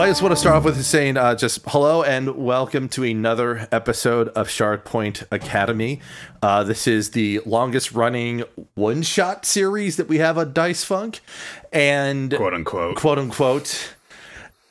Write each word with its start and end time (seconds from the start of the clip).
Well, 0.00 0.06
I 0.06 0.10
just 0.12 0.22
want 0.22 0.32
to 0.32 0.36
start 0.36 0.56
off 0.56 0.64
with 0.64 0.82
saying 0.82 1.18
uh, 1.18 1.34
just 1.34 1.60
hello 1.66 2.02
and 2.02 2.34
welcome 2.34 2.88
to 2.88 3.04
another 3.04 3.68
episode 3.70 4.28
of 4.28 4.48
Shard 4.48 4.86
Point 4.86 5.24
Academy. 5.30 6.00
Uh, 6.40 6.64
this 6.64 6.86
is 6.86 7.10
the 7.10 7.42
longest 7.44 7.92
running 7.92 8.44
one 8.76 9.02
shot 9.02 9.44
series 9.44 9.98
that 9.98 10.08
we 10.08 10.16
have 10.16 10.38
on 10.38 10.54
Dice 10.54 10.84
Funk. 10.84 11.20
And 11.70 12.34
quote 12.34 12.54
unquote. 12.54 12.96
quote 12.96 13.18
unquote. 13.18 13.94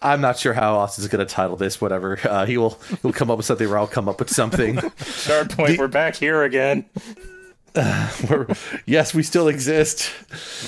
I'm 0.01 0.19
not 0.19 0.39
sure 0.39 0.53
how 0.53 0.77
Austin's 0.77 1.07
going 1.09 1.23
to 1.23 1.31
title 1.31 1.57
this. 1.57 1.79
Whatever, 1.79 2.17
uh, 2.27 2.47
he 2.47 2.57
will 2.57 2.79
he'll 3.03 3.13
come 3.13 3.29
up 3.29 3.37
with 3.37 3.45
something, 3.45 3.67
or 3.67 3.77
I'll 3.77 3.85
come 3.85 4.09
up 4.09 4.17
with 4.17 4.31
something. 4.31 4.79
Shard 4.97 5.51
Point, 5.51 5.77
we're 5.77 5.87
back 5.87 6.15
here 6.15 6.41
again. 6.41 6.85
We're- 8.29 8.53
yes, 8.85 9.13
we 9.13 9.23
still 9.23 9.47
exist. 9.47 10.11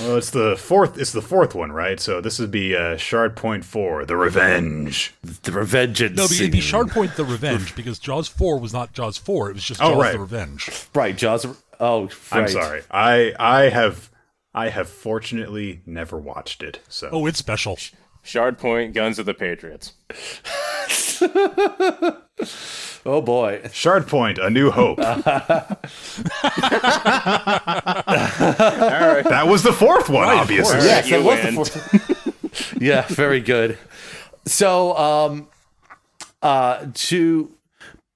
Well, 0.02 0.18
it's 0.18 0.30
the 0.30 0.56
fourth. 0.58 0.98
It's 1.00 1.12
the 1.12 1.22
fourth 1.22 1.56
one, 1.56 1.72
right? 1.72 2.00
So 2.00 2.22
this 2.22 2.40
would 2.40 2.52
be 2.52 2.76
uh, 2.76 2.98
Shard 2.98 3.36
Point 3.36 3.66
Four, 3.66 4.06
the 4.06 4.16
Revenge. 4.16 5.14
The 5.24 5.52
Revengeance. 5.52 6.16
No, 6.16 6.26
it'd 6.26 6.52
be 6.52 6.62
Shard 6.62 6.90
Point 6.90 7.16
the 7.16 7.26
Revenge 7.26 7.76
because 7.76 8.00
Jaws 8.00 8.28
4 8.28 8.60
was 8.60 8.74
not 8.74 8.94
Jaws 8.94 9.18
4, 9.18 9.50
it 9.50 9.54
was 9.54 9.64
just 9.64 9.82
Oh, 9.82 10.00
right. 10.00 10.14
the 10.14 10.20
Revenge. 10.20 10.70
right? 10.96 11.16
Jaws. 11.16 11.46
Oh, 11.80 12.04
right. 12.04 12.12
I'm 12.32 12.48
sorry. 12.48 12.82
I 12.92 13.34
I 13.40 13.70
have 13.70 14.10
I 14.54 14.70
have 14.70 14.90
fortunately 14.90 15.82
never 15.86 16.18
watched 16.18 16.62
it. 16.62 16.80
So 16.88 17.10
Oh, 17.12 17.26
it's 17.26 17.40
special. 17.40 17.78
Shard 18.24 18.58
Point, 18.58 18.94
Guns 18.94 19.20
of 19.20 19.26
the 19.26 19.34
Patriots. 19.34 19.94
Oh 23.04 23.20
boy. 23.20 23.68
Shard 23.74 24.08
Point, 24.08 24.38
A 24.38 24.52
New 24.52 24.70
Hope. 24.70 25.00
All 25.04 25.06
right. 25.06 25.24
that 29.24 29.46
was 29.48 29.64
the 29.64 29.74
fourth 29.74 30.08
one, 30.10 30.28
obviously. 30.30 30.74
course. 30.74 30.86
Yes, 30.86 31.10
you 31.10 31.18
that 31.18 31.26
was 31.26 31.40
the 31.40 31.46
win. 31.46 31.56
fourth. 31.56 32.74
yeah, 32.82 33.06
very 33.08 33.40
good. 33.40 33.78
So, 34.46 34.96
um, 34.98 35.48
uh, 36.44 36.86
to 36.94 37.52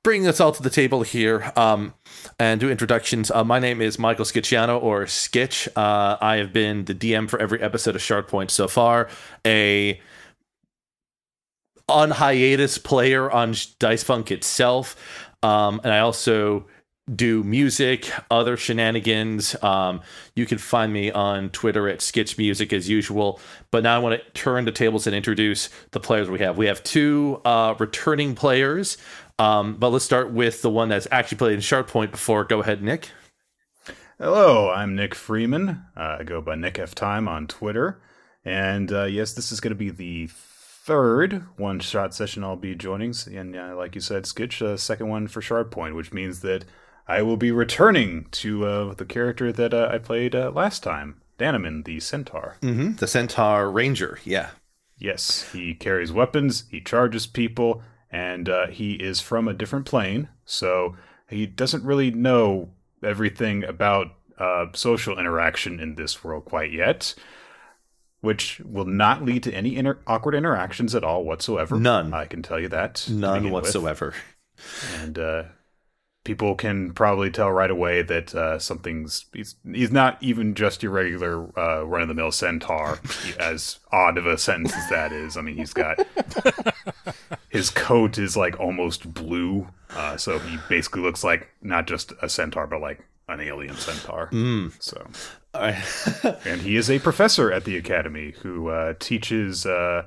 bring 0.04 0.28
us 0.28 0.40
all 0.40 0.52
to 0.52 0.62
the 0.62 0.70
table 0.70 1.02
here, 1.04 1.52
um, 1.56 1.94
and 2.40 2.60
do 2.60 2.70
introductions. 2.70 3.32
Uh, 3.32 3.44
my 3.44 3.60
name 3.60 3.82
is 3.82 3.98
Michael 3.98 4.26
Skitchiano 4.26 4.82
or 4.82 5.06
Skitch. 5.06 5.68
Uh, 5.76 6.18
I 6.20 6.38
have 6.38 6.52
been 6.52 6.86
the 6.86 6.94
DM 6.94 7.30
for 7.30 7.40
every 7.40 7.62
episode 7.62 7.96
of 7.96 8.02
Shard 8.02 8.28
Point 8.28 8.52
so 8.52 8.68
far. 8.68 9.10
A 9.46 10.00
on 11.88 12.12
hiatus 12.12 12.78
player 12.78 13.30
on 13.30 13.54
Dice 13.80 14.04
Funk 14.04 14.32
itself, 14.32 14.96
um, 15.44 15.80
and 15.84 15.94
I 15.94 16.00
also 16.00 16.66
do 17.14 17.44
music, 17.44 18.10
other 18.32 18.58
shenanigans. 18.58 19.56
Um, 19.64 20.02
you 20.36 20.46
can 20.46 20.58
find 20.58 20.92
me 20.92 21.12
on 21.12 21.50
Twitter 21.52 21.88
at 21.88 22.00
Skitch 22.00 22.38
Music 22.38 22.74
as 22.74 22.90
usual. 22.90 23.40
But 23.70 23.84
now 23.84 23.96
I 23.96 24.00
want 24.00 24.20
to 24.20 24.32
turn 24.32 24.66
the 24.66 24.72
tables 24.72 25.06
and 25.06 25.16
introduce 25.16 25.70
the 25.92 26.00
players 26.00 26.30
we 26.30 26.40
have. 26.40 26.58
We 26.58 26.66
have 26.66 26.84
two 26.84 27.42
uh, 27.46 27.76
returning 27.78 28.34
players. 28.34 28.98
Um, 29.38 29.76
but 29.76 29.90
let's 29.90 30.06
start 30.06 30.32
with 30.32 30.62
the 30.62 30.70
one 30.70 30.90
that's 30.90 31.08
actually 31.12 31.38
played 31.38 31.54
in 31.54 31.62
Shard 31.62 31.88
Point 31.88 32.12
before. 32.12 32.44
Go 32.46 32.62
ahead, 32.62 32.82
Nick. 32.82 33.10
Hello, 34.18 34.70
I'm 34.70 34.96
Nick 34.96 35.14
Freeman. 35.14 35.84
Uh, 35.96 36.18
I 36.20 36.24
go 36.24 36.40
by 36.42 36.56
Nick 36.56 36.80
F 36.80 36.96
Time 36.96 37.28
on 37.28 37.48
Twitter, 37.48 38.02
and 38.46 38.92
uh, 38.92 39.04
yes, 39.04 39.34
this 39.34 39.52
is 39.52 39.60
going 39.60 39.72
to 39.72 39.76
be 39.76 39.90
the 39.90 40.30
third 40.32 41.44
one 41.58 41.82
shot 41.82 42.14
session 42.14 42.44
I'll 42.44 42.56
be 42.56 42.76
joining. 42.76 43.14
And 43.34 43.56
uh, 43.56 43.76
like 43.76 43.94
you 43.94 44.02
said, 44.02 44.24
Skitch, 44.24 44.62
uh, 44.62 44.78
second 44.78 45.10
one 45.10 45.28
for 45.28 45.42
Shard 45.42 45.70
Point, 45.70 45.96
which 45.96 46.14
means 46.14 46.40
that 46.42 46.64
I 47.08 47.24
will 47.24 47.38
be 47.38 47.52
returning 47.52 48.28
to 48.32 48.66
uh, 48.66 48.94
the 48.94 49.06
character 49.06 49.52
that 49.52 49.74
uh, 49.74 49.90
I 49.92 49.98
played 49.98 50.34
uh, 50.34 50.52
last 50.52 50.82
time, 50.82 51.22
Danaman, 51.38 51.84
the 51.84 52.00
Centaur. 52.00 52.56
Mm-hmm. 52.62 52.96
The 52.96 53.08
Centaur 53.08 53.70
Ranger. 53.70 54.20
Yeah. 54.24 54.52
Yes, 54.98 55.52
he 55.52 55.74
carries 55.74 56.14
weapons, 56.14 56.64
he 56.72 56.80
charges 56.80 57.28
people, 57.28 57.84
and 58.12 58.50
uh, 58.50 58.68
he 58.68 58.94
is 58.94 59.22
from 59.22 59.48
a 59.48 59.54
different 59.54 59.86
plane, 59.86 60.30
so 60.46 60.96
he 61.30 61.46
doesn't 61.46 61.84
really 61.84 62.12
know 62.12 62.70
everything 63.04 63.64
about 63.64 64.08
uh, 64.38 64.68
social 64.74 65.18
interaction 65.18 65.80
in 65.80 65.96
this 65.96 66.24
world 66.24 66.46
quite 66.46 66.72
yet, 66.72 67.16
which 68.22 68.60
will 68.62 68.86
not 68.86 69.24
lead 69.24 69.44
to 69.44 69.54
any 69.54 69.76
inter- 69.76 70.00
awkward 70.08 70.36
interactions 70.36 70.94
at 70.96 71.04
all 71.04 71.24
whatsoever. 71.24 71.78
None. 71.78 72.14
I 72.14 72.26
can 72.26 72.42
tell 72.42 72.60
you 72.60 72.70
that. 72.70 73.08
None 73.10 73.46
with. 73.46 73.54
whatsoever. 73.54 74.14
And 75.02 75.20
uh, 75.20 75.44
people 76.26 76.56
can 76.56 76.92
probably 76.92 77.30
tell 77.30 77.50
right 77.50 77.72
away 77.72 78.02
that 78.02 78.36
uh, 78.36 78.60
something's 78.60 79.26
he's, 79.32 79.56
he's 79.72 79.92
not 79.92 80.18
even 80.22 80.56
just 80.56 80.84
your 80.84 80.92
regular 80.92 81.48
uh, 81.58 81.84
run 81.84 82.02
of 82.02 82.08
the 82.10 82.14
mill 82.14 82.32
centaur 82.32 83.00
as 83.40 83.80
odd 83.94 84.18
of 84.18 84.26
a 84.26 84.38
sentence 84.38 84.74
as 84.76 84.90
that 84.90 85.14
is 85.14 85.38
i 85.38 85.42
mean 85.42 85.56
he's 85.56 85.72
got 85.74 85.98
his 87.56 87.70
coat 87.70 88.18
is 88.18 88.36
like 88.38 88.60
almost 88.60 89.14
blue 89.14 89.68
uh, 89.96 90.18
so 90.18 90.40
he 90.40 90.58
basically 90.70 91.02
looks 91.02 91.24
like 91.24 91.50
not 91.62 91.88
just 91.88 92.12
a 92.22 92.30
centaur 92.30 92.68
but 92.68 92.82
like 92.82 93.00
an 93.28 93.40
alien 93.42 93.76
centaur 93.76 94.30
so 94.80 95.08
All 95.54 95.62
right. 95.62 95.84
and 96.46 96.62
he 96.62 96.76
is 96.76 96.90
a 96.90 97.00
professor 97.00 97.52
at 97.52 97.64
the 97.64 97.76
academy 97.78 98.34
who 98.42 98.70
uh, 98.70 98.94
teaches 99.00 99.66
uh, 99.66 100.04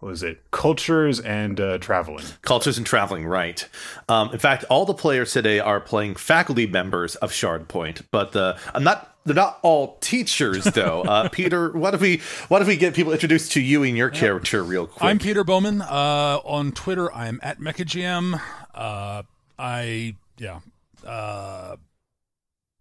what 0.00 0.10
was 0.10 0.22
it 0.22 0.42
cultures 0.50 1.18
and 1.20 1.58
uh, 1.60 1.78
traveling 1.78 2.24
Cultures 2.42 2.78
and 2.78 2.86
traveling, 2.86 3.26
right. 3.26 3.66
Um, 4.08 4.30
in 4.32 4.38
fact, 4.38 4.64
all 4.70 4.84
the 4.84 4.94
players 4.94 5.32
today 5.32 5.58
are 5.58 5.80
playing 5.80 6.14
faculty 6.14 6.66
members 6.66 7.16
of 7.16 7.32
Shard 7.32 7.66
Point, 7.68 8.02
but 8.12 8.30
the 8.32 8.56
I'm 8.74 8.84
not 8.84 9.16
they're 9.28 9.34
not 9.34 9.58
all 9.62 9.96
teachers 10.00 10.64
though. 10.64 11.02
Uh, 11.02 11.28
Peter, 11.32 11.70
what 11.72 11.94
if 11.94 12.00
we 12.00 12.20
what 12.48 12.62
if 12.62 12.68
we 12.68 12.76
get 12.76 12.94
people 12.94 13.12
introduced 13.12 13.52
to 13.52 13.60
you 13.60 13.82
and 13.82 13.96
your 13.96 14.10
character 14.10 14.62
real 14.62 14.86
quick? 14.86 15.04
I'm 15.04 15.18
Peter 15.18 15.44
Bowman. 15.44 15.82
Uh, 15.82 16.40
on 16.44 16.72
Twitter, 16.72 17.12
I'm 17.12 17.38
at 17.42 17.60
MechaGM. 17.60 18.40
Uh, 18.74 19.22
I, 19.58 20.14
yeah. 20.38 20.60
Uh, 21.04 21.76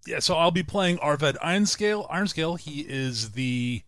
yeah, 0.06 0.20
so 0.20 0.36
I'll 0.36 0.52
be 0.52 0.64
playing 0.64 0.98
Arved 0.98 1.38
Ironscale. 1.38 2.10
Ironscale, 2.10 2.60
he 2.60 2.82
is 2.82 3.32
the. 3.32 3.84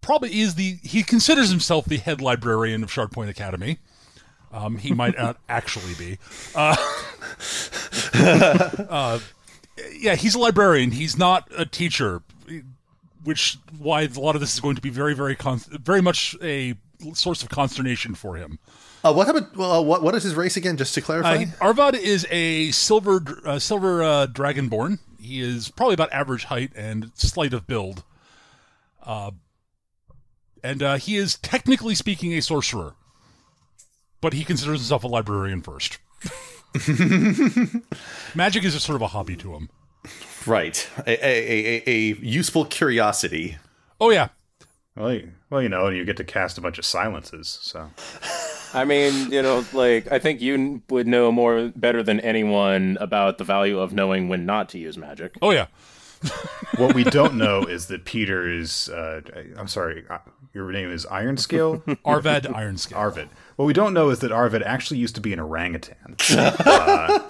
Probably 0.00 0.40
is 0.40 0.56
the. 0.56 0.78
He 0.82 1.02
considers 1.02 1.50
himself 1.50 1.84
the 1.84 1.98
head 1.98 2.20
librarian 2.20 2.82
of 2.82 2.92
Shard 2.92 3.12
Point 3.12 3.30
Academy. 3.30 3.78
Um, 4.50 4.78
he 4.78 4.92
might 4.92 5.16
not 5.16 5.38
actually 5.48 5.94
be. 5.94 6.18
Uh, 6.54 6.76
uh, 8.88 9.18
yeah, 9.92 10.14
he's 10.14 10.34
a 10.34 10.38
librarian. 10.38 10.92
He's 10.92 11.16
not 11.18 11.48
a 11.56 11.64
teacher, 11.66 12.22
which 13.24 13.58
why 13.78 14.02
a 14.02 14.08
lot 14.20 14.34
of 14.34 14.40
this 14.40 14.54
is 14.54 14.60
going 14.60 14.76
to 14.76 14.82
be 14.82 14.90
very, 14.90 15.14
very, 15.14 15.34
con- 15.36 15.60
very 15.70 16.00
much 16.00 16.36
a 16.42 16.74
source 17.14 17.42
of 17.42 17.48
consternation 17.48 18.14
for 18.14 18.36
him. 18.36 18.58
uh, 19.04 19.12
what 19.12 19.26
happened? 19.26 19.46
Well, 19.54 19.84
what 19.84 20.02
what 20.02 20.14
is 20.14 20.22
his 20.22 20.34
race 20.34 20.56
again? 20.56 20.76
Just 20.76 20.94
to 20.94 21.00
clarify. 21.00 21.44
Uh, 21.44 21.46
Arvad 21.60 21.94
is 21.94 22.26
a 22.30 22.70
silver, 22.72 23.20
uh, 23.44 23.58
silver 23.58 24.02
uh, 24.02 24.26
dragonborn. 24.26 24.98
He 25.20 25.40
is 25.40 25.70
probably 25.70 25.94
about 25.94 26.12
average 26.12 26.44
height 26.44 26.72
and 26.76 27.10
slight 27.14 27.52
of 27.52 27.66
build. 27.66 28.02
Uh, 29.04 29.32
and 30.62 30.82
uh, 30.82 30.96
he 30.96 31.16
is 31.16 31.36
technically 31.36 31.94
speaking 31.94 32.32
a 32.34 32.40
sorcerer, 32.42 32.94
but 34.20 34.32
he 34.32 34.44
considers 34.44 34.80
himself 34.80 35.04
a 35.04 35.08
librarian 35.08 35.62
first. 35.62 35.98
Magic 38.34 38.64
is 38.64 38.74
just 38.74 38.84
sort 38.86 38.96
of 38.96 39.02
a 39.02 39.08
hobby 39.08 39.36
to 39.36 39.54
him. 39.54 39.70
right, 40.46 40.88
a, 41.06 41.26
a, 41.26 41.82
a, 41.86 41.90
a 41.90 42.14
useful 42.20 42.64
curiosity. 42.64 43.56
Oh 44.00 44.10
yeah, 44.10 44.28
well, 44.96 45.12
you, 45.12 45.30
well, 45.50 45.62
you 45.62 45.68
know, 45.68 45.86
and 45.86 45.96
you 45.96 46.04
get 46.04 46.16
to 46.18 46.24
cast 46.24 46.58
a 46.58 46.60
bunch 46.60 46.78
of 46.78 46.84
silences. 46.84 47.58
So 47.62 47.90
I 48.74 48.84
mean, 48.84 49.30
you 49.30 49.42
know, 49.42 49.64
like 49.72 50.10
I 50.10 50.18
think 50.18 50.40
you 50.40 50.82
would 50.90 51.06
know 51.06 51.32
more 51.32 51.72
better 51.74 52.02
than 52.02 52.20
anyone 52.20 52.98
about 53.00 53.38
the 53.38 53.44
value 53.44 53.78
of 53.78 53.92
knowing 53.92 54.28
when 54.28 54.44
not 54.46 54.68
to 54.70 54.78
use 54.78 54.98
magic. 54.98 55.34
oh 55.42 55.50
yeah. 55.50 55.66
what 56.76 56.96
we 56.96 57.04
don't 57.04 57.34
know 57.36 57.62
is 57.62 57.86
that 57.86 58.04
Peter 58.04 58.50
is. 58.50 58.88
Uh, 58.88 59.20
I'm 59.56 59.68
sorry, 59.68 60.04
your 60.58 60.72
name 60.72 60.90
is 60.90 61.06
Ironscale. 61.06 61.98
Arvad 62.04 62.44
Ironscale. 62.44 62.96
Arvid. 62.96 63.28
What 63.54 63.66
we 63.66 63.72
don't 63.72 63.94
know 63.94 64.10
is 64.10 64.18
that 64.20 64.32
Arvid 64.32 64.62
actually 64.64 64.98
used 64.98 65.14
to 65.14 65.20
be 65.20 65.32
an 65.32 65.38
orangutan. 65.40 66.16
Uh, 66.30 67.28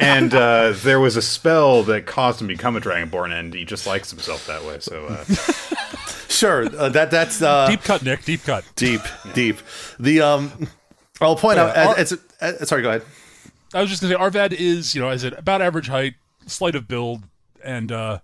and 0.00 0.34
uh, 0.34 0.72
there 0.76 1.00
was 1.00 1.16
a 1.16 1.22
spell 1.22 1.82
that 1.84 2.06
caused 2.06 2.40
him 2.40 2.48
to 2.48 2.54
become 2.54 2.76
a 2.76 2.80
dragonborn, 2.80 3.32
and 3.32 3.54
he 3.54 3.64
just 3.64 3.86
likes 3.86 4.10
himself 4.10 4.46
that 4.46 4.64
way. 4.64 4.78
So, 4.80 5.06
uh, 5.06 5.24
Sure, 6.28 6.66
uh, 6.76 6.88
that 6.90 7.10
that's 7.10 7.40
uh, 7.40 7.68
deep 7.68 7.82
cut, 7.82 8.02
Nick. 8.02 8.24
Deep 8.24 8.42
cut. 8.44 8.64
deep, 8.76 9.00
deep. 9.32 9.56
The 9.98 10.20
um, 10.20 10.68
I'll 11.20 11.36
point 11.36 11.58
out. 11.58 11.74
Yeah, 11.74 11.94
As, 11.96 12.12
as, 12.40 12.56
as, 12.60 12.68
sorry, 12.68 12.82
go 12.82 12.90
ahead. 12.90 13.02
I 13.72 13.80
was 13.80 13.88
just 13.88 14.02
gonna 14.02 14.14
say 14.14 14.20
Arvad 14.20 14.52
is, 14.52 14.94
you 14.94 15.00
know, 15.00 15.10
is 15.10 15.24
it 15.24 15.32
about 15.38 15.62
average 15.62 15.88
height, 15.88 16.14
slight 16.46 16.74
of 16.74 16.86
build, 16.88 17.22
and 17.64 17.90
uh 17.90 18.18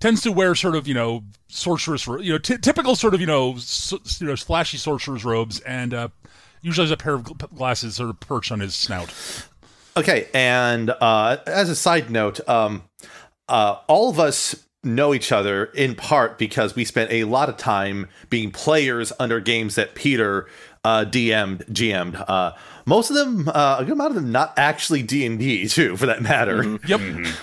tends 0.00 0.20
to 0.22 0.32
wear 0.32 0.54
sort 0.54 0.74
of, 0.74 0.86
you 0.86 0.94
know, 0.94 1.22
sorceress, 1.48 2.06
you 2.06 2.32
know, 2.32 2.38
t- 2.38 2.58
typical 2.58 2.96
sort 2.96 3.14
of, 3.14 3.20
you 3.20 3.26
know, 3.26 3.56
you 4.18 4.26
know, 4.26 4.36
flashy 4.36 4.76
sorcerer's 4.76 5.24
robes, 5.24 5.60
and 5.60 5.94
uh 5.94 6.08
usually 6.64 6.84
has 6.86 6.90
a 6.90 6.96
pair 6.96 7.14
of 7.14 7.22
gl- 7.22 7.54
glasses 7.54 7.96
sort 7.96 8.10
of 8.10 8.18
perched 8.20 8.50
on 8.50 8.60
his 8.60 8.74
snout. 8.74 9.12
Okay, 9.96 10.28
and 10.34 10.90
uh, 10.90 11.36
as 11.46 11.68
a 11.68 11.76
side 11.76 12.10
note, 12.10 12.40
um, 12.48 12.82
uh, 13.48 13.76
all 13.86 14.10
of 14.10 14.18
us 14.18 14.64
know 14.82 15.14
each 15.14 15.30
other 15.30 15.66
in 15.66 15.94
part 15.94 16.36
because 16.38 16.74
we 16.74 16.84
spent 16.84 17.10
a 17.12 17.24
lot 17.24 17.48
of 17.48 17.56
time 17.56 18.08
being 18.28 18.50
players 18.50 19.12
under 19.20 19.40
games 19.40 19.76
that 19.76 19.94
Peter 19.94 20.46
uh, 20.84 21.04
DM'd, 21.04 21.64
GM'd. 21.68 22.16
Uh, 22.16 22.52
most 22.86 23.08
of 23.10 23.16
them, 23.16 23.48
uh, 23.48 23.76
a 23.80 23.84
good 23.84 23.92
amount 23.94 24.10
of 24.10 24.14
them, 24.16 24.30
not 24.30 24.52
actually 24.58 25.02
D 25.02 25.24
and 25.24 25.38
D 25.38 25.66
too, 25.68 25.96
for 25.96 26.04
that 26.06 26.22
matter. 26.22 26.78
Yep. 26.86 27.00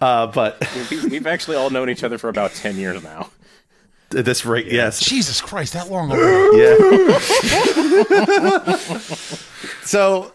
Uh, 0.00 0.26
but 0.28 0.60
We- 0.90 1.06
We've 1.08 1.26
actually 1.26 1.56
all 1.56 1.70
known 1.70 1.88
each 1.90 2.04
other 2.04 2.18
for 2.18 2.28
about 2.28 2.52
10 2.52 2.76
years 2.76 3.02
now. 3.02 3.30
at 4.16 4.24
this 4.24 4.44
rate, 4.44 4.66
yes, 4.66 5.00
Jesus 5.00 5.40
Christ, 5.40 5.72
that 5.72 5.90
long 5.90 6.12
already. 6.12 6.58
yeah. 6.58 7.18
so, 9.82 10.32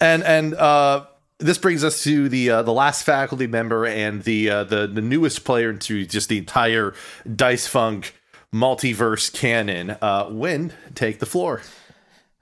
and 0.00 0.22
and 0.24 0.54
uh, 0.54 1.04
this 1.38 1.58
brings 1.58 1.84
us 1.84 2.02
to 2.04 2.28
the 2.28 2.50
uh, 2.50 2.62
the 2.62 2.72
last 2.72 3.04
faculty 3.04 3.46
member 3.46 3.86
and 3.86 4.22
the 4.24 4.50
uh, 4.50 4.64
the 4.64 4.86
the 4.86 5.00
newest 5.02 5.44
player 5.44 5.70
into 5.70 6.04
just 6.06 6.28
the 6.28 6.38
entire 6.38 6.94
Dice 7.34 7.66
Funk 7.66 8.14
multiverse 8.52 9.32
canon. 9.32 9.96
Uh, 10.00 10.28
Win, 10.30 10.72
take 10.94 11.18
the 11.18 11.26
floor. 11.26 11.62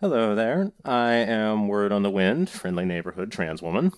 Hello 0.03 0.35
there. 0.35 0.73
I 0.85 1.13
am 1.13 1.69
Word 1.69 1.93
on 1.93 2.03
the 2.03 2.11
Wind, 2.11 2.51
friendly 2.51 2.85
neighborhood 2.85 3.31
trans 3.31 3.63
woman. 3.63 3.93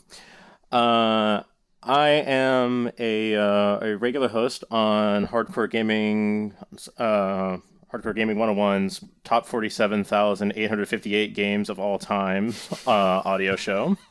Uh, 0.71 1.45
I 1.83 2.09
am 2.27 2.91
a 2.99 3.35
uh, 3.35 3.79
a 3.81 3.97
regular 3.97 4.29
host 4.29 4.65
on 4.71 5.27
Hardcore 5.27 5.71
Gaming, 5.71 6.53
uh, 6.99 7.57
Hardcore 7.95 8.15
Gaming 8.15 8.39
101's 8.39 9.05
top 9.23 9.47
47,858 9.47 11.33
games 11.33 11.71
of 11.71 11.79
all 11.79 11.97
time 11.97 12.53
uh, 12.89 12.91
audio 12.91 13.55
show. 13.55 13.97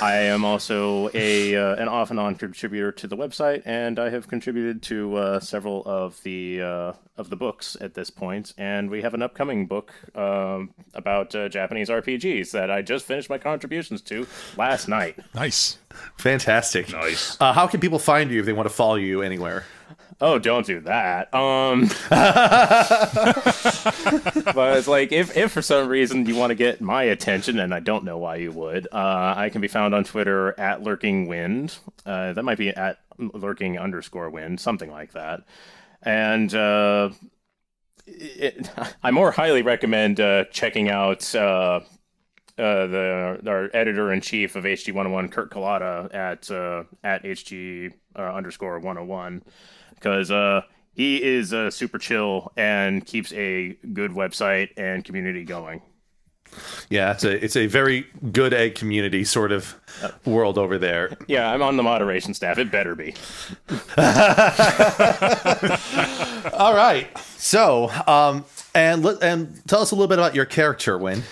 I 0.00 0.14
am 0.14 0.44
also 0.44 1.10
a 1.12 1.56
uh, 1.56 1.74
an 1.74 1.88
off 1.88 2.12
and 2.12 2.20
on 2.20 2.36
contributor 2.36 2.92
to 2.92 3.08
the 3.08 3.16
website, 3.16 3.62
and 3.64 3.98
I 3.98 4.10
have 4.10 4.28
contributed 4.28 4.80
to 4.82 5.16
uh, 5.16 5.40
several 5.40 5.82
of 5.84 6.22
the 6.22 6.62
uh, 6.62 6.92
of 7.16 7.30
the 7.30 7.34
books 7.34 7.76
at 7.80 7.94
this 7.94 8.08
point. 8.08 8.54
And 8.56 8.88
we 8.88 9.02
have 9.02 9.14
an 9.14 9.22
upcoming 9.22 9.66
book 9.66 9.92
um, 10.16 10.72
about 10.94 11.34
uh, 11.34 11.48
Japanese 11.48 11.88
RPGs 11.88 12.52
that 12.52 12.70
I 12.70 12.82
just 12.82 13.06
finished 13.06 13.28
my 13.28 13.38
contributions 13.38 14.02
to 14.02 14.28
last 14.56 14.86
night. 14.86 15.18
Nice. 15.34 15.78
Fantastic. 16.18 16.92
Nice. 16.92 17.36
Uh, 17.40 17.52
how 17.52 17.66
can 17.66 17.80
people 17.80 17.98
find 17.98 18.30
you 18.30 18.38
if 18.38 18.46
they 18.46 18.52
want 18.52 18.68
to 18.68 18.74
follow 18.74 18.94
you 18.94 19.22
anywhere? 19.22 19.64
Oh, 20.20 20.38
don't 20.38 20.66
do 20.66 20.80
that. 20.80 21.32
Um, 21.34 21.88
but 24.54 24.78
it's 24.78 24.88
like 24.88 25.12
if, 25.12 25.36
if 25.36 25.52
for 25.52 25.62
some 25.62 25.88
reason 25.88 26.26
you 26.26 26.36
want 26.36 26.50
to 26.50 26.54
get 26.54 26.80
my 26.80 27.02
attention, 27.04 27.58
and 27.58 27.74
I 27.74 27.80
don't 27.80 28.04
know 28.04 28.18
why 28.18 28.36
you 28.36 28.52
would, 28.52 28.86
uh, 28.92 29.34
I 29.36 29.48
can 29.50 29.60
be 29.60 29.68
found 29.68 29.94
on 29.94 30.04
Twitter 30.04 30.58
at 30.58 30.82
lurking 30.82 31.26
wind. 31.26 31.76
Uh, 32.06 32.32
that 32.34 32.42
might 32.44 32.58
be 32.58 32.70
at 32.70 32.98
lurking 33.18 33.78
underscore 33.78 34.30
wind, 34.30 34.60
something 34.60 34.90
like 34.90 35.12
that. 35.12 35.42
And 36.02 36.52
uh, 36.54 37.10
it, 38.06 38.70
I 39.02 39.10
more 39.10 39.30
highly 39.30 39.62
recommend 39.62 40.20
uh, 40.20 40.44
checking 40.50 40.88
out 40.88 41.34
uh, 41.34 41.80
uh, 42.58 42.86
the 42.86 43.40
our 43.46 43.70
editor 43.72 44.12
in 44.12 44.20
chief 44.20 44.56
of 44.56 44.64
HG 44.64 44.88
101, 44.92 45.28
Kurt 45.28 45.50
Kalata, 45.50 46.12
at 46.14 46.50
uh, 46.50 46.84
at 47.02 47.24
HG 47.24 47.92
uh, 48.16 48.22
underscore 48.22 48.78
101, 48.78 49.42
because 50.02 50.30
uh, 50.30 50.62
he 50.94 51.22
is 51.22 51.54
uh, 51.54 51.70
super 51.70 51.98
chill 51.98 52.52
and 52.56 53.06
keeps 53.06 53.32
a 53.34 53.76
good 53.92 54.10
website 54.10 54.70
and 54.76 55.04
community 55.04 55.44
going. 55.44 55.80
Yeah, 56.90 57.12
it's 57.12 57.24
a 57.24 57.42
it's 57.42 57.56
a 57.56 57.66
very 57.66 58.06
good 58.30 58.52
egg 58.52 58.74
community 58.74 59.24
sort 59.24 59.52
of 59.52 59.74
world 60.26 60.58
over 60.58 60.76
there. 60.76 61.16
Yeah, 61.26 61.50
I'm 61.50 61.62
on 61.62 61.78
the 61.78 61.82
moderation 61.82 62.34
staff. 62.34 62.58
It 62.58 62.70
better 62.70 62.94
be. 62.94 63.14
All 66.52 66.74
right. 66.74 67.08
So, 67.38 67.88
um, 68.06 68.44
and 68.74 69.02
let, 69.02 69.22
and 69.22 69.66
tell 69.66 69.80
us 69.80 69.92
a 69.92 69.94
little 69.94 70.08
bit 70.08 70.18
about 70.18 70.34
your 70.34 70.44
character, 70.44 70.98
Win. 70.98 71.22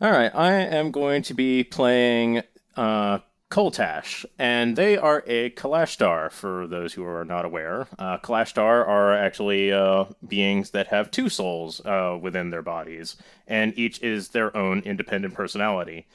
All 0.00 0.10
right, 0.10 0.34
I 0.34 0.52
am 0.52 0.90
going 0.90 1.22
to 1.22 1.34
be 1.34 1.62
playing 1.62 2.42
uh, 2.76 3.20
Koltash, 3.50 4.24
and 4.38 4.76
they 4.76 4.96
are 4.96 5.22
a 5.26 5.50
Kalashtar, 5.50 6.32
for 6.32 6.66
those 6.66 6.94
who 6.94 7.04
are 7.04 7.24
not 7.24 7.44
aware. 7.44 7.86
Uh, 7.98 8.18
Kalashtar 8.18 8.86
are 8.86 9.14
actually 9.14 9.72
uh, 9.72 10.06
beings 10.26 10.70
that 10.70 10.88
have 10.88 11.10
two 11.10 11.28
souls 11.28 11.80
uh, 11.84 12.18
within 12.20 12.50
their 12.50 12.62
bodies, 12.62 13.16
and 13.46 13.72
each 13.78 14.02
is 14.02 14.28
their 14.30 14.56
own 14.56 14.80
independent 14.80 15.34
personality. 15.34 16.06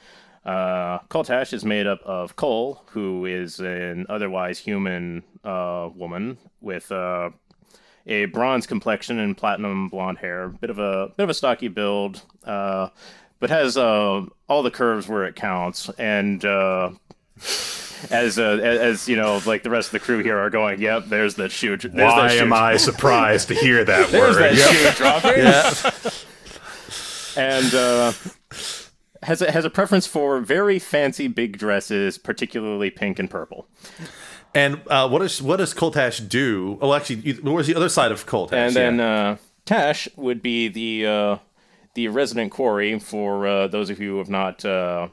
Uh, 0.44 0.98
Koltash 1.08 1.52
is 1.52 1.64
made 1.64 1.86
up 1.86 2.02
of 2.02 2.36
Kol, 2.36 2.82
who 2.90 3.24
is 3.24 3.60
an 3.60 4.06
otherwise 4.08 4.58
human 4.58 5.22
uh, 5.42 5.88
woman 5.94 6.36
with 6.60 6.92
uh, 6.92 7.30
a 8.06 8.26
bronze 8.26 8.66
complexion 8.66 9.18
and 9.18 9.36
platinum 9.36 9.88
blonde 9.88 10.18
hair, 10.18 10.48
bit 10.48 10.68
of 10.70 10.78
a 10.78 11.12
bit 11.16 11.24
of 11.24 11.30
a 11.30 11.34
stocky 11.34 11.68
build, 11.68 12.22
uh, 12.44 12.88
but 13.38 13.50
has 13.50 13.76
uh, 13.76 14.24
all 14.48 14.62
the 14.62 14.70
curves 14.70 15.08
where 15.08 15.24
it 15.24 15.36
counts. 15.36 15.88
And 15.90 16.44
uh, 16.44 16.90
as 18.10 18.38
uh, 18.38 18.42
as 18.62 18.78
as, 18.80 19.08
you 19.08 19.16
know, 19.16 19.40
like 19.46 19.62
the 19.62 19.70
rest 19.70 19.88
of 19.88 19.92
the 19.92 20.00
crew 20.00 20.22
here 20.22 20.38
are 20.38 20.50
going, 20.50 20.80
"Yep, 20.80 21.06
there's 21.06 21.34
that 21.36 21.52
shoe. 21.52 21.76
There's 21.76 21.94
that 21.94 22.04
Why 22.04 22.28
shoe, 22.36 22.42
am 22.42 22.52
I 22.52 22.76
surprised 22.76 23.48
to 23.48 23.54
hear 23.54 23.84
that 23.84 24.08
There's 24.10 24.36
word? 24.36 24.42
that 24.42 24.54
Yep. 24.56 24.94
shoe 24.94 25.02
dropping." 25.02 26.12
and 27.36 27.74
uh, 27.74 28.12
has 29.22 29.40
a, 29.40 29.50
has 29.52 29.64
a 29.64 29.70
preference 29.70 30.06
for 30.06 30.40
very 30.40 30.78
fancy 30.78 31.28
big 31.28 31.58
dresses, 31.58 32.18
particularly 32.18 32.90
pink 32.90 33.18
and 33.18 33.30
purple. 33.30 33.66
And 34.54 34.82
uh, 34.88 35.08
what 35.08 35.20
does 35.20 35.40
what 35.40 35.56
does 35.56 35.72
Koltash 35.72 36.28
do? 36.28 36.78
Oh, 36.82 36.92
actually, 36.92 37.16
you- 37.20 37.34
where's 37.42 37.66
the 37.66 37.74
other 37.74 37.88
side 37.88 38.12
of 38.12 38.26
Koltash? 38.26 38.52
And 38.52 38.74
Yeah. 38.74 38.80
then 38.82 39.00
uh, 39.00 39.36
Tash 39.64 40.08
would 40.16 40.42
be 40.42 40.68
the 40.68 41.06
uh, 41.06 41.36
the 41.94 42.08
resident 42.08 42.50
quori 42.52 42.98
for 42.98 43.46
uh, 43.46 43.66
those 43.68 43.88
of 43.90 44.00
you 44.00 44.10
who 44.12 44.18
have 44.18 44.28
not 44.28 44.64
uh, 44.64 45.08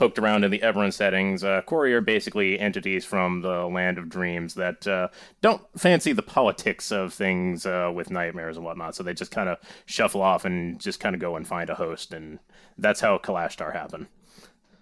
poked 0.00 0.18
around 0.18 0.44
in 0.44 0.50
the 0.50 0.60
Eberron 0.60 0.92
settings. 0.92 1.44
Uh, 1.44 1.60
quori 1.60 1.92
are 1.92 2.00
basically 2.00 2.58
entities 2.58 3.04
from 3.04 3.42
the 3.42 3.66
land 3.66 3.98
of 3.98 4.08
dreams 4.08 4.54
that 4.54 4.86
uh, 4.86 5.08
don't 5.42 5.60
fancy 5.76 6.12
the 6.12 6.22
politics 6.22 6.90
of 6.90 7.12
things 7.12 7.66
uh, 7.66 7.92
with 7.94 8.10
nightmares 8.10 8.56
and 8.56 8.64
whatnot, 8.64 8.94
so 8.94 9.02
they 9.02 9.12
just 9.12 9.30
kind 9.30 9.50
of 9.50 9.58
shuffle 9.84 10.22
off 10.22 10.46
and 10.46 10.80
just 10.80 11.00
kind 11.00 11.14
of 11.14 11.20
go 11.20 11.36
and 11.36 11.46
find 11.46 11.68
a 11.68 11.74
host, 11.74 12.14
and 12.14 12.38
that's 12.78 13.00
how 13.00 13.18
Kalashtar 13.18 13.74
happen. 13.74 14.08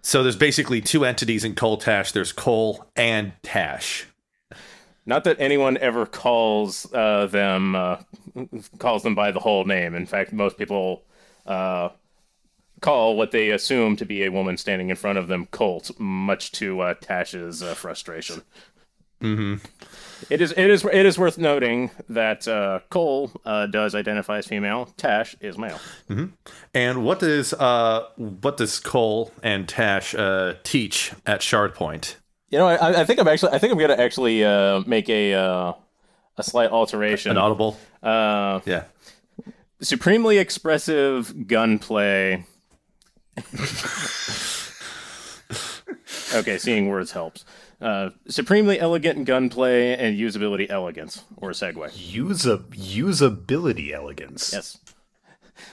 so 0.02 0.22
there's 0.22 0.36
basically 0.36 0.80
two 0.80 1.04
entities 1.04 1.44
in 1.44 1.56
Koltash. 1.56 2.12
There's 2.12 2.30
Kol 2.32 2.86
and 2.94 3.32
Tash. 3.42 4.06
Not 5.04 5.24
that 5.24 5.40
anyone 5.40 5.78
ever 5.78 6.06
calls 6.06 6.86
uh, 6.94 7.26
them 7.26 7.74
uh, 7.74 7.96
calls 8.78 9.02
them 9.02 9.16
by 9.16 9.32
the 9.32 9.40
whole 9.40 9.64
name. 9.64 9.96
In 9.96 10.06
fact, 10.06 10.32
most 10.32 10.56
people 10.56 11.02
uh, 11.44 11.88
call 12.80 13.16
what 13.16 13.30
they 13.32 13.50
assume 13.50 13.96
to 13.96 14.04
be 14.04 14.24
a 14.24 14.30
woman 14.30 14.56
standing 14.56 14.90
in 14.90 14.96
front 14.96 15.18
of 15.18 15.28
them 15.28 15.46
Colt, 15.46 15.90
much 15.98 16.52
to 16.52 16.80
uh, 16.80 16.94
Tash's 17.00 17.62
uh, 17.62 17.74
frustration. 17.74 18.42
Mm-hmm. 19.22 19.54
It 20.30 20.40
is 20.40 20.52
it 20.52 20.70
is 20.70 20.84
it 20.84 21.04
is 21.04 21.18
worth 21.18 21.38
noting 21.38 21.90
that 22.08 22.46
uh, 22.46 22.80
Cole 22.88 23.32
uh, 23.44 23.66
does 23.66 23.96
identify 23.96 24.38
as 24.38 24.46
female. 24.46 24.86
Tash 24.96 25.34
is 25.40 25.58
male. 25.58 25.80
And 26.72 27.04
what 27.04 27.18
does 27.18 27.52
uh 27.54 28.06
what 28.16 28.56
does 28.58 28.78
Kol 28.78 29.32
and 29.42 29.68
Tash 29.68 30.14
uh 30.14 30.54
teach 30.62 31.12
at 31.26 31.42
Shard 31.42 31.74
Point? 31.74 32.16
You 32.50 32.58
know, 32.58 32.68
I, 32.68 33.00
I 33.00 33.04
think 33.04 33.18
I'm 33.18 33.26
actually 33.26 33.52
I 33.52 33.58
think 33.58 33.72
I'm 33.72 33.78
gonna 33.78 33.94
actually 33.94 34.44
uh, 34.44 34.82
make 34.86 35.08
a 35.08 35.34
uh, 35.34 35.72
a 36.36 36.42
slight 36.44 36.70
alteration. 36.70 37.32
An 37.32 37.38
audible? 37.38 37.76
uh, 38.04 38.60
Yeah. 38.64 38.84
supremely 39.80 40.38
expressive 40.38 41.48
gunplay. 41.48 42.44
Okay, 46.34 46.58
seeing 46.58 46.88
words 46.88 47.12
helps. 47.12 47.44
Uh, 47.80 48.10
supremely 48.28 48.80
elegant 48.80 49.24
gunplay 49.24 49.94
and 49.94 50.18
usability 50.18 50.68
elegance, 50.68 51.24
or 51.36 51.50
segue. 51.50 51.90
Usa- 51.94 52.58
usability 52.70 53.92
elegance. 53.92 54.52
Yes. 54.52 54.78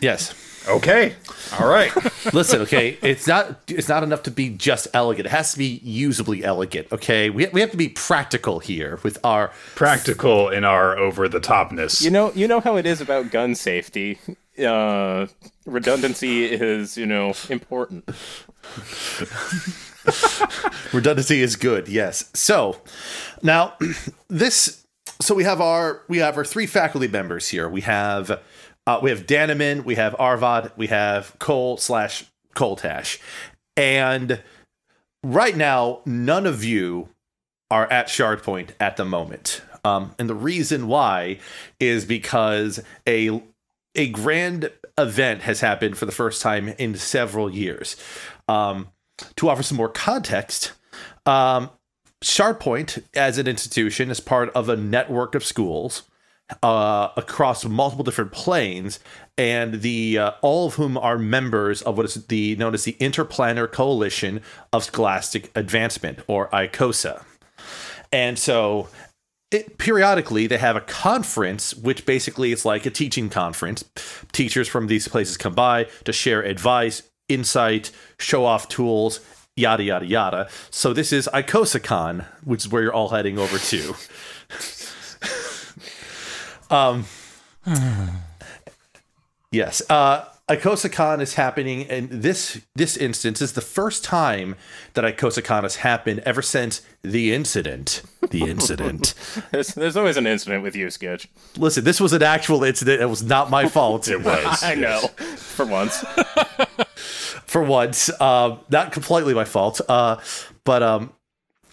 Yes. 0.01 0.33
Okay. 0.67 1.15
All 1.59 1.67
right. 1.67 1.91
Listen, 2.33 2.61
okay, 2.61 2.97
it's 3.01 3.27
not 3.27 3.59
it's 3.67 3.87
not 3.87 4.03
enough 4.03 4.23
to 4.23 4.31
be 4.31 4.49
just 4.49 4.87
elegant. 4.93 5.27
It 5.27 5.29
has 5.29 5.51
to 5.53 5.57
be 5.59 5.79
usably 5.83 6.43
elegant. 6.43 6.91
Okay, 6.91 7.29
we 7.29 7.47
we 7.47 7.61
have 7.61 7.71
to 7.71 7.77
be 7.77 7.89
practical 7.89 8.59
here 8.59 8.99
with 9.03 9.17
our 9.23 9.51
Practical 9.75 10.49
in 10.49 10.63
our 10.63 10.97
over 10.97 11.27
the 11.29 11.39
topness. 11.39 12.03
You 12.03 12.09
know, 12.09 12.31
you 12.33 12.47
know 12.47 12.59
how 12.59 12.77
it 12.77 12.85
is 12.85 12.99
about 12.99 13.29
gun 13.31 13.53
safety. 13.55 14.17
Uh, 14.59 15.27
redundancy 15.65 16.45
is, 16.45 16.97
you 16.97 17.05
know, 17.05 17.33
important. 17.49 18.03
redundancy 20.93 21.41
is 21.41 21.55
good. 21.55 21.87
Yes. 21.87 22.29
So 22.33 22.81
now 23.41 23.73
this 24.29 24.85
so 25.21 25.35
we 25.35 25.43
have 25.43 25.61
our 25.61 26.01
we 26.07 26.19
have 26.19 26.37
our 26.37 26.45
three 26.45 26.65
faculty 26.65 27.07
members 27.07 27.49
here. 27.49 27.69
We 27.69 27.81
have 27.81 28.41
uh, 28.87 28.99
we 29.01 29.09
have 29.09 29.25
Danaman, 29.25 29.83
we 29.83 29.95
have 29.95 30.15
Arvad, 30.19 30.71
we 30.75 30.87
have 30.87 31.35
Cole 31.39 31.77
slash 31.77 32.25
Coltash, 32.55 33.19
and 33.75 34.41
right 35.23 35.55
now 35.55 36.01
none 36.05 36.45
of 36.45 36.63
you 36.63 37.09
are 37.71 37.91
at 37.91 38.07
Shardpoint 38.07 38.69
at 38.79 38.97
the 38.97 39.05
moment. 39.05 39.61
Um, 39.83 40.15
and 40.17 40.29
the 40.29 40.35
reason 40.35 40.87
why 40.87 41.39
is 41.79 42.05
because 42.05 42.81
a 43.07 43.41
a 43.95 44.09
grand 44.09 44.71
event 44.97 45.41
has 45.43 45.61
happened 45.61 45.97
for 45.97 46.05
the 46.05 46.11
first 46.11 46.41
time 46.41 46.69
in 46.69 46.95
several 46.95 47.49
years. 47.49 47.95
Um, 48.47 48.89
to 49.37 49.49
offer 49.49 49.63
some 49.63 49.77
more 49.77 49.89
context, 49.89 50.73
um, 51.25 51.69
Shardpoint 52.23 53.03
as 53.13 53.37
an 53.37 53.47
institution 53.47 54.09
is 54.09 54.19
part 54.19 54.49
of 54.53 54.69
a 54.69 54.75
network 54.75 55.35
of 55.35 55.43
schools 55.43 56.03
uh, 56.61 57.09
across 57.17 57.65
multiple 57.65 58.03
different 58.03 58.31
planes, 58.31 58.99
and 59.37 59.81
the 59.81 60.17
uh, 60.17 60.31
all 60.41 60.67
of 60.67 60.75
whom 60.75 60.97
are 60.97 61.17
members 61.17 61.81
of 61.81 61.97
what 61.97 62.05
is 62.05 62.25
the 62.27 62.55
known 62.55 62.73
as 62.73 62.83
the 62.83 62.93
Interplanar 62.99 63.71
Coalition 63.71 64.41
of 64.71 64.83
Scholastic 64.83 65.51
Advancement, 65.55 66.19
or 66.27 66.49
ICOSA. 66.49 67.23
And 68.11 68.37
so, 68.37 68.87
it, 69.51 69.77
periodically, 69.77 70.47
they 70.47 70.57
have 70.57 70.75
a 70.75 70.81
conference, 70.81 71.73
which 71.75 72.05
basically 72.05 72.51
is 72.51 72.65
like 72.65 72.85
a 72.85 72.89
teaching 72.89 73.29
conference. 73.29 73.85
Teachers 74.31 74.67
from 74.67 74.87
these 74.87 75.07
places 75.07 75.37
come 75.37 75.53
by 75.53 75.85
to 76.03 76.11
share 76.11 76.41
advice, 76.41 77.03
insight, 77.29 77.91
show 78.17 78.45
off 78.45 78.67
tools, 78.67 79.19
yada 79.55 79.83
yada 79.83 80.05
yada. 80.05 80.49
So 80.69 80.93
this 80.93 81.13
is 81.13 81.29
ICOSACon, 81.33 82.25
which 82.43 82.65
is 82.65 82.71
where 82.71 82.83
you're 82.83 82.93
all 82.93 83.09
heading 83.09 83.37
over 83.37 83.57
to. 83.57 83.95
um, 86.75 87.05
yes, 89.51 89.81
uh, 89.89 90.25
ICOSACon 90.49 91.21
is 91.21 91.35
happening, 91.35 91.87
and 91.87 92.09
this 92.09 92.61
this 92.75 92.97
instance 92.97 93.41
is 93.41 93.53
the 93.53 93.61
first 93.61 94.03
time 94.03 94.55
that 94.93 95.03
ICOSACon 95.03 95.63
has 95.63 95.77
happened 95.77 96.19
ever 96.19 96.41
since 96.41 96.81
the 97.01 97.33
incident. 97.33 98.03
The 98.29 98.49
incident. 98.49 99.13
There's, 99.51 99.73
there's 99.73 99.97
always 99.97 100.17
an 100.17 100.27
incident 100.27 100.63
with 100.63 100.75
you, 100.75 100.87
Skitch. 100.87 101.27
Listen, 101.57 101.83
this 101.83 101.99
was 101.99 102.13
an 102.13 102.23
actual 102.23 102.63
incident. 102.63 103.01
It 103.01 103.05
was 103.05 103.23
not 103.23 103.49
my 103.49 103.67
fault. 103.67 104.07
It 104.07 104.23
was. 104.23 104.63
I 104.63 104.75
know, 104.75 104.99
for 105.37 105.65
once. 105.65 105.99
for 107.45 107.63
once. 107.63 108.09
Um, 108.21 108.59
not 108.69 108.91
completely 108.91 109.33
my 109.33 109.45
fault, 109.45 109.81
uh, 109.87 110.17
but 110.63 110.83
um, 110.83 111.13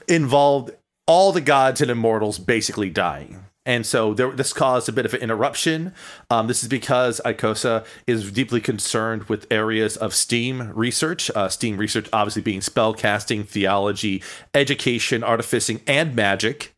involved 0.09 0.71
all 1.07 1.33
the 1.33 1.41
gods 1.41 1.81
and 1.81 1.91
immortals 1.91 2.39
basically 2.39 2.91
dying. 2.91 3.45
And 3.65 3.87
so 3.87 4.13
there, 4.13 4.31
this 4.33 4.53
caused 4.53 4.89
a 4.89 4.93
bit 4.93 5.07
of 5.07 5.15
an 5.15 5.21
interruption. 5.21 5.95
Um, 6.31 6.49
this 6.49 6.63
is 6.63 6.69
because 6.69 7.21
ICOSA 7.25 7.85
is 8.07 8.33
deeply 8.33 8.61
concerned 8.61 9.25
with 9.25 9.47
areas 9.53 9.97
of 9.97 10.15
STEAM 10.15 10.73
research. 10.75 11.31
Uh, 11.35 11.49
STEAM 11.49 11.77
research, 11.77 12.09
obviously, 12.13 12.43
being 12.43 12.61
spellcasting, 12.61 13.47
theology, 13.47 14.23
education, 14.53 15.23
artificing, 15.23 15.81
and 15.87 16.17
magic. 16.17 16.75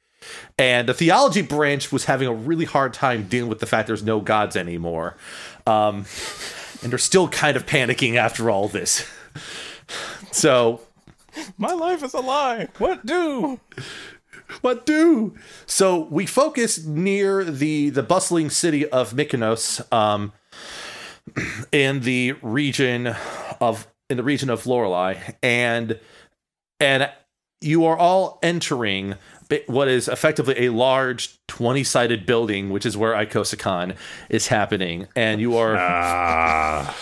And 0.58 0.88
the 0.88 0.94
theology 0.94 1.42
branch 1.42 1.90
was 1.90 2.04
having 2.04 2.28
a 2.28 2.34
really 2.34 2.64
hard 2.64 2.92
time 2.94 3.28
dealing 3.28 3.48
with 3.48 3.60
the 3.60 3.66
fact 3.66 3.86
there's 3.86 4.02
no 4.02 4.20
gods 4.20 4.56
anymore. 4.56 5.16
Um, 5.66 6.04
and 6.82 6.90
they're 6.90 6.98
still 6.98 7.28
kind 7.28 7.56
of 7.56 7.66
panicking 7.66 8.16
after 8.16 8.50
all 8.50 8.68
this. 8.68 9.08
So, 10.32 10.80
My 11.58 11.72
life 11.74 12.02
is 12.02 12.14
a 12.14 12.20
lie. 12.20 12.68
What 12.78 13.06
do? 13.06 13.60
What 14.60 14.86
do? 14.86 15.34
So 15.66 16.06
we 16.10 16.26
focus 16.26 16.84
near 16.84 17.44
the 17.44 17.90
the 17.90 18.02
bustling 18.02 18.50
city 18.50 18.86
of 18.88 19.12
Mykonos, 19.12 19.90
um, 19.92 20.32
in 21.72 22.00
the 22.00 22.32
region 22.42 23.14
of 23.60 23.86
in 24.10 24.16
the 24.16 24.22
region 24.22 24.50
of 24.50 24.66
Lorelei, 24.66 25.16
and 25.42 25.98
and 26.80 27.10
you 27.60 27.84
are 27.86 27.96
all 27.96 28.38
entering 28.42 29.14
what 29.66 29.88
is 29.88 30.08
effectively 30.08 30.66
a 30.66 30.70
large 30.70 31.38
20 31.46 31.84
sided 31.84 32.26
building, 32.26 32.70
which 32.70 32.84
is 32.84 32.96
where 32.96 33.12
ICOSACon 33.14 33.96
is 34.28 34.48
happening. 34.48 35.06
And 35.14 35.40
you 35.40 35.56
are 35.56 35.76
Ah, 35.78 36.94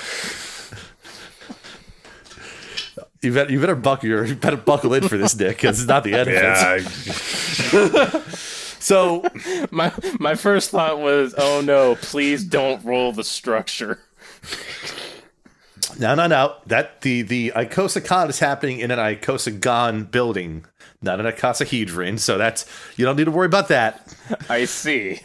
you 3.22 3.32
better 3.32 3.50
you 3.52 3.60
better 3.60 3.74
buckle 3.76 4.08
your 4.08 4.24
you 4.24 4.34
better 4.34 4.56
buckle 4.56 4.92
in 4.94 5.08
for 5.08 5.16
this, 5.16 5.34
Nick, 5.36 5.56
because 5.56 5.80
it's 5.80 5.88
not 5.88 6.04
the 6.04 6.14
end 6.14 6.28
of 6.28 6.34
it. 6.34 7.72
yeah. 7.72 8.22
So 8.82 9.22
My 9.70 9.92
my 10.18 10.34
first 10.34 10.70
thought 10.70 10.98
was, 10.98 11.34
oh 11.38 11.60
no, 11.64 11.94
please 11.94 12.42
don't 12.42 12.84
roll 12.84 13.12
the 13.12 13.22
structure. 13.22 14.00
no, 16.00 16.16
no, 16.16 16.26
no. 16.26 16.56
That 16.66 17.02
the 17.02 17.22
the 17.22 17.52
ICOSACon 17.54 18.28
is 18.28 18.40
happening 18.40 18.80
in 18.80 18.90
an 18.90 18.98
ICOSAGON 18.98 20.10
building, 20.10 20.64
not 21.00 21.20
an 21.20 21.26
icosahedron. 21.26 22.18
So 22.18 22.36
that's 22.38 22.66
you 22.96 23.04
don't 23.04 23.14
need 23.16 23.26
to 23.26 23.30
worry 23.30 23.46
about 23.46 23.68
that. 23.68 24.12
I 24.48 24.64
see. 24.64 25.20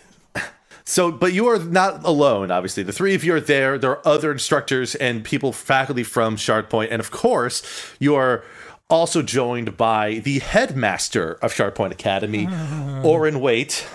So, 0.89 1.12
but 1.12 1.34
you 1.34 1.48
are 1.48 1.60
not 1.60 2.06
alone, 2.06 2.50
obviously. 2.50 2.82
The 2.82 2.94
three 2.94 3.13
of 3.13 3.22
you 3.22 3.36
are 3.36 3.41
there. 3.41 3.77
There 3.77 3.91
are 3.91 4.08
other 4.08 4.32
instructors 4.32 4.96
and 4.96 5.22
people, 5.22 5.51
faculty 5.51 6.01
from 6.01 6.38
Shard 6.38 6.70
Point. 6.70 6.94
And 6.94 7.01
of 7.01 7.12
course, 7.12 7.62
you 8.00 8.15
are 8.15 8.46
also 8.89 9.22
joined 9.22 9.75
by 9.75 10.20
the 10.20 10.39
headmaster 10.39 11.34
of 11.41 11.51
Shard 11.51 11.75
Point 11.75 11.91
Academy, 11.91 12.48
Orin 13.03 13.41
Waite, 13.41 13.86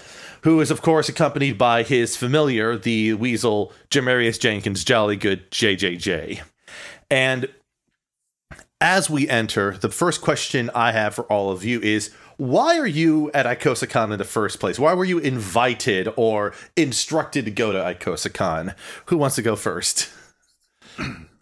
who 0.42 0.60
is, 0.60 0.70
of 0.70 0.82
course, 0.82 1.08
accompanied 1.08 1.56
by 1.56 1.84
his 1.84 2.18
familiar, 2.18 2.76
the 2.76 3.14
weasel 3.14 3.72
Jamarius 3.90 4.38
Jenkins, 4.38 4.84
jolly 4.84 5.16
good 5.16 5.50
JJJ. 5.50 6.42
And 7.10 7.48
as 8.78 9.08
we 9.08 9.26
enter, 9.26 9.78
the 9.78 9.88
first 9.88 10.20
question 10.20 10.68
I 10.74 10.92
have 10.92 11.14
for 11.14 11.24
all 11.32 11.50
of 11.50 11.64
you 11.64 11.80
is 11.80 12.10
why 12.36 12.78
are 12.78 12.86
you 12.86 13.30
at 13.32 13.46
ICOSACon 13.46 14.12
in 14.12 14.18
the 14.18 14.24
first 14.24 14.60
place? 14.60 14.78
Why 14.78 14.94
were 14.94 15.04
you 15.04 15.18
invited 15.18 16.08
or 16.16 16.54
instructed 16.76 17.44
to 17.44 17.50
go 17.50 17.72
to 17.72 17.78
ICOSACon? 17.78 18.74
Who 19.06 19.16
wants 19.16 19.36
to 19.36 19.42
go 19.42 19.56
first? 19.56 20.10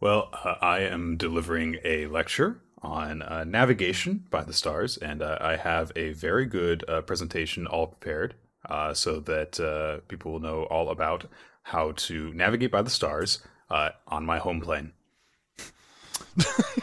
Well, 0.00 0.28
uh, 0.32 0.54
I 0.62 0.82
am 0.82 1.16
delivering 1.16 1.78
a 1.84 2.06
lecture 2.06 2.60
on 2.82 3.20
uh, 3.20 3.42
navigation 3.42 4.26
by 4.30 4.44
the 4.44 4.52
stars, 4.52 4.96
and 4.96 5.22
uh, 5.22 5.38
I 5.40 5.56
have 5.56 5.90
a 5.96 6.12
very 6.12 6.46
good 6.46 6.84
uh, 6.88 7.00
presentation 7.00 7.66
all 7.66 7.88
prepared 7.88 8.36
uh, 8.70 8.94
so 8.94 9.18
that 9.18 9.58
uh, 9.58 9.98
people 10.06 10.30
will 10.30 10.40
know 10.40 10.62
all 10.64 10.90
about 10.90 11.24
how 11.64 11.92
to 11.96 12.32
navigate 12.32 12.70
by 12.70 12.82
the 12.82 12.90
stars 12.90 13.40
uh, 13.70 13.90
on 14.06 14.24
my 14.24 14.38
home 14.38 14.60
plane. 14.60 14.92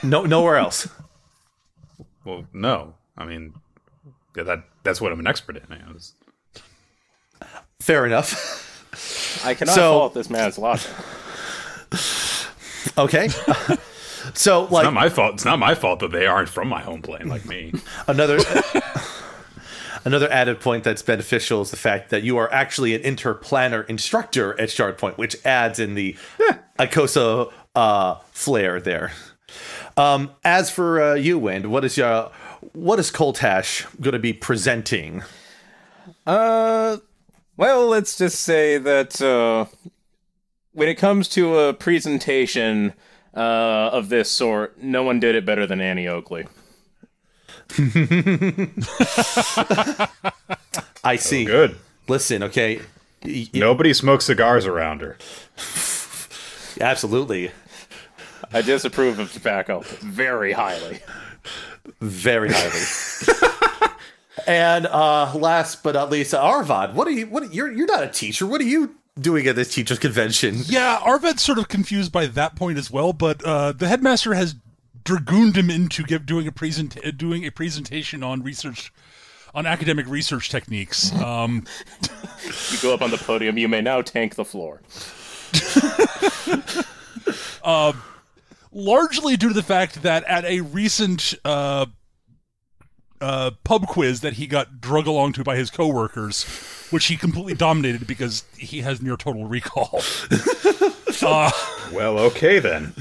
No, 0.04 0.24
nowhere 0.26 0.58
else. 0.58 0.88
Well, 2.26 2.46
no, 2.54 2.96
I 3.18 3.26
mean 3.26 3.54
yeah, 4.36 4.44
that 4.44 4.64
that's 4.84 5.00
what 5.00 5.12
I'm 5.12 5.20
an 5.20 5.28
expert 5.28 5.56
in. 5.58 5.64
I 5.72 5.92
was- 5.94 6.14
Fair 7.80 8.06
enough. 8.06 9.42
I 9.46 9.54
cannot 9.54 9.76
So- 9.76 9.92
fault 10.00 10.14
this 10.14 10.30
man's 10.30 10.58
logic. 10.58 10.92
Okay. 12.98 13.28
so, 14.34 14.64
It's 14.64 14.72
like, 14.72 14.84
not 14.86 14.94
my 14.94 15.10
fault. 15.10 15.34
It's 15.36 15.46
not 15.46 15.60
my 15.60 15.76
fault 15.76 16.00
that 16.00 16.12
they 16.12 16.26
aren't 16.28 16.50
from 16.50 16.68
my 16.70 16.82
home 16.82 17.02
plane 17.02 17.28
like 17.28 17.46
me. 17.46 17.74
another 18.08 18.40
another 20.06 20.32
added 20.32 20.60
point 20.62 20.84
that's 20.84 21.02
beneficial 21.02 21.62
is 21.62 21.72
the 21.72 21.78
fact 21.78 22.10
that 22.12 22.24
you 22.24 22.38
are 22.38 22.52
actually 22.54 22.96
an 22.96 23.02
interplanar 23.02 23.88
instructor 23.90 24.60
at 24.60 24.70
Shard 24.70 24.98
Point, 24.98 25.18
which 25.18 25.36
adds 25.46 25.80
in 25.80 25.96
the 25.96 26.16
Icosa 26.80 27.52
uh, 27.76 28.16
flair 28.32 28.80
there. 28.80 29.12
Um, 29.98 30.32
as 30.44 30.70
for 30.70 31.02
uh, 31.02 31.14
you, 31.16 31.40
Wind, 31.40 31.68
what 31.72 31.86
is 31.86 31.96
your 31.98 32.32
what 32.74 33.00
is 33.00 33.12
Coltash 33.12 33.86
going 34.02 34.14
to 34.14 34.20
be 34.20 34.34
presenting? 34.34 35.24
Uh, 36.28 36.98
well, 37.58 37.88
let's 37.88 38.18
just 38.18 38.42
say 38.42 38.78
that 38.78 39.22
uh, 39.22 39.66
when 40.74 40.90
it 40.90 40.96
comes 40.96 41.30
to 41.30 41.58
a 41.60 41.74
presentation 41.74 42.94
uh, 43.34 43.90
of 43.94 44.10
this 44.10 44.30
sort, 44.30 44.82
no 44.82 45.04
one 45.04 45.20
did 45.20 45.36
it 45.36 45.46
better 45.46 45.66
than 45.66 45.80
Annie 45.80 46.08
Oakley. 46.08 46.46
I 51.04 51.16
see. 51.18 51.46
Good. 51.46 51.78
Listen, 52.08 52.44
okay. 52.44 52.78
Y- 53.24 53.48
y- 53.54 53.60
Nobody 53.60 53.94
smokes 53.94 54.26
cigars 54.26 54.66
around 54.66 55.02
her. 55.02 55.18
Absolutely. 56.82 57.52
I 58.56 58.62
disapprove 58.62 59.20
of 59.20 59.34
tobacco 59.34 59.82
very 59.82 60.54
highly. 60.54 61.00
Very 62.00 62.50
highly. 62.54 63.92
and 64.48 64.86
uh 64.86 65.36
last 65.36 65.84
but 65.84 65.94
not 65.96 66.10
least, 66.10 66.34
Arvad, 66.34 66.96
what 66.96 67.06
are 67.06 67.12
you 67.12 67.28
what 67.28 67.54
you're 67.54 67.70
you're 67.70 67.86
not 67.86 68.02
a 68.02 68.08
teacher. 68.08 68.48
What 68.48 68.62
are 68.62 68.66
you 68.66 68.96
doing 69.20 69.46
at 69.48 69.58
this 69.58 69.74
teachers 69.74 70.00
convention? 70.00 70.62
Yeah, 70.68 71.00
Arvad's 71.04 71.42
sort 71.42 71.58
of 71.58 71.68
confused 71.68 72.14
by 72.14 72.28
that 72.28 72.56
point 72.56 72.78
as 72.78 72.90
well, 72.90 73.12
but 73.12 73.44
uh, 73.44 73.74
the 73.74 73.90
headmaster 73.90 74.34
has 74.36 74.56
dragooned 75.04 75.58
him 75.58 75.70
into 75.70 76.04
give, 76.04 76.26
doing 76.26 76.48
a 76.48 76.52
present 76.54 76.98
uh, 77.06 77.12
doing 77.12 77.46
a 77.46 77.52
presentation 77.52 78.24
on 78.24 78.42
research 78.42 78.94
on 79.54 79.66
academic 79.66 80.08
research 80.08 80.50
techniques. 80.50 81.12
Um, 81.22 81.66
You 82.72 82.78
go 82.82 82.94
up 82.94 83.02
on 83.02 83.12
the 83.12 83.18
podium, 83.18 83.58
you 83.58 83.68
may 83.68 83.82
now 83.82 84.02
tank 84.02 84.36
the 84.36 84.46
floor. 84.46 84.82
largely 88.76 89.38
due 89.38 89.48
to 89.48 89.54
the 89.54 89.64
fact 89.64 90.04
that 90.04 90.24
at 90.26 90.44
a 90.46 90.60
recent 90.60 91.34
uh, 91.46 91.86
uh, 93.22 93.52
pub 93.64 93.88
quiz 93.88 94.20
that 94.22 94.34
he 94.34 94.46
got 94.46 94.82
drug 94.82 95.08
along 95.08 95.32
to 95.34 95.44
by 95.44 95.56
his 95.56 95.70
coworkers, 95.70 96.44
which 96.92 97.06
he 97.06 97.16
completely 97.16 97.54
dominated 97.54 98.06
because 98.06 98.44
he 98.58 98.82
has 98.82 99.02
near 99.02 99.16
total 99.16 99.46
recall. 99.46 100.02
uh, 101.24 101.50
Well, 101.94 102.20
okay 102.20 102.60
then. 102.60 102.94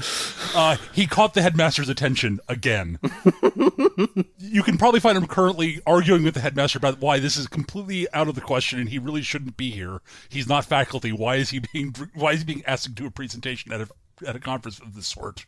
uh, 0.55 0.77
he 0.93 1.05
caught 1.07 1.33
the 1.33 1.41
headmaster's 1.41 1.89
attention 1.89 2.39
again. 2.47 2.97
you 4.37 4.63
can 4.63 4.77
probably 4.77 5.01
find 5.01 5.17
him 5.17 5.27
currently 5.27 5.81
arguing 5.85 6.23
with 6.23 6.35
the 6.35 6.39
headmaster 6.39 6.77
about 6.77 7.01
why 7.01 7.19
this 7.19 7.35
is 7.35 7.47
completely 7.47 8.07
out 8.13 8.29
of 8.29 8.35
the 8.35 8.41
question 8.41 8.79
and 8.79 8.89
he 8.89 8.97
really 8.97 9.21
shouldn't 9.21 9.57
be 9.57 9.71
here. 9.71 9.99
He's 10.29 10.47
not 10.47 10.63
faculty. 10.63 11.11
Why 11.11 11.35
is 11.35 11.49
he 11.49 11.59
being 11.59 11.93
why 12.13 12.31
is 12.31 12.39
he 12.39 12.45
being 12.45 12.63
asked 12.65 12.85
to 12.85 12.91
do 12.91 13.05
a 13.05 13.11
presentation 13.11 13.73
at 13.73 13.81
a 13.81 13.89
at 14.25 14.35
a 14.37 14.39
conference 14.39 14.79
of 14.79 14.95
this 14.95 15.07
sort? 15.07 15.45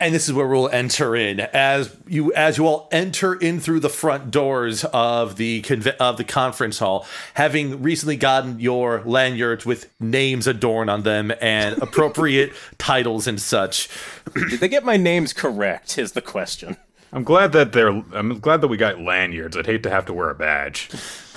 And 0.00 0.14
this 0.14 0.28
is 0.28 0.32
where 0.32 0.46
we'll 0.46 0.68
enter 0.70 1.14
in 1.14 1.40
as 1.40 1.94
you 2.08 2.32
as 2.32 2.58
you 2.58 2.66
all 2.66 2.88
enter 2.90 3.34
in 3.34 3.60
through 3.60 3.80
the 3.80 3.88
front 3.88 4.30
doors 4.30 4.84
of 4.86 5.36
the 5.36 5.62
conve- 5.62 5.96
of 5.98 6.16
the 6.16 6.24
conference 6.24 6.78
hall 6.78 7.06
having 7.34 7.82
recently 7.82 8.16
gotten 8.16 8.58
your 8.58 9.02
lanyards 9.04 9.66
with 9.66 9.90
names 10.00 10.46
adorned 10.46 10.90
on 10.90 11.02
them 11.02 11.32
and 11.40 11.80
appropriate 11.82 12.52
titles 12.78 13.26
and 13.26 13.40
such 13.40 13.88
Did 14.34 14.60
they 14.60 14.68
get 14.68 14.84
my 14.84 14.96
names 14.96 15.32
correct? 15.32 15.98
Is 15.98 16.12
the 16.12 16.22
question. 16.22 16.76
I'm 17.12 17.24
glad 17.24 17.52
that 17.52 17.72
they're. 17.72 17.88
I'm 17.88 18.38
glad 18.38 18.60
that 18.60 18.68
we 18.68 18.76
got 18.76 19.00
lanyards. 19.00 19.56
I'd 19.56 19.66
hate 19.66 19.82
to 19.82 19.90
have 19.90 20.06
to 20.06 20.14
wear 20.14 20.30
a 20.30 20.34
badge. 20.34 20.88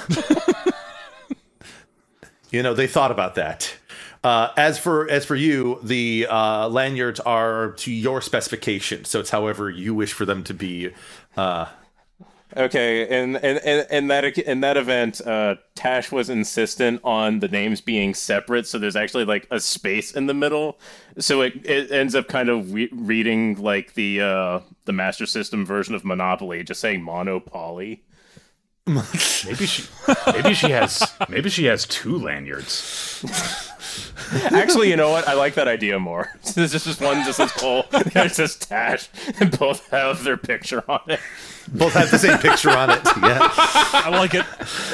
you 2.52 2.62
know 2.62 2.76
they 2.76 2.86
thought 2.86 3.12
about 3.12 3.34
that 3.36 3.74
uh, 4.24 4.50
as 4.58 4.80
for 4.80 5.10
as 5.10 5.26
for 5.26 5.36
you 5.36 5.80
the 5.84 6.28
uh, 6.30 6.68
lanyards 6.68 7.20
are 7.22 7.72
to 7.74 7.92
your 7.92 8.22
specification 8.22 9.06
so 9.06 9.20
it's 9.20 9.30
however 9.30 9.70
you 9.70 9.94
wish 9.94 10.14
for 10.14 10.26
them 10.26 10.44
to 10.44 10.54
be 10.54 10.92
uh, 11.38 11.66
Okay, 12.56 13.08
and 13.08 13.36
in, 13.38 13.58
in, 13.58 13.86
in 13.90 14.08
that 14.08 14.38
in 14.38 14.62
that 14.62 14.78
event, 14.78 15.26
uh, 15.26 15.56
Tash 15.74 16.12
was 16.12 16.30
insistent 16.30 17.02
on 17.04 17.40
the 17.40 17.48
names 17.48 17.82
being 17.82 18.14
separate, 18.14 18.68
so 18.68 18.78
there's 18.78 18.96
actually 18.96 19.26
like 19.26 19.48
a 19.50 19.60
space 19.60 20.12
in 20.12 20.28
the 20.28 20.36
middle, 20.36 20.80
so 21.18 21.42
it, 21.42 21.66
it 21.66 21.92
ends 21.92 22.14
up 22.14 22.28
kind 22.28 22.50
of 22.50 22.72
re- 22.72 22.90
reading 22.92 23.56
like 23.60 23.96
the 23.96 24.22
uh, 24.22 24.60
the 24.86 24.94
Master 24.94 25.26
System 25.26 25.66
version 25.66 25.96
of 25.96 26.06
Monopoly, 26.06 26.64
just 26.64 26.80
saying 26.80 27.04
Monopoly. 27.04 28.04
Maybe 28.86 29.66
she. 29.66 29.86
Maybe 30.32 30.54
she 30.54 30.70
has. 30.70 31.12
Maybe 31.30 31.50
she 31.50 31.66
has 31.66 31.88
two 31.88 32.20
lanyards. 32.20 33.26
Actually, 34.52 34.90
you 34.90 34.96
know 34.96 35.10
what? 35.12 35.28
I 35.28 35.34
like 35.34 35.56
that 35.56 35.68
idea 35.68 36.00
more. 36.00 36.30
There's 36.56 36.72
just 36.72 36.86
this 36.86 37.00
one 37.00 37.24
just 37.24 37.38
says 37.38 37.52
Cole, 37.52 37.86
there's 38.14 38.38
just 38.38 38.68
Tash, 38.70 39.10
and 39.40 39.58
both 39.58 39.88
have 39.90 40.24
their 40.24 40.38
picture 40.38 40.84
on 40.90 41.02
it. 41.08 41.20
both 41.72 41.94
have 41.94 42.12
the 42.12 42.20
same 42.20 42.38
picture 42.40 42.70
on 42.70 42.90
it 42.90 43.00
yeah 43.22 43.50
I 43.94 44.10
like 44.10 44.34
it. 44.34 44.46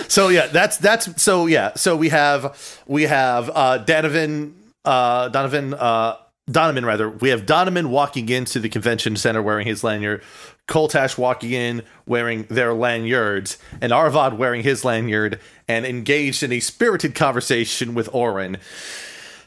So 0.07 0.29
yeah, 0.29 0.47
that's 0.47 0.77
that's 0.77 1.21
so 1.21 1.47
yeah. 1.47 1.73
So 1.75 1.95
we 1.95 2.09
have 2.09 2.79
we 2.87 3.03
have 3.03 3.49
uh 3.53 3.77
Donovan 3.79 4.55
uh 4.85 5.29
Donovan 5.29 5.73
uh 5.73 6.17
Donovan 6.49 6.85
rather. 6.85 7.09
We 7.09 7.29
have 7.29 7.45
Donovan 7.45 7.89
walking 7.89 8.29
into 8.29 8.59
the 8.59 8.69
convention 8.69 9.15
center 9.15 9.41
wearing 9.41 9.67
his 9.67 9.83
lanyard, 9.83 10.23
Coltash 10.67 11.17
walking 11.17 11.51
in 11.51 11.83
wearing 12.05 12.43
their 12.43 12.73
lanyards, 12.73 13.57
and 13.81 13.91
Arvad 13.91 14.37
wearing 14.37 14.63
his 14.63 14.85
lanyard 14.85 15.39
and 15.67 15.85
engaged 15.85 16.43
in 16.43 16.51
a 16.51 16.59
spirited 16.59 17.15
conversation 17.15 17.93
with 17.93 18.13
Orin. 18.13 18.57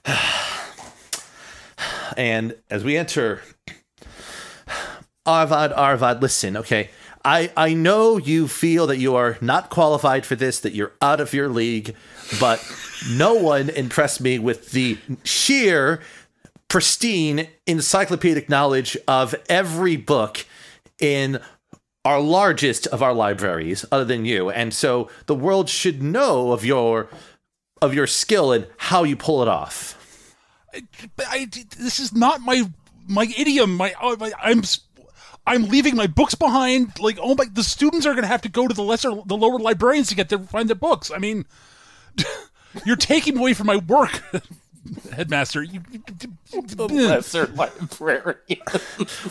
and 2.17 2.57
as 2.71 2.85
we 2.85 2.97
enter 2.97 3.43
Arvad, 5.27 5.73
Arvad, 5.73 6.23
listen, 6.23 6.57
okay. 6.57 6.91
I, 7.25 7.53
I 7.57 7.75
know 7.75 8.17
you 8.17 8.49
feel 8.49 8.89
that 8.89 8.99
you 8.99 9.15
are 9.15 9.39
not 9.41 9.71
qualified 9.71 10.27
for 10.27 10.35
this, 10.35 10.59
that 10.61 10.75
you're 10.75 10.93
out 11.01 11.21
of 11.21 11.33
your 11.33 11.49
league, 11.49 11.95
but 12.41 12.61
no 13.13 13.35
one 13.35 13.71
impressed 13.71 14.21
me 14.21 14.41
with 14.41 14.73
the 14.73 14.99
sheer, 15.23 16.01
pristine, 16.73 17.49
encyclopedic 17.67 18.49
knowledge 18.49 18.97
of 19.07 19.35
every 19.51 19.95
book 19.95 20.47
in 20.99 21.39
our 22.03 22.19
largest 22.19 22.87
of 22.87 23.03
our 23.03 23.13
libraries, 23.13 23.85
other 23.93 24.07
than 24.07 24.25
you. 24.25 24.49
And 24.49 24.73
so 24.73 25.11
the 25.27 25.35
world 25.35 25.69
should 25.69 26.03
know 26.03 26.51
of 26.51 26.65
your 26.65 27.11
of 27.83 27.93
your 27.93 28.07
skill 28.07 28.53
and 28.53 28.67
how 28.79 29.05
you 29.05 29.17
pull 29.17 29.43
it 29.43 29.49
off. 29.49 30.35
I, 31.19 31.47
this 31.77 31.99
is 31.99 32.15
not 32.15 32.41
my 32.41 32.63
my 33.07 33.31
idiom. 33.37 33.77
My, 33.77 33.93
oh, 34.01 34.17
my 34.17 34.33
I'm 34.43 34.63
i'm 35.47 35.65
leaving 35.65 35.95
my 35.95 36.07
books 36.07 36.35
behind. 36.35 36.99
Like 36.99 37.19
oh 37.21 37.35
my, 37.35 37.45
the 37.53 37.65
students 37.65 38.07
are 38.07 38.15
going 38.15 38.23
to 38.23 38.29
have 38.29 38.41
to 38.43 38.49
go 38.49 38.67
to 38.67 38.73
the 38.73 38.83
lesser 38.83 39.11
the 39.27 39.37
lower 39.37 39.59
librarians 39.59 40.09
to 40.09 40.15
get 40.15 40.31
to 40.31 40.39
find 40.39 40.71
their 40.71 40.75
books. 40.75 41.11
I 41.11 41.19
mean, 41.19 41.45
you're 42.87 42.97
taking 42.97 43.37
away 43.37 43.53
from 43.53 43.67
my 43.67 43.77
work, 43.77 44.23
headmaster. 45.13 45.63
You, 45.63 45.81
The 46.51 46.89
lesser 46.89 47.47
librarian. 47.47 48.37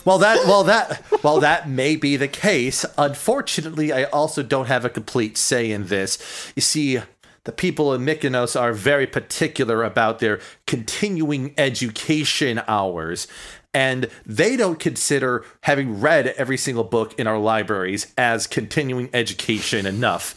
Well, 0.05 0.17
that 0.19 0.45
well 0.45 0.63
that 0.63 1.03
well 1.23 1.39
that 1.39 1.69
may 1.69 1.95
be 1.95 2.17
the 2.17 2.27
case. 2.27 2.85
Unfortunately, 2.97 3.91
I 3.91 4.05
also 4.05 4.43
don't 4.43 4.67
have 4.67 4.85
a 4.85 4.89
complete 4.89 5.37
say 5.37 5.71
in 5.71 5.87
this. 5.87 6.51
You 6.55 6.61
see, 6.61 7.01
the 7.43 7.51
people 7.51 7.93
in 7.93 8.01
Mykonos 8.01 8.59
are 8.59 8.73
very 8.73 9.07
particular 9.07 9.83
about 9.83 10.19
their 10.19 10.39
continuing 10.67 11.53
education 11.57 12.61
hours. 12.67 13.27
And 13.73 14.09
they 14.25 14.57
don't 14.57 14.79
consider 14.79 15.45
having 15.61 16.01
read 16.01 16.27
every 16.37 16.57
single 16.57 16.83
book 16.83 17.17
in 17.17 17.25
our 17.25 17.37
libraries 17.37 18.13
as 18.17 18.45
continuing 18.45 19.09
education 19.13 19.85
enough 19.85 20.35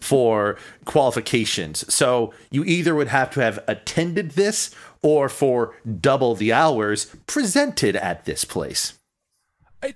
for 0.00 0.56
qualifications. 0.84 1.92
So 1.92 2.32
you 2.50 2.64
either 2.64 2.94
would 2.94 3.08
have 3.08 3.30
to 3.30 3.40
have 3.40 3.58
attended 3.66 4.32
this 4.32 4.74
or 5.02 5.28
for 5.28 5.74
double 6.00 6.34
the 6.34 6.52
hours 6.52 7.14
presented 7.26 7.96
at 7.96 8.24
this 8.24 8.44
place. 8.44 8.98
I, 9.82 9.94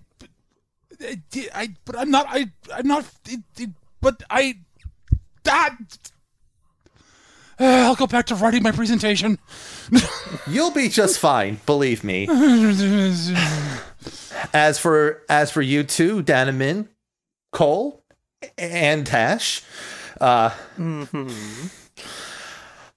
I, 1.00 1.20
I, 1.54 1.68
but 1.84 1.98
I'm 1.98 2.10
not. 2.10 2.26
I, 2.28 2.50
I'm 2.74 2.86
not. 2.86 3.06
It, 3.28 3.40
it, 3.58 3.70
but 4.00 4.22
I, 4.30 4.58
that. 5.44 5.76
I'll 7.58 7.94
go 7.94 8.06
back 8.06 8.26
to 8.26 8.34
writing 8.34 8.62
my 8.62 8.72
presentation. 8.72 9.38
You'll 10.46 10.70
be 10.70 10.88
just 10.88 11.18
fine, 11.18 11.60
believe 11.66 12.02
me. 12.02 12.26
As 14.54 14.78
for 14.78 15.22
as 15.28 15.50
for 15.50 15.60
you 15.60 15.84
two, 15.84 16.22
Danaman, 16.22 16.88
Cole, 17.52 17.99
and 18.58 19.06
Tash, 19.06 19.62
uh, 20.20 20.50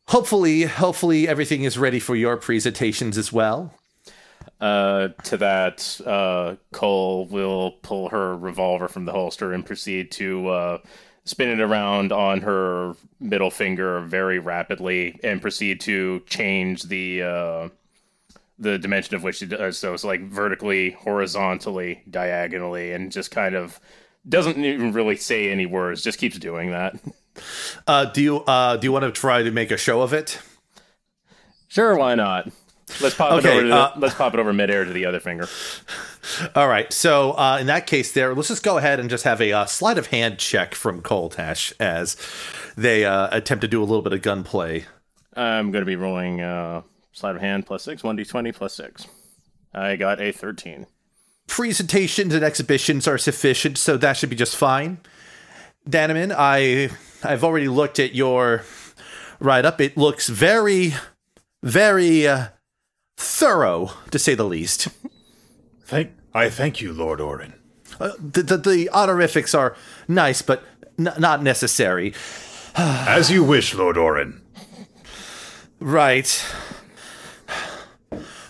hopefully, 0.08 0.64
hopefully 0.64 1.28
everything 1.28 1.64
is 1.64 1.78
ready 1.78 2.00
for 2.00 2.16
your 2.16 2.38
presentations 2.38 3.18
as 3.18 3.32
well. 3.32 3.74
Uh, 4.60 5.10
to 5.24 5.36
that, 5.38 6.00
uh, 6.06 6.56
Cole 6.72 7.26
will 7.28 7.72
pull 7.82 8.10
her 8.10 8.38
revolver 8.38 8.88
from 8.88 9.06
the 9.06 9.12
holster 9.12 9.52
and 9.52 9.66
proceed 9.66 10.12
to 10.12 10.48
uh, 10.48 10.78
spin 11.26 11.50
it 11.50 11.60
around 11.60 12.12
on 12.12 12.42
her 12.42 12.96
middle 13.20 13.52
finger 13.52 14.00
very 14.02 14.40
rapidly 14.40 15.20
and 15.24 15.42
proceed 15.42 15.82
to 15.82 16.22
change 16.28 16.84
the 16.84 17.22
uh, 17.22 17.70
the 18.60 18.78
dimension 18.78 19.16
of 19.16 19.24
which 19.24 19.38
she 19.38 19.46
does. 19.46 19.78
So 19.78 19.94
it's 19.94 20.06
like 20.06 20.22
vertically, 20.22 20.92
horizontally, 20.92 22.02
diagonally, 22.10 22.94
and 22.94 23.12
just 23.12 23.32
kind 23.32 23.56
of 23.56 23.80
doesn't 24.28 24.58
even 24.58 24.94
really 24.94 25.16
say 25.16 25.50
any 25.52 25.66
words. 25.66 26.02
Just 26.04 26.20
keeps 26.20 26.38
doing 26.38 26.72
that. 26.72 26.96
Uh, 27.88 28.06
do 28.06 28.22
you 28.22 28.38
uh, 28.42 28.78
do 28.78 28.86
you 28.86 28.92
want 28.92 29.04
to 29.04 29.12
try 29.12 29.42
to 29.44 29.52
make 29.52 29.72
a 29.72 29.78
show 29.78 30.02
of 30.02 30.14
it? 30.14 30.40
Sure, 31.68 31.98
why 31.98 32.16
not? 32.16 32.50
Let's 33.02 33.16
pop 33.16 33.32
Okay, 33.34 33.50
it 33.50 33.52
over. 33.52 33.62
To 33.62 33.68
the, 33.68 33.76
uh, 33.76 33.94
let's 33.98 34.14
pop 34.14 34.34
it 34.34 34.40
over 34.40 34.54
midair 34.54 34.86
to 34.86 34.94
the 34.94 35.06
other 35.06 35.20
finger. 35.20 35.48
All 36.56 36.68
right. 36.68 36.92
So 36.94 37.32
uh, 37.32 37.58
in 37.60 37.68
that 37.68 37.88
case, 37.88 38.12
there, 38.12 38.36
let's 38.36 38.50
just 38.50 38.62
go 38.64 38.78
ahead 38.78 39.00
and 39.00 39.10
just 39.10 39.24
have 39.24 39.42
a 39.42 39.52
uh, 39.52 39.66
sleight 39.66 39.98
of 39.98 40.08
hand 40.08 40.38
check 40.38 40.76
from 40.76 41.02
Cole 41.02 41.30
Tash 41.30 41.74
as 41.80 42.16
they 42.78 43.06
uh, 43.06 43.30
attempt 43.32 43.62
to 43.62 43.68
do 43.68 43.82
a 43.82 43.86
little 43.86 44.02
bit 44.04 44.14
of 44.14 44.22
gunplay. 44.22 44.86
I'm 45.36 45.72
going 45.72 45.82
to 45.82 45.88
be 45.88 45.96
rolling 45.96 46.42
uh, 46.42 46.84
sleight 47.14 47.36
of 47.36 47.42
hand 47.42 47.66
plus 47.66 47.84
six, 47.84 48.04
one 48.04 48.16
d20 48.18 48.54
plus 48.54 48.76
six. 48.76 49.08
I 49.74 49.96
got 49.96 50.22
a 50.22 50.32
thirteen. 50.32 50.86
Presentations 51.48 52.34
and 52.34 52.44
exhibitions 52.44 53.08
are 53.08 53.18
sufficient, 53.18 53.78
so 53.78 53.98
that 53.98 54.18
should 54.18 54.30
be 54.30 54.36
just 54.36 54.56
fine. 54.56 55.00
Danaman, 55.90 56.34
I 56.38 56.90
I've 57.24 57.44
already 57.44 57.68
looked 57.68 58.00
at 58.00 58.16
your 58.16 58.64
write 59.40 59.66
up. 59.66 59.82
It 59.82 59.98
looks 59.98 60.30
very, 60.30 60.94
very 61.62 62.28
uh, 62.28 62.48
thorough, 63.18 63.92
to 64.12 64.20
say 64.20 64.36
the 64.36 64.46
least. 64.46 64.88
Thank. 65.86 66.12
I 66.34 66.50
thank 66.50 66.82
you, 66.82 66.92
Lord 66.94 67.22
Orin. 67.22 67.54
Uh, 68.00 68.12
the, 68.18 68.42
the 68.42 68.58
the 68.58 68.90
honorifics 68.90 69.54
are 69.54 69.76
nice, 70.08 70.42
but 70.42 70.64
n- 70.98 71.14
not 71.20 71.44
necessary. 71.44 72.16
As 72.76 73.30
you 73.30 73.44
wish, 73.44 73.76
Lord 73.76 73.98
Orin. 73.98 74.42
Right. 75.80 76.44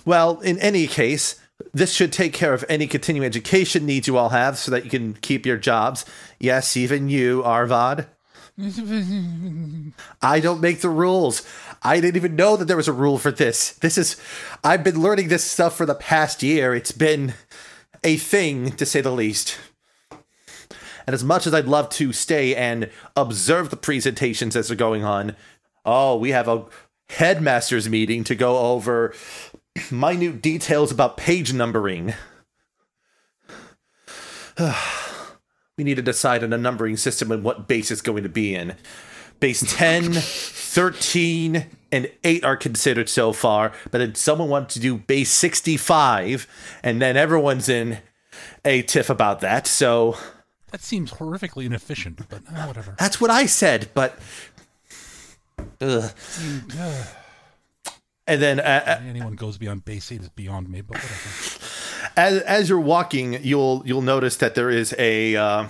Well, 0.06 0.40
in 0.42 0.60
any 0.60 0.88
case, 0.88 1.40
this 1.74 1.94
should 1.94 2.14
take 2.14 2.34
care 2.34 2.54
of 2.54 2.64
any 2.70 2.86
continuing 2.86 3.26
education 3.26 3.86
needs 3.86 4.08
you 4.08 4.18
all 4.18 4.30
have 4.30 4.58
so 4.58 4.72
that 4.72 4.84
you 4.84 4.90
can 4.90 5.14
keep 5.16 5.46
your 5.46 5.58
jobs. 5.58 6.06
Yes, 6.40 6.78
even 6.78 7.10
you, 7.10 7.44
Arvad. 7.44 8.08
I 10.22 10.40
don't 10.40 10.62
make 10.62 10.82
the 10.82 10.90
rules. 10.90 11.42
I 11.82 12.00
didn't 12.00 12.18
even 12.18 12.36
know 12.36 12.56
that 12.56 12.66
there 12.66 12.78
was 12.78 12.88
a 12.88 12.94
rule 12.94 13.18
for 13.18 13.32
this. 13.32 13.72
This 13.74 13.98
is, 13.98 14.22
I've 14.64 14.84
been 14.84 15.02
learning 15.02 15.30
this 15.30 15.44
stuff 15.44 15.76
for 15.76 15.88
the 15.88 15.96
past 15.96 16.44
year. 16.44 16.76
It's 16.76 16.92
been 16.92 17.34
a 18.04 18.18
thing, 18.18 18.72
to 18.74 18.86
say 18.86 19.02
the 19.02 19.12
least. 19.12 19.58
And 21.08 21.14
as 21.14 21.24
much 21.24 21.48
as 21.48 21.54
I'd 21.54 21.66
love 21.66 21.90
to 21.90 22.14
stay 22.14 22.56
and 22.56 22.90
observe 23.16 23.72
the 23.72 23.78
presentations 23.78 24.56
as 24.56 24.68
they're 24.68 24.78
going 24.78 25.04
on, 25.04 25.36
oh, 25.86 26.16
we 26.16 26.30
have 26.30 26.48
a 26.48 26.66
headmaster's 27.10 27.90
meeting 27.90 28.24
to 28.26 28.36
go 28.36 28.58
over 28.58 29.14
minute 29.92 30.42
details 30.42 30.92
about 30.92 31.18
page 31.18 31.54
numbering. 31.54 32.14
we 35.78 35.84
need 35.84 35.96
to 35.96 36.02
decide 36.02 36.44
on 36.44 36.54
a 36.54 36.58
numbering 36.58 36.98
system 36.98 37.32
and 37.32 37.44
what 37.44 37.68
base 37.68 37.92
it's 37.92 38.02
going 38.02 38.24
to 38.24 38.30
be 38.30 38.54
in. 38.56 38.76
Base 39.40 39.64
10, 39.76 40.14
13, 40.14 41.66
and 41.92 42.12
8 42.24 42.44
are 42.46 42.56
considered 42.56 43.10
so 43.10 43.34
far, 43.34 43.74
but 43.92 43.98
then 43.98 44.16
someone 44.16 44.48
wants 44.48 44.74
to 44.76 44.80
do 44.80 44.98
base 44.98 45.32
65, 45.32 46.48
and 46.82 47.02
then 47.02 47.18
everyone's 47.18 47.68
in 47.68 47.98
a 48.64 48.84
tiff 48.84 49.10
about 49.10 49.42
that, 49.42 49.68
so 49.68 50.16
That 50.72 50.82
seems 50.82 51.12
horrifically 51.14 51.66
inefficient, 51.66 52.22
but 52.30 52.42
uh, 52.48 52.66
whatever. 52.68 52.96
that's 52.98 53.20
what 53.20 53.32
I 53.32 53.46
said, 53.46 53.90
but. 53.94 54.18
Ugh. 55.82 56.12
And 58.26 58.42
then 58.42 58.60
uh, 58.60 59.02
Anyone 59.08 59.36
goes 59.36 59.58
beyond 59.58 59.84
base 59.86 60.12
eight 60.12 60.22
is 60.22 60.30
beyond 60.30 60.70
me, 60.70 60.82
but 60.82 60.98
whatever. 60.98 62.14
as 62.16 62.42
as 62.44 62.70
you're 62.70 62.80
walking, 62.80 63.44
you'll 63.44 63.84
you'll 63.86 64.02
notice 64.02 64.38
that 64.38 64.56
there 64.56 64.70
is 64.70 64.96
a 64.98 65.36
uh, 65.36 65.68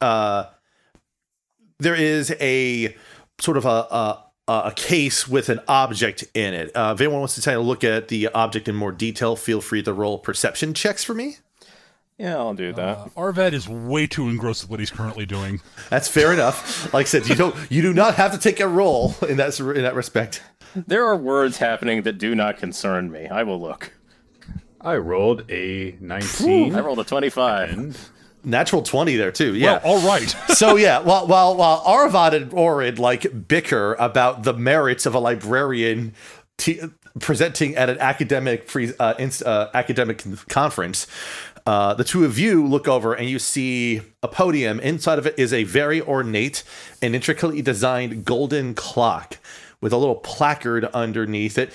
uh, 0.00 0.44
there 1.78 1.94
is 1.94 2.34
a 2.40 2.94
sort 3.40 3.56
of 3.56 3.64
a, 3.64 3.68
a 3.68 4.22
a 4.48 4.72
case 4.76 5.26
with 5.26 5.48
an 5.48 5.60
object 5.68 6.24
in 6.34 6.54
it. 6.54 6.70
Uh, 6.76 6.92
if 6.94 7.00
anyone 7.00 7.20
wants 7.20 7.34
to 7.34 7.42
take 7.42 7.56
a 7.56 7.60
look 7.60 7.82
at 7.82 8.08
the 8.08 8.28
object 8.28 8.68
in 8.68 8.76
more 8.76 8.92
detail, 8.92 9.34
feel 9.34 9.60
free 9.60 9.82
to 9.82 9.92
roll 9.92 10.18
perception 10.18 10.74
checks 10.74 11.02
for 11.02 11.14
me. 11.14 11.38
Yeah, 12.18 12.36
I'll 12.36 12.54
do 12.54 12.72
that. 12.72 12.98
Uh, 12.98 13.08
Arvad 13.16 13.52
is 13.52 13.68
way 13.68 14.06
too 14.06 14.28
engrossed 14.28 14.62
with 14.64 14.70
what 14.70 14.80
he's 14.80 14.90
currently 14.90 15.26
doing. 15.26 15.60
That's 15.90 16.08
fair 16.08 16.32
enough. 16.32 16.92
Like 16.94 17.06
I 17.06 17.08
said, 17.08 17.26
you 17.28 17.34
don't 17.34 17.54
you 17.70 17.82
do 17.82 17.92
not 17.92 18.14
have 18.14 18.32
to 18.32 18.38
take 18.38 18.60
a 18.60 18.68
roll 18.68 19.14
in 19.28 19.36
that 19.38 19.58
in 19.58 19.82
that 19.82 19.94
respect. 19.94 20.42
There 20.86 21.04
are 21.06 21.16
words 21.16 21.58
happening 21.58 22.02
that 22.02 22.18
do 22.18 22.34
not 22.34 22.58
concern 22.58 23.10
me. 23.10 23.26
I 23.28 23.42
will 23.42 23.60
look. 23.60 23.92
I 24.80 24.96
rolled 24.96 25.50
a 25.50 25.96
19. 26.00 26.74
I 26.74 26.80
rolled 26.80 26.98
a 27.00 27.04
25. 27.04 27.70
and 27.70 27.98
Natural 28.44 28.80
twenty 28.82 29.16
there 29.16 29.32
too. 29.32 29.56
Yeah. 29.56 29.80
Well, 29.84 29.96
all 29.96 30.06
right. 30.06 30.28
so 30.50 30.76
yeah, 30.76 31.00
while 31.00 31.26
while 31.26 31.56
while 31.56 31.82
Arvad 31.84 32.32
and 32.32 32.52
Orin 32.52 32.94
like 32.94 33.48
bicker 33.48 33.94
about 33.94 34.44
the 34.44 34.52
merits 34.52 35.04
of 35.04 35.16
a 35.16 35.18
librarian 35.18 36.14
t- 36.56 36.80
presenting 37.18 37.74
at 37.74 37.90
an 37.90 37.98
academic 37.98 38.68
pre- 38.68 38.92
uh, 39.00 39.14
inst- 39.18 39.42
uh, 39.42 39.68
academic 39.74 40.22
conference, 40.48 41.08
uh, 41.66 41.94
the 41.94 42.04
two 42.04 42.24
of 42.24 42.38
you 42.38 42.64
look 42.64 42.86
over 42.86 43.14
and 43.14 43.28
you 43.28 43.40
see 43.40 44.02
a 44.22 44.28
podium. 44.28 44.78
Inside 44.78 45.18
of 45.18 45.26
it 45.26 45.36
is 45.36 45.52
a 45.52 45.64
very 45.64 46.00
ornate 46.00 46.62
and 47.02 47.16
intricately 47.16 47.62
designed 47.62 48.24
golden 48.24 48.74
clock 48.74 49.38
with 49.80 49.92
a 49.92 49.96
little 49.96 50.16
placard 50.16 50.84
underneath 50.86 51.58
it, 51.58 51.72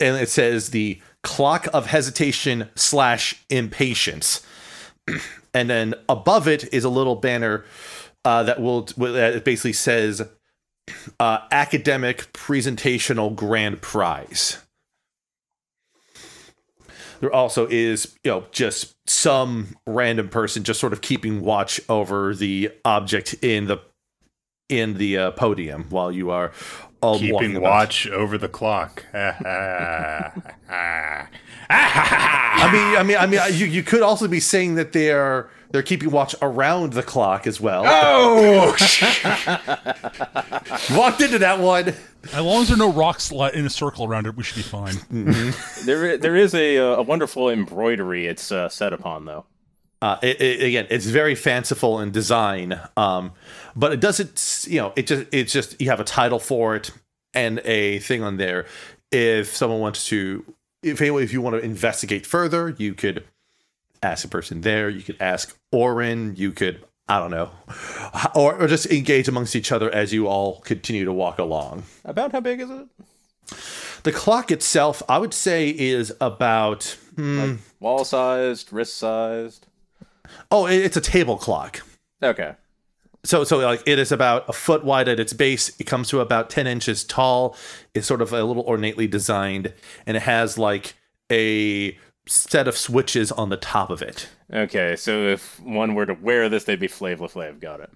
and 0.00 0.16
it 0.16 0.28
says 0.28 0.70
the 0.70 1.00
clock 1.22 1.68
of 1.72 1.86
hesitation 1.86 2.68
slash 2.74 3.44
impatience 3.48 4.44
and 5.54 5.68
then 5.68 5.94
above 6.08 6.48
it 6.48 6.72
is 6.72 6.84
a 6.84 6.88
little 6.88 7.16
banner 7.16 7.64
uh, 8.24 8.42
that 8.44 8.60
will 8.60 8.82
that 8.82 9.44
basically 9.44 9.72
says 9.72 10.22
uh, 11.18 11.38
academic 11.50 12.32
presentational 12.32 13.34
grand 13.34 13.82
prize. 13.82 14.58
There 17.20 17.32
also 17.32 17.68
is, 17.70 18.16
you 18.24 18.32
know, 18.32 18.44
just 18.50 18.94
some 19.08 19.76
random 19.86 20.28
person 20.28 20.64
just 20.64 20.80
sort 20.80 20.92
of 20.92 21.00
keeping 21.00 21.40
watch 21.40 21.80
over 21.88 22.34
the 22.34 22.70
object 22.84 23.34
in 23.42 23.66
the 23.66 23.78
in 24.68 24.94
the 24.94 25.18
uh, 25.18 25.30
podium 25.32 25.84
while 25.90 26.10
you 26.10 26.30
are 26.30 26.52
all 27.02 27.14
walking 27.14 27.30
keeping 27.30 27.56
about. 27.56 27.70
watch 27.70 28.06
over 28.08 28.38
the 28.38 28.48
clock. 28.48 29.04
I 29.14 30.32
mean, 32.72 32.96
I 32.96 33.02
mean, 33.02 33.16
I 33.18 33.26
mean, 33.26 33.40
you, 33.58 33.66
you 33.66 33.82
could 33.82 34.02
also 34.02 34.28
be 34.28 34.40
saying 34.40 34.76
that 34.76 34.92
they're 34.92 35.50
they're 35.72 35.82
keeping 35.82 36.10
watch 36.10 36.34
around 36.42 36.92
the 36.92 37.02
clock 37.02 37.46
as 37.46 37.58
well. 37.60 37.84
oh! 37.86 38.68
Walked 40.94 41.22
into 41.22 41.38
that 41.38 41.58
one. 41.60 41.94
As 42.32 42.40
long 42.40 42.62
as 42.62 42.68
there 42.68 42.76
are 42.76 42.78
no 42.78 42.92
rocks 42.92 43.32
in 43.32 43.66
a 43.66 43.70
circle 43.70 44.04
around 44.04 44.26
it, 44.26 44.36
we 44.36 44.44
should 44.44 44.56
be 44.56 44.62
fine. 44.62 44.94
There, 45.84 46.16
there 46.18 46.36
is 46.36 46.54
a, 46.54 46.78
uh, 46.78 46.96
a 46.96 47.02
wonderful 47.02 47.48
embroidery 47.48 48.26
it's 48.26 48.52
uh, 48.52 48.68
set 48.68 48.92
upon, 48.92 49.24
though. 49.24 49.46
Uh, 50.02 50.18
it, 50.22 50.40
it, 50.40 50.62
again, 50.62 50.86
it's 50.90 51.06
very 51.06 51.34
fanciful 51.34 52.00
in 52.00 52.10
design, 52.10 52.78
um, 52.96 53.32
but 53.76 53.92
it 53.92 54.00
doesn't. 54.00 54.66
You 54.68 54.80
know, 54.80 54.92
it 54.96 55.06
just 55.06 55.26
it's 55.32 55.52
just 55.52 55.80
you 55.80 55.88
have 55.90 56.00
a 56.00 56.04
title 56.04 56.38
for 56.38 56.76
it 56.76 56.90
and 57.34 57.60
a 57.64 57.98
thing 58.00 58.22
on 58.22 58.36
there. 58.36 58.66
If 59.10 59.54
someone 59.54 59.80
wants 59.80 60.06
to, 60.08 60.44
if 60.82 61.00
anyone, 61.00 61.22
if 61.22 61.32
you 61.32 61.40
want 61.40 61.56
to 61.56 61.62
investigate 61.62 62.26
further, 62.26 62.74
you 62.78 62.94
could 62.94 63.24
ask 64.02 64.24
a 64.24 64.28
person 64.28 64.62
there. 64.62 64.88
You 64.88 65.02
could 65.02 65.16
ask 65.20 65.56
Orin. 65.70 66.34
You 66.36 66.50
could, 66.52 66.82
I 67.08 67.18
don't 67.18 67.30
know, 67.30 67.50
or, 68.34 68.54
or 68.54 68.66
just 68.68 68.86
engage 68.86 69.28
amongst 69.28 69.54
each 69.54 69.70
other 69.72 69.90
as 69.90 70.12
you 70.12 70.26
all 70.28 70.60
continue 70.60 71.04
to 71.04 71.12
walk 71.12 71.38
along. 71.38 71.82
About 72.04 72.32
how 72.32 72.40
big 72.40 72.60
is 72.60 72.70
it? 72.70 72.86
The 74.02 74.12
clock 74.12 74.50
itself, 74.50 75.02
I 75.08 75.18
would 75.18 75.34
say, 75.34 75.68
is 75.70 76.12
about. 76.20 76.96
hmm, 77.16 77.56
Wall 77.80 78.04
sized, 78.04 78.72
wrist 78.72 78.96
sized. 78.96 79.66
oh, 80.50 80.66
it- 80.66 80.84
it's 80.84 80.96
a 80.96 81.00
table 81.00 81.36
clock. 81.36 81.82
Okay. 82.22 82.54
So 83.24 83.44
so 83.44 83.58
like 83.58 83.82
it 83.86 83.98
is 83.98 84.10
about 84.12 84.48
a 84.48 84.52
foot 84.52 84.84
wide 84.84 85.08
at 85.08 85.20
its 85.20 85.32
base 85.32 85.70
it 85.78 85.84
comes 85.84 86.08
to 86.08 86.20
about 86.20 86.50
10 86.50 86.66
inches 86.66 87.04
tall 87.04 87.56
it's 87.94 88.06
sort 88.06 88.20
of 88.20 88.32
a 88.32 88.42
little 88.44 88.64
ornately 88.64 89.06
designed 89.06 89.72
and 90.06 90.16
it 90.16 90.22
has 90.24 90.58
like 90.58 90.94
a 91.30 91.96
set 92.26 92.66
of 92.68 92.76
switches 92.76 93.30
on 93.32 93.48
the 93.48 93.56
top 93.56 93.90
of 93.90 94.02
it 94.02 94.28
Okay, 94.54 94.96
so 94.96 95.28
if 95.28 95.58
one 95.60 95.94
were 95.94 96.04
to 96.04 96.12
wear 96.12 96.50
this, 96.50 96.64
they'd 96.64 96.78
be 96.78 96.86
Flav. 96.86 97.58
Got 97.58 97.80
it. 97.80 97.90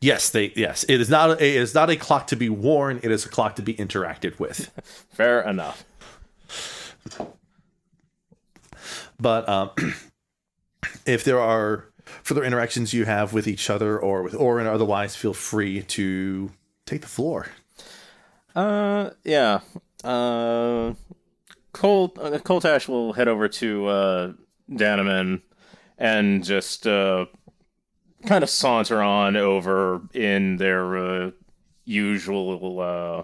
yes 0.00 0.30
they 0.30 0.50
yes 0.56 0.84
it 0.84 1.00
is 1.02 1.10
not 1.10 1.30
a, 1.30 1.44
it 1.44 1.56
is 1.56 1.74
not 1.74 1.90
a 1.90 1.96
clock 1.96 2.26
to 2.28 2.36
be 2.36 2.48
worn 2.48 2.98
it 3.02 3.10
is 3.10 3.26
a 3.26 3.28
clock 3.28 3.56
to 3.56 3.62
be 3.62 3.74
interacted 3.74 4.38
with 4.38 4.70
Fair 5.12 5.42
enough. 5.42 5.84
but 9.20 9.48
um 9.48 9.70
if 11.06 11.24
there 11.24 11.40
are 11.40 11.91
further 12.04 12.44
interactions 12.44 12.92
you 12.92 13.04
have 13.04 13.32
with 13.32 13.46
each 13.46 13.70
other 13.70 13.98
or 13.98 14.22
with 14.22 14.34
Orin 14.34 14.66
or 14.66 14.72
otherwise 14.72 15.16
feel 15.16 15.34
free 15.34 15.82
to 15.82 16.50
take 16.86 17.00
the 17.00 17.08
floor 17.08 17.46
Uh, 18.54 19.10
yeah. 19.24 19.60
Uh, 20.04 20.92
Colt 21.72 22.18
uh, 22.18 22.38
Coltash 22.38 22.86
will 22.88 23.14
head 23.14 23.28
over 23.28 23.48
to 23.48 23.86
uh, 23.86 24.32
Danaman 24.70 25.40
and 25.96 26.44
just 26.44 26.86
uh, 26.86 27.26
kind 28.26 28.42
of 28.42 28.50
saunter 28.50 29.00
on 29.02 29.36
over 29.36 30.02
in 30.12 30.56
their 30.58 30.96
uh, 30.96 31.30
usual 31.84 32.80
uh, 32.80 33.22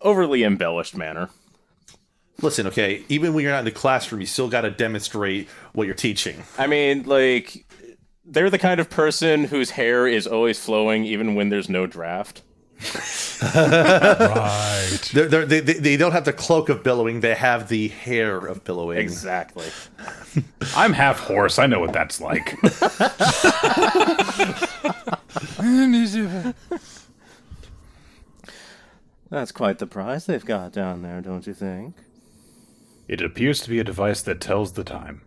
overly 0.00 0.44
embellished 0.44 0.96
manner. 0.96 1.28
Listen 2.40 2.66
okay 2.66 3.02
even 3.08 3.34
when 3.34 3.42
you're 3.42 3.52
not 3.52 3.60
in 3.60 3.64
the 3.64 3.70
classroom 3.70 4.20
you 4.20 4.26
still 4.26 4.48
got 4.48 4.60
to 4.62 4.70
demonstrate 4.70 5.48
what 5.72 5.86
you're 5.86 5.94
teaching 5.94 6.42
I 6.58 6.66
mean, 6.66 7.04
like, 7.04 7.64
they're 8.24 8.50
the 8.50 8.58
kind 8.58 8.78
of 8.80 8.90
person 8.90 9.44
whose 9.44 9.70
hair 9.70 10.06
is 10.06 10.26
always 10.26 10.58
flowing 10.62 11.04
even 11.04 11.34
when 11.34 11.48
there's 11.48 11.68
no 11.68 11.86
draft. 11.86 12.42
right. 13.42 14.98
They're, 15.12 15.26
they're, 15.26 15.46
they 15.46 15.58
they 15.58 15.72
they 15.74 15.96
don't 15.96 16.12
have 16.12 16.24
the 16.24 16.32
cloak 16.32 16.68
of 16.68 16.84
billowing; 16.84 17.20
they 17.22 17.34
have 17.34 17.68
the 17.68 17.88
hair 17.88 18.36
of 18.38 18.62
billowing. 18.62 18.98
Exactly. 18.98 19.66
I'm 20.76 20.92
half 20.92 21.18
horse. 21.18 21.58
I 21.58 21.66
know 21.66 21.80
what 21.80 21.92
that's 21.92 22.20
like. 22.20 22.56
That's 29.30 29.52
quite 29.52 29.78
the 29.78 29.86
prize 29.86 30.26
they've 30.26 30.44
got 30.44 30.72
down 30.72 31.02
there, 31.02 31.20
don't 31.20 31.46
you 31.46 31.52
think? 31.54 31.94
It 33.08 33.22
appears 33.22 33.60
to 33.62 33.70
be 33.70 33.78
a 33.78 33.84
device 33.84 34.22
that 34.22 34.40
tells 34.40 34.74
the 34.74 34.84
time. 34.84 35.22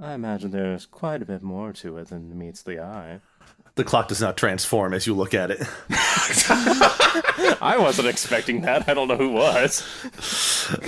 I 0.00 0.14
imagine 0.14 0.52
there's 0.52 0.86
quite 0.86 1.20
a 1.20 1.26
bit 1.26 1.42
more 1.42 1.72
to 1.74 1.98
it 1.98 2.08
than 2.08 2.38
meets 2.38 2.62
the 2.62 2.80
eye. 2.80 3.20
the 3.74 3.84
clock 3.84 4.08
does 4.08 4.20
not 4.20 4.36
transform 4.36 4.94
as 4.94 5.06
you 5.06 5.14
look 5.14 5.34
at 5.34 5.50
it. 5.50 5.60
I 7.60 7.76
wasn't 7.78 8.08
expecting 8.08 8.62
that. 8.62 8.88
I 8.88 8.94
don't 8.94 9.08
know 9.08 9.16
who 9.16 9.32
was. 9.32 9.82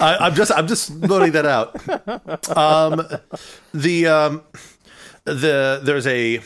I, 0.01 0.17
I'm 0.19 0.35
just 0.35 0.53
I'm 0.53 0.67
just 0.67 0.91
noting 0.95 1.33
that 1.33 1.45
out. 1.45 2.57
Um, 2.57 3.07
the 3.75 4.07
um, 4.07 4.43
the 5.25 5.81
there's 5.83 6.07
a 6.07 6.41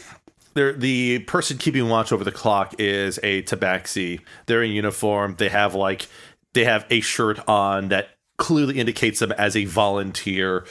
there 0.54 0.72
the 0.72 1.20
person 1.20 1.58
keeping 1.58 1.88
watch 1.88 2.10
over 2.12 2.24
the 2.24 2.32
clock 2.32 2.74
is 2.78 3.18
a 3.22 3.42
tabaxi. 3.42 4.20
They're 4.46 4.62
in 4.62 4.72
uniform. 4.72 5.36
They 5.38 5.50
have 5.50 5.74
like 5.74 6.08
they 6.54 6.64
have 6.64 6.86
a 6.90 7.00
shirt 7.00 7.38
on 7.48 7.88
that 7.88 8.15
clearly 8.36 8.78
indicates 8.78 9.20
them 9.20 9.32
as 9.32 9.56
a 9.56 9.64
volunteer. 9.64 10.64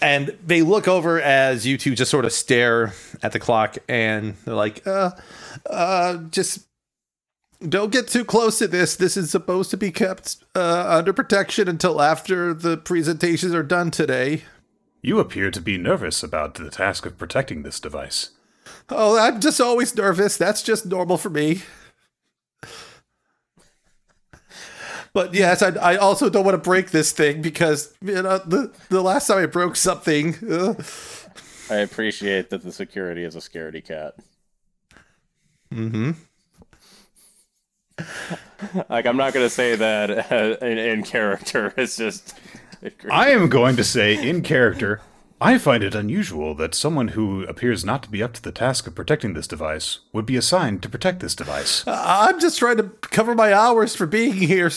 And 0.00 0.36
they 0.44 0.62
look 0.62 0.86
over 0.86 1.20
as 1.20 1.66
you 1.66 1.76
two 1.76 1.94
just 1.94 2.10
sort 2.10 2.24
of 2.24 2.32
stare 2.32 2.94
at 3.22 3.32
the 3.32 3.40
clock 3.40 3.78
and 3.88 4.36
they're 4.44 4.54
like, 4.54 4.86
uh, 4.86 5.10
uh, 5.66 6.18
just 6.30 6.68
don't 7.66 7.90
get 7.90 8.06
too 8.06 8.24
close 8.24 8.58
to 8.58 8.68
this. 8.68 8.94
This 8.94 9.16
is 9.16 9.30
supposed 9.30 9.70
to 9.70 9.76
be 9.76 9.90
kept 9.90 10.36
uh, 10.54 10.86
under 10.88 11.12
protection 11.12 11.68
until 11.68 12.00
after 12.00 12.54
the 12.54 12.76
presentations 12.76 13.52
are 13.54 13.64
done 13.64 13.90
today. 13.90 14.44
You 15.02 15.18
appear 15.18 15.50
to 15.50 15.60
be 15.60 15.78
nervous 15.78 16.22
about 16.22 16.54
the 16.54 16.70
task 16.70 17.06
of 17.06 17.18
protecting 17.18 17.62
this 17.62 17.80
device. 17.80 18.30
Oh, 18.88 19.18
I'm 19.18 19.40
just 19.40 19.60
always 19.60 19.94
nervous. 19.96 20.36
That's 20.36 20.62
just 20.62 20.86
normal 20.86 21.18
for 21.18 21.30
me. 21.30 21.62
But 25.12 25.34
yes, 25.34 25.62
I, 25.62 25.70
I 25.70 25.96
also 25.96 26.28
don't 26.28 26.44
want 26.44 26.54
to 26.54 26.62
break 26.62 26.90
this 26.90 27.12
thing 27.12 27.42
because 27.42 27.94
you 28.02 28.22
know 28.22 28.38
the 28.38 28.72
the 28.88 29.02
last 29.02 29.26
time 29.26 29.38
I 29.38 29.46
broke 29.46 29.76
something. 29.76 30.34
Uh, 30.48 30.74
I 31.70 31.76
appreciate 31.76 32.50
that 32.50 32.62
the 32.62 32.72
security 32.72 33.24
is 33.24 33.36
a 33.36 33.40
scaredy 33.40 33.84
cat. 33.84 34.14
mm-hmm. 35.72 36.12
Like 38.88 39.06
I'm 39.06 39.16
not 39.16 39.32
gonna 39.32 39.50
say 39.50 39.76
that 39.76 40.32
uh, 40.32 40.64
in, 40.64 40.78
in 40.78 41.02
character. 41.02 41.72
It's 41.76 41.96
just. 41.96 42.34
I 43.10 43.30
am 43.30 43.48
going 43.48 43.74
to 43.74 43.82
say, 43.82 44.14
in 44.28 44.40
character, 44.42 45.00
I 45.40 45.56
find 45.58 45.84
it 45.84 45.94
unusual 45.94 46.54
that 46.56 46.74
someone 46.74 47.08
who 47.08 47.44
appears 47.44 47.84
not 47.84 48.02
to 48.02 48.10
be 48.10 48.22
up 48.22 48.32
to 48.34 48.42
the 48.42 48.50
task 48.52 48.86
of 48.88 48.94
protecting 48.94 49.34
this 49.34 49.46
device 49.46 50.00
would 50.12 50.26
be 50.26 50.36
assigned 50.36 50.82
to 50.82 50.88
protect 50.88 51.20
this 51.20 51.34
device. 51.34 51.84
I'm 51.86 52.40
just 52.40 52.58
trying 52.58 52.76
to 52.78 52.84
cover 53.02 53.34
my 53.34 53.52
hours 53.52 53.94
for 53.94 54.06
being 54.06 54.32
here. 54.34 54.70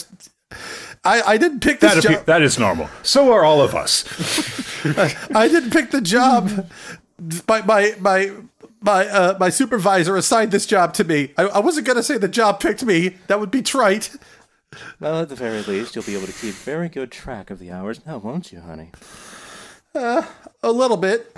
I, 1.03 1.21
I 1.23 1.37
didn't 1.37 1.61
pick 1.61 1.79
this 1.79 1.95
That, 1.95 2.03
appe- 2.03 2.13
job. 2.17 2.25
that 2.25 2.41
is 2.43 2.59
normal. 2.59 2.89
So 3.01 3.31
are 3.33 3.43
all 3.43 3.61
of 3.61 3.73
us. 3.73 4.05
I 5.35 5.47
didn't 5.47 5.71
pick 5.71 5.89
the 5.91 6.01
job. 6.01 6.69
My 7.47 7.61
my 7.63 7.95
my 7.99 8.31
my 8.81 9.07
uh, 9.07 9.37
my 9.39 9.49
supervisor 9.49 10.15
assigned 10.15 10.51
this 10.51 10.65
job 10.65 10.93
to 10.95 11.03
me. 11.03 11.33
I, 11.37 11.43
I 11.43 11.59
wasn't 11.59 11.87
gonna 11.87 12.03
say 12.03 12.17
the 12.17 12.27
job 12.27 12.59
picked 12.59 12.83
me. 12.83 13.15
That 13.27 13.39
would 13.39 13.51
be 13.51 13.61
trite. 13.61 14.15
Well, 14.99 15.21
at 15.21 15.29
the 15.29 15.35
very 15.35 15.61
least, 15.63 15.95
you'll 15.95 16.03
be 16.05 16.15
able 16.15 16.27
to 16.27 16.33
keep 16.33 16.53
very 16.53 16.89
good 16.89 17.11
track 17.11 17.49
of 17.49 17.59
the 17.59 17.71
hours 17.71 18.05
now, 18.05 18.17
won't 18.17 18.51
you, 18.51 18.61
honey? 18.61 18.91
A 19.93 20.71
little 20.71 20.97
bit. 20.97 21.35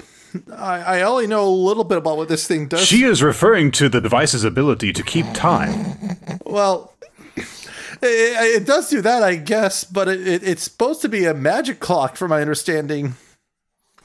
I, 0.52 1.00
I 1.00 1.02
only 1.04 1.28
know 1.28 1.48
a 1.48 1.50
little 1.50 1.84
bit 1.84 1.98
about 1.98 2.18
what 2.18 2.28
this 2.28 2.48
thing 2.48 2.68
does. 2.68 2.86
She 2.86 3.04
is 3.04 3.22
referring 3.22 3.72
to 3.72 3.90
the 3.90 4.02
device's 4.02 4.44
ability 4.44 4.94
to 4.94 5.04
keep 5.04 5.26
time. 5.34 6.18
well, 6.46 6.94
it, 7.36 8.62
it 8.62 8.66
does 8.66 8.90
do 8.90 9.02
that, 9.02 9.24
I 9.24 9.36
guess, 9.36 9.84
but 9.84 10.08
it, 10.08 10.28
it, 10.28 10.44
it's 10.44 10.64
supposed 10.64 11.02
to 11.02 11.10
be 11.10 11.26
a 11.26 11.34
magic 11.34 11.80
clock, 11.80 12.16
from 12.16 12.30
my 12.30 12.42
understanding. 12.42 13.16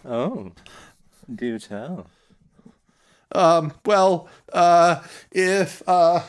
Oh, 0.04 0.52
do 1.34 1.58
tell. 1.58 2.06
Um, 3.32 3.72
Well, 3.84 4.28
uh, 4.52 5.02
if 5.32 5.82
uh, 5.86 6.22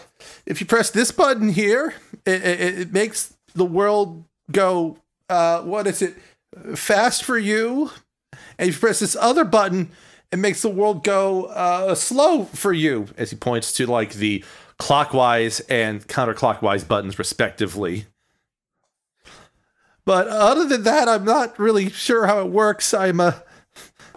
if 0.45 0.59
you 0.59 0.67
press 0.67 0.89
this 0.91 1.11
button 1.11 1.49
here, 1.49 1.93
it, 2.25 2.43
it, 2.43 2.79
it 2.79 2.93
makes 2.93 3.33
the 3.53 3.65
world 3.65 4.25
go. 4.51 4.97
Uh, 5.29 5.61
what 5.61 5.87
is 5.87 6.01
it? 6.01 6.15
Fast 6.75 7.23
for 7.23 7.37
you. 7.37 7.91
And 8.59 8.67
if 8.67 8.75
you 8.75 8.79
press 8.79 8.99
this 8.99 9.15
other 9.15 9.45
button, 9.45 9.89
it 10.31 10.37
makes 10.37 10.61
the 10.61 10.69
world 10.69 11.03
go 11.03 11.45
uh, 11.45 11.95
slow 11.95 12.43
for 12.43 12.73
you. 12.73 13.07
As 13.17 13.31
he 13.31 13.37
points 13.37 13.71
to 13.73 13.87
like 13.87 14.13
the 14.13 14.43
clockwise 14.77 15.61
and 15.61 16.05
counterclockwise 16.07 16.85
buttons, 16.85 17.17
respectively. 17.17 18.05
But 20.03 20.27
other 20.27 20.65
than 20.65 20.83
that, 20.83 21.07
I'm 21.07 21.23
not 21.23 21.57
really 21.57 21.89
sure 21.89 22.27
how 22.27 22.41
it 22.41 22.51
works. 22.51 22.93
I'm 22.93 23.21
uh, 23.21 23.33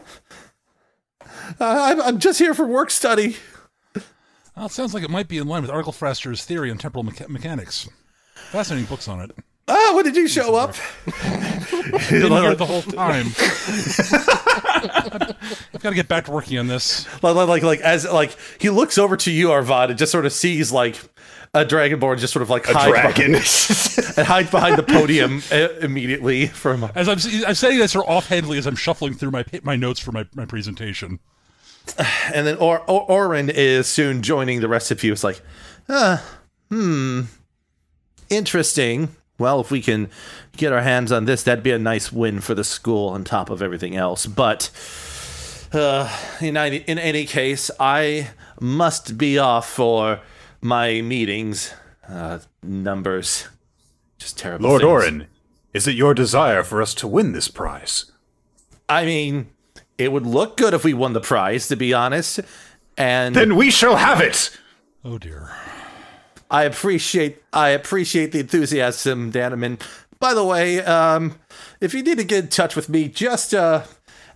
I'm, 1.60 2.00
I'm 2.02 2.18
just 2.18 2.40
here 2.40 2.52
for 2.54 2.66
work 2.66 2.90
study. 2.90 3.36
Well, 4.56 4.66
it 4.66 4.72
sounds 4.72 4.92
like 4.92 5.04
it 5.04 5.10
might 5.10 5.28
be 5.28 5.38
in 5.38 5.46
line 5.46 5.62
with 5.62 5.70
Arkelfraster's 5.70 6.44
theory 6.44 6.70
on 6.70 6.78
temporal 6.78 7.04
mecha- 7.04 7.28
mechanics. 7.28 7.88
Fascinating 8.34 8.86
books 8.86 9.06
on 9.06 9.20
it. 9.20 9.30
Ah, 9.68 9.92
when 9.94 10.04
did 10.04 10.16
you 10.16 10.26
show 10.28 10.54
up? 10.56 10.74
Been 12.10 12.32
here 12.32 12.54
the 12.54 12.66
whole 12.66 12.82
time. 12.82 13.26
I've 15.74 15.82
got 15.82 15.90
to 15.90 15.94
get 15.94 16.08
back 16.08 16.24
to 16.26 16.30
working 16.32 16.58
on 16.58 16.66
this. 16.66 17.06
like, 17.22 17.34
like, 17.36 17.48
like, 17.48 17.62
like, 17.62 17.80
as 17.80 18.04
like 18.04 18.36
he 18.58 18.70
looks 18.70 18.98
over 18.98 19.16
to 19.18 19.30
you, 19.30 19.52
Arvad, 19.52 19.90
and 19.90 19.98
just 19.98 20.12
sort 20.12 20.26
of 20.26 20.32
sees 20.32 20.72
like 20.72 20.96
a 21.54 21.64
dragonborn 21.64 22.18
just 22.18 22.32
sort 22.32 22.42
of 22.42 22.50
like 22.50 22.66
hide 22.66 22.90
Dragon. 22.90 23.32
behind, 23.32 24.08
and 24.18 24.26
hide 24.26 24.50
behind 24.50 24.78
the 24.78 24.82
podium 24.82 25.42
uh, 25.52 25.68
immediately 25.80 26.46
from. 26.48 26.84
As 26.94 27.08
I'm, 27.08 27.18
I'm 27.46 27.54
saying 27.54 27.78
this 27.78 27.92
sort 27.92 28.06
of 28.06 28.16
offhandedly 28.16 28.58
as 28.58 28.66
I'm 28.66 28.76
shuffling 28.76 29.14
through 29.14 29.30
my 29.30 29.44
my 29.62 29.76
notes 29.76 30.00
for 30.00 30.12
my, 30.12 30.26
my 30.34 30.44
presentation. 30.44 31.20
And 32.32 32.46
then 32.46 32.56
or, 32.56 32.80
or 32.88 33.02
Orin 33.10 33.50
is 33.50 33.86
soon 33.86 34.22
joining 34.22 34.60
the 34.60 34.68
rest 34.68 34.90
of 34.90 35.02
you. 35.04 35.12
It's 35.12 35.24
like, 35.24 35.42
ah, 35.88 36.24
hmm, 36.70 37.22
interesting. 38.30 39.14
Well, 39.42 39.60
if 39.60 39.72
we 39.72 39.82
can 39.82 40.08
get 40.56 40.72
our 40.72 40.82
hands 40.82 41.10
on 41.10 41.24
this, 41.24 41.42
that'd 41.42 41.64
be 41.64 41.72
a 41.72 41.78
nice 41.78 42.12
win 42.12 42.40
for 42.40 42.54
the 42.54 42.62
school 42.62 43.08
on 43.08 43.24
top 43.24 43.50
of 43.50 43.60
everything 43.60 43.96
else. 43.96 44.24
But 44.24 44.70
uh, 45.72 46.08
in 46.40 46.56
any, 46.56 46.76
in 46.76 46.98
any 46.98 47.26
case, 47.26 47.68
I 47.80 48.30
must 48.60 49.18
be 49.18 49.38
off 49.38 49.68
for 49.68 50.20
my 50.60 51.00
meetings. 51.02 51.74
Uh, 52.08 52.38
numbers, 52.62 53.48
just 54.16 54.38
terrible. 54.38 54.68
Lord 54.68 54.82
things. 54.82 54.90
Orin, 54.90 55.26
is 55.74 55.88
it 55.88 55.96
your 55.96 56.14
desire 56.14 56.62
for 56.62 56.80
us 56.80 56.94
to 56.94 57.08
win 57.08 57.32
this 57.32 57.48
prize? 57.48 58.12
I 58.88 59.04
mean, 59.04 59.48
it 59.98 60.12
would 60.12 60.24
look 60.24 60.56
good 60.56 60.72
if 60.72 60.84
we 60.84 60.94
won 60.94 61.14
the 61.14 61.20
prize, 61.20 61.66
to 61.68 61.76
be 61.76 61.92
honest. 61.92 62.38
And 62.96 63.34
Then 63.34 63.56
we 63.56 63.72
shall 63.72 63.96
have 63.96 64.20
it! 64.20 64.56
Oh 65.04 65.18
dear. 65.18 65.50
I 66.52 66.64
appreciate 66.64 67.42
I 67.52 67.70
appreciate 67.70 68.32
the 68.32 68.40
enthusiasm, 68.40 69.32
Danaman. 69.32 69.80
By 70.20 70.34
the 70.34 70.44
way, 70.44 70.84
um, 70.84 71.40
if 71.80 71.94
you 71.94 72.02
need 72.02 72.18
to 72.18 72.24
get 72.24 72.44
in 72.44 72.50
touch 72.50 72.76
with 72.76 72.88
me, 72.90 73.08
just 73.08 73.54
uh, 73.54 73.84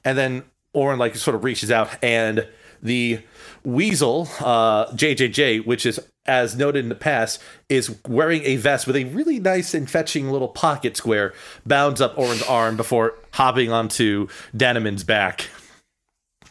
and 0.02 0.16
then 0.16 0.44
Orin 0.72 0.98
like 0.98 1.14
sort 1.14 1.34
of 1.34 1.44
reaches 1.44 1.70
out 1.70 2.02
and 2.02 2.48
the 2.82 3.20
weasel, 3.64 4.28
uh, 4.40 4.86
JJJ, 4.92 5.66
which 5.66 5.84
is 5.84 6.00
as 6.24 6.56
noted 6.56 6.84
in 6.84 6.88
the 6.88 6.94
past, 6.94 7.40
is 7.68 7.96
wearing 8.08 8.42
a 8.44 8.56
vest 8.56 8.86
with 8.86 8.96
a 8.96 9.04
really 9.04 9.38
nice 9.38 9.74
and 9.74 9.88
fetching 9.88 10.30
little 10.30 10.48
pocket 10.48 10.96
square, 10.96 11.34
bounds 11.64 12.00
up 12.00 12.18
Orin's 12.18 12.42
arm 12.44 12.76
before 12.76 13.14
hopping 13.32 13.70
onto 13.70 14.26
Danaman's 14.56 15.04
back. 15.04 15.48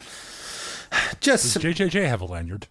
Just 1.20 1.54
Does 1.54 1.62
JJJ 1.62 2.06
have 2.06 2.20
a 2.20 2.24
lanyard? 2.24 2.68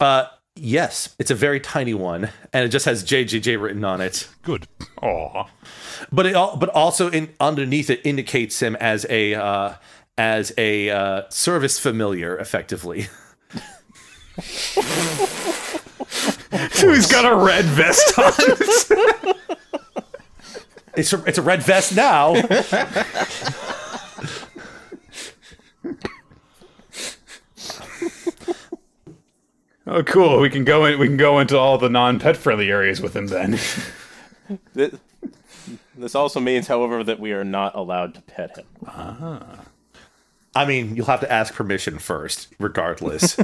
uh, 0.00 0.26
yes, 0.54 1.14
it's 1.18 1.30
a 1.30 1.34
very 1.34 1.60
tiny 1.60 1.94
one, 1.94 2.30
and 2.52 2.64
it 2.64 2.68
just 2.68 2.84
has 2.86 3.04
JJJ 3.04 3.60
written 3.60 3.84
on 3.84 4.00
it. 4.00 4.28
Good. 4.42 4.66
Aw. 5.02 5.44
But 6.10 6.26
it 6.26 6.34
all, 6.34 6.56
but 6.56 6.68
also 6.70 7.10
in 7.10 7.32
underneath 7.40 7.90
it 7.90 8.00
indicates 8.04 8.60
him 8.60 8.76
as 8.76 9.06
a 9.08 9.34
uh, 9.34 9.74
as 10.18 10.52
a 10.58 10.90
uh, 10.90 11.22
service 11.30 11.78
familiar, 11.78 12.36
effectively. 12.38 13.06
So 14.38 14.82
he's 16.92 17.10
got 17.10 17.30
a 17.30 17.36
red 17.36 17.64
vest 17.64 18.18
on. 18.18 18.32
It's 20.94 21.12
a, 21.12 21.24
it's 21.24 21.38
a 21.38 21.42
red 21.42 21.62
vest 21.62 21.96
now. 21.96 22.34
oh, 29.92 30.02
cool. 30.02 30.40
We 30.40 30.50
can 30.50 30.64
go 30.64 30.84
in. 30.84 30.98
We 30.98 31.06
can 31.06 31.16
go 31.16 31.38
into 31.38 31.58
all 31.58 31.78
the 31.78 31.88
non-pet 31.88 32.36
friendly 32.36 32.70
areas 32.70 33.00
with 33.00 33.16
him 33.16 33.28
then. 33.28 33.58
This, 34.74 34.94
this 35.96 36.14
also 36.14 36.40
means, 36.40 36.66
however, 36.66 37.02
that 37.04 37.20
we 37.20 37.32
are 37.32 37.44
not 37.44 37.74
allowed 37.74 38.14
to 38.14 38.22
pet 38.22 38.58
him. 38.58 38.66
Ah. 38.86 39.60
I 40.54 40.66
mean, 40.66 40.96
you'll 40.96 41.06
have 41.06 41.20
to 41.20 41.32
ask 41.32 41.54
permission 41.54 41.98
first, 41.98 42.48
regardless. 42.58 43.36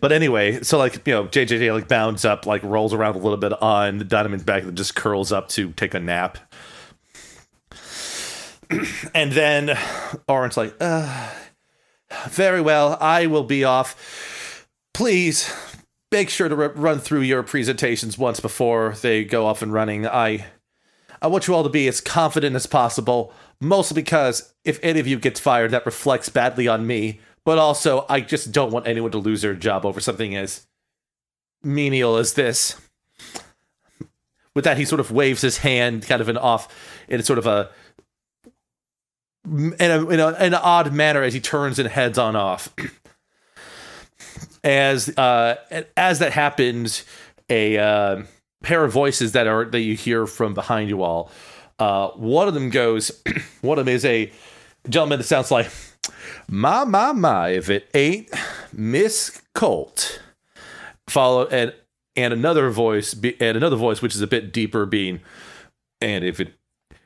but 0.00 0.12
anyway, 0.12 0.62
so 0.62 0.78
like 0.78 1.04
you 1.06 1.14
know, 1.14 1.24
JJJ 1.24 1.72
like 1.72 1.88
bounds 1.88 2.24
up, 2.24 2.46
like 2.46 2.62
rolls 2.62 2.94
around 2.94 3.16
a 3.16 3.18
little 3.18 3.38
bit 3.38 3.60
on 3.60 3.98
the 3.98 4.04
Danaman's 4.04 4.44
back, 4.44 4.62
and 4.62 4.76
just 4.76 4.94
curls 4.94 5.32
up 5.32 5.48
to 5.50 5.72
take 5.72 5.94
a 5.94 6.00
nap. 6.00 6.38
and 9.14 9.32
then 9.32 9.76
Orin's 10.28 10.56
like, 10.56 10.74
uh, 10.80 11.30
Very 12.28 12.60
well, 12.60 12.96
I 13.00 13.26
will 13.26 13.44
be 13.44 13.64
off. 13.64 14.66
Please 14.94 15.52
make 16.10 16.28
sure 16.28 16.48
to 16.48 16.54
run 16.54 16.98
through 16.98 17.22
your 17.22 17.42
presentations 17.42 18.18
once 18.18 18.40
before 18.40 18.94
they 19.00 19.24
go 19.24 19.46
off 19.46 19.62
and 19.62 19.72
running. 19.72 20.06
I 20.06 20.46
I 21.22 21.28
want 21.28 21.46
you 21.46 21.54
all 21.54 21.62
to 21.62 21.68
be 21.68 21.86
as 21.88 22.00
confident 22.00 22.56
as 22.56 22.66
possible, 22.66 23.32
mostly 23.60 23.94
because 23.94 24.52
if 24.64 24.80
any 24.82 24.98
of 24.98 25.06
you 25.06 25.18
gets 25.18 25.38
fired, 25.38 25.70
that 25.70 25.86
reflects 25.86 26.28
badly 26.28 26.66
on 26.66 26.86
me. 26.86 27.20
But 27.44 27.58
also, 27.58 28.06
I 28.08 28.20
just 28.20 28.52
don't 28.52 28.72
want 28.72 28.86
anyone 28.86 29.12
to 29.12 29.18
lose 29.18 29.42
their 29.42 29.54
job 29.54 29.86
over 29.86 30.00
something 30.00 30.36
as 30.36 30.66
menial 31.62 32.16
as 32.16 32.34
this. 32.34 32.80
With 34.54 34.64
that, 34.64 34.78
he 34.78 34.84
sort 34.84 35.00
of 35.00 35.10
waves 35.10 35.42
his 35.42 35.58
hand, 35.58 36.06
kind 36.06 36.20
of 36.20 36.28
an 36.28 36.36
off, 36.36 36.68
in 37.08 37.22
sort 37.22 37.38
of 37.38 37.46
a 37.46 37.70
in, 39.44 39.74
a, 39.80 40.08
in, 40.08 40.20
a, 40.20 40.28
in 40.28 40.54
an 40.54 40.54
odd 40.54 40.92
manner 40.92 41.22
as 41.22 41.34
he 41.34 41.40
turns 41.40 41.78
and 41.78 41.88
heads 41.88 42.18
on 42.18 42.36
off. 42.36 42.72
as 44.64 45.08
uh, 45.18 45.56
as 45.96 46.18
that 46.20 46.32
happens, 46.32 47.04
a 47.48 47.78
uh, 47.78 48.22
pair 48.62 48.84
of 48.84 48.92
voices 48.92 49.32
that 49.32 49.46
are 49.46 49.64
that 49.66 49.80
you 49.80 49.96
hear 49.96 50.26
from 50.26 50.54
behind 50.54 50.88
you 50.88 51.02
all. 51.02 51.30
Uh, 51.78 52.08
one 52.10 52.48
of 52.48 52.54
them 52.54 52.70
goes. 52.70 53.22
one 53.60 53.78
of 53.78 53.86
them 53.86 53.94
is 53.94 54.04
a 54.04 54.30
gentleman 54.88 55.18
that 55.18 55.24
sounds 55.24 55.50
like, 55.50 55.70
"My 56.48 56.84
my 56.84 57.12
my, 57.12 57.48
if 57.48 57.70
it 57.70 57.88
ain't 57.94 58.30
Miss 58.72 59.42
Colt." 59.54 60.20
Follow 61.08 61.46
and 61.48 61.74
and 62.14 62.32
another 62.32 62.70
voice 62.70 63.14
be, 63.14 63.38
and 63.40 63.56
another 63.56 63.76
voice 63.76 64.00
which 64.00 64.14
is 64.14 64.20
a 64.20 64.26
bit 64.26 64.52
deeper, 64.52 64.86
being, 64.86 65.20
and 66.00 66.24
if 66.24 66.38
it 66.38 66.54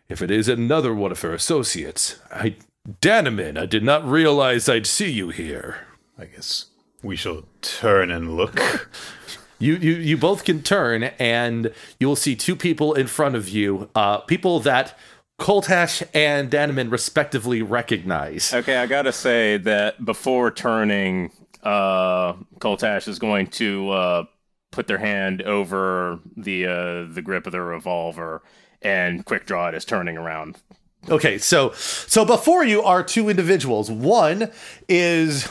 if 0.08 0.22
it 0.22 0.30
is 0.30 0.48
another 0.48 0.94
one 0.94 1.12
of 1.12 1.20
her 1.22 1.34
associates, 1.34 2.20
I 2.30 2.56
Danaman, 3.00 3.58
I 3.58 3.66
did 3.66 3.82
not 3.82 4.06
realize 4.06 4.68
I'd 4.68 4.86
see 4.86 5.10
you 5.10 5.30
here. 5.30 5.86
I 6.18 6.26
guess 6.26 6.66
we 7.02 7.16
shall 7.16 7.44
turn 7.62 8.10
and 8.10 8.36
look. 8.36 8.60
You, 9.58 9.76
you, 9.76 9.92
you 9.94 10.16
both 10.18 10.44
can 10.44 10.62
turn, 10.62 11.04
and 11.18 11.72
you 11.98 12.08
will 12.08 12.14
see 12.14 12.36
two 12.36 12.54
people 12.54 12.92
in 12.92 13.06
front 13.06 13.36
of 13.36 13.48
you, 13.48 13.88
uh, 13.94 14.18
people 14.18 14.60
that 14.60 14.98
Coltash 15.38 16.06
and 16.12 16.50
Danaman 16.50 16.90
respectively 16.90 17.62
recognize. 17.62 18.52
Okay, 18.52 18.76
I 18.76 18.86
gotta 18.86 19.12
say 19.12 19.56
that 19.58 20.04
before 20.04 20.50
turning, 20.50 21.30
uh, 21.62 22.34
Coltash 22.58 23.08
is 23.08 23.18
going 23.18 23.46
to 23.48 23.90
uh, 23.90 24.24
put 24.72 24.86
their 24.86 24.98
hand 24.98 25.42
over 25.42 26.18
the 26.36 26.66
uh, 26.66 27.04
the 27.12 27.22
grip 27.22 27.46
of 27.46 27.52
the 27.52 27.60
revolver 27.60 28.42
and 28.82 29.24
quick 29.24 29.46
draw 29.46 29.68
It 29.68 29.74
is 29.74 29.84
turning 29.84 30.16
around. 30.16 30.56
Okay, 31.08 31.38
so 31.38 31.72
so 31.72 32.24
before 32.24 32.64
you 32.64 32.82
are 32.82 33.02
two 33.02 33.28
individuals. 33.28 33.90
One 33.90 34.50
is 34.88 35.48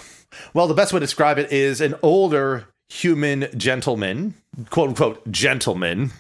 well, 0.54 0.68
the 0.68 0.74
best 0.74 0.94
way 0.94 1.00
to 1.00 1.06
describe 1.06 1.38
it 1.38 1.52
is 1.52 1.82
an 1.82 1.96
older 2.02 2.68
human 2.90 3.48
gentleman, 3.58 4.36
quote 4.70 4.90
unquote 4.90 5.32
gentleman. 5.32 6.12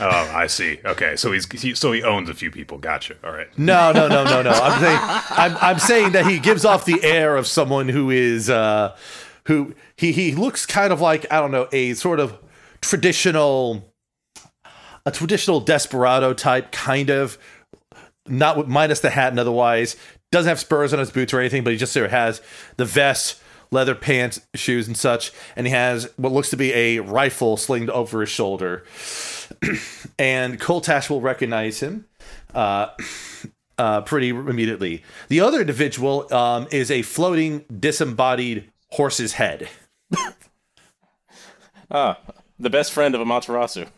Oh, 0.00 0.32
I 0.34 0.46
see. 0.46 0.78
Okay, 0.84 1.16
so 1.16 1.32
he's 1.32 1.50
he, 1.50 1.74
so 1.74 1.92
he 1.92 2.02
owns 2.02 2.28
a 2.28 2.34
few 2.34 2.50
people. 2.50 2.78
Gotcha. 2.78 3.16
All 3.24 3.32
right. 3.32 3.48
No, 3.58 3.90
no, 3.90 4.06
no, 4.06 4.24
no, 4.24 4.42
no. 4.42 4.50
I'm 4.50 4.80
saying 4.80 4.98
I'm, 5.30 5.56
I'm 5.60 5.78
saying 5.78 6.12
that 6.12 6.26
he 6.26 6.38
gives 6.38 6.64
off 6.64 6.84
the 6.84 7.02
air 7.02 7.36
of 7.36 7.46
someone 7.46 7.88
who 7.88 8.10
is 8.10 8.48
uh 8.48 8.96
who 9.46 9.74
he 9.96 10.12
he 10.12 10.34
looks 10.34 10.66
kind 10.66 10.92
of 10.92 11.00
like 11.00 11.26
I 11.32 11.40
don't 11.40 11.50
know 11.50 11.68
a 11.72 11.94
sort 11.94 12.20
of 12.20 12.38
traditional 12.80 13.92
a 15.08 15.10
traditional 15.10 15.58
desperado 15.58 16.34
type 16.34 16.70
kind 16.70 17.08
of 17.08 17.38
not 18.26 18.58
with 18.58 18.66
minus 18.66 19.00
the 19.00 19.08
hat 19.08 19.30
and 19.32 19.40
otherwise 19.40 19.96
doesn't 20.30 20.50
have 20.50 20.60
spurs 20.60 20.92
on 20.92 20.98
his 20.98 21.10
boots 21.10 21.32
or 21.32 21.40
anything 21.40 21.64
but 21.64 21.72
he 21.72 21.78
just 21.78 21.94
sort 21.94 22.04
of 22.04 22.10
has 22.10 22.42
the 22.76 22.84
vest 22.84 23.40
leather 23.70 23.94
pants 23.94 24.38
shoes 24.54 24.86
and 24.86 24.98
such 24.98 25.32
and 25.56 25.66
he 25.66 25.72
has 25.72 26.10
what 26.16 26.30
looks 26.30 26.50
to 26.50 26.58
be 26.58 26.74
a 26.74 26.98
rifle 27.00 27.56
slinged 27.56 27.90
over 27.90 28.20
his 28.20 28.28
shoulder. 28.28 28.84
And 30.20 30.60
Coltash 30.60 31.08
will 31.08 31.20
recognize 31.20 31.78
him 31.78 32.06
uh, 32.52 32.88
uh, 33.78 34.00
pretty 34.00 34.30
immediately. 34.30 35.04
The 35.28 35.40
other 35.40 35.60
individual 35.60 36.32
um, 36.34 36.66
is 36.72 36.90
a 36.90 37.02
floating 37.02 37.64
disembodied 37.78 38.70
horse's 38.90 39.34
head. 39.34 39.68
Ah, 41.90 42.18
the 42.58 42.68
best 42.68 42.92
friend 42.92 43.14
of 43.14 43.20
a 43.22 43.24
Amaterasu. 43.24 43.88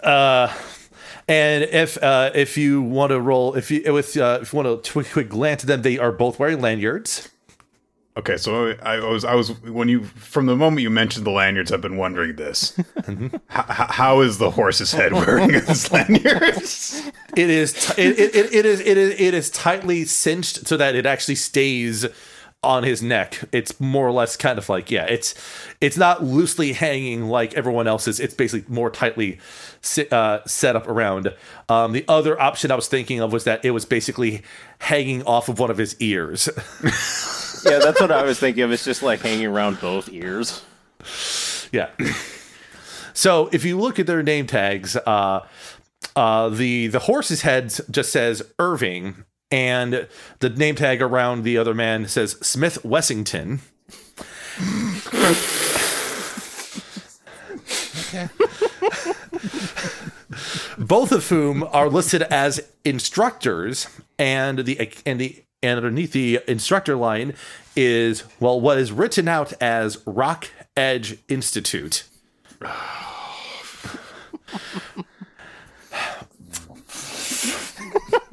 Uh, 0.00 0.52
and 1.28 1.64
if 1.64 2.00
uh, 2.02 2.30
if 2.34 2.56
you 2.56 2.82
want 2.82 3.10
to 3.10 3.20
roll, 3.20 3.54
if 3.54 3.70
you 3.70 3.92
with 3.92 4.16
uh, 4.16 4.38
if 4.42 4.52
you 4.52 4.56
want 4.58 4.84
to 4.84 4.92
quick, 4.92 5.10
quick 5.10 5.28
glance 5.28 5.64
at 5.64 5.68
them, 5.68 5.82
they 5.82 5.98
are 5.98 6.12
both 6.12 6.38
wearing 6.38 6.60
lanyards. 6.60 7.28
Okay, 8.18 8.38
so 8.38 8.70
I 8.82 8.98
was 9.00 9.24
I 9.24 9.34
was 9.34 9.50
when 9.62 9.88
you 9.88 10.04
from 10.04 10.46
the 10.46 10.56
moment 10.56 10.80
you 10.82 10.88
mentioned 10.88 11.26
the 11.26 11.30
lanyards, 11.30 11.70
I've 11.70 11.82
been 11.82 11.98
wondering 11.98 12.36
this: 12.36 12.78
H- 13.08 13.30
how 13.50 14.20
is 14.20 14.38
the 14.38 14.50
horse's 14.50 14.92
head 14.92 15.12
wearing 15.14 15.50
his 15.50 15.92
lanyards? 15.92 17.10
It 17.36 17.50
is 17.50 17.72
t- 17.74 18.02
it, 18.02 18.18
it, 18.18 18.34
it, 18.34 18.54
it 18.54 18.64
is 18.66 18.80
it 18.80 18.96
is 18.96 19.20
it 19.20 19.34
is 19.34 19.50
tightly 19.50 20.06
cinched 20.06 20.66
so 20.66 20.78
that 20.78 20.94
it 20.94 21.04
actually 21.04 21.34
stays 21.34 22.06
on 22.66 22.82
his 22.82 23.02
neck. 23.02 23.40
It's 23.52 23.80
more 23.80 24.06
or 24.06 24.12
less 24.12 24.36
kind 24.36 24.58
of 24.58 24.68
like 24.68 24.90
yeah, 24.90 25.06
it's 25.06 25.34
it's 25.80 25.96
not 25.96 26.22
loosely 26.22 26.72
hanging 26.72 27.26
like 27.28 27.54
everyone 27.54 27.86
else's. 27.86 28.20
It's 28.20 28.34
basically 28.34 28.72
more 28.72 28.90
tightly 28.90 29.38
si- 29.80 30.08
uh, 30.10 30.40
set 30.46 30.76
up 30.76 30.86
around. 30.88 31.32
Um, 31.68 31.92
the 31.92 32.04
other 32.08 32.38
option 32.40 32.70
I 32.70 32.74
was 32.74 32.88
thinking 32.88 33.20
of 33.20 33.32
was 33.32 33.44
that 33.44 33.64
it 33.64 33.70
was 33.70 33.84
basically 33.86 34.42
hanging 34.80 35.22
off 35.22 35.48
of 35.48 35.58
one 35.58 35.70
of 35.70 35.78
his 35.78 35.96
ears. 36.00 36.48
Yeah, 37.64 37.78
that's 37.80 38.00
what 38.00 38.12
I 38.12 38.22
was 38.22 38.38
thinking 38.38 38.62
of. 38.62 38.70
It's 38.70 38.84
just 38.84 39.02
like 39.02 39.20
hanging 39.20 39.46
around 39.46 39.80
both 39.80 40.08
ears. 40.12 40.62
Yeah. 41.72 41.88
So 43.12 43.48
if 43.50 43.64
you 43.64 43.78
look 43.80 43.98
at 43.98 44.06
their 44.06 44.22
name 44.22 44.46
tags, 44.46 44.94
uh, 44.94 45.44
uh, 46.14 46.48
the 46.50 46.86
the 46.88 47.00
horse's 47.00 47.42
head 47.42 47.74
just 47.90 48.12
says 48.12 48.42
Irving, 48.60 49.24
and 49.50 50.08
the 50.40 50.50
name 50.50 50.74
tag 50.74 51.00
around 51.00 51.42
the 51.42 51.58
other 51.58 51.74
man 51.74 52.08
says 52.08 52.32
Smith 52.42 52.82
Wessington. 52.82 53.60
Okay. 58.08 58.28
Both 60.78 61.12
of 61.12 61.28
whom 61.28 61.64
are 61.64 61.88
listed 61.88 62.22
as 62.22 62.60
instructors, 62.84 63.86
and 64.18 64.60
the 64.60 64.92
and 65.04 65.20
the 65.20 65.42
and 65.62 65.76
underneath 65.78 66.12
the 66.12 66.40
instructor 66.46 66.96
line 66.96 67.34
is 67.74 68.24
well 68.40 68.60
what 68.60 68.78
is 68.78 68.92
written 68.92 69.28
out 69.28 69.52
as 69.60 69.98
Rock 70.06 70.48
Edge 70.76 71.18
Institute. 71.28 72.04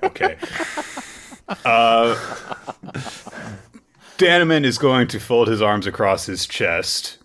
Okay. 0.03 0.37
Uh, 1.47 2.15
Danaman 4.17 4.65
is 4.65 4.77
going 4.77 5.07
to 5.09 5.19
fold 5.19 5.47
his 5.47 5.61
arms 5.61 5.85
across 5.87 6.25
his 6.25 6.45
chest 6.45 7.17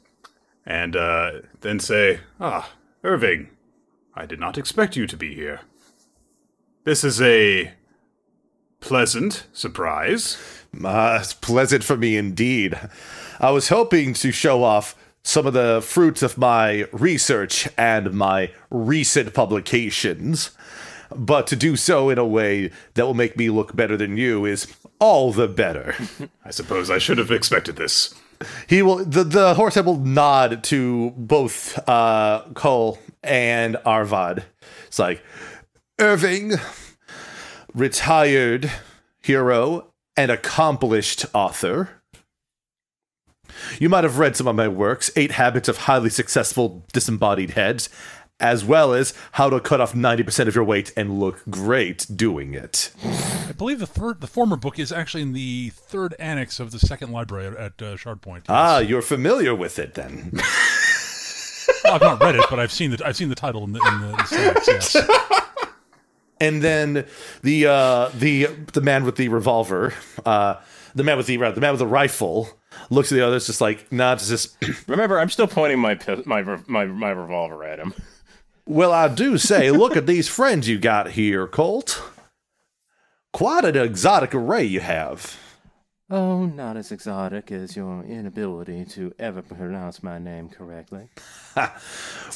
and 0.67 0.97
uh, 0.97 1.31
then 1.61 1.79
say, 1.81 2.21
Ah, 2.41 2.73
Irving, 3.05 3.49
I 4.15 4.27
did 4.27 4.41
not 4.41 4.59
expect 4.59 4.97
you 4.97 5.07
to 5.07 5.17
be 5.17 5.35
here. 5.35 5.61
This 6.85 7.05
is 7.05 7.21
a 7.21 7.73
pleasant 8.81 9.47
surprise. 9.53 10.37
Uh, 10.85 11.19
it's 11.21 11.33
pleasant 11.35 11.85
for 11.85 11.97
me 11.97 12.17
indeed. 12.17 12.79
I 13.41 13.51
was 13.51 13.69
hoping 13.69 14.15
to 14.15 14.33
show 14.33 14.63
off 14.63 14.97
some 15.23 15.47
of 15.47 15.53
the 15.53 15.81
fruits 15.85 16.23
of 16.23 16.39
my 16.39 16.87
research 16.93 17.69
and 17.77 18.13
my 18.15 18.51
recent 18.71 19.35
publications, 19.35 20.51
but 21.15 21.47
to 21.49 21.57
do 21.57 21.77
so 21.77 22.11
in 22.11 22.19
a 22.19 22.27
way 22.27 22.71
that 22.95 23.07
will 23.07 23.15
make 23.15 23.37
me 23.37 23.51
look 23.51 23.75
better 23.75 23.97
than 23.97 24.17
you 24.17 24.45
is 24.45 24.67
all 24.99 25.33
the 25.33 25.49
better. 25.49 25.95
I 26.45 26.51
suppose 26.51 26.91
I 26.91 26.99
should 26.99 27.19
have 27.19 27.31
expected 27.31 27.77
this. 27.77 28.15
He 28.69 28.83
will 28.83 29.05
the 29.05 29.25
the 29.25 29.55
horsehead 29.55 29.85
will 29.85 29.99
nod 29.99 30.63
to 30.65 31.13
both 31.17 31.77
uh 31.89 32.45
Cole 32.55 32.99
and 33.23 33.77
Arvad. 33.85 34.45
It's 34.87 34.99
like 34.99 35.23
Irving, 35.99 36.53
retired 37.75 38.71
hero 39.21 39.93
and 40.17 40.31
accomplished 40.31 41.27
author. 41.35 41.91
You 43.79 43.89
might 43.89 44.05
have 44.05 44.19
read 44.19 44.37
some 44.37 44.47
of 44.47 44.57
my 44.57 44.69
works, 44.69 45.11
Eight 45.17 45.33
Habits 45.33 45.69
of 45.69 45.79
Highly 45.79 46.11
Successful 46.11 46.85
Disembodied 46.93 47.51
Heads, 47.51 47.89
as 48.41 48.65
well 48.65 48.95
as 48.95 49.15
How 49.33 49.51
to 49.51 49.61
Cut 49.61 49.81
Off 49.81 49.95
90% 49.95 50.47
of 50.47 50.55
Your 50.55 50.65
Weight 50.65 50.93
and 50.97 51.19
Look 51.19 51.43
Great 51.51 52.07
Doing 52.15 52.55
It. 52.55 52.93
I 53.49 53.53
believe 53.53 53.81
the 53.81 53.87
third, 53.87 54.21
the 54.21 54.27
former 54.27 54.57
book 54.57 54.79
is 54.79 54.93
actually 54.93 55.23
in 55.23 55.33
the 55.33 55.71
third 55.71 56.15
annex 56.19 56.61
of 56.61 56.71
the 56.71 56.79
second 56.79 57.11
library 57.13 57.47
at, 57.49 57.57
at 57.57 57.83
uh, 57.83 57.97
Shard 57.97 58.21
Point. 58.23 58.45
Ah, 58.49 58.79
you're 58.79 59.03
familiar 59.03 59.55
with 59.55 59.79
it 59.79 59.95
then. 59.95 60.33
Well, 61.85 61.95
I've 61.95 62.01
not 62.01 62.21
read 62.21 62.35
it, 62.35 62.45
but 62.51 62.59
I've 62.59 62.73
seen 62.73 62.91
the 62.91 63.07
I've 63.07 63.17
seen 63.17 63.29
the 63.29 63.35
title 63.35 63.63
in 63.65 63.73
the 63.73 63.81
in 63.81 64.01
the, 64.01 64.17
the 64.17 64.25
series, 64.25 64.67
yes. 64.67 64.97
and 66.41 66.63
then 66.63 67.07
the 67.43 67.67
uh, 67.67 68.09
the 68.15 68.47
the 68.73 68.81
man 68.81 69.05
with 69.05 69.17
the 69.17 69.29
revolver, 69.29 69.93
uh, 70.25 70.57
the 70.95 71.05
man 71.05 71.17
with 71.17 71.27
the 71.27 71.37
the 71.37 71.61
man 71.61 71.73
with 71.73 71.79
the 71.79 71.87
rifle 71.87 72.49
looks 72.91 73.13
at 73.13 73.17
the 73.17 73.27
others, 73.27 73.47
just 73.47 73.61
like 73.61 73.91
nods, 73.93 74.29
just 74.29 74.57
Remember, 74.89 75.19
I'm 75.19 75.31
still 75.31 75.47
pointing 75.47 75.79
my 75.79 75.99
my 76.25 76.43
my 76.67 76.87
my 76.87 77.11
revolver 77.11 77.65
at 77.65 77.79
him. 77.79 77.95
Well, 78.69 78.93
I 78.93 79.09
do 79.09 79.39
say, 79.39 79.71
look 79.71 79.97
at 79.97 80.07
these 80.07 80.29
friends 80.29 80.69
you 80.69 80.79
got 80.79 81.13
here, 81.13 81.47
Colt. 81.47 82.03
Quite 83.33 83.65
an 83.65 83.79
exotic 83.79 84.35
array 84.35 84.63
you 84.63 84.81
have. 84.81 85.39
Oh, 86.11 86.45
not 86.45 86.77
as 86.77 86.93
exotic 86.93 87.51
as 87.51 87.77
your 87.77 88.03
inability 88.03 88.85
to 88.85 89.15
ever 89.19 89.41
pronounce 89.41 90.03
my 90.03 90.19
name 90.19 90.51
correctly. 90.51 91.09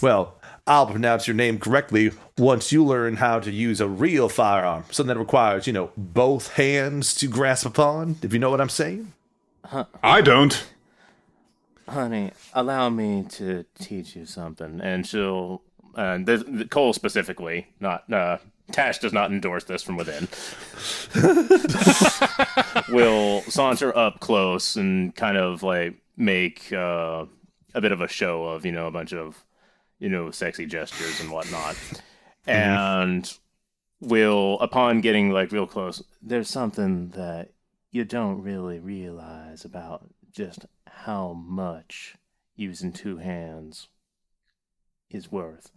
Well, 0.01 0.35
I'll 0.66 0.87
pronounce 0.87 1.28
your 1.28 1.37
name 1.37 1.59
correctly 1.59 2.12
once 2.39 2.72
you 2.72 2.83
learn 2.83 3.16
how 3.16 3.39
to 3.39 3.51
use 3.53 3.80
a 3.80 3.87
real 3.87 4.28
firearm, 4.30 4.85
something 4.91 5.14
that 5.14 5.20
requires, 5.20 5.66
you 5.66 5.74
know, 5.74 5.91
both 5.99 6.55
hands 6.55 7.14
to 7.16 7.28
grasp 7.28 7.66
upon, 7.66 8.16
if 8.22 8.33
you 8.33 8.39
know 8.39 8.51
what 8.51 8.61
I'm 8.61 8.70
saying. 8.70 9.12
Huh. 9.66 9.85
I 10.03 10.22
don't. 10.22 10.66
Honey, 11.87 12.33
allow 12.55 12.89
me 12.89 13.26
to 13.30 13.64
teach 13.78 14.16
you 14.16 14.24
something. 14.24 14.80
And 14.80 15.07
she'll, 15.07 15.62
and 15.97 16.26
this, 16.26 16.43
Cole 16.70 16.93
specifically, 16.93 17.68
not, 17.80 18.11
uh, 18.12 18.38
Tash 18.70 18.99
does 18.99 19.12
not 19.12 19.30
endorse 19.30 19.64
this 19.64 19.82
from 19.82 19.97
within. 19.97 20.28
will 22.95 23.43
saunter 23.43 23.97
up 23.97 24.20
close 24.20 24.76
and 24.76 25.14
kind 25.14 25.36
of 25.36 25.62
like 25.62 25.95
make 26.16 26.72
uh, 26.72 27.26
a 27.74 27.80
bit 27.80 27.93
of 27.93 28.01
a 28.01 28.09
show 28.09 28.45
of, 28.45 28.64
you 28.64 28.72
know, 28.72 28.86
a 28.86 28.90
bunch 28.90 29.12
of, 29.12 29.45
you 29.99 30.09
know, 30.09 30.30
sexy 30.30 30.66
gestures 30.66 31.20
and 31.20 31.30
whatnot. 31.30 31.76
And 32.47 33.30
will, 34.01 34.59
upon 34.61 35.01
getting 35.01 35.30
like 35.30 35.53
real 35.53 35.66
close, 35.66 36.03
there's 36.22 36.49
something 36.49 37.11
that 37.11 37.51
you 37.90 38.05
don't 38.05 38.43
really 38.43 38.78
realize 38.78 39.64
about 39.64 40.09
just 40.32 40.66
how 40.86 41.34
much 41.34 42.16
using 42.57 42.93
two 42.93 43.18
hands 43.18 43.88
is 45.11 45.30
worth. 45.30 45.70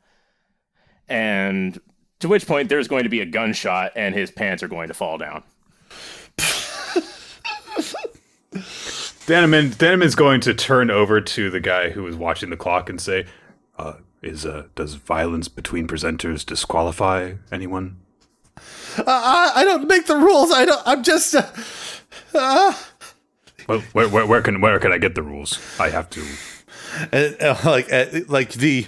And 1.07 1.79
to 2.19 2.27
which 2.27 2.47
point 2.47 2.69
there's 2.69 2.87
going 2.87 3.03
to 3.03 3.09
be 3.09 3.21
a 3.21 3.25
gunshot 3.25 3.91
and 3.95 4.15
his 4.15 4.31
pants 4.31 4.63
are 4.63 4.67
going 4.67 4.87
to 4.87 4.93
fall 4.93 5.17
down. 5.17 5.43
Danaman, 9.27 9.71
Danaman's 9.75 10.15
going 10.15 10.41
to 10.41 10.53
turn 10.53 10.91
over 10.91 11.19
to 11.19 11.49
the 11.49 11.59
guy 11.59 11.89
who 11.89 12.03
was 12.03 12.15
watching 12.15 12.49
the 12.49 12.57
clock 12.57 12.89
and 12.89 13.01
say, 13.01 13.25
uh, 13.77 13.93
"Is 14.21 14.45
uh, 14.45 14.67
does 14.75 14.95
violence 14.95 15.47
between 15.47 15.87
presenters 15.87 16.45
disqualify 16.45 17.33
anyone?" 17.51 17.97
I, 18.97 19.51
I 19.55 19.63
don't 19.63 19.87
make 19.87 20.05
the 20.05 20.15
rules. 20.15 20.51
I 20.51 20.65
don't. 20.65 20.81
I'm 20.85 21.03
just. 21.03 21.35
Uh, 21.35 21.43
uh, 22.33 22.73
Well, 23.67 23.79
where, 23.93 24.07
where, 24.07 24.25
where 24.27 24.41
can 24.41 24.61
where 24.61 24.79
can 24.79 24.91
I 24.91 24.99
get 24.99 25.15
the 25.15 25.23
rules? 25.23 25.59
I 25.79 25.89
have 25.89 26.09
to. 26.11 26.23
and, 27.11 27.35
uh, 27.41 27.55
like 27.65 27.91
uh, 27.91 28.05
like 28.27 28.53
the 28.53 28.85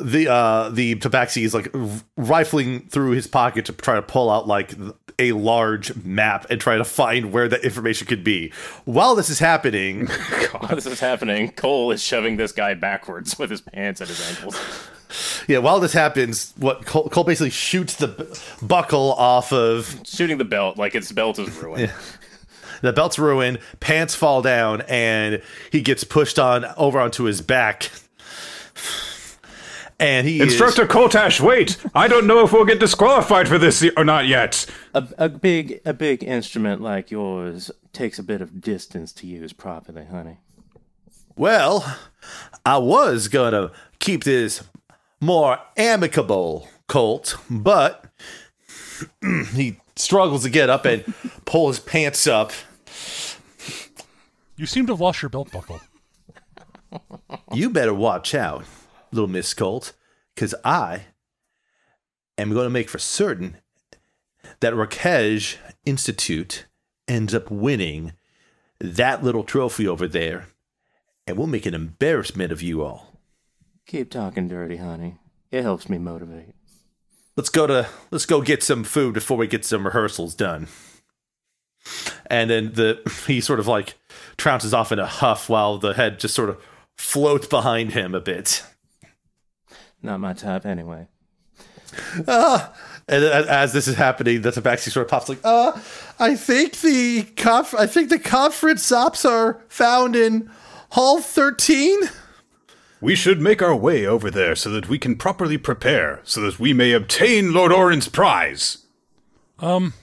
the 0.00 0.28
uh 0.28 0.68
the 0.70 0.94
tabaxi 0.96 1.42
is 1.42 1.54
like 1.54 1.68
rifling 2.16 2.80
through 2.88 3.10
his 3.10 3.26
pocket 3.26 3.64
to 3.66 3.72
try 3.72 3.94
to 3.94 4.02
pull 4.02 4.30
out 4.30 4.46
like 4.48 4.72
a 5.18 5.32
large 5.32 5.94
map 5.96 6.46
and 6.48 6.60
try 6.60 6.76
to 6.78 6.84
find 6.84 7.32
where 7.32 7.46
that 7.48 7.62
information 7.62 8.06
could 8.06 8.24
be 8.24 8.50
while 8.86 9.14
this 9.14 9.28
is 9.28 9.38
happening 9.38 10.06
While 10.52 10.74
this 10.74 10.86
is 10.86 10.98
happening, 11.00 11.52
Cole 11.52 11.92
is 11.92 12.02
shoving 12.02 12.36
this 12.36 12.52
guy 12.52 12.74
backwards 12.74 13.38
with 13.38 13.50
his 13.50 13.60
pants 13.60 14.00
at 14.00 14.08
his 14.08 14.20
ankles. 14.30 14.58
yeah 15.46 15.58
while 15.58 15.78
this 15.80 15.92
happens 15.92 16.52
what 16.56 16.84
cole, 16.86 17.08
cole 17.08 17.24
basically 17.24 17.50
shoots 17.50 17.96
the 17.96 18.08
b- 18.08 18.24
buckle 18.66 19.12
off 19.12 19.52
of 19.52 20.00
Shooting 20.04 20.38
the 20.38 20.44
belt 20.44 20.76
like 20.78 20.94
its 20.94 21.12
belt 21.12 21.38
is 21.38 21.54
ruined. 21.56 21.92
the 22.82 22.92
belt's 22.92 23.18
ruined 23.18 23.58
pants 23.80 24.14
fall 24.14 24.40
down 24.42 24.82
and 24.88 25.42
he 25.70 25.80
gets 25.82 26.04
pushed 26.04 26.38
on 26.38 26.64
over 26.76 26.98
onto 27.00 27.24
his 27.24 27.40
back 27.42 27.90
and 30.00 30.26
he 30.26 30.40
is- 30.40 30.48
Instructor 30.48 30.86
Koltash, 30.86 31.40
wait! 31.40 31.76
I 31.94 32.08
don't 32.08 32.26
know 32.26 32.44
if 32.44 32.52
we'll 32.52 32.64
get 32.64 32.80
disqualified 32.80 33.46
for 33.46 33.58
this 33.58 33.86
or 33.96 34.04
not 34.04 34.26
yet. 34.26 34.66
A, 34.94 35.06
a 35.18 35.28
big 35.28 35.80
a 35.84 35.92
big 35.94 36.24
instrument 36.24 36.80
like 36.80 37.10
yours 37.10 37.70
takes 37.92 38.18
a 38.18 38.22
bit 38.22 38.40
of 38.40 38.60
distance 38.60 39.12
to 39.12 39.26
use 39.26 39.52
properly, 39.52 40.06
honey. 40.06 40.38
Well, 41.36 41.98
I 42.66 42.78
was 42.78 43.28
gonna 43.28 43.70
keep 43.98 44.24
this 44.24 44.62
more 45.20 45.58
amicable, 45.76 46.68
Colt, 46.88 47.36
but 47.48 48.06
he 49.54 49.80
struggles 49.96 50.42
to 50.44 50.50
get 50.50 50.70
up 50.70 50.84
and 50.86 51.04
pull 51.44 51.68
his 51.68 51.78
pants 51.78 52.26
up. 52.26 52.52
You 54.56 54.66
seem 54.66 54.86
to 54.86 54.92
have 54.92 55.00
lost 55.00 55.22
your 55.22 55.28
belt 55.30 55.50
buckle. 55.52 55.80
You 57.52 57.70
better 57.70 57.94
watch 57.94 58.34
out, 58.34 58.64
little 59.12 59.28
Miss 59.28 59.54
Colt, 59.54 59.92
because 60.34 60.54
I 60.64 61.06
am 62.38 62.52
going 62.52 62.64
to 62.64 62.70
make 62.70 62.88
for 62.88 62.98
certain 62.98 63.58
that 64.60 64.74
Rakesh 64.74 65.56
Institute 65.84 66.66
ends 67.08 67.34
up 67.34 67.50
winning 67.50 68.12
that 68.80 69.22
little 69.22 69.44
trophy 69.44 69.86
over 69.86 70.08
there, 70.08 70.48
and 71.26 71.36
we'll 71.36 71.46
make 71.46 71.66
an 71.66 71.74
embarrassment 71.74 72.52
of 72.52 72.62
you 72.62 72.82
all. 72.82 73.18
Keep 73.86 74.10
talking 74.10 74.48
dirty, 74.48 74.76
honey. 74.76 75.16
It 75.50 75.62
helps 75.62 75.88
me 75.88 75.98
motivate. 75.98 76.54
let's 77.36 77.50
go 77.50 77.66
to 77.66 77.88
let's 78.10 78.26
go 78.26 78.40
get 78.40 78.62
some 78.62 78.84
food 78.84 79.14
before 79.14 79.36
we 79.36 79.46
get 79.46 79.64
some 79.64 79.84
rehearsals 79.84 80.34
done 80.34 80.68
and 82.26 82.50
then 82.50 82.72
the 82.74 83.00
he 83.26 83.40
sort 83.40 83.60
of 83.60 83.66
like 83.66 83.94
trounces 84.36 84.72
off 84.72 84.92
in 84.92 84.98
a 84.98 85.06
huff 85.06 85.48
while 85.48 85.78
the 85.78 85.94
head 85.94 86.20
just 86.20 86.34
sort 86.34 86.48
of 86.48 86.62
floats 86.96 87.46
behind 87.46 87.92
him 87.92 88.14
a 88.14 88.20
bit 88.20 88.62
Not 90.02 90.20
my 90.20 90.32
type 90.32 90.64
anyway. 90.66 91.06
and 92.26 92.70
as 93.08 93.72
this 93.72 93.88
is 93.88 93.96
happening 93.96 94.42
the 94.42 94.50
tabaxi 94.50 94.90
sort 94.90 95.06
of 95.06 95.10
pops 95.10 95.28
like 95.28 95.40
uh 95.42 95.72
i 96.20 96.36
think 96.36 96.80
the 96.82 97.24
conf- 97.36 97.74
i 97.74 97.84
think 97.84 98.08
the 98.10 98.18
conference 98.18 98.92
ops 98.92 99.24
are 99.24 99.60
found 99.68 100.14
in 100.14 100.48
hall 100.90 101.20
13 101.20 101.98
We 103.00 103.16
should 103.16 103.40
make 103.40 103.60
our 103.60 103.74
way 103.74 104.06
over 104.06 104.30
there 104.30 104.54
so 104.54 104.70
that 104.70 104.88
we 104.88 104.98
can 104.98 105.16
properly 105.16 105.56
prepare, 105.58 106.20
so 106.22 106.40
that 106.42 106.60
we 106.60 106.72
may 106.74 106.92
obtain 106.92 107.52
Lord 107.54 107.72
Orin's 107.72 108.08
prize, 108.08 108.84
Um, 109.58 109.94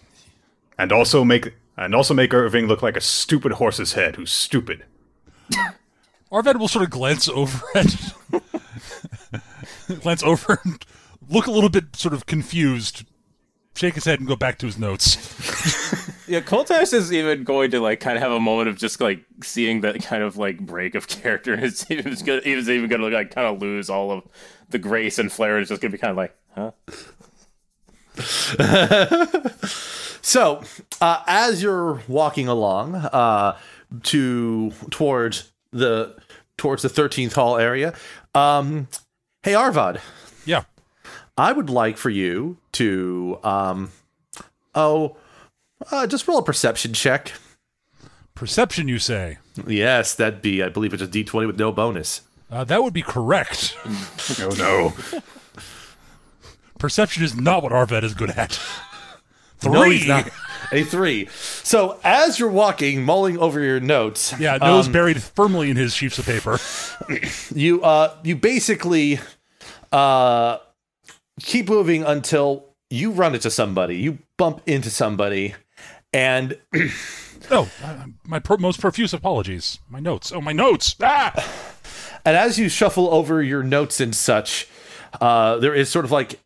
and 0.80 0.91
also 0.91 1.24
make 1.24 1.54
and 1.78 1.93
also 1.93 2.14
make 2.16 2.34
Irving 2.34 2.66
look 2.68 2.82
like 2.82 2.98
a 2.98 3.02
stupid 3.02 3.54
horse's 3.54 3.93
head 3.93 4.16
who's 4.16 4.32
stupid. 4.32 4.84
Arved 6.32 6.58
will 6.60 6.68
sort 6.68 6.84
of 6.84 6.89
glance 6.89 7.30
over 7.30 7.62
at 7.76 7.86
glance 10.01 10.23
over 10.23 10.59
and 10.63 10.83
look 11.29 11.47
a 11.47 11.51
little 11.51 11.69
bit 11.69 11.95
sort 11.95 12.13
of 12.13 12.25
confused, 12.25 13.05
shake 13.75 13.95
his 13.95 14.05
head 14.05 14.19
and 14.19 14.27
go 14.27 14.35
back 14.35 14.57
to 14.59 14.65
his 14.65 14.77
notes. 14.77 15.17
Yeah, 16.29 16.41
Coltash 16.41 16.91
is 16.91 17.13
even 17.13 17.45
going 17.45 17.71
to 17.71 17.79
like 17.79 18.01
kind 18.01 18.17
of 18.17 18.21
have 18.21 18.33
a 18.33 18.39
moment 18.39 18.67
of 18.67 18.75
just 18.77 18.99
like 18.99 19.23
seeing 19.41 19.79
that 19.79 20.03
kind 20.03 20.21
of 20.21 20.35
like 20.35 20.59
break 20.59 20.93
of 20.93 21.07
character. 21.07 21.53
And 21.53 21.63
it's 21.63 21.89
even 21.89 22.13
gonna, 22.25 22.41
he's 22.43 22.69
even 22.69 22.89
going 22.89 22.99
to 22.99 23.07
like 23.07 23.33
kind 23.33 23.47
of 23.47 23.61
lose 23.61 23.89
all 23.89 24.11
of 24.11 24.23
the 24.69 24.77
grace 24.77 25.19
and 25.19 25.31
flair. 25.31 25.57
It's 25.57 25.69
just 25.69 25.81
going 25.81 25.89
to 25.89 25.97
be 25.97 26.01
kind 26.01 26.11
of 26.11 26.17
like, 26.17 26.35
huh? 26.53 26.71
So, 30.27 30.61
uh, 30.99 31.23
as 31.25 31.63
you're 31.63 32.01
walking 32.09 32.49
along 32.49 32.95
uh, 32.95 33.57
to 34.03 34.71
towards 34.91 35.53
the 35.71 36.17
towards 36.57 36.81
the 36.81 36.89
13th 36.89 37.31
hall 37.31 37.57
area, 37.57 37.93
um, 38.35 38.89
hey 39.48 39.54
Arvad, 39.54 40.02
Yeah. 40.45 40.64
I 41.38 41.54
would 41.54 41.70
like 41.70 41.95
for 41.95 42.10
you 42.10 42.58
to 42.74 43.39
um, 43.45 43.91
oh, 44.76 45.16
uh, 45.89 46.06
just 46.06 46.28
roll 46.28 46.39
a 46.39 46.43
perception 46.43 46.91
check. 46.91 47.32
Perception, 48.36 48.89
you 48.89 49.00
say? 49.00 49.38
Yes, 49.66 50.16
that'd 50.16 50.41
be 50.41 50.62
I 50.62 50.68
believe 50.68 50.93
it's 50.93 51.02
a 51.02 51.08
D20 51.08 51.48
with 51.48 51.58
no 51.58 51.72
bonus. 51.72 52.24
Uh, 52.52 52.66
that 52.66 52.84
would 52.84 52.93
be 52.93 53.02
correct. 53.02 53.78
Oh 54.41 54.50
no! 54.58 55.22
Perception 56.78 57.24
is 57.24 57.34
not 57.34 57.64
what 57.64 57.72
Arvad 57.72 58.04
is 58.04 58.14
good 58.14 58.32
at. 58.32 58.60
Three. 59.60 59.72
No, 59.72 59.84
he's 59.84 60.08
not. 60.08 60.30
A 60.72 60.84
three. 60.84 61.28
So 61.64 61.98
as 62.04 62.39
you're 62.39 62.50
walking, 62.50 63.04
mulling 63.04 63.38
over 63.38 63.60
your 63.60 63.80
notes, 63.80 64.38
Yeah, 64.39 64.58
nose 64.58 64.88
buried 64.88 65.22
firmly 65.24 65.70
in 65.70 65.78
his 65.78 65.93
sheets 65.93 66.20
of 66.20 66.26
paper. 66.26 66.60
you 67.56 67.82
uh 67.84 68.16
you 68.24 68.36
basically 68.36 69.20
uh 69.91 70.57
keep 71.39 71.69
moving 71.69 72.03
until 72.03 72.65
you 72.89 73.11
run 73.11 73.33
into 73.35 73.49
somebody 73.49 73.97
you 73.97 74.17
bump 74.38 74.61
into 74.65 74.89
somebody 74.89 75.53
and 76.13 76.57
Oh, 77.49 77.69
my 78.25 78.39
pro- 78.39 78.57
most 78.57 78.81
profuse 78.81 79.13
apologies. 79.13 79.79
My 79.88 79.99
notes. 79.99 80.33
Oh, 80.33 80.41
my 80.41 80.51
notes. 80.51 80.95
Ah! 81.01 81.31
and 82.25 82.35
as 82.35 82.59
you 82.59 82.67
shuffle 82.67 83.13
over 83.13 83.41
your 83.41 83.63
notes 83.63 84.01
and 84.01 84.13
such 84.13 84.67
uh 85.21 85.57
there 85.57 85.73
is 85.73 85.89
sort 85.89 86.03
of 86.03 86.11
like 86.11 86.39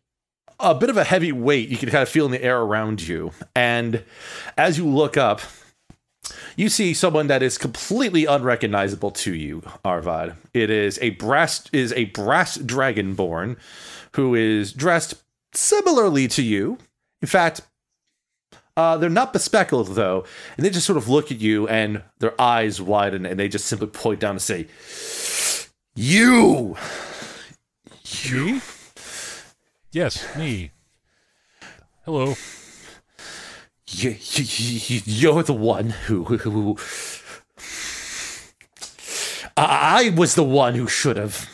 a 0.60 0.74
bit 0.74 0.90
of 0.90 0.96
a 0.96 1.02
heavy 1.02 1.32
weight 1.32 1.68
you 1.68 1.76
can 1.76 1.88
kind 1.90 2.02
of 2.02 2.08
feel 2.08 2.24
in 2.24 2.30
the 2.30 2.42
air 2.42 2.60
around 2.60 3.02
you 3.02 3.32
and 3.56 4.04
as 4.56 4.78
you 4.78 4.86
look 4.86 5.16
up 5.16 5.40
you 6.56 6.68
see 6.68 6.94
someone 6.94 7.26
that 7.26 7.42
is 7.42 7.58
completely 7.58 8.26
unrecognizable 8.26 9.10
to 9.10 9.34
you, 9.34 9.62
Arvad. 9.84 10.36
It 10.54 10.70
is 10.70 10.98
a 11.02 11.10
brass 11.10 11.68
is 11.72 11.92
a 11.94 12.06
brass 12.06 12.58
dragonborn 12.58 13.56
who 14.14 14.34
is 14.34 14.72
dressed 14.72 15.14
similarly 15.52 16.28
to 16.28 16.42
you. 16.42 16.78
In 17.20 17.28
fact, 17.28 17.62
uh, 18.76 18.96
they're 18.96 19.10
not 19.10 19.32
bespectacled 19.32 19.88
though, 19.88 20.24
and 20.56 20.64
they 20.64 20.70
just 20.70 20.86
sort 20.86 20.96
of 20.96 21.08
look 21.08 21.30
at 21.30 21.40
you, 21.40 21.68
and 21.68 22.02
their 22.20 22.40
eyes 22.40 22.80
widen, 22.80 23.26
and 23.26 23.38
they 23.38 23.48
just 23.48 23.66
simply 23.66 23.88
point 23.88 24.20
down 24.20 24.32
and 24.32 24.42
say, 24.42 24.66
"You, 25.94 26.76
You? 28.24 28.60
Yes, 29.90 30.36
me. 30.36 30.70
Hello. 32.04 32.34
You, 33.92 34.16
you 34.20 35.00
you're 35.04 35.42
the 35.42 35.54
one 35.54 35.90
who, 35.90 36.24
who, 36.24 36.36
who 36.38 36.76
I 39.56 40.06
I 40.06 40.10
was 40.10 40.34
the 40.34 40.44
one 40.44 40.74
who 40.74 40.86
should 40.86 41.16
have." 41.16 41.48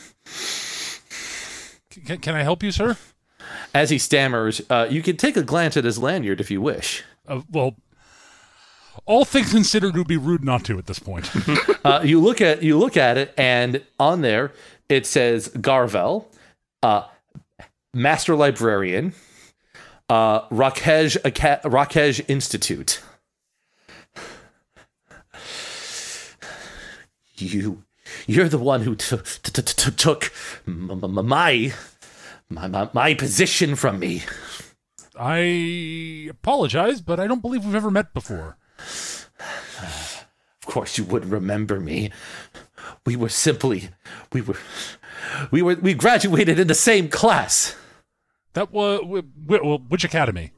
Can, 2.07 2.19
can 2.19 2.35
I 2.35 2.43
help 2.43 2.63
you, 2.63 2.71
sir? 2.71 2.97
As 3.75 3.91
he 3.91 3.99
stammers, 3.99 4.63
uh, 4.71 4.87
you 4.89 5.03
can 5.03 5.17
take 5.17 5.37
a 5.37 5.43
glance 5.43 5.77
at 5.77 5.85
his 5.85 5.99
lanyard 5.99 6.41
if 6.41 6.51
you 6.51 6.61
wish. 6.61 7.05
Uh, 7.27 7.43
well, 7.51 7.75
all 9.05 9.25
things 9.25 9.51
considered, 9.51 9.95
it 9.95 9.99
would 9.99 10.09
be 10.09 10.17
rude 10.17 10.45
not 10.45 10.65
to 10.65 10.79
at 10.79 10.87
this 10.87 10.99
point. 10.99 11.31
Uh, 11.85 12.03
you 12.05 12.21
look 12.21 12.41
at 12.41 12.63
you 12.63 12.77
look 12.77 12.97
at 12.99 13.17
it, 13.17 13.33
and 13.39 13.83
on 13.99 14.21
there 14.21 14.53
it 14.89 15.07
says 15.07 15.49
Garvel, 15.49 16.27
uh, 16.83 17.05
Master 17.95 18.37
Librarian, 18.37 19.15
uh, 20.09 20.49
Rakesh 20.49 21.17
Rakesh 21.63 22.25
Institute. 22.29 23.01
You, 27.37 27.85
you're 28.27 28.49
the 28.49 28.59
one 28.59 28.83
who 28.83 28.97
took 28.97 29.25
t- 29.25 29.53
t- 29.53 29.63
t- 29.63 29.91
took 29.93 30.33
m- 30.67 30.91
m- 30.91 31.27
my, 31.27 31.73
my 32.51 32.67
my 32.67 32.91
my 32.93 33.15
position 33.15 33.77
from 33.77 34.01
me. 34.01 34.23
I 35.19 36.29
apologize, 36.31 37.01
but 37.01 37.21
I 37.21 37.27
don't 37.27 37.43
believe 37.43 37.65
we've 37.65 37.75
ever 37.75 37.91
met 37.91 38.13
before. 38.15 38.57
Of 39.79 40.27
course, 40.67 40.99
you 40.99 41.05
wouldn't 41.05 41.33
remember 41.33 41.81
me. 41.81 42.11
We 43.07 43.17
were 43.17 43.29
simply, 43.29 43.91
we 44.33 44.41
were, 44.43 44.57
we 45.51 45.63
were, 45.63 45.77
we 45.77 45.95
graduated 45.95 46.59
in 46.59 46.67
the 46.69 46.75
same 46.75 47.09
class. 47.09 47.75
That 48.55 48.73
was 48.73 49.23
which 49.89 50.05
academy? 50.05 50.53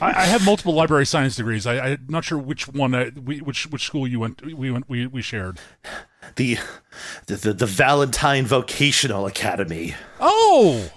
I, 0.00 0.12
I 0.12 0.24
have 0.26 0.44
multiple 0.44 0.74
library 0.74 1.06
science 1.06 1.36
degrees. 1.36 1.66
I, 1.66 1.76
I'm 1.78 2.06
not 2.08 2.24
sure 2.24 2.36
which 2.38 2.66
one, 2.68 2.94
uh, 2.94 3.10
we, 3.22 3.38
which 3.40 3.70
which 3.70 3.84
school 3.84 4.06
you 4.08 4.20
went. 4.20 4.44
We 4.44 4.70
went. 4.70 4.88
We, 4.88 5.06
we 5.06 5.22
shared. 5.22 5.58
The, 6.36 6.58
the, 7.26 7.36
the, 7.36 7.52
the 7.52 7.66
Valentine 7.66 8.44
Vocational 8.46 9.26
Academy. 9.26 9.94
Oh, 10.18 10.90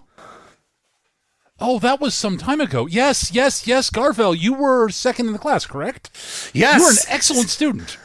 oh, 1.59 1.77
that 1.79 2.01
was 2.01 2.15
some 2.15 2.37
time 2.37 2.59
ago. 2.59 2.87
Yes, 2.87 3.31
yes, 3.31 3.67
yes. 3.67 3.89
Garvel, 3.91 4.35
you 4.37 4.53
were 4.53 4.89
second 4.89 5.27
in 5.27 5.33
the 5.33 5.39
class, 5.39 5.65
correct? 5.65 6.09
Yes, 6.53 6.79
You 6.79 6.85
were 6.85 6.91
an 6.91 6.97
excellent 7.07 7.49
student. 7.49 7.97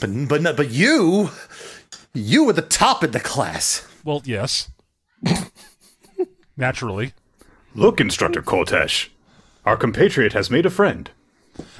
but 0.00 0.10
but 0.28 0.56
but 0.56 0.70
you, 0.70 1.30
you 2.12 2.44
were 2.44 2.52
the 2.52 2.60
top 2.62 3.02
in 3.02 3.12
the 3.12 3.20
class. 3.20 3.86
Well, 4.06 4.22
yes. 4.24 4.70
Naturally. 6.56 7.12
Look, 7.74 8.00
Instructor 8.00 8.40
Koltesh. 8.40 9.08
Our 9.64 9.76
compatriot 9.76 10.32
has 10.32 10.48
made 10.48 10.64
a 10.64 10.70
friend. 10.70 11.10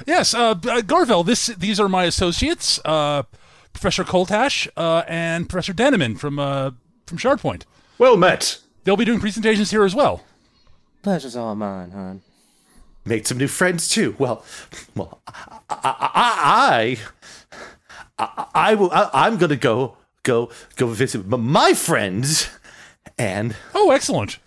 Yes, 0.05 0.33
uh, 0.33 0.49
uh, 0.49 0.55
Garvel. 0.81 1.25
This 1.25 1.47
these 1.47 1.79
are 1.79 1.87
my 1.87 2.03
associates, 2.03 2.81
uh, 2.83 3.23
Professor 3.71 4.03
Koltash 4.03 4.67
uh, 4.75 5.03
and 5.07 5.47
Professor 5.47 5.73
Danaman 5.73 6.19
from 6.19 6.37
uh, 6.37 6.71
from 7.05 7.17
Shardpoint. 7.17 7.63
Well 7.97 8.17
met. 8.17 8.59
They'll 8.83 8.97
be 8.97 9.05
doing 9.05 9.21
presentations 9.21 9.71
here 9.71 9.85
as 9.85 9.95
well. 9.95 10.25
Pleasure's 11.03 11.37
all 11.37 11.55
mine, 11.55 11.91
hon. 11.91 12.21
Made 13.05 13.25
some 13.25 13.37
new 13.37 13.47
friends 13.47 13.87
too. 13.87 14.15
Well, 14.19 14.43
well, 14.95 15.21
I, 15.69 15.77
I, 15.79 16.97
I, 18.19 18.25
I, 18.25 18.47
I 18.53 18.75
will. 18.75 18.91
I, 18.91 19.09
I'm 19.13 19.37
gonna 19.37 19.55
go, 19.55 19.95
go, 20.27 20.49
go 20.75 20.87
visit 20.87 21.25
my 21.25 21.73
friends, 21.73 22.49
and 23.17 23.55
Oh, 23.73 23.89
excellent. 23.91 24.37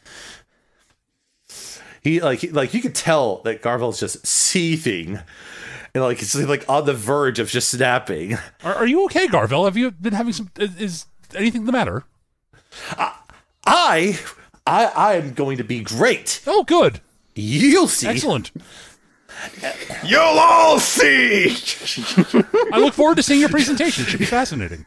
he 2.03 2.21
like 2.21 2.39
he, 2.41 2.51
like 2.51 2.73
you 2.75 2.81
could 2.81 2.95
tell 2.95 3.39
that 3.43 3.63
Garvel's 3.63 3.99
just 3.99 4.27
seething, 4.27 5.19
and 5.95 6.05
like 6.05 6.23
it's 6.23 6.35
like 6.37 6.65
on 6.69 6.87
the 6.87 6.95
verge 6.95 7.39
of 7.39 7.49
just 7.49 7.71
snapping. 7.71 8.35
Are, 8.63 8.75
are 8.75 8.87
you 8.87 9.05
okay, 9.07 9.27
Garvel? 9.27 9.65
Have 9.65 9.77
you 9.77 9.91
been 9.91 10.13
having 10.15 10.33
some? 10.33 10.51
Is, 10.59 10.77
is 10.79 11.07
anything 11.35 11.65
the 11.65 11.73
matter? 11.73 12.05
I, 13.67 14.19
I, 14.67 14.85
I 14.87 15.15
am 15.15 15.33
going 15.35 15.57
to 15.57 15.65
be 15.65 15.81
great. 15.83 16.41
Oh, 16.47 16.63
good. 16.65 17.01
You'll 17.35 17.89
see. 17.89 18.07
Excellent. 18.09 18.51
You'll 20.05 20.21
all 20.21 20.79
see. 20.79 21.57
I 22.73 22.79
look 22.79 22.95
forward 22.95 23.17
to 23.17 23.23
seeing 23.23 23.41
your 23.41 23.49
presentation. 23.49 24.05
It 24.05 24.09
should 24.09 24.19
be 24.21 24.27
fascinating. 24.27 24.87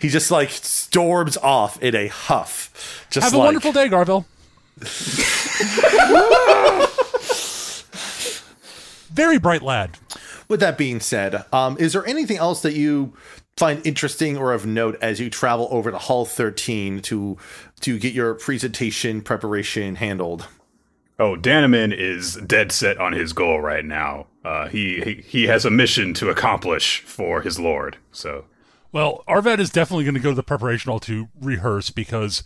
He 0.00 0.08
just 0.08 0.30
like 0.30 0.50
storms 0.50 1.36
off 1.36 1.82
in 1.82 1.94
a 1.94 2.06
huff. 2.08 3.06
Just 3.10 3.24
Have 3.24 3.34
a 3.34 3.38
like, 3.38 3.46
wonderful 3.46 3.72
day, 3.72 3.88
Garvel. 3.88 4.24
Very 9.12 9.38
bright 9.38 9.62
lad. 9.62 9.98
With 10.48 10.60
that 10.60 10.78
being 10.78 11.00
said, 11.00 11.44
um, 11.52 11.76
is 11.78 11.92
there 11.92 12.06
anything 12.06 12.36
else 12.38 12.62
that 12.62 12.74
you 12.74 13.14
find 13.56 13.86
interesting 13.86 14.36
or 14.36 14.52
of 14.52 14.66
note 14.66 14.98
as 15.00 15.20
you 15.20 15.30
travel 15.30 15.68
over 15.70 15.90
to 15.90 15.98
Hall 15.98 16.24
13 16.24 17.00
to 17.02 17.36
to 17.80 17.98
get 17.98 18.12
your 18.14 18.34
presentation 18.34 19.20
preparation 19.22 19.96
handled? 19.96 20.48
Oh, 21.18 21.36
Danaman 21.36 21.94
is 21.96 22.36
dead 22.36 22.72
set 22.72 22.98
on 22.98 23.12
his 23.12 23.32
goal 23.32 23.60
right 23.60 23.84
now. 23.84 24.26
Uh, 24.44 24.68
he, 24.68 25.00
he 25.02 25.14
he 25.26 25.46
has 25.46 25.64
a 25.64 25.70
mission 25.70 26.14
to 26.14 26.30
accomplish 26.30 27.00
for 27.00 27.42
his 27.42 27.60
lord. 27.60 27.96
So 28.10 28.44
Well, 28.92 29.24
Arvad 29.26 29.58
is 29.58 29.70
definitely 29.70 30.04
going 30.04 30.14
to 30.14 30.20
go 30.20 30.30
to 30.30 30.34
the 30.36 30.42
preparation 30.42 30.90
hall 30.90 31.00
to 31.00 31.28
rehearse 31.40 31.90
because 31.90 32.44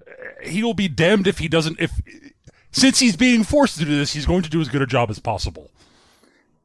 uh, 0.00 0.12
he 0.42 0.64
will 0.64 0.74
be 0.74 0.88
damned 0.88 1.26
if 1.26 1.38
he 1.38 1.48
doesn't. 1.48 1.78
If 1.78 1.92
since 2.72 2.98
he's 2.98 3.16
being 3.16 3.44
forced 3.44 3.78
to 3.78 3.84
do 3.84 3.96
this, 3.96 4.12
he's 4.14 4.26
going 4.26 4.42
to 4.42 4.50
do 4.50 4.60
as 4.60 4.68
good 4.68 4.82
a 4.82 4.86
job 4.86 5.10
as 5.10 5.18
possible. 5.18 5.70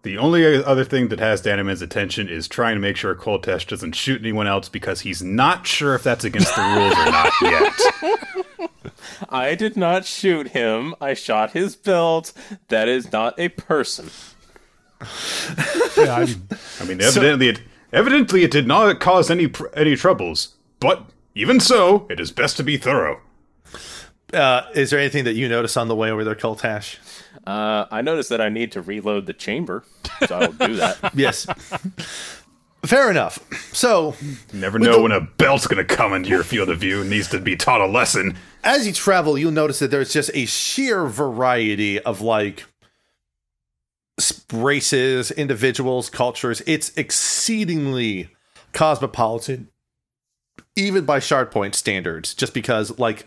the 0.04 0.18
only 0.18 0.64
other 0.64 0.84
thing 0.84 1.10
that 1.10 1.20
has 1.20 1.42
Danaman's 1.42 1.82
attention 1.82 2.28
is 2.28 2.48
trying 2.48 2.76
to 2.76 2.82
make 2.82 2.98
sure 2.98 3.14
Koltesh 3.14 3.68
doesn't 3.68 3.94
shoot 3.94 4.22
anyone 4.22 4.48
else 4.48 4.70
because 4.70 5.02
he's 5.02 5.22
not 5.22 5.68
sure 5.68 5.94
if 5.94 6.04
that's 6.04 6.24
against 6.24 6.56
the 6.56 6.62
rules 6.62 6.94
or 6.98 7.12
not 7.12 7.32
yet. 7.42 8.72
I 9.30 9.56
did 9.56 9.78
not 9.78 10.06
shoot 10.06 10.50
him. 10.50 10.96
I 11.00 11.14
shot 11.14 11.52
his 11.52 11.76
belt. 11.76 12.34
That 12.70 12.88
is 12.88 13.12
not 13.12 13.40
a 13.40 13.50
person. 13.50 14.10
Yeah, 15.98 16.16
I 16.16 16.26
mean, 16.26 16.48
I 16.80 16.86
mean, 16.86 17.02
evidently, 17.02 17.50
it 17.50 17.62
evidently 17.94 18.44
it 18.44 18.52
did 18.52 18.68
not 18.68 19.00
cause 19.00 19.30
any 19.30 19.48
pr- 19.48 19.68
any 19.74 19.96
troubles. 19.96 20.56
But 20.80 21.06
even 21.36 21.60
so, 21.60 22.08
it 22.10 22.20
is 22.20 22.32
best 22.32 22.58
to 22.58 22.64
be 22.64 22.78
thorough. 22.78 23.20
Uh, 24.34 24.64
is 24.74 24.90
there 24.90 25.00
anything 25.00 25.26
that 25.26 25.34
you 25.34 25.48
notice 25.50 25.76
on 25.78 25.88
the 25.90 25.96
way 25.96 26.10
over 26.10 26.24
there, 26.24 26.36
Kultash? 26.36 26.98
Uh, 27.46 27.86
I 27.92 28.02
noticed 28.02 28.30
that 28.30 28.40
I 28.42 28.50
need 28.50 28.72
to 28.74 28.82
reload 28.82 29.26
the 29.26 29.34
chamber, 29.34 29.84
so 30.28 30.40
I'll 30.40 30.52
do 30.68 30.76
that. 30.76 31.12
Yes. 31.16 31.46
Fair 32.86 33.12
enough. 33.12 33.38
So, 33.74 34.16
Never 34.54 34.80
know 34.80 35.04
when 35.04 35.12
a 35.12 35.22
belt's 35.22 35.68
gonna 35.68 35.84
come 35.86 36.14
into 36.14 36.30
your 36.30 36.44
field 36.44 36.70
of 36.70 36.80
view 36.80 37.02
and 37.02 37.10
needs 37.12 37.28
to 37.30 37.40
be 37.40 37.56
taught 37.56 37.80
a 37.82 37.86
lesson. 37.86 38.38
as 38.64 38.88
you 38.88 38.94
travel, 38.94 39.38
you'll 39.38 39.52
notice 39.52 39.78
that 39.80 39.92
there's 39.92 40.12
just 40.14 40.32
a 40.34 40.46
sheer 40.48 41.06
variety 41.06 42.00
of 42.00 42.22
like 42.22 42.62
s- 42.62 42.66
races, 44.52 45.32
individuals, 45.32 46.10
cultures. 46.10 46.62
It's 46.68 46.96
exceedingly 46.98 48.30
cosmopolitan, 48.74 49.70
even 50.76 51.06
by 51.06 51.20
Shardpoint 51.20 51.76
standards, 51.76 52.34
just 52.34 52.54
because 52.54 52.98
like 53.00 53.26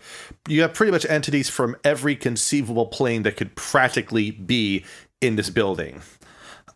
you 0.49 0.62
have 0.62 0.74
pretty 0.74 0.92
much 0.92 1.07
entities 1.07 1.49
from 1.49 1.76
every 1.84 2.16
conceivable 2.16 2.86
plane 2.86 3.22
that 3.22 3.36
could 3.36 3.55
practically 3.55 4.30
be 4.30 4.84
in 5.20 5.36
this 5.36 5.51
building. 5.51 6.03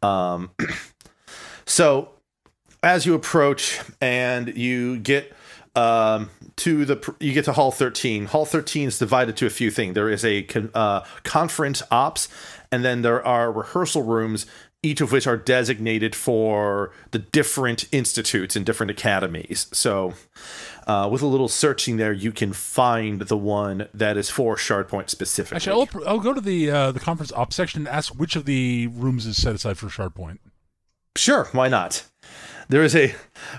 Um, 0.02 0.50
so 1.66 2.10
as 2.82 3.06
you 3.06 3.14
approach 3.14 3.80
and 4.00 4.56
you 4.56 4.98
get 4.98 5.32
um, 5.74 6.30
to 6.56 6.84
the 6.84 7.14
you 7.20 7.32
get 7.32 7.44
to 7.44 7.52
hall 7.52 7.70
13 7.70 8.26
hall 8.26 8.44
13 8.44 8.88
is 8.88 8.98
divided 8.98 9.36
to 9.36 9.46
a 9.46 9.50
few 9.50 9.70
things 9.70 9.94
there 9.94 10.08
is 10.08 10.24
a 10.24 10.42
con- 10.42 10.70
uh, 10.74 11.04
conference 11.22 11.82
ops 11.90 12.28
and 12.70 12.84
then 12.84 13.02
there 13.02 13.24
are 13.24 13.50
rehearsal 13.50 14.02
rooms 14.02 14.46
each 14.82 15.00
of 15.00 15.10
which 15.10 15.26
are 15.26 15.36
designated 15.36 16.14
for 16.14 16.92
the 17.10 17.18
different 17.18 17.86
institutes 17.90 18.54
and 18.54 18.64
different 18.64 18.90
academies. 18.90 19.66
So, 19.72 20.14
uh, 20.86 21.08
with 21.10 21.20
a 21.20 21.26
little 21.26 21.48
searching 21.48 21.96
there, 21.96 22.12
you 22.12 22.30
can 22.30 22.52
find 22.52 23.22
the 23.22 23.36
one 23.36 23.88
that 23.92 24.16
is 24.16 24.30
for 24.30 24.56
Shardpoint 24.56 25.10
specifically. 25.10 25.56
Actually, 25.56 25.88
I'll, 25.94 26.08
I'll 26.08 26.20
go 26.20 26.32
to 26.32 26.40
the 26.40 26.70
uh, 26.70 26.92
the 26.92 27.00
conference 27.00 27.32
ops 27.32 27.56
section 27.56 27.80
and 27.80 27.88
ask 27.88 28.14
which 28.14 28.36
of 28.36 28.44
the 28.44 28.86
rooms 28.88 29.26
is 29.26 29.40
set 29.40 29.54
aside 29.54 29.78
for 29.78 29.88
Shardpoint. 29.88 30.38
Sure, 31.16 31.48
why 31.52 31.68
not? 31.68 32.04
There 32.68 32.82
is 32.82 32.94
a 32.94 33.14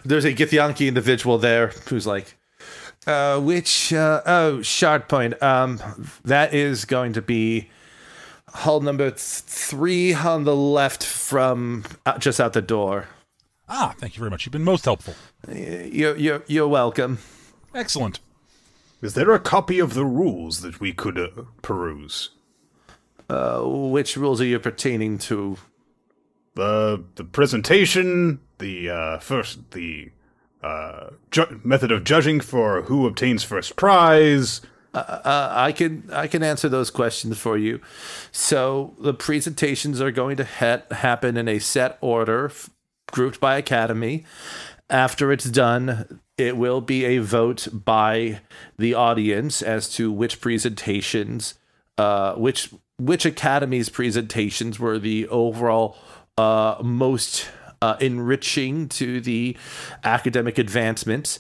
there's 0.06 0.26
a 0.26 0.34
Githyanki 0.34 0.88
individual 0.88 1.38
there 1.38 1.68
who's 1.90 2.08
like, 2.08 2.38
uh, 3.06 3.40
which 3.42 3.92
uh, 3.92 4.22
oh 4.26 4.58
Shardpoint. 4.60 5.42
Um, 5.44 5.82
that 6.24 6.54
is 6.54 6.86
going 6.86 7.12
to 7.14 7.22
be 7.22 7.70
hall 8.54 8.82
number 8.82 9.12
three 9.12 10.14
on 10.14 10.44
the 10.44 10.56
left 10.56 11.04
from 11.04 11.86
uh, 12.06 12.18
just 12.18 12.40
out 12.40 12.54
the 12.54 12.62
door. 12.62 13.08
Ah, 13.68 13.94
thank 13.98 14.16
you 14.16 14.20
very 14.20 14.32
much. 14.32 14.46
You've 14.46 14.54
been 14.54 14.64
most 14.64 14.86
helpful. 14.86 15.16
You're 15.48 16.16
you're 16.18 16.44
you're 16.48 16.68
welcome. 16.68 17.20
Excellent. 17.74 18.20
Is 19.02 19.14
there 19.14 19.32
a 19.32 19.40
copy 19.40 19.80
of 19.80 19.94
the 19.94 20.06
rules 20.06 20.62
that 20.62 20.80
we 20.80 20.92
could 20.92 21.18
uh, 21.18 21.30
peruse? 21.62 22.32
Uh, 23.30 23.62
which 23.64 24.18
rules 24.18 24.42
are 24.42 24.46
you 24.46 24.60
pertaining 24.60 25.18
to? 25.20 25.58
The 26.56 27.04
the 27.16 27.24
presentation, 27.24 28.40
the 28.58 28.90
uh, 28.90 29.20
first 29.20 29.72
the 29.72 30.12
uh, 30.64 31.12
ju- 31.32 31.62
method 31.64 31.92
of 31.92 32.04
judging 32.04 32.40
for 32.42 32.82
who 32.84 33.06
obtains 33.06 33.44
first 33.44 33.76
prize. 33.76 34.62
Uh, 34.94 35.50
I 35.52 35.72
can 35.72 36.10
I 36.12 36.28
can 36.28 36.42
answer 36.42 36.68
those 36.68 36.90
questions 36.90 37.38
for 37.38 37.58
you. 37.58 37.80
So 38.32 38.96
the 39.00 39.14
presentations 39.14 40.02
are 40.02 40.12
going 40.12 40.38
to 40.38 40.46
ha- 40.46 40.82
happen 40.92 41.38
in 41.38 41.48
a 41.48 41.60
set 41.60 41.98
order, 42.02 42.46
f- 42.46 42.70
grouped 43.12 43.40
by 43.40 43.58
academy. 43.58 44.26
After 44.90 45.32
it's 45.32 45.46
done, 45.46 46.20
it 46.38 46.58
will 46.58 46.82
be 46.82 47.06
a 47.06 47.20
vote 47.20 47.68
by 47.72 48.42
the 48.78 48.96
audience 48.96 49.62
as 49.62 49.88
to 49.90 50.12
which 50.12 50.42
presentations, 50.42 51.54
uh, 52.00 52.34
which 52.34 52.74
which 52.98 53.26
academy's 53.26 53.90
presentations 53.90 54.80
were 54.80 54.98
the 54.98 55.28
overall 55.28 55.98
uh, 56.38 56.78
most 56.82 57.48
uh, 57.82 57.96
enriching 58.00 58.90
to 58.90 59.22
the 59.22 59.56
academic 60.04 60.58
advancement 60.58 61.40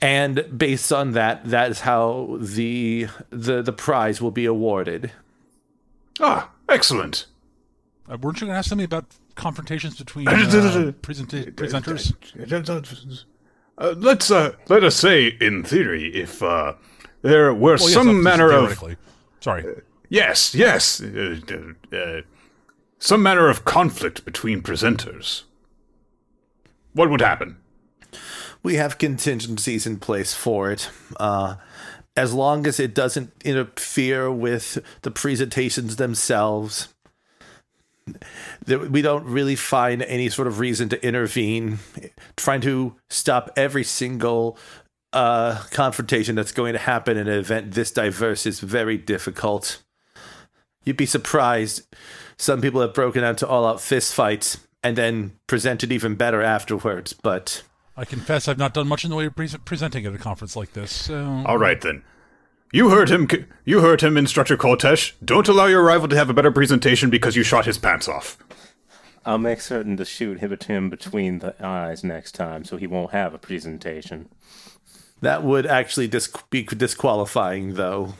and 0.00 0.44
based 0.56 0.92
on 0.92 1.12
that 1.12 1.44
that 1.44 1.70
is 1.70 1.80
how 1.80 2.36
the 2.40 3.06
the 3.30 3.60
the 3.62 3.72
prize 3.72 4.20
will 4.22 4.30
be 4.30 4.44
awarded 4.46 5.10
Ah, 6.20 6.50
excellent. 6.68 7.26
Uh, 8.08 8.16
weren't 8.20 8.40
you 8.40 8.46
going 8.46 8.54
to 8.54 8.58
ask 8.58 8.68
something 8.68 8.84
about 8.84 9.06
confrontations 9.34 9.96
between 9.98 10.28
uh, 10.28 10.32
presenta- 11.02 11.50
presenters? 11.52 13.24
Uh, 13.76 13.94
let's 13.98 14.30
uh, 14.30 14.52
let 14.68 14.84
us 14.84 14.94
say, 14.94 15.36
in 15.40 15.64
theory, 15.64 16.14
if 16.14 16.40
uh, 16.40 16.74
there 17.22 17.52
were 17.52 17.72
Well, 17.74 17.80
yes, 17.80 17.92
some 17.92 18.08
obviously, 18.08 18.22
manner 18.22 18.50
of 18.52 18.60
theoretically. 18.78 18.96
Sorry. 19.40 19.64
yes, 20.08 20.54
yes, 20.54 21.00
uh, 21.02 21.40
uh, 21.50 21.96
uh, 21.96 22.20
some 23.00 23.20
manner 23.20 23.48
of 23.48 23.64
conflict 23.64 24.24
between 24.24 24.62
presenters, 24.62 25.42
what 26.92 27.10
would 27.10 27.20
happen? 27.22 27.56
We 28.64 28.74
have 28.74 28.98
contingencies 28.98 29.86
in 29.86 29.98
place 29.98 30.34
for 30.34 30.72
it. 30.72 30.90
Uh 31.18 31.56
as 32.16 32.32
long 32.32 32.64
as 32.64 32.78
it 32.78 32.94
doesn't 32.94 33.32
interfere 33.44 34.30
with 34.30 34.78
the 35.02 35.10
presentations 35.10 35.96
themselves 35.96 36.94
we 38.68 39.02
don't 39.02 39.24
really 39.24 39.56
find 39.56 40.02
any 40.02 40.28
sort 40.28 40.46
of 40.46 40.58
reason 40.58 40.88
to 40.88 41.06
intervene 41.06 41.78
trying 42.36 42.60
to 42.60 42.94
stop 43.08 43.50
every 43.56 43.84
single 43.84 44.58
uh, 45.12 45.62
confrontation 45.70 46.34
that's 46.34 46.52
going 46.52 46.72
to 46.72 46.78
happen 46.78 47.16
in 47.16 47.28
an 47.28 47.38
event 47.38 47.72
this 47.72 47.90
diverse 47.90 48.46
is 48.46 48.60
very 48.60 48.98
difficult. 48.98 49.82
You'd 50.84 50.96
be 50.96 51.06
surprised. 51.06 51.86
Some 52.36 52.60
people 52.60 52.80
have 52.80 52.92
broken 52.92 53.24
out 53.24 53.38
to 53.38 53.48
all-out 53.48 53.78
fistfights 53.78 54.58
and 54.82 54.98
then 54.98 55.32
presented 55.46 55.92
even 55.92 56.14
better 56.14 56.42
afterwards 56.42 57.12
but 57.12 57.62
I 57.96 58.04
confess 58.04 58.48
I've 58.48 58.58
not 58.58 58.74
done 58.74 58.88
much 58.88 59.04
in 59.04 59.10
the 59.10 59.16
way 59.16 59.26
of 59.26 59.36
pre- 59.36 59.48
presenting 59.64 60.04
at 60.06 60.14
a 60.14 60.18
conference 60.18 60.56
like 60.56 60.72
this. 60.72 60.90
So 60.92 61.44
All 61.46 61.58
right 61.58 61.80
then. 61.80 62.02
You 62.72 62.90
heard 62.90 63.08
him. 63.08 63.28
You 63.64 63.80
heard 63.82 64.00
him, 64.00 64.16
Instructor 64.16 64.56
Koltesh. 64.56 65.12
Don't 65.24 65.46
allow 65.46 65.66
your 65.66 65.84
rival 65.84 66.08
to 66.08 66.16
have 66.16 66.28
a 66.28 66.34
better 66.34 66.50
presentation 66.50 67.08
because 67.08 67.36
you 67.36 67.44
shot 67.44 67.66
his 67.66 67.78
pants 67.78 68.08
off. 68.08 68.36
I'll 69.24 69.38
make 69.38 69.60
certain 69.60 69.96
to 69.96 70.04
shoot 70.04 70.40
him 70.40 70.54
him 70.60 70.90
between 70.90 71.38
the 71.38 71.54
eyes 71.64 72.02
next 72.02 72.32
time, 72.32 72.64
so 72.64 72.76
he 72.76 72.86
won't 72.86 73.12
have 73.12 73.32
a 73.32 73.38
presentation. 73.38 74.28
That 75.20 75.44
would 75.44 75.66
actually 75.66 76.08
dis- 76.08 76.34
be 76.50 76.64
disqualifying, 76.64 77.74
though. 77.74 78.14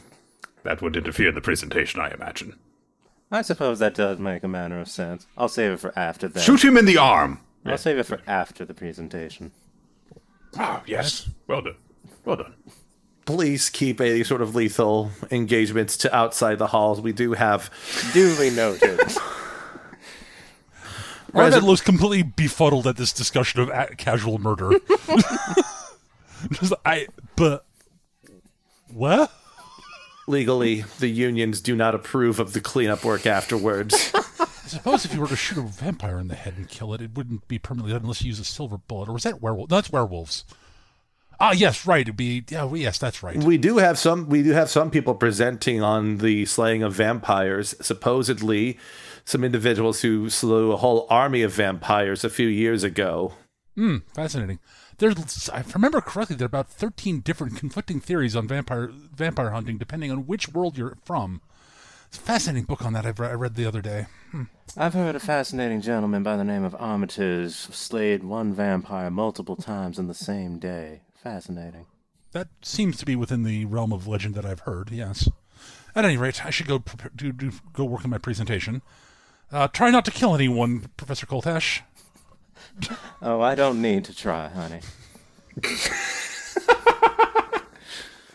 That 0.62 0.80
would 0.80 0.96
interfere 0.96 1.28
in 1.28 1.34
the 1.34 1.40
presentation, 1.40 2.00
I 2.00 2.10
imagine. 2.10 2.54
I 3.30 3.42
suppose 3.42 3.80
that 3.80 3.94
does 3.94 4.18
make 4.18 4.44
a 4.44 4.48
manner 4.48 4.80
of 4.80 4.88
sense. 4.88 5.26
I'll 5.36 5.48
save 5.48 5.72
it 5.72 5.80
for 5.80 5.92
after 5.98 6.28
that. 6.28 6.40
Shoot 6.40 6.64
him 6.64 6.78
in 6.78 6.86
the 6.86 6.96
arm. 6.96 7.40
I'll 7.66 7.76
save 7.76 7.98
it 7.98 8.04
for 8.06 8.20
after 8.26 8.64
the 8.64 8.74
presentation. 8.74 9.50
Ah, 10.58 10.82
yes. 10.86 11.28
Well 11.46 11.62
done. 11.62 11.76
Well 12.24 12.36
done. 12.36 12.54
Please 13.26 13.70
keep 13.70 14.00
any 14.00 14.22
sort 14.22 14.42
of 14.42 14.54
lethal 14.54 15.10
engagements 15.30 15.96
to 15.98 16.14
outside 16.14 16.58
the 16.58 16.66
halls. 16.68 17.00
We 17.00 17.12
do 17.12 17.32
have. 17.32 17.70
Duly 18.12 18.50
noted. 18.50 19.00
Arved 21.32 21.62
looks 21.62 21.80
completely 21.80 22.22
befuddled 22.22 22.86
at 22.86 22.96
this 22.96 23.12
discussion 23.12 23.60
of 23.60 23.68
a- 23.70 23.94
casual 23.96 24.38
murder. 24.38 24.70
Just, 26.52 26.74
I 26.84 27.08
but 27.36 27.64
what? 28.92 29.32
Legally, 30.28 30.84
the 31.00 31.08
unions 31.08 31.60
do 31.60 31.74
not 31.74 31.94
approve 31.94 32.38
of 32.38 32.52
the 32.52 32.60
cleanup 32.60 33.04
work 33.04 33.26
afterwards. 33.26 34.12
Suppose 34.74 35.04
if 35.04 35.14
you 35.14 35.20
were 35.20 35.28
to 35.28 35.36
shoot 35.36 35.58
a 35.58 35.62
vampire 35.62 36.18
in 36.18 36.28
the 36.28 36.34
head 36.34 36.54
and 36.56 36.68
kill 36.68 36.92
it, 36.94 37.00
it 37.00 37.14
wouldn't 37.14 37.48
be 37.48 37.58
permanently 37.58 37.92
dead 37.92 38.02
unless 38.02 38.22
you 38.22 38.28
use 38.28 38.40
a 38.40 38.44
silver 38.44 38.76
bullet. 38.78 39.08
Or 39.08 39.12
was 39.12 39.22
that 39.24 39.40
werewolf? 39.40 39.70
No, 39.70 39.76
that's 39.76 39.90
werewolves. 39.92 40.44
Ah, 41.40 41.52
yes, 41.52 41.84
right. 41.86 42.02
It'd 42.02 42.16
be 42.16 42.44
yeah. 42.48 42.64
well, 42.64 42.76
Yes, 42.76 42.98
that's 42.98 43.22
right. 43.22 43.36
we 43.42 43.58
do 43.58 43.78
have 43.78 43.98
some. 43.98 44.28
We 44.28 44.42
do 44.42 44.50
have 44.50 44.70
some 44.70 44.90
people 44.90 45.14
presenting 45.14 45.82
on 45.82 46.18
the 46.18 46.44
slaying 46.46 46.82
of 46.82 46.94
vampires. 46.94 47.74
Supposedly, 47.80 48.78
some 49.24 49.42
individuals 49.42 50.02
who 50.02 50.30
slew 50.30 50.70
a 50.72 50.76
whole 50.76 51.06
army 51.10 51.42
of 51.42 51.52
vampires 51.52 52.22
a 52.24 52.30
few 52.30 52.46
years 52.46 52.84
ago. 52.84 53.32
Hmm, 53.74 53.98
fascinating. 54.14 54.60
There's, 54.98 55.16
if 55.18 55.52
I 55.52 55.64
remember 55.74 56.00
correctly, 56.00 56.36
there 56.36 56.44
are 56.44 56.46
about 56.46 56.68
thirteen 56.68 57.18
different 57.18 57.56
conflicting 57.56 57.98
theories 57.98 58.36
on 58.36 58.46
vampire 58.46 58.90
vampire 58.92 59.50
hunting, 59.50 59.76
depending 59.76 60.12
on 60.12 60.26
which 60.26 60.48
world 60.50 60.78
you're 60.78 60.96
from. 61.04 61.40
It's 62.14 62.22
a 62.22 62.26
fascinating 62.26 62.66
book 62.66 62.84
on 62.84 62.92
that 62.92 63.04
I've 63.04 63.18
re- 63.18 63.26
I 63.26 63.32
read 63.32 63.56
the 63.56 63.66
other 63.66 63.82
day. 63.82 64.06
I've 64.76 64.94
heard 64.94 65.16
a 65.16 65.20
fascinating 65.20 65.80
gentleman 65.80 66.22
by 66.22 66.36
the 66.36 66.44
name 66.44 66.62
of 66.62 66.76
Armitage 66.78 67.52
slayed 67.52 68.22
one 68.22 68.54
vampire 68.54 69.10
multiple 69.10 69.56
times 69.56 69.98
in 69.98 70.06
the 70.06 70.14
same 70.14 70.60
day. 70.60 71.00
Fascinating. 71.20 71.86
That 72.30 72.46
seems 72.62 72.98
to 72.98 73.04
be 73.04 73.16
within 73.16 73.42
the 73.42 73.64
realm 73.64 73.92
of 73.92 74.06
legend 74.06 74.36
that 74.36 74.46
I've 74.46 74.60
heard. 74.60 74.92
Yes. 74.92 75.28
At 75.96 76.04
any 76.04 76.16
rate, 76.16 76.46
I 76.46 76.50
should 76.50 76.68
go 76.68 76.78
prepare, 76.78 77.10
do, 77.16 77.32
do, 77.32 77.50
go 77.72 77.84
work 77.84 78.04
on 78.04 78.10
my 78.10 78.18
presentation. 78.18 78.82
Uh, 79.50 79.66
try 79.66 79.90
not 79.90 80.04
to 80.04 80.12
kill 80.12 80.36
anyone, 80.36 80.90
Professor 80.96 81.26
Koltash. 81.26 81.80
Oh, 83.20 83.40
I 83.40 83.56
don't 83.56 83.82
need 83.82 84.04
to 84.04 84.14
try, 84.14 84.48
honey. 84.48 84.82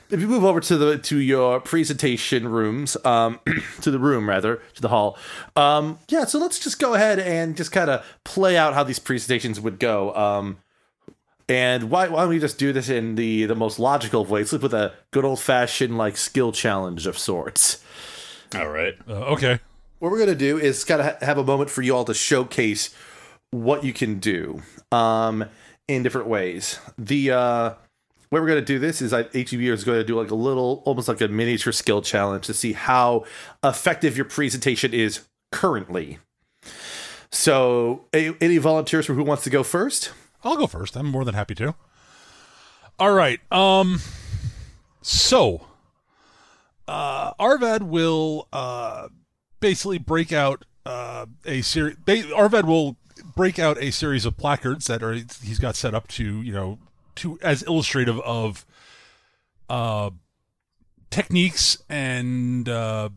if 0.09 0.19
you 0.19 0.27
move 0.27 0.43
over 0.43 0.59
to 0.59 0.77
the 0.77 0.97
to 0.97 1.17
your 1.17 1.59
presentation 1.59 2.47
rooms 2.47 2.97
um 3.05 3.39
to 3.81 3.91
the 3.91 3.99
room 3.99 4.27
rather 4.27 4.61
to 4.73 4.81
the 4.81 4.89
hall 4.89 5.17
um 5.55 5.99
yeah 6.09 6.25
so 6.25 6.39
let's 6.39 6.59
just 6.59 6.79
go 6.79 6.93
ahead 6.93 7.19
and 7.19 7.55
just 7.55 7.71
kind 7.71 7.89
of 7.89 8.05
play 8.23 8.57
out 8.57 8.73
how 8.73 8.83
these 8.83 8.99
presentations 8.99 9.59
would 9.59 9.79
go 9.79 10.13
um 10.15 10.57
and 11.47 11.89
why, 11.89 12.07
why 12.07 12.21
don't 12.21 12.29
we 12.29 12.37
just 12.39 12.59
do 12.59 12.71
this 12.71 12.89
in 12.89 13.15
the 13.15 13.45
the 13.45 13.55
most 13.55 13.79
logical 13.79 14.23
way 14.25 14.43
let's 14.43 14.61
with 14.61 14.73
a 14.73 14.93
good 15.11 15.25
old 15.25 15.39
fashioned 15.39 15.97
like 15.97 16.15
skill 16.17 16.51
challenge 16.51 17.07
of 17.07 17.17
sorts 17.17 17.83
All 18.55 18.69
right. 18.69 18.95
Uh, 19.07 19.33
okay. 19.33 19.59
what 19.99 20.11
we're 20.11 20.17
going 20.17 20.29
to 20.29 20.35
do 20.35 20.57
is 20.57 20.83
kind 20.83 21.01
of 21.01 21.07
ha- 21.07 21.25
have 21.25 21.37
a 21.37 21.43
moment 21.43 21.69
for 21.69 21.81
you 21.83 21.95
all 21.95 22.05
to 22.05 22.13
showcase 22.15 22.93
what 23.51 23.83
you 23.83 23.93
can 23.93 24.19
do 24.19 24.61
um, 24.91 25.45
in 25.87 26.03
different 26.03 26.27
ways. 26.27 26.79
The 26.97 27.31
uh, 27.31 27.73
way 28.31 28.39
we're 28.39 28.47
going 28.47 28.59
to 28.59 28.65
do 28.65 28.79
this 28.79 29.01
is 29.01 29.13
I, 29.13 29.25
each 29.33 29.53
of 29.53 29.61
you 29.61 29.73
is 29.73 29.83
going 29.83 29.99
to 29.99 30.03
do 30.03 30.19
like 30.19 30.31
a 30.31 30.35
little, 30.35 30.83
almost 30.85 31.07
like 31.07 31.21
a 31.21 31.27
miniature 31.27 31.73
skill 31.73 32.01
challenge 32.01 32.45
to 32.47 32.53
see 32.53 32.73
how 32.73 33.25
effective 33.63 34.15
your 34.15 34.25
presentation 34.25 34.93
is 34.93 35.21
currently. 35.51 36.19
So, 37.31 38.05
a- 38.13 38.35
any 38.41 38.57
volunteers 38.57 39.05
for 39.05 39.13
who 39.13 39.23
wants 39.23 39.43
to 39.43 39.49
go 39.49 39.63
first? 39.63 40.11
I'll 40.43 40.57
go 40.57 40.67
first. 40.67 40.95
I'm 40.95 41.07
more 41.07 41.25
than 41.25 41.35
happy 41.35 41.55
to. 41.55 41.75
All 42.97 43.13
right. 43.13 43.39
Um. 43.51 43.99
So, 45.01 45.65
uh, 46.87 47.31
Arvad 47.39 47.83
will 47.83 48.47
uh 48.51 49.07
basically 49.59 49.97
break 49.97 50.31
out 50.31 50.65
uh, 50.85 51.25
a 51.45 51.61
series. 51.61 51.95
Arved 52.05 52.65
will 52.65 52.97
break 53.35 53.59
out 53.59 53.77
a 53.81 53.91
series 53.91 54.25
of 54.25 54.37
placards 54.37 54.87
that 54.87 55.03
are 55.03 55.13
he's 55.13 55.59
got 55.59 55.75
set 55.75 55.93
up 55.93 56.07
to 56.09 56.41
you 56.41 56.51
know 56.51 56.79
to 57.19 57.39
as 57.41 57.63
illustrative 57.63 58.19
of 58.21 58.65
uh, 59.69 60.09
techniques 61.09 61.77
and 61.89 62.67
uh, 62.67 63.09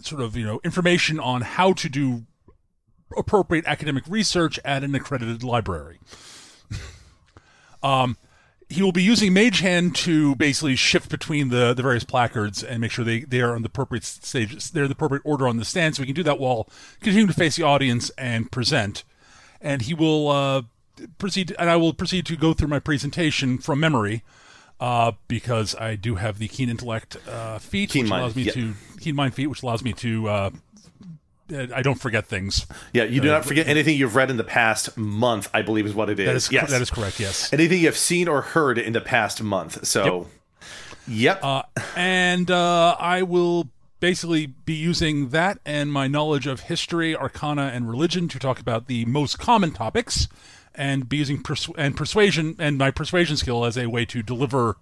sort 0.00 0.20
of 0.20 0.36
you 0.36 0.44
know 0.44 0.60
information 0.64 1.18
on 1.18 1.42
how 1.42 1.72
to 1.72 1.88
do 1.88 2.26
appropriate 3.16 3.66
academic 3.66 4.04
research 4.08 4.58
at 4.64 4.82
an 4.82 4.94
accredited 4.94 5.42
library. 5.42 5.98
um, 7.82 8.16
he 8.68 8.82
will 8.82 8.92
be 8.92 9.02
using 9.02 9.32
Mage 9.32 9.60
Hand 9.60 9.94
to 9.96 10.34
basically 10.34 10.74
shift 10.74 11.08
between 11.08 11.50
the, 11.50 11.72
the 11.72 11.82
various 11.82 12.02
placards 12.02 12.64
and 12.64 12.80
make 12.80 12.90
sure 12.90 13.04
they, 13.04 13.20
they 13.20 13.40
are 13.40 13.54
on 13.54 13.62
the 13.62 13.68
appropriate 13.68 14.04
stages. 14.04 14.70
They're 14.70 14.84
in 14.84 14.88
the 14.88 14.94
appropriate 14.94 15.22
order 15.24 15.46
on 15.46 15.56
the 15.56 15.64
stand, 15.64 15.94
so 15.94 16.02
we 16.02 16.06
can 16.06 16.16
do 16.16 16.24
that 16.24 16.40
while 16.40 16.68
continuing 17.00 17.28
to 17.28 17.34
face 17.34 17.56
the 17.56 17.62
audience 17.62 18.10
and 18.18 18.50
present. 18.50 19.04
And 19.60 19.82
he 19.82 19.94
will 19.94 20.28
uh, 20.28 20.62
proceed, 21.18 21.54
and 21.58 21.70
I 21.70 21.76
will 21.76 21.92
proceed 21.92 22.26
to 22.26 22.36
go 22.36 22.52
through 22.52 22.68
my 22.68 22.78
presentation 22.78 23.58
from 23.58 23.80
memory. 23.80 24.22
Uh, 24.78 25.12
because 25.26 25.74
I 25.74 25.96
do 25.96 26.16
have 26.16 26.38
the 26.38 26.48
keen 26.48 26.68
intellect 26.68 27.16
uh, 27.26 27.58
feat, 27.58 27.88
Keen 27.88 28.02
which 28.02 28.10
mind, 28.10 28.20
allows 28.20 28.36
me 28.36 28.42
yeah. 28.42 28.52
to 28.52 28.74
keen 29.00 29.16
mind 29.16 29.32
feat, 29.32 29.46
which 29.46 29.62
allows 29.62 29.82
me 29.82 29.94
to 29.94 30.28
uh, 30.28 30.50
I 31.50 31.82
don't 31.82 31.98
forget 32.00 32.26
things. 32.26 32.66
Yeah, 32.92 33.04
you 33.04 33.20
do 33.20 33.28
not 33.28 33.44
forget 33.44 33.68
anything 33.68 33.96
you've 33.96 34.16
read 34.16 34.30
in 34.30 34.36
the 34.36 34.44
past 34.44 34.96
month, 34.96 35.48
I 35.54 35.62
believe 35.62 35.86
is 35.86 35.94
what 35.94 36.10
it 36.10 36.18
is. 36.18 36.26
That 36.26 36.36
is 36.36 36.52
yes. 36.52 36.70
that 36.70 36.82
is 36.82 36.90
correct. 36.90 37.20
Yes. 37.20 37.52
anything 37.52 37.80
you've 37.80 37.96
seen 37.96 38.26
or 38.26 38.42
heard 38.42 38.78
in 38.78 38.92
the 38.92 39.00
past 39.00 39.42
month. 39.42 39.86
So, 39.86 40.26
yep. 41.06 41.38
Uh, 41.44 41.62
and 41.94 42.50
uh, 42.50 42.96
I 42.98 43.22
will 43.22 43.68
basically 44.00 44.46
be 44.46 44.74
using 44.74 45.28
that 45.28 45.58
and 45.64 45.92
my 45.92 46.08
knowledge 46.08 46.48
of 46.48 46.60
history, 46.60 47.14
arcana, 47.14 47.70
and 47.72 47.88
religion 47.88 48.28
to 48.28 48.38
talk 48.38 48.58
about 48.58 48.88
the 48.88 49.04
most 49.04 49.38
common 49.38 49.70
topics, 49.70 50.28
and 50.76 51.08
be 51.08 51.16
using 51.18 51.42
persu- 51.42 51.74
and 51.76 51.96
persuasion 51.96 52.56
and 52.58 52.78
my 52.78 52.90
persuasion 52.90 53.36
skill 53.36 53.64
as 53.64 53.76
a 53.76 53.86
way 53.86 54.04
to 54.06 54.22
deliver 54.22 54.76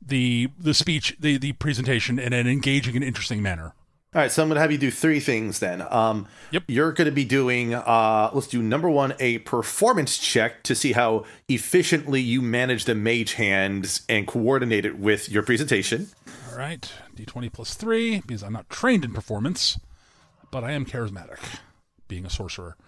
the 0.00 0.48
the 0.58 0.74
speech, 0.74 1.16
the 1.20 1.38
the 1.38 1.52
presentation 1.54 2.18
in 2.18 2.32
an 2.32 2.46
engaging 2.46 2.94
and 2.96 3.04
interesting 3.04 3.42
manner. 3.42 3.74
All 4.14 4.22
right, 4.22 4.32
so 4.32 4.42
I'm 4.42 4.48
going 4.48 4.56
to 4.56 4.62
have 4.62 4.72
you 4.72 4.78
do 4.78 4.90
three 4.90 5.20
things 5.20 5.58
then. 5.58 5.82
Um, 5.90 6.26
Yep. 6.50 6.62
You're 6.68 6.92
going 6.92 7.04
to 7.04 7.12
be 7.12 7.26
doing, 7.26 7.74
uh, 7.74 8.30
let's 8.32 8.46
do 8.46 8.62
number 8.62 8.88
one, 8.88 9.12
a 9.20 9.36
performance 9.40 10.16
check 10.16 10.62
to 10.62 10.74
see 10.74 10.92
how 10.92 11.26
efficiently 11.46 12.22
you 12.22 12.40
manage 12.40 12.86
the 12.86 12.94
mage 12.94 13.34
hands 13.34 14.06
and 14.08 14.26
coordinate 14.26 14.86
it 14.86 14.98
with 14.98 15.28
your 15.28 15.42
presentation. 15.42 16.08
All 16.50 16.56
right, 16.56 16.90
d20 17.14 17.52
plus 17.52 17.74
three 17.74 18.22
because 18.26 18.42
I'm 18.42 18.54
not 18.54 18.70
trained 18.70 19.04
in 19.04 19.12
performance, 19.12 19.78
but 20.50 20.64
I 20.64 20.70
am 20.72 20.86
charismatic, 20.86 21.38
being 22.08 22.24
a 22.24 22.30
sorcerer. 22.30 22.78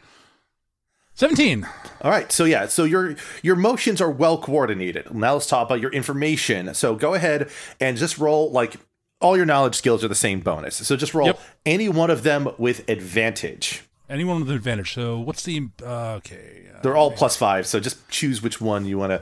Seventeen. 1.21 1.69
All 2.01 2.11
right, 2.11 2.33
so 2.33 2.47
yeah, 2.47 2.65
so 2.65 2.85
your 2.85 3.15
your 3.43 3.55
motions 3.55 4.01
are 4.01 4.11
well 4.11 4.39
coordinated. 4.39 5.15
Now 5.15 5.35
let's 5.35 5.47
talk 5.47 5.69
about 5.69 5.79
your 5.79 5.93
information. 5.93 6.73
So 6.73 6.95
go 6.95 7.13
ahead 7.13 7.51
and 7.79 7.99
just 7.99 8.17
roll 8.17 8.51
like 8.51 8.77
all 9.21 9.37
your 9.37 9.45
knowledge 9.45 9.75
skills 9.75 10.03
are 10.03 10.09
the 10.09 10.15
same 10.15 10.41
bonus. 10.41 10.77
So 10.77 10.97
just 10.97 11.13
roll 11.13 11.27
Yep. 11.27 11.41
any 11.67 11.91
one 11.91 12.09
of 12.09 12.23
them 12.23 12.49
with 12.57 12.89
advantage. 12.89 13.83
Anyone 14.09 14.41
with 14.41 14.51
advantage. 14.51 14.95
So 14.95 15.21
what's 15.21 15.43
the 15.43 15.69
uh, 15.85 16.15
okay? 16.21 16.63
Uh, 16.75 16.81
They're 16.81 16.97
all 16.97 17.11
plus 17.11 17.37
five, 17.37 17.67
so 17.67 17.81
just 17.81 18.09
choose 18.09 18.41
which 18.41 18.59
one 18.59 18.87
you 18.87 18.97
want 18.97 19.11
to. 19.13 19.19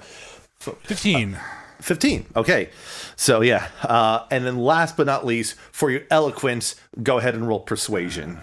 Fifteen. 0.85 1.37
15. 1.81 2.27
Okay. 2.37 2.71
So, 3.15 3.41
yeah. 3.41 3.69
Uh, 3.83 4.27
and 4.33 4.45
then 4.45 4.59
last 4.59 4.97
but 4.97 5.07
not 5.07 5.25
least, 5.25 5.55
for 5.71 5.93
your 5.93 6.03
eloquence, 6.11 6.75
go 7.05 7.19
ahead 7.19 7.35
and 7.35 7.47
roll 7.47 7.61
persuasion. 7.61 8.41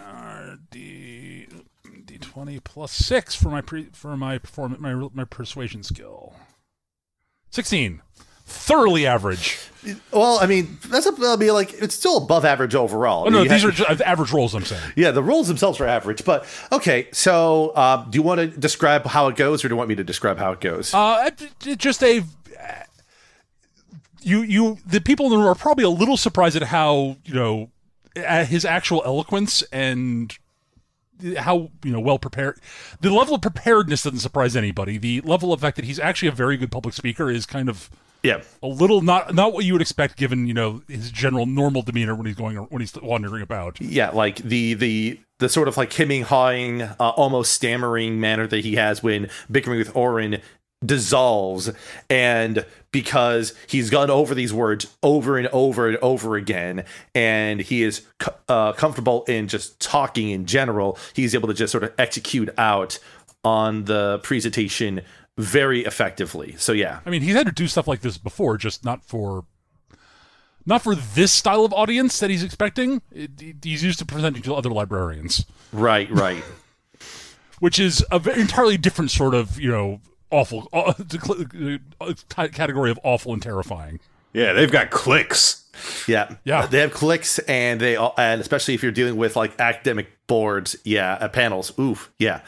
Twenty 2.36 2.60
plus 2.60 2.92
six 2.92 3.34
for 3.34 3.48
my 3.48 3.62
pre 3.62 3.86
for 3.94 4.18
my 4.18 4.38
performance 4.40 4.82
my 4.82 4.94
my 5.14 5.24
persuasion 5.24 5.84
skill. 5.84 6.34
Sixteen, 7.50 8.02
thoroughly 8.46 9.08
average. 9.08 9.58
Well, 10.12 10.40
I 10.42 10.46
mean, 10.46 10.78
that's 10.90 11.06
a, 11.06 11.12
that'll 11.12 11.38
be 11.38 11.52
like, 11.52 11.72
it's 11.76 11.96
still 11.96 12.18
above 12.18 12.44
average 12.44 12.76
overall. 12.76 13.24
Oh 13.26 13.30
no, 13.30 13.44
You 13.44 13.48
these 13.48 13.64
are 13.64 13.72
just 13.72 14.02
average 14.02 14.34
rolls. 14.34 14.54
I'm 14.54 14.66
saying. 14.66 14.82
Yeah, 14.98 15.12
the 15.12 15.24
rolls 15.24 15.48
themselves 15.48 15.80
are 15.80 15.88
average. 15.88 16.26
But, 16.26 16.46
okay. 16.74 17.08
So, 17.14 17.70
uh, 17.70 18.04
do 18.04 18.18
you 18.18 18.22
want 18.22 18.42
to 18.42 18.48
describe 18.48 19.06
how 19.06 19.30
it 19.30 19.38
goes 19.38 19.64
or 19.64 19.70
do 19.70 19.74
you 19.74 19.78
want 19.78 19.88
me 19.88 19.96
to 19.96 20.04
describe 20.04 20.38
how 20.38 20.52
it 20.52 20.60
goes? 20.60 20.94
Uh, 20.94 21.30
just 21.78 22.04
a. 22.04 22.22
You 24.24 24.42
you 24.42 24.78
the 24.86 25.00
people 25.00 25.28
in 25.28 25.32
the 25.32 25.38
room 25.38 25.48
are 25.48 25.56
probably 25.56 25.86
a 25.86 25.90
little 25.90 26.18
surprised 26.18 26.58
at 26.58 26.64
how 26.64 27.16
you 27.24 27.34
know 27.34 27.70
at 28.18 28.48
his 28.48 28.66
actual 28.66 29.04
eloquence 29.06 29.62
and 29.72 30.38
how 31.38 31.70
you 31.84 31.92
know 31.92 32.00
well 32.00 32.20
prepared 32.20 32.60
the 33.02 33.10
level 33.10 33.36
of 33.36 33.42
preparedness 33.42 34.04
doesn't 34.04 34.20
surprise 34.20 34.56
anybody 34.56 34.98
the 34.98 35.22
level 35.22 35.54
of 35.54 35.62
fact 35.62 35.76
that 35.76 35.86
he's 35.86 36.00
actually 36.00 36.28
a 36.28 36.32
very 36.32 36.58
good 36.58 36.72
public 36.72 36.94
speaker 36.94 37.30
is 37.30 37.46
kind 37.46 37.70
of 37.70 37.90
yeah. 38.26 38.42
a 38.64 38.68
little 38.68 39.02
not 39.02 39.34
not 39.34 39.54
what 39.54 39.66
you 39.66 39.74
would 39.74 39.82
expect 39.82 40.18
given 40.18 40.48
you 40.48 40.54
know 40.54 40.82
his 40.88 41.12
general 41.12 41.46
normal 41.46 41.82
demeanor 41.82 42.16
when 42.16 42.26
he's 42.26 42.36
going 42.36 42.58
when 42.58 42.82
he's 42.82 42.96
wandering 42.96 43.42
about. 43.42 43.80
Yeah, 43.80 44.10
like 44.10 44.38
the 44.38 44.74
the 44.74 45.20
the 45.40 45.50
sort 45.50 45.68
of 45.68 45.78
like 45.78 45.94
hemming 45.94 46.24
hawing, 46.24 46.82
uh, 46.82 46.96
almost 47.00 47.54
stammering 47.54 48.20
manner 48.20 48.48
that 48.48 48.64
he 48.64 48.76
has 48.76 49.04
when 49.04 49.30
bickering 49.52 49.80
with 49.80 49.96
Orin 49.96 50.42
dissolves, 50.86 51.72
and 52.10 52.66
because 52.92 53.54
he's 53.68 53.90
gone 53.90 54.10
over 54.10 54.34
these 54.34 54.54
words 54.54 54.88
over 55.04 55.38
and 55.38 55.48
over 55.48 55.88
and 55.88 55.98
over 55.98 56.36
again, 56.36 56.86
and 57.14 57.60
he 57.60 57.84
is 57.84 58.06
uh, 58.48 58.72
comfortable 58.74 59.26
in 59.26 59.48
just 59.48 59.80
talking 59.82 60.30
in 60.30 60.46
general, 60.46 60.98
he's 61.14 61.36
able 61.36 61.48
to 61.48 61.54
just 61.54 61.72
sort 61.72 61.84
of 61.84 61.92
execute 61.98 62.50
out 62.58 62.98
on 63.44 63.84
the 63.84 64.20
presentation 64.24 65.02
very 65.38 65.84
effectively. 65.84 66.56
So 66.58 66.72
yeah, 66.72 67.00
I 67.06 67.10
mean, 67.10 67.22
he's 67.22 67.36
had 67.36 67.48
to 67.48 67.52
do 67.52 67.68
stuff 67.68 67.88
like 67.88 68.02
this 68.02 68.18
before, 68.18 68.58
just 68.58 68.86
not 68.86 69.04
for 69.04 69.46
not 70.66 70.82
for 70.82 70.96
this 70.96 71.32
style 71.32 71.66
of 71.66 71.74
audience 71.74 72.20
that 72.20 72.30
he's 72.30 72.44
expecting. 72.44 73.02
It, 73.12 73.32
he's 73.64 73.84
used 73.84 74.00
to 74.00 74.06
presenting 74.06 74.42
to 74.44 74.56
other 74.56 74.70
librarians, 74.70 75.46
right, 75.72 76.10
right. 76.10 76.44
which 77.60 77.78
is 77.78 78.06
a 78.12 78.20
very 78.20 78.42
entirely 78.42 78.78
different 78.78 79.12
sort 79.12 79.34
of 79.34 79.60
you 79.60 79.70
know 79.70 80.00
awful 80.36 80.68
uh, 80.74 80.94
category 82.52 82.92
of 82.92 83.00
awful 83.04 83.34
and 83.34 83.42
terrifying. 83.42 84.00
Yeah, 84.34 84.54
they've 84.54 84.72
got 84.72 84.90
clicks. 84.92 85.64
Yeah, 86.08 86.36
Yeah. 86.44 86.66
They 86.68 86.80
have 86.80 86.94
clicks, 86.94 87.40
and 87.40 87.80
they 87.82 87.96
all, 87.96 88.14
and 88.18 88.40
especially 88.42 88.74
if 88.74 88.84
you're 88.84 88.92
dealing 88.92 89.18
with 89.18 89.36
like 89.36 89.60
academic 89.60 90.08
boards, 90.28 90.76
yeah, 90.84 91.14
uh, 91.14 91.28
panels. 91.30 91.78
Oof, 91.80 92.12
yeah. 92.20 92.42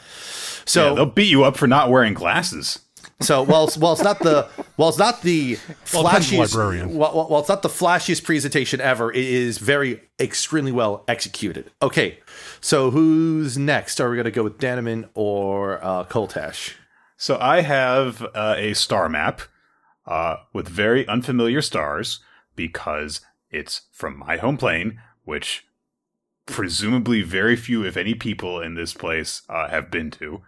So 0.64 0.88
Yeah, 0.90 0.94
they'll 0.94 1.06
beat 1.06 1.30
you 1.30 1.44
up 1.44 1.56
for 1.56 1.66
not 1.66 1.90
wearing 1.90 2.14
glasses. 2.14 2.78
so 3.20 3.42
well, 3.42 3.64
it's, 3.64 3.76
well, 3.76 3.92
it's 3.92 4.02
not 4.02 4.18
the 4.20 4.48
well, 4.76 4.88
it's 4.88 4.98
not 4.98 5.22
the 5.22 5.58
Well, 5.92 6.06
it 6.06 6.10
depends 6.10 6.32
on 6.32 6.38
the 6.38 6.44
flashiest. 6.44 6.54
librarian. 6.54 6.94
Well, 6.94 7.14
well, 7.14 7.28
well, 7.30 7.40
it's 7.40 7.48
not 7.48 7.62
the 7.62 7.68
flashiest 7.68 8.24
presentation 8.24 8.80
ever. 8.80 9.10
It 9.12 9.24
is 9.24 9.58
very 9.58 10.00
extremely 10.20 10.72
well 10.72 11.04
executed. 11.08 11.70
Okay, 11.82 12.18
so 12.60 12.90
who's 12.90 13.56
next? 13.58 14.00
Are 14.00 14.10
we 14.10 14.16
gonna 14.16 14.30
go 14.30 14.44
with 14.44 14.58
Danaman 14.58 15.08
or 15.14 15.82
uh, 15.84 16.04
Koltash? 16.04 16.74
So 17.20 17.36
I 17.40 17.62
have 17.62 18.22
uh, 18.32 18.54
a 18.56 18.74
star 18.74 19.08
map 19.08 19.42
uh, 20.06 20.36
with 20.52 20.68
very 20.68 21.06
unfamiliar 21.08 21.60
stars 21.60 22.20
because 22.54 23.22
it's 23.50 23.82
from 23.90 24.20
my 24.20 24.36
home 24.36 24.56
plane, 24.56 25.00
which 25.24 25.66
presumably 26.46 27.22
very 27.22 27.56
few, 27.56 27.84
if 27.84 27.96
any, 27.96 28.14
people 28.14 28.60
in 28.60 28.76
this 28.76 28.94
place 28.94 29.42
uh, 29.48 29.68
have 29.68 29.90
been 29.90 30.12
to. 30.12 30.42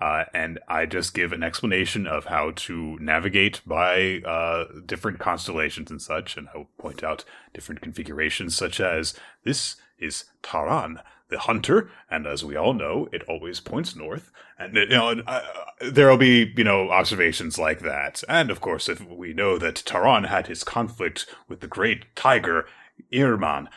Uh, 0.00 0.24
and 0.32 0.58
I 0.66 0.86
just 0.86 1.12
give 1.12 1.32
an 1.34 1.42
explanation 1.42 2.06
of 2.06 2.24
how 2.24 2.52
to 2.56 2.98
navigate 3.00 3.60
by 3.66 4.22
uh, 4.26 4.64
different 4.86 5.18
constellations 5.18 5.90
and 5.90 6.00
such, 6.00 6.38
and 6.38 6.48
I'll 6.54 6.68
point 6.78 7.04
out 7.04 7.26
different 7.52 7.82
configurations, 7.82 8.56
such 8.56 8.80
as 8.80 9.12
this 9.44 9.76
is 9.98 10.24
Taran, 10.42 11.02
the 11.34 11.40
hunter, 11.40 11.90
and 12.08 12.26
as 12.26 12.44
we 12.44 12.54
all 12.54 12.72
know, 12.72 13.08
it 13.12 13.24
always 13.28 13.58
points 13.58 13.96
north. 13.96 14.30
And 14.56 14.76
you 14.76 14.86
know, 14.86 15.20
uh, 15.26 15.42
there'll 15.80 16.16
be 16.16 16.54
you 16.56 16.62
know 16.62 16.90
observations 16.90 17.58
like 17.58 17.80
that, 17.80 18.22
and 18.28 18.50
of 18.50 18.60
course, 18.60 18.88
if 18.88 19.04
we 19.04 19.34
know 19.34 19.58
that 19.58 19.82
Taran 19.84 20.28
had 20.28 20.46
his 20.46 20.62
conflict 20.62 21.26
with 21.48 21.60
the 21.60 21.66
great 21.66 22.14
tiger 22.14 22.66
Irman, 23.12 23.68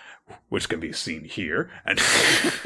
which 0.50 0.70
can 0.70 0.80
be 0.80 0.94
seen 0.94 1.24
here, 1.24 1.72
and 1.84 2.00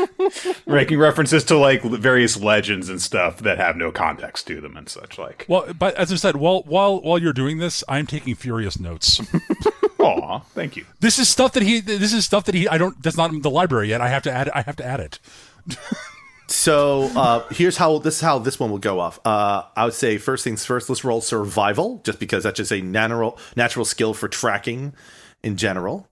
making 0.68 1.00
references 1.00 1.46
to 1.46 1.58
like 1.58 1.82
various 1.84 2.38
legends 2.38 2.90
and 2.90 3.02
stuff 3.02 3.38
that 3.40 3.58
have 3.58 3.78
no 3.78 3.94
context 3.94 4.46
to 4.48 4.60
them 4.60 4.76
and 4.76 4.90
such. 4.90 5.18
Like, 5.18 5.46
Well, 5.48 5.74
but 5.74 5.96
as 5.96 6.12
I 6.12 6.18
said, 6.18 6.36
while 6.36 6.64
while 6.64 7.02
while 7.02 7.18
you're 7.18 7.32
doing 7.32 7.60
this, 7.60 7.82
I'm 7.88 8.08
taking 8.08 8.36
furious 8.36 8.78
notes. 8.78 9.22
aw, 10.02 10.40
thank 10.54 10.76
you. 10.76 10.86
this 11.00 11.20
is 11.20 11.30
stuff 11.30 11.54
that 11.54 11.64
he. 11.64 11.80
This 11.80 12.14
is 12.14 12.26
stuff 12.26 12.46
that 12.46 12.56
he. 12.56 12.68
I 12.68 12.78
don't. 12.78 13.02
That's 13.02 13.18
not 13.18 13.32
in 13.32 13.42
the 13.42 13.50
library 13.50 13.90
yet. 13.90 14.02
I 14.02 14.10
have 14.10 14.24
to 14.24 14.32
add. 14.32 14.50
I 14.50 14.62
have 14.62 14.76
to 14.78 14.86
add 14.86 15.00
it. 15.00 15.20
So 16.48 17.04
uh, 17.16 17.48
here's 17.52 17.78
how 17.78 18.00
this 18.00 18.16
is 18.16 18.22
how 18.22 18.38
this 18.40 18.60
one 18.60 18.72
will 18.72 18.78
go 18.78 19.00
off. 19.00 19.20
Uh, 19.26 19.64
I 19.76 19.86
would 19.86 19.94
say 19.94 20.18
first 20.18 20.44
things 20.44 20.66
first. 20.66 20.90
Let's 20.90 21.04
roll 21.06 21.22
survival, 21.22 22.02
just 22.04 22.20
because 22.20 22.44
that's 22.44 22.58
just 22.58 22.72
a 22.74 22.82
natural 22.82 23.38
natural 23.56 23.86
skill 23.86 24.14
for 24.14 24.28
tracking 24.28 24.94
in 25.44 25.56
general. 25.56 26.10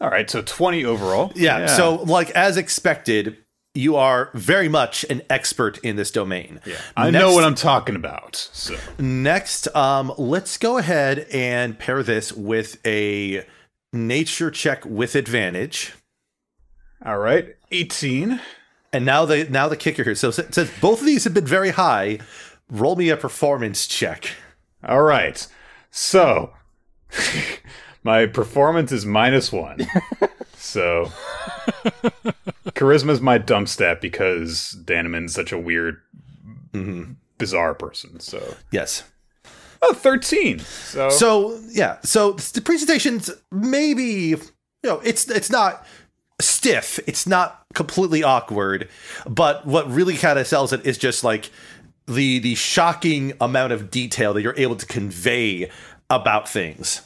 All 0.00 0.08
right, 0.10 0.30
so 0.30 0.42
20 0.42 0.84
overall. 0.84 1.32
Yeah, 1.34 1.66
So, 1.66 1.96
like 1.96 2.30
as 2.30 2.56
expected, 2.56 3.36
you 3.78 3.94
are 3.94 4.30
very 4.34 4.68
much 4.68 5.04
an 5.08 5.22
expert 5.30 5.78
in 5.78 5.94
this 5.94 6.10
domain. 6.10 6.60
Yeah. 6.66 6.80
I 6.96 7.10
know 7.10 7.32
what 7.32 7.44
I'm 7.44 7.54
talking 7.54 7.94
about. 7.94 8.34
So 8.52 8.76
Next, 8.98 9.74
um, 9.74 10.12
let's 10.18 10.58
go 10.58 10.78
ahead 10.78 11.28
and 11.32 11.78
pair 11.78 12.02
this 12.02 12.32
with 12.32 12.84
a 12.84 13.46
nature 13.92 14.50
check 14.50 14.84
with 14.84 15.14
advantage. 15.14 15.94
All 17.06 17.18
right, 17.18 17.54
18. 17.70 18.40
And 18.92 19.04
now 19.04 19.24
the 19.24 19.44
now 19.48 19.68
the 19.68 19.76
kicker 19.76 20.02
here. 20.02 20.16
So 20.16 20.32
since 20.32 20.56
both 20.80 21.00
of 21.00 21.06
these 21.06 21.22
have 21.24 21.34
been 21.34 21.46
very 21.46 21.70
high, 21.70 22.18
roll 22.68 22.96
me 22.96 23.10
a 23.10 23.16
performance 23.16 23.86
check. 23.86 24.32
All 24.82 25.02
right. 25.02 25.46
So 25.92 26.52
my 28.08 28.24
performance 28.24 28.90
is 28.90 29.04
minus 29.04 29.52
one. 29.52 29.86
so 30.56 31.12
charisma 32.68 33.10
is 33.10 33.20
my 33.20 33.36
dump 33.36 33.68
stat 33.68 34.00
because 34.00 34.78
Danaman's 34.82 35.34
such 35.34 35.52
a 35.52 35.58
weird, 35.58 36.00
mm-hmm. 36.72 37.12
bizarre 37.36 37.74
person. 37.74 38.18
So 38.18 38.56
Yes. 38.72 39.02
oh, 39.82 39.92
13. 39.92 40.58
So, 40.60 41.10
So 41.10 41.60
yeah, 41.68 41.98
so 42.02 42.32
the 42.32 42.62
presentation's 42.62 43.30
maybe 43.52 44.02
you 44.02 44.38
know 44.84 45.00
it's 45.00 45.28
it's 45.28 45.50
not 45.50 45.84
stiff, 46.40 46.98
it's 47.06 47.26
not 47.26 47.62
completely 47.74 48.22
awkward, 48.22 48.88
but 49.26 49.66
what 49.66 49.86
really 49.90 50.16
kind 50.16 50.38
of 50.38 50.46
sells 50.46 50.72
it 50.72 50.86
is 50.86 50.96
just 50.96 51.24
like 51.24 51.50
the 52.06 52.38
the 52.38 52.54
shocking 52.54 53.34
amount 53.38 53.74
of 53.74 53.90
detail 53.90 54.32
that 54.32 54.40
you're 54.40 54.56
able 54.56 54.76
to 54.76 54.86
convey 54.86 55.70
about 56.08 56.48
things. 56.48 57.02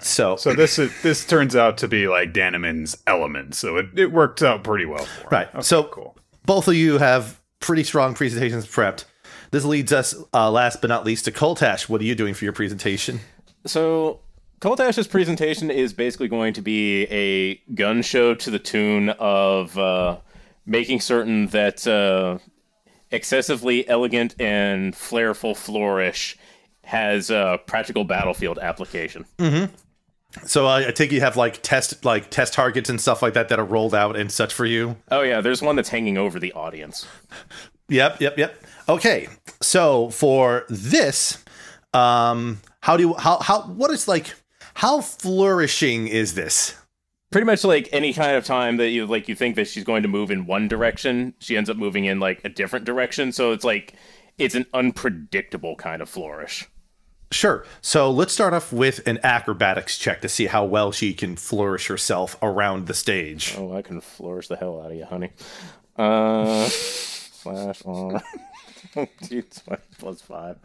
So, 0.00 0.36
so 0.36 0.52
this 0.54 0.78
is, 0.78 0.90
this 1.02 1.24
turns 1.24 1.54
out 1.56 1.78
to 1.78 1.88
be 1.88 2.08
like 2.08 2.32
Danaman's 2.32 2.96
element. 3.06 3.54
So 3.54 3.76
it, 3.76 3.86
it 3.96 4.12
worked 4.12 4.42
out 4.42 4.64
pretty 4.64 4.84
well 4.84 5.04
for 5.04 5.28
right, 5.28 5.48
Okay, 5.48 5.62
so 5.62 5.84
cool. 5.84 6.16
both 6.44 6.68
of 6.68 6.74
you 6.74 6.98
have 6.98 7.40
pretty 7.60 7.84
strong 7.84 8.14
presentations 8.14 8.66
prepped. 8.66 9.04
This 9.52 9.64
leads 9.64 9.92
us, 9.92 10.14
uh, 10.34 10.50
last 10.50 10.80
but 10.80 10.88
not 10.88 11.04
least, 11.04 11.24
to 11.26 11.32
Coltash. 11.32 11.88
What 11.88 12.00
are 12.00 12.04
you 12.04 12.14
doing 12.14 12.34
for 12.34 12.44
your 12.44 12.52
presentation? 12.52 13.20
So, 13.64 14.20
Coltash's 14.60 15.06
presentation 15.06 15.70
is 15.70 15.92
basically 15.92 16.28
going 16.28 16.52
to 16.54 16.62
be 16.62 17.04
a 17.04 17.56
gun 17.74 18.02
show 18.02 18.34
to 18.34 18.50
the 18.50 18.58
tune 18.58 19.10
of 19.10 19.78
uh, 19.78 20.16
making 20.64 21.00
certain 21.00 21.46
that 21.48 21.86
uh, 21.86 22.38
excessively 23.10 23.88
elegant 23.88 24.34
and 24.40 24.94
flairful 24.94 25.56
flourish 25.56 26.36
has 26.86 27.30
a 27.30 27.58
practical 27.66 28.04
battlefield 28.04 28.58
application. 28.60 29.26
So 30.44 30.66
I 30.66 30.88
I 30.88 30.90
take 30.92 31.12
you 31.12 31.20
have 31.20 31.36
like 31.36 31.60
test 31.62 32.04
like 32.04 32.30
test 32.30 32.52
targets 32.52 32.88
and 32.88 33.00
stuff 33.00 33.22
like 33.22 33.34
that 33.34 33.48
that 33.48 33.58
are 33.58 33.64
rolled 33.64 33.94
out 33.94 34.16
and 34.16 34.30
such 34.30 34.54
for 34.54 34.64
you. 34.64 34.96
Oh 35.10 35.22
yeah, 35.22 35.40
there's 35.40 35.62
one 35.62 35.76
that's 35.76 35.88
hanging 35.88 36.16
over 36.16 36.38
the 36.38 36.52
audience. 36.52 37.06
Yep, 37.88 38.20
yep, 38.20 38.36
yep. 38.36 38.56
Okay, 38.88 39.28
so 39.60 40.10
for 40.10 40.64
this, 40.68 41.44
um, 41.94 42.60
how 42.80 42.96
do 42.96 43.02
you 43.04 43.14
how 43.14 43.38
how 43.38 43.62
what 43.62 43.90
is 43.90 44.06
like 44.06 44.34
how 44.74 45.00
flourishing 45.00 46.06
is 46.06 46.34
this? 46.34 46.74
Pretty 47.32 47.46
much 47.46 47.64
like 47.64 47.88
any 47.92 48.12
kind 48.12 48.36
of 48.36 48.44
time 48.44 48.76
that 48.76 48.90
you 48.90 49.06
like 49.06 49.28
you 49.28 49.34
think 49.34 49.56
that 49.56 49.66
she's 49.66 49.84
going 49.84 50.02
to 50.02 50.08
move 50.08 50.30
in 50.30 50.46
one 50.46 50.68
direction, 50.68 51.34
she 51.38 51.56
ends 51.56 51.70
up 51.70 51.76
moving 51.76 52.04
in 52.04 52.20
like 52.20 52.44
a 52.44 52.48
different 52.48 52.84
direction. 52.84 53.32
So 53.32 53.52
it's 53.52 53.64
like 53.64 53.94
it's 54.38 54.54
an 54.54 54.66
unpredictable 54.74 55.76
kind 55.76 56.02
of 56.02 56.08
flourish. 56.08 56.68
Sure. 57.30 57.64
So 57.80 58.10
let's 58.10 58.32
start 58.32 58.54
off 58.54 58.72
with 58.72 59.06
an 59.06 59.18
acrobatics 59.22 59.98
check 59.98 60.20
to 60.22 60.28
see 60.28 60.46
how 60.46 60.64
well 60.64 60.92
she 60.92 61.12
can 61.12 61.36
flourish 61.36 61.88
herself 61.88 62.36
around 62.40 62.86
the 62.86 62.94
stage. 62.94 63.54
Oh, 63.58 63.76
I 63.76 63.82
can 63.82 64.00
flourish 64.00 64.48
the 64.48 64.56
hell 64.56 64.80
out 64.80 64.92
of 64.92 64.96
you, 64.96 65.04
honey. 65.04 65.32
Uh, 65.96 66.64
slash 66.68 67.82
R. 67.84 68.22
Dude, 69.22 69.46
plus 69.98 70.20
five. 70.22 70.58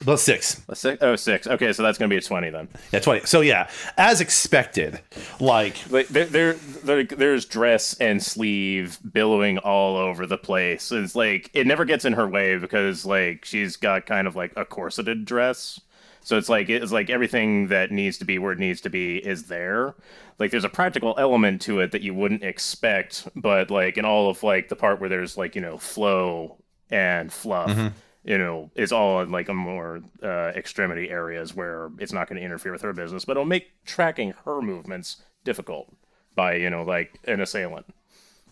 Plus 0.00 0.22
six. 0.22 0.62
A 0.68 0.76
six? 0.76 1.02
Oh, 1.02 1.16
six. 1.16 1.46
Okay, 1.46 1.72
so 1.72 1.82
that's 1.82 1.98
gonna 1.98 2.08
be 2.08 2.16
a 2.16 2.20
twenty 2.20 2.50
then. 2.50 2.68
Yeah, 2.92 3.00
twenty. 3.00 3.26
So 3.26 3.40
yeah, 3.40 3.68
as 3.96 4.20
expected, 4.20 5.00
like 5.40 5.90
Like 5.90 6.08
there, 6.08 6.26
there, 6.26 6.52
there, 6.52 7.04
there's 7.04 7.44
dress 7.46 7.94
and 7.98 8.22
sleeve 8.22 8.98
billowing 9.12 9.58
all 9.58 9.96
over 9.96 10.26
the 10.26 10.38
place. 10.38 10.92
It's 10.92 11.16
like 11.16 11.50
it 11.54 11.66
never 11.66 11.84
gets 11.84 12.04
in 12.04 12.12
her 12.12 12.28
way 12.28 12.58
because 12.58 13.06
like 13.06 13.44
she's 13.44 13.76
got 13.76 14.06
kind 14.06 14.26
of 14.26 14.36
like 14.36 14.52
a 14.56 14.64
corseted 14.64 15.24
dress. 15.24 15.80
So 16.20 16.36
it's 16.36 16.48
like 16.48 16.68
it's 16.68 16.92
like 16.92 17.08
everything 17.08 17.68
that 17.68 17.90
needs 17.90 18.18
to 18.18 18.24
be 18.24 18.38
where 18.38 18.52
it 18.52 18.58
needs 18.58 18.80
to 18.82 18.90
be 18.90 19.18
is 19.18 19.44
there. 19.44 19.94
Like 20.38 20.50
there's 20.50 20.64
a 20.64 20.68
practical 20.68 21.14
element 21.18 21.62
to 21.62 21.80
it 21.80 21.92
that 21.92 22.02
you 22.02 22.14
wouldn't 22.14 22.42
expect, 22.42 23.28
but 23.34 23.70
like 23.70 23.96
in 23.96 24.04
all 24.04 24.28
of 24.28 24.42
like 24.42 24.68
the 24.68 24.76
part 24.76 25.00
where 25.00 25.08
there's 25.08 25.36
like 25.36 25.54
you 25.54 25.60
know 25.60 25.78
flow 25.78 26.58
and 26.90 27.32
fluff, 27.32 27.70
mm-hmm. 27.70 27.88
You 28.26 28.36
know, 28.36 28.70
it's 28.74 28.90
all 28.90 29.20
in 29.20 29.30
like 29.30 29.48
a 29.48 29.54
more 29.54 30.02
uh, 30.22 30.52
extremity 30.56 31.08
areas 31.08 31.54
where 31.54 31.90
it's 31.98 32.12
not 32.12 32.28
going 32.28 32.38
to 32.38 32.44
interfere 32.44 32.72
with 32.72 32.82
her 32.82 32.92
business, 32.92 33.24
but 33.24 33.32
it'll 33.32 33.44
make 33.44 33.70
tracking 33.84 34.34
her 34.44 34.60
movements 34.60 35.22
difficult 35.44 35.88
by 36.34 36.54
you 36.56 36.68
know 36.68 36.82
like 36.82 37.18
an 37.24 37.40
assailant. 37.40 37.86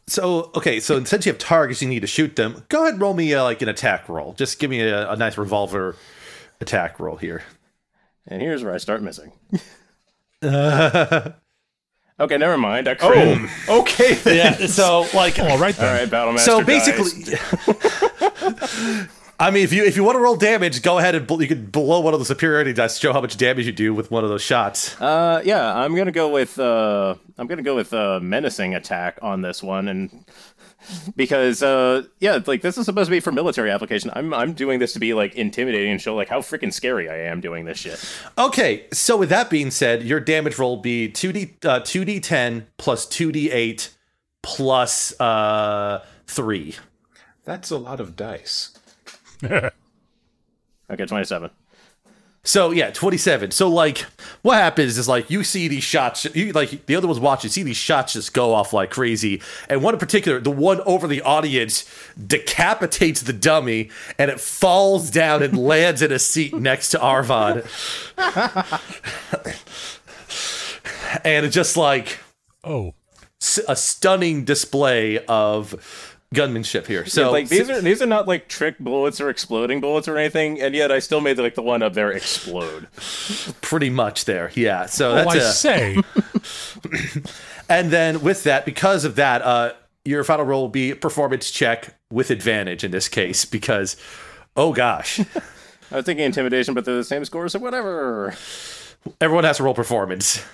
so 0.07 0.53
okay. 0.55 0.79
So 0.79 1.03
since 1.03 1.27
you 1.27 1.33
have 1.33 1.39
targets, 1.39 1.83
you 1.83 1.89
need 1.89 2.01
to 2.01 2.07
shoot 2.07 2.37
them. 2.37 2.65
Go 2.69 2.83
ahead 2.83 2.95
and 2.95 3.03
roll 3.03 3.15
me 3.15 3.35
uh, 3.35 3.43
like 3.43 3.63
an 3.63 3.69
attack 3.69 4.09
roll. 4.09 4.33
Just 4.35 4.61
give 4.61 4.71
me 4.71 4.81
a, 4.81 5.11
a 5.11 5.17
nice 5.17 5.37
revolver 5.37 5.97
attack 6.61 7.01
roll 7.01 7.17
here. 7.17 7.43
And 8.29 8.41
here's 8.41 8.63
where 8.63 8.73
I 8.73 8.79
start 8.79 9.03
missing. 9.03 9.33
okay, 10.45 11.35
never 12.19 12.57
mind. 12.57 12.87
I 12.87 12.95
crit. 12.95 13.39
Oh, 13.69 13.81
okay. 13.81 14.15
Then. 14.15 14.37
Yeah. 14.37 14.67
So 14.67 15.07
like 15.15 15.39
All 15.41 15.59
right 15.59 15.75
then. 15.75 15.89
All 15.89 16.01
right, 16.01 16.09
Battle 16.11 16.33
Master. 16.33 16.51
So 16.53 16.63
dies. 16.63 17.13
basically, 17.13 17.35
I 19.45 19.51
mean, 19.51 19.63
if 19.63 19.75
you 19.75 19.85
if 19.85 19.95
you 19.95 20.05
want 20.05 20.17
to 20.17 20.21
roll 20.21 20.37
damage, 20.37 20.81
go 20.81 20.99
ahead 20.99 21.15
and 21.15 21.27
bl- 21.27 21.43
you 21.43 21.49
could 21.49 21.71
blow 21.71 22.01
one 22.01 22.15
of 22.15 22.19
the 22.19 22.25
superiority 22.25 22.73
dice 22.73 22.95
to 22.95 23.01
show 23.01 23.13
how 23.13 23.21
much 23.21 23.37
damage 23.37 23.67
you 23.67 23.73
do 23.73 23.93
with 23.93 24.11
one 24.11 24.25
of 24.25 24.31
those 24.31 24.41
shots. 24.41 24.99
uh, 25.03 25.43
yeah, 25.45 25.79
I'm 25.79 25.95
gonna 25.95 26.13
go 26.13 26.31
with 26.31 26.59
uh, 26.59 27.15
I'm 27.37 27.47
gonna 27.47 27.61
go 27.61 27.77
with 27.77 27.93
uh, 27.93 28.21
menacing 28.23 28.75
attack 28.75 29.19
on 29.21 29.43
this 29.43 29.63
one, 29.63 29.89
and 29.89 30.25
because 31.17 31.63
uh, 31.63 32.05
yeah, 32.21 32.39
like 32.47 32.63
this 32.63 32.79
is 32.79 32.87
supposed 32.87 33.09
to 33.09 33.11
be 33.11 33.21
for 33.21 33.33
military 33.33 33.71
application. 33.71 34.11
I'm 34.15 34.33
I'm 34.33 34.55
doing 34.55 34.79
this 34.79 34.95
to 34.95 34.99
be 34.99 35.13
like 35.13 35.35
intimidating 35.35 35.91
and 35.91 36.01
show 36.01 36.15
like 36.15 36.31
how 36.31 36.41
freaking 36.41 36.73
scary 36.73 37.11
I 37.11 37.17
am 37.31 37.43
doing 37.43 37.67
this 37.67 37.77
shit. 37.77 38.03
Okay, 38.39 38.87
so 38.95 39.19
with 39.19 39.29
that 39.29 39.51
being 39.51 39.71
said, 39.71 40.05
your 40.05 40.21
damage 40.21 40.59
roll 40.59 40.79
be 40.79 41.11
two 41.11 41.35
d 41.35 41.55
uh, 41.67 41.81
two 41.81 42.07
d 42.07 42.19
ten 42.19 42.67
plus 42.79 43.05
two 43.05 43.31
d 43.31 43.51
eight 43.51 43.91
plus 44.41 45.21
uh 45.21 46.03
three. 46.27 46.77
That's 47.45 47.71
a 47.71 47.77
lot 47.77 48.01
of 48.01 48.17
dice. 48.17 48.79
Okay, 50.91 51.07
27. 51.07 51.51
So 52.47 52.73
yeah, 52.73 52.91
twenty 52.91 53.17
seven. 53.17 53.51
So 53.53 53.71
like, 53.71 54.05
what 54.43 54.57
happens 54.59 54.99
is 54.99 55.09
like 55.09 55.31
you 55.31 55.43
see 55.43 55.67
these 55.67 55.83
shots. 55.83 56.27
You 56.35 56.53
like 56.53 56.85
the 56.85 56.95
other 56.95 57.07
ones 57.07 57.19
watching, 57.19 57.49
see 57.51 57.63
these 57.63 57.79
shots 57.79 58.13
just 58.13 58.35
go 58.35 58.53
off 58.53 58.75
like 58.75 58.91
crazy. 58.91 59.41
And 59.71 59.83
one 59.83 59.95
in 59.95 59.99
particular, 59.99 60.41
the 60.41 60.51
one 60.51 60.83
over 60.83 61.07
the 61.07 61.23
audience, 61.23 61.89
decapitates 62.23 63.23
the 63.23 63.33
dummy, 63.33 63.89
and 64.19 64.31
it 64.31 64.41
falls 64.41 65.11
down 65.11 65.43
and 65.43 65.57
lands 65.67 66.03
in 66.03 66.13
a 66.13 66.19
seat 66.19 66.53
next 66.55 66.91
to 66.91 67.01
Arvad. 67.01 67.65
and 71.25 71.47
it's 71.47 71.55
just 71.55 71.79
like 71.79 72.19
Oh, 72.63 72.95
a 73.69 73.77
stunning 73.77 74.45
display 74.45 75.25
of 75.27 76.14
gunmanship 76.33 76.87
here. 76.87 77.07
So 77.07 77.31
like 77.33 77.49
these 77.49 77.69
are 77.69 77.81
these 77.81 78.01
are 78.01 78.07
not 78.07 78.29
like 78.29 78.49
trick 78.49 78.79
bullets 78.79 79.21
or 79.21 79.29
exploding 79.31 79.81
bullets 79.81 80.07
or 80.07 80.17
anything, 80.17 80.61
and 80.61 80.75
yet 80.75 80.93
I 80.93 81.01
still 81.01 81.21
made 81.21 81.39
like 81.39 81.55
the 81.55 81.63
one 81.63 81.83
up 81.83 81.95
there 81.95 82.13
explode. 82.13 82.89
pretty 83.61 83.91
much 83.91 84.25
there, 84.25 84.51
yeah. 84.55 84.87
So 84.87 85.13
oh, 85.13 85.15
that's 85.15 85.35
I 85.35 85.39
a, 85.39 85.53
say. 85.53 86.03
And 87.69 87.91
then 87.91 88.23
with 88.23 88.45
that, 88.45 88.65
because 88.65 89.05
of 89.05 89.17
that, 89.17 89.43
uh, 89.43 89.73
your 90.05 90.23
final 90.25 90.45
roll 90.45 90.63
will 90.63 90.69
be 90.69 90.91
a 90.91 90.97
performance 90.97 91.51
check 91.51 91.95
with 92.11 92.31
advantage 92.31 92.85
in 92.85 92.91
this 92.91 93.09
case, 93.09 93.45
because 93.45 93.97
oh 94.57 94.73
gosh, 94.73 95.21
I 95.91 95.97
was 95.97 96.05
thinking 96.05 96.27
intimidation, 96.27 96.75
but 96.75 96.85
they're 96.85 96.97
the 96.97 97.05
same 97.05 97.25
score, 97.25 97.49
so 97.49 97.59
whatever. 97.59 98.35
everyone 99.21 99.45
has 99.45 99.57
to 99.59 99.63
roll 99.63 99.75
performance. 99.75 100.45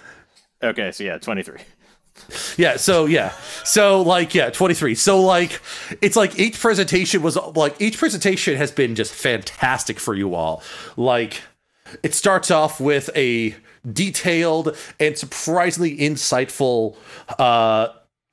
Okay, 0.63 0.93
so 0.93 1.03
yeah, 1.03 1.19
23. 1.19 1.57
Yeah, 2.57 2.77
so 2.77 3.07
yeah. 3.07 3.33
So 3.65 4.03
like 4.03 4.35
yeah, 4.35 4.51
23. 4.51 4.95
So 4.95 5.21
like 5.21 5.61
it's 6.01 6.17
like 6.17 6.39
each 6.39 6.61
presentation 6.61 7.23
was 7.23 7.37
like 7.37 7.81
each 7.81 7.99
presentation 7.99 8.57
has 8.57 8.71
been 8.71 8.95
just 8.95 9.13
fantastic 9.15 9.99
for 9.99 10.15
you 10.15 10.35
all. 10.35 10.63
Like 10.97 11.43
it 12.03 12.15
starts 12.15 12.51
off 12.51 12.81
with 12.81 13.11
a 13.17 13.55
detailed 13.91 14.77
and 14.99 15.17
surprisingly 15.17 15.97
insightful 15.97 16.97
uh 17.39 17.89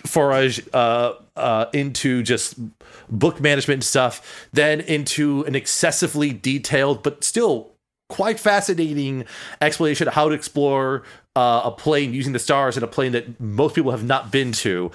forage 0.06 0.62
uh 0.74 1.14
uh 1.36 1.66
into 1.74 2.22
just 2.22 2.56
book 3.10 3.40
management 3.40 3.84
stuff, 3.84 4.50
then 4.52 4.82
into 4.82 5.44
an 5.46 5.56
excessively 5.56 6.34
detailed 6.34 7.02
but 7.02 7.24
still 7.24 7.72
quite 8.10 8.40
fascinating 8.40 9.26
explanation 9.62 10.08
of 10.08 10.14
how 10.14 10.30
to 10.30 10.36
explore 10.36 11.04
uh, 11.38 11.62
a 11.66 11.72
plane 11.72 12.14
using 12.16 12.34
the 12.34 12.40
stars 12.40 12.78
in 12.78 12.84
a 12.84 12.88
plane 12.88 13.12
that 13.12 13.40
most 13.40 13.76
people 13.76 13.92
have 13.92 14.04
not 14.04 14.32
been 14.32 14.52
to. 14.52 14.90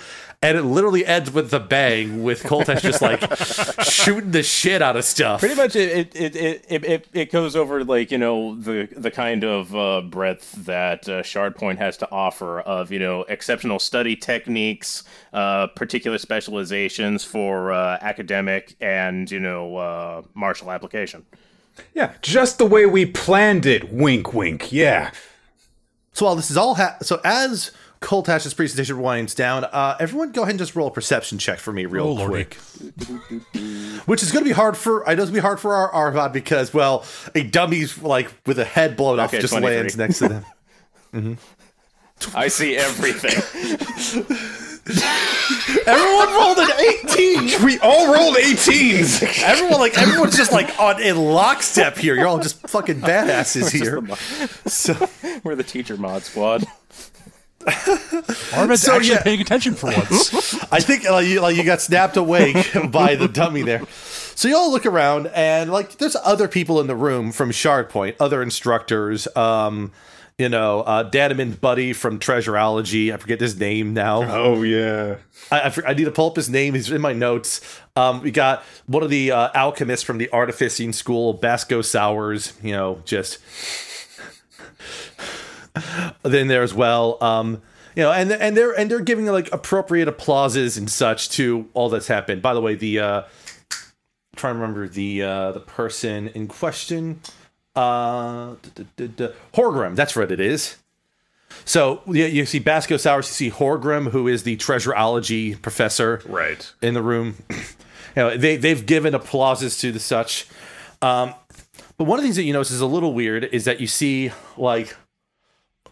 And 0.45 0.59
it 0.59 0.65
literally 0.65 1.07
ends 1.07 1.31
with 1.31 1.53
the 1.53 1.61
bang, 1.61 2.25
with 2.25 2.43
Koltesh 2.43 2.81
just 2.83 3.01
like 3.01 3.21
shooting 3.85 4.33
the 4.33 4.43
shit 4.43 4.83
out 4.83 4.97
of 4.97 5.05
stuff. 5.05 5.39
Pretty 5.39 5.55
much, 5.55 5.77
it 5.77 6.17
it, 6.17 6.37
it, 6.37 6.67
it, 6.69 6.85
it 6.85 7.09
it 7.13 7.31
goes 7.31 7.55
over 7.55 7.85
like 7.85 8.11
you 8.11 8.19
know 8.19 8.57
the 8.57 8.89
the 8.97 9.13
kind 9.13 9.45
of 9.45 9.73
uh, 9.77 10.01
breadth 10.01 10.51
that 10.65 11.09
uh, 11.09 11.23
Shard 11.23 11.55
Point 11.55 11.79
has 11.79 11.97
to 11.99 12.11
offer 12.11 12.59
of 12.59 12.91
you 12.91 12.99
know 12.99 13.23
exceptional 13.29 13.79
study 13.79 14.17
techniques, 14.17 15.05
uh, 15.33 15.69
particular 15.69 16.19
specializations 16.19 17.23
for 17.23 17.71
uh, 17.71 17.99
academic 18.01 18.75
and 18.81 19.31
you 19.31 19.39
know 19.39 19.77
uh, 19.77 20.23
martial 20.35 20.73
application. 20.73 21.25
Yeah, 21.95 22.15
just 22.21 22.59
the 22.59 22.67
way 22.67 22.85
we 22.85 23.07
planned 23.07 23.65
it. 23.65 23.93
Wink, 23.93 24.35
wink. 24.35 24.73
Yeah. 24.73 25.13
So 26.13 26.27
while 26.27 26.37
this 26.37 26.51
is 26.51 26.57
all 26.57 26.75
ha- 26.75 26.97
so 27.03 27.21
as 27.25 27.71
Koltash's 28.01 28.53
presentation 28.55 29.01
winds 29.01 29.35
down, 29.35 29.65
uh, 29.65 29.97
everyone 30.01 30.33
go 30.33 30.43
ahead 30.43 30.51
and 30.53 30.59
just 30.59 30.75
roll 30.77 30.89
a 30.89 30.91
perception 30.91 31.39
check 31.39 31.59
for 31.59 31.73
me 31.73 31.87
real 31.87 32.19
Oh, 32.21 32.27
quick. 32.29 32.55
Which 34.07 34.23
is 34.23 34.33
going 34.33 34.45
to 34.45 34.49
be 34.49 34.55
hard 34.55 34.77
for 34.77 35.09
I 35.09 35.15
know 35.15 35.23
it's 35.23 35.31
going 35.31 35.35
to 35.37 35.41
be 35.41 35.47
hard 35.47 35.61
for 35.61 35.75
our 35.75 35.91
Arvad 35.93 36.33
because 36.33 36.75
well 36.75 37.05
a 37.35 37.45
dummy's 37.45 38.03
like 38.03 38.33
with 38.47 38.59
a 38.59 38.65
head 38.65 38.97
blown 38.97 39.21
off 39.21 39.31
Okay, 39.33 39.41
just 39.41 39.55
lands 39.55 39.97
next 39.97 40.19
to 40.19 40.43
them. 41.13 41.39
I 42.35 42.49
see 42.49 42.77
everything. 42.77 43.33
everyone 45.87 46.29
rolled 46.35 46.59
an 46.59 46.71
eighteen. 46.79 47.51
We 47.65 47.79
all 47.79 48.13
rolled 48.13 48.37
18s. 48.37 49.43
Everyone 49.43 49.79
like 49.79 49.97
everyone's 49.97 50.37
just 50.37 50.51
like 50.53 50.79
on 50.81 51.01
in 51.01 51.17
lockstep 51.17 51.97
here. 51.97 52.15
You're 52.17 52.27
all 52.27 52.39
just 52.41 52.67
fucking 52.69 53.01
badasses 53.01 53.71
here. 53.71 54.01
So 54.69 54.95
We're 55.45 55.55
the 55.55 55.63
teacher 55.63 55.97
mod 55.97 56.23
squad. 56.23 56.65
Arved's 58.53 58.83
So, 58.83 58.95
actually 58.97 59.11
yeah. 59.11 59.23
paying 59.23 59.41
attention 59.41 59.75
for 59.75 59.87
once. 59.87 60.55
I 60.73 60.81
think 60.81 61.09
like 61.09 61.27
you, 61.27 61.41
like 61.41 61.57
you 61.57 61.63
got 61.65 61.81
snapped 61.81 62.17
awake 62.17 62.57
by 62.91 63.15
the 63.15 63.29
dummy 63.29 63.63
there. 63.63 63.83
So 64.35 64.49
you 64.49 64.57
all 64.57 64.73
look 64.73 64.87
around 64.87 65.29
and 65.29 65.71
like 65.71 65.99
there's 65.99 66.17
other 66.25 66.49
people 66.49 66.81
in 66.81 66.87
the 66.89 66.97
room 66.97 67.31
from 67.33 67.53
Shard 67.53 67.89
Point, 67.89 68.17
other 68.19 68.43
instructors. 68.43 69.29
Um, 69.37 69.93
you 70.43 70.49
know, 70.49 70.81
uh, 70.81 71.09
Danaman's 71.09 71.55
buddy 71.55 71.93
from 71.93 72.19
Treasureology. 72.19 73.15
I 73.15 73.17
forget 73.17 73.41
his 73.41 73.61
name 73.61 73.95
now. 73.95 74.25
Oh, 74.25 74.63
yeah. 74.65 75.19
I, 75.53 75.61
I, 75.61 75.91
I 75.91 75.95
need 75.95 76.07
to 76.07 76.11
pull 76.11 76.31
up 76.31 76.35
his 76.35 76.51
name. 76.51 76.75
He's 76.75 76.91
in 76.91 77.01
my 77.01 77.13
notes. 77.13 77.61
Um, 77.95 78.23
we 78.23 78.33
got 78.33 78.65
one 78.87 79.05
of 79.05 79.11
the 79.11 79.31
uh, 79.31 79.51
alchemists 79.55 80.05
from 80.05 80.19
the 80.19 80.29
artificing 80.31 80.93
school, 80.93 81.33
Basco 81.33 81.81
Sowers. 81.81 82.55
You 82.61 82.73
know, 82.73 83.03
just 83.05 83.39
then 86.23 86.49
there 86.49 86.65
as 86.65 86.75
well. 86.75 87.23
Um, 87.23 87.63
you 87.95 88.03
know, 88.03 88.11
and 88.11 88.33
and 88.33 88.57
they're 88.57 88.73
and 88.73 88.91
they're 88.91 88.99
giving 88.99 89.27
like 89.27 89.49
appropriate 89.53 90.09
applauses 90.09 90.77
and 90.77 90.91
such 90.91 91.31
to 91.31 91.69
all 91.73 91.89
that's 91.89 92.09
happened. 92.09 92.43
By 92.43 92.55
the 92.55 92.61
way, 92.61 92.75
the 92.75 92.99
uh, 92.99 93.23
trying 94.35 94.55
to 94.55 94.61
remember 94.61 94.89
the 94.89 95.23
uh, 95.23 95.53
the 95.53 95.61
person 95.61 96.27
in 96.31 96.49
question, 96.49 97.21
uh, 97.75 98.55
Horgrim. 99.55 99.97
That's 99.97 100.15
what 100.17 100.31
it 100.33 100.41
is. 100.41 100.77
So 101.65 102.03
yeah, 102.07 102.27
you 102.27 102.47
see 102.47 102.59
Basco 102.59 102.97
Sowers, 102.97 103.29
you 103.29 103.51
see 103.51 103.57
Horgrim, 103.57 104.11
who 104.11 104.27
is 104.29 104.43
the 104.43 104.57
treasureology 104.57 105.61
professor 105.61 106.23
Right. 106.27 106.71
in 106.81 106.95
the 106.95 107.03
room. 107.03 107.37
you 107.51 107.57
know, 108.17 108.37
they 108.37 108.57
they've 108.57 108.85
given 108.85 109.15
applauses 109.15 109.79
to 109.79 109.93
the 109.93 110.01
such. 110.01 110.47
Um, 111.03 111.35
but 111.99 112.05
one 112.05 112.19
of 112.19 112.23
the 112.23 112.27
things 112.27 112.37
that 112.37 112.45
you 112.45 112.53
notice 112.53 112.71
is 112.71 112.81
a 112.81 112.87
little 112.87 113.13
weird 113.13 113.45
is 113.45 113.65
that 113.67 113.81
you 113.81 113.87
see 113.87 114.33
like 114.57 114.97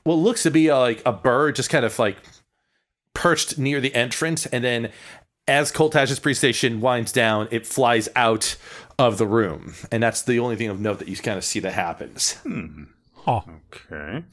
what 0.02 0.14
looks 0.14 0.42
to 0.44 0.50
be 0.50 0.68
a, 0.68 0.76
like 0.78 1.02
a 1.04 1.12
bird 1.12 1.56
just 1.56 1.68
kind 1.70 1.84
of 1.84 1.98
like 1.98 2.16
perched 3.14 3.58
near 3.58 3.80
the 3.80 3.94
entrance, 3.94 4.46
and 4.46 4.64
then 4.64 4.90
as 5.46 5.70
Koltash's 5.72 6.18
presentation 6.20 6.80
winds 6.80 7.12
down, 7.12 7.48
it 7.50 7.66
flies 7.66 8.08
out 8.16 8.56
of 9.00 9.16
the 9.16 9.26
room, 9.26 9.74
and 9.90 10.02
that's 10.02 10.20
the 10.22 10.38
only 10.38 10.56
thing 10.56 10.68
of 10.68 10.78
note 10.78 10.98
that 10.98 11.08
you 11.08 11.16
kind 11.16 11.38
of 11.38 11.44
see 11.44 11.58
that 11.60 11.72
happens. 11.72 12.36
Huh. 13.14 13.40
Okay. 13.72 14.24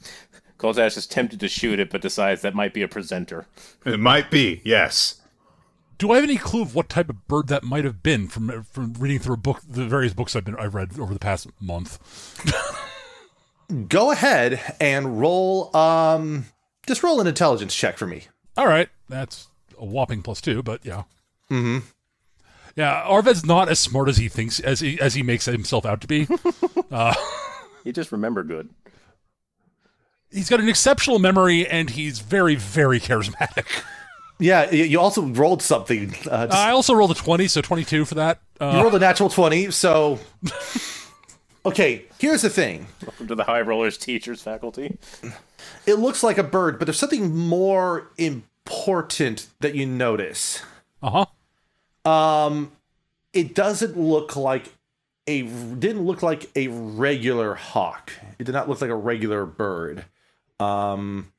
Koltash 0.58 0.96
is 0.96 1.06
tempted 1.06 1.40
to 1.40 1.48
shoot 1.48 1.80
it, 1.80 1.88
but 1.90 2.02
decides 2.02 2.42
that 2.42 2.54
might 2.54 2.74
be 2.74 2.82
a 2.82 2.88
presenter. 2.88 3.46
It 3.86 3.98
might 3.98 4.30
be, 4.30 4.60
yes. 4.64 5.22
Do 5.96 6.12
I 6.12 6.16
have 6.16 6.24
any 6.24 6.36
clue 6.36 6.62
of 6.62 6.74
what 6.74 6.88
type 6.88 7.08
of 7.08 7.26
bird 7.28 7.48
that 7.48 7.64
might 7.64 7.84
have 7.84 8.02
been 8.02 8.28
from 8.28 8.62
from 8.62 8.92
reading 8.94 9.18
through 9.18 9.34
a 9.34 9.38
book, 9.38 9.60
the 9.66 9.86
various 9.86 10.14
books 10.14 10.36
I've 10.36 10.44
been 10.44 10.56
I've 10.56 10.74
read 10.74 10.98
over 10.98 11.12
the 11.12 11.18
past 11.18 11.48
month? 11.60 11.98
Go 13.88 14.10
ahead 14.10 14.76
and 14.80 15.20
roll. 15.20 15.74
Um, 15.76 16.46
just 16.86 17.02
roll 17.02 17.20
an 17.20 17.26
intelligence 17.26 17.74
check 17.74 17.98
for 17.98 18.06
me. 18.06 18.24
All 18.56 18.66
right, 18.66 18.88
that's 19.08 19.48
a 19.78 19.84
whopping 19.84 20.22
plus 20.22 20.40
two, 20.40 20.62
but 20.62 20.84
yeah. 20.84 21.04
Mm-hmm. 21.50 21.78
Yeah, 22.78 23.02
Arved's 23.02 23.44
not 23.44 23.68
as 23.68 23.80
smart 23.80 24.08
as 24.08 24.18
he 24.18 24.28
thinks 24.28 24.60
as 24.60 24.78
he 24.78 25.00
as 25.00 25.14
he 25.14 25.22
makes 25.24 25.46
himself 25.46 25.84
out 25.84 26.00
to 26.02 26.06
be. 26.06 26.26
He 27.84 27.92
just 27.92 28.12
remember 28.12 28.42
good. 28.42 28.68
he's 30.30 30.48
got 30.50 30.60
an 30.60 30.68
exceptional 30.68 31.18
memory, 31.18 31.66
and 31.66 31.88
he's 31.90 32.18
very 32.20 32.54
very 32.54 33.00
charismatic. 33.00 33.64
Yeah, 34.38 34.70
you 34.70 35.00
also 35.00 35.22
rolled 35.22 35.62
something. 35.62 36.10
Uh, 36.30 36.46
just- 36.46 36.56
I 36.58 36.70
also 36.70 36.94
rolled 36.94 37.10
a 37.10 37.14
twenty, 37.14 37.48
so 37.48 37.60
twenty 37.62 37.84
two 37.84 38.04
for 38.04 38.14
that. 38.16 38.40
you 38.60 38.66
Uh, 38.66 38.82
rolled 38.82 38.94
a 38.94 38.98
natural 38.98 39.28
20, 39.30 39.70
so. 39.70 40.18
Okay, 41.66 42.04
here's 42.18 42.42
the 42.42 42.48
thing. 42.48 42.86
Welcome 43.04 43.26
to 43.26 43.34
the 43.34 43.44
High 43.44 43.60
Rollers 43.60 43.98
Teachers 43.98 44.40
Faculty. 44.40 44.96
It 45.86 45.94
looks 45.98 46.22
like 46.22 46.38
a 46.38 46.42
bird, 46.44 46.78
but 46.78 46.86
there's 46.86 46.98
something 46.98 47.34
more 47.36 48.10
important 48.16 49.48
that 49.60 49.74
you 49.74 49.84
notice. 49.84 50.62
uh 51.02 51.10
huh. 51.10 51.26
Um, 52.08 52.72
it 53.32 53.54
doesn't 53.54 53.98
look 53.98 54.36
like 54.36 54.72
a 55.26 55.42
didn't 55.42 56.06
look 56.06 56.22
like 56.22 56.50
a 56.56 56.68
regular 56.68 57.54
hawk. 57.54 58.12
It 58.38 58.44
did 58.44 58.52
not 58.52 58.68
look 58.68 58.80
like 58.80 58.90
a 58.90 58.96
regular 58.96 59.44
bird. 59.44 60.04
Um, 60.58 61.32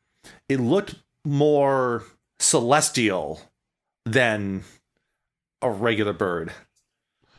it 0.48 0.60
looked 0.60 0.96
more 1.26 2.04
celestial 2.40 3.42
than 4.06 4.64
a 5.62 5.70
regular 5.70 6.14
bird. 6.14 6.54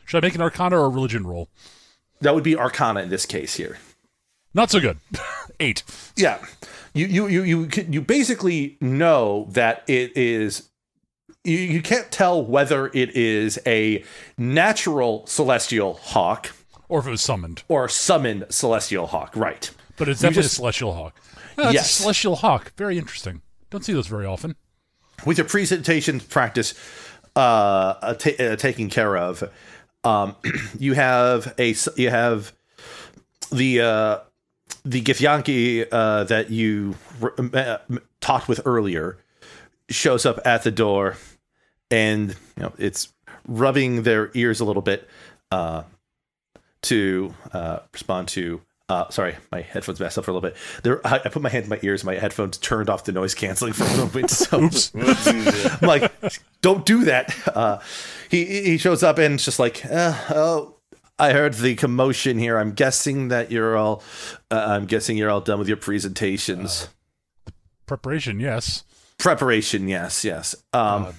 Should 0.05 0.23
I 0.23 0.27
make 0.27 0.35
an 0.35 0.41
Arcana 0.41 0.77
or 0.77 0.85
a 0.85 0.89
Religion 0.89 1.25
roll? 1.25 1.47
That 2.19 2.35
would 2.35 2.43
be 2.43 2.55
Arcana 2.57 3.01
in 3.01 3.09
this 3.09 3.25
case 3.25 3.55
here. 3.55 3.77
Not 4.53 4.69
so 4.69 4.79
good. 4.79 4.97
Eight. 5.59 5.83
Yeah, 6.17 6.43
you 6.93 7.05
you 7.05 7.27
you 7.27 7.43
you 7.43 7.69
you 7.89 8.01
basically 8.01 8.77
know 8.81 9.47
that 9.51 9.83
it 9.87 10.15
is. 10.17 10.70
You, 11.43 11.57
you 11.57 11.81
can't 11.81 12.11
tell 12.11 12.43
whether 12.43 12.87
it 12.87 13.15
is 13.15 13.57
a 13.65 14.03
natural 14.37 15.25
celestial 15.25 15.93
hawk 15.95 16.51
Or 16.87 16.99
if 16.99 17.07
it 17.07 17.11
was 17.11 17.21
summoned. 17.21 17.63
or 17.67 17.87
summoned 17.89 18.45
celestial 18.49 19.07
hawk. 19.07 19.35
Right. 19.35 19.69
But 19.97 20.07
it's 20.09 20.21
definitely 20.21 20.43
just- 20.43 20.53
a 20.53 20.55
celestial 20.57 20.93
hawk. 20.93 21.15
Oh, 21.57 21.63
that's 21.63 21.73
Yes. 21.73 21.89
a 21.99 22.01
celestial 22.03 22.35
hawk. 22.37 22.73
Very 22.77 22.97
interesting. 22.97 23.41
Don't 23.69 23.83
see 23.83 23.93
those 23.93 24.07
very 24.07 24.25
often. 24.25 24.55
With 25.25 25.37
your 25.37 25.47
presentation 25.47 26.19
practice 26.19 26.73
uh, 27.35 28.13
ta- 28.15 28.31
uh, 28.43 28.55
taken 28.55 28.89
care 28.89 29.15
of, 29.17 29.43
um, 30.03 30.35
you 30.79 30.93
have 30.93 31.53
a 31.57 31.73
you 31.95 32.09
have 32.09 32.51
the 33.51 33.81
uh, 33.81 34.17
the 34.83 35.01
Githyanki 35.01 35.85
uh, 35.91 36.23
that 36.25 36.49
you 36.49 36.95
r- 37.21 37.33
uh, 37.53 37.77
talked 38.19 38.47
with 38.49 38.61
earlier 38.65 39.17
shows 39.89 40.25
up 40.25 40.39
at 40.45 40.63
the 40.63 40.71
door, 40.71 41.15
and 41.91 42.29
you 42.57 42.63
know 42.63 42.73
it's 42.77 43.09
rubbing 43.47 44.03
their 44.03 44.31
ears 44.33 44.59
a 44.59 44.65
little 44.65 44.81
bit 44.81 45.07
uh, 45.51 45.83
to 46.83 47.33
uh, 47.53 47.79
respond 47.93 48.29
to. 48.29 48.61
Uh, 48.89 49.09
sorry, 49.09 49.37
my 49.53 49.61
headphones 49.61 50.01
messed 50.01 50.17
up 50.17 50.25
for 50.25 50.31
a 50.31 50.33
little 50.33 50.49
bit. 50.49 50.57
There, 50.83 51.05
I, 51.07 51.15
I 51.15 51.29
put 51.29 51.41
my 51.41 51.47
hand 51.47 51.63
in 51.63 51.69
my 51.69 51.79
ears. 51.81 52.03
My 52.03 52.15
headphones 52.15 52.57
turned 52.57 52.89
off 52.89 53.05
the 53.05 53.13
noise 53.13 53.33
canceling 53.33 53.71
for 53.71 53.85
a 53.85 53.97
moment. 53.97 54.29
So 54.29 54.69
I'm 55.81 55.87
like, 55.87 56.11
don't 56.61 56.85
do 56.85 57.05
that. 57.05 57.33
Uh, 57.47 57.79
he 58.29 58.45
he 58.45 58.77
shows 58.77 59.01
up 59.01 59.17
and 59.17 59.35
it's 59.35 59.45
just 59.45 59.59
like, 59.59 59.85
uh, 59.85 60.13
oh, 60.31 60.75
I 61.17 61.31
heard 61.31 61.53
the 61.53 61.75
commotion 61.75 62.37
here. 62.37 62.57
I'm 62.57 62.73
guessing 62.73 63.29
that 63.29 63.49
you're 63.49 63.77
all. 63.77 64.03
Uh, 64.49 64.65
I'm 64.67 64.87
guessing 64.87 65.17
you're 65.17 65.29
all 65.29 65.39
done 65.39 65.59
with 65.59 65.69
your 65.69 65.77
presentations. 65.77 66.89
Preparation, 67.85 68.39
yes. 68.39 68.83
Preparation, 69.17 69.87
yes, 69.87 70.25
yes. 70.25 70.55
Um, 70.73 71.13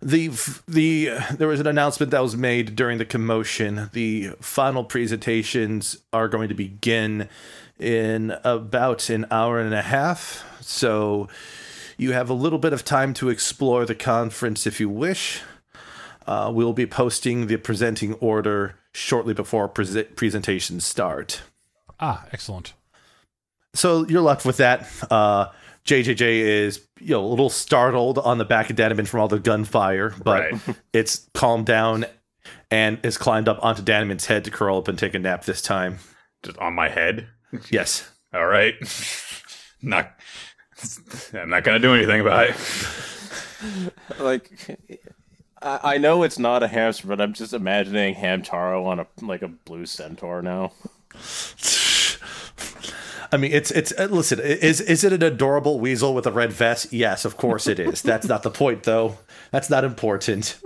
the 0.00 0.28
the 0.66 1.10
there 1.36 1.48
was 1.48 1.60
an 1.60 1.66
announcement 1.66 2.10
that 2.12 2.22
was 2.22 2.36
made 2.36 2.76
during 2.76 2.98
the 2.98 3.04
commotion. 3.04 3.90
The 3.92 4.30
final 4.40 4.84
presentations 4.84 5.98
are 6.12 6.28
going 6.28 6.48
to 6.48 6.54
begin 6.54 7.28
in 7.78 8.36
about 8.44 9.08
an 9.10 9.26
hour 9.30 9.60
and 9.60 9.74
a 9.74 9.82
half. 9.82 10.44
So 10.60 11.28
you 11.96 12.12
have 12.12 12.30
a 12.30 12.34
little 12.34 12.58
bit 12.58 12.72
of 12.72 12.84
time 12.84 13.14
to 13.14 13.28
explore 13.28 13.84
the 13.84 13.94
conference 13.94 14.66
if 14.66 14.80
you 14.80 14.88
wish. 14.88 15.42
Uh, 16.26 16.50
we'll 16.54 16.74
be 16.74 16.86
posting 16.86 17.46
the 17.46 17.56
presenting 17.56 18.14
order 18.14 18.76
shortly 18.92 19.32
before 19.32 19.68
prese- 19.68 20.14
presentations 20.14 20.84
start. 20.84 21.42
Ah, 21.98 22.26
excellent. 22.32 22.74
So 23.74 24.06
you're 24.06 24.22
left 24.22 24.44
with 24.44 24.58
that. 24.58 24.88
Uh, 25.10 25.48
JJJ 25.88 26.20
is 26.20 26.86
you 27.00 27.14
know 27.14 27.24
a 27.24 27.26
little 27.26 27.48
startled 27.50 28.18
on 28.18 28.36
the 28.38 28.44
back 28.44 28.68
of 28.70 28.76
Danaman 28.76 29.08
from 29.08 29.20
all 29.20 29.28
the 29.28 29.38
gunfire, 29.38 30.14
but 30.22 30.52
Right. 30.52 30.76
it's 30.92 31.28
calmed 31.34 31.66
down 31.66 32.04
and 32.70 32.98
has 33.02 33.16
climbed 33.16 33.48
up 33.48 33.58
onto 33.64 33.82
Danaman's 33.82 34.26
head 34.26 34.44
to 34.44 34.50
curl 34.50 34.78
up 34.78 34.88
and 34.88 34.98
take 34.98 35.14
a 35.14 35.18
nap 35.18 35.44
this 35.44 35.62
time. 35.62 35.98
Just 36.42 36.58
on 36.58 36.74
my 36.74 36.88
head. 36.90 37.26
Yes. 37.70 38.10
All 38.34 38.46
right. 38.46 38.74
not. 39.82 40.12
I'm 41.32 41.48
not 41.48 41.64
gonna 41.64 41.78
do 41.78 41.94
anything 41.94 42.20
about 42.20 42.50
it. 42.50 42.56
Like, 44.20 44.52
I, 45.60 45.80
I 45.94 45.98
know 45.98 46.22
it's 46.22 46.38
not 46.38 46.62
a 46.62 46.68
hamster, 46.68 47.08
but 47.08 47.20
I'm 47.20 47.32
just 47.32 47.52
imagining 47.52 48.14
Hamtaro 48.14 48.86
on 48.86 49.00
a 49.00 49.06
like 49.20 49.42
a 49.42 49.48
blue 49.48 49.84
centaur 49.84 50.42
now. 50.42 50.70
I 53.30 53.36
mean, 53.36 53.52
it's 53.52 53.70
it's 53.70 53.92
uh, 53.98 54.08
listen. 54.10 54.40
Is 54.40 54.80
is 54.80 55.04
it 55.04 55.12
an 55.12 55.22
adorable 55.22 55.78
weasel 55.78 56.14
with 56.14 56.26
a 56.26 56.32
red 56.32 56.52
vest? 56.52 56.92
Yes, 56.92 57.24
of 57.24 57.36
course 57.36 57.66
it 57.66 57.78
is. 57.78 58.02
That's 58.02 58.26
not 58.26 58.42
the 58.42 58.50
point, 58.50 58.84
though. 58.84 59.18
That's 59.50 59.68
not 59.68 59.84
important. 59.84 60.58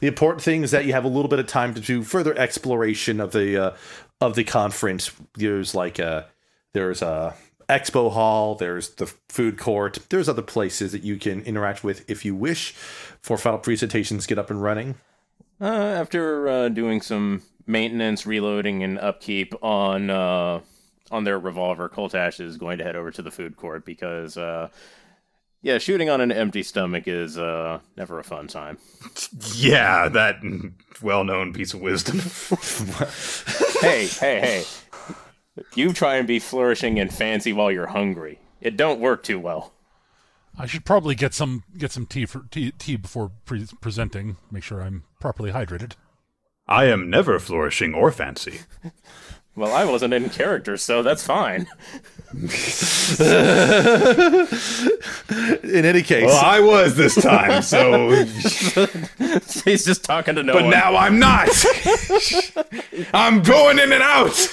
the 0.00 0.06
important 0.06 0.42
thing 0.42 0.62
is 0.62 0.70
that 0.70 0.84
you 0.84 0.92
have 0.92 1.04
a 1.04 1.08
little 1.08 1.28
bit 1.28 1.38
of 1.38 1.46
time 1.46 1.74
to 1.74 1.80
do 1.80 2.02
further 2.02 2.36
exploration 2.38 3.20
of 3.20 3.32
the 3.32 3.62
uh, 3.62 3.76
of 4.20 4.34
the 4.34 4.44
conference. 4.44 5.10
There's 5.34 5.74
like 5.74 5.98
a 5.98 6.26
there's 6.72 7.02
a 7.02 7.34
expo 7.68 8.12
hall. 8.12 8.54
There's 8.54 8.90
the 8.90 9.06
food 9.28 9.58
court. 9.58 9.98
There's 10.10 10.28
other 10.28 10.42
places 10.42 10.92
that 10.92 11.02
you 11.02 11.16
can 11.16 11.40
interact 11.42 11.82
with 11.82 12.08
if 12.08 12.24
you 12.24 12.34
wish. 12.34 12.72
For 13.20 13.36
final 13.36 13.58
presentations, 13.58 14.26
get 14.26 14.38
up 14.38 14.50
and 14.50 14.62
running. 14.62 14.96
Uh, 15.60 15.64
after 15.64 16.48
uh, 16.48 16.68
doing 16.68 17.00
some 17.00 17.42
maintenance, 17.66 18.26
reloading, 18.26 18.82
and 18.82 18.98
upkeep 18.98 19.54
on 19.62 20.08
uh, 20.08 20.60
on 21.10 21.24
their 21.24 21.38
revolver, 21.38 21.88
Coltash 21.88 22.40
is 22.40 22.56
going 22.56 22.78
to 22.78 22.84
head 22.84 22.96
over 22.96 23.10
to 23.10 23.22
the 23.22 23.30
food 23.30 23.56
court 23.56 23.84
because, 23.84 24.36
uh, 24.36 24.68
yeah, 25.62 25.78
shooting 25.78 26.08
on 26.08 26.20
an 26.20 26.32
empty 26.32 26.62
stomach 26.62 27.06
is 27.06 27.36
uh, 27.36 27.80
never 27.96 28.18
a 28.18 28.24
fun 28.24 28.46
time. 28.46 28.78
Yeah, 29.54 30.08
that 30.08 30.40
well-known 31.02 31.52
piece 31.52 31.74
of 31.74 31.80
wisdom. 31.80 32.18
hey, 33.80 34.06
hey, 34.06 34.40
hey! 34.40 34.64
You 35.74 35.92
try 35.92 36.16
and 36.16 36.26
be 36.26 36.38
flourishing 36.38 36.98
and 36.98 37.12
fancy 37.12 37.52
while 37.52 37.70
you're 37.70 37.88
hungry. 37.88 38.38
It 38.60 38.76
don't 38.76 39.00
work 39.00 39.22
too 39.22 39.38
well. 39.38 39.72
I 40.58 40.66
should 40.66 40.84
probably 40.84 41.14
get 41.14 41.34
some 41.34 41.64
get 41.76 41.92
some 41.92 42.06
tea 42.06 42.26
for 42.26 42.44
tea, 42.50 42.72
tea 42.72 42.96
before 42.96 43.30
pre- 43.44 43.66
presenting. 43.80 44.36
Make 44.50 44.62
sure 44.62 44.82
I'm 44.82 45.04
properly 45.20 45.52
hydrated. 45.52 45.92
I 46.66 46.84
am 46.84 47.10
never 47.10 47.38
flourishing 47.38 47.94
or 47.94 48.12
fancy. 48.12 48.60
Well, 49.56 49.74
I 49.74 49.84
wasn't 49.84 50.14
in 50.14 50.30
character, 50.30 50.76
so 50.76 51.02
that's 51.02 51.24
fine. 51.24 51.66
In 52.32 52.48
any 55.84 56.02
case, 56.02 56.26
Well, 56.26 56.44
I 56.44 56.60
was 56.60 56.96
this 56.96 57.14
time, 57.16 57.62
so. 57.62 58.10
He's 59.64 59.84
just 59.84 60.04
talking 60.04 60.36
to 60.36 60.42
no 60.42 60.52
But 60.54 60.62
one. 60.62 60.70
now 60.70 60.96
I'm 60.96 61.18
not. 61.18 61.48
I'm 63.12 63.42
going 63.42 63.78
in 63.78 63.92
and 63.92 64.02
out. 64.02 64.48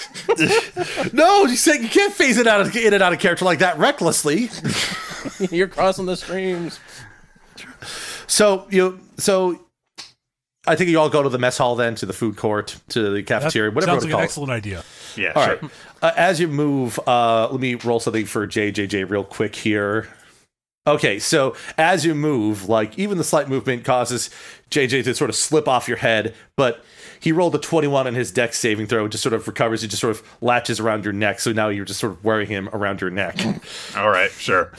no, 1.14 1.46
you 1.46 1.56
say 1.56 1.80
you 1.80 1.88
can't 1.90 2.14
phase 2.14 2.38
it 2.38 2.48
out 2.48 2.62
of, 2.62 2.76
in 2.76 2.94
and 2.94 3.04
out 3.04 3.14
of 3.14 3.20
character 3.20 3.46
like 3.46 3.60
that 3.60 3.78
recklessly. 3.78 4.50
you're 5.52 5.68
crossing 5.68 6.06
the 6.08 6.16
streams. 6.18 6.80
So 8.28 8.68
you 8.70 9.00
so 9.18 9.60
I 10.68 10.76
think 10.76 10.90
you 10.90 11.00
all 11.00 11.10
go 11.10 11.24
to 11.24 11.30
the 11.30 11.40
mess 11.40 11.58
hall 11.58 11.76
then 11.76 11.96
to 11.96 12.06
the 12.06 12.14
food 12.14 12.36
court 12.38 12.78
to 12.90 13.04
the 13.04 13.10
That 13.22 13.26
cafeteria 13.28 13.72
whatever 13.72 13.94
sounds 13.94 14.06
you 14.06 14.10
like 14.10 14.12
an 14.12 14.12
call 14.12 14.22
it. 14.22 14.24
excellent 14.26 14.52
idea. 14.52 14.84
Yeah, 15.16 15.32
All 15.36 15.46
sure. 15.46 15.58
right. 15.62 15.72
Uh, 16.02 16.12
as 16.16 16.40
you 16.40 16.48
move, 16.48 17.00
uh, 17.08 17.48
let 17.50 17.60
me 17.60 17.74
roll 17.76 18.00
something 18.00 18.26
for 18.26 18.46
JJJ 18.46 19.10
real 19.10 19.24
quick 19.24 19.56
here. 19.56 20.08
Okay, 20.86 21.20
so 21.20 21.56
as 21.78 22.06
you 22.06 22.16
move, 22.16 22.70
like 22.70 22.98
even 22.98 23.18
the 23.18 23.24
slight 23.24 23.50
movement 23.50 23.84
causes 23.84 24.30
JJ 24.72 25.04
to 25.04 25.14
sort 25.16 25.30
of 25.30 25.36
slip 25.36 25.68
off 25.68 25.88
your 25.88 25.98
head, 25.98 26.34
but 26.56 26.84
he 27.20 27.32
rolled 27.32 27.56
a 27.56 27.58
21 27.58 28.08
on 28.08 28.14
his 28.14 28.32
dex 28.32 28.58
saving 28.60 28.86
throw, 28.88 29.04
and 29.04 29.12
just 29.12 29.22
sort 29.24 29.34
of 29.34 29.48
recovers. 29.48 29.82
He 29.82 29.88
just 29.90 30.00
sort 30.02 30.16
of 30.16 30.24
latches 30.40 30.80
around 30.80 31.04
your 31.04 31.14
neck, 31.14 31.40
so 31.42 31.52
now 31.52 31.68
you're 31.70 31.84
just 31.84 32.00
sort 32.00 32.14
of 32.14 32.24
wearing 32.24 32.48
him 32.48 32.70
around 32.72 33.02
your 33.02 33.10
neck. 33.10 33.38
All 33.98 34.10
right, 34.10 34.32
sure. 34.32 34.72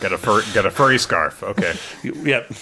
Got 0.00 0.12
a 0.12 0.18
fur, 0.18 0.42
got 0.54 0.64
a 0.64 0.70
furry 0.70 0.98
scarf. 0.98 1.42
Okay. 1.42 1.74
yep. 2.22 2.52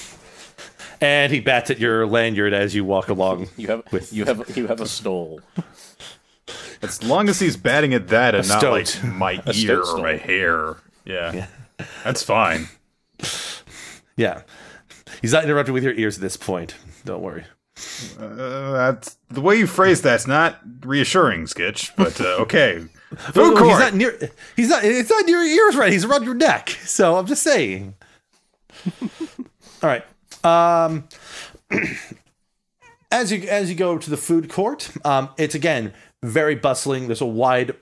And 1.00 1.32
he 1.32 1.40
bats 1.40 1.70
at 1.70 1.78
your 1.78 2.06
lanyard 2.06 2.52
as 2.54 2.74
you 2.74 2.84
walk 2.84 3.08
along. 3.08 3.48
You 3.56 3.68
have 3.68 3.82
With- 3.92 4.12
you 4.12 4.24
have 4.24 4.56
you 4.56 4.66
have 4.66 4.80
a 4.80 4.86
stole. 4.86 5.40
As 6.82 7.02
long 7.02 7.28
as 7.28 7.40
he's 7.40 7.56
batting 7.56 7.94
at 7.94 8.08
that 8.08 8.34
and 8.34 8.46
not 8.48 8.58
stoat. 8.60 9.00
like 9.02 9.12
my 9.14 9.42
ear 9.54 9.82
or 9.82 9.98
my 9.98 10.16
hair. 10.16 10.76
Yeah. 11.04 11.46
That's 12.04 12.22
fine. 12.22 12.68
Yeah. 14.18 14.42
He's 15.20 15.32
not 15.34 15.44
interrupted 15.44 15.74
with 15.74 15.84
your 15.84 15.92
ears 15.92 16.16
at 16.16 16.22
this 16.22 16.38
point. 16.38 16.74
Don't 17.04 17.20
worry. 17.20 17.44
Uh, 18.18 18.72
that's 18.72 19.18
the 19.28 19.42
way 19.42 19.56
you 19.56 19.66
phrase 19.66 20.00
that's 20.00 20.26
not 20.26 20.58
reassuring, 20.86 21.42
Skitch. 21.44 21.90
But 21.96 22.18
uh, 22.18 22.36
okay. 22.44 22.82
No, 23.10 23.16
Food 23.18 23.58
court. 23.58 23.68
he's 23.70 23.78
not 23.78 23.94
near. 23.94 24.30
He's 24.56 24.68
not. 24.70 24.84
It's 24.84 25.10
not 25.10 25.26
near 25.26 25.42
your 25.42 25.66
ears, 25.66 25.76
right? 25.76 25.92
He's 25.92 26.06
around 26.06 26.24
your 26.24 26.32
neck. 26.34 26.70
So 26.70 27.16
I'm 27.16 27.26
just 27.26 27.42
saying. 27.42 27.94
All 29.02 29.10
right. 29.82 30.04
Um, 30.46 31.08
as 33.10 33.32
you 33.32 33.48
as 33.48 33.68
you 33.68 33.76
go 33.76 33.98
to 33.98 34.10
the 34.10 34.16
food 34.16 34.48
court, 34.48 34.90
um, 35.04 35.30
it's 35.36 35.54
again 35.54 35.92
very 36.22 36.54
bustling. 36.54 37.06
There's 37.06 37.20
a 37.20 37.26
wide 37.26 37.74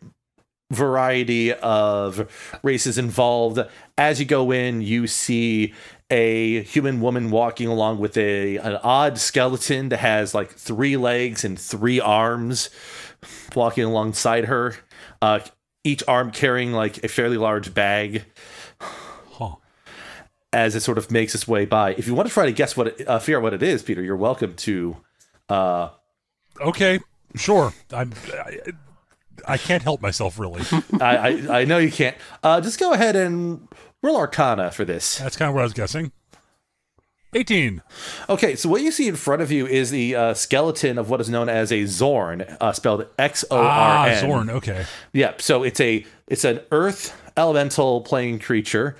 variety 0.72 1.52
of 1.52 2.58
races 2.62 2.96
involved. 2.96 3.60
As 3.98 4.18
you 4.18 4.26
go 4.26 4.50
in, 4.50 4.80
you 4.80 5.06
see 5.06 5.74
a 6.10 6.62
human 6.62 7.00
woman 7.00 7.30
walking 7.30 7.68
along 7.68 7.98
with 7.98 8.16
a 8.16 8.56
an 8.56 8.76
odd 8.76 9.18
skeleton 9.18 9.90
that 9.90 9.98
has 9.98 10.34
like 10.34 10.50
three 10.50 10.96
legs 10.96 11.44
and 11.44 11.58
three 11.58 12.00
arms 12.00 12.70
walking 13.54 13.84
alongside 13.84 14.46
her. 14.46 14.74
Uh, 15.20 15.40
each 15.84 16.02
arm 16.08 16.30
carrying 16.30 16.72
like 16.72 17.04
a 17.04 17.08
fairly 17.08 17.36
large 17.36 17.74
bag. 17.74 18.24
As 20.55 20.74
it 20.76 20.80
sort 20.80 20.98
of 20.98 21.11
makes 21.11 21.34
its 21.34 21.48
way 21.48 21.64
by. 21.64 21.94
If 21.94 22.07
you 22.07 22.14
want 22.14 22.28
to 22.28 22.32
try 22.32 22.46
to 22.46 22.52
guess 22.52 22.76
what 22.76 22.86
it, 22.88 23.09
uh, 23.09 23.18
figure 23.18 23.38
out 23.38 23.42
what 23.42 23.52
it 23.55 23.62
is, 23.62 23.82
Peter, 23.82 24.02
you're 24.02 24.16
welcome 24.16 24.55
to. 24.55 24.96
Uh, 25.48 25.88
Okay, 26.61 27.00
sure. 27.34 27.72
I'm. 27.92 28.12
I, 28.32 28.59
I 29.46 29.57
can't 29.59 29.82
help 29.82 30.00
myself 30.00 30.38
really. 30.38 30.62
I, 31.00 31.16
I 31.16 31.61
I 31.61 31.64
know 31.64 31.78
you 31.78 31.90
can't. 31.90 32.16
Uh, 32.44 32.61
just 32.61 32.78
go 32.78 32.92
ahead 32.92 33.16
and 33.16 33.66
roll 34.02 34.16
Arcana 34.16 34.70
for 34.70 34.84
this. 34.84 35.18
That's 35.18 35.36
kind 35.36 35.48
of 35.48 35.55
what 35.57 35.62
I 35.62 35.64
was 35.64 35.72
guessing. 35.72 36.12
18. 37.36 37.82
Okay, 38.28 38.55
so 38.55 38.68
what 38.68 38.80
you 38.82 38.92
see 38.92 39.09
in 39.09 39.16
front 39.16 39.42
of 39.42 39.50
you 39.50 39.66
is 39.66 39.90
the 39.90 40.14
uh, 40.14 40.34
skeleton 40.34 40.98
of 40.98 41.11
what 41.11 41.20
is 41.20 41.28
known 41.28 41.48
as 41.48 41.72
a 41.72 41.82
Xorn, 41.82 42.57
uh, 42.61 42.72
spelled 42.72 43.07
X 43.18 43.44
O 43.50 43.57
Ah, 43.61 44.07
Xorn. 44.22 44.48
Okay. 44.48 44.86
Yep. 45.12 45.42
So 45.42 45.64
it's 45.64 45.80
a 45.80 46.07
it's 46.28 46.44
an 46.44 46.61
Earth 46.70 47.20
elemental 47.36 48.02
playing 48.02 48.38
creature 48.38 48.96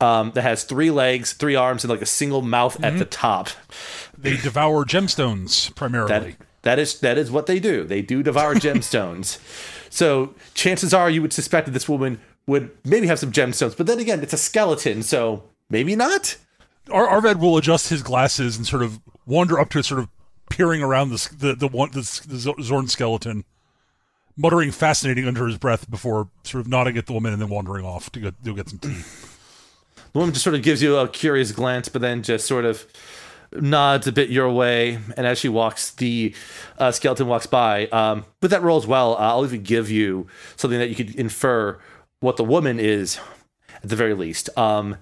um, 0.00 0.32
that 0.32 0.42
has 0.42 0.64
three 0.64 0.90
legs, 0.90 1.32
three 1.32 1.54
arms, 1.54 1.84
and 1.84 1.90
like 1.90 2.02
a 2.02 2.06
single 2.06 2.42
mouth 2.42 2.82
at 2.84 2.98
the 2.98 3.04
top. 3.04 3.48
They 4.16 4.36
devour 4.36 4.84
gemstones 4.84 5.74
primarily. 5.74 6.32
That 6.32 6.36
that 6.62 6.78
is 6.78 7.00
that 7.00 7.18
is 7.18 7.30
what 7.30 7.46
they 7.46 7.58
do. 7.58 7.84
They 7.84 8.02
do 8.02 8.22
devour 8.22 8.54
gemstones. 8.56 9.38
So 9.90 10.34
chances 10.54 10.92
are 10.92 11.08
you 11.08 11.22
would 11.22 11.32
suspect 11.32 11.66
that 11.66 11.72
this 11.72 11.88
woman 11.88 12.20
would 12.46 12.70
maybe 12.84 13.06
have 13.06 13.18
some 13.18 13.32
gemstones, 13.32 13.76
but 13.76 13.86
then 13.86 13.98
again, 13.98 14.22
it's 14.22 14.32
a 14.32 14.38
skeleton, 14.38 15.02
so 15.02 15.44
maybe 15.68 15.96
not. 15.96 16.36
Ar- 16.90 17.20
Arved 17.20 17.40
will 17.40 17.56
adjust 17.56 17.88
his 17.88 18.02
glasses 18.02 18.56
and 18.56 18.66
sort 18.66 18.82
of 18.82 19.00
wander 19.26 19.58
up 19.58 19.70
to 19.70 19.78
it, 19.78 19.84
sort 19.84 20.00
of 20.00 20.08
peering 20.50 20.82
around 20.82 21.10
the 21.10 21.28
the 21.36 21.54
the, 21.54 21.68
one, 21.68 21.90
the, 21.92 22.00
the 22.26 22.36
Xorn 22.62 22.88
skeleton, 22.88 23.44
muttering 24.36 24.70
"fascinating" 24.70 25.26
under 25.26 25.46
his 25.46 25.58
breath 25.58 25.90
before 25.90 26.28
sort 26.44 26.60
of 26.60 26.68
nodding 26.68 26.96
at 26.96 27.06
the 27.06 27.12
woman 27.12 27.32
and 27.32 27.42
then 27.42 27.48
wandering 27.48 27.84
off 27.84 28.10
to 28.12 28.20
go, 28.20 28.30
go 28.44 28.52
get 28.54 28.68
some 28.68 28.78
tea. 28.78 29.02
The 30.16 30.20
woman 30.20 30.32
just 30.32 30.44
sort 30.44 30.56
of 30.56 30.62
gives 30.62 30.82
you 30.82 30.96
a 30.96 31.06
curious 31.06 31.52
glance, 31.52 31.90
but 31.90 32.00
then 32.00 32.22
just 32.22 32.46
sort 32.46 32.64
of 32.64 32.86
nods 33.52 34.06
a 34.06 34.12
bit 34.12 34.30
your 34.30 34.50
way. 34.50 34.98
And 35.14 35.26
as 35.26 35.38
she 35.38 35.50
walks, 35.50 35.90
the 35.90 36.34
uh, 36.78 36.90
skeleton 36.90 37.26
walks 37.26 37.44
by. 37.44 37.88
Um, 37.88 38.24
but 38.40 38.50
that 38.50 38.62
rolls 38.62 38.86
well. 38.86 39.12
Uh, 39.16 39.18
I'll 39.18 39.44
even 39.44 39.62
give 39.62 39.90
you 39.90 40.26
something 40.56 40.78
that 40.78 40.88
you 40.88 40.94
could 40.94 41.14
infer 41.16 41.78
what 42.20 42.38
the 42.38 42.44
woman 42.44 42.80
is, 42.80 43.20
at 43.82 43.90
the 43.90 43.94
very 43.94 44.14
least. 44.14 44.48
Um, 44.56 44.96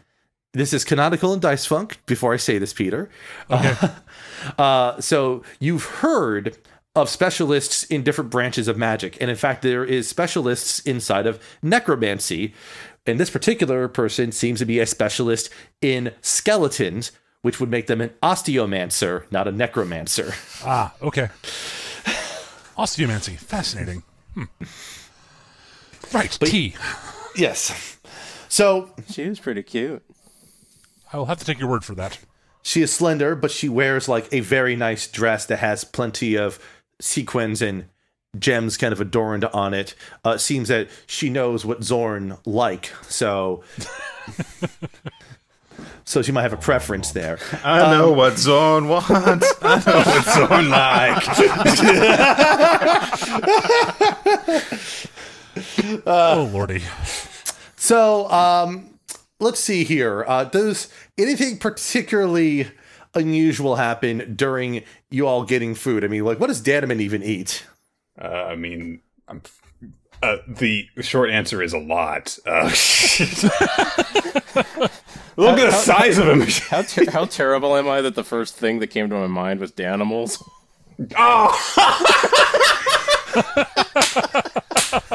this 0.53 0.73
is 0.73 0.85
canonical 0.85 1.33
in 1.33 1.39
Dice 1.39 1.65
Funk. 1.65 2.05
Before 2.07 2.35
I 2.35 2.37
say 2.37 2.59
this, 2.59 2.73
Peter, 2.73 3.09
Okay. 3.49 3.77
uh, 4.59 5.01
so 5.01 5.45
you've 5.61 5.85
heard 5.85 6.59
of 6.97 7.09
specialists 7.09 7.85
in 7.85 8.03
different 8.03 8.31
branches 8.31 8.67
of 8.67 8.77
magic, 8.77 9.17
and 9.21 9.31
in 9.31 9.37
fact, 9.37 9.63
there 9.63 9.85
is 9.85 10.09
specialists 10.09 10.81
inside 10.81 11.29
of 11.29 11.41
necromancy. 11.63 12.53
And 13.07 13.21
this 13.21 13.31
particular 13.31 13.87
person 13.89 14.33
seems 14.33 14.61
to 14.61 14.65
be 14.65 14.79
a 14.81 14.87
specialist 14.87 15.51
in 15.83 16.13
skeletons, 16.23 17.13
which 17.43 17.61
would 17.61 17.71
make 17.71 17.87
them 17.87 18.01
an 18.01 18.11
osteomancer, 18.23 19.31
not 19.31 19.47
a 19.47 19.53
necromancer. 19.53 20.33
ah, 20.65 20.95
okay. 21.03 21.29
Osteomancy, 22.79 23.37
fascinating. 23.39 24.03
Right, 26.13 26.31
tea. 26.31 26.75
Yes. 27.37 27.99
So 28.49 28.91
She 29.11 29.23
is 29.23 29.41
pretty 29.41 29.63
cute. 29.63 30.03
I 31.13 31.17
will 31.19 31.27
have 31.27 31.39
to 31.39 31.45
take 31.45 31.59
your 31.59 31.69
word 31.69 31.85
for 31.85 31.95
that. 31.97 32.19
she 32.63 32.83
is 32.83 32.93
slender, 32.93 33.35
but 33.37 33.51
she 33.51 33.69
wears 33.69 34.09
like 34.09 34.29
a 34.33 34.41
very 34.41 34.75
nice 34.77 35.07
dress 35.07 35.45
that 35.47 35.59
has 35.59 35.85
plenty 35.85 36.37
of 36.37 36.59
sequins 37.01 37.61
and 37.61 37.87
gems 38.39 38.77
kind 38.77 38.93
of 38.93 39.01
adorned 39.01 39.45
on 39.47 39.75
it. 39.75 39.95
Uh, 40.25 40.39
seems 40.39 40.69
that 40.69 40.89
she 41.07 41.31
knows 41.31 41.65
what 41.65 41.81
Xorn 41.81 42.39
like, 42.45 42.93
so 43.09 43.65
so 46.05 46.23
she 46.23 46.33
might 46.33 46.43
have 46.43 46.53
a 46.53 46.59
preference 46.59 47.13
there. 47.13 47.39
I 47.65 47.91
know 47.91 48.13
what 48.13 48.35
Xorn 48.35 48.89
wants. 48.89 49.53
I 49.63 49.77
know 49.87 49.99
what 49.99 50.25
Xorn 50.25 50.71
like. 50.71 51.25
oh 56.07 56.51
lordy. 56.53 56.83
So, 57.77 58.31
um, 58.31 58.99
let's 59.41 59.61
see 59.61 59.85
here. 59.85 60.25
Uh, 60.27 60.45
does 60.45 60.89
anything 61.19 61.59
particularly 61.59 62.69
unusual 63.15 63.77
happen 63.77 64.35
during 64.35 64.83
you 65.11 65.27
all 65.27 65.45
getting 65.45 65.75
food? 65.75 66.03
I 66.05 66.09
mean, 66.09 66.25
like, 66.25 66.41
what 66.41 66.47
does 66.47 66.63
Danaman 66.63 67.01
even 67.01 67.23
eat? 67.23 67.65
Uh, 68.21 68.27
I 68.27 68.57
mean, 68.57 69.01
I'm, 69.29 69.43
uh, 70.23 70.37
the 70.47 70.89
short 71.01 71.31
answer 71.31 71.63
is 71.63 71.73
a 71.73 71.79
lot. 71.79 72.39
Uh, 72.47 72.65
look 75.37 75.59
at 75.59 75.67
the 75.67 75.73
size 75.73 76.19
of 76.19 76.29
him. 76.29 76.41
How, 76.71 76.83
ter- 76.83 77.11
how 77.11 77.25
terrible 77.25 77.77
am 77.77 77.89
I 77.89 78.01
that 78.01 78.15
the 78.15 78.25
first 78.25 78.57
thing 78.57 78.79
that 78.79 78.89
came 78.89 79.09
to 79.11 79.17
my 79.17 79.27
mind 79.27 79.61
was 79.61 79.73
Danimals? 79.73 80.43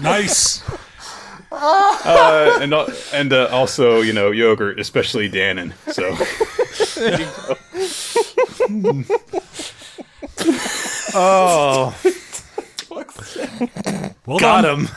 Nice. 0.00 0.62
uh, 1.52 2.58
and 2.60 2.72
al- 2.72 2.88
and 3.12 3.32
uh, 3.32 3.48
also, 3.50 4.00
you 4.00 4.12
know, 4.12 4.30
yogurt, 4.30 4.78
especially 4.78 5.28
Dannon. 5.30 5.72
So 5.92 6.14
Oh, 11.12 11.96
Well 14.26 14.38
got 14.38 14.62
done. 14.62 14.80
him. 14.80 14.88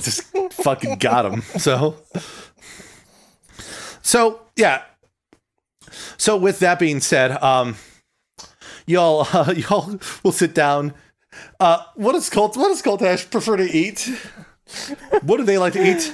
Just 0.00 0.22
fucking 0.54 0.98
got 0.98 1.26
him. 1.26 1.42
So, 1.58 1.96
so 4.02 4.40
yeah. 4.56 4.82
So 6.16 6.36
with 6.36 6.58
that 6.60 6.78
being 6.78 7.00
said, 7.00 7.32
um, 7.42 7.76
y'all, 8.86 9.26
uh, 9.32 9.52
y'all 9.56 9.98
will 10.22 10.32
sit 10.32 10.54
down. 10.54 10.94
Uh, 11.60 11.82
what 11.94 12.12
does 12.12 12.30
Colt? 12.30 12.56
What 12.56 12.68
does 12.68 12.82
Coltash 12.82 13.30
prefer 13.30 13.56
to 13.56 13.64
eat? 13.64 14.08
What 15.22 15.36
do 15.36 15.42
they 15.44 15.58
like 15.58 15.74
to 15.74 15.84
eat? 15.86 16.12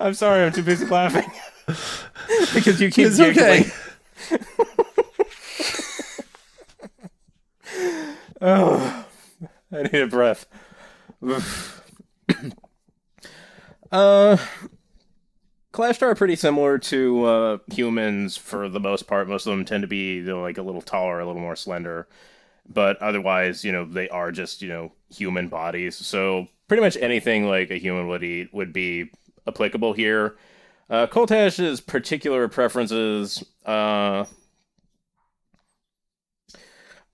I'm 0.00 0.14
sorry, 0.14 0.44
I'm 0.44 0.52
too 0.52 0.62
busy 0.62 0.86
laughing. 0.86 1.30
because 2.54 2.80
you 2.80 2.90
keep 2.90 3.06
It's 3.06 3.20
okay. 3.20 3.66
I 8.42 9.04
need 9.72 9.94
a 9.94 10.06
breath. 10.06 10.46
uh, 13.92 14.36
Kalashtar 15.72 16.02
are 16.02 16.14
pretty 16.14 16.36
similar 16.36 16.78
to 16.78 17.24
uh, 17.24 17.58
humans 17.72 18.36
for 18.36 18.68
the 18.68 18.80
most 18.80 19.06
part. 19.06 19.28
Most 19.28 19.46
of 19.46 19.50
them 19.50 19.64
tend 19.64 19.82
to 19.82 19.88
be 19.88 20.22
like 20.22 20.58
a 20.58 20.62
little 20.62 20.82
taller, 20.82 21.20
a 21.20 21.26
little 21.26 21.40
more 21.40 21.56
slender, 21.56 22.08
but 22.68 22.96
otherwise, 22.98 23.64
you 23.64 23.72
know, 23.72 23.84
they 23.84 24.08
are 24.08 24.32
just 24.32 24.62
you 24.62 24.68
know 24.68 24.92
human 25.10 25.48
bodies. 25.48 25.96
So 25.96 26.48
pretty 26.66 26.82
much 26.82 26.96
anything 26.96 27.46
like 27.46 27.70
a 27.70 27.78
human 27.78 28.08
would 28.08 28.24
eat 28.24 28.52
would 28.52 28.72
be 28.72 29.10
applicable 29.46 29.92
here. 29.92 30.36
Uh, 30.88 31.06
Coltash's 31.06 31.80
particular 31.80 32.48
preferences. 32.48 33.44
Uh, 33.64 34.24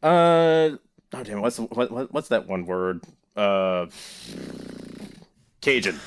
uh, 0.07 0.77
oh 1.15 1.23
damn! 1.25 1.41
What's 1.41 1.59
what, 1.59 1.91
what 1.91 2.13
what's 2.13 2.29
that 2.29 2.47
one 2.47 2.67
word? 2.67 3.03
Uh, 3.37 3.87
Cajun. 5.61 5.99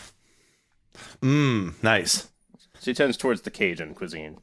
Mmm, 1.21 1.73
nice. 1.83 2.29
She 2.81 2.93
tends 2.93 3.17
towards 3.17 3.41
the 3.41 3.51
Cajun 3.51 3.93
cuisine. 3.93 4.37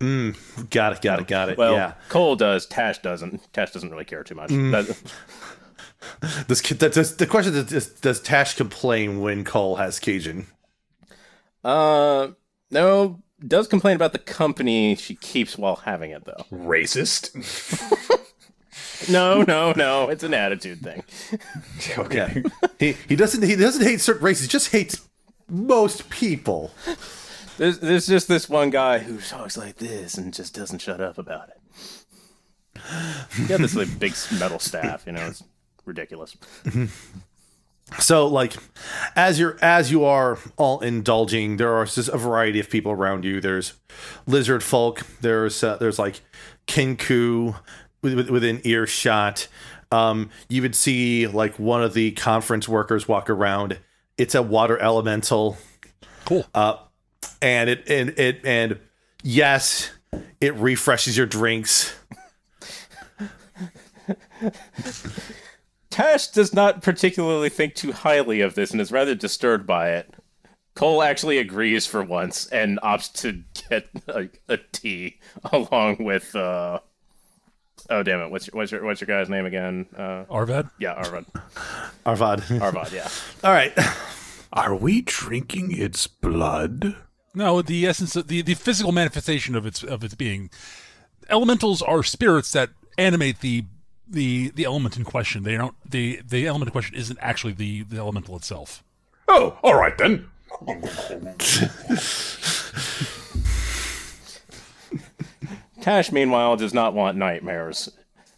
Mmm, 0.00 0.70
got 0.70 0.92
it. 0.92 1.02
Got 1.02 1.20
it. 1.20 1.28
Got 1.28 1.50
it. 1.50 1.58
Well, 1.58 1.74
yeah. 1.74 1.94
Cole 2.08 2.36
does. 2.36 2.66
Tash 2.66 2.98
doesn't. 2.98 3.52
Tash 3.52 3.70
doesn't 3.70 3.90
really 3.90 4.04
care 4.04 4.24
too 4.24 4.34
much. 4.34 4.48
Does, 4.48 4.88
that, 4.88 6.46
does 6.92 7.16
the 7.16 7.26
question 7.26 7.54
is 7.54 7.66
does, 7.66 7.88
does 8.00 8.20
Tash 8.20 8.54
complain 8.56 9.20
when 9.20 9.44
Cole 9.44 9.76
has 9.76 9.98
Cajun? 10.00 10.46
uh, 11.64 12.28
no. 12.70 13.22
Does 13.46 13.68
complain 13.68 13.96
about 13.96 14.12
the 14.12 14.18
company 14.18 14.96
she 14.96 15.14
keeps 15.14 15.58
while 15.58 15.76
having 15.76 16.10
it 16.10 16.24
though. 16.24 16.44
racist. 16.50 17.30
No, 19.10 19.42
no, 19.42 19.72
no. 19.72 20.08
It's 20.08 20.22
an 20.24 20.34
attitude 20.34 20.80
thing. 20.80 21.02
Okay. 21.98 22.42
He 22.78 22.92
he 23.08 23.16
doesn't 23.16 23.42
he 23.42 23.56
doesn't 23.56 23.82
hate 23.84 24.00
certain 24.02 24.22
races. 24.22 24.42
He 24.42 24.48
just 24.48 24.70
hates 24.70 25.00
most 25.48 26.10
people. 26.10 26.70
There's 27.56 27.78
there's 27.78 28.06
just 28.06 28.28
this 28.28 28.48
one 28.50 28.68
guy 28.70 28.98
who 28.98 29.18
talks 29.18 29.56
like 29.56 29.76
this 29.76 30.18
and 30.18 30.34
just 30.34 30.54
doesn't 30.54 30.80
shut 30.80 31.00
up 31.00 31.16
about 31.16 31.48
it. 31.48 32.80
He 33.34 33.46
got 33.46 33.60
this 33.60 33.74
like 33.74 33.98
big 33.98 34.14
metal 34.38 34.58
staff, 34.58 35.04
you 35.06 35.12
know, 35.12 35.26
it's 35.26 35.42
ridiculous. 35.86 36.36
So 38.00 38.26
like 38.26 38.52
as 39.14 39.38
you're 39.38 39.56
as 39.62 39.90
you 39.90 40.04
are 40.04 40.38
all 40.56 40.80
indulging, 40.80 41.56
there 41.56 41.72
are 41.74 41.86
just 41.86 42.08
a 42.08 42.18
variety 42.18 42.60
of 42.60 42.68
people 42.68 42.92
around 42.92 43.24
you. 43.24 43.40
There's 43.40 43.74
lizard 44.26 44.62
folk. 44.62 45.06
There's 45.20 45.62
uh, 45.64 45.76
there's 45.76 45.98
like 45.98 46.20
Kenku 46.66 47.54
with- 47.54 47.60
within 48.14 48.60
earshot. 48.64 49.48
Um, 49.92 50.30
you 50.48 50.62
would 50.62 50.74
see 50.74 51.26
like 51.26 51.58
one 51.58 51.82
of 51.82 51.94
the 51.94 52.12
conference 52.12 52.68
workers 52.68 53.06
walk 53.06 53.30
around. 53.30 53.78
It's 54.18 54.34
a 54.34 54.42
water 54.42 54.78
elemental. 54.78 55.58
Cool. 56.24 56.44
Uh, 56.54 56.76
and 57.40 57.70
it 57.70 57.88
and 57.88 58.10
it 58.18 58.40
and 58.44 58.78
yes, 59.22 59.90
it 60.40 60.54
refreshes 60.54 61.16
your 61.16 61.26
drinks. 61.26 61.94
Tash 65.90 66.28
does 66.28 66.52
not 66.52 66.82
particularly 66.82 67.48
think 67.48 67.74
too 67.74 67.92
highly 67.92 68.40
of 68.40 68.54
this 68.54 68.70
and 68.70 68.80
is 68.80 68.92
rather 68.92 69.14
disturbed 69.14 69.66
by 69.66 69.92
it. 69.92 70.14
Cole 70.74 71.02
actually 71.02 71.38
agrees 71.38 71.86
for 71.86 72.02
once 72.02 72.46
and 72.48 72.78
opts 72.82 73.10
to 73.20 73.42
get 73.70 73.88
a, 74.06 74.28
a 74.46 74.58
tea 74.72 75.18
along 75.52 75.96
with 76.04 76.36
uh 76.36 76.80
oh 77.90 78.02
damn 78.02 78.20
it 78.20 78.30
what's 78.30 78.46
your 78.46 78.56
what's 78.56 78.72
your 78.72 78.84
what's 78.84 79.00
your 79.00 79.06
guy's 79.06 79.28
name 79.28 79.46
again 79.46 79.86
uh 79.96 80.24
Arvad? 80.30 80.68
yeah 80.78 80.92
Arvad 80.92 81.26
Arvad. 82.06 82.42
Arvad 82.60 82.92
yeah 82.92 83.08
All 83.44 83.52
right. 83.52 83.72
Are 84.52 84.74
we 84.74 85.02
drinking 85.02 85.76
its 85.76 86.06
blood? 86.06 86.96
No, 87.34 87.60
the 87.60 87.86
essence 87.86 88.16
of 88.16 88.28
the, 88.28 88.40
the 88.42 88.54
physical 88.54 88.92
manifestation 88.92 89.54
of 89.54 89.66
its 89.66 89.82
of 89.82 90.02
its 90.02 90.14
being. 90.14 90.50
Elementals 91.28 91.82
are 91.82 92.02
spirits 92.02 92.52
that 92.52 92.70
animate 92.96 93.40
the 93.40 93.64
the 94.08 94.50
the 94.50 94.64
element 94.64 94.96
in 94.96 95.04
question. 95.04 95.42
They 95.42 95.56
don't 95.56 95.74
the 95.88 96.22
the 96.26 96.46
element 96.46 96.68
in 96.68 96.72
question 96.72 96.96
isn't 96.96 97.18
actually 97.20 97.52
the, 97.52 97.82
the 97.82 97.98
elemental 97.98 98.36
itself. 98.36 98.82
Oh, 99.28 99.58
all 99.62 99.74
right 99.74 99.96
then. 99.98 100.28
Tash 105.86 106.10
meanwhile 106.10 106.56
does 106.56 106.74
not 106.74 106.94
want 106.94 107.16
nightmares 107.16 107.88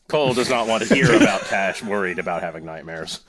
Cole 0.06 0.34
does 0.34 0.50
not 0.50 0.68
want 0.68 0.84
to 0.84 0.94
hear 0.94 1.16
about 1.16 1.40
Tash 1.46 1.82
worried 1.82 2.18
about 2.18 2.42
having 2.42 2.66
nightmares 2.66 3.20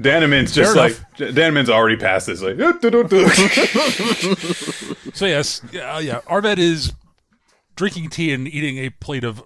Danaman's 0.00 0.52
just 0.52 0.74
Fair 0.74 0.82
like 0.82 1.34
Danaman's 1.34 1.68
already 1.68 1.96
past 1.96 2.28
this. 2.28 2.42
Like, 2.42 2.56
So 5.14 5.26
yes, 5.26 5.62
yeah, 5.72 5.98
yeah. 5.98 6.20
Arvad 6.26 6.58
is 6.58 6.92
drinking 7.74 8.10
tea 8.10 8.32
and 8.32 8.46
eating 8.46 8.78
a 8.78 8.90
plate 8.90 9.24
of 9.24 9.42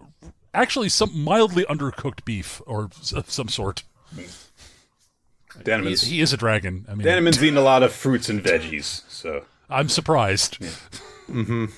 actually 0.52 0.88
some 0.88 1.16
mildly 1.16 1.64
undercooked 1.66 2.24
beef 2.24 2.60
or 2.66 2.90
some 3.00 3.48
sort. 3.48 3.84
Danaman's, 5.62 6.02
He 6.02 6.20
is 6.20 6.32
a 6.32 6.36
dragon. 6.36 6.84
I 6.88 6.94
mean, 6.94 7.06
Danaman's 7.06 7.42
eating 7.42 7.56
a 7.56 7.62
lot 7.62 7.82
of 7.82 7.92
fruits 7.92 8.28
and 8.28 8.42
veggies. 8.42 9.02
So 9.08 9.44
I'm 9.68 9.88
surprised. 9.88 10.58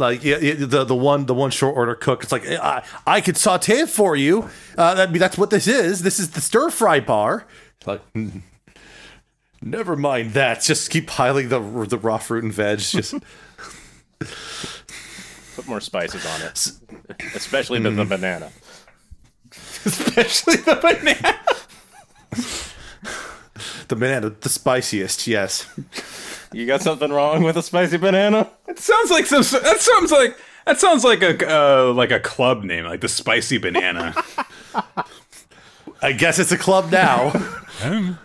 like 0.00 0.24
yeah, 0.24 0.38
the 0.38 0.84
the 0.84 0.96
one 0.96 1.26
the 1.26 1.34
one 1.34 1.50
short 1.50 1.76
order 1.76 1.94
cook. 1.94 2.22
It's 2.22 2.32
like 2.32 2.46
I 2.48 2.82
I 3.06 3.20
could 3.20 3.36
saute 3.36 3.80
it 3.80 3.88
for 3.88 4.16
you. 4.16 4.48
Uh, 4.76 4.94
that 4.94 5.12
that's 5.12 5.38
what 5.38 5.50
this 5.50 5.68
is. 5.68 6.02
This 6.02 6.18
is 6.18 6.30
the 6.30 6.40
stir 6.40 6.70
fry 6.70 7.00
bar. 7.00 7.46
Like. 7.86 8.00
mm, 8.14 8.42
Never 9.62 9.94
mind 9.94 10.32
that. 10.32 10.62
Just 10.62 10.90
keep 10.90 11.06
piling 11.06 11.50
the 11.50 11.60
the 11.86 11.98
raw 11.98 12.18
fruit 12.18 12.44
and 12.44 12.52
veg. 12.52 12.78
Just 12.78 13.14
put 15.54 15.68
more 15.68 15.80
spices 15.80 16.24
on 16.26 16.42
it 16.42 16.72
especially 17.34 17.78
the, 17.80 17.90
the 17.90 18.04
banana 18.04 18.50
Especially 19.84 20.56
the 20.56 20.76
banana. 20.76 21.40
The 23.88 23.96
banana, 23.96 24.30
the 24.30 24.48
spiciest, 24.48 25.26
yes. 25.26 25.66
You 26.52 26.66
got 26.66 26.82
something 26.82 27.10
wrong 27.10 27.42
with 27.42 27.56
a 27.56 27.62
spicy 27.62 27.96
banana? 27.96 28.50
It 28.66 28.78
sounds 28.78 29.10
like 29.10 29.26
some. 29.26 29.42
That 29.62 29.80
sounds 29.80 30.10
like 30.10 30.36
that 30.66 30.80
sounds 30.80 31.04
like 31.04 31.22
a 31.22 31.48
uh, 31.48 31.92
like 31.92 32.10
a 32.10 32.20
club 32.20 32.64
name, 32.64 32.84
like 32.84 33.00
the 33.00 33.08
Spicy 33.08 33.58
Banana. 33.58 34.14
I 36.02 36.12
guess 36.12 36.38
it's 36.38 36.52
a 36.52 36.58
club 36.58 36.90
now. 36.90 37.32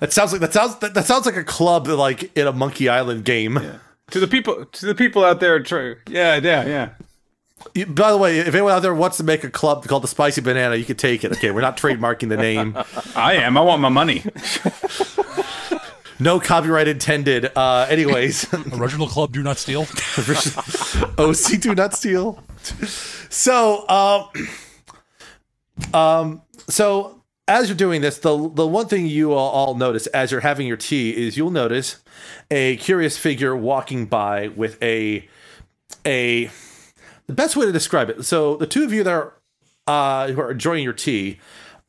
That 0.00 0.12
sounds 0.12 0.32
like 0.32 0.40
that 0.42 0.52
sounds 0.52 0.76
that, 0.80 0.92
that 0.92 1.06
sounds 1.06 1.24
like 1.24 1.36
a 1.36 1.44
club 1.44 1.86
like 1.86 2.36
in 2.36 2.46
a 2.46 2.52
Monkey 2.52 2.88
Island 2.88 3.24
game. 3.24 3.58
to 4.10 4.20
the 4.20 4.26
people, 4.26 4.66
to 4.66 4.86
the 4.86 4.94
people 4.94 5.24
out 5.24 5.40
there, 5.40 5.62
try, 5.62 5.94
yeah, 6.08 6.36
yeah, 6.36 6.90
yeah. 7.74 7.84
By 7.86 8.10
the 8.10 8.18
way, 8.18 8.40
if 8.40 8.54
anyone 8.54 8.72
out 8.72 8.82
there 8.82 8.94
wants 8.94 9.16
to 9.18 9.24
make 9.24 9.44
a 9.44 9.50
club 9.50 9.86
called 9.86 10.02
the 10.02 10.08
Spicy 10.08 10.42
Banana, 10.42 10.74
you 10.76 10.84
can 10.84 10.96
take 10.96 11.24
it. 11.24 11.32
Okay, 11.32 11.52
we're 11.52 11.62
not 11.62 11.78
trademarking 11.78 12.28
the 12.28 12.36
name. 12.36 12.76
I 13.16 13.34
am. 13.36 13.56
I 13.56 13.60
want 13.62 13.80
my 13.80 13.88
money. 13.88 14.24
No 16.18 16.38
copyright 16.40 16.88
intended. 16.88 17.50
Uh, 17.56 17.86
anyways, 17.88 18.52
original 18.72 19.06
club, 19.06 19.32
do 19.32 19.42
not 19.42 19.58
steal. 19.58 19.82
OC 21.18 21.60
do 21.60 21.74
not 21.74 21.94
steal. 21.94 22.42
So, 23.30 23.88
um, 23.88 24.28
um, 25.92 26.42
so 26.68 27.22
as 27.46 27.68
you're 27.68 27.76
doing 27.76 28.00
this, 28.00 28.18
the 28.18 28.36
the 28.48 28.66
one 28.66 28.86
thing 28.86 29.06
you 29.06 29.32
all, 29.32 29.50
all 29.50 29.74
notice 29.74 30.06
as 30.08 30.30
you're 30.30 30.40
having 30.40 30.66
your 30.66 30.76
tea 30.76 31.10
is 31.10 31.36
you'll 31.36 31.50
notice 31.50 31.96
a 32.50 32.76
curious 32.76 33.18
figure 33.18 33.54
walking 33.56 34.06
by 34.06 34.48
with 34.48 34.82
a 34.82 35.28
a 36.06 36.50
the 37.26 37.34
best 37.34 37.56
way 37.56 37.66
to 37.66 37.72
describe 37.72 38.10
it. 38.10 38.24
So 38.24 38.56
the 38.56 38.66
two 38.66 38.84
of 38.84 38.92
you 38.92 39.02
that 39.04 39.10
are 39.12 39.34
uh, 39.86 40.28
who 40.28 40.40
are 40.40 40.52
enjoying 40.52 40.84
your 40.84 40.92
tea 40.92 41.38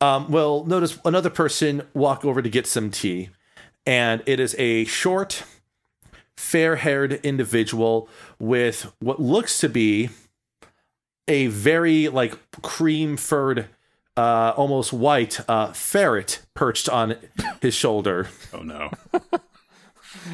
um, 0.00 0.30
will 0.30 0.64
notice 0.66 0.98
another 1.04 1.30
person 1.30 1.82
walk 1.94 2.24
over 2.24 2.42
to 2.42 2.50
get 2.50 2.66
some 2.66 2.90
tea, 2.90 3.30
and 3.86 4.22
it 4.26 4.40
is 4.40 4.54
a 4.58 4.84
short, 4.84 5.44
fair-haired 6.36 7.14
individual 7.22 8.08
with 8.38 8.92
what 8.98 9.20
looks 9.20 9.58
to 9.60 9.68
be 9.68 10.10
a 11.28 11.46
very 11.46 12.08
like 12.08 12.38
cream-furred, 12.62 13.68
uh, 14.16 14.52
almost 14.56 14.92
white 14.92 15.40
uh, 15.48 15.72
ferret 15.72 16.42
perched 16.54 16.88
on 16.88 17.16
his 17.60 17.74
shoulder. 17.74 18.28
Oh 18.52 18.62
no. 18.62 18.90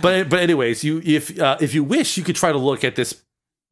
But 0.01 0.29
but 0.29 0.39
anyways, 0.41 0.85
you 0.85 1.03
if 1.05 1.39
uh, 1.41 1.57
if 1.61 1.75
you 1.75 1.83
wish, 1.83 2.17
you 2.17 2.23
could 2.23 2.37
try 2.37 2.53
to 2.53 2.59
look 2.59 2.85
at 2.85 2.95
this 2.95 3.23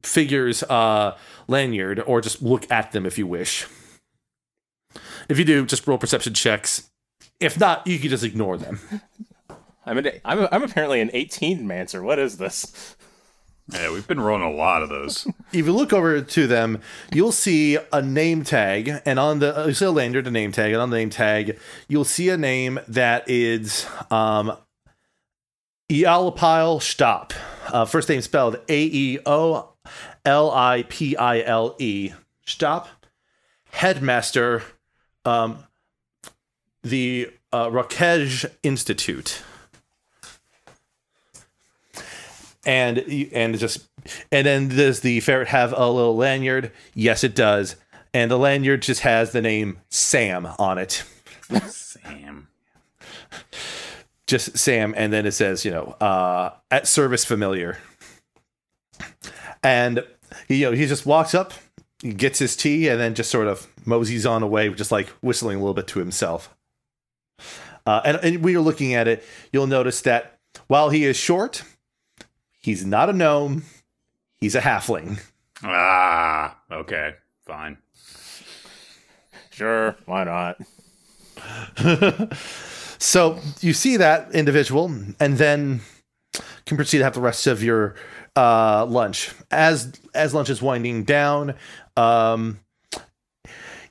figure's 0.02 0.62
uh, 0.64 1.16
lanyard, 1.46 2.02
or 2.06 2.20
just 2.20 2.42
look 2.42 2.70
at 2.70 2.92
them 2.92 3.06
if 3.06 3.16
you 3.16 3.26
wish. 3.26 3.66
If 5.28 5.38
you 5.38 5.44
do, 5.44 5.64
just 5.66 5.86
roll 5.86 5.98
perception 5.98 6.34
checks. 6.34 6.90
If 7.38 7.58
not, 7.60 7.86
you 7.86 7.98
can 7.98 8.10
just 8.10 8.24
ignore 8.24 8.58
them. 8.58 8.80
I'm, 9.90 9.98
an, 9.98 10.08
I'm, 10.24 10.46
I'm 10.52 10.62
apparently 10.62 11.00
an 11.00 11.10
18 11.12 11.66
mancer. 11.66 12.00
What 12.00 12.20
is 12.20 12.38
this? 12.38 12.94
Yeah, 13.72 13.90
we've 13.92 14.06
been 14.06 14.20
rolling 14.20 14.44
a 14.44 14.50
lot 14.52 14.82
of 14.84 14.88
those. 14.88 15.26
If 15.52 15.66
you 15.66 15.72
look 15.72 15.92
over 15.92 16.20
to 16.20 16.46
them, 16.46 16.80
you'll 17.12 17.32
see 17.32 17.76
a 17.92 18.00
name 18.00 18.44
tag, 18.44 19.02
and 19.04 19.18
on 19.18 19.40
the 19.40 19.62
uh, 19.62 19.66
you 19.66 19.74
see 19.74 19.84
a 19.84 19.90
lanyard, 19.90 20.28
a 20.28 20.30
name 20.30 20.52
tag, 20.52 20.72
and 20.72 20.80
on 20.80 20.90
the 20.90 20.96
name 20.96 21.10
tag, 21.10 21.58
you'll 21.88 22.04
see 22.04 22.28
a 22.28 22.36
name 22.36 22.78
that 22.86 23.28
is 23.28 23.84
um, 24.12 24.56
Aeolipile 25.88 26.80
Stop. 26.80 27.32
Uh, 27.66 27.84
first 27.84 28.08
name 28.08 28.20
spelled 28.20 28.60
A 28.68 28.80
E 28.84 29.18
O 29.26 29.72
L 30.24 30.52
I 30.52 30.84
P 30.88 31.16
I 31.16 31.40
L 31.40 31.74
E. 31.80 32.12
Stop. 32.46 32.88
Headmaster, 33.72 34.62
um, 35.24 35.64
the 36.82 37.28
uh, 37.52 37.66
Rakej 37.66 38.52
Institute. 38.62 39.42
And 42.64 42.98
and 43.32 43.58
just 43.58 43.88
and 44.30 44.46
then 44.46 44.68
does 44.68 45.00
the 45.00 45.20
ferret 45.20 45.48
have 45.48 45.72
a 45.72 45.88
little 45.88 46.16
lanyard? 46.16 46.72
Yes, 46.94 47.24
it 47.24 47.34
does. 47.34 47.76
And 48.12 48.30
the 48.30 48.38
lanyard 48.38 48.82
just 48.82 49.02
has 49.02 49.32
the 49.32 49.40
name 49.40 49.78
Sam 49.88 50.46
on 50.58 50.78
it. 50.78 51.04
Sam. 51.66 52.48
Just 54.26 54.58
Sam, 54.58 54.94
and 54.96 55.12
then 55.12 55.26
it 55.26 55.32
says, 55.32 55.64
you 55.64 55.70
know, 55.70 55.96
uh, 56.00 56.54
at 56.70 56.86
service 56.86 57.24
familiar. 57.24 57.78
And 59.62 60.04
you 60.48 60.66
know, 60.66 60.72
he 60.72 60.86
just 60.86 61.04
walks 61.06 61.34
up, 61.34 61.52
he 62.00 62.12
gets 62.12 62.38
his 62.38 62.56
tea, 62.56 62.88
and 62.88 63.00
then 63.00 63.14
just 63.14 63.30
sort 63.30 63.46
of 63.48 63.66
moseys 63.84 64.26
on 64.26 64.42
away, 64.42 64.68
just 64.70 64.92
like 64.92 65.08
whistling 65.20 65.56
a 65.56 65.60
little 65.60 65.74
bit 65.74 65.86
to 65.88 65.98
himself. 65.98 66.54
Uh, 67.86 68.00
and, 68.04 68.16
and 68.22 68.44
when 68.44 68.52
you're 68.52 68.62
looking 68.62 68.94
at 68.94 69.08
it, 69.08 69.24
you'll 69.52 69.66
notice 69.66 70.00
that 70.02 70.38
while 70.68 70.90
he 70.90 71.04
is 71.04 71.16
short, 71.16 71.62
he's 72.60 72.84
not 72.84 73.10
a 73.10 73.12
gnome, 73.12 73.64
he's 74.38 74.54
a 74.54 74.60
halfling. 74.60 75.20
Ah, 75.62 76.58
okay, 76.70 77.14
fine. 77.46 77.78
Sure, 79.50 79.96
why 80.06 80.24
not? 80.24 80.56
So 83.00 83.38
you 83.60 83.72
see 83.72 83.96
that 83.96 84.30
individual, 84.34 84.94
and 85.18 85.38
then 85.38 85.80
can 86.66 86.76
proceed 86.76 86.98
to 86.98 87.04
have 87.04 87.14
the 87.14 87.22
rest 87.22 87.46
of 87.46 87.62
your 87.62 87.96
uh, 88.36 88.84
lunch. 88.84 89.32
As 89.50 89.90
as 90.14 90.34
lunch 90.34 90.50
is 90.50 90.60
winding 90.60 91.04
down, 91.04 91.54
um, 91.96 92.60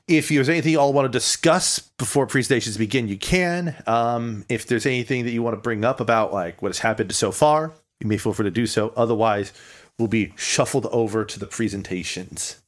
if 0.06 0.28
there's 0.28 0.48
anything 0.48 0.72
you 0.72 0.80
all 0.80 0.92
want 0.92 1.06
to 1.06 1.10
discuss 1.10 1.80
before 1.98 2.28
presentations 2.28 2.76
begin, 2.76 3.08
you 3.08 3.18
can. 3.18 3.74
Um, 3.88 4.44
if 4.48 4.68
there's 4.68 4.86
anything 4.86 5.24
that 5.24 5.32
you 5.32 5.42
want 5.42 5.56
to 5.56 5.60
bring 5.60 5.84
up 5.84 5.98
about 5.98 6.32
like 6.32 6.62
what 6.62 6.68
has 6.68 6.78
happened 6.78 7.12
so 7.12 7.32
far, 7.32 7.72
you 8.00 8.06
may 8.06 8.16
feel 8.16 8.32
free 8.32 8.44
to 8.44 8.50
do 8.50 8.66
so. 8.66 8.92
Otherwise, 8.96 9.52
we'll 9.98 10.08
be 10.08 10.32
shuffled 10.36 10.86
over 10.86 11.24
to 11.24 11.38
the 11.38 11.46
presentations. 11.46 12.60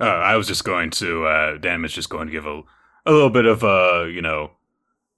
Uh, 0.00 0.04
I 0.04 0.36
was 0.36 0.46
just 0.46 0.64
going 0.64 0.90
to. 0.92 1.26
Uh, 1.26 1.58
Dan 1.58 1.84
is 1.84 1.92
just 1.92 2.08
going 2.08 2.26
to 2.26 2.32
give 2.32 2.46
a 2.46 2.62
a 3.06 3.12
little 3.12 3.30
bit 3.30 3.46
of 3.46 3.62
a 3.62 4.10
you 4.12 4.22
know 4.22 4.52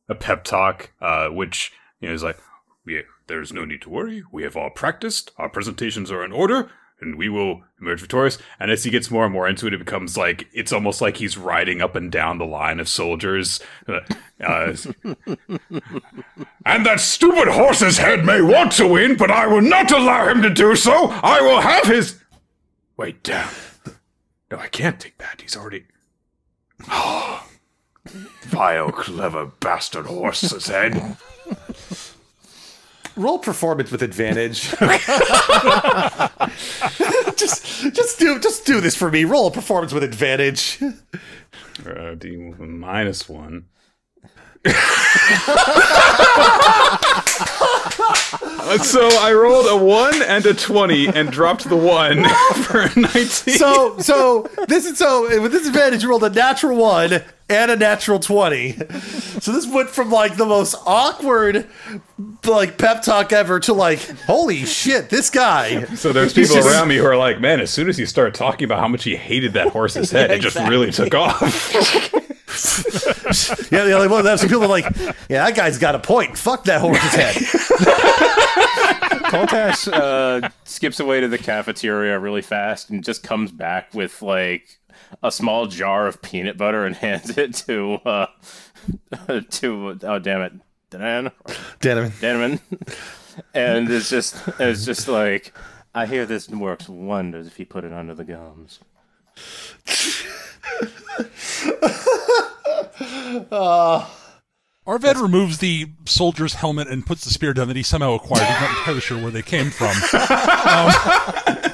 a 0.09 0.15
pep 0.15 0.45
talk, 0.45 0.91
uh, 1.01 1.29
which 1.29 1.73
you 2.01 2.09
know 2.09 2.15
is 2.15 2.23
like, 2.23 2.39
yeah, 2.87 3.03
there's 3.29 3.53
no 3.53 3.65
need 3.65 3.83
to 3.83 3.91
worry. 3.91 4.25
We 4.33 4.43
have 4.43 4.57
all 4.57 4.71
practiced. 4.71 5.31
Our 5.39 5.49
presentations 5.49 6.11
are 6.11 6.25
in 6.25 6.33
order, 6.33 6.71
and 7.03 7.17
we 7.17 7.29
will 7.29 7.63
emerge 7.81 8.01
victorious. 8.01 8.39
And 8.59 8.71
as 8.71 8.85
he 8.85 8.91
gets 8.91 9.11
more 9.11 9.25
and 9.25 9.33
more 9.33 9.49
into 9.49 9.67
it, 9.67 9.75
it 9.75 9.79
becomes 9.79 10.17
like 10.17 10.49
it's 10.53 10.73
almost 10.73 11.01
like 11.01 11.19
he's 11.19 11.37
riding 11.37 11.83
up 11.83 11.95
and 11.95 12.11
down 12.11 12.39
the 12.39 12.47
line 12.47 12.81
of 12.81 12.89
soldiers. 12.89 13.61
Uh, 13.89 14.01
uh, 14.41 14.77
and 16.65 16.87
that 16.87 17.01
stupid 17.01 17.49
horse's 17.49 17.99
head 17.99 18.25
may 18.25 18.41
want 18.41 18.73
to 18.73 18.87
win, 18.87 19.17
but 19.17 19.31
I 19.31 19.47
will 19.47 19.61
not 19.61 19.91
allow 19.93 20.29
him 20.29 20.41
to 20.43 20.51
do 20.51 20.77
so. 20.77 21.09
I 21.09 21.41
will 21.41 21.61
have 21.61 21.85
his. 21.85 22.21
Wait, 22.97 23.23
damn. 23.23 23.51
No, 24.51 24.59
I 24.59 24.69
can't 24.69 25.01
take 25.01 25.19
that. 25.19 25.41
He's 25.41 25.57
already. 25.57 25.87
Vile, 28.43 28.93
clever 28.93 29.47
bastard 29.61 30.07
horse's 30.07 30.67
head. 30.67 31.17
Roll 33.17 33.39
performance 33.39 33.91
with 33.91 34.03
advantage. 34.03 34.71
just 37.37 37.93
just 37.95 38.19
do 38.19 38.39
just 38.41 38.65
do 38.65 38.81
this 38.81 38.97
for 38.97 39.11
me. 39.11 39.25
Roll 39.25 39.51
performance 39.51 39.93
with 39.93 40.03
advantage. 40.03 40.81
Uh, 41.87 42.15
D 42.15 42.37
minus 42.37 43.29
one. 43.29 43.67
So 48.81 49.07
I 49.07 49.33
rolled 49.35 49.67
a 49.67 49.77
one 49.77 50.23
and 50.23 50.47
a 50.47 50.55
twenty 50.55 51.07
and 51.07 51.31
dropped 51.31 51.69
the 51.69 51.77
one 51.77 52.25
for 52.65 52.81
a 52.81 52.99
nineteen. 52.99 53.55
So 53.55 53.99
so 53.99 54.49
this 54.67 54.87
is 54.87 54.97
so 54.97 55.43
with 55.43 55.53
this 55.53 55.67
advantage 55.67 56.03
you 56.03 56.09
rolled 56.09 56.25
a 56.25 56.31
natural 56.31 56.79
one 56.79 57.23
and 57.51 57.71
a 57.71 57.77
natural 57.77 58.19
twenty. 58.19 58.73
So 59.41 59.53
this 59.53 59.67
went 59.67 59.91
from 59.91 60.11
like 60.11 60.37
the 60.37 60.47
most 60.47 60.75
awkward 60.87 61.69
like 62.47 62.79
pep 62.79 63.03
talk 63.03 63.33
ever 63.33 63.61
to 63.61 63.75
like 63.75 64.01
holy 64.21 64.65
shit 64.65 65.11
this 65.11 65.29
guy. 65.29 65.85
So 65.95 66.13
there's 66.13 66.33
people 66.33 66.59
around 66.59 66.89
me 66.89 66.97
who 66.97 67.05
are 67.05 67.17
like, 67.17 67.41
man, 67.41 67.61
as 67.61 67.71
soon 67.71 67.89
as 67.91 67.99
you 67.99 68.07
start 68.07 68.35
talking 68.35 68.65
about 68.65 68.81
how 68.81 68.89
much 68.89 69.05
he 69.05 69.17
hated 69.17 69.53
that 69.53 69.69
horse's 69.69 70.11
head, 70.11 70.31
it 70.31 70.41
just 70.41 70.57
really 70.57 70.91
took 70.91 71.15
off. 71.15 72.15
Yeah, 73.71 73.85
the 73.85 73.97
other 73.97 74.09
one. 74.09 74.25
Some 74.39 74.49
people 74.49 74.65
are 74.65 74.69
like, 74.69 74.85
yeah, 75.29 75.45
that 75.45 75.55
guy's 75.55 75.79
got 75.79 75.95
a 75.95 75.99
point. 75.99 76.37
Fuck 76.37 76.65
that 76.65 76.81
horse's 76.81 77.15
head. 77.15 77.35
Koltash 79.33 79.91
uh, 79.91 80.51
skips 80.65 81.01
away 81.01 81.21
to 81.21 81.29
the 81.29 81.39
cafeteria 81.39 82.19
really 82.19 82.43
fast 82.43 82.91
and 82.91 83.03
just 83.03 83.23
comes 83.23 83.51
back 83.51 83.95
with 83.95 84.21
like 84.21 84.79
a 85.23 85.33
small 85.33 85.67
jar 85.67 86.07
of 86.07 86.21
peanut 86.21 86.59
butter 86.59 86.85
and 86.85 86.97
hands 87.07 87.37
it 87.39 87.55
to 87.55 87.95
uh, 88.05 88.27
to 89.51 89.99
oh 90.03 90.19
damn 90.19 90.43
it, 90.43 90.53
Dan 90.91 91.31
Damn 92.21 92.53
it. 92.53 92.61
And 93.55 93.91
it's 93.91 94.11
just 94.11 94.37
it's 94.59 94.85
just 94.85 95.09
like 95.09 95.55
I 95.95 96.05
hear 96.07 96.27
this 96.27 96.51
works 96.51 96.89
wonders 96.89 97.47
if 97.47 97.59
you 97.59 97.65
put 97.67 97.85
it 97.85 97.93
under 97.93 98.15
the 98.15 98.25
gums. 98.25 98.81
Arved 104.87 105.23
removes 105.23 105.59
the 105.59 105.91
soldier's 106.07 106.55
helmet 106.55 106.89
and 106.89 107.07
puts 107.07 107.25
the 107.25 107.31
spear 107.31 107.55
down 107.55 107.69
that 107.69 107.77
he 107.77 107.83
somehow 107.83 108.15
acquired. 108.15 108.47
He's 108.47 108.61
not 108.61 108.71
entirely 108.79 109.01
sure 109.01 109.23
where 109.23 109.31
they 109.31 109.43
came 109.43 109.71
from. 109.71 109.95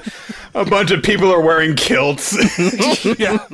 A 0.54 0.64
bunch 0.64 0.90
of 0.90 1.02
people 1.02 1.32
are 1.32 1.40
wearing 1.40 1.76
kilts. 1.76 2.34
yeah. 3.18 3.46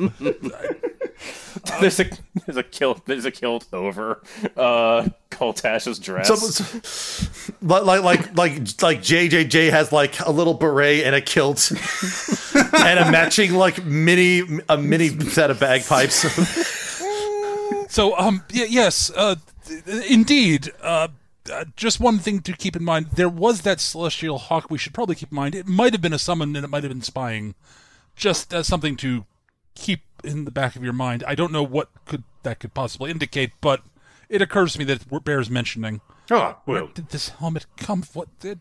there's 1.79 1.99
a 1.99 2.05
there's 2.45 2.57
a 2.57 2.63
kilt 2.63 3.05
there's 3.05 3.25
a 3.25 3.31
kilt 3.31 3.65
over 3.73 4.21
uh 4.57 5.07
Koltash's 5.31 5.99
dress. 5.99 6.27
So- 6.27 7.55
like 7.61 7.83
like 7.85 8.03
like 8.03 8.35
like 8.35 8.81
like 8.81 8.99
JJJ 9.01 9.69
has 9.71 9.91
like 9.91 10.19
a 10.19 10.31
little 10.31 10.53
beret 10.53 11.03
and 11.05 11.15
a 11.15 11.21
kilt 11.21 11.71
and 12.73 12.99
a 12.99 13.11
matching 13.11 13.53
like 13.53 13.83
mini 13.85 14.43
a 14.69 14.77
mini 14.77 15.09
set 15.21 15.49
of 15.51 15.59
bagpipes. 15.59 16.25
So, 17.89 18.17
um, 18.17 18.43
y- 18.53 18.67
yes, 18.69 19.11
uh, 19.15 19.35
th- 19.65 20.05
indeed. 20.11 20.71
Uh, 20.81 21.07
uh, 21.51 21.63
just 21.77 21.99
one 21.99 22.17
thing 22.19 22.41
to 22.41 22.53
keep 22.53 22.75
in 22.75 22.83
mind: 22.83 23.07
there 23.13 23.29
was 23.29 23.61
that 23.61 23.79
celestial 23.79 24.37
hawk. 24.37 24.69
We 24.69 24.77
should 24.77 24.93
probably 24.93 25.15
keep 25.15 25.31
in 25.31 25.35
mind. 25.35 25.55
It 25.55 25.67
might 25.67 25.93
have 25.93 26.01
been 26.01 26.11
a 26.13 26.19
summon, 26.19 26.55
and 26.55 26.65
it 26.65 26.67
might 26.69 26.83
have 26.83 26.91
been 26.91 27.01
spying. 27.01 27.55
Just 28.15 28.53
as 28.53 28.67
something 28.67 28.95
to 28.97 29.25
keep 29.75 30.01
in 30.23 30.45
the 30.45 30.51
back 30.51 30.75
of 30.75 30.83
your 30.83 30.93
mind. 30.93 31.23
I 31.27 31.35
don't 31.35 31.51
know 31.51 31.63
what 31.63 31.89
could 32.05 32.23
that 32.43 32.59
could 32.59 32.73
possibly 32.73 33.11
indicate, 33.11 33.51
but 33.61 33.81
it 34.29 34.41
occurs 34.41 34.73
to 34.73 34.79
me 34.79 34.85
that 34.85 35.01
it 35.11 35.23
bears 35.23 35.49
mentioning. 35.49 36.01
oh, 36.31 36.57
well, 36.65 36.89
Did 36.93 37.09
this 37.09 37.29
helmet 37.29 37.65
come? 37.77 38.03
What 38.13 38.27
did? 38.39 38.59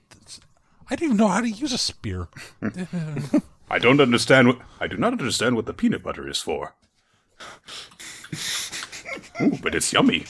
I 0.90 0.96
don't 0.96 1.06
even 1.06 1.16
know 1.16 1.28
how 1.28 1.40
to 1.40 1.48
use 1.48 1.72
a 1.72 1.78
spear. 1.78 2.28
I 3.70 3.78
don't 3.78 4.00
understand 4.00 4.48
what 4.48 4.58
I 4.80 4.86
do 4.86 4.96
not 4.96 5.12
understand 5.12 5.56
what 5.56 5.66
the 5.66 5.72
peanut 5.72 6.02
butter 6.02 6.28
is 6.28 6.38
for. 6.38 6.74
Ooh, 9.40 9.58
but 9.62 9.74
it's 9.74 9.92
yummy. 9.92 10.24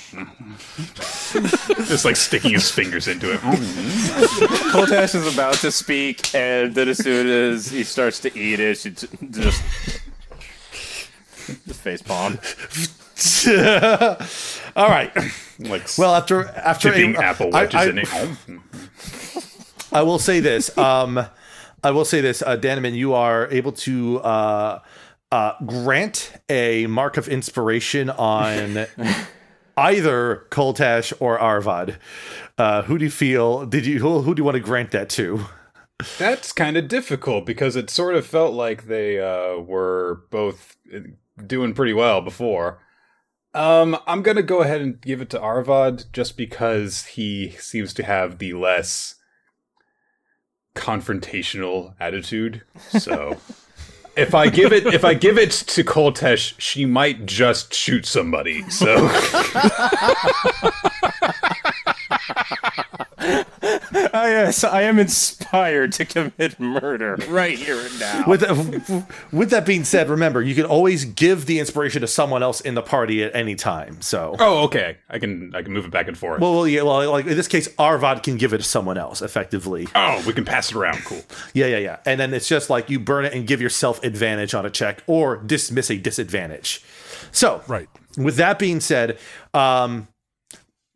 Just 1.87 2.05
like 2.05 2.17
sticking 2.17 2.53
his 2.53 2.71
fingers 2.71 3.09
into 3.09 3.33
it. 3.33 3.41
Mm. 3.41 4.71
Koltash 4.73 5.15
is 5.15 5.33
about 5.35 5.55
to 5.57 5.71
speak, 5.71 6.35
and 6.35 6.75
then 6.75 6.89
as 6.89 6.99
soon 6.99 7.27
as 7.27 7.71
he 7.71 7.85
starts 7.85 8.21
to 8.21 8.39
eat 8.39 8.61
it, 8.61 8.79
she 8.79 8.91
just 8.91 9.63
just 11.67 11.81
face 11.81 12.03
palm. 12.03 12.39
All 14.77 14.89
right. 14.89 15.13
Like 15.61 15.87
Well, 15.97 16.17
after 16.17 16.49
after 16.49 16.91
dipping 16.91 17.15
a- 17.15 17.21
apple 17.21 17.55
I- 17.55 17.61
wedges 17.63 17.81
I- 17.81 17.85
in 17.91 17.99
it. 17.99 18.09
I 19.93 20.03
will 20.03 20.19
say 20.19 20.41
this. 20.41 20.77
Um, 20.77 21.25
I 21.85 21.93
will 21.93 22.05
say 22.05 22.21
this, 22.21 22.43
uh, 22.43 22.57
Danaman, 22.57 22.95
you 22.97 23.15
are 23.15 23.47
able 23.53 23.71
to 23.73 24.19
uh, 24.23 24.81
uh, 25.31 25.53
grant 25.65 26.33
a 26.49 26.89
mark 26.89 27.17
of 27.17 27.29
inspiration 27.29 28.11
on 28.11 28.87
either 29.77 30.47
Koltash 30.51 31.13
or 31.21 31.39
Arvad. 31.39 31.99
Uh, 32.59 32.83
who 32.83 32.99
do 32.99 33.05
you 33.05 33.11
feel? 33.13 33.65
Did 33.65 33.87
you 33.87 34.01
who, 34.01 34.23
who 34.23 34.35
do 34.35 34.41
you 34.41 34.45
want 34.45 34.57
to 34.57 34.61
grant 34.61 34.91
that 34.91 35.09
to? 35.11 35.45
That's 36.19 36.53
kind 36.53 36.77
of 36.77 36.89
difficult 36.89 37.47
because 37.47 37.77
it 37.77 37.91
sort 37.91 38.17
of 38.17 38.27
felt 38.27 38.55
like 38.55 38.87
they 38.87 39.21
uh, 39.21 39.59
were 39.61 40.23
both 40.31 40.77
uh, 40.93 40.99
doing 41.47 41.75
pretty 41.75 41.93
well 41.93 42.21
before. 42.21 42.81
Um, 43.55 43.97
I'm 44.07 44.23
gonna 44.23 44.43
go 44.43 44.63
ahead 44.63 44.81
and 44.81 45.01
give 45.01 45.21
it 45.21 45.31
to 45.31 45.41
Arvad 45.41 46.05
just 46.13 46.37
because 46.37 47.05
he 47.07 47.51
seems 47.59 47.95
to 47.95 48.03
have 48.03 48.39
the 48.39 48.53
less 48.53 49.15
confrontational 50.75 51.95
attitude. 52.01 52.63
So, 52.99 53.39
if 54.17 54.35
I 54.35 54.49
give 54.49 54.73
it, 54.73 54.87
if 54.87 55.05
I 55.05 55.15
give 55.15 55.39
it 55.39 55.53
to 55.53 55.85
Koltesh, 55.85 56.55
she 56.59 56.85
might 56.85 57.27
just 57.27 57.73
shoot 57.73 58.07
somebody. 58.07 58.69
So, 58.71 58.97
Ah, 64.25 64.29
yes, 64.29 64.65
I 64.65 64.83
am 64.83 64.99
inspired 64.99 65.93
to 65.93 66.07
commit 66.07 66.59
murder 66.59 67.17
right 67.29 67.59
here 67.59 67.79
and 67.79 68.01
now. 68.01 68.25
With 68.27 68.43
with 69.33 69.51
that 69.51 69.67
being 69.67 69.85
said, 69.85 70.09
remember 70.09 70.41
you 70.41 70.55
can 70.55 70.65
always 70.65 71.05
give 71.05 71.45
the 71.45 71.59
inspiration 71.59 72.01
to 72.01 72.07
someone 72.07 72.43
else 72.43 72.63
in 72.63 72.75
the 72.75 72.81
party 72.81 73.23
at 73.23 73.35
any 73.37 73.55
time. 73.55 74.01
So, 74.01 74.35
oh, 74.39 74.65
okay, 74.65 74.97
I 75.11 75.19
can 75.19 75.55
I 75.55 75.61
can 75.61 75.73
move 75.75 75.85
it 75.85 75.91
back 75.91 76.09
and 76.09 76.17
forth. 76.17 76.41
well, 76.41 76.55
well, 76.55 76.67
yeah, 76.67 76.83
well, 76.83 77.11
like 77.11 77.27
in 77.27 77.37
this 77.37 77.49
case, 77.49 77.69
Arvad 77.79 78.23
can 78.23 78.39
give 78.39 78.55
it 78.55 78.59
to 78.59 78.65
someone 78.65 78.97
else 78.97 79.21
effectively. 79.21 79.89
oh, 79.95 80.23
we 80.27 80.33
can 80.33 80.47
pass 80.47 80.71
it 80.71 80.77
around. 80.77 81.05
Cool. 81.05 81.23
Yeah, 81.53 81.67
yeah, 81.67 81.79
yeah. 81.79 81.99
And 82.07 82.19
then 82.19 82.33
it's 82.33 82.49
just 82.49 82.71
like 82.71 82.89
you 82.89 82.99
burn 82.99 83.27
it 83.27 83.35
and 83.35 83.47
give 83.47 83.61
yourself 83.61 84.03
advantage 84.03 84.55
on 84.55 84.65
a 84.65 84.71
check 84.71 85.03
or 85.07 85.37
dismiss 85.37 85.91
a 85.91 85.99
disadvantage. 85.99 86.83
So, 87.31 87.61
Right. 87.69 87.89
with 88.17 88.37
that 88.37 88.59
being 88.59 88.81
said, 88.81 89.19
um, 89.53 90.09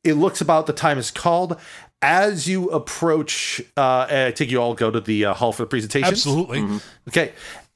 it 0.05 0.15
looks 0.15 0.41
about 0.41 0.67
the 0.67 0.73
time 0.73 0.97
is 0.97 1.11
called. 1.11 1.59
As 2.01 2.47
you 2.47 2.69
approach, 2.71 3.61
uh, 3.77 4.07
I 4.09 4.31
think 4.31 4.51
you 4.51 4.61
all 4.61 4.75
go 4.75 4.91
to 4.91 5.01
the 5.01 5.27
uh, 5.27 5.35
hall 5.35 5.53
for 5.53 5.63
the 5.63 5.67
presentation. 5.67 6.09
Absolutely. 6.09 6.81
Okay. 7.09 7.33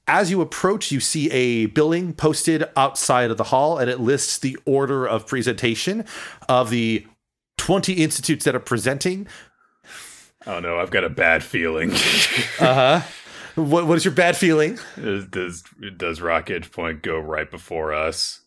As 0.07 0.31
you 0.31 0.41
approach, 0.41 0.93
you 0.93 1.01
see 1.01 1.31
a 1.31 1.67
billing 1.67 2.13
posted 2.13 2.65
outside 2.77 3.31
of 3.31 3.37
the 3.37 3.45
hall, 3.45 3.79
and 3.79 3.89
it 3.91 4.01
lists 4.01 4.39
the 4.39 4.57
order 4.65 5.07
of 5.07 5.27
presentation 5.27 6.05
of 6.49 6.71
the 6.71 7.07
20 7.59 7.95
institutes 7.95 8.45
that 8.45 8.55
are 8.55 8.61
presenting. 8.61 9.27
Oh 10.47 10.59
no, 10.59 10.79
I've 10.79 10.91
got 10.91 11.05
a 11.05 11.11
bad 11.11 11.43
feeling. 11.43 11.93
Uh 12.59 12.75
huh. 12.75 13.01
What, 13.55 13.87
what 13.87 13.97
is 13.97 14.05
your 14.05 14.15
bad 14.15 14.37
feeling? 14.37 14.79
does, 14.97 15.27
does 15.27 15.65
does 15.97 16.21
Rock 16.21 16.51
Edge 16.51 16.71
Point 16.71 17.03
go 17.03 17.19
right 17.19 17.51
before 17.51 17.93
us? 17.93 18.41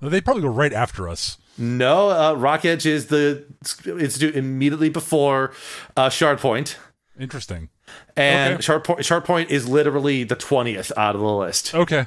They 0.00 0.20
probably 0.20 0.42
go 0.42 0.48
right 0.48 0.72
after 0.72 1.08
us. 1.08 1.38
No, 1.58 2.10
uh, 2.10 2.32
Rock 2.34 2.64
Edge 2.64 2.86
is 2.86 3.06
the 3.08 3.44
institute 3.86 4.34
immediately 4.34 4.88
before 4.88 5.52
uh, 5.96 6.08
Shard 6.08 6.38
Point, 6.38 6.78
Interesting. 7.20 7.68
and 8.16 8.54
Okay. 8.54 8.62
Shard, 8.62 8.84
Point, 8.84 9.04
Shard 9.04 9.24
Point 9.24 9.50
is 9.50 9.68
literally 9.68 10.24
the 10.24 10.34
twentieth 10.34 10.90
out 10.96 11.14
of 11.14 11.20
the 11.20 11.26
list. 11.32 11.74
Okay. 11.74 12.06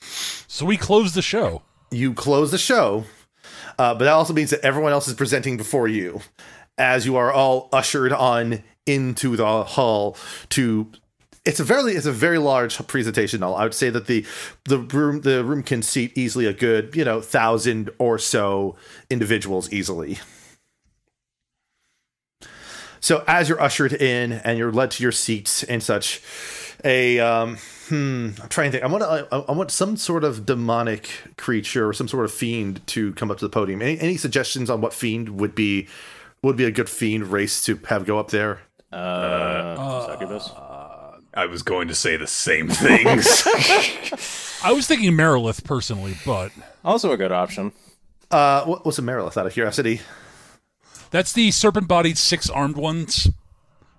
So 0.00 0.64
we 0.66 0.76
close 0.76 1.14
the 1.14 1.22
show. 1.22 1.62
You 1.90 2.14
close 2.14 2.50
the 2.50 2.58
show, 2.58 3.04
uh, 3.78 3.94
but 3.94 4.04
that 4.04 4.12
also 4.12 4.32
means 4.32 4.50
that 4.50 4.60
everyone 4.64 4.92
else 4.92 5.06
is 5.06 5.14
presenting 5.14 5.56
before 5.58 5.86
you, 5.88 6.20
as 6.78 7.04
you 7.04 7.16
are 7.16 7.30
all 7.32 7.68
ushered 7.72 8.12
on 8.12 8.62
into 8.86 9.36
the 9.36 9.64
hall 9.64 10.16
to. 10.50 10.90
It's 11.44 11.58
a 11.58 11.64
very 11.64 11.94
it's 11.94 12.06
a 12.06 12.12
very 12.12 12.38
large 12.38 12.78
presentation 12.86 13.42
hall. 13.42 13.56
I 13.56 13.64
would 13.64 13.74
say 13.74 13.90
that 13.90 14.06
the 14.06 14.24
the 14.64 14.78
room 14.78 15.22
the 15.22 15.44
room 15.44 15.62
can 15.62 15.82
seat 15.82 16.16
easily 16.16 16.46
a 16.46 16.52
good 16.52 16.94
you 16.94 17.04
know 17.04 17.20
thousand 17.20 17.90
or 17.98 18.18
so 18.18 18.76
individuals 19.10 19.72
easily. 19.72 20.18
So 23.00 23.24
as 23.26 23.48
you're 23.48 23.60
ushered 23.60 23.92
in 23.92 24.32
and 24.32 24.56
you're 24.56 24.70
led 24.70 24.92
to 24.92 25.02
your 25.02 25.10
seats 25.10 25.64
and 25.64 25.82
such, 25.82 26.22
a 26.84 27.18
um, 27.18 27.58
hmm, 27.88 28.30
I'm 28.40 28.48
trying 28.48 28.70
to 28.70 28.78
think. 28.78 28.84
I 28.84 28.86
want 28.86 29.02
to, 29.02 29.28
I, 29.32 29.38
I 29.40 29.52
want 29.52 29.72
some 29.72 29.96
sort 29.96 30.22
of 30.22 30.46
demonic 30.46 31.10
creature 31.36 31.88
or 31.88 31.92
some 31.92 32.06
sort 32.06 32.24
of 32.24 32.32
fiend 32.32 32.86
to 32.88 33.12
come 33.14 33.28
up 33.28 33.38
to 33.38 33.44
the 33.44 33.50
podium. 33.50 33.82
Any, 33.82 33.98
any 33.98 34.16
suggestions 34.16 34.70
on 34.70 34.80
what 34.80 34.94
fiend 34.94 35.40
would 35.40 35.56
be 35.56 35.88
would 36.42 36.56
be 36.56 36.64
a 36.64 36.70
good 36.70 36.88
fiend 36.88 37.26
race 37.28 37.64
to 37.64 37.76
have 37.88 38.06
go 38.06 38.20
up 38.20 38.30
there? 38.30 38.60
Uh, 38.92 40.06
succubus. 40.06 40.50
I 41.34 41.46
was 41.46 41.62
going 41.62 41.88
to 41.88 41.94
say 41.94 42.16
the 42.16 42.26
same 42.26 42.68
things. 42.68 43.42
I 44.64 44.72
was 44.72 44.86
thinking 44.86 45.12
Marilith 45.12 45.64
personally, 45.64 46.16
but 46.26 46.52
Also 46.84 47.10
a 47.12 47.16
good 47.16 47.32
option. 47.32 47.72
Uh, 48.30 48.64
what, 48.64 48.84
what's 48.84 48.98
a 48.98 49.02
Marilith 49.02 49.36
out 49.36 49.46
of 49.46 49.52
curiosity? 49.52 50.00
that's 51.10 51.32
the 51.34 51.50
serpent-bodied 51.50 52.16
six-armed 52.16 52.76
ones 52.76 53.28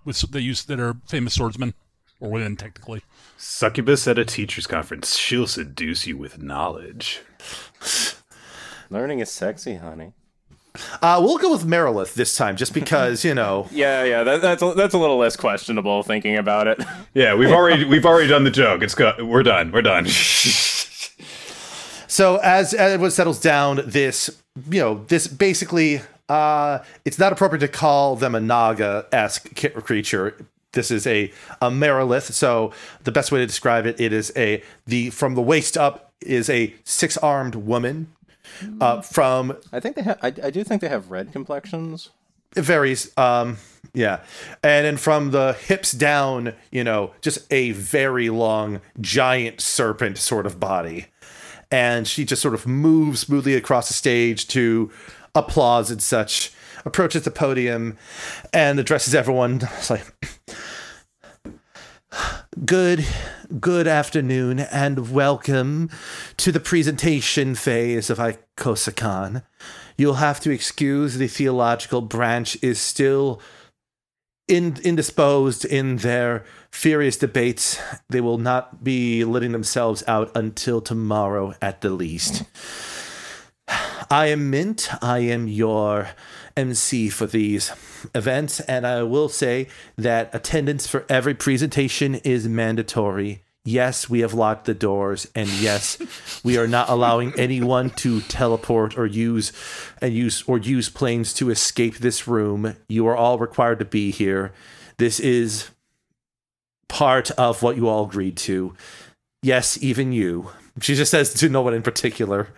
with 0.03 0.19
they 0.31 0.39
use 0.39 0.63
that 0.65 0.79
are 0.79 0.95
famous 1.07 1.35
swordsmen 1.35 1.73
or 2.19 2.29
women 2.31 2.55
technically. 2.55 3.03
Succubus 3.37 4.07
at 4.07 4.17
a 4.17 4.25
teacher's 4.25 4.65
conference. 4.67 5.17
She'll 5.17 5.47
seduce 5.47 6.07
you 6.07 6.17
with 6.17 6.41
knowledge. 6.41 7.21
Learning 8.89 9.19
is 9.19 9.31
sexy, 9.31 9.75
honey. 9.75 10.13
Uh, 11.01 11.19
we'll 11.23 11.37
go 11.37 11.51
with 11.51 11.65
Marilith 11.65 12.15
this 12.15 12.35
time, 12.35 12.55
just 12.55 12.73
because 12.73 13.23
you 13.23 13.33
know. 13.35 13.67
Yeah, 13.71 14.03
yeah, 14.03 14.23
that, 14.23 14.41
that's 14.41 14.61
a, 14.63 14.73
that's 14.73 14.93
a 14.93 14.97
little 14.97 15.17
less 15.17 15.35
questionable 15.35 16.03
thinking 16.03 16.37
about 16.37 16.67
it. 16.67 16.79
Yeah, 17.15 17.35
we've 17.35 17.51
already 17.51 17.83
we've 17.85 18.07
already 18.07 18.27
done 18.27 18.43
the 18.43 18.49
joke. 18.49 18.81
It's 18.81 18.95
go- 18.95 19.13
we're 19.23 19.43
done. 19.43 19.71
We're 19.71 19.83
done. 19.83 20.07
So 22.07 22.37
as, 22.37 22.73
as 22.73 22.91
everyone 22.93 23.11
settles 23.11 23.39
down, 23.39 23.81
this 23.85 24.29
you 24.71 24.79
know 24.79 25.03
this 25.07 25.27
basically 25.27 26.01
uh, 26.29 26.79
it's 27.05 27.19
not 27.19 27.31
appropriate 27.31 27.59
to 27.59 27.67
call 27.67 28.15
them 28.15 28.33
a 28.33 28.39
Naga 28.39 29.05
esque 29.11 29.55
creature. 29.83 30.35
This 30.71 30.89
is 30.89 31.05
a 31.05 31.31
a 31.61 31.69
Marilith. 31.69 32.31
So 32.31 32.71
the 33.03 33.11
best 33.11 33.31
way 33.31 33.39
to 33.39 33.45
describe 33.45 33.85
it, 33.85 33.99
it 33.99 34.11
is 34.11 34.31
a 34.35 34.63
the 34.87 35.11
from 35.11 35.35
the 35.35 35.41
waist 35.41 35.77
up 35.77 36.11
is 36.21 36.49
a 36.49 36.73
six 36.83 37.15
armed 37.17 37.55
woman. 37.55 38.07
Uh, 38.79 39.01
from 39.01 39.57
I 39.71 39.79
think 39.79 39.95
they 39.95 40.01
have. 40.03 40.19
I, 40.21 40.27
I 40.27 40.49
do 40.51 40.63
think 40.63 40.81
they 40.81 40.89
have 40.89 41.11
red 41.11 41.31
complexions. 41.31 42.09
it 42.55 42.61
varies. 42.61 43.15
Um, 43.17 43.57
yeah, 43.93 44.21
and 44.63 44.85
then 44.85 44.97
from 44.97 45.31
the 45.31 45.53
hips 45.53 45.91
down, 45.91 46.53
you 46.71 46.83
know, 46.83 47.11
just 47.21 47.39
a 47.51 47.71
very 47.71 48.29
long 48.29 48.81
giant 49.01 49.61
serpent 49.61 50.17
sort 50.17 50.45
of 50.45 50.59
body, 50.59 51.07
and 51.71 52.07
she 52.07 52.25
just 52.25 52.41
sort 52.41 52.53
of 52.53 52.65
moves 52.65 53.21
smoothly 53.21 53.55
across 53.55 53.87
the 53.87 53.93
stage 53.93 54.47
to 54.49 54.91
applause 55.35 55.91
and 55.91 56.01
such. 56.01 56.51
Approaches 56.85 57.23
the 57.23 57.31
podium 57.31 57.97
and 58.51 58.77
addresses 58.77 59.15
everyone. 59.15 59.61
It's 59.77 59.89
like, 59.89 60.05
Good, 62.53 63.07
good 63.59 63.87
afternoon, 63.87 64.59
and 64.59 65.11
welcome 65.11 65.89
to 66.37 66.51
the 66.51 66.59
presentation 66.59 67.55
phase 67.55 68.11
of 68.11 68.19
Ikosakan. 68.19 69.43
You'll 69.97 70.15
have 70.15 70.39
to 70.41 70.51
excuse 70.51 71.15
the 71.15 71.27
theological 71.27 72.01
branch 72.01 72.55
is 72.61 72.79
still 72.79 73.41
in, 74.47 74.77
indisposed 74.83 75.65
in 75.65 75.97
their 75.97 76.45
furious 76.71 77.17
debates. 77.17 77.81
They 78.09 78.21
will 78.21 78.37
not 78.37 78.83
be 78.83 79.25
letting 79.25 79.51
themselves 79.51 80.03
out 80.07 80.31
until 80.35 80.79
tomorrow 80.79 81.55
at 81.59 81.81
the 81.81 81.89
least. 81.89 82.43
I 84.11 84.27
am 84.27 84.51
Mint. 84.51 84.89
I 85.01 85.19
am 85.19 85.47
your 85.47 86.09
MC 86.55 87.09
for 87.09 87.25
these 87.25 87.71
events, 88.13 88.59
and 88.61 88.85
I 88.85 89.03
will 89.03 89.29
say 89.29 89.67
that 89.97 90.33
attendance 90.33 90.87
for 90.87 91.05
every 91.09 91.33
presentation 91.33 92.15
is 92.15 92.47
mandatory. 92.47 93.43
Yes, 93.65 94.09
we 94.09 94.19
have 94.19 94.33
locked 94.33 94.65
the 94.65 94.73
doors, 94.73 95.25
and 95.33 95.47
yes, 95.47 95.97
we 96.43 96.57
are 96.57 96.67
not 96.67 96.89
allowing 96.89 97.33
anyone 97.39 97.91
to 97.91 98.19
teleport 98.21 98.97
or 98.97 99.05
use 99.05 99.53
and 100.01 100.13
use 100.13 100.43
or 100.47 100.57
use 100.57 100.89
planes 100.89 101.33
to 101.35 101.49
escape 101.49 101.97
this 101.97 102.27
room. 102.27 102.75
You 102.89 103.07
are 103.07 103.15
all 103.15 103.39
required 103.39 103.79
to 103.79 103.85
be 103.85 104.11
here. 104.11 104.51
This 104.97 105.19
is 105.21 105.69
part 106.89 107.31
of 107.31 107.63
what 107.63 107.77
you 107.77 107.87
all 107.87 108.05
agreed 108.05 108.35
to. 108.37 108.75
Yes, 109.41 109.81
even 109.81 110.11
you. 110.11 110.49
She 110.81 110.95
just 110.95 111.11
says 111.11 111.33
to 111.35 111.49
no 111.49 111.61
one 111.61 111.73
in 111.73 111.83
particular. 111.83 112.49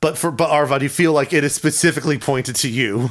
But 0.00 0.18
for 0.18 0.30
but 0.30 0.50
Arvad, 0.50 0.82
you 0.82 0.88
feel 0.88 1.12
like 1.12 1.32
it 1.32 1.44
is 1.44 1.54
specifically 1.54 2.18
pointed 2.18 2.56
to 2.56 2.68
you. 2.68 3.10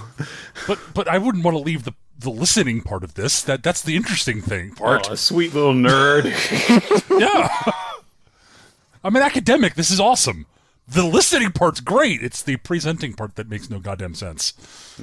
But 0.67 0.79
but 0.93 1.07
I 1.07 1.17
wouldn't 1.17 1.43
want 1.43 1.55
to 1.55 1.61
leave 1.61 1.83
the 1.83 1.93
the 2.17 2.29
listening 2.29 2.81
part 2.81 3.03
of 3.03 3.15
this. 3.15 3.41
That 3.41 3.63
that's 3.63 3.81
the 3.81 3.95
interesting 3.95 4.41
thing 4.41 4.71
oh, 4.73 4.79
part. 4.79 5.07
Oh, 5.09 5.13
a 5.13 5.17
sweet 5.17 5.53
little 5.53 5.73
nerd. 5.73 6.31
Yeah. 7.19 7.49
I'm 9.03 9.15
an 9.15 9.21
academic. 9.21 9.75
This 9.75 9.91
is 9.91 9.99
awesome. 9.99 10.47
The 10.87 11.03
listening 11.03 11.51
part's 11.51 11.79
great. 11.79 12.23
It's 12.23 12.41
the 12.41 12.57
presenting 12.57 13.13
part 13.13 13.35
that 13.35 13.49
makes 13.49 13.69
no 13.69 13.79
goddamn 13.79 14.15
sense. 14.15 14.53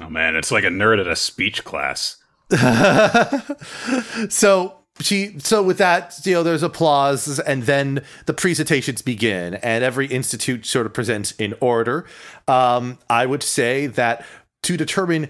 oh 0.01 0.11
man, 0.11 0.37
it's 0.37 0.51
like 0.51 0.65
a 0.65 0.69
nerd 0.69 1.01
at 1.01 1.07
a 1.07 1.17
speech 1.17 1.65
class. 1.65 2.17
so 4.29 4.82
she 5.01 5.39
so 5.39 5.63
with 5.63 5.79
that 5.79 6.21
you 6.25 6.35
know 6.35 6.43
there's 6.43 6.63
applause 6.63 7.39
and 7.41 7.65
then 7.65 8.03
the 8.27 8.35
presentations 8.35 9.03
begin 9.03 9.55
and 9.55 9.83
every 9.83 10.07
institute 10.07 10.67
sort 10.67 10.87
of 10.87 10.93
presents 10.93 11.33
in 11.33 11.55
order 11.61 12.05
um 12.47 12.99
i 13.09 13.25
would 13.25 13.43
say 13.43 13.87
that 13.87 14.25
to 14.63 14.77
determine 14.77 15.29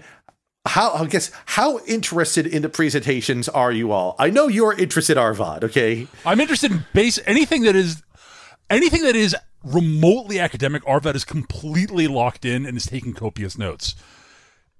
how 0.65 0.91
i 0.91 1.05
guess 1.05 1.31
how 1.45 1.79
interested 1.85 2.45
in 2.45 2.61
the 2.61 2.69
presentations 2.69 3.47
are 3.49 3.71
you 3.71 3.91
all 3.91 4.15
i 4.19 4.29
know 4.29 4.47
you're 4.47 4.73
interested 4.73 5.17
arvad 5.17 5.63
okay 5.63 6.07
I'm 6.25 6.41
interested 6.41 6.71
in 6.71 6.85
base 6.93 7.17
anything 7.25 7.63
that 7.63 7.75
is 7.75 8.03
anything 8.69 9.03
that 9.03 9.15
is 9.15 9.35
remotely 9.63 10.39
academic. 10.39 10.85
Arvad 10.85 11.15
is 11.15 11.25
completely 11.25 12.07
locked 12.07 12.45
in 12.45 12.65
and 12.65 12.77
is 12.77 12.85
taking 12.85 13.13
copious 13.13 13.57
notes. 13.57 13.95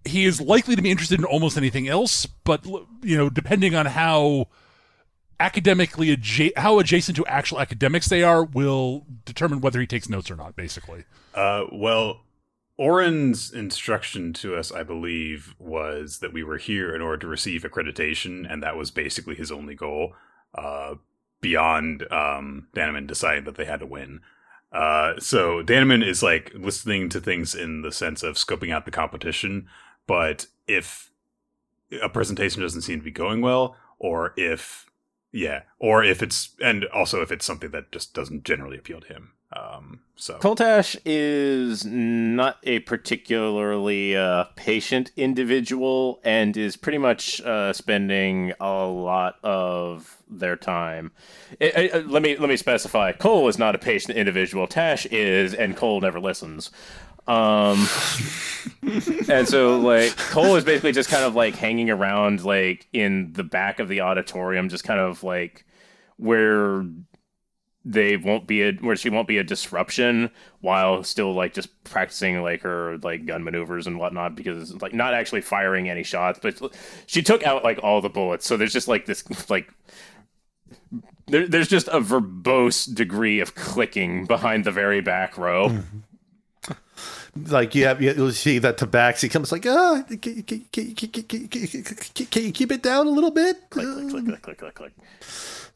He 0.06 0.26
is 0.26 0.42
likely 0.42 0.76
to 0.76 0.82
be 0.82 0.92
interested 0.92 1.20
in 1.20 1.26
almost 1.26 1.58
anything 1.58 1.88
else, 1.88 2.26
but 2.26 2.66
you 3.02 3.18
know, 3.18 3.30
depending 3.30 3.74
on 3.74 3.86
how 3.86 4.48
academically 5.40 6.16
adja- 6.16 6.58
how 6.58 6.80
adjacent 6.80 7.16
to 7.18 7.26
actual 7.26 7.60
academics 7.60 8.08
they 8.08 8.24
are, 8.24 8.44
will 8.44 9.06
determine 9.26 9.62
whether 9.62 9.80
he 9.80 9.88
takes 9.88 10.10
notes 10.10 10.30
or 10.32 10.36
not. 10.36 10.56
Basically, 10.56 11.06
Uh, 11.34 11.66
well, 11.72 12.22
Orin's 12.78 13.52
instruction 13.52 14.34
to 14.34 14.56
us, 14.56 14.72
I 14.72 14.84
believe, 14.84 15.56
was 15.60 16.20
that 16.20 16.34
we 16.34 16.44
were 16.44 16.58
here 16.58 16.96
in 16.96 17.02
order 17.02 17.18
to 17.18 17.28
receive 17.28 17.64
accreditation, 17.64 18.52
and 18.52 18.64
that 18.64 18.76
was 18.76 18.92
basically 18.92 19.36
his 19.36 19.52
only 19.52 19.76
goal. 19.76 20.14
Uh, 20.54 20.96
beyond 21.42 22.10
um, 22.10 22.68
Danaman 22.74 23.06
deciding 23.06 23.44
that 23.44 23.56
they 23.56 23.66
had 23.66 23.82
to 23.82 23.86
win. 23.86 24.22
Uh, 24.72 25.20
so 25.20 25.62
Danaman 25.62 26.04
is 26.04 26.24
like 26.24 26.52
listening 26.56 27.10
to 27.10 27.20
things 27.20 27.54
in 27.54 27.82
the 27.82 27.92
sense 27.92 28.24
of 28.24 28.36
scoping 28.38 28.74
out 28.74 28.86
the 28.86 28.92
competition, 28.92 29.68
but 30.08 30.48
if 30.68 31.12
a 32.02 32.10
presentation 32.10 32.62
doesn't 32.62 32.82
seem 32.82 33.00
to 33.00 33.04
be 33.04 33.12
going 33.12 33.42
well, 33.42 33.76
or 34.00 34.34
if 34.38 34.86
yeah, 35.34 35.64
or 35.80 36.04
if 36.04 36.22
it's 36.22 36.56
and 36.62 36.86
also 36.86 37.22
if 37.22 37.32
it's 37.32 37.44
something 37.44 37.72
that 37.72 37.92
just 37.92 38.14
doesn't 38.14 38.46
generally 38.46 38.78
appeal 38.78 39.02
to 39.02 39.08
him. 39.08 39.32
Um, 39.52 40.00
so 40.16 40.38
Koltash 40.40 40.98
is 41.06 41.86
not 41.86 42.58
a 42.64 42.80
particularly 42.80 44.16
uh, 44.16 44.46
patient 44.56 45.12
individual 45.16 46.20
and 46.24 46.56
is 46.56 46.76
pretty 46.76 46.98
much 46.98 47.42
uh, 47.42 47.74
spending 47.74 48.54
a 48.60 48.86
lot 48.86 49.38
of 49.44 50.18
their 50.30 50.56
time. 50.56 51.12
Let 51.60 52.22
me 52.22 52.38
let 52.38 52.50
me 52.50 52.58
specify. 52.58 53.12
Cole 53.12 53.48
is 53.48 53.58
not 53.58 53.76
a 53.76 53.80
patient 53.80 54.18
individual. 54.18 54.68
Tash 54.68 55.08
is, 55.08 55.54
and 55.54 55.76
Cole 55.76 56.00
never 56.02 56.20
listens. 56.20 56.72
Um, 57.28 57.88
and 59.30 59.48
so 59.48 59.80
like 59.80 60.16
Cole 60.18 60.56
is 60.56 60.64
basically 60.64 60.92
just 60.92 61.10
kind 61.10 61.24
of 61.24 61.36
like 61.36 61.56
hanging 61.56 61.90
around 61.90 62.44
like 62.44 62.88
in 62.94 63.34
the 63.34 63.44
back 63.44 63.80
of 63.80 63.88
the 63.88 64.02
auditorium, 64.02 64.70
just 64.70 64.84
kind 64.84 65.00
of 65.00 65.24
like 65.24 65.66
where 66.18 66.86
they 67.86 68.16
won't 68.16 68.48
be 68.48 68.62
a 68.64 68.72
where 68.74 68.96
she 68.96 69.10
won't 69.10 69.28
be 69.28 69.38
a 69.38 69.44
disruption 69.44 70.32
while 70.62 71.04
still 71.04 71.34
like 71.34 71.54
just 71.54 71.84
practicing 71.84 72.42
like 72.42 72.62
her 72.62 72.98
like 73.00 73.26
gun 73.26 73.44
maneuvers 73.44 73.88
and 73.88 74.00
whatnot 74.00 74.36
because 74.36 74.74
like 74.82 74.94
not 74.94 75.14
actually 75.14 75.42
firing 75.42 75.90
any 75.90 76.04
shots 76.04 76.40
but 76.42 76.62
she 77.08 77.22
took 77.22 77.44
out 77.44 77.64
like 77.64 77.80
all 77.84 78.00
the 78.02 78.10
bullets. 78.10 78.46
So 78.46 78.56
there's 78.56 78.74
just 78.74 78.88
like 78.88 79.06
this 79.06 79.50
like 79.50 79.70
there, 81.28 81.48
there's 81.48 81.68
just 81.68 81.88
a 81.90 82.00
verbose 82.00 82.94
degree 82.94 83.40
of 83.40 83.56
clicking 83.56 84.26
behind 84.26 84.64
the 84.64 84.72
very 84.72 85.02
back 85.02 85.38
row 85.38 85.84
like 87.36 87.74
you 87.74 87.86
have 87.86 88.02
you'll 88.02 88.32
see 88.32 88.60
that 88.60 88.78
tabaxi 88.78 89.30
comes 89.30 89.52
like 89.52 89.66
ah 89.66 90.04
can, 90.08 90.18
can, 90.18 90.44
can, 90.44 90.94
can, 90.94 90.94
can, 90.94 91.14
can, 91.24 91.48
can, 91.48 92.26
can 92.28 92.44
you 92.44 92.52
keep 92.52 92.72
it 92.72 92.84
down 92.84 93.08
a 93.08 93.10
little 93.10 93.32
bit 93.32 93.70
click 93.70 93.88
click 93.88 94.10
click 94.10 94.26
click 94.26 94.42
click 94.42 94.58
click 94.58 94.76
click 94.76 94.94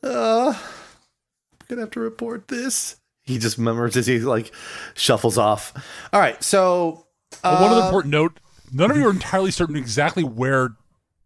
uh, 0.03 0.53
I'm 0.53 1.65
gonna 1.67 1.81
have 1.81 1.91
to 1.91 1.99
report 1.99 2.47
this. 2.47 2.97
He 3.23 3.37
just 3.37 3.59
murmurs 3.59 3.97
as 3.97 4.07
he 4.07 4.19
like 4.19 4.53
shuffles 4.93 5.37
off. 5.37 5.73
All 6.13 6.19
right, 6.19 6.41
so 6.43 7.07
But 7.41 7.61
one 7.61 7.71
other 7.71 7.81
uh, 7.81 7.85
important 7.85 8.11
note: 8.11 8.39
none 8.71 8.91
of 8.91 8.97
you 8.97 9.07
are 9.07 9.11
entirely 9.11 9.51
certain 9.51 9.75
exactly 9.75 10.23
where 10.23 10.77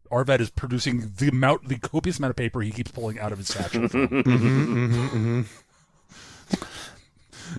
Arvad 0.09 0.41
is 0.41 0.49
producing 0.49 1.11
the 1.17 1.29
amount, 1.29 1.67
the 1.67 1.77
copious 1.77 2.17
amount 2.17 2.31
of 2.31 2.37
paper 2.37 2.61
he 2.61 2.71
keeps 2.71 2.91
pulling 2.91 3.19
out 3.19 3.31
of 3.31 3.37
his 3.37 3.47
satchel. 3.47 3.87
from. 3.87 5.45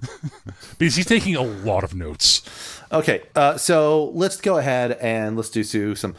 because 0.78 0.96
he's 0.96 1.06
taking 1.06 1.36
a 1.36 1.42
lot 1.42 1.84
of 1.84 1.94
notes. 1.94 2.42
Okay, 2.90 3.22
uh, 3.34 3.56
so 3.56 4.10
let's 4.14 4.40
go 4.40 4.58
ahead 4.58 4.92
and 5.00 5.36
let's 5.36 5.50
do 5.50 5.94
some. 5.94 6.14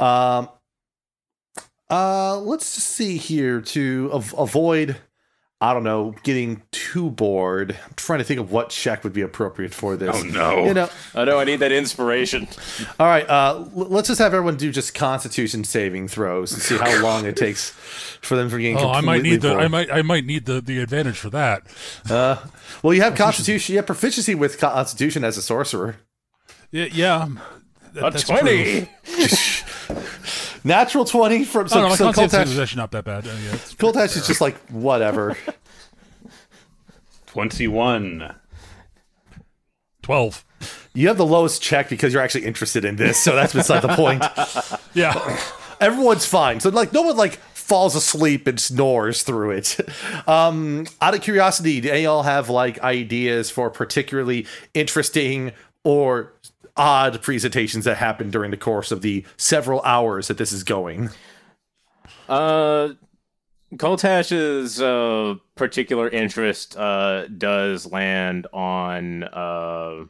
Um, 0.00 0.48
uh, 1.88 2.38
let's 2.38 2.66
see 2.66 3.16
here 3.16 3.60
to 3.60 4.10
av- 4.12 4.34
avoid. 4.36 4.96
I 5.58 5.72
don't 5.72 5.84
know, 5.84 6.14
getting 6.22 6.62
too 6.70 7.08
bored. 7.10 7.78
I'm 7.82 7.94
trying 7.96 8.18
to 8.18 8.24
think 8.26 8.38
of 8.40 8.52
what 8.52 8.68
check 8.68 9.02
would 9.04 9.14
be 9.14 9.22
appropriate 9.22 9.72
for 9.72 9.96
this. 9.96 10.14
Oh, 10.14 10.22
no. 10.22 10.66
You 10.66 10.74
know, 10.74 10.90
oh 11.14 11.24
no 11.24 11.38
i 11.38 11.44
need 11.44 11.60
that 11.60 11.72
inspiration 11.72 12.46
all 13.00 13.06
right. 13.06 13.26
Uh, 13.28 13.64
l- 13.74 13.86
let's 13.88 14.08
just 14.08 14.18
have 14.18 14.34
everyone 14.34 14.56
do 14.56 14.70
just 14.70 14.94
Constitution 14.94 15.64
saving 15.64 16.08
throws 16.08 16.52
and 16.52 16.60
see 16.60 16.76
how 16.76 17.02
long 17.02 17.24
it 17.24 17.36
takes 17.36 17.70
for 17.70 18.36
them 18.36 18.50
for 18.50 18.58
getting. 18.58 18.76
Oh, 18.76 18.90
I 18.90 19.00
might 19.00 19.16
completely 19.22 19.30
need 19.30 19.40
the. 19.40 19.54
I 19.54 19.68
might, 19.68 19.90
I 19.90 20.02
might 20.02 20.24
need 20.26 20.44
the, 20.44 20.60
the 20.60 20.78
advantage 20.78 21.16
for 21.18 21.30
that. 21.30 21.62
Uh, 22.08 22.36
well, 22.82 22.92
you 22.92 23.00
have 23.00 23.14
Constitution. 23.14 23.72
You 23.72 23.78
have 23.78 23.86
proficiency 23.86 24.34
with 24.34 24.58
Constitution 24.58 25.24
as 25.24 25.38
a 25.38 25.42
sorcerer. 25.42 25.96
Yeah, 26.70 26.88
yeah 26.92 27.28
that- 27.94 28.06
a 28.08 28.10
that's 28.10 28.24
20 28.24 28.80
true. 28.82 28.88
Natural 30.66 31.04
twenty 31.04 31.44
from 31.44 31.66
Oh, 31.66 31.68
so, 31.68 31.80
no, 31.82 31.88
my 31.90 31.94
so 31.94 32.12
constitution 32.12 32.40
Koltash. 32.48 32.52
is 32.52 32.58
actually 32.58 32.80
not 32.80 32.90
that 32.90 33.04
bad. 33.04 33.26
Uh, 33.26 33.30
yeah, 33.30 33.48
it's- 33.54 33.74
Koltash 33.74 34.16
is 34.16 34.26
just 34.26 34.40
like 34.40 34.56
whatever. 34.68 35.36
21. 37.26 38.34
Twelve. 40.02 40.44
You 40.94 41.08
have 41.08 41.18
the 41.18 41.26
lowest 41.26 41.62
check 41.62 41.88
because 41.88 42.12
you're 42.12 42.22
actually 42.22 42.46
interested 42.46 42.84
in 42.84 42.96
this, 42.96 43.18
so 43.22 43.34
that's 43.34 43.52
beside 43.52 43.80
the 43.82 43.94
point. 43.94 44.24
Yeah. 44.94 45.38
Everyone's 45.78 46.24
fine. 46.24 46.58
So 46.60 46.70
like 46.70 46.92
no 46.94 47.02
one 47.02 47.16
like 47.18 47.34
falls 47.52 47.94
asleep 47.94 48.46
and 48.46 48.58
snores 48.58 49.22
through 49.22 49.50
it. 49.52 49.76
Um, 50.26 50.86
out 51.02 51.14
of 51.14 51.20
curiosity, 51.20 51.80
do 51.82 51.90
any 51.90 52.02
y'all 52.04 52.22
have 52.24 52.48
like 52.48 52.80
ideas 52.80 53.50
for 53.50 53.68
particularly 53.70 54.46
interesting 54.74 55.52
or 55.84 56.32
odd 56.76 57.22
presentations 57.22 57.84
that 57.84 57.96
happen 57.96 58.30
during 58.30 58.50
the 58.50 58.56
course 58.56 58.90
of 58.92 59.02
the 59.02 59.24
several 59.36 59.80
hours 59.82 60.28
that 60.28 60.38
this 60.38 60.52
is 60.52 60.62
going? 60.62 61.10
Uh, 62.28 62.90
Coltash's 63.76 64.80
uh, 64.80 65.34
particular 65.54 66.08
interest 66.08 66.76
uh, 66.76 67.26
does 67.28 67.90
land 67.90 68.46
on 68.52 69.24
uh, 69.24 70.04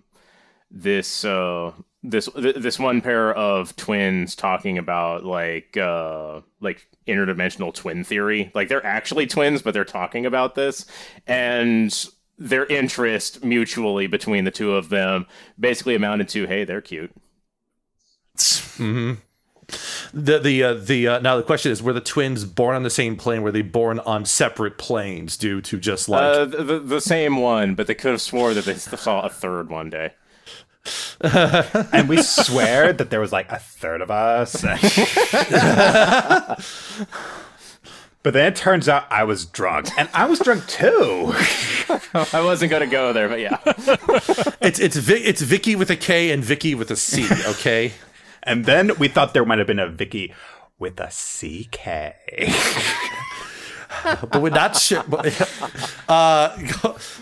this 0.70 1.24
uh, 1.24 1.72
this 2.02 2.28
th- 2.28 2.56
this 2.56 2.78
one 2.78 3.01
pair 3.01 3.34
of 3.34 3.74
twins 3.76 4.34
talking 4.34 4.78
about 4.78 5.24
like 5.24 5.76
uh, 5.76 6.40
like 6.60 6.86
interdimensional 7.09 7.72
twin 7.72 8.05
theory. 8.05 8.51
Like 8.55 8.68
they're 8.68 8.84
actually 8.84 9.26
twins, 9.26 9.62
but 9.62 9.72
they're 9.74 9.84
talking 9.84 10.26
about 10.26 10.55
this, 10.55 10.86
and 11.26 12.06
their 12.38 12.66
interest 12.66 13.44
mutually 13.44 14.06
between 14.06 14.44
the 14.44 14.50
two 14.50 14.74
of 14.74 14.88
them 14.88 15.26
basically 15.58 15.94
amounted 15.94 16.28
to, 16.30 16.46
"Hey, 16.46 16.64
they're 16.64 16.80
cute." 16.80 17.12
hmm 18.76 19.14
The 20.12 20.38
the 20.38 20.62
uh, 20.62 20.74
the 20.74 21.08
uh, 21.08 21.18
now 21.20 21.36
the 21.36 21.42
question 21.42 21.72
is: 21.72 21.82
Were 21.82 21.92
the 21.92 22.00
twins 22.00 22.44
born 22.44 22.76
on 22.76 22.82
the 22.82 22.90
same 22.90 23.16
plane? 23.16 23.42
Were 23.42 23.52
they 23.52 23.62
born 23.62 23.98
on 24.00 24.24
separate 24.24 24.78
planes 24.78 25.36
due 25.36 25.60
to 25.62 25.78
just 25.78 26.08
like? 26.08 26.22
Uh, 26.22 26.44
the, 26.44 26.62
the 26.62 26.78
the 26.78 27.00
same 27.00 27.38
one, 27.38 27.74
but 27.74 27.86
they 27.86 27.94
could 27.94 28.12
have 28.12 28.22
swore 28.22 28.54
that 28.54 28.64
they 28.64 28.74
saw 28.74 29.22
a 29.22 29.30
third 29.30 29.70
one 29.70 29.90
day. 29.90 30.12
and 31.20 32.08
we 32.08 32.22
swear 32.22 32.92
that 32.92 33.10
there 33.10 33.18
was 33.18 33.32
like 33.32 33.50
a 33.50 33.58
third 33.58 34.00
of 34.00 34.10
us. 34.10 34.62
but 38.26 38.32
then 38.32 38.48
it 38.48 38.56
turns 38.56 38.88
out 38.88 39.06
I 39.08 39.22
was 39.22 39.46
drunk, 39.46 39.86
and 39.96 40.08
I 40.12 40.24
was 40.26 40.40
drunk 40.40 40.66
too. 40.66 41.32
I 42.32 42.42
wasn't 42.42 42.72
gonna 42.72 42.88
go 42.88 43.12
there, 43.12 43.28
but 43.28 43.38
yeah. 43.38 43.58
it's 44.60 44.80
it's 44.80 44.96
Vi- 44.96 45.22
it's 45.22 45.42
Vicky 45.42 45.76
with 45.76 45.90
a 45.90 45.96
K 45.96 46.32
and 46.32 46.44
Vicky 46.44 46.74
with 46.74 46.90
a 46.90 46.96
C. 46.96 47.28
Okay. 47.46 47.92
And 48.42 48.64
then 48.64 48.90
we 48.98 49.06
thought 49.06 49.32
there 49.32 49.44
might 49.44 49.58
have 49.58 49.68
been 49.68 49.78
a 49.78 49.88
Vicky 49.88 50.34
with 50.76 50.98
a 50.98 51.06
CK. 51.06 52.16
but 54.28 54.42
we're 54.42 54.50
not 54.50 54.76
sure. 54.76 55.04
but- 55.06 55.26
uh, 56.08 56.56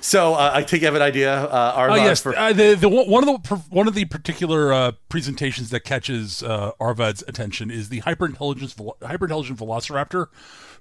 so 0.00 0.32
uh, 0.32 0.52
I 0.54 0.62
think 0.62 0.80
you 0.80 0.86
have 0.86 0.94
an 0.94 1.02
idea. 1.02 1.34
Uh, 1.34 1.74
Oh 1.76 1.80
Arvon, 1.80 1.96
yes, 1.98 2.22
for- 2.22 2.34
uh, 2.34 2.54
the, 2.54 2.76
the 2.76 2.88
one 2.88 3.28
of 3.28 3.42
the 3.42 3.56
one 3.68 3.88
of 3.88 3.94
the 3.94 4.06
particular 4.06 4.72
uh, 4.72 4.92
presentations 5.10 5.68
that 5.68 5.80
catches 5.80 6.42
uh, 6.42 6.72
Arvad's 6.80 7.22
attention 7.28 7.70
is 7.70 7.90
the 7.90 8.00
hyperintelligence 8.00 8.74
hyperintelligent 9.02 9.56
Velociraptor, 9.58 10.28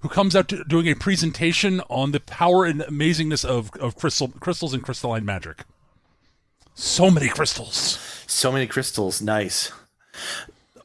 who 0.03 0.09
comes 0.09 0.35
out 0.35 0.47
to, 0.49 0.63
doing 0.65 0.88
a 0.88 0.95
presentation 0.95 1.81
on 1.89 2.11
the 2.11 2.19
power 2.19 2.63
and 2.63 2.81
amazingness 2.81 3.43
of, 3.43 3.71
of 3.80 3.95
crystal 3.95 4.27
crystals 4.39 4.73
and 4.73 4.84
crystalline 4.84 5.25
magic. 5.25 5.63
So 6.75 7.09
many 7.09 7.27
crystals 7.30 8.13
so 8.34 8.51
many 8.51 8.67
crystals. 8.67 9.21
Nice. 9.21 9.71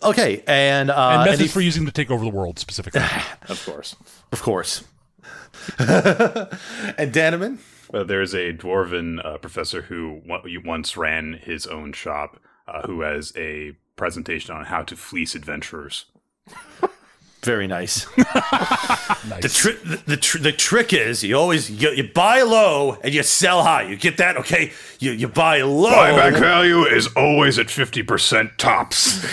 Okay, 0.03 0.43
and 0.47 0.91
uh, 0.91 1.11
and 1.13 1.25
methods 1.25 1.41
any- 1.41 1.49
for 1.49 1.61
using 1.61 1.85
them 1.85 1.93
to 1.93 1.93
take 1.93 2.11
over 2.11 2.25
the 2.25 2.31
world 2.31 2.59
specifically. 2.59 3.01
Of 3.49 3.65
course. 3.65 3.97
of 4.33 4.43
course. 4.43 4.85
and 5.79 7.13
Danaman. 7.13 7.59
Uh, 7.93 8.05
there's 8.05 8.35
a 8.35 8.53
dwarven 8.53 9.25
uh, 9.25 9.39
professor 9.39 9.83
who 9.83 10.21
wa- 10.27 10.43
once 10.65 10.97
ran 10.97 11.33
his 11.43 11.67
own 11.67 11.93
shop, 11.93 12.39
uh, 12.69 12.87
who 12.87 13.01
has 13.01 13.33
a 13.37 13.73
presentation 13.97 14.55
on 14.55 14.67
how 14.67 14.83
to 14.83 14.95
fleece 14.97 15.35
adventurers. 15.35 16.05
Very 17.43 17.67
nice. 17.79 18.05
The, 18.05 19.51
tri- 19.53 19.73
the, 19.85 20.03
the, 20.07 20.17
tr- 20.17 20.39
the 20.39 20.53
trick 20.53 20.93
is 20.93 21.23
you 21.23 21.37
always 21.37 21.71
you, 21.71 21.91
you 21.91 22.05
buy 22.05 22.43
low 22.43 22.99
and 23.03 23.15
you 23.15 23.23
sell 23.23 23.63
high. 23.63 23.83
You 23.83 23.97
get 23.97 24.17
that? 24.17 24.37
Okay, 24.39 24.73
you 24.99 25.13
you 25.13 25.29
buy 25.29 25.63
low. 25.63 25.91
Buyback 25.91 26.41
value 26.41 26.85
is 26.85 27.07
always 27.17 27.59
at 27.59 27.67
50% 27.67 28.57
tops. 28.57 29.25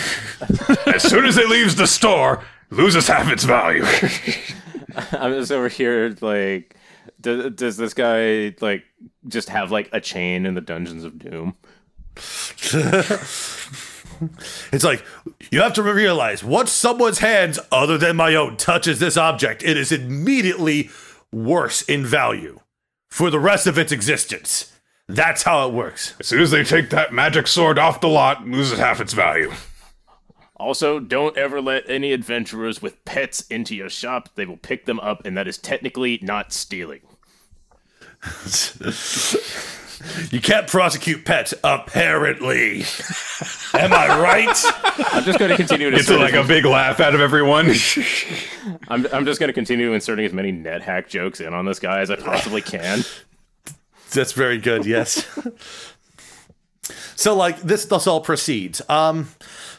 as 0.88 1.02
soon 1.04 1.26
as 1.26 1.38
it 1.38 1.50
leaves 1.50 1.76
the 1.76 1.88
store, 1.88 2.44
loses 2.70 3.08
half 3.08 3.32
its 3.32 3.44
value. 3.44 3.84
I'm 5.12 5.34
just 5.34 5.52
over 5.52 5.68
here 5.68 6.16
like 6.22 6.76
does, 7.20 7.54
does 7.54 7.78
this 7.78 7.94
guy 7.94 8.56
like 8.62 8.84
just 9.28 9.50
have 9.50 9.72
like 9.72 9.90
a 9.92 10.00
chain 10.00 10.46
in 10.46 10.54
the 10.54 10.62
dungeons 10.62 11.04
of 11.04 11.18
doom? 11.18 11.56
It's 14.72 14.84
like 14.84 15.04
you 15.52 15.62
have 15.62 15.74
to 15.74 15.84
realize 15.84 16.44
once 16.44 16.72
someone's 16.72 17.20
hands 17.20 17.60
other 17.72 17.98
than 17.98 18.16
my 18.16 18.36
own 18.36 18.58
touches 18.58 19.00
this 19.00 19.18
object, 19.18 19.64
it 19.64 19.78
is 19.78 19.92
immediately 19.92 20.90
worse 21.32 21.82
in 21.84 22.06
value 22.06 22.60
for 23.10 23.30
the 23.30 23.40
rest 23.40 23.68
of 23.68 23.78
its 23.78 23.92
existence. 23.92 24.72
That's 25.08 25.44
how 25.44 25.68
it 25.68 25.74
works. 25.74 26.16
as 26.20 26.28
soon 26.28 26.42
as 26.42 26.52
they 26.52 26.64
take 26.64 26.90
that 26.90 27.14
magic 27.14 27.48
sword 27.48 27.78
off 27.78 28.02
the 28.02 28.08
lot, 28.08 28.48
loses 28.48 28.80
half 28.80 29.00
its 29.00 29.14
value. 29.14 29.52
Also, 30.58 31.00
don't 31.00 31.38
ever 31.38 31.62
let 31.62 31.88
any 31.90 32.14
adventurers 32.14 32.82
with 32.82 33.04
pets 33.06 33.46
into 33.48 33.76
your 33.76 33.90
shop. 33.90 34.30
They 34.36 34.46
will 34.46 34.58
pick 34.58 34.86
them 34.86 35.00
up, 35.02 35.26
and 35.26 35.38
that 35.38 35.48
is 35.48 35.58
technically 35.58 36.20
not 36.22 36.54
stealing. 36.54 37.02
You 40.32 40.42
can't 40.42 40.68
prosecute 40.68 41.26
pets, 41.26 41.54
apparently. 41.64 42.84
Am 43.74 43.94
I 43.94 44.20
right? 44.20 44.64
I'm 45.14 45.24
just 45.24 45.40
going 45.40 45.52
to 45.52 45.58
continue 45.58 45.90
to 45.90 45.98
It's 45.98 46.10
like 46.10 46.34
a 46.34 46.44
big 46.44 46.66
laugh 46.66 47.00
out 47.00 47.16
of 47.16 47.22
everyone. 47.22 47.68
I'm, 48.88 49.08
I'm 49.14 49.26
just 49.26 49.40
going 49.40 49.50
to 49.50 49.54
continue 49.54 49.94
inserting 49.94 50.26
as 50.26 50.34
many 50.34 50.52
NetHack 50.52 51.08
jokes 51.08 51.40
in 51.42 51.54
on 51.54 51.66
this 51.66 51.80
guy 51.80 52.00
as 52.00 52.12
I 52.12 52.16
possibly 52.16 52.62
can. 52.62 53.04
That's 54.12 54.32
very 54.32 54.58
good. 54.58 54.86
Yes. 54.86 55.26
so 57.16 57.36
like 57.36 57.62
this, 57.62 57.86
this 57.86 58.08
all 58.08 58.22
proceeds. 58.22 58.82
Um, 58.90 59.30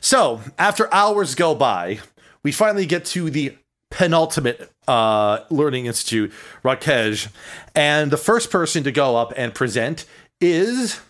so 0.00 0.40
after 0.58 0.92
hours 0.92 1.34
go 1.34 1.54
by, 1.54 2.00
we 2.42 2.52
finally 2.52 2.86
get 2.86 3.04
to 3.06 3.30
the 3.30 3.56
penultimate 3.97 4.70
uh, 4.86 5.40
learning 5.48 5.86
institute, 5.86 6.31
Rakej, 6.62 7.28
and 7.74 8.10
the 8.10 8.18
first 8.18 8.51
person 8.51 8.85
to 8.85 8.93
go 8.93 9.16
up 9.16 9.32
and 9.36 9.55
present 9.55 10.05
is, 10.39 11.01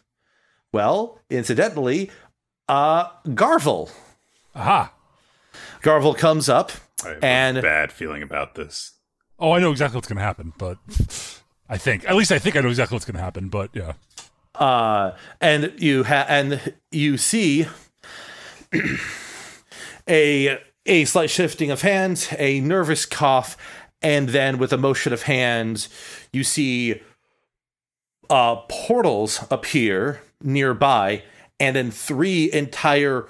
well, 0.72 1.18
incidentally, 1.28 2.12
uh, 2.68 3.08
Garvel. 3.26 3.90
Aha! 4.54 4.92
Garvel 5.82 6.16
comes 6.16 6.48
up 6.48 6.70
I 7.04 7.08
have 7.08 7.24
and 7.24 7.58
a 7.58 7.62
bad 7.62 7.90
feeling 7.90 8.22
about 8.22 8.54
this. 8.54 8.92
Oh, 9.38 9.50
I 9.50 9.58
know 9.58 9.72
exactly 9.72 9.96
what's 9.96 10.08
going 10.08 10.18
to 10.18 10.22
happen, 10.22 10.52
but 10.56 10.78
I 11.68 11.78
think 11.78 12.08
at 12.08 12.14
least 12.14 12.30
I 12.30 12.38
think 12.38 12.54
I 12.54 12.60
know 12.60 12.68
exactly 12.68 12.94
what's 12.94 13.04
going 13.04 13.16
to 13.16 13.22
happen. 13.22 13.48
But 13.48 13.70
yeah, 13.74 13.94
uh, 14.54 15.12
and 15.40 15.74
you 15.76 16.04
ha- 16.04 16.26
and 16.28 16.72
you 16.92 17.18
see 17.18 17.66
a 20.08 20.58
a 20.86 21.04
slight 21.04 21.30
shifting 21.30 21.70
of 21.70 21.82
hands, 21.82 22.28
a 22.38 22.60
nervous 22.60 23.06
cough, 23.06 23.56
and 24.02 24.30
then 24.30 24.58
with 24.58 24.72
a 24.72 24.78
motion 24.78 25.12
of 25.12 25.22
hands, 25.22 25.88
you 26.32 26.44
see 26.44 27.00
uh, 28.30 28.56
portals 28.68 29.44
appear 29.50 30.20
nearby, 30.42 31.22
and 31.58 31.74
then 31.76 31.90
three 31.90 32.52
entire 32.52 33.26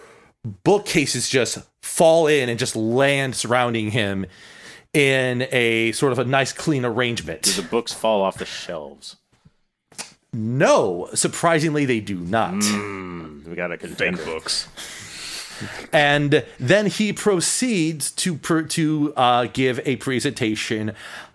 bookcases 0.65 1.29
just 1.29 1.59
fall 1.83 2.27
in 2.27 2.49
and 2.49 2.59
just 2.59 2.75
land 2.77 3.35
surrounding 3.37 3.91
him 3.93 4.27
in 4.93 5.47
a 5.53 5.93
sort 5.93 6.13
of 6.13 6.19
a 6.19 6.25
nice 6.25 6.53
clean 6.53 6.85
arrangement. 6.85 7.43
Do 7.43 7.53
the 7.53 7.63
books 7.69 7.93
fall 7.93 8.23
off 8.23 8.39
the 8.39 8.45
shelves. 8.47 9.17
No, 10.33 11.09
surprisingly, 11.15 11.85
they 11.85 12.01
do 12.01 12.17
not. 12.19 12.55
We 13.47 13.55
got 13.55 13.69
to 13.69 13.79
Fake 13.79 13.97
contender. 13.97 14.25
books. 14.25 14.69
And 15.93 16.45
then 16.59 16.87
he 16.87 17.13
proceeds 17.13 18.11
to 18.13 18.37
to 18.39 19.13
uh, 19.17 19.47
give 19.53 19.81
a 19.85 19.97
presentation 19.97 20.93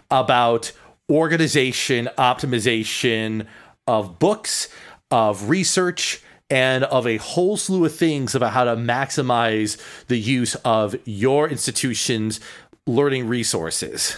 about 0.09 0.71
organization, 1.09 2.09
optimization 2.17 3.45
of 3.87 4.19
books, 4.19 4.69
of 5.09 5.49
research, 5.49 6.21
and 6.49 6.83
of 6.85 7.07
a 7.07 7.17
whole 7.17 7.57
slew 7.57 7.85
of 7.85 7.95
things 7.95 8.35
about 8.35 8.51
how 8.51 8.63
to 8.63 8.75
maximize 8.75 9.77
the 10.07 10.17
use 10.19 10.55
of 10.65 10.95
your 11.05 11.47
institution's 11.47 12.39
learning 12.85 13.27
resources. 13.27 14.17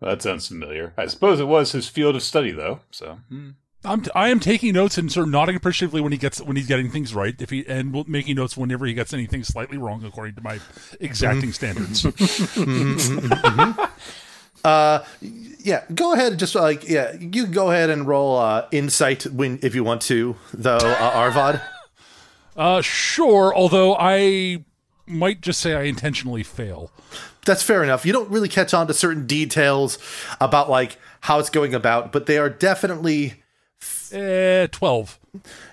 That 0.00 0.22
sounds 0.22 0.46
familiar. 0.46 0.92
I 0.96 1.06
suppose 1.06 1.40
it 1.40 1.46
was 1.46 1.72
his 1.72 1.88
field 1.88 2.14
of 2.14 2.22
study, 2.22 2.52
though. 2.52 2.80
So 2.90 3.18
I'm 3.84 4.02
t- 4.02 4.10
I 4.14 4.28
am 4.28 4.40
taking 4.40 4.74
notes 4.74 4.98
and 4.98 5.10
sort 5.10 5.26
of 5.26 5.32
nodding 5.32 5.54
appreciatively 5.56 6.00
when 6.00 6.12
he 6.12 6.18
gets 6.18 6.40
when 6.40 6.56
he's 6.56 6.66
getting 6.66 6.90
things 6.90 7.14
right. 7.14 7.34
If 7.40 7.50
he 7.50 7.64
and 7.66 8.06
making 8.08 8.36
notes 8.36 8.56
whenever 8.56 8.86
he 8.86 8.94
gets 8.94 9.14
anything 9.14 9.44
slightly 9.44 9.78
wrong 9.78 10.04
according 10.04 10.34
to 10.34 10.42
my 10.42 10.58
exacting 11.00 11.52
standards. 11.52 12.04
Yeah, 15.60 15.84
go 15.94 16.12
ahead 16.14 16.38
just 16.38 16.54
like 16.54 16.88
yeah, 16.88 17.12
you 17.18 17.44
can 17.44 17.52
go 17.52 17.70
ahead 17.70 17.90
and 17.90 18.06
roll 18.06 18.38
uh, 18.38 18.66
insight 18.70 19.24
when 19.26 19.58
if 19.62 19.74
you 19.74 19.84
want 19.84 20.02
to, 20.02 20.36
though, 20.52 20.76
uh, 20.76 21.10
Arvad. 21.14 21.60
Uh, 22.56 22.80
sure. 22.82 23.54
Although 23.54 23.94
I 23.96 24.64
might 25.06 25.42
just 25.42 25.60
say 25.60 25.74
I 25.74 25.82
intentionally 25.82 26.42
fail. 26.42 26.90
that's 27.46 27.62
fair 27.62 27.84
enough. 27.84 28.04
You 28.04 28.12
don't 28.12 28.28
really 28.30 28.48
catch 28.48 28.74
on 28.74 28.88
to 28.88 28.94
certain 28.94 29.28
details 29.28 29.96
about 30.40 30.68
like 30.68 30.98
how 31.20 31.38
it's 31.38 31.50
going 31.50 31.72
about, 31.72 32.10
but 32.10 32.26
they 32.26 32.36
are 32.36 32.50
definitely 32.50 33.44
Eh, 34.12 34.66
twelve. 34.68 35.18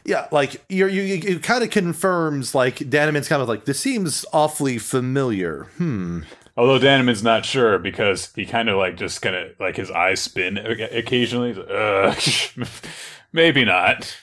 yeah, 0.03 0.27
like 0.31 0.63
you're 0.69 0.89
you 0.89 1.01
you- 1.01 1.35
it 1.37 1.43
kind 1.43 1.63
of 1.63 1.69
confirms 1.69 2.53
like 2.55 2.77
Danaman's 2.89 3.27
kind 3.27 3.41
of 3.41 3.47
like 3.47 3.65
this 3.65 3.79
seems 3.79 4.25
awfully 4.33 4.77
familiar. 4.77 5.63
Hmm. 5.77 6.21
Although 6.57 6.79
Danaman's 6.79 7.23
not 7.23 7.45
sure 7.45 7.77
because 7.79 8.31
he 8.33 8.45
kind 8.45 8.69
of 8.69 8.77
like 8.77 8.95
just 8.97 9.21
kind 9.21 9.35
of 9.35 9.51
like 9.59 9.75
his 9.75 9.91
eyes 9.91 10.21
spin 10.21 10.57
occasionally. 10.57 11.49
He's 11.53 11.57
like, 11.57 11.69
uh, 11.69 12.65
maybe 13.33 13.65
not. 13.65 14.15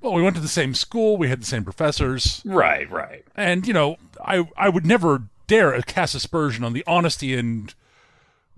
Well, 0.00 0.12
we 0.14 0.22
went 0.22 0.36
to 0.36 0.40
the 0.42 0.48
same 0.48 0.74
school, 0.74 1.16
we 1.18 1.28
had 1.28 1.42
the 1.42 1.46
same 1.46 1.62
professors, 1.64 2.40
Right, 2.46 2.90
right. 2.90 3.22
and 3.36 3.66
you 3.66 3.74
know, 3.74 3.96
I 4.24 4.48
I 4.56 4.68
would 4.70 4.86
never 4.86 5.24
dare 5.46 5.80
cast 5.82 6.14
aspersion 6.14 6.64
on 6.64 6.72
the 6.72 6.84
honesty 6.86 7.34
and 7.34 7.74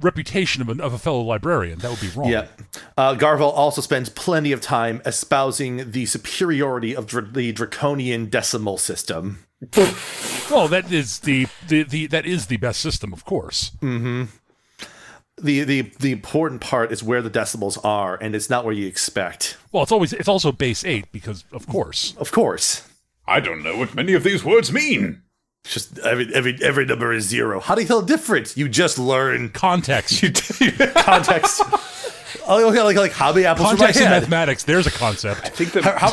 reputation 0.02 0.60
of, 0.62 0.68
an, 0.68 0.80
of 0.80 0.92
a 0.92 0.98
fellow 0.98 1.20
librarian. 1.22 1.78
That 1.78 1.90
would 1.90 2.00
be 2.00 2.08
wrong. 2.10 2.28
Yeah. 2.28 2.48
Uh, 2.96 3.14
Garvel 3.14 3.52
also 3.52 3.80
spends 3.80 4.08
plenty 4.08 4.52
of 4.52 4.60
time 4.60 5.00
espousing 5.06 5.90
the 5.92 6.06
superiority 6.06 6.94
of 6.94 7.06
dr- 7.06 7.32
the 7.34 7.52
draconian 7.52 8.28
decimal 8.28 8.78
system. 8.78 9.46
Well, 10.50 10.68
that 10.68 10.90
is 10.90 11.20
the, 11.20 11.46
the, 11.68 11.84
the 11.84 12.06
that 12.08 12.26
is 12.26 12.46
the 12.46 12.56
best 12.56 12.80
system, 12.80 13.12
of 13.12 13.24
course. 13.24 13.70
The, 13.80 15.64
the 15.64 15.80
the 15.98 16.12
important 16.12 16.60
part 16.60 16.92
is 16.92 17.02
where 17.02 17.22
the 17.22 17.30
decimals 17.30 17.78
are, 17.78 18.16
and 18.20 18.34
it's 18.34 18.50
not 18.50 18.64
where 18.64 18.74
you 18.74 18.86
expect. 18.86 19.56
Well, 19.72 19.82
it's 19.82 19.92
always 19.92 20.12
it's 20.12 20.28
also 20.28 20.52
base 20.52 20.84
eight 20.84 21.10
because 21.10 21.44
of 21.52 21.66
course. 21.66 22.14
Of 22.18 22.32
course. 22.32 22.86
I 23.26 23.40
don't 23.40 23.62
know 23.62 23.78
what 23.78 23.94
many 23.94 24.14
of 24.14 24.24
these 24.24 24.44
words 24.44 24.72
mean. 24.72 25.22
Just 25.64 25.98
every 26.00 26.32
every 26.34 26.58
every 26.62 26.84
number 26.86 27.12
is 27.12 27.24
zero. 27.28 27.60
How 27.60 27.74
do 27.76 27.82
you 27.82 27.86
tell 27.86 28.00
the 28.02 28.06
difference? 28.06 28.56
You 28.56 28.68
just 28.68 28.98
learn 28.98 29.50
Context. 29.50 30.20
You, 30.22 30.32
context. 30.96 31.62
oh, 32.48 32.68
okay, 32.70 32.82
like 32.82 32.96
like 32.96 33.12
how 33.12 33.32
many 33.32 33.46
apples 33.46 33.68
Context 33.68 33.98
for 33.98 34.02
in 34.04 34.08
my 34.10 34.14
hand? 34.14 34.22
mathematics, 34.22 34.64
there's 34.64 34.88
a 34.88 34.90
concept. 34.90 35.42
I 35.44 35.48
think 35.50 35.72
that 35.72 35.84
How, 35.84 36.10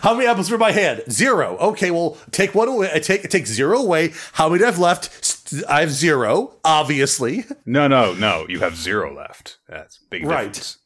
how 0.00 0.14
many 0.16 0.26
apples 0.28 0.48
for 0.48 0.58
my 0.58 0.70
hand? 0.70 1.02
Zero. 1.10 1.56
Okay, 1.58 1.90
well, 1.90 2.16
take 2.30 2.54
one 2.54 2.68
away. 2.68 2.88
I 2.94 3.00
take 3.00 3.28
take 3.28 3.48
zero 3.48 3.78
away. 3.80 4.12
How 4.32 4.48
many 4.48 4.60
do 4.60 4.64
I 4.66 4.70
have 4.70 4.78
left? 4.78 5.06
S- 5.20 5.64
I 5.68 5.80
have 5.80 5.90
zero, 5.90 6.56
obviously. 6.64 7.44
no, 7.66 7.88
no, 7.88 8.14
no. 8.14 8.46
You 8.48 8.60
have 8.60 8.76
zero 8.76 9.12
left. 9.12 9.58
That's 9.68 9.96
a 9.98 10.08
big 10.08 10.24
Right. 10.24 10.52
difference. 10.52 10.78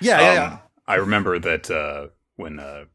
Yeah, 0.00 0.20
yeah, 0.20 0.32
yeah. 0.34 0.46
Um, 0.54 0.58
I 0.88 0.94
remember 0.96 1.38
that 1.38 1.70
uh, 1.70 2.08
when 2.36 2.58
uh, 2.58 2.86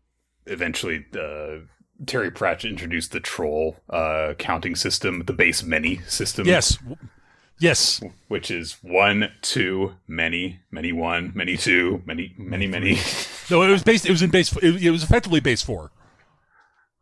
eventually 0.46 1.06
uh, 1.18 1.60
Terry 2.06 2.32
Pratchett 2.32 2.72
introduced 2.72 3.12
the 3.12 3.20
troll 3.20 3.78
uh, 3.90 4.34
counting 4.38 4.76
system, 4.76 5.24
the 5.26 5.34
base 5.34 5.64
many 5.64 5.98
system. 6.08 6.48
Yes. 6.48 6.78
Yes. 7.60 8.02
which 8.30 8.50
is 8.50 8.78
one, 8.82 9.32
two, 9.42 9.96
many, 10.08 10.62
many 10.72 10.94
one, 10.94 11.34
many 11.36 11.58
two, 11.58 12.02
many, 12.06 12.34
many, 12.38 12.68
many. 12.68 12.98
No, 13.50 13.62
it 13.64 13.70
was 13.70 13.84
based. 13.84 14.06
It 14.06 14.12
was 14.12 14.22
in 14.22 14.30
base. 14.30 14.56
It, 14.58 14.82
it 14.84 14.92
was 14.92 15.04
effectively 15.04 15.42
base 15.42 15.62
four. 15.62 15.92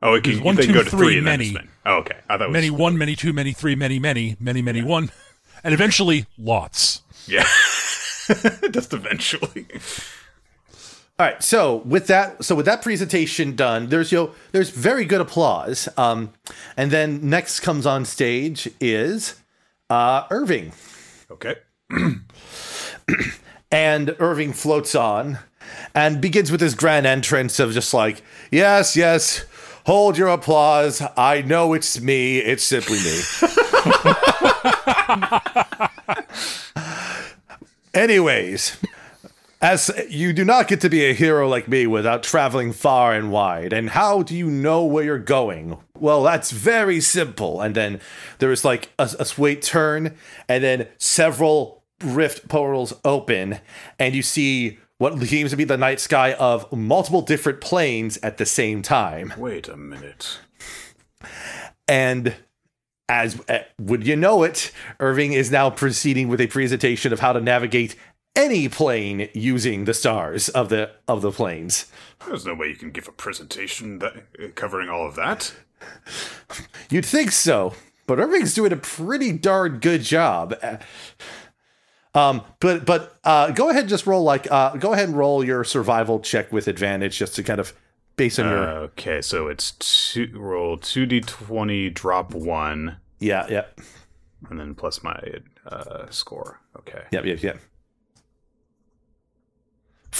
Oh, 0.01 0.13
it 0.15 0.23
can, 0.23 0.43
one, 0.43 0.55
two, 0.55 0.73
go 0.73 0.83
to 0.83 0.89
three, 0.89 1.13
three 1.15 1.21
many. 1.21 1.55
Oh, 1.85 1.97
okay. 1.97 2.17
I 2.29 2.37
thought 2.37 2.45
it 2.45 2.47
was 2.49 2.53
Many 2.53 2.69
one, 2.71 2.97
many 2.97 3.15
two, 3.15 3.33
many 3.33 3.51
three, 3.51 3.75
many 3.75 3.99
many, 3.99 4.35
many 4.39 4.61
many 4.63 4.81
one, 4.83 5.11
and 5.63 5.73
eventually 5.73 6.25
lots. 6.37 7.01
Yeah, 7.27 7.43
just 8.71 8.93
eventually. 8.93 9.67
All 11.19 11.25
right. 11.25 11.41
So 11.41 11.77
with 11.77 12.07
that, 12.07 12.43
so 12.45 12.53
with 12.53 12.67
that 12.67 12.83
presentation 12.83 13.55
done, 13.55 13.87
there's 13.89 14.11
you 14.11 14.17
know, 14.19 14.31
there's 14.51 14.69
very 14.69 15.03
good 15.03 15.19
applause. 15.21 15.89
Um, 15.97 16.33
and 16.75 16.91
then 16.91 17.27
next 17.27 17.61
comes 17.61 17.87
on 17.87 18.05
stage 18.05 18.69
is 18.79 19.35
uh, 19.89 20.25
Irving, 20.29 20.73
Okay. 21.31 21.55
and 23.71 24.15
Irving 24.19 24.53
floats 24.53 24.93
on, 24.95 25.39
and 25.95 26.21
begins 26.21 26.51
with 26.51 26.61
his 26.61 26.75
grand 26.75 27.05
entrance 27.07 27.59
of 27.59 27.71
just 27.73 27.93
like, 27.93 28.21
yes, 28.51 28.95
yes. 28.95 29.45
Hold 29.85 30.17
your 30.17 30.27
applause. 30.27 31.01
I 31.15 31.41
know 31.41 31.73
it's 31.73 32.01
me. 32.01 32.39
It's 32.39 32.63
simply 32.63 32.97
me. 32.99 33.21
Anyways, 37.93 38.77
as 39.61 39.89
you 40.09 40.33
do 40.33 40.45
not 40.45 40.67
get 40.67 40.81
to 40.81 40.89
be 40.89 41.05
a 41.05 41.13
hero 41.13 41.47
like 41.47 41.67
me 41.67 41.87
without 41.87 42.23
traveling 42.23 42.71
far 42.73 43.13
and 43.13 43.31
wide. 43.31 43.73
And 43.73 43.89
how 43.89 44.21
do 44.21 44.35
you 44.35 44.49
know 44.49 44.83
where 44.83 45.03
you're 45.03 45.19
going? 45.19 45.77
Well, 45.97 46.23
that's 46.23 46.51
very 46.51 47.01
simple. 47.01 47.61
And 47.61 47.73
then 47.73 47.99
there 48.39 48.51
is 48.51 48.63
like 48.63 48.91
a, 48.99 49.09
a 49.19 49.25
sweet 49.25 49.61
turn, 49.61 50.15
and 50.47 50.63
then 50.63 50.87
several 50.97 51.83
rift 52.03 52.47
portals 52.47 52.93
open, 53.03 53.59
and 53.97 54.13
you 54.13 54.21
see 54.21 54.77
what 54.99 55.19
seems 55.23 55.51
to 55.51 55.57
be 55.57 55.63
the 55.63 55.77
night 55.77 55.99
sky 55.99 56.33
of 56.33 56.71
multiple 56.71 57.21
different 57.21 57.61
planes 57.61 58.17
at 58.23 58.37
the 58.37 58.45
same 58.45 58.81
time. 58.81 59.33
Wait 59.37 59.67
a 59.67 59.77
minute. 59.77 60.39
And 61.87 62.35
as 63.09 63.39
uh, 63.47 63.59
would 63.79 64.05
you 64.05 64.15
know 64.15 64.43
it, 64.43 64.71
Irving 64.99 65.33
is 65.33 65.49
now 65.49 65.69
proceeding 65.69 66.27
with 66.27 66.41
a 66.41 66.47
presentation 66.47 67.13
of 67.13 67.19
how 67.19 67.33
to 67.33 67.41
navigate 67.41 67.95
any 68.37 68.69
plane 68.69 69.29
using 69.33 69.83
the 69.83 69.93
stars 69.93 70.47
of 70.47 70.69
the 70.69 70.91
of 71.07 71.21
the 71.21 71.31
planes. 71.31 71.87
There's 72.25 72.45
no 72.45 72.53
way 72.53 72.67
you 72.67 72.75
can 72.75 72.91
give 72.91 73.07
a 73.07 73.11
presentation 73.11 73.99
that, 73.99 74.55
covering 74.55 74.89
all 74.89 75.05
of 75.05 75.15
that. 75.15 75.53
You'd 76.89 77.05
think 77.05 77.31
so, 77.31 77.73
but 78.05 78.19
Irving's 78.19 78.53
doing 78.53 78.71
a 78.71 78.77
pretty 78.77 79.33
darn 79.33 79.79
good 79.79 80.03
job. 80.03 80.55
Uh, 80.61 80.77
um, 82.13 82.43
but 82.59 82.85
but 82.85 83.17
uh, 83.23 83.51
go 83.51 83.69
ahead 83.69 83.81
and 83.81 83.89
just 83.89 84.07
roll 84.07 84.23
like 84.23 84.49
uh, 84.51 84.77
go 84.77 84.93
ahead 84.93 85.09
and 85.09 85.17
roll 85.17 85.43
your 85.43 85.63
survival 85.63 86.19
check 86.19 86.51
with 86.51 86.67
advantage 86.67 87.17
just 87.17 87.35
to 87.35 87.43
kind 87.43 87.59
of 87.59 87.73
base 88.15 88.39
on 88.39 88.47
uh, 88.47 88.49
your. 88.49 88.59
Okay, 88.59 89.21
so 89.21 89.47
it's 89.47 89.71
two 89.71 90.31
roll 90.35 90.77
two 90.77 91.05
d 91.05 91.21
twenty, 91.21 91.89
drop 91.89 92.33
one. 92.33 92.97
Yeah, 93.19 93.47
yeah. 93.49 93.65
And 94.49 94.59
then 94.59 94.75
plus 94.75 95.03
my 95.03 95.19
uh, 95.65 96.09
score. 96.11 96.59
Okay. 96.77 97.03
Yep, 97.11 97.25
yep, 97.25 97.43
yep. 97.43 97.59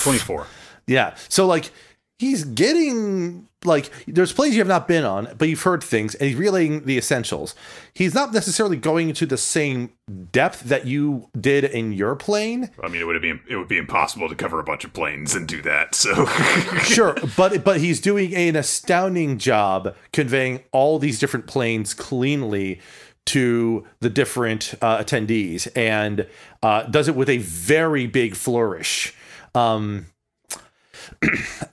24. 0.04 0.48
yeah. 0.88 1.16
So 1.30 1.46
like 1.46 1.72
he's 2.20 2.44
getting 2.44 3.48
like 3.66 3.92
there's 4.08 4.34
plays 4.34 4.54
you 4.54 4.60
have 4.60 4.68
not 4.68 4.88
been 4.88 5.04
on, 5.04 5.34
but 5.38 5.50
you've 5.50 5.62
heard 5.62 5.84
things 5.84 6.16
and 6.16 6.30
he's 6.30 6.38
relaying 6.38 6.86
the 6.86 6.98
essentials. 6.98 7.56
He's 7.94 8.14
not 8.14 8.34
necessarily 8.34 8.78
going 8.78 9.10
into 9.10 9.26
the 9.26 9.38
same 9.38 9.92
depth 10.32 10.62
that 10.62 10.86
you 10.86 11.30
did 11.40 11.64
in 11.64 11.92
your 11.92 12.16
plane. 12.16 12.70
I 12.82 12.88
mean, 12.88 13.02
it 13.02 13.06
would 13.06 13.22
be 13.22 13.40
it 13.50 13.56
would 13.56 13.68
be 13.68 13.78
impossible 13.78 14.30
to 14.30 14.36
cover 14.36 14.60
a 14.60 14.64
bunch 14.64 14.86
of 14.86 14.94
planes 14.94 15.36
and 15.36 15.48
do 15.48 15.62
that. 15.64 15.96
So 15.96 16.26
sure, 16.84 17.16
but 17.36 17.64
but 17.64 17.80
he's 17.80 18.00
doing 18.00 18.34
an 18.36 18.56
astounding 18.56 19.38
job 19.38 19.96
conveying 20.14 20.64
all 20.72 21.00
these 21.00 21.20
different 21.20 21.48
planes 21.48 21.94
cleanly 21.94 22.80
to 23.26 23.86
the 24.00 24.10
different 24.10 24.74
uh, 24.82 25.00
attendees 25.00 25.68
and 25.76 26.26
uh, 26.64 26.84
does 26.84 27.10
it 27.10 27.16
with 27.16 27.28
a 27.28 27.40
very 27.40 28.08
big 28.08 28.36
flourish 28.36 29.14
um, 29.56 30.08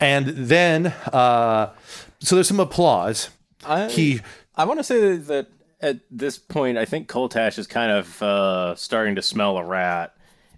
and 0.00 0.26
then, 0.28 0.86
uh, 1.12 1.72
so 2.20 2.34
there's 2.36 2.48
some 2.48 2.60
applause. 2.60 3.30
I, 3.66 3.88
He 3.88 4.20
I 4.56 4.64
want 4.64 4.78
to 4.80 4.84
say 4.84 5.16
that, 5.16 5.26
that 5.28 5.48
at 5.80 6.00
this 6.10 6.38
point, 6.38 6.78
I 6.78 6.84
think 6.84 7.08
Coltash 7.08 7.58
is 7.58 7.66
kind 7.66 7.90
of 7.90 8.22
uh, 8.22 8.74
starting 8.76 9.14
to 9.16 9.22
smell 9.22 9.56
a 9.58 9.64
rat 9.64 10.14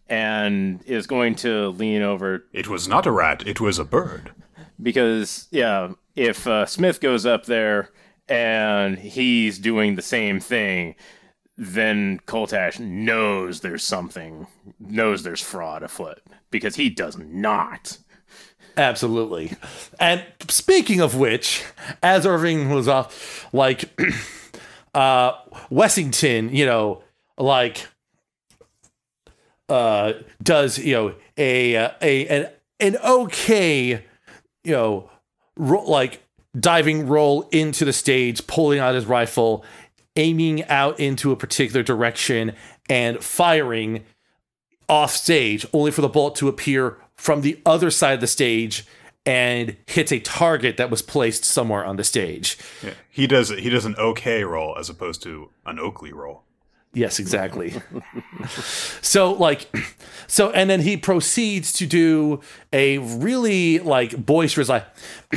and 0.09 0.82
is 0.86 1.06
going 1.06 1.34
to 1.36 1.70
lean 1.70 2.02
over 2.02 2.44
it 2.52 2.68
was 2.68 2.86
not 2.86 3.06
a 3.06 3.10
rat; 3.12 3.47
it 3.47 3.60
was 3.60 3.78
a 3.78 3.84
bird. 3.84 4.32
because, 4.80 5.48
yeah, 5.51 5.93
if 6.14 6.47
uh, 6.47 6.66
Smith 6.66 7.01
goes 7.01 7.26
up 7.26 7.47
there 7.47 7.90
and 8.28 8.98
he's 8.98 9.59
doing 9.59 9.97
the 9.97 10.02
same 10.02 10.38
thing, 10.40 10.94
then 11.57 12.20
Coltash 12.27 12.78
knows 12.78 13.61
there's 13.61 13.83
something, 13.83 14.47
knows 14.78 15.23
there's 15.23 15.41
fraud 15.41 15.83
afoot 15.83 16.20
because 16.51 16.77
he 16.77 16.91
does 16.91 17.16
not. 17.16 17.99
Absolutely. 18.77 19.53
And 19.99 20.24
speaking 20.49 21.01
of 21.01 21.15
which, 21.15 21.65
as 22.03 22.27
Irving 22.27 22.70
was 22.70 22.89
off, 22.89 23.47
like 23.53 23.99
uh 24.95 25.33
Wessington, 25.70 26.53
you 26.53 26.66
know, 26.66 27.03
like 27.39 27.87
uh 29.70 30.12
does, 30.43 30.78
you 30.78 30.95
know, 30.95 31.15
a 31.39 31.74
a 31.74 32.27
an 32.28 32.51
an 32.81 32.97
okay, 32.99 34.05
you 34.62 34.73
know, 34.73 35.11
ro- 35.57 35.89
like 35.89 36.23
diving 36.59 37.07
roll 37.07 37.49
into 37.53 37.87
the 37.87 37.93
stage, 37.93 38.47
pulling 38.47 38.78
out 38.78 38.95
his 38.95 39.07
rifle, 39.07 39.65
aiming 40.16 40.64
out 40.64 40.98
into 40.98 41.32
a 41.32 41.36
particular 41.36 41.82
direction 41.82 42.55
and 42.88 43.22
firing 43.22 44.05
off 44.88 45.12
stage, 45.12 45.66
only 45.72 45.90
for 45.90 46.01
the 46.01 46.09
bullet 46.09 46.34
to 46.36 46.48
appear 46.48 46.98
from 47.16 47.40
the 47.40 47.60
other 47.66 47.90
side 47.90 48.14
of 48.14 48.20
the 48.20 48.26
stage 48.26 48.86
and 49.24 49.76
hits 49.86 50.12
a 50.12 50.20
target 50.20 50.76
that 50.76 50.88
was 50.88 51.02
placed 51.02 51.44
somewhere 51.44 51.84
on 51.84 51.97
the 51.97 52.05
stage. 52.05 52.56
Yeah. 52.82 52.94
He 53.10 53.26
does 53.26 53.48
he 53.48 53.68
does 53.68 53.84
an 53.84 53.97
okay 53.97 54.44
roll 54.44 54.76
as 54.78 54.88
opposed 54.88 55.22
to 55.24 55.51
an 55.66 55.80
Oakley 55.80 56.12
roll. 56.12 56.44
Yes, 56.94 57.18
exactly. 57.18 57.74
so 59.02 59.32
like 59.32 59.68
so 60.28 60.51
and 60.52 60.70
then 60.70 60.80
he 60.80 60.97
proceeds 60.97 61.72
to 61.74 61.86
do 61.86 62.40
a 62.72 62.98
really 62.98 63.80
like 63.80 64.24
boisterous 64.24 64.68
like 64.68 64.86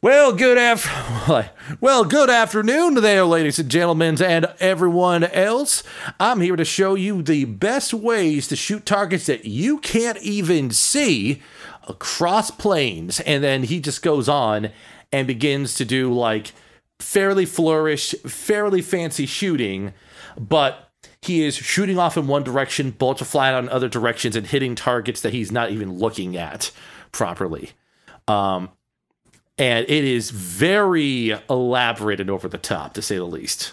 Well, 0.00 0.32
good 0.32 0.58
after 0.58 1.50
well, 1.80 2.04
good 2.04 2.30
afternoon 2.30 2.94
there, 2.94 3.24
ladies 3.24 3.58
and 3.58 3.68
gentlemen, 3.68 4.22
and 4.22 4.46
everyone 4.60 5.24
else. 5.24 5.82
I'm 6.20 6.40
here 6.40 6.54
to 6.54 6.64
show 6.64 6.94
you 6.94 7.20
the 7.20 7.46
best 7.46 7.92
ways 7.92 8.46
to 8.46 8.54
shoot 8.54 8.86
targets 8.86 9.26
that 9.26 9.46
you 9.46 9.78
can't 9.78 10.18
even 10.18 10.70
see 10.70 11.42
across 11.88 12.52
planes. 12.52 13.18
And 13.18 13.42
then 13.42 13.64
he 13.64 13.80
just 13.80 14.00
goes 14.00 14.28
on 14.28 14.70
and 15.10 15.26
begins 15.26 15.74
to 15.74 15.84
do 15.84 16.12
like 16.12 16.52
fairly 17.00 17.44
flourished, 17.44 18.14
fairly 18.20 18.82
fancy 18.82 19.26
shooting, 19.26 19.94
but 20.38 20.92
he 21.22 21.42
is 21.42 21.56
shooting 21.56 21.98
off 21.98 22.16
in 22.16 22.28
one 22.28 22.44
direction, 22.44 22.92
bullets 22.92 23.22
are 23.22 23.24
flying 23.24 23.58
in 23.58 23.68
other 23.68 23.88
directions, 23.88 24.36
and 24.36 24.46
hitting 24.46 24.76
targets 24.76 25.22
that 25.22 25.32
he's 25.32 25.50
not 25.50 25.72
even 25.72 25.98
looking 25.98 26.36
at 26.36 26.70
properly. 27.10 27.72
Um, 28.28 28.68
and 29.58 29.84
it 29.88 30.04
is 30.04 30.30
very 30.30 31.38
elaborate 31.50 32.20
and 32.20 32.30
over 32.30 32.48
the 32.48 32.58
top, 32.58 32.94
to 32.94 33.02
say 33.02 33.16
the 33.16 33.24
least. 33.24 33.72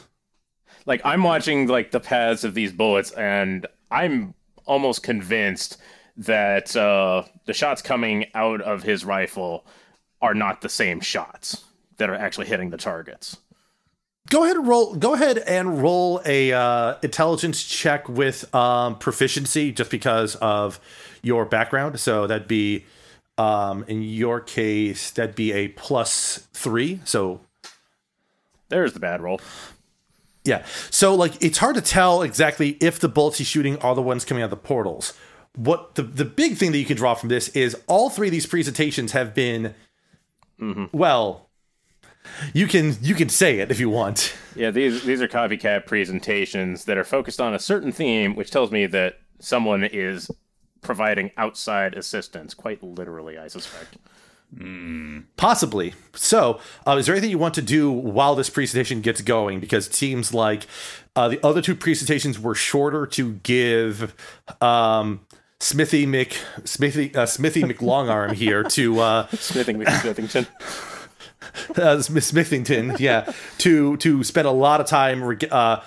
Like 0.85 1.01
I'm 1.03 1.23
watching 1.23 1.67
like 1.67 1.91
the 1.91 1.99
paths 1.99 2.43
of 2.43 2.53
these 2.53 2.71
bullets, 2.71 3.11
and 3.11 3.65
I'm 3.91 4.33
almost 4.65 5.03
convinced 5.03 5.77
that 6.17 6.75
uh, 6.75 7.23
the 7.45 7.53
shots 7.53 7.81
coming 7.81 8.25
out 8.33 8.61
of 8.61 8.83
his 8.83 9.03
rifle 9.05 9.65
are 10.21 10.33
not 10.33 10.61
the 10.61 10.69
same 10.69 10.99
shots 10.99 11.63
that 11.97 12.09
are 12.09 12.15
actually 12.15 12.47
hitting 12.47 12.69
the 12.69 12.77
targets. 12.77 13.37
Go 14.29 14.43
ahead 14.43 14.57
and 14.57 14.67
roll. 14.67 14.95
Go 14.95 15.13
ahead 15.13 15.37
and 15.37 15.81
roll 15.81 16.21
a 16.25 16.51
uh, 16.51 16.95
intelligence 17.03 17.63
check 17.63 18.09
with 18.09 18.53
um, 18.55 18.97
proficiency, 18.97 19.71
just 19.71 19.91
because 19.91 20.35
of 20.37 20.79
your 21.21 21.45
background. 21.45 21.99
So 21.99 22.25
that'd 22.25 22.47
be, 22.47 22.85
um, 23.37 23.83
in 23.87 24.01
your 24.01 24.39
case, 24.39 25.11
that'd 25.11 25.35
be 25.35 25.51
a 25.51 25.67
plus 25.69 26.47
three. 26.53 27.01
So 27.03 27.41
There's 28.69 28.93
the 28.93 28.99
bad 28.99 29.21
roll. 29.21 29.41
Yeah. 30.43 30.63
So 30.91 31.15
like 31.15 31.41
it's 31.43 31.57
hard 31.57 31.75
to 31.75 31.81
tell 31.81 32.21
exactly 32.21 32.77
if 32.79 32.99
the 32.99 33.09
bullets 33.09 33.39
he's 33.39 33.47
shooting 33.47 33.77
are 33.79 33.95
the 33.95 34.01
ones 34.01 34.25
coming 34.25 34.43
out 34.43 34.45
of 34.45 34.51
the 34.51 34.57
portals. 34.57 35.13
What 35.55 35.95
the 35.95 36.03
the 36.03 36.25
big 36.25 36.57
thing 36.57 36.71
that 36.71 36.77
you 36.77 36.85
can 36.85 36.97
draw 36.97 37.15
from 37.15 37.29
this 37.29 37.49
is 37.49 37.75
all 37.87 38.09
three 38.09 38.27
of 38.27 38.31
these 38.31 38.45
presentations 38.45 39.13
have 39.13 39.33
been 39.33 39.73
well 40.91 41.49
you 42.53 42.67
can 42.67 42.95
you 43.01 43.15
can 43.15 43.29
say 43.29 43.59
it 43.59 43.71
if 43.71 43.79
you 43.79 43.89
want. 43.89 44.35
Yeah, 44.55 44.71
these 44.71 45.03
these 45.03 45.21
are 45.21 45.27
copycat 45.27 45.85
presentations 45.85 46.85
that 46.85 46.97
are 46.97 47.03
focused 47.03 47.41
on 47.41 47.53
a 47.53 47.59
certain 47.59 47.91
theme, 47.91 48.35
which 48.35 48.51
tells 48.51 48.71
me 48.71 48.85
that 48.87 49.19
someone 49.39 49.83
is 49.83 50.29
providing 50.85 51.31
outside 51.35 51.95
assistance, 51.95 52.53
quite 52.53 52.81
literally, 52.83 53.37
I 53.37 53.47
suspect. 53.47 53.97
Possibly. 55.35 55.93
So, 56.13 56.59
uh, 56.87 56.95
is 56.97 57.07
there 57.07 57.15
anything 57.15 57.31
you 57.31 57.37
want 57.37 57.55
to 57.55 57.61
do 57.61 57.91
while 57.91 58.35
this 58.35 58.49
presentation 58.49 59.01
gets 59.01 59.21
going? 59.21 59.59
Because 59.59 59.87
it 59.87 59.93
seems 59.93 60.33
like 60.33 60.65
uh, 61.15 61.27
the 61.27 61.45
other 61.45 61.61
two 61.61 61.75
presentations 61.75 62.39
were 62.39 62.55
shorter 62.55 63.05
to 63.07 63.33
give 63.43 64.15
um, 64.61 65.25
Smithy 65.59 66.05
Mc 66.05 66.37
Smithy 66.63 67.13
uh, 67.15 67.25
Smithy 67.25 67.63
McLongarm 67.63 68.33
here 68.33 68.63
to 68.63 68.99
uh, 68.99 69.27
Smithing 69.29 69.79
McSmithington. 69.79 70.47
uh, 71.77 71.97
Smithington, 71.97 72.99
yeah, 72.99 73.33
to 73.57 73.97
to 73.97 74.23
spend 74.23 74.47
a 74.47 74.51
lot 74.51 74.79
of 74.79 74.87
time 74.87 75.37
uh, 75.51 75.81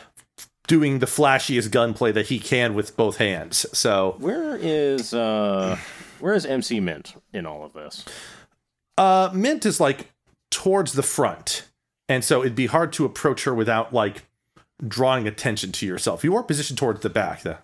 doing 0.68 1.00
the 1.00 1.06
flashiest 1.06 1.72
gunplay 1.72 2.12
that 2.12 2.26
he 2.28 2.38
can 2.38 2.74
with 2.74 2.96
both 2.96 3.16
hands. 3.16 3.66
So, 3.72 4.14
Where 4.20 4.56
is 4.56 5.12
uh 5.12 5.76
where 6.20 6.34
is 6.34 6.46
MC 6.46 6.78
Mint 6.78 7.14
in 7.32 7.44
all 7.46 7.64
of 7.64 7.72
this? 7.72 8.04
uh, 8.96 9.30
Mint 9.34 9.66
is 9.66 9.80
like 9.80 10.10
towards 10.50 10.92
the 10.92 11.02
front, 11.02 11.64
and 12.08 12.24
so 12.24 12.40
it'd 12.42 12.54
be 12.54 12.66
hard 12.66 12.92
to 12.94 13.04
approach 13.04 13.44
her 13.44 13.54
without 13.54 13.92
like 13.92 14.22
drawing 14.86 15.26
attention 15.26 15.72
to 15.72 15.86
yourself. 15.86 16.22
You 16.22 16.36
are 16.36 16.42
positioned 16.44 16.78
towards 16.78 17.00
the 17.00 17.10
back, 17.10 17.42
though. 17.42 17.58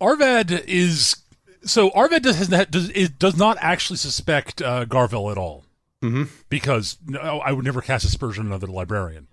Arvad 0.00 0.50
is 0.66 1.16
so 1.64 1.90
Arvad 1.90 2.22
does 2.22 2.36
has 2.38 2.48
not, 2.48 2.70
does 2.70 2.88
does 3.18 3.36
not 3.36 3.56
actually 3.60 3.96
suspect 3.96 4.60
uh, 4.62 4.84
Garville 4.84 5.30
at 5.30 5.38
all 5.38 5.64
Mm-hmm. 6.02 6.24
because 6.48 6.96
no, 7.06 7.18
I 7.18 7.50
would 7.52 7.64
never 7.64 7.80
cast 7.80 8.04
aspersion 8.04 8.42
on 8.42 8.46
another 8.52 8.68
librarian. 8.68 9.26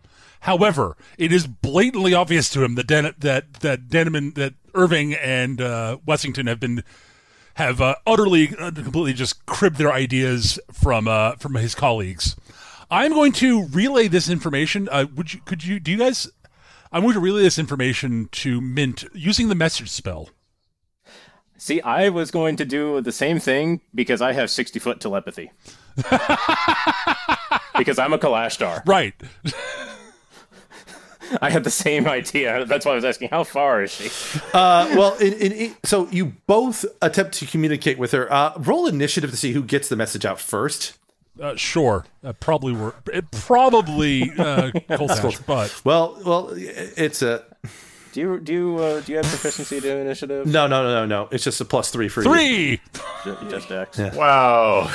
However, 0.46 0.96
it 1.18 1.34
is 1.34 1.48
blatantly 1.48 2.14
obvious 2.14 2.52
to 2.52 2.64
him 2.64 2.76
that 2.76 2.86
Dan, 2.86 3.16
that 3.18 3.52
that 3.62 3.88
Danaman, 3.88 4.36
that 4.36 4.54
Irving 4.76 5.16
and 5.16 5.60
uh, 5.60 5.98
Wessington 6.06 6.48
have 6.48 6.60
been 6.60 6.84
have 7.56 7.82
uh, 7.82 7.96
utterly, 8.06 8.56
uh, 8.60 8.70
completely 8.70 9.14
just 9.14 9.44
cribbed 9.48 9.78
their 9.78 9.92
ideas 9.92 10.60
from 10.72 11.08
uh, 11.08 11.32
from 11.38 11.56
his 11.56 11.74
colleagues. 11.74 12.36
I'm 12.92 13.12
going 13.12 13.32
to 13.32 13.66
relay 13.70 14.08
this 14.08 14.30
information. 14.30 14.88
Uh, 14.92 15.08
would 15.16 15.34
you? 15.34 15.40
Could 15.46 15.66
you? 15.66 15.80
Do 15.80 15.90
you 15.90 15.98
guys? 15.98 16.30
I'm 16.92 17.02
going 17.02 17.16
to 17.16 17.20
relay 17.20 17.42
this 17.42 17.58
information 17.58 18.30
to 18.34 18.62
Mint 18.62 19.04
using 19.16 19.50
the 19.50 19.56
message 19.56 19.90
spell. 19.90 20.30
See, 21.58 21.82
I 21.82 22.10
was 22.10 22.30
going 22.30 22.56
to 22.58 22.66
do 22.66 23.02
the 23.02 23.12
same 23.12 23.40
thing 23.40 23.82
because 23.96 24.22
I 24.22 24.34
have 24.34 24.52
60 24.52 24.78
foot 24.78 25.02
telepathy. 25.02 25.50
because 25.96 26.20
I'm 27.98 28.14
a 28.14 28.20
Kalashtar. 28.20 28.86
Right. 28.86 29.16
I 31.42 31.50
had 31.50 31.64
the 31.64 31.70
same 31.72 32.08
idea. 32.08 32.66
That's 32.66 32.86
why 32.86 32.94
I 32.94 32.96
was 32.96 33.06
asking, 33.06 33.30
how 33.30 33.44
far 33.44 33.84
is 33.84 33.92
she? 33.92 34.10
Uh, 34.54 34.88
well, 34.96 35.16
in, 35.18 35.34
in, 35.34 35.52
in- 35.52 35.76
so 35.84 36.08
you 36.10 36.34
both 36.48 36.86
attempt 37.02 37.34
to 37.40 37.46
communicate 37.46 37.98
with 37.98 38.12
her. 38.12 38.32
Uh, 38.32 38.54
roll 38.58 38.88
initiative 38.88 39.32
to 39.32 39.38
see 39.38 39.52
who 39.54 39.64
gets 39.64 39.90
the 39.90 39.96
message 39.96 40.26
out 40.26 40.40
first. 40.40 40.98
Uh, 41.42 41.56
sure. 41.56 42.06
Uh, 42.24 42.32
probably 42.34 42.72
were. 42.74 42.96
It 43.12 43.30
probably 43.32 44.24
uh, 44.32 44.72
Coltash, 44.90 45.46
but 45.46 45.82
Well, 45.84 46.18
well, 46.26 46.50
it's 46.54 47.22
a 47.22 47.44
Do 48.16 48.22
you 48.22 48.40
do 48.40 48.54
you 48.54 48.78
uh, 48.78 49.02
do 49.02 49.12
you 49.12 49.18
have 49.18 49.26
proficiency 49.26 49.82
to 49.82 49.98
initiative? 49.98 50.48
no, 50.48 50.68
no, 50.68 50.84
no, 50.84 50.94
no, 50.94 51.06
no. 51.06 51.28
It's 51.32 51.44
just 51.44 51.60
a 51.60 51.66
plus 51.66 51.92
three 51.92 52.08
for 52.08 52.24
you. 52.24 52.30
three. 52.32 52.82
Ju- 53.26 53.38
Just 53.50 53.70
X. 53.70 53.98
Wow. 54.16 54.90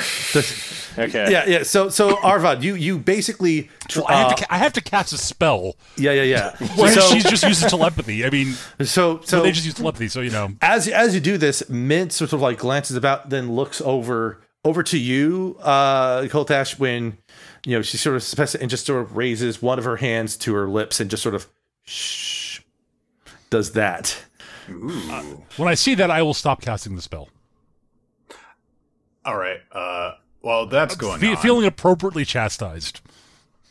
Okay. 0.97 1.31
Yeah, 1.31 1.45
yeah. 1.45 1.61
So, 1.61 1.89
so 1.89 2.17
Arvad, 2.23 2.63
you 2.63 2.73
you 2.73 2.97
basically, 2.97 3.69
Well, 3.95 4.05
I 4.09 4.15
have 4.15 4.35
to. 4.35 4.43
Ca- 4.43 4.47
I 4.49 4.57
have 4.57 4.73
to 4.73 4.81
cast 4.81 5.13
a 5.13 5.19
spell. 5.19 5.75
yeah, 5.97 6.13
yeah, 6.13 6.23
yeah. 6.23 6.55
Whereas 6.75 6.95
so, 6.95 7.13
she's 7.13 7.23
just 7.23 7.43
using 7.43 7.69
telepathy. 7.69 8.25
I 8.25 8.31
mean, 8.31 8.55
so, 8.81 9.21
so 9.23 9.43
they 9.43 9.51
just 9.51 9.65
use 9.67 9.75
telepathy, 9.75 10.07
so 10.07 10.21
you 10.21 10.31
know. 10.31 10.49
as 10.59 10.87
as 10.87 11.13
you 11.13 11.21
do 11.21 11.37
this, 11.37 11.69
Mint 11.69 12.11
sort 12.11 12.33
of 12.33 12.41
like 12.41 12.57
glances 12.57 12.97
about, 12.97 13.29
then 13.29 13.51
looks 13.53 13.81
over 13.81 14.41
over 14.65 14.81
to 14.81 14.97
you, 14.97 15.57
uh, 15.61 16.23
Koltash, 16.23 16.79
when 16.79 17.19
you 17.67 17.75
know 17.77 17.83
she 17.83 17.97
sort 17.97 18.15
of 18.15 18.23
suppress 18.23 18.55
and 18.55 18.67
just 18.67 18.87
sort 18.87 18.99
of 19.03 19.15
raises 19.15 19.61
one 19.61 19.77
of 19.77 19.85
her 19.85 19.97
hands 19.97 20.35
to 20.37 20.55
her 20.55 20.67
lips 20.67 20.99
and 20.99 21.09
just 21.11 21.21
sort 21.21 21.35
of 21.35 21.47
shh 21.85 22.40
does 23.51 23.73
that. 23.73 24.17
When 25.57 25.67
I 25.67 25.75
see 25.75 25.93
that, 25.95 26.09
I 26.09 26.23
will 26.23 26.33
stop 26.33 26.61
casting 26.61 26.95
the 26.95 27.01
spell. 27.03 27.29
All 29.23 29.37
right. 29.37 29.59
Uh, 29.71 30.13
well, 30.41 30.65
that's 30.65 30.95
going 30.95 31.19
Fe- 31.19 31.31
on. 31.35 31.37
feeling 31.37 31.65
appropriately 31.65 32.25
chastised. 32.25 33.01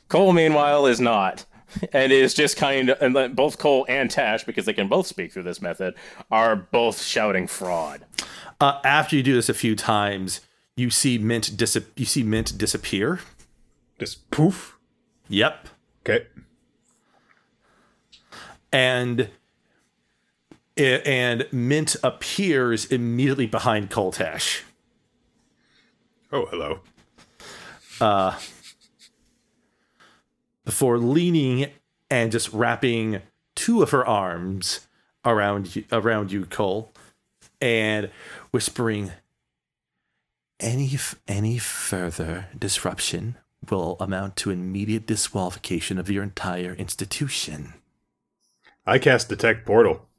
Cole, 0.09 0.33
meanwhile, 0.33 0.87
is 0.87 1.01
not. 1.01 1.45
And 1.93 2.11
is 2.11 2.35
just 2.35 2.57
kind 2.57 2.89
of, 2.91 3.01
and 3.01 3.15
then 3.15 3.35
both 3.35 3.59
Cole 3.59 3.87
and 3.89 4.11
Tash, 4.11 4.43
because 4.43 4.67
they 4.67 4.73
can 4.73 4.89
both 4.89 5.07
speak 5.07 5.33
through 5.33 5.45
this 5.45 5.63
method, 5.63 5.95
are 6.29 6.57
both 6.57 7.01
shouting 7.01 7.47
fraud. 7.47 8.05
Uh, 8.61 8.81
after 8.85 9.15
you 9.15 9.23
do 9.23 9.35
this 9.35 9.49
a 9.49 9.55
few 9.55 9.77
times, 9.77 10.41
you 10.75 10.91
see 10.91 11.17
Mint 11.17 11.57
dis- 11.57 11.79
you 11.95 12.05
see 12.05 12.25
Mint 12.25 12.59
disappear. 12.59 13.21
Just 14.01 14.29
poof. 14.33 14.79
Yep. 15.29 15.69
Okay. 16.05 16.27
and 18.73 19.31
and 20.81 21.47
Mint 21.53 21.97
appears 22.03 22.87
immediately 22.87 23.47
behind 23.47 23.91
Coltash. 23.91 24.63
Oh, 26.33 26.47
hello. 26.47 26.81
Uh, 28.01 28.39
before 30.65 30.99
leaning 30.99 31.71
and 32.09 32.33
just 32.33 32.53
wrapping 32.53 33.21
two 33.55 33.83
of 33.83 33.91
her 33.91 34.07
arms 34.07 34.87
around 35.25 35.77
you, 35.77 35.85
around 35.93 36.33
you, 36.33 36.47
Cole, 36.47 36.93
and 37.61 38.11
whispering, 38.53 39.13
"Any 40.59 40.97
any 41.29 41.59
further 41.59 42.49
disruption 42.59 43.37
will 43.69 43.97
amount 44.01 44.37
to 44.37 44.51
immediate 44.51 45.07
disqualification 45.07 45.99
of 45.99 46.11
your 46.11 46.23
entire 46.23 46.75
institution." 46.75 47.75
I 48.87 48.99
cast 48.99 49.29
detect 49.29 49.67
portal. 49.67 50.10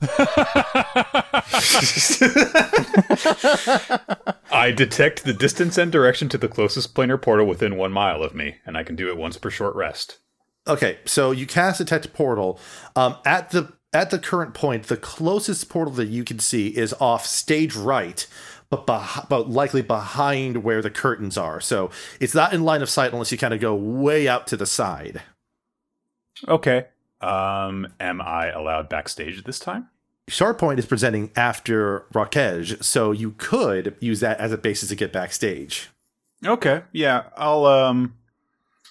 I 4.50 4.72
detect 4.74 5.24
the 5.24 5.34
distance 5.36 5.76
and 5.76 5.90
direction 5.90 6.28
to 6.30 6.38
the 6.38 6.48
closest 6.48 6.94
planar 6.94 7.20
portal 7.20 7.46
within 7.46 7.76
one 7.76 7.92
mile 7.92 8.22
of 8.22 8.34
me, 8.34 8.56
and 8.64 8.76
I 8.76 8.84
can 8.84 8.96
do 8.96 9.08
it 9.08 9.16
once 9.16 9.36
per 9.36 9.50
short 9.50 9.74
rest. 9.74 10.18
Okay, 10.66 10.98
so 11.04 11.30
you 11.30 11.46
cast 11.46 11.78
detect 11.78 12.12
portal. 12.12 12.60
Um, 12.94 13.16
at 13.24 13.50
the 13.50 13.72
at 13.92 14.10
the 14.10 14.18
current 14.18 14.54
point, 14.54 14.84
the 14.84 14.96
closest 14.96 15.68
portal 15.68 15.94
that 15.94 16.08
you 16.08 16.24
can 16.24 16.38
see 16.38 16.68
is 16.68 16.94
off 17.00 17.26
stage 17.26 17.74
right, 17.74 18.26
but 18.70 18.86
beh- 18.86 19.28
but 19.28 19.48
likely 19.48 19.82
behind 19.82 20.62
where 20.62 20.82
the 20.82 20.90
curtains 20.90 21.38
are. 21.38 21.60
So 21.60 21.90
it's 22.20 22.34
not 22.34 22.52
in 22.52 22.64
line 22.64 22.82
of 22.82 22.90
sight 22.90 23.12
unless 23.12 23.32
you 23.32 23.38
kind 23.38 23.54
of 23.54 23.60
go 23.60 23.74
way 23.74 24.28
out 24.28 24.46
to 24.48 24.56
the 24.56 24.66
side. 24.66 25.22
Okay. 26.46 26.86
Um, 27.20 27.88
am 27.98 28.20
I 28.20 28.50
allowed 28.50 28.88
backstage 28.88 29.42
this 29.44 29.58
time? 29.58 29.88
Sharp 30.28 30.62
is 30.78 30.86
presenting 30.86 31.30
after 31.36 32.04
Rockege, 32.12 32.82
so 32.84 33.12
you 33.12 33.32
could 33.38 33.96
use 33.98 34.20
that 34.20 34.38
as 34.38 34.52
a 34.52 34.58
basis 34.58 34.90
to 34.90 34.94
get 34.94 35.12
backstage. 35.12 35.88
Okay. 36.44 36.82
Yeah, 36.92 37.24
I'll 37.36 37.64
um, 37.64 38.14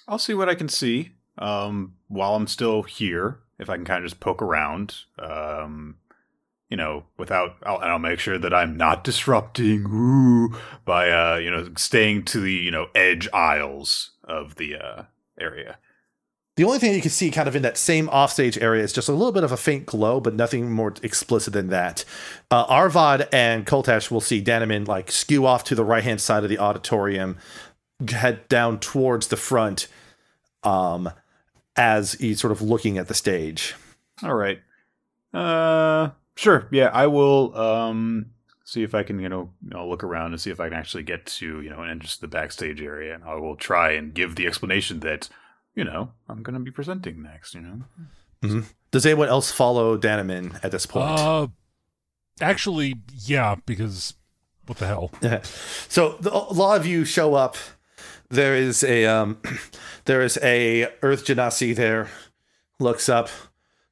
I'll 0.06 0.18
see 0.18 0.34
what 0.34 0.48
I 0.48 0.54
can 0.54 0.68
see. 0.68 1.12
Um, 1.38 1.94
while 2.08 2.34
I'm 2.34 2.48
still 2.48 2.82
here, 2.82 3.38
if 3.58 3.70
I 3.70 3.76
can 3.76 3.84
kind 3.84 4.04
of 4.04 4.10
just 4.10 4.20
poke 4.20 4.42
around. 4.42 4.96
Um, 5.18 5.96
you 6.68 6.76
know, 6.76 7.04
without, 7.16 7.56
I'll, 7.64 7.80
and 7.80 7.90
I'll 7.90 7.98
make 7.98 8.20
sure 8.20 8.38
that 8.38 8.52
I'm 8.52 8.76
not 8.76 9.02
disrupting 9.02 9.86
ooh, 9.86 10.54
by, 10.84 11.10
uh, 11.10 11.36
you 11.36 11.50
know, 11.50 11.70
staying 11.76 12.24
to 12.26 12.40
the, 12.40 12.52
you 12.52 12.70
know, 12.70 12.88
edge 12.94 13.28
aisles 13.32 14.10
of 14.24 14.56
the 14.56 14.76
uh, 14.76 15.02
area. 15.40 15.78
The 16.58 16.64
only 16.64 16.80
thing 16.80 16.92
you 16.92 17.00
can 17.00 17.12
see 17.12 17.30
kind 17.30 17.46
of 17.46 17.54
in 17.54 17.62
that 17.62 17.78
same 17.78 18.08
offstage 18.08 18.58
area 18.58 18.82
is 18.82 18.92
just 18.92 19.08
a 19.08 19.12
little 19.12 19.30
bit 19.30 19.44
of 19.44 19.52
a 19.52 19.56
faint 19.56 19.86
glow, 19.86 20.18
but 20.18 20.34
nothing 20.34 20.72
more 20.72 20.92
explicit 21.04 21.52
than 21.52 21.68
that. 21.68 22.04
Uh, 22.50 22.64
Arvad 22.64 23.28
and 23.32 23.64
Koltash 23.64 24.10
will 24.10 24.20
see 24.20 24.42
Danaman 24.42 24.88
like 24.88 25.12
skew 25.12 25.46
off 25.46 25.62
to 25.62 25.76
the 25.76 25.84
right 25.84 26.02
hand 26.02 26.20
side 26.20 26.42
of 26.42 26.50
the 26.50 26.58
auditorium, 26.58 27.36
head 28.08 28.48
down 28.48 28.80
towards 28.80 29.28
the 29.28 29.36
front 29.36 29.86
um, 30.64 31.08
as 31.76 32.14
he's 32.14 32.40
sort 32.40 32.50
of 32.50 32.60
looking 32.60 32.98
at 32.98 33.06
the 33.06 33.14
stage. 33.14 33.76
All 34.24 34.34
right. 34.34 34.58
Uh, 35.32 36.10
sure. 36.34 36.66
Yeah, 36.72 36.90
I 36.92 37.06
will 37.06 37.56
um 37.56 38.30
see 38.64 38.82
if 38.82 38.96
I 38.96 39.04
can, 39.04 39.20
you 39.20 39.28
know, 39.28 39.50
I'll 39.72 39.88
look 39.88 40.02
around 40.02 40.32
and 40.32 40.40
see 40.40 40.50
if 40.50 40.58
I 40.58 40.68
can 40.68 40.76
actually 40.76 41.04
get 41.04 41.24
to, 41.26 41.60
you 41.60 41.70
know, 41.70 41.82
and 41.82 41.90
enter 41.92 42.08
the 42.20 42.26
backstage 42.26 42.82
area, 42.82 43.14
and 43.14 43.22
I 43.22 43.36
will 43.36 43.54
try 43.54 43.92
and 43.92 44.12
give 44.12 44.34
the 44.34 44.48
explanation 44.48 44.98
that, 45.00 45.28
you 45.78 45.84
know, 45.84 46.10
I'm 46.28 46.42
going 46.42 46.54
to 46.54 46.60
be 46.60 46.72
presenting 46.72 47.22
next. 47.22 47.54
You 47.54 47.60
know. 48.42 48.64
Does 48.90 49.06
anyone 49.06 49.28
else 49.28 49.52
follow 49.52 49.96
Danaman 49.96 50.58
at 50.64 50.72
this 50.72 50.86
point? 50.86 51.08
Uh, 51.08 51.46
actually, 52.40 52.96
yeah, 53.24 53.54
because 53.64 54.14
what 54.66 54.78
the 54.78 54.88
hell? 54.88 55.12
so 55.88 56.16
the, 56.20 56.32
a 56.32 56.52
lot 56.52 56.80
of 56.80 56.84
you 56.84 57.04
show 57.04 57.34
up. 57.34 57.56
There 58.28 58.56
is 58.56 58.82
a 58.82 59.06
um, 59.06 59.38
there 60.06 60.20
is 60.20 60.36
a 60.42 60.92
Earth 61.00 61.24
Genasi 61.24 61.76
there. 61.76 62.08
Looks 62.80 63.08
up, 63.08 63.28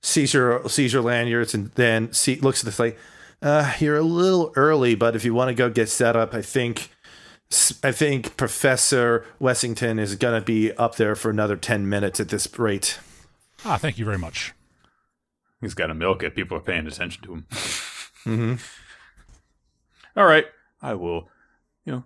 sees 0.02 0.34
your 0.34 0.68
sees 0.68 0.92
your 0.92 1.02
lanyards, 1.02 1.54
and 1.54 1.70
then 1.72 2.12
see 2.12 2.36
looks 2.40 2.60
at 2.60 2.66
this 2.66 2.80
like. 2.80 2.98
Uh, 3.42 3.74
you're 3.78 3.98
a 3.98 4.02
little 4.02 4.50
early, 4.56 4.94
but 4.94 5.14
if 5.14 5.22
you 5.22 5.34
want 5.34 5.50
to 5.50 5.54
go 5.54 5.68
get 5.68 5.90
set 5.90 6.16
up, 6.16 6.32
I 6.32 6.40
think 6.40 6.90
I 7.82 7.92
think 7.92 8.36
Professor 8.36 9.24
Wessington 9.40 10.00
is 10.00 10.16
gonna 10.16 10.40
be 10.40 10.72
up 10.72 10.96
there 10.96 11.14
for 11.14 11.30
another 11.30 11.56
ten 11.56 11.88
minutes 11.88 12.20
at 12.20 12.28
this 12.28 12.58
rate. 12.58 12.98
Ah, 13.64 13.76
thank 13.76 13.98
you 13.98 14.04
very 14.04 14.18
much. 14.18 14.52
He's 15.60 15.74
got 15.74 15.86
to 15.86 15.94
milk 15.94 16.22
it. 16.22 16.34
People 16.34 16.56
are 16.56 16.60
paying 16.60 16.86
attention 16.86 17.22
to 17.24 17.32
him. 17.32 17.46
Mm-hmm. 18.26 18.54
All 20.16 20.26
right. 20.26 20.46
I 20.82 20.94
will, 20.94 21.28
you 21.84 21.92
know, 21.92 22.04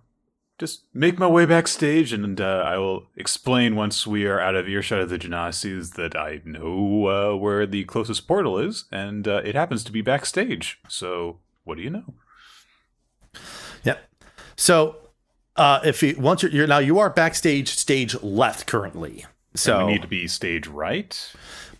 just 0.59 0.83
make 0.93 1.19
my 1.19 1.27
way 1.27 1.47
backstage 1.47 2.13
and 2.13 2.39
uh, 2.39 2.63
I 2.67 2.77
will 2.77 3.07
explain 3.17 3.75
once 3.75 4.07
we 4.07 4.27
are 4.27 4.39
out 4.39 4.55
of 4.55 4.69
earshot 4.69 5.01
of 5.01 5.09
the 5.09 5.17
Genasis 5.17 5.91
that 5.91 6.15
I 6.15 6.43
know 6.45 7.07
uh, 7.07 7.37
where 7.37 7.67
the 7.67 7.85
closest 7.85 8.29
portal 8.29 8.59
is 8.59 8.85
and 8.93 9.27
uh, 9.27 9.41
it 9.47 9.55
happens 9.55 9.83
to 9.85 9.93
be 9.93 10.03
backstage. 10.03 10.79
So, 10.89 11.39
what 11.65 11.79
do 11.79 11.83
you 11.83 11.89
know? 11.89 12.15
Yep. 13.85 14.07
So, 14.57 14.97
uh, 15.61 15.81
if 15.85 16.03
you 16.03 16.17
once 16.19 16.43
you're, 16.43 16.51
you're 16.51 16.67
now 16.67 16.79
you 16.79 16.99
are 16.99 17.11
backstage, 17.11 17.69
stage 17.69 18.21
left 18.23 18.67
currently. 18.67 19.27
So 19.55 19.79
And 19.79 19.87
we 19.87 19.93
need 19.95 20.03
to 20.03 20.09
be 20.09 20.27
stage 20.27 20.67
right. 20.67 21.33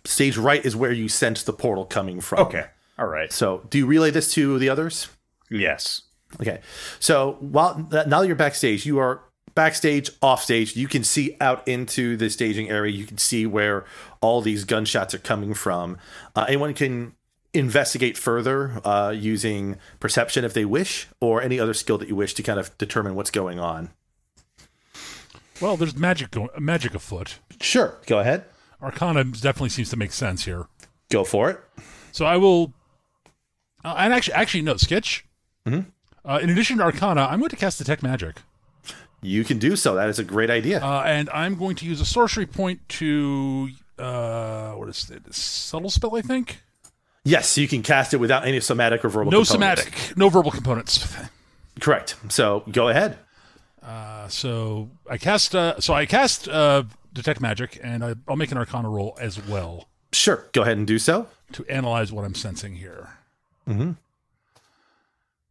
stage 0.05 0.37
right 0.37 0.63
is 0.63 0.75
where 0.75 0.91
you 0.91 1.09
sense 1.09 1.43
the 1.43 1.53
portal 1.53 1.85
coming 1.85 2.21
from. 2.21 2.39
Okay. 2.41 2.65
All 2.99 3.07
right. 3.07 3.31
So, 3.31 3.65
do 3.69 3.79
you 3.79 3.87
relay 3.87 4.11
this 4.11 4.31
to 4.33 4.59
the 4.59 4.69
others? 4.69 5.07
Yes. 5.49 6.03
Okay. 6.39 6.61
So, 6.99 7.37
while 7.39 7.87
now 7.91 8.21
that 8.21 8.27
you're 8.27 8.35
backstage, 8.35 8.85
you 8.85 8.99
are 8.99 9.23
backstage, 9.55 10.11
off 10.21 10.43
stage. 10.43 10.75
You 10.75 10.87
can 10.87 11.03
see 11.03 11.35
out 11.41 11.67
into 11.67 12.15
the 12.15 12.29
staging 12.29 12.69
area. 12.69 12.91
You 12.93 13.05
can 13.05 13.17
see 13.17 13.47
where 13.47 13.85
all 14.21 14.41
these 14.41 14.63
gunshots 14.63 15.15
are 15.15 15.19
coming 15.19 15.55
from. 15.55 15.97
Uh, 16.35 16.45
anyone 16.47 16.73
can 16.75 17.15
investigate 17.53 18.17
further 18.17 18.79
uh, 18.85 19.09
using 19.15 19.77
perception 19.99 20.45
if 20.45 20.53
they 20.53 20.65
wish, 20.65 21.07
or 21.19 21.41
any 21.41 21.59
other 21.59 21.73
skill 21.73 21.97
that 21.97 22.07
you 22.07 22.15
wish 22.15 22.33
to 22.35 22.43
kind 22.43 22.59
of 22.59 22.77
determine 22.77 23.15
what's 23.15 23.31
going 23.31 23.59
on. 23.59 23.89
Well, 25.59 25.77
there's 25.77 25.95
magic 25.95 26.31
going, 26.31 26.49
magic 26.57 26.95
afoot. 26.95 27.39
Sure. 27.59 27.97
Go 28.07 28.19
ahead. 28.19 28.45
Arcana 28.81 29.23
definitely 29.25 29.69
seems 29.69 29.89
to 29.91 29.97
make 29.97 30.11
sense 30.11 30.45
here. 30.45 30.65
Go 31.11 31.23
for 31.23 31.49
it. 31.51 31.59
So 32.11 32.25
I 32.25 32.37
will. 32.37 32.73
Uh, 33.85 33.95
and 33.97 34.13
actually, 34.13 34.33
actually, 34.33 34.61
no 34.63 34.73
Skitch. 34.75 35.21
Mhm. 35.67 35.85
Uh, 36.25 36.39
in 36.41 36.49
addition 36.49 36.77
to 36.77 36.83
Arcana, 36.83 37.25
I'm 37.29 37.39
going 37.39 37.49
to 37.49 37.55
cast 37.55 37.77
Detect 37.79 38.01
Magic, 38.03 38.37
You 39.21 39.43
can 39.43 39.59
do 39.59 39.75
so. 39.75 39.93
That 39.95 40.09
is 40.09 40.17
a 40.19 40.23
great 40.23 40.49
idea. 40.49 40.79
uh, 40.83 41.03
and 41.05 41.29
I'm 41.31 41.55
going 41.55 41.75
to 41.77 41.85
use 41.85 41.99
a 42.01 42.05
sorcery 42.05 42.45
point 42.47 42.87
to 42.89 43.69
uh, 43.99 44.71
what 44.73 44.89
is 44.89 45.09
it? 45.11 45.31
Subtle 45.33 45.89
spell, 45.91 46.15
I 46.15 46.21
think. 46.21 46.61
Yes, 47.23 47.57
you 47.57 47.67
can 47.67 47.81
cast 47.83 48.13
it 48.13 48.17
without 48.17 48.45
any 48.45 48.59
somatic 48.59 49.03
or 49.05 49.09
verbal. 49.09 49.31
No 49.31 49.43
components. 49.43 49.83
somatic, 49.83 50.17
no 50.17 50.29
verbal 50.29 50.51
components. 50.51 51.15
Correct. 51.79 52.15
So 52.29 52.63
go 52.71 52.89
ahead. 52.89 53.17
Uh, 53.81 54.27
so 54.27 54.89
I 55.09 55.17
cast. 55.17 55.55
Uh, 55.55 55.79
so 55.79 55.93
I 55.93 56.05
cast 56.05 56.47
uh, 56.47 56.83
Detect 57.13 57.41
Magic, 57.41 57.79
and 57.83 58.03
I, 58.03 58.15
I'll 58.27 58.35
make 58.35 58.51
an 58.51 58.57
Arcana 58.57 58.89
roll 58.89 59.17
as 59.19 59.45
well 59.45 59.87
Sure. 60.13 60.45
Go 60.51 60.61
ahead 60.61 60.77
and 60.77 60.85
do 60.85 60.99
so. 60.99 61.27
to 61.53 61.65
analyze 61.67 62.11
what 62.11 62.25
I'm 62.25 62.35
sensing 62.35 62.75
here. 62.75 63.09
Mm-hmm. 63.67 63.91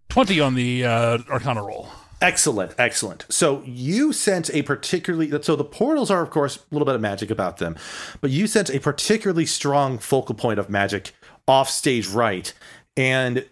Twenty 0.08 0.40
on 0.40 0.54
the 0.54 0.84
uh, 0.84 1.18
Arcana 1.30 1.62
roll. 1.62 1.88
Excellent, 2.20 2.74
excellent. 2.76 3.24
So 3.30 3.62
you 3.64 4.12
sense 4.12 4.50
a 4.50 4.62
particularly 4.62 5.30
so 5.42 5.56
the 5.56 5.64
portals 5.64 6.10
are 6.10 6.22
of 6.22 6.30
course 6.30 6.56
a 6.58 6.60
little 6.70 6.84
bit 6.84 6.94
of 6.94 7.00
magic 7.00 7.30
about 7.30 7.56
them, 7.56 7.76
but 8.20 8.30
you 8.30 8.46
sense 8.46 8.68
a 8.70 8.78
particularly 8.78 9.46
strong 9.46 9.98
focal 9.98 10.34
point 10.34 10.58
of 10.58 10.68
magic 10.68 11.12
off 11.50 11.68
stage 11.68 12.08
right, 12.08 12.52
and 12.96 13.44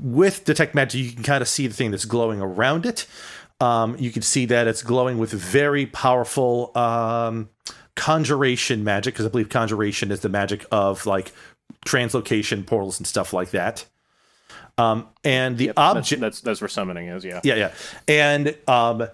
with 0.00 0.44
detect 0.44 0.74
magic 0.74 1.00
you 1.00 1.12
can 1.12 1.22
kind 1.22 1.40
of 1.40 1.48
see 1.48 1.66
the 1.66 1.74
thing 1.74 1.90
that's 1.92 2.04
glowing 2.04 2.40
around 2.40 2.84
it. 2.84 3.06
Um, 3.60 3.96
you 3.98 4.10
can 4.10 4.22
see 4.22 4.46
that 4.46 4.66
it's 4.66 4.82
glowing 4.82 5.18
with 5.18 5.30
very 5.32 5.86
powerful 5.86 6.76
um, 6.76 7.48
conjuration 7.94 8.82
magic 8.82 9.14
because 9.14 9.24
I 9.24 9.28
believe 9.28 9.48
conjuration 9.48 10.10
is 10.10 10.20
the 10.20 10.28
magic 10.28 10.66
of 10.72 11.06
like 11.06 11.32
translocation 11.86 12.66
portals 12.66 12.98
and 12.98 13.06
stuff 13.06 13.32
like 13.32 13.50
that. 13.52 13.86
Um, 14.76 15.06
and 15.22 15.56
the 15.56 15.68
That's, 15.68 15.78
object 15.78 16.20
that's 16.20 16.40
that's 16.40 16.60
where 16.60 16.68
summoning 16.68 17.06
is. 17.06 17.24
Yeah. 17.24 17.40
yeah, 17.44 17.54
yeah. 17.54 17.72
And 18.08 18.56
um, 18.66 19.08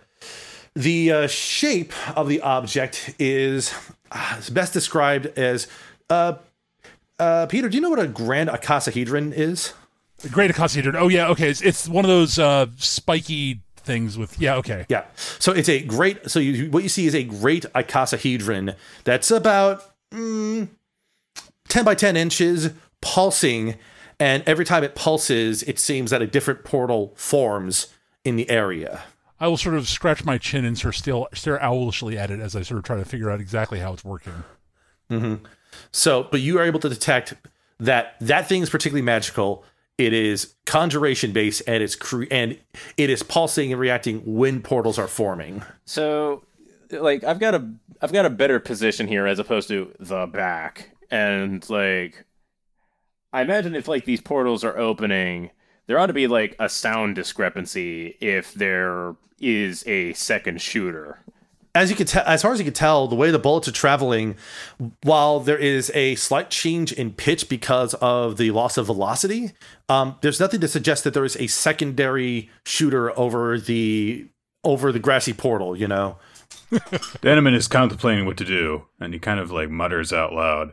the 0.75 1.13
uh, 1.13 1.27
shape 1.27 1.93
of 2.17 2.29
the 2.29 2.41
object 2.41 3.15
is 3.19 3.75
uh, 4.11 4.41
best 4.53 4.73
described 4.73 5.27
as 5.39 5.67
uh, 6.09 6.35
uh, 7.21 7.47
Peter. 7.47 7.69
Do 7.69 7.77
you 7.77 7.81
know 7.81 7.91
what 7.91 8.01
a 8.01 8.09
grand 8.09 8.51
icosahedron 8.51 9.33
is? 9.33 9.73
The 10.19 10.29
Great 10.29 10.51
Icosahedron. 10.51 10.95
Oh 10.97 11.09
yeah, 11.09 11.29
okay. 11.29 11.49
It's, 11.49 11.63
it's 11.63 11.89
one 11.89 12.05
of 12.05 12.09
those 12.09 12.39
uh, 12.39 12.67
spiky 12.77 13.61
things 13.77 14.19
with 14.19 14.39
yeah. 14.41 14.57
Okay. 14.57 14.85
Yeah. 14.89 15.05
So 15.39 15.53
it's 15.53 15.69
a 15.69 15.83
great. 15.83 16.31
So 16.31 16.39
you, 16.41 16.71
what 16.71 16.83
you 16.83 16.89
see 16.89 17.07
is 17.07 17.15
a 17.15 17.23
great 17.23 17.65
icosahedron 17.75 18.77
that's 19.05 19.31
about 19.31 19.83
mm, 20.11 20.69
ten 21.69 21.85
by 21.85 21.95
ten 21.95 22.17
inches, 22.17 22.71
pulsing, 23.01 23.77
and 24.19 24.43
every 24.47 24.65
time 24.65 24.85
it 24.85 24.95
pulses, 24.95 25.63
it 25.63 25.79
seems 25.79 26.11
that 26.11 26.21
a 26.21 26.27
different 26.27 26.65
portal 26.65 27.15
forms 27.17 27.87
in 28.25 28.37
the 28.37 28.49
area. 28.51 29.03
I 29.43 29.49
will 29.49 29.57
sort 29.57 29.75
of 29.75 29.89
scratch 29.89 30.23
my 30.23 30.37
chin 30.37 30.67
and 30.67 30.79
sort 30.79 30.95
of 30.95 30.99
still 30.99 31.29
stare 31.33 31.59
owlishly 31.63 32.19
at 32.19 32.31
it 32.31 32.41
as 32.41 32.55
I 32.55 32.61
sort 32.61 32.77
of 32.77 32.85
try 32.85 32.99
to 32.99 33.07
figure 33.07 33.31
out 33.31 33.41
exactly 33.41 33.79
how 33.79 33.95
it's 33.95 34.05
working. 34.05 34.45
So, 35.93 36.29
but 36.31 36.41
you 36.41 36.59
are 36.59 36.65
able 36.65 36.81
to 36.81 36.89
detect 36.89 37.35
that 37.79 38.15
that 38.21 38.49
thing 38.49 38.63
is 38.63 38.71
particularly 38.71 39.03
magical. 39.03 39.65
It 39.99 40.13
is 40.13 40.55
conjuration 40.65 41.33
based, 41.33 41.63
and 41.67 41.83
it's 41.83 41.97
cre- 41.97 42.25
and 42.31 42.59
it 42.97 43.11
is 43.11 43.23
pulsing 43.23 43.73
and 43.73 43.81
reacting 43.81 44.23
when 44.25 44.63
portals 44.63 44.99
are 44.99 45.09
forming. 45.09 45.63
So, 45.85 46.45
like, 46.91 47.25
I've 47.25 47.39
got 47.39 47.55
a 47.55 47.71
I've 48.01 48.13
got 48.13 48.25
a 48.25 48.31
better 48.31 48.61
position 48.61 49.09
here 49.09 49.27
as 49.27 49.39
opposed 49.39 49.69
to 49.69 49.93
the 49.99 50.27
back, 50.27 50.91
and 51.11 51.69
like, 51.69 52.25
I 53.33 53.43
imagine 53.43 53.75
if 53.75 53.89
like 53.89 54.05
these 54.05 54.21
portals 54.21 54.65
are 54.65 54.79
opening, 54.79 55.51
there 55.87 55.99
ought 55.99 56.07
to 56.07 56.13
be 56.13 56.27
like 56.27 56.57
a 56.59 56.69
sound 56.69 57.15
discrepancy 57.15 58.17
if 58.21 58.55
there 58.55 59.17
is 59.39 59.87
a 59.87 60.13
second 60.15 60.61
shooter. 60.63 61.19
As 61.75 61.89
you 61.89 61.97
can 61.97 62.07
tell, 62.07 62.25
as 62.27 62.43
far 62.43 62.53
as 62.53 62.59
you 62.59 62.65
can 62.65 62.75
tell, 62.75 63.07
the 63.07 63.15
way 63.15 63.31
the 63.31 63.39
bullets 63.39 63.69
are 63.69 63.73
traveling, 63.73 64.37
while 65.03 65.39
there 65.39 65.59
is 65.59 65.91
a 65.95 66.17
slight 66.17 66.51
change 66.51 66.93
in 66.93 67.13
pitch 67.13 67.49
because 67.49 67.95
of 67.95 68.39
the 68.39 68.51
loss 68.51 68.77
of 68.77 68.87
velocity, 68.87 69.53
um, 69.89 70.17
there's 70.21 70.41
nothing 70.41 70.61
to 70.61 70.69
suggest 70.69 71.05
that 71.05 71.15
there 71.15 71.25
is 71.25 71.37
a 71.37 71.47
secondary 71.47 72.51
shooter 72.65 73.17
over 73.19 73.59
the 73.59 74.29
over 74.65 74.91
the 74.91 74.99
grassy 74.99 75.33
portal. 75.33 75.77
You 75.77 75.87
know, 75.87 76.19
Danaman 76.71 77.55
is 77.55 77.69
contemplating 77.69 78.27
what 78.27 78.37
to 78.39 78.45
do, 78.45 78.87
and 78.99 79.15
he 79.15 79.21
kind 79.21 79.39
of 79.39 79.51
like 79.51 79.71
mutters 79.71 80.13
out 80.13 80.33
loud, 80.33 80.73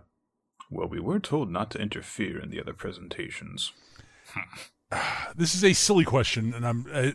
Well, 0.72 0.88
we 0.88 1.00
were 1.00 1.20
told 1.20 1.52
not 1.52 1.70
to 1.72 1.80
interfere 1.80 2.40
in 2.40 2.50
the 2.50 2.60
other 2.60 2.74
presentations. 2.74 3.72
This 5.36 5.54
is 5.54 5.66
a 5.66 5.74
silly 5.74 6.06
question, 6.06 6.54
and 6.54 6.66
I'm. 6.66 6.86
Uh, 6.92 7.12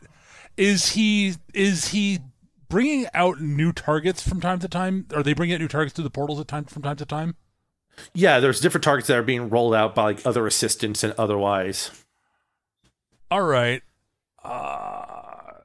is 0.58 0.90
he 0.90 1.36
is 1.54 1.88
he 1.88 2.18
bringing 2.72 3.06
out 3.12 3.38
new 3.38 3.70
targets 3.70 4.26
from 4.26 4.40
time 4.40 4.58
to 4.58 4.68
time? 4.68 5.06
Are 5.14 5.22
they 5.22 5.34
bringing 5.34 5.54
out 5.54 5.60
new 5.60 5.68
targets 5.68 5.94
to 5.96 6.02
the 6.02 6.10
portals 6.10 6.40
at 6.40 6.48
time 6.48 6.64
from 6.64 6.82
time 6.82 6.96
to 6.96 7.04
time? 7.04 7.36
yeah, 8.14 8.40
there's 8.40 8.60
different 8.60 8.84
targets 8.84 9.08
that 9.08 9.18
are 9.18 9.22
being 9.22 9.48
rolled 9.48 9.74
out 9.74 9.94
by 9.94 10.04
like 10.04 10.26
other 10.26 10.46
assistants 10.46 11.04
and 11.04 11.14
otherwise. 11.18 11.90
All 13.30 13.42
right. 13.42 13.82
Uh, 14.42 15.60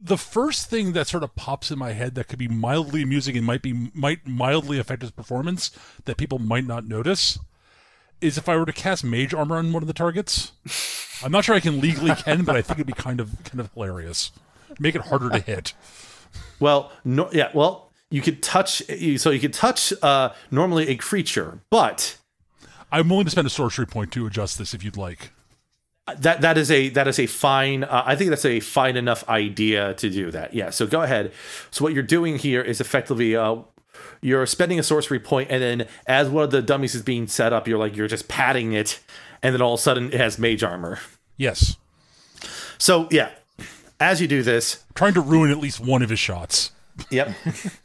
the 0.00 0.16
first 0.16 0.70
thing 0.70 0.92
that 0.92 1.06
sort 1.06 1.22
of 1.22 1.34
pops 1.34 1.70
in 1.70 1.78
my 1.78 1.92
head 1.92 2.14
that 2.14 2.28
could 2.28 2.38
be 2.38 2.48
mildly 2.48 3.02
amusing 3.02 3.36
and 3.36 3.44
might 3.44 3.62
be 3.62 3.90
might 3.94 4.26
mildly 4.26 4.78
affect 4.78 5.02
his 5.02 5.10
performance 5.10 5.70
that 6.04 6.16
people 6.16 6.38
might 6.38 6.64
not 6.64 6.86
notice 6.86 7.38
is 8.20 8.38
if 8.38 8.48
I 8.48 8.56
were 8.56 8.66
to 8.66 8.72
cast 8.72 9.04
mage 9.04 9.34
armor 9.34 9.56
on 9.56 9.72
one 9.72 9.82
of 9.82 9.86
the 9.86 9.92
targets. 9.92 10.52
I'm 11.24 11.32
not 11.32 11.44
sure 11.44 11.54
I 11.54 11.60
can 11.60 11.80
legally 11.80 12.14
can, 12.16 12.44
but 12.44 12.56
I 12.56 12.62
think 12.62 12.78
it'd 12.78 12.86
be 12.86 12.92
kind 12.92 13.20
of 13.20 13.42
kind 13.44 13.60
of 13.60 13.72
hilarious. 13.74 14.32
Make 14.78 14.94
it 14.94 15.02
harder 15.02 15.30
to 15.30 15.38
hit. 15.38 15.74
Well, 16.60 16.90
no, 17.04 17.28
yeah, 17.32 17.50
well, 17.54 17.90
you 18.10 18.22
could 18.22 18.42
touch. 18.42 18.82
So 19.18 19.30
you 19.30 19.40
could 19.40 19.52
touch 19.52 19.92
uh, 20.02 20.32
normally 20.50 20.88
a 20.88 20.96
creature, 20.96 21.60
but 21.70 22.16
I'm 22.92 23.08
willing 23.08 23.24
to 23.26 23.30
spend 23.30 23.46
a 23.46 23.50
sorcery 23.50 23.86
point 23.86 24.12
to 24.12 24.26
adjust 24.26 24.58
this 24.58 24.74
if 24.74 24.82
you'd 24.84 24.96
like. 24.96 25.32
that 26.18 26.40
that 26.40 26.56
is 26.56 26.70
a 26.70 26.88
that 26.90 27.08
is 27.08 27.18
a 27.18 27.26
fine. 27.26 27.84
Uh, 27.84 28.02
I 28.06 28.14
think 28.16 28.30
that's 28.30 28.44
a 28.44 28.60
fine 28.60 28.96
enough 28.96 29.28
idea 29.28 29.94
to 29.94 30.08
do 30.08 30.30
that. 30.30 30.54
Yeah. 30.54 30.70
So 30.70 30.86
go 30.86 31.02
ahead. 31.02 31.32
So 31.70 31.84
what 31.84 31.92
you're 31.92 32.02
doing 32.04 32.38
here 32.38 32.62
is 32.62 32.80
effectively 32.80 33.34
uh, 33.34 33.56
you're 34.20 34.46
spending 34.46 34.78
a 34.78 34.82
sorcery 34.82 35.18
point, 35.18 35.50
and 35.50 35.62
then 35.62 35.88
as 36.06 36.28
one 36.28 36.44
of 36.44 36.50
the 36.52 36.62
dummies 36.62 36.94
is 36.94 37.02
being 37.02 37.26
set 37.26 37.52
up, 37.52 37.66
you're 37.66 37.78
like 37.78 37.96
you're 37.96 38.06
just 38.08 38.28
patting 38.28 38.72
it, 38.72 39.00
and 39.42 39.52
then 39.52 39.60
all 39.60 39.74
of 39.74 39.80
a 39.80 39.82
sudden 39.82 40.06
it 40.12 40.20
has 40.20 40.38
mage 40.38 40.62
armor. 40.62 41.00
Yes. 41.36 41.76
So 42.78 43.08
yeah, 43.10 43.30
as 44.00 44.20
you 44.20 44.28
do 44.28 44.42
this, 44.42 44.84
Trying 44.94 45.14
to 45.14 45.20
ruin 45.20 45.50
at 45.50 45.58
least 45.58 45.78
one 45.78 46.02
of 46.02 46.08
his 46.08 46.18
shots. 46.18 46.72
Yep. 47.10 47.30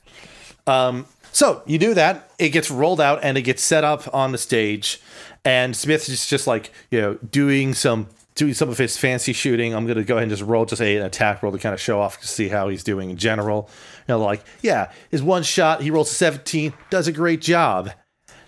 um, 0.68 1.06
so 1.34 1.62
you 1.66 1.78
do 1.78 1.94
that. 1.94 2.32
It 2.40 2.50
gets 2.50 2.72
rolled 2.72 3.02
out 3.02 3.20
and 3.22 3.38
it 3.38 3.42
gets 3.42 3.62
set 3.62 3.84
up 3.84 4.14
on 4.14 4.32
the 4.32 4.38
stage, 4.38 5.02
and 5.44 5.76
Smith 5.76 6.08
is 6.08 6.28
just 6.28 6.48
like 6.48 6.72
you 6.90 7.02
know 7.02 7.16
doing 7.16 7.74
some 7.74 8.08
doing 8.36 8.54
some 8.54 8.70
of 8.70 8.78
his 8.78 8.98
fancy 8.98 9.34
shooting. 9.34 9.74
I'm 9.74 9.86
gonna 9.86 10.04
go 10.04 10.16
ahead 10.16 10.24
and 10.24 10.32
just 10.32 10.44
roll 10.44 10.66
just 10.66 10.82
a, 10.82 10.98
an 10.98 11.04
attack 11.04 11.44
roll 11.44 11.52
to 11.52 11.58
kind 11.58 11.74
of 11.74 11.82
show 11.82 12.00
off 12.00 12.20
to 12.22 12.28
see 12.28 12.48
how 12.48 12.70
he's 12.70 12.84
doing 12.84 13.10
in 13.10 13.18
general. 13.18 13.70
You 14.08 14.14
know, 14.14 14.20
like 14.20 14.44
yeah, 14.62 14.92
his 15.10 15.22
one 15.22 15.44
shot 15.44 15.82
he 15.82 15.92
rolls 15.92 16.12
a 16.12 16.16
17, 16.16 16.74
does 16.90 17.08
a 17.08 17.12
great 17.12 17.42
job. 17.42 17.92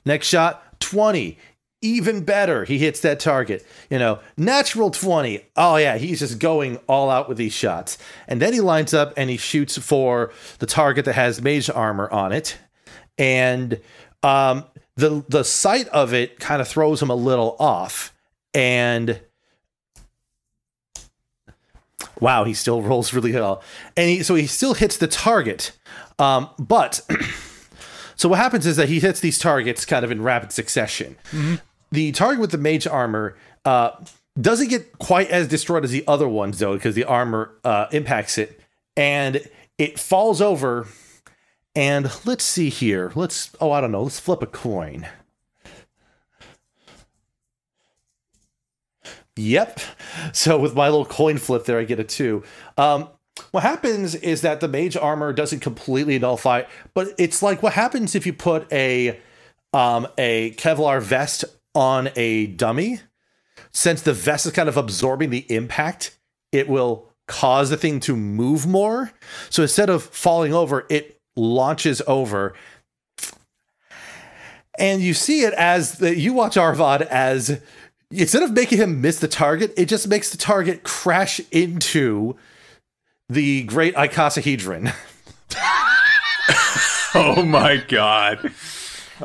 Next 0.05 0.27
shot 0.27 0.79
20. 0.79 1.37
Even 1.83 2.23
better, 2.23 2.63
he 2.63 2.77
hits 2.77 3.01
that 3.01 3.19
target. 3.19 3.65
You 3.89 3.99
know, 3.99 4.19
natural 4.37 4.89
20. 4.89 5.45
Oh, 5.57 5.75
yeah, 5.75 5.97
he's 5.97 6.19
just 6.19 6.39
going 6.39 6.77
all 6.87 7.09
out 7.09 7.27
with 7.27 7.37
these 7.37 7.53
shots. 7.53 7.97
And 8.27 8.41
then 8.41 8.53
he 8.53 8.61
lines 8.61 8.93
up 8.93 9.13
and 9.17 9.29
he 9.29 9.35
shoots 9.35 9.77
for 9.77 10.31
the 10.59 10.65
target 10.65 11.03
that 11.05 11.13
has 11.13 11.41
mage 11.41 11.69
armor 11.69 12.09
on 12.09 12.31
it. 12.31 12.57
And 13.17 13.81
um, 14.23 14.63
the, 14.95 15.25
the 15.27 15.43
sight 15.43 15.89
of 15.89 16.13
it 16.13 16.39
kind 16.39 16.61
of 16.61 16.69
throws 16.69 17.01
him 17.01 17.09
a 17.09 17.15
little 17.15 17.57
off. 17.59 18.13
And 18.53 19.19
wow, 22.19 22.45
he 22.45 22.53
still 22.53 22.81
rolls 22.89 23.13
really 23.13 23.33
well. 23.33 23.61
And 23.97 24.09
he, 24.09 24.23
so 24.23 24.35
he 24.35 24.47
still 24.47 24.73
hits 24.73 24.97
the 24.97 25.07
target. 25.07 25.73
Um, 26.17 26.49
but 26.57 27.01
so 28.15 28.29
what 28.29 28.39
happens 28.39 28.65
is 28.65 28.77
that 28.77 28.87
he 28.87 28.99
hits 29.01 29.19
these 29.19 29.37
targets 29.37 29.85
kind 29.85 30.05
of 30.05 30.11
in 30.11 30.21
rapid 30.21 30.51
succession. 30.51 31.17
The 31.93 32.11
target 32.11 32.39
with 32.39 32.49
the 32.49 32.57
mage 32.57 32.87
armor 32.87 33.37
uh, 33.65 33.91
doesn't 34.41 34.69
get 34.69 34.97
quite 34.97 35.29
as 35.29 35.47
destroyed 35.47 35.83
as 35.83 35.91
the 35.91 36.03
other 36.07 36.27
ones, 36.27 36.57
though, 36.57 36.73
because 36.73 36.95
the 36.95 37.03
armor 37.03 37.51
uh, 37.63 37.85
impacts 37.91 38.39
it 38.39 38.59
and 38.97 39.47
it 39.77 39.99
falls 39.99 40.41
over. 40.41 40.87
And 41.75 42.11
let's 42.25 42.43
see 42.43 42.69
here. 42.69 43.11
Let's, 43.13 43.51
oh, 43.61 43.71
I 43.71 43.79
don't 43.79 43.91
know. 43.91 44.01
Let's 44.01 44.19
flip 44.19 44.41
a 44.41 44.47
coin. 44.47 45.07
Yep. 49.35 49.79
So 50.31 50.57
with 50.57 50.73
my 50.73 50.89
little 50.89 51.05
coin 51.05 51.37
flip 51.37 51.65
there, 51.65 51.77
I 51.77 51.83
get 51.83 51.99
a 51.99 52.03
two. 52.03 52.41
Um, 52.75 53.07
what 53.51 53.61
happens 53.61 54.15
is 54.15 54.41
that 54.41 54.61
the 54.61 54.67
mage 54.67 54.97
armor 54.97 55.31
doesn't 55.31 55.59
completely 55.59 56.17
nullify, 56.17 56.63
but 56.95 57.09
it's 57.19 57.43
like 57.43 57.61
what 57.61 57.73
happens 57.73 58.15
if 58.15 58.25
you 58.25 58.33
put 58.33 58.71
a 58.73 59.19
um, 59.73 60.07
a 60.17 60.51
Kevlar 60.57 60.99
vest 61.01 61.45
on 61.73 62.09
a 62.15 62.47
dummy. 62.47 62.99
Since 63.71 64.01
the 64.01 64.13
vest 64.13 64.45
is 64.45 64.51
kind 64.51 64.69
of 64.69 64.77
absorbing 64.77 65.29
the 65.29 65.45
impact, 65.53 66.17
it 66.51 66.67
will 66.67 67.09
cause 67.27 67.69
the 67.69 67.77
thing 67.77 67.99
to 68.01 68.15
move 68.15 68.67
more. 68.67 69.11
So 69.49 69.63
instead 69.63 69.89
of 69.89 70.03
falling 70.03 70.53
over, 70.53 70.85
it 70.89 71.19
launches 71.35 72.01
over. 72.05 72.53
And 74.77 75.01
you 75.01 75.13
see 75.13 75.41
it 75.41 75.53
as 75.53 75.97
the, 75.99 76.15
you 76.17 76.33
watch 76.33 76.57
Arvad 76.57 77.03
as 77.03 77.61
instead 78.11 78.43
of 78.43 78.51
making 78.51 78.79
him 78.79 79.01
miss 79.01 79.19
the 79.19 79.27
target, 79.27 79.73
it 79.77 79.85
just 79.85 80.07
makes 80.07 80.29
the 80.29 80.37
target 80.37 80.83
crash 80.83 81.39
into 81.51 82.35
the 83.29 83.63
great 83.63 83.95
icosahedron. 83.95 84.93
Oh 87.15 87.45
my 87.45 87.77
god. 87.77 88.51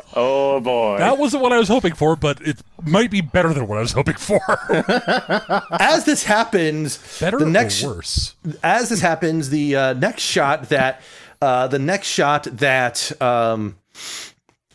Oh 0.15 0.59
boy. 0.59 0.97
That 0.97 1.17
wasn't 1.17 1.43
what 1.43 1.53
I 1.53 1.59
was 1.59 1.67
hoping 1.67 1.93
for, 1.93 2.15
but 2.15 2.41
it 2.41 2.57
might 2.83 3.11
be 3.11 3.21
better 3.21 3.53
than 3.53 3.67
what 3.67 3.77
I 3.77 3.81
was 3.81 3.93
hoping 3.93 4.15
for. 4.15 4.41
As 5.79 6.05
this 6.05 6.23
happens, 6.23 6.97
better 7.19 7.37
the 7.39 7.45
next 7.45 7.83
or 7.83 7.95
worse? 7.95 8.35
as 8.63 8.89
this 8.89 9.01
happens, 9.01 9.49
the 9.49 9.75
uh, 9.75 9.93
next 9.93 10.23
shot 10.23 10.69
that 10.69 11.01
uh, 11.41 11.67
the 11.67 11.79
next 11.79 12.07
shot 12.07 12.43
that 12.43 13.11
um, 13.21 13.77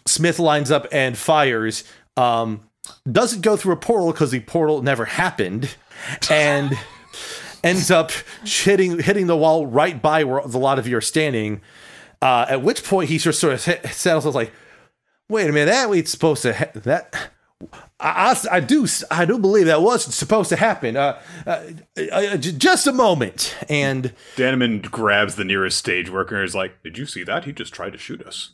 Smith 0.06 0.38
lines 0.38 0.70
up 0.70 0.86
and 0.92 1.16
fires 1.18 1.84
um, 2.16 2.60
doesn't 3.10 3.42
go 3.42 3.56
through 3.56 3.72
a 3.72 3.76
portal 3.76 4.12
because 4.12 4.30
the 4.30 4.40
portal 4.40 4.82
never 4.82 5.04
happened, 5.04 5.74
and 6.30 6.72
ends 7.64 7.90
up 7.90 8.12
hitting 8.44 9.00
hitting 9.00 9.26
the 9.26 9.36
wall 9.36 9.66
right 9.66 10.00
by 10.00 10.24
where 10.24 10.38
a 10.38 10.46
lot 10.46 10.78
of 10.78 10.86
you 10.88 10.96
are 10.96 11.02
standing. 11.02 11.60
Uh, 12.22 12.46
at 12.48 12.62
which 12.62 12.82
point 12.82 13.10
he 13.10 13.18
just 13.18 13.38
sort 13.38 13.52
of 13.52 13.60
settles 13.92 14.34
like, 14.34 14.50
"Wait 15.28 15.48
a 15.48 15.52
minute, 15.52 15.70
that 15.70 15.88
was 15.88 16.10
supposed 16.10 16.42
to 16.42 16.54
ha- 16.54 16.70
that." 16.74 17.30
I, 18.00 18.32
I, 18.50 18.56
I 18.56 18.60
do 18.60 18.86
I 19.10 19.24
do 19.24 19.38
believe 19.38 19.66
that 19.66 19.82
was 19.82 20.04
supposed 20.14 20.48
to 20.50 20.56
happen. 20.56 20.96
Uh, 20.96 21.20
uh, 21.46 21.62
uh, 22.12 22.36
j- 22.36 22.52
just 22.52 22.86
a 22.86 22.92
moment, 22.92 23.56
and 23.68 24.12
Danaman 24.36 24.90
grabs 24.90 25.36
the 25.36 25.44
nearest 25.44 25.78
stage 25.78 26.10
worker 26.10 26.36
and 26.36 26.44
is 26.44 26.54
like, 26.54 26.82
Did 26.82 26.98
you 26.98 27.06
see 27.06 27.24
that? 27.24 27.44
He 27.44 27.52
just 27.52 27.72
tried 27.72 27.92
to 27.92 27.98
shoot 27.98 28.22
us. 28.22 28.50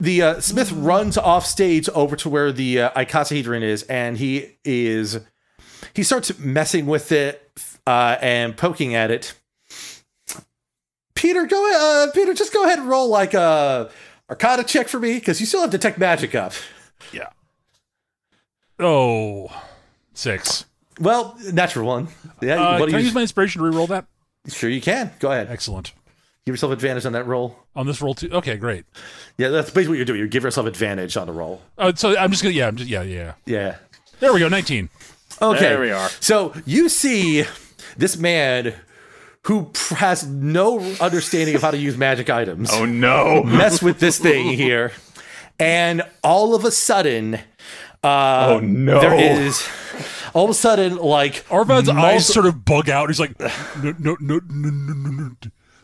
the 0.00 0.22
uh, 0.22 0.40
Smith 0.40 0.72
runs 0.72 1.16
off 1.16 1.46
stage 1.46 1.88
over 1.90 2.16
to 2.16 2.28
where 2.28 2.52
the 2.52 2.82
uh, 2.82 2.90
icosahedron 2.90 3.62
is, 3.62 3.82
and 3.84 4.18
he 4.18 4.56
is 4.64 5.20
he 5.94 6.02
starts 6.02 6.38
messing 6.38 6.86
with 6.86 7.12
it 7.12 7.50
uh, 7.86 8.16
and 8.20 8.56
poking 8.56 8.94
at 8.94 9.10
it. 9.10 9.34
Peter, 11.22 11.46
go 11.46 12.04
uh, 12.08 12.10
Peter, 12.12 12.34
just 12.34 12.52
go 12.52 12.64
ahead 12.64 12.80
and 12.80 12.88
roll 12.88 13.08
like 13.08 13.32
a 13.32 13.88
Arcana 14.28 14.64
check 14.64 14.88
for 14.88 14.98
me 14.98 15.14
because 15.20 15.38
you 15.38 15.46
still 15.46 15.60
have 15.60 15.70
detect 15.70 15.96
magic 15.96 16.34
up. 16.34 16.52
Yeah. 17.12 17.28
Oh, 18.80 19.48
six. 20.14 20.64
Well, 21.00 21.38
natural 21.52 21.86
one. 21.86 22.08
Yeah, 22.40 22.60
Uh, 22.60 22.78
what 22.80 22.86
do 22.86 22.90
can 22.90 22.94
I 22.96 22.98
you? 22.98 23.04
use 23.04 23.14
my 23.14 23.20
inspiration 23.20 23.60
to 23.62 23.68
re-roll 23.68 23.86
that? 23.86 24.06
sure, 24.48 24.68
you 24.68 24.80
can. 24.80 25.12
Go 25.20 25.30
ahead. 25.30 25.46
Excellent. 25.48 25.92
Give 26.44 26.54
yourself 26.54 26.72
advantage 26.72 27.06
on 27.06 27.12
that 27.12 27.24
roll. 27.28 27.56
On 27.76 27.86
this 27.86 28.02
roll 28.02 28.14
too. 28.14 28.28
Okay, 28.32 28.56
great. 28.56 28.84
Yeah, 29.38 29.50
that's 29.50 29.70
basically 29.70 29.90
what 29.90 29.96
you're 29.98 30.04
doing. 30.04 30.18
You 30.18 30.26
give 30.26 30.42
yourself 30.42 30.66
advantage 30.66 31.16
on 31.16 31.28
the 31.28 31.32
roll. 31.32 31.62
Uh, 31.78 31.92
so 31.94 32.18
I'm 32.18 32.32
just 32.32 32.42
gonna. 32.42 32.54
Yeah, 32.56 32.66
I'm 32.66 32.74
just. 32.74 32.90
Yeah, 32.90 33.02
yeah. 33.02 33.34
Yeah. 33.46 33.76
There 34.18 34.32
we 34.32 34.40
go. 34.40 34.48
Nineteen. 34.48 34.88
Okay. 35.40 35.60
There 35.60 35.80
we 35.80 35.92
are. 35.92 36.08
So 36.18 36.52
you 36.66 36.88
see 36.88 37.44
this 37.96 38.16
man 38.16 38.74
who 39.46 39.70
has 39.90 40.26
no 40.26 40.78
understanding 41.00 41.54
of 41.56 41.62
how 41.62 41.70
to 41.70 41.76
use 41.78 41.96
magic 41.96 42.30
items 42.30 42.70
Oh 42.72 42.84
no. 42.84 43.42
mess 43.42 43.82
with 43.82 43.98
this 43.98 44.18
thing 44.18 44.46
here, 44.52 44.92
and 45.58 46.02
all 46.22 46.54
of 46.54 46.64
a 46.64 46.70
sudden, 46.70 47.34
uh, 48.04 48.46
Oh 48.48 48.60
no. 48.60 49.00
there 49.00 49.14
is 49.14 49.66
all 50.34 50.44
of 50.44 50.50
a 50.50 50.54
sudden, 50.54 50.96
like 50.96 51.44
Arvad's 51.48 51.86
multi- 51.92 52.00
eyes 52.00 52.26
sort 52.26 52.46
of 52.46 52.64
bug 52.64 52.88
out. 52.88 53.08
He's 53.08 53.20
like, 53.20 53.38
no, 53.38 53.50
no, 53.98 54.16
no, 54.20 54.40
no, 54.48 54.70
no, 54.70 54.94
no, 54.94 55.10
no. 55.10 55.30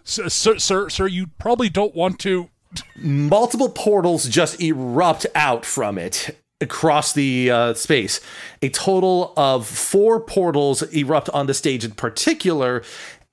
Sir, 0.05 0.28
sir, 0.28 0.59
sir, 0.59 0.89
sir, 0.89 1.06
you 1.06 1.26
probably 1.39 1.68
don't 1.68 1.94
want 1.94 2.18
to. 2.20 2.48
multiple 2.97 3.68
portals 3.70 4.26
just 4.28 4.60
erupt 4.60 5.26
out 5.35 5.64
from 5.66 5.98
it 5.98 6.36
across 6.60 7.12
the 7.12 7.51
uh, 7.51 7.74
space. 7.74 8.20
A 8.62 8.68
total 8.70 9.32
of 9.36 9.66
four 9.66 10.18
portals 10.20 10.82
erupt 10.94 11.28
on 11.30 11.47
the 11.47 11.55
stage 11.55 11.85
in 11.85 11.93
particular, 11.93 12.82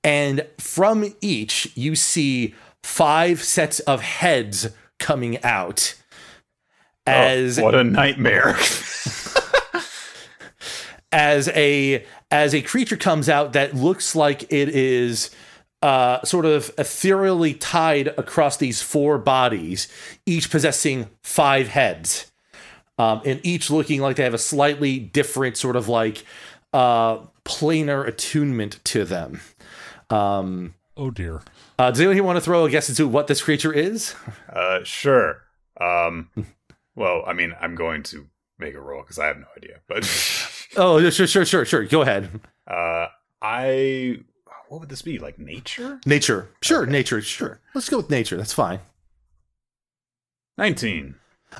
and 0.06 0.46
from 0.60 1.14
each 1.20 1.70
you 1.76 1.96
see 1.96 2.54
five 2.84 3.44
sets 3.44 3.80
of 3.82 4.02
heads 4.02 4.70
coming 5.00 5.44
out. 5.44 5.96
As 7.08 7.60
What 7.60 7.76
a 7.76 7.84
nightmare. 7.84 8.56
as 11.12 11.50
a 11.50 12.06
as 12.32 12.54
a 12.54 12.62
creature 12.62 12.98
comes 12.98 13.28
out 13.30 13.54
that 13.54 13.76
looks 13.76 14.16
like 14.16 14.44
it 14.44 14.70
is 14.70 15.32
uh, 15.82 16.24
sort 16.24 16.46
of 16.46 16.72
ethereally 16.78 17.54
tied 17.54 18.08
across 18.10 18.58
these 18.58 18.82
four 18.82 19.18
bodies, 19.18 19.88
each 20.26 20.50
possessing 20.50 21.08
five 21.24 21.68
heads, 21.68 22.32
um, 22.98 23.22
and 23.26 23.40
each 23.44 23.70
looking 23.70 24.02
like 24.02 24.16
they 24.18 24.24
have 24.24 24.34
a 24.34 24.40
slightly 24.40 25.00
different 25.00 25.58
sort 25.58 25.76
of 25.76 25.88
like 25.88 26.24
uh, 26.74 27.18
planar 27.44 28.08
attunement 28.08 28.80
to 28.84 29.06
them. 29.06 29.42
Um, 30.10 30.74
Oh 30.98 31.12
dear. 31.12 31.42
uh, 31.80 31.92
does 31.92 32.00
anyone 32.02 32.26
want 32.28 32.38
to 32.38 32.42
throw 32.42 32.66
a 32.66 32.70
guess 32.70 32.88
into 32.90 33.08
what 33.08 33.28
this 33.28 33.42
creature 33.42 33.74
is? 33.74 34.16
uh, 34.54 34.80
sure. 34.84 35.42
Um, 35.80 36.30
well, 36.96 37.24
I 37.28 37.34
mean, 37.34 37.54
I'm 37.60 37.76
going 37.76 38.04
to 38.04 38.28
make 38.58 38.76
a 38.76 38.80
roll 38.80 39.02
because 39.02 39.20
I 39.20 39.26
have 39.28 39.38
no 39.38 39.48
idea. 39.58 39.80
But 39.88 40.04
Oh, 40.78 41.00
sure, 41.10 41.28
sure, 41.28 41.46
sure, 41.46 41.66
sure. 41.66 41.86
Go 41.86 42.02
ahead. 42.02 42.30
uh, 42.68 43.08
I, 43.42 44.20
what 44.70 44.80
would 44.80 44.90
this 44.90 45.02
be? 45.02 45.20
Like 45.20 45.38
nature? 45.38 46.00
Nature, 46.06 46.50
sure, 46.62 46.86
nature, 46.86 47.22
sure. 47.22 47.60
Let's 47.74 47.90
go 47.90 47.98
with 47.98 48.10
nature. 48.10 48.38
That's 48.38 48.54
fine. 48.54 48.80
Nineteen. 50.58 51.16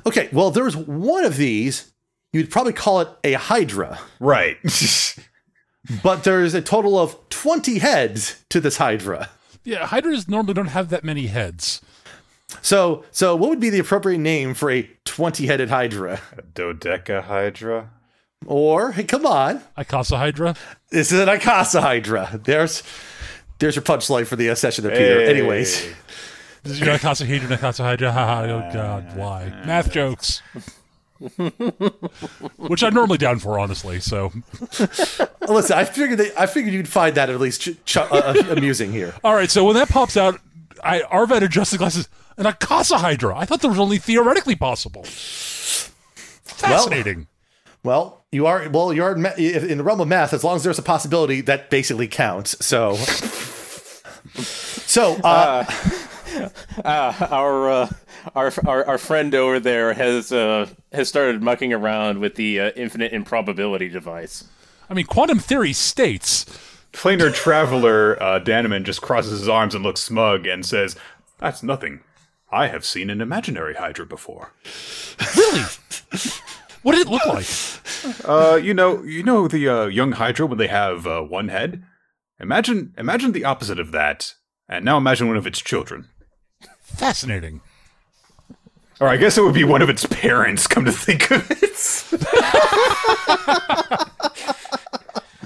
Okay, 0.06 0.28
well, 0.32 0.50
there's 0.50 0.76
one 0.76 1.24
of 1.24 1.36
these. 1.36 1.92
You'd 2.32 2.50
probably 2.50 2.72
call 2.72 3.00
it 3.00 3.08
a 3.24 3.32
Hydra, 3.34 3.98
Right. 4.20 4.56
but 6.02 6.24
there's 6.24 6.54
a 6.54 6.62
total 6.62 6.98
of 6.98 7.16
20 7.28 7.78
heads 7.78 8.42
to 8.50 8.60
this 8.60 8.76
Hydra. 8.78 9.30
Yeah, 9.64 9.86
hydras 9.86 10.28
normally 10.28 10.54
don't 10.54 10.68
have 10.68 10.90
that 10.90 11.02
many 11.02 11.26
heads. 11.26 11.80
So, 12.62 13.04
so 13.10 13.34
what 13.34 13.50
would 13.50 13.58
be 13.60 13.70
the 13.70 13.80
appropriate 13.80 14.18
name 14.18 14.54
for 14.54 14.70
a 14.70 14.88
20-headed 15.04 15.68
Hydra? 15.68 16.20
a 16.38 16.42
dodecahydra. 16.42 17.88
Or, 18.46 18.92
hey, 18.92 19.02
come 19.04 19.26
on, 19.26 19.62
Icasa 19.76 20.16
Hydra. 20.18 20.54
this 20.90 21.10
is 21.10 21.18
an 21.18 21.28
Icasa 21.28 21.80
Hydra. 21.80 22.38
There's, 22.44 22.84
there's 23.58 23.74
your 23.74 23.82
punchline 23.82 24.26
for 24.26 24.36
the 24.36 24.50
uh, 24.50 24.54
session 24.54 24.84
there, 24.84 24.92
Peter. 24.92 25.20
Hey. 25.20 25.30
Anyways, 25.30 25.82
This 26.62 26.72
is 26.74 26.80
your 26.80 26.96
Icasa 26.96 27.26
Hydra, 27.26 27.56
Icasa 27.56 27.78
Hydra. 27.84 28.12
Haha, 28.12 28.42
oh 28.44 28.70
god, 28.72 29.16
why? 29.16 29.48
Math 29.66 29.90
jokes. 29.90 30.42
Which 32.56 32.82
I'm 32.82 32.94
normally 32.94 33.18
down 33.18 33.38
for, 33.38 33.58
honestly. 33.58 34.00
So, 34.00 34.32
listen, 35.48 35.76
I 35.78 35.84
figured 35.84 36.18
that, 36.18 36.38
I 36.38 36.46
figured 36.46 36.74
you'd 36.74 36.88
find 36.88 37.14
that 37.16 37.30
at 37.30 37.40
least 37.40 37.60
ch- 37.62 37.76
ch- 37.84 37.96
uh, 37.96 38.02
uh, 38.12 38.34
amusing 38.50 38.92
here. 38.92 39.14
all 39.24 39.34
right. 39.34 39.50
So 39.50 39.64
when 39.64 39.74
that 39.76 39.88
pops 39.88 40.16
out, 40.16 40.40
I 40.82 41.02
Arvad 41.02 41.42
adjusts 41.42 41.70
the 41.70 41.78
glasses. 41.78 42.08
An 42.38 42.44
Icasa 42.44 42.98
Hydra. 42.98 43.34
I 43.36 43.46
thought 43.46 43.62
that 43.62 43.68
was 43.68 43.78
only 43.78 43.96
theoretically 43.96 44.56
possible. 44.56 45.04
Fascinating. 46.44 47.28
Well, 47.82 48.24
you 48.30 48.46
are 48.46 48.68
well. 48.68 48.92
You 48.92 49.04
are 49.04 49.12
in 49.14 49.24
in 49.24 49.78
the 49.78 49.84
realm 49.84 50.00
of 50.00 50.08
math. 50.08 50.34
As 50.34 50.44
long 50.44 50.56
as 50.56 50.64
there's 50.64 50.78
a 50.78 50.82
possibility, 50.82 51.40
that 51.42 51.70
basically 51.70 52.08
counts. 52.08 52.56
So, 52.64 52.96
so 54.34 55.14
uh, 55.24 55.64
Uh, 55.66 55.72
our, 56.84 57.70
uh, 57.70 57.88
our 58.34 58.52
our 58.66 58.84
our 58.86 58.98
friend 58.98 59.34
over 59.34 59.60
there 59.60 59.94
has 59.94 60.32
uh, 60.32 60.68
has 60.92 61.08
started 61.08 61.42
mucking 61.42 61.72
around 61.72 62.18
with 62.18 62.34
the 62.34 62.60
uh, 62.60 62.70
infinite 62.76 63.12
improbability 63.12 63.88
device. 63.88 64.44
I 64.88 64.94
mean, 64.94 65.06
quantum 65.06 65.38
theory 65.38 65.72
states 65.72 66.44
Planar 66.92 67.34
traveler 67.34 68.20
uh, 68.22 68.40
Danaman 68.40 68.84
just 68.84 69.02
crosses 69.02 69.40
his 69.40 69.48
arms 69.48 69.74
and 69.74 69.84
looks 69.84 70.00
smug 70.00 70.46
and 70.46 70.64
says, 70.64 70.96
"That's 71.38 71.62
nothing. 71.62 72.00
I 72.50 72.68
have 72.68 72.84
seen 72.84 73.10
an 73.10 73.20
imaginary 73.20 73.74
Hydra 73.74 74.06
before. 74.06 74.52
Really? 75.36 75.62
what 76.82 76.92
did 76.92 77.06
it 77.06 77.10
look 77.10 77.26
like? 77.26 77.46
Uh, 78.24 78.60
you 78.62 78.72
know, 78.72 79.02
you 79.02 79.22
know 79.24 79.48
the 79.48 79.68
uh, 79.68 79.86
young 79.86 80.12
Hydra 80.12 80.46
when 80.46 80.58
they 80.58 80.68
have 80.68 81.08
uh, 81.08 81.22
one 81.22 81.48
head. 81.48 81.82
Imagine, 82.38 82.94
imagine 82.96 83.32
the 83.32 83.44
opposite 83.44 83.80
of 83.80 83.90
that, 83.90 84.34
and 84.68 84.84
now 84.84 84.96
imagine 84.96 85.26
one 85.26 85.36
of 85.36 85.46
its 85.46 85.60
children. 85.60 86.08
Fascinating. 86.86 87.60
Or 89.00 89.08
I 89.08 89.16
guess 89.18 89.36
it 89.36 89.42
would 89.42 89.52
be 89.54 89.64
one 89.64 89.82
of 89.82 89.90
its 89.90 90.06
parents. 90.06 90.66
Come 90.66 90.86
to 90.86 90.92
think 90.92 91.30
of 91.30 91.50
it. 91.50 91.76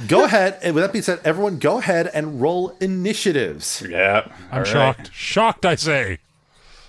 go 0.08 0.24
ahead. 0.24 0.58
And 0.62 0.74
with 0.74 0.84
that 0.84 0.92
being 0.92 1.02
said, 1.02 1.20
everyone, 1.24 1.58
go 1.58 1.78
ahead 1.78 2.08
and 2.14 2.40
roll 2.40 2.70
initiatives. 2.80 3.82
yeah, 3.88 4.28
I'm 4.50 4.52
all 4.52 4.58
right. 4.60 4.66
shocked. 4.68 5.10
Shocked, 5.12 5.66
I 5.66 5.74
say. 5.74 6.18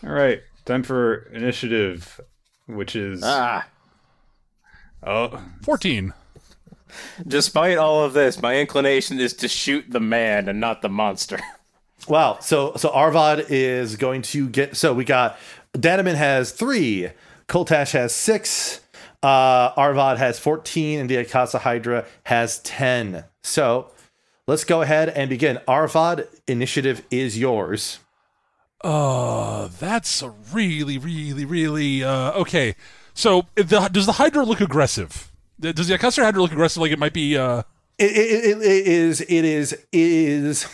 All 0.04 0.12
right, 0.12 0.42
time 0.66 0.84
for 0.84 1.24
initiative, 1.34 2.20
which 2.68 2.96
is 2.96 3.22
Ah, 3.24 3.68
oh, 5.04 5.42
14. 5.64 6.14
despite 7.28 7.78
all 7.78 8.04
of 8.04 8.14
this, 8.14 8.42
my 8.42 8.58
inclination 8.60 9.20
is 9.20 9.34
to 9.34 9.48
shoot 9.48 9.86
the 9.90 10.00
man 10.00 10.48
and 10.50 10.60
not 10.60 10.82
the 10.82 10.90
monster. 10.90 11.40
Wow. 12.08 12.40
So 12.42 12.74
so 12.76 12.90
Arvad 12.90 13.46
is 13.50 13.96
going 13.96 14.22
to 14.24 14.48
get. 14.50 14.76
So 14.76 14.94
we 14.94 15.06
got 15.06 15.38
Danaman 15.74 16.16
has 16.16 16.52
three. 16.52 17.10
Koltash 17.48 17.92
has 17.92 18.14
six. 18.14 18.82
Uh, 19.24 19.72
Arvad 19.78 20.18
has 20.18 20.40
fourteen, 20.40 21.00
and 21.00 21.10
the 21.10 21.18
Akasa 21.18 21.60
Hydra 21.60 22.06
has 22.24 22.60
ten. 22.60 23.26
So 23.44 23.92
let's 24.48 24.64
go 24.64 24.82
ahead 24.82 25.10
and 25.10 25.30
begin. 25.30 25.60
Arvad, 25.68 26.28
initiative 26.48 27.06
is 27.12 27.38
yours. 27.38 28.00
Uh, 28.84 29.70
that's 29.80 30.24
a 30.24 30.30
really, 30.52 30.98
really, 30.98 31.46
really 31.46 32.04
uh, 32.04 32.32
okay. 32.32 32.76
So, 33.14 33.46
the, 33.56 33.90
does 33.92 34.08
the 34.08 34.14
Hydra 34.14 34.44
look 34.44 34.60
aggressive? 34.60 35.32
Does 35.60 35.88
the 35.88 35.94
Akasa 35.94 36.24
Hydra 36.24 36.42
look 36.42 36.52
aggressive? 36.52 36.82
Like 36.82 36.92
it 36.92 36.98
might 36.98 37.14
be. 37.14 37.38
Uh, 37.38 37.62
It, 38.00 38.06
it, 38.06 38.46
it, 38.46 38.58
it 38.58 38.88
is. 38.88 39.22
It 39.22 39.46
is. 39.46 39.74
It 39.74 39.86
is. 39.92 40.66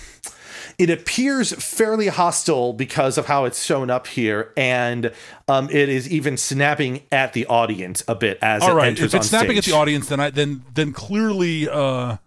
It 0.78 0.92
appears 0.92 1.54
fairly 1.54 2.08
hostile 2.08 2.72
because 2.72 3.18
of 3.18 3.26
how 3.26 3.46
it's 3.46 3.64
shown 3.64 3.90
up 3.90 4.06
here, 4.06 4.54
and 4.56 5.12
um, 5.48 5.70
it 5.72 5.90
is 5.90 6.08
even 6.08 6.38
snapping 6.38 7.02
at 7.12 7.34
the 7.34 7.48
audience 7.48 8.04
a 8.08 8.14
bit 8.14 8.38
as 8.44 8.62
all 8.62 8.72
it 8.72 8.74
right. 8.76 8.88
enters 8.90 9.06
If 9.06 9.16
it's 9.16 9.30
snapping 9.30 9.58
at 9.58 9.64
the 9.64 9.72
audience, 9.72 10.08
then 10.10 10.20
I 10.20 10.30
then 10.30 10.64
then 10.76 10.94
clearly 10.94 11.68
uh, 11.68 12.18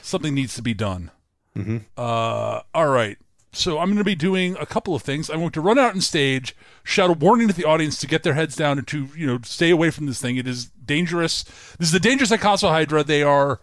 something 0.00 0.34
needs 0.34 0.54
to 0.54 0.62
be 0.62 0.72
done. 0.72 1.10
Mm-hmm. 1.54 1.78
Uh, 1.96 2.60
all 2.74 2.88
right. 2.88 3.18
So 3.52 3.78
I'm 3.78 3.86
going 3.88 3.98
to 3.98 4.04
be 4.04 4.14
doing 4.14 4.56
a 4.58 4.66
couple 4.66 4.94
of 4.94 5.02
things. 5.02 5.30
I'm 5.30 5.38
going 5.38 5.50
to 5.50 5.62
run 5.62 5.78
out 5.78 5.94
on 5.94 6.02
stage, 6.02 6.54
shout 6.84 7.08
a 7.08 7.14
warning 7.14 7.48
to 7.48 7.54
the 7.54 7.64
audience 7.64 7.98
to 8.00 8.06
get 8.06 8.22
their 8.22 8.34
heads 8.34 8.54
down 8.54 8.78
and 8.78 8.86
to 8.88 9.08
you 9.16 9.26
know 9.26 9.40
stay 9.44 9.70
away 9.70 9.90
from 9.90 10.06
this 10.06 10.20
thing. 10.20 10.36
It 10.36 10.46
is 10.46 10.66
dangerous. 10.66 11.42
This 11.78 11.88
is 11.88 11.92
the 11.92 12.00
dangerous 12.00 12.30
Icasa 12.30 12.68
Hydra. 12.70 13.04
They 13.04 13.22
are. 13.22 13.60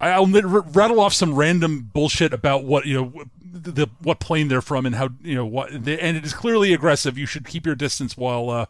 I- 0.00 0.10
I'll 0.10 0.34
r- 0.34 0.60
rattle 0.72 1.00
off 1.00 1.12
some 1.12 1.34
random 1.34 1.90
bullshit 1.92 2.32
about 2.32 2.64
what 2.64 2.86
you 2.86 2.94
know, 2.94 3.24
the, 3.52 3.70
the 3.72 3.90
what 4.02 4.20
plane 4.20 4.48
they're 4.48 4.62
from 4.62 4.86
and 4.86 4.94
how 4.94 5.10
you 5.22 5.34
know 5.34 5.44
what, 5.46 5.84
they, 5.84 5.98
and 5.98 6.16
it 6.16 6.24
is 6.24 6.32
clearly 6.32 6.72
aggressive. 6.72 7.18
You 7.18 7.26
should 7.26 7.46
keep 7.46 7.66
your 7.66 7.74
distance 7.74 8.16
while 8.16 8.48
uh, 8.50 8.66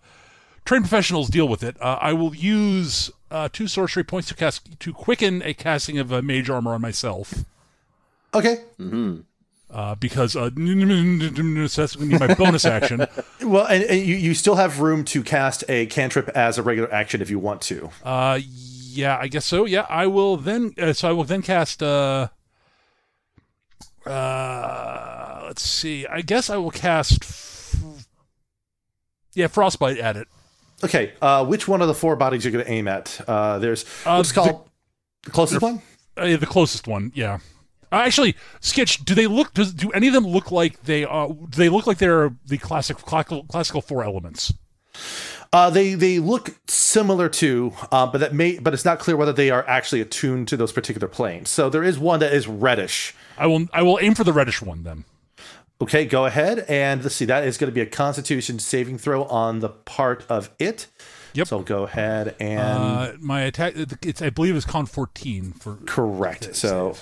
trained 0.64 0.84
professionals 0.84 1.28
deal 1.28 1.46
with 1.48 1.62
it. 1.62 1.80
Uh, 1.80 1.98
I 2.00 2.12
will 2.12 2.34
use 2.34 3.10
uh, 3.30 3.48
two 3.52 3.68
sorcery 3.68 4.02
points 4.04 4.28
to 4.28 4.34
cast 4.34 4.80
to 4.80 4.92
quicken 4.92 5.42
a 5.44 5.54
casting 5.54 5.98
of 5.98 6.10
a 6.10 6.20
mage 6.22 6.50
armor 6.50 6.72
on 6.74 6.80
myself 6.80 7.44
Okay. 8.34 8.58
uh, 9.70 9.94
because 9.96 10.34
uh, 10.36 10.50
so 10.56 11.82
that's 11.82 11.96
going 11.96 12.10
to 12.10 12.18
be 12.18 12.26
my 12.26 12.34
bonus 12.34 12.64
action. 12.64 13.06
Well, 13.42 13.64
and, 13.66 13.82
and 13.84 14.00
you, 14.06 14.16
you 14.16 14.34
still 14.34 14.56
have 14.56 14.80
room 14.80 15.02
to 15.06 15.22
cast 15.22 15.64
a 15.68 15.86
cantrip 15.86 16.28
as 16.30 16.58
a 16.58 16.62
regular 16.62 16.92
action 16.92 17.22
if 17.22 17.30
you 17.30 17.38
want 17.38 17.62
to. 17.62 17.88
Uh, 18.04 18.38
yeah, 18.92 19.18
I 19.20 19.28
guess 19.28 19.46
so. 19.46 19.64
Yeah, 19.64 19.86
I 19.88 20.06
will 20.06 20.36
then. 20.36 20.72
Uh, 20.78 20.92
so 20.92 21.08
I 21.08 21.12
will 21.12 21.24
then 21.24 21.42
cast. 21.42 21.82
Uh, 21.82 22.28
uh, 24.06 25.42
let's 25.46 25.62
see. 25.62 26.06
I 26.06 26.20
guess 26.22 26.50
I 26.50 26.56
will 26.56 26.70
cast. 26.70 27.22
F- 27.22 28.06
yeah, 29.34 29.46
frostbite 29.46 29.98
at 29.98 30.16
it. 30.16 30.28
Okay. 30.82 31.12
Uh, 31.20 31.44
which 31.44 31.68
one 31.68 31.82
of 31.82 31.88
the 31.88 31.94
four 31.94 32.16
bodies 32.16 32.44
you're 32.44 32.52
going 32.52 32.64
to 32.64 32.70
aim 32.70 32.88
at? 32.88 33.20
Uh, 33.28 33.58
there's 33.58 33.84
Uh, 34.04 34.16
what's 34.16 34.32
called 34.32 34.68
the, 35.22 35.30
closest 35.30 35.60
one. 35.62 35.82
Uh, 36.18 36.24
yeah, 36.24 36.36
the 36.36 36.46
closest 36.46 36.86
one. 36.86 37.12
Yeah. 37.14 37.38
Uh, 37.92 37.96
actually, 37.96 38.34
Skitch. 38.60 39.04
Do 39.04 39.14
they 39.14 39.26
look? 39.26 39.52
Does 39.54 39.74
do 39.74 39.90
any 39.92 40.06
of 40.08 40.14
them 40.14 40.26
look 40.26 40.50
like 40.50 40.82
they 40.84 41.04
are? 41.04 41.28
Do 41.28 41.56
they 41.56 41.68
look 41.68 41.86
like 41.86 41.98
they're 41.98 42.32
the 42.46 42.58
classic 42.58 42.96
classical, 42.98 43.44
classical 43.44 43.82
four 43.82 44.04
elements? 44.04 44.52
Uh, 45.52 45.68
they 45.68 45.94
they 45.94 46.20
look 46.20 46.54
similar 46.68 47.28
to, 47.28 47.72
uh, 47.90 48.06
but 48.06 48.18
that 48.18 48.32
may 48.32 48.58
but 48.58 48.72
it's 48.72 48.84
not 48.84 49.00
clear 49.00 49.16
whether 49.16 49.32
they 49.32 49.50
are 49.50 49.66
actually 49.66 50.00
attuned 50.00 50.46
to 50.46 50.56
those 50.56 50.72
particular 50.72 51.08
planes. 51.08 51.50
So 51.50 51.68
there 51.68 51.82
is 51.82 51.98
one 51.98 52.20
that 52.20 52.32
is 52.32 52.46
reddish. 52.46 53.14
I 53.36 53.46
will 53.48 53.66
I 53.72 53.82
will 53.82 53.98
aim 54.00 54.14
for 54.14 54.22
the 54.22 54.32
reddish 54.32 54.62
one 54.62 54.84
then. 54.84 55.04
Okay, 55.82 56.04
go 56.04 56.26
ahead 56.26 56.66
and 56.68 57.02
let's 57.02 57.16
see. 57.16 57.24
That 57.24 57.42
is 57.42 57.58
going 57.58 57.70
to 57.70 57.74
be 57.74 57.80
a 57.80 57.86
Constitution 57.86 58.60
saving 58.60 58.98
throw 58.98 59.24
on 59.24 59.58
the 59.58 59.70
part 59.70 60.24
of 60.28 60.50
it. 60.60 60.86
Yep. 61.32 61.48
So 61.48 61.60
go 61.60 61.84
ahead 61.84 62.36
and 62.38 62.60
Uh, 62.60 63.12
my 63.18 63.40
attack, 63.40 63.74
it's 64.02 64.22
I 64.22 64.30
believe 64.30 64.54
it's 64.54 64.66
con 64.66 64.86
fourteen 64.86 65.52
for 65.52 65.78
correct. 65.86 66.54
So 66.54 66.96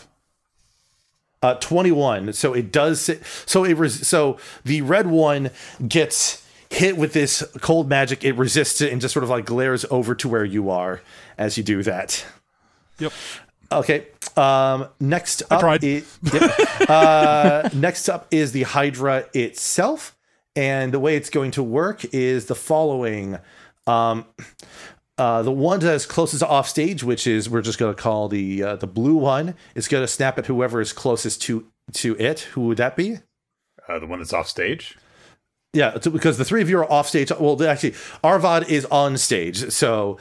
uh, 1.42 1.54
twenty 1.56 1.92
one. 1.92 2.32
So 2.32 2.54
it 2.54 2.72
does. 2.72 3.10
So 3.46 3.64
it 3.64 3.74
res- 3.74 4.06
so 4.06 4.38
the 4.64 4.80
red 4.80 5.08
one 5.08 5.50
gets 5.86 6.44
hit 6.70 6.96
with 6.96 7.12
this 7.12 7.42
cold 7.60 7.88
magic. 7.88 8.24
It 8.24 8.32
resists 8.34 8.80
it 8.80 8.92
and 8.92 9.00
just 9.00 9.12
sort 9.14 9.24
of 9.24 9.30
like 9.30 9.44
glares 9.46 9.84
over 9.90 10.14
to 10.16 10.28
where 10.28 10.44
you 10.44 10.70
are 10.70 11.00
as 11.36 11.56
you 11.56 11.62
do 11.64 11.82
that. 11.82 12.24
Yep. 12.98 13.12
Okay. 13.70 14.06
Um, 14.36 14.88
next 15.00 15.42
up, 15.50 15.60
tried. 15.60 15.84
i- 15.84 16.02
yep. 16.32 16.90
uh, 16.90 17.68
next 17.74 18.08
up 18.08 18.26
is 18.30 18.52
the 18.52 18.62
Hydra 18.62 19.26
itself, 19.34 20.16
and 20.56 20.92
the 20.92 21.00
way 21.00 21.16
it's 21.16 21.30
going 21.30 21.50
to 21.52 21.62
work 21.62 22.04
is 22.14 22.46
the 22.46 22.54
following. 22.54 23.38
Um, 23.86 24.24
uh, 25.16 25.42
the 25.42 25.50
one 25.52 25.80
that 25.80 25.92
is 25.94 26.06
closest 26.06 26.42
off 26.42 26.68
stage, 26.68 27.02
which 27.02 27.26
is 27.26 27.50
we're 27.50 27.62
just 27.62 27.78
going 27.78 27.94
to 27.94 28.00
call 28.00 28.28
the 28.28 28.62
uh, 28.62 28.76
the 28.76 28.86
blue 28.86 29.16
one, 29.16 29.54
is 29.74 29.88
going 29.88 30.02
to 30.04 30.08
snap 30.08 30.38
at 30.38 30.46
whoever 30.46 30.80
is 30.80 30.92
closest 30.92 31.42
to 31.42 31.66
to 31.94 32.16
it. 32.18 32.40
Who 32.40 32.62
would 32.62 32.76
that 32.78 32.96
be? 32.96 33.18
Uh, 33.88 33.98
the 33.98 34.06
one 34.06 34.18
that's 34.20 34.32
off 34.32 34.48
stage. 34.48 34.96
Yeah, 35.78 35.92
it's 35.94 36.08
because 36.08 36.38
the 36.38 36.44
three 36.44 36.60
of 36.60 36.68
you 36.68 36.76
are 36.80 36.92
off 36.92 37.08
stage. 37.08 37.30
Well, 37.38 37.62
actually, 37.62 37.94
Arvad 38.24 38.68
is 38.68 38.84
on 38.86 39.16
stage, 39.16 39.70
so 39.70 40.18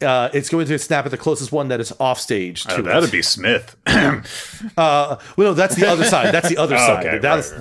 uh, 0.00 0.30
it's 0.32 0.48
going 0.48 0.66
to 0.66 0.78
snap 0.78 1.04
at 1.04 1.10
the 1.10 1.18
closest 1.18 1.50
one 1.50 1.66
that 1.66 1.80
is 1.80 1.92
off 1.98 2.20
stage. 2.20 2.62
To 2.62 2.76
Uh, 2.76 2.82
that'd 2.82 3.10
be 3.10 3.20
Smith. 3.20 3.74
Uh, 4.76 5.16
well, 5.36 5.48
no, 5.48 5.54
that's 5.54 5.74
the 5.74 5.86
other 5.86 6.04
side. 6.04 6.32
That's 6.32 6.48
the 6.48 6.58
other 6.58 6.76
side. 6.76 7.06
Okay, 7.06 7.18
That's 7.18 7.50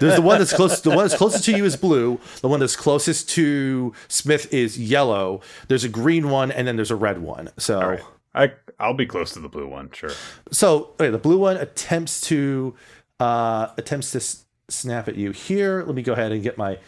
there's 0.00 0.16
the 0.16 0.22
one 0.22 0.38
that's 0.38 0.52
closest. 0.52 0.84
The 0.84 0.90
one 0.90 1.04
that's 1.04 1.16
closest 1.16 1.44
to 1.44 1.56
you 1.56 1.64
is 1.64 1.76
blue. 1.76 2.18
The 2.40 2.48
one 2.48 2.60
that's 2.60 2.76
closest 2.76 3.28
to 3.30 3.92
Smith 4.08 4.52
is 4.54 4.78
yellow. 4.78 5.42
There's 5.68 5.84
a 5.84 5.88
green 5.88 6.30
one, 6.30 6.50
and 6.50 6.66
then 6.66 6.76
there's 6.76 6.92
a 6.92 6.96
red 6.96 7.18
one. 7.18 7.50
So, 7.58 7.98
I 8.34 8.52
I'll 8.78 8.94
be 8.94 9.04
close 9.06 9.32
to 9.32 9.40
the 9.40 9.48
blue 9.48 9.68
one. 9.68 9.90
Sure. 9.92 10.10
so 10.52 10.90
okay, 11.00 11.10
the 11.10 11.18
blue 11.18 11.38
one 11.38 11.56
attempts 11.56 12.20
to 12.22 12.74
uh, 13.20 13.68
attempts 13.76 14.12
to 14.12 14.45
snap 14.68 15.08
at 15.08 15.16
you 15.16 15.30
here. 15.30 15.82
Let 15.84 15.94
me 15.94 16.02
go 16.02 16.12
ahead 16.12 16.32
and 16.32 16.42
get 16.42 16.58
my 16.58 16.78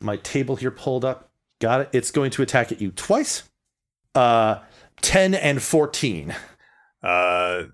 my 0.00 0.16
table 0.16 0.56
here 0.56 0.70
pulled 0.70 1.04
up. 1.04 1.30
Got 1.60 1.82
it. 1.82 1.88
It's 1.92 2.10
going 2.10 2.30
to 2.32 2.42
attack 2.42 2.70
at 2.72 2.80
you 2.80 2.90
twice. 2.90 3.44
Uh, 4.14 4.60
ten 5.02 5.34
and 5.34 5.62
fourteen. 5.62 6.34
Uh, 7.02 7.64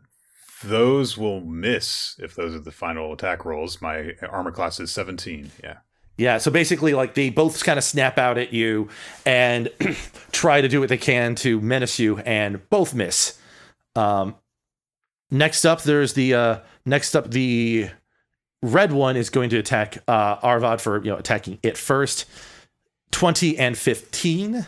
those 0.64 1.16
will 1.16 1.40
miss 1.40 2.16
if 2.18 2.34
those 2.34 2.54
are 2.54 2.60
the 2.60 2.70
final 2.70 3.12
attack 3.12 3.44
rolls. 3.44 3.80
My 3.80 4.12
armor 4.28 4.52
class 4.52 4.78
is 4.78 4.92
17. 4.92 5.50
Yeah. 5.62 5.78
Yeah, 6.18 6.38
so 6.38 6.50
basically, 6.50 6.92
like 6.92 7.14
they 7.14 7.30
both 7.30 7.64
kind 7.64 7.78
of 7.78 7.84
snap 7.84 8.18
out 8.18 8.36
at 8.36 8.52
you 8.52 8.88
and 9.24 9.70
try 10.32 10.60
to 10.60 10.68
do 10.68 10.78
what 10.78 10.90
they 10.90 10.98
can 10.98 11.34
to 11.36 11.60
menace 11.60 11.98
you, 11.98 12.18
and 12.18 12.68
both 12.68 12.94
miss. 12.94 13.38
Um, 13.96 14.36
next 15.30 15.64
up, 15.64 15.82
there's 15.82 16.12
the 16.12 16.34
uh, 16.34 16.58
next 16.84 17.16
up 17.16 17.30
the 17.30 17.88
red 18.62 18.92
one 18.92 19.16
is 19.16 19.28
going 19.30 19.50
to 19.50 19.58
attack 19.58 19.98
uh, 20.08 20.36
Arvad 20.42 20.80
for 20.80 21.02
you 21.02 21.10
know 21.10 21.16
attacking 21.16 21.58
it 21.62 21.76
first. 21.76 22.26
Twenty 23.10 23.58
and 23.58 23.76
fifteen. 23.76 24.66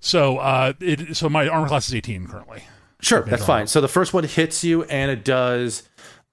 So 0.00 0.38
uh, 0.38 0.72
it 0.80 1.16
so 1.16 1.28
my 1.28 1.48
armor 1.48 1.68
class 1.68 1.88
is 1.88 1.94
eighteen 1.94 2.26
currently. 2.26 2.62
Sure, 3.00 3.22
that's 3.22 3.44
fine. 3.44 3.66
So 3.66 3.80
the 3.80 3.88
first 3.88 4.14
one 4.14 4.24
hits 4.24 4.62
you, 4.62 4.84
and 4.84 5.10
it 5.10 5.24
does. 5.24 5.82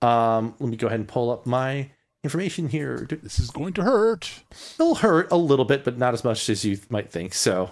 Um, 0.01 0.55
let 0.59 0.69
me 0.69 0.77
go 0.77 0.87
ahead 0.87 0.99
and 0.99 1.07
pull 1.07 1.31
up 1.31 1.45
my 1.45 1.89
information 2.23 2.69
here. 2.69 3.07
This 3.09 3.39
is 3.39 3.49
going 3.49 3.73
to 3.73 3.83
hurt. 3.83 4.43
It'll 4.79 4.95
hurt 4.95 5.31
a 5.31 5.35
little 5.35 5.65
bit, 5.65 5.83
but 5.83 5.97
not 5.97 6.13
as 6.13 6.23
much 6.23 6.49
as 6.49 6.63
you 6.63 6.79
might 6.89 7.09
think. 7.09 7.33
So, 7.33 7.71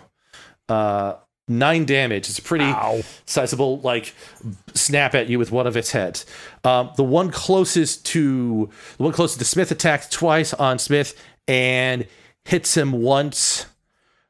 uh, 0.68 1.16
nine 1.48 1.86
damage. 1.86 2.30
It's 2.30 2.40
a 2.40 2.42
pretty 2.42 2.66
Ow. 2.66 3.02
sizable, 3.26 3.80
like 3.80 4.14
snap 4.74 5.16
at 5.16 5.28
you 5.28 5.40
with 5.40 5.52
one 5.52 5.68
of 5.68 5.78
its 5.78 5.92
heads. 5.92 6.26
Um, 6.64 6.92
the 6.98 7.04
one 7.04 7.32
closest 7.32 8.06
to 8.08 8.70
the 8.98 9.04
one 9.04 9.14
closest 9.14 9.40
to 9.40 9.46
Smith 9.46 9.72
attacks 9.72 10.10
twice 10.10 10.54
on 10.54 10.80
Smith 10.80 11.20
and 11.48 12.06
hits 12.46 12.76
him 12.76 12.92
once 12.92 13.66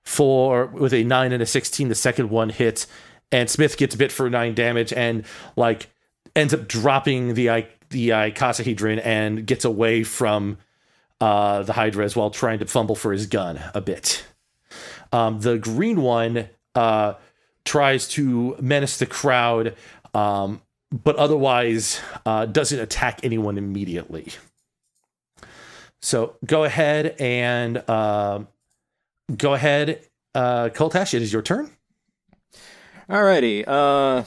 for 0.03 0.68
with 0.68 0.94
a 0.94 1.03
nine 1.03 1.31
and 1.31 1.41
a 1.41 1.45
sixteen. 1.45 1.89
The 1.89 1.95
second 1.95 2.30
one 2.30 2.49
hits, 2.49 2.88
and 3.31 3.49
Smith 3.49 3.77
gets 3.77 3.95
bit 3.95 4.11
for 4.11 4.30
nine 4.30 4.53
damage 4.53 4.94
and 4.94 5.26
like 5.56 5.89
ends 6.35 6.53
up 6.53 6.68
dropping 6.68 7.34
the 7.34 7.49
I 7.49 7.68
the 7.89 8.10
icosahedron 8.10 9.02
and 9.03 9.45
gets 9.45 9.65
away 9.65 10.03
from 10.03 10.57
uh, 11.19 11.64
the 11.64 11.73
Hydra 11.73 12.06
as 12.06 12.15
well, 12.15 12.30
trying 12.30 12.60
to 12.60 12.65
fumble 12.65 12.95
for 12.95 13.11
his 13.11 13.26
gun 13.26 13.60
a 13.73 13.81
bit. 13.81 14.26
Um, 15.11 15.39
the 15.39 15.57
green 15.57 16.02
one 16.02 16.49
uh, 16.78 17.16
tries 17.66 18.08
to 18.10 18.56
menace 18.62 18.98
the 18.98 19.06
crowd, 19.06 19.76
um, 20.14 20.62
but 20.91 21.16
otherwise 21.18 21.99
uh, 22.26 22.45
doesn't 22.45 22.80
attack 22.80 23.20
anyone 23.24 23.58
immediately. 23.58 24.28
So 26.02 26.36
go 26.45 26.64
ahead 26.64 27.16
and 27.20 27.78
um 27.90 28.48
go 29.36 29.54
ahead, 29.54 30.02
uh, 30.36 30.70
Koltash. 30.70 31.14
It 31.14 31.22
is 31.22 31.34
your 31.34 31.41
turn. 31.41 31.72
Alrighty. 33.10 33.64
Uh, 33.68 34.24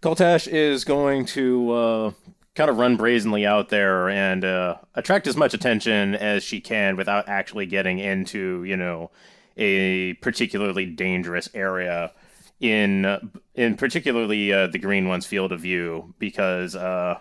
Koltash 0.00 0.48
is 0.48 0.84
going 0.84 1.26
to 1.26 1.72
uh, 1.72 2.12
kind 2.54 2.70
of 2.70 2.78
run 2.78 2.96
brazenly 2.96 3.46
out 3.46 3.68
there 3.68 4.08
and 4.08 4.44
uh, 4.44 4.76
attract 4.94 5.26
as 5.26 5.36
much 5.36 5.54
attention 5.54 6.14
as 6.14 6.42
she 6.42 6.60
can 6.60 6.96
without 6.96 7.28
actually 7.28 7.66
getting 7.66 7.98
into, 7.98 8.64
you 8.64 8.76
know, 8.76 9.10
a 9.56 10.14
particularly 10.14 10.86
dangerous 10.86 11.48
area 11.54 12.12
in 12.60 13.32
in 13.54 13.76
particularly 13.76 14.52
uh, 14.52 14.68
the 14.68 14.78
green 14.78 15.08
one's 15.08 15.26
field 15.26 15.52
of 15.52 15.60
view 15.60 16.14
because, 16.18 16.74
uh, 16.76 17.18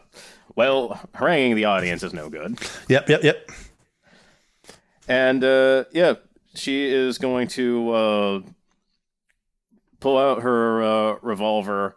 well, 0.55 0.99
haranguing 1.15 1.55
the 1.55 1.65
audience 1.65 2.03
is 2.03 2.13
no 2.13 2.29
good. 2.29 2.59
Yep, 2.87 3.09
yep, 3.09 3.23
yep. 3.23 3.49
And 5.07 5.43
uh, 5.43 5.85
yeah, 5.91 6.13
she 6.53 6.85
is 6.85 7.17
going 7.17 7.47
to 7.49 7.91
uh, 7.91 8.41
pull 9.99 10.17
out 10.17 10.43
her 10.43 10.83
uh, 10.83 11.17
revolver. 11.21 11.95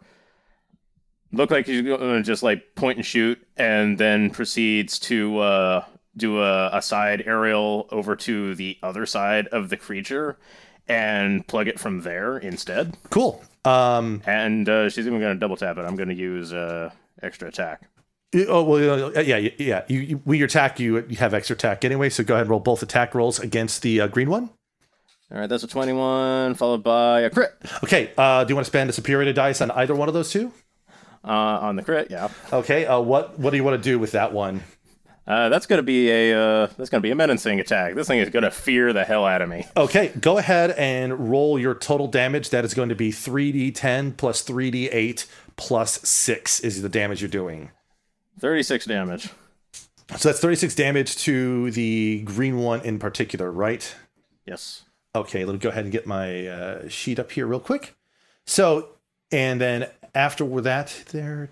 Look 1.31 1.51
like 1.51 1.65
she's 1.65 1.81
going 1.81 1.99
to 1.99 2.23
just 2.23 2.43
like 2.43 2.75
point 2.75 2.97
and 2.97 3.05
shoot, 3.05 3.45
and 3.57 3.97
then 3.97 4.31
proceeds 4.31 4.97
to 4.99 5.37
uh, 5.39 5.85
do 6.17 6.41
a, 6.41 6.69
a 6.77 6.81
side 6.81 7.23
aerial 7.25 7.87
over 7.91 8.15
to 8.15 8.55
the 8.55 8.77
other 8.81 9.05
side 9.05 9.47
of 9.47 9.69
the 9.69 9.77
creature 9.77 10.37
and 10.87 11.45
plug 11.47 11.67
it 11.67 11.79
from 11.79 12.01
there 12.01 12.37
instead. 12.37 12.95
Cool. 13.09 13.43
Um, 13.63 14.21
And 14.25 14.69
uh, 14.69 14.89
she's 14.89 15.07
even 15.07 15.19
going 15.19 15.33
to 15.33 15.39
double 15.39 15.57
tap 15.57 15.77
it. 15.77 15.81
I'm 15.81 15.95
going 15.95 16.09
to 16.09 16.15
use 16.15 16.53
uh, 16.53 16.91
extra 17.21 17.47
attack. 17.47 17.81
oh 18.47 18.63
well, 18.63 19.11
yeah, 19.13 19.37
yeah, 19.37 19.49
yeah. 19.57 19.83
You, 19.87 20.21
you 20.25 20.45
attack, 20.45 20.79
you 20.79 21.05
you 21.07 21.17
have 21.17 21.33
extra 21.33 21.55
attack 21.55 21.83
anyway. 21.85 22.09
So 22.09 22.23
go 22.23 22.35
ahead 22.35 22.43
and 22.43 22.49
roll 22.51 22.59
both 22.59 22.83
attack 22.83 23.15
rolls 23.15 23.39
against 23.39 23.81
the 23.81 24.01
uh, 24.01 24.07
green 24.07 24.29
one. 24.29 24.49
All 25.31 25.39
right, 25.39 25.49
that's 25.49 25.63
a 25.63 25.67
21, 25.67 26.53
followed 26.53 26.83
by 26.83 27.21
a 27.21 27.31
crit 27.31 27.51
Okay. 27.83 28.11
Uh, 28.15 28.43
do 28.43 28.51
you 28.51 28.55
want 28.55 28.65
to 28.65 28.69
spend 28.69 28.91
a 28.91 28.93
superior 28.93 29.33
dice 29.33 29.59
on 29.59 29.71
either 29.71 29.95
one 29.95 30.07
of 30.07 30.13
those 30.13 30.29
two? 30.31 30.51
uh, 31.23 31.27
on 31.31 31.75
the 31.75 31.81
crit. 31.81 32.11
Yeah. 32.11 32.29
Okay. 32.53 32.85
Uh, 32.85 32.99
what 32.99 33.39
what 33.39 33.49
do 33.49 33.57
you 33.57 33.63
want 33.63 33.81
to 33.81 33.89
do 33.89 33.97
with 33.97 34.11
that 34.11 34.33
one? 34.33 34.61
Uh, 35.27 35.49
that's 35.49 35.65
gonna 35.65 35.81
be 35.81 36.09
a 36.11 36.39
uh, 36.39 36.67
that's 36.77 36.89
gonna 36.89 37.01
be 37.01 37.09
a 37.09 37.15
menacing 37.15 37.59
attack. 37.59 37.95
This 37.95 38.07
thing 38.07 38.19
is 38.19 38.29
gonna 38.29 38.51
fear 38.51 38.93
the 38.93 39.03
hell 39.03 39.25
out 39.25 39.41
of 39.41 39.49
me. 39.49 39.65
Okay, 39.75 40.11
go 40.19 40.37
ahead 40.37 40.71
and 40.71 41.31
roll 41.31 41.57
your 41.57 41.73
total 41.73 42.07
damage. 42.07 42.51
That 42.51 42.63
is 42.63 42.73
going 42.75 42.89
to 42.89 42.95
be 42.95 43.11
3d10 43.11 44.17
plus 44.17 44.43
3d8 44.43 45.25
plus 45.55 46.07
6 46.07 46.59
is 46.59 46.81
the 46.81 46.89
damage 46.89 47.21
you're 47.21 47.29
doing. 47.29 47.71
Thirty-six 48.39 48.85
damage. 48.85 49.29
So 50.17 50.29
that's 50.29 50.39
36 50.39 50.75
damage 50.75 51.15
to 51.17 51.71
the 51.71 52.21
green 52.25 52.57
one 52.59 52.81
in 52.81 52.99
particular, 52.99 53.51
right? 53.51 53.95
Yes. 54.45 54.83
Okay, 55.15 55.45
let 55.45 55.53
me 55.53 55.59
go 55.59 55.69
ahead 55.69 55.85
and 55.85 55.91
get 55.91 56.05
my 56.05 56.47
uh, 56.47 56.87
sheet 56.89 57.17
up 57.17 57.31
here 57.31 57.47
real 57.47 57.59
quick. 57.59 57.95
So, 58.45 58.89
and 59.31 59.59
then 59.59 59.89
after 60.13 60.45
that, 60.61 61.03
there. 61.11 61.49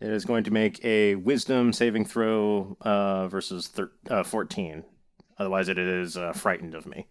It 0.00 0.10
is 0.10 0.24
going 0.24 0.44
to 0.44 0.52
make 0.52 0.84
a 0.84 1.16
Wisdom 1.16 1.72
saving 1.72 2.04
throw 2.04 2.76
uh, 2.80 3.28
versus 3.28 3.66
thir- 3.66 3.92
uh, 4.08 4.22
fourteen. 4.22 4.84
Otherwise, 5.38 5.68
it 5.68 5.78
is 5.78 6.16
uh, 6.16 6.32
frightened 6.32 6.74
of 6.74 6.86
me. 6.86 7.06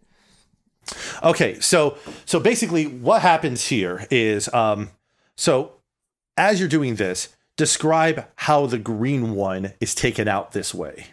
Okay, 1.21 1.59
so 1.59 1.97
so 2.25 2.39
basically, 2.39 2.87
what 2.87 3.21
happens 3.21 3.67
here 3.67 4.07
is, 4.09 4.51
um, 4.53 4.91
so 5.35 5.73
as 6.37 6.59
you're 6.59 6.69
doing 6.69 6.95
this, 6.95 7.35
describe 7.57 8.25
how 8.35 8.67
the 8.67 8.77
green 8.77 9.35
one 9.35 9.73
is 9.81 9.93
taken 9.93 10.27
out 10.27 10.51
this 10.51 10.73
way. 10.73 11.07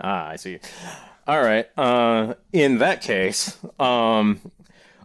Ah, 0.00 0.28
I 0.28 0.36
see. 0.36 0.60
All 1.26 1.40
right. 1.42 1.66
Uh, 1.76 2.34
in 2.52 2.78
that 2.78 3.00
case, 3.00 3.56
um, 3.78 4.40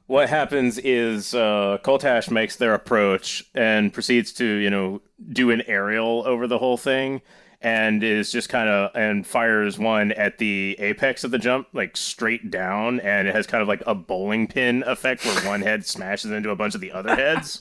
what 0.08 0.30
happens 0.30 0.78
is 0.78 1.34
uh, 1.34 1.78
Koltash 1.84 2.32
makes 2.32 2.56
their 2.56 2.74
approach 2.74 3.44
and 3.54 3.94
proceeds 3.94 4.32
to, 4.34 4.46
you 4.46 4.70
know, 4.70 5.02
do 5.32 5.52
an 5.52 5.62
aerial 5.68 6.24
over 6.26 6.48
the 6.48 6.58
whole 6.58 6.78
thing, 6.78 7.22
and 7.62 8.04
is 8.04 8.32
just 8.32 8.50
kind 8.50 8.70
of 8.70 8.92
and 8.96 9.28
fires 9.28 9.78
one 9.78 10.12
at 10.14 10.38
the 10.38 10.76
apex 10.80 11.24
of 11.24 11.32
the 11.32 11.38
jump, 11.38 11.68
like 11.74 11.98
straight 11.98 12.50
down, 12.50 13.02
and 13.02 13.28
it 13.28 13.36
has 13.36 13.46
kind 13.46 13.62
of 13.62 13.68
like 13.68 13.84
a 13.86 13.94
bowling 13.94 14.48
pin 14.48 14.84
effect 14.84 15.26
where 15.26 15.46
one 15.46 15.62
head 15.62 15.86
smashes 15.86 16.32
into 16.32 16.50
a 16.52 16.56
bunch 16.56 16.74
of 16.74 16.82
the 16.82 16.92
other 16.92 17.16
heads, 17.16 17.60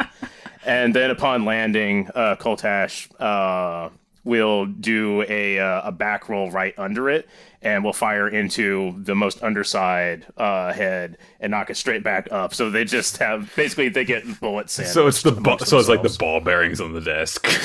and 0.65 0.95
then 0.95 1.11
upon 1.11 1.45
landing, 1.45 2.09
uh, 2.15 2.37
Koltash 2.37 3.09
uh, 3.21 3.91
will 4.27 4.67
do 4.67 5.23
a 5.29 5.59
uh, 5.59 5.89
a 5.89 5.93
back 5.93 6.29
roll 6.29 6.51
right 6.51 6.75
under 6.77 7.09
it, 7.09 7.27
and 7.63 7.83
we'll 7.83 7.93
fire 7.95 8.29
into 8.29 8.95
the 9.03 9.15
most 9.15 9.43
underside 9.43 10.27
uh, 10.37 10.73
head 10.73 11.17
and 11.41 11.53
knock 11.53 11.71
it 11.71 11.77
straight 11.77 12.03
back 12.03 12.31
up. 12.31 12.53
So 12.53 12.69
they 12.69 12.85
just 12.85 13.17
have 13.19 13.51
basically 13.57 13.89
they 13.89 14.05
get 14.05 14.41
bullets. 14.41 14.75
So 14.93 15.07
it's 15.07 15.23
the 15.23 15.33
ba- 15.33 15.39
amongst 15.39 15.69
so 15.69 15.79
it's 15.79 15.89
like 15.89 16.03
the 16.03 16.15
ball 16.19 16.41
bearings 16.41 16.81
on 16.81 16.93
the 16.93 17.01
desk. 17.01 17.47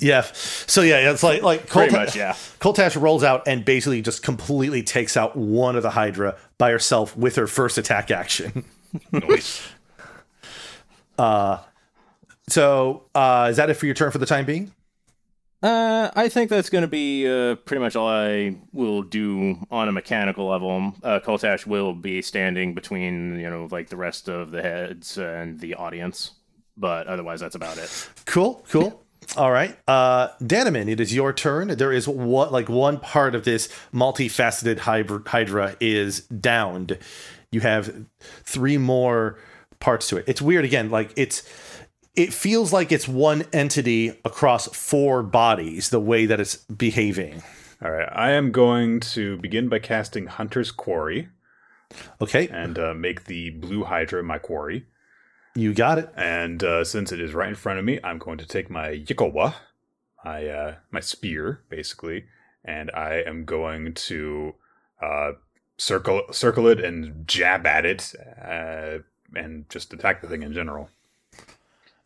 Yeah. 0.00 0.22
So 0.32 0.80
yeah, 0.80 1.12
it's 1.12 1.22
like 1.22 1.42
like 1.42 1.68
Pretty 1.68 1.92
Colta- 1.94 2.06
much, 2.06 2.16
yeah. 2.16 2.32
Coltash 2.58 3.00
rolls 3.00 3.22
out 3.22 3.46
and 3.46 3.64
basically 3.64 4.02
just 4.02 4.22
completely 4.22 4.82
takes 4.82 5.16
out 5.16 5.36
one 5.36 5.76
of 5.76 5.82
the 5.84 5.90
Hydra 5.90 6.36
by 6.58 6.70
herself 6.72 7.16
with 7.16 7.36
her 7.36 7.46
first 7.46 7.78
attack 7.78 8.10
action. 8.10 8.64
Noise. 9.12 9.62
So 12.48 13.04
uh, 13.14 13.48
is 13.50 13.56
that 13.56 13.70
it 13.70 13.74
for 13.74 13.86
your 13.86 13.94
turn 13.94 14.10
for 14.12 14.18
the 14.18 14.26
time 14.26 14.44
being? 14.44 14.72
Uh, 15.66 16.12
I 16.14 16.28
think 16.28 16.48
that's 16.48 16.70
going 16.70 16.82
to 16.82 16.88
be 16.88 17.26
uh, 17.26 17.56
pretty 17.56 17.80
much 17.80 17.96
all 17.96 18.08
I 18.08 18.56
will 18.72 19.02
do 19.02 19.58
on 19.68 19.88
a 19.88 19.92
mechanical 19.92 20.46
level. 20.46 20.94
Uh, 21.02 21.18
Koltash 21.18 21.66
will 21.66 21.92
be 21.92 22.22
standing 22.22 22.72
between, 22.72 23.40
you 23.40 23.50
know, 23.50 23.66
like 23.72 23.88
the 23.88 23.96
rest 23.96 24.28
of 24.28 24.52
the 24.52 24.62
heads 24.62 25.18
and 25.18 25.58
the 25.58 25.74
audience, 25.74 26.30
but 26.76 27.08
otherwise 27.08 27.40
that's 27.40 27.56
about 27.56 27.78
it. 27.78 28.08
Cool, 28.26 28.64
cool. 28.68 29.02
All 29.36 29.50
right, 29.50 29.76
uh, 29.88 30.28
Danaman, 30.40 30.88
it 30.88 31.00
is 31.00 31.12
your 31.12 31.32
turn. 31.32 31.66
There 31.66 31.92
is 31.92 32.06
what 32.06 32.52
like 32.52 32.68
one 32.68 33.00
part 33.00 33.34
of 33.34 33.42
this 33.42 33.68
multifaceted 33.92 34.78
Hydra 34.78 35.76
is 35.80 36.20
downed. 36.20 36.96
You 37.50 37.58
have 37.62 38.04
three 38.44 38.78
more 38.78 39.40
parts 39.80 40.08
to 40.10 40.16
it. 40.16 40.26
It's 40.28 40.40
weird 40.40 40.64
again. 40.64 40.90
Like 40.90 41.12
it's 41.16 41.42
it 42.16 42.32
feels 42.32 42.72
like 42.72 42.90
it's 42.90 43.06
one 43.06 43.44
entity 43.52 44.18
across 44.24 44.66
four 44.68 45.22
bodies. 45.22 45.90
The 45.90 46.00
way 46.00 46.26
that 46.26 46.40
it's 46.40 46.56
behaving. 46.56 47.42
All 47.84 47.90
right, 47.90 48.08
I 48.10 48.30
am 48.30 48.52
going 48.52 49.00
to 49.00 49.36
begin 49.36 49.68
by 49.68 49.78
casting 49.78 50.26
Hunter's 50.26 50.70
Quarry 50.70 51.28
Okay, 52.20 52.48
and 52.48 52.78
uh, 52.78 52.94
make 52.94 53.24
the 53.24 53.50
blue 53.50 53.84
Hydra 53.84 54.22
my 54.22 54.38
quarry. 54.38 54.86
you 55.54 55.72
got 55.72 55.98
it. 55.98 56.12
And 56.16 56.62
uh, 56.62 56.84
since 56.84 57.12
it 57.12 57.20
is 57.20 57.34
right 57.34 57.48
in 57.48 57.54
front 57.54 57.78
of 57.78 57.84
me, 57.84 58.00
I'm 58.02 58.18
going 58.18 58.38
to 58.38 58.46
take 58.46 58.68
my 58.70 58.88
Yikowa, 58.88 59.54
my 60.24 60.46
uh, 60.46 60.74
my 60.90 61.00
spear, 61.00 61.62
basically, 61.68 62.24
and 62.64 62.90
I 62.92 63.22
am 63.26 63.44
going 63.44 63.94
to 63.94 64.54
uh, 65.00 65.32
circle 65.78 66.22
circle 66.32 66.66
it 66.66 66.80
and 66.80 67.26
jab 67.26 67.66
at 67.66 67.86
it, 67.86 68.14
uh, 68.42 68.98
and 69.34 69.68
just 69.70 69.92
attack 69.92 70.22
the 70.22 70.28
thing 70.28 70.42
in 70.42 70.52
general. 70.52 70.90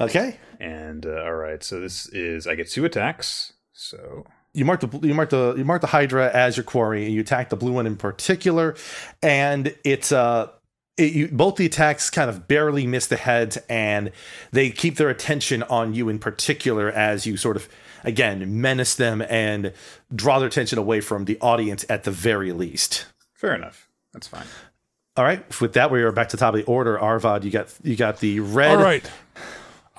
Okay, 0.01 0.39
And 0.59 1.05
uh, 1.07 1.23
all 1.25 1.35
right, 1.35 1.63
so 1.63 1.81
this 1.81 2.07
is 2.09 2.47
I 2.47 2.55
get 2.55 2.69
two 2.71 2.85
attacks. 2.85 3.53
So 3.73 4.25
you 4.53 4.65
mark 4.65 4.81
the 4.81 5.07
you 5.07 5.15
mark 5.15 5.31
the 5.31 5.55
you 5.57 5.65
mark 5.65 5.81
the 5.81 5.87
Hydra 5.89 6.31
as 6.33 6.57
your 6.57 6.65
quarry, 6.65 7.05
and 7.05 7.15
you 7.15 7.21
attack 7.21 7.51
the 7.51 7.57
blue 7.57 7.73
one 7.73 7.87
in 7.87 7.97
particular, 7.97 8.75
and 9.23 9.75
it's 9.85 10.13
uh. 10.13 10.51
It, 10.97 11.13
you, 11.15 11.29
both 11.29 11.57
the 11.57 11.65
attacks 11.65 12.11
kind 12.11 12.29
of 12.29 12.47
barely 12.47 12.87
miss 12.87 13.07
the 13.07 13.17
heads, 13.17 13.57
and 13.71 14.13
they 14.51 14.69
keep 14.69 14.97
their 14.97 15.09
attention 15.09 15.63
on 15.63 15.95
you 15.95 16.11
in 16.11 16.19
particular 16.19 16.91
as 16.91 17.25
you 17.25 17.39
sort 17.39 17.57
of, 17.57 17.71
again, 18.05 18.61
menace 18.61 18.97
them 18.97 19.23
and 19.23 19.73
draw 20.15 20.39
their 20.41 20.49
attention 20.49 20.79
away 20.79 21.01
from 21.01 21.25
the 21.25 21.39
audience 21.41 21.87
at 21.89 22.05
the 22.05 22.11
very 22.11 22.53
least. 22.53 23.07
fair 23.33 23.55
enough. 23.55 23.89
That's 24.13 24.27
fine. 24.27 24.45
All 25.17 25.25
right, 25.25 25.61
with 25.61 25.73
that, 25.73 25.91
we 25.91 26.03
are 26.03 26.13
back 26.13 26.29
to 26.31 26.37
the 26.37 26.41
top 26.41 26.55
of 26.55 26.61
the 26.61 26.67
order. 26.67 27.01
Arvad, 27.01 27.45
you 27.45 27.51
got 27.51 27.73
you 27.83 27.97
got 27.97 28.19
the 28.19 28.41
red. 28.41 28.77
All 28.77 28.83
right. 28.83 29.09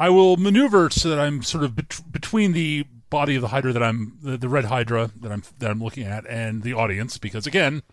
I 0.02 0.10
will 0.10 0.36
maneuver 0.36 0.90
so 0.90 1.10
that 1.10 1.19
I'm 1.19 1.44
sort 1.44 1.64
of 1.64 1.76
bet- 1.76 2.02
between 2.11 2.53
the 2.53 2.86
body 3.11 3.36
of 3.36 3.41
the 3.44 3.49
Hydra 3.49 3.72
that 3.73 3.84
I'm 3.84 4.18
the, 4.23 4.36
the 4.36 4.49
red 4.49 4.65
Hydra 4.65 5.11
that 5.22 5.32
I'm 5.32 5.44
that 5.60 5.69
I'm 5.69 5.80
looking 5.84 6.03
at 6.06 6.26
and 6.28 6.64
the 6.64 6.73
audience 6.73 7.19
because 7.19 7.45
again, 7.45 7.84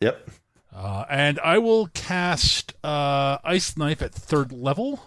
Yep. 0.00 0.28
uh, 0.74 1.04
and 1.08 1.40
I 1.40 1.56
will 1.56 1.86
cast 1.94 2.74
uh, 2.84 3.38
Ice 3.44 3.76
Knife 3.78 4.02
at 4.02 4.12
third 4.12 4.52
level. 4.52 5.00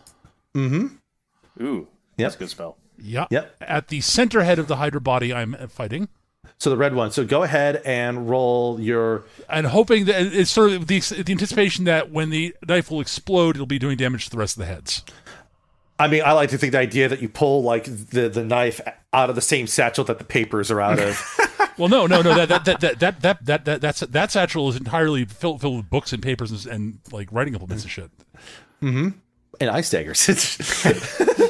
Mm-hmm. 0.56 1.64
Ooh, 1.64 1.88
that's 2.18 2.34
a 2.36 2.40
good 2.40 2.49
spell. 2.49 2.78
Yeah. 2.99 3.28
Yep. 3.30 3.56
At 3.62 3.88
the 3.90 4.02
center 4.02 4.44
head 4.44 4.58
of 4.58 4.68
the 4.68 4.78
Hydra 4.78 5.02
body 5.02 5.32
I'm 5.32 5.54
fighting. 5.70 6.08
So 6.58 6.72
the 6.72 6.78
red 6.78 6.95
one. 6.95 7.12
So 7.12 7.24
go 7.24 7.44
ahead 7.44 7.84
and 7.86 8.28
roll 8.28 8.80
your. 8.80 9.26
And 9.48 9.68
hoping 9.68 10.06
that 10.06 10.26
it's 10.34 10.49
sort 10.49 10.72
of 10.72 10.88
the, 10.88 10.99
the 11.02 11.32
anticipation 11.32 11.86
that 11.86 12.10
when 12.10 12.32
the 12.32 12.56
knife 12.68 12.90
will 12.90 13.02
explode, 13.02 13.56
it'll 13.58 13.68
be 13.68 13.78
doing 13.78 13.95
damage 13.98 14.26
to 14.26 14.32
the 14.32 14.40
rest 14.40 14.58
of 14.58 14.62
the 14.62 14.66
heads. 14.66 15.04
I 15.99 16.07
mean, 16.07 16.22
I 16.24 16.34
like 16.34 16.49
to 16.52 16.57
think 16.57 16.74
the 16.74 16.80
idea 16.80 17.10
that 17.10 17.22
you 17.22 17.30
pull 17.30 17.64
like 17.64 17.86
the 17.86 18.30
the 18.30 18.44
knife 18.44 18.80
out 19.14 19.30
of 19.30 19.36
the 19.36 19.41
same 19.41 19.68
satchel 19.68 20.03
that 20.06 20.19
the 20.19 20.24
papers 20.24 20.69
are 20.72 20.82
out 20.82 20.99
of. 20.99 21.40
Well, 21.78 21.90
no, 21.90 22.07
no, 22.07 22.24
no. 22.24 22.34
That 22.34 22.49
that 22.49 22.65
that 22.65 22.80
that 22.82 22.99
that 22.99 23.22
that, 23.22 23.45
that, 23.45 23.65
that 23.65 23.82
that's 23.82 23.99
that 23.99 24.32
satchel 24.32 24.68
is 24.69 24.76
entirely 24.76 25.26
filled 25.26 25.61
filled 25.61 25.78
with 25.78 25.90
books 25.91 26.11
and 26.11 26.24
papers 26.24 26.65
and, 26.65 26.74
and 26.74 26.99
like 27.11 27.32
writing 27.32 27.53
implements 27.53 27.84
and 27.84 27.91
shit. 27.91 28.10
Hmm. 28.80 29.10
and 29.60 29.69
ice 29.69 29.91
daggers. 29.91 30.28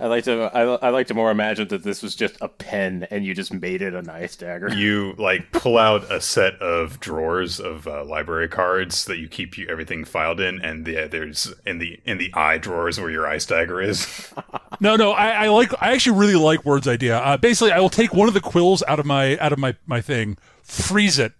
I 0.00 0.06
like 0.06 0.24
to 0.24 0.42
I, 0.54 0.62
I 0.86 0.90
like 0.90 1.08
to 1.08 1.14
more 1.14 1.30
imagine 1.30 1.66
that 1.68 1.82
this 1.82 2.02
was 2.02 2.14
just 2.14 2.36
a 2.40 2.48
pen 2.48 3.06
and 3.10 3.24
you 3.24 3.34
just 3.34 3.52
made 3.52 3.82
it 3.82 3.94
a 3.94 4.02
nice 4.02 4.36
dagger. 4.36 4.72
You 4.72 5.14
like 5.18 5.50
pull 5.50 5.76
out 5.76 6.10
a 6.12 6.20
set 6.20 6.54
of 6.62 7.00
drawers 7.00 7.58
of 7.58 7.88
uh, 7.88 8.04
library 8.04 8.48
cards 8.48 9.06
that 9.06 9.18
you 9.18 9.26
keep 9.28 9.58
you, 9.58 9.66
everything 9.68 10.04
filed 10.04 10.38
in, 10.38 10.60
and 10.64 10.86
yeah, 10.86 11.08
there's 11.08 11.52
in 11.66 11.78
the 11.78 12.00
in 12.04 12.18
the 12.18 12.32
eye 12.34 12.58
drawers 12.58 13.00
where 13.00 13.10
your 13.10 13.26
ice 13.26 13.46
dagger 13.46 13.80
is. 13.80 14.32
No, 14.80 14.94
no. 14.94 15.10
I, 15.10 15.30
I 15.30 15.48
like. 15.48 15.72
I 15.82 15.92
actually 15.92 16.18
really 16.20 16.36
like 16.36 16.64
Word's 16.64 16.86
idea. 16.86 17.18
Uh, 17.18 17.36
basically, 17.36 17.72
I 17.72 17.80
will 17.80 17.88
take 17.88 18.14
one 18.14 18.28
of 18.28 18.34
the 18.34 18.40
quills 18.40 18.80
out 18.86 19.00
of 19.00 19.06
my 19.06 19.36
out 19.38 19.52
of 19.52 19.58
my 19.58 19.74
my 19.86 20.00
thing, 20.00 20.38
freeze 20.62 21.18
it, 21.18 21.32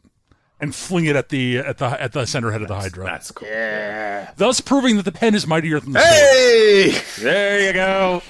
and 0.58 0.74
fling 0.74 1.04
it 1.04 1.14
at 1.14 1.28
the 1.28 1.58
at 1.58 1.78
the 1.78 1.86
at 2.02 2.10
the 2.12 2.26
center 2.26 2.50
head 2.50 2.62
of 2.62 2.68
the 2.68 2.74
Hydra, 2.74 3.04
That's 3.04 3.30
cool. 3.30 3.46
Yeah. 3.46 4.32
thus 4.36 4.60
proving 4.60 4.96
that 4.96 5.04
the 5.04 5.12
pen 5.12 5.36
is 5.36 5.46
mightier 5.46 5.78
than 5.78 5.92
the 5.92 6.00
sword. 6.00 6.12
Hey! 6.12 7.22
There 7.22 7.66
you 7.68 7.72
go. 7.72 8.22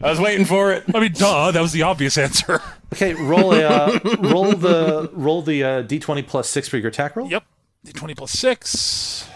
I 0.00 0.10
was 0.10 0.20
waiting 0.20 0.44
for 0.44 0.72
it. 0.72 0.84
I 0.94 1.00
mean, 1.00 1.12
duh. 1.12 1.50
That 1.50 1.60
was 1.60 1.72
the 1.72 1.82
obvious 1.82 2.16
answer. 2.16 2.62
okay, 2.92 3.14
roll 3.14 3.52
a 3.52 3.64
uh, 3.64 3.98
roll 4.20 4.52
the 4.52 5.10
roll 5.12 5.42
the 5.42 5.64
uh, 5.64 5.82
d 5.82 5.98
twenty 5.98 6.22
plus 6.22 6.48
six 6.48 6.68
for 6.68 6.76
your 6.76 6.88
attack 6.88 7.16
roll. 7.16 7.28
yep. 7.28 7.44
d20 7.86 8.16
plus 8.16 8.30
six. 8.30 9.28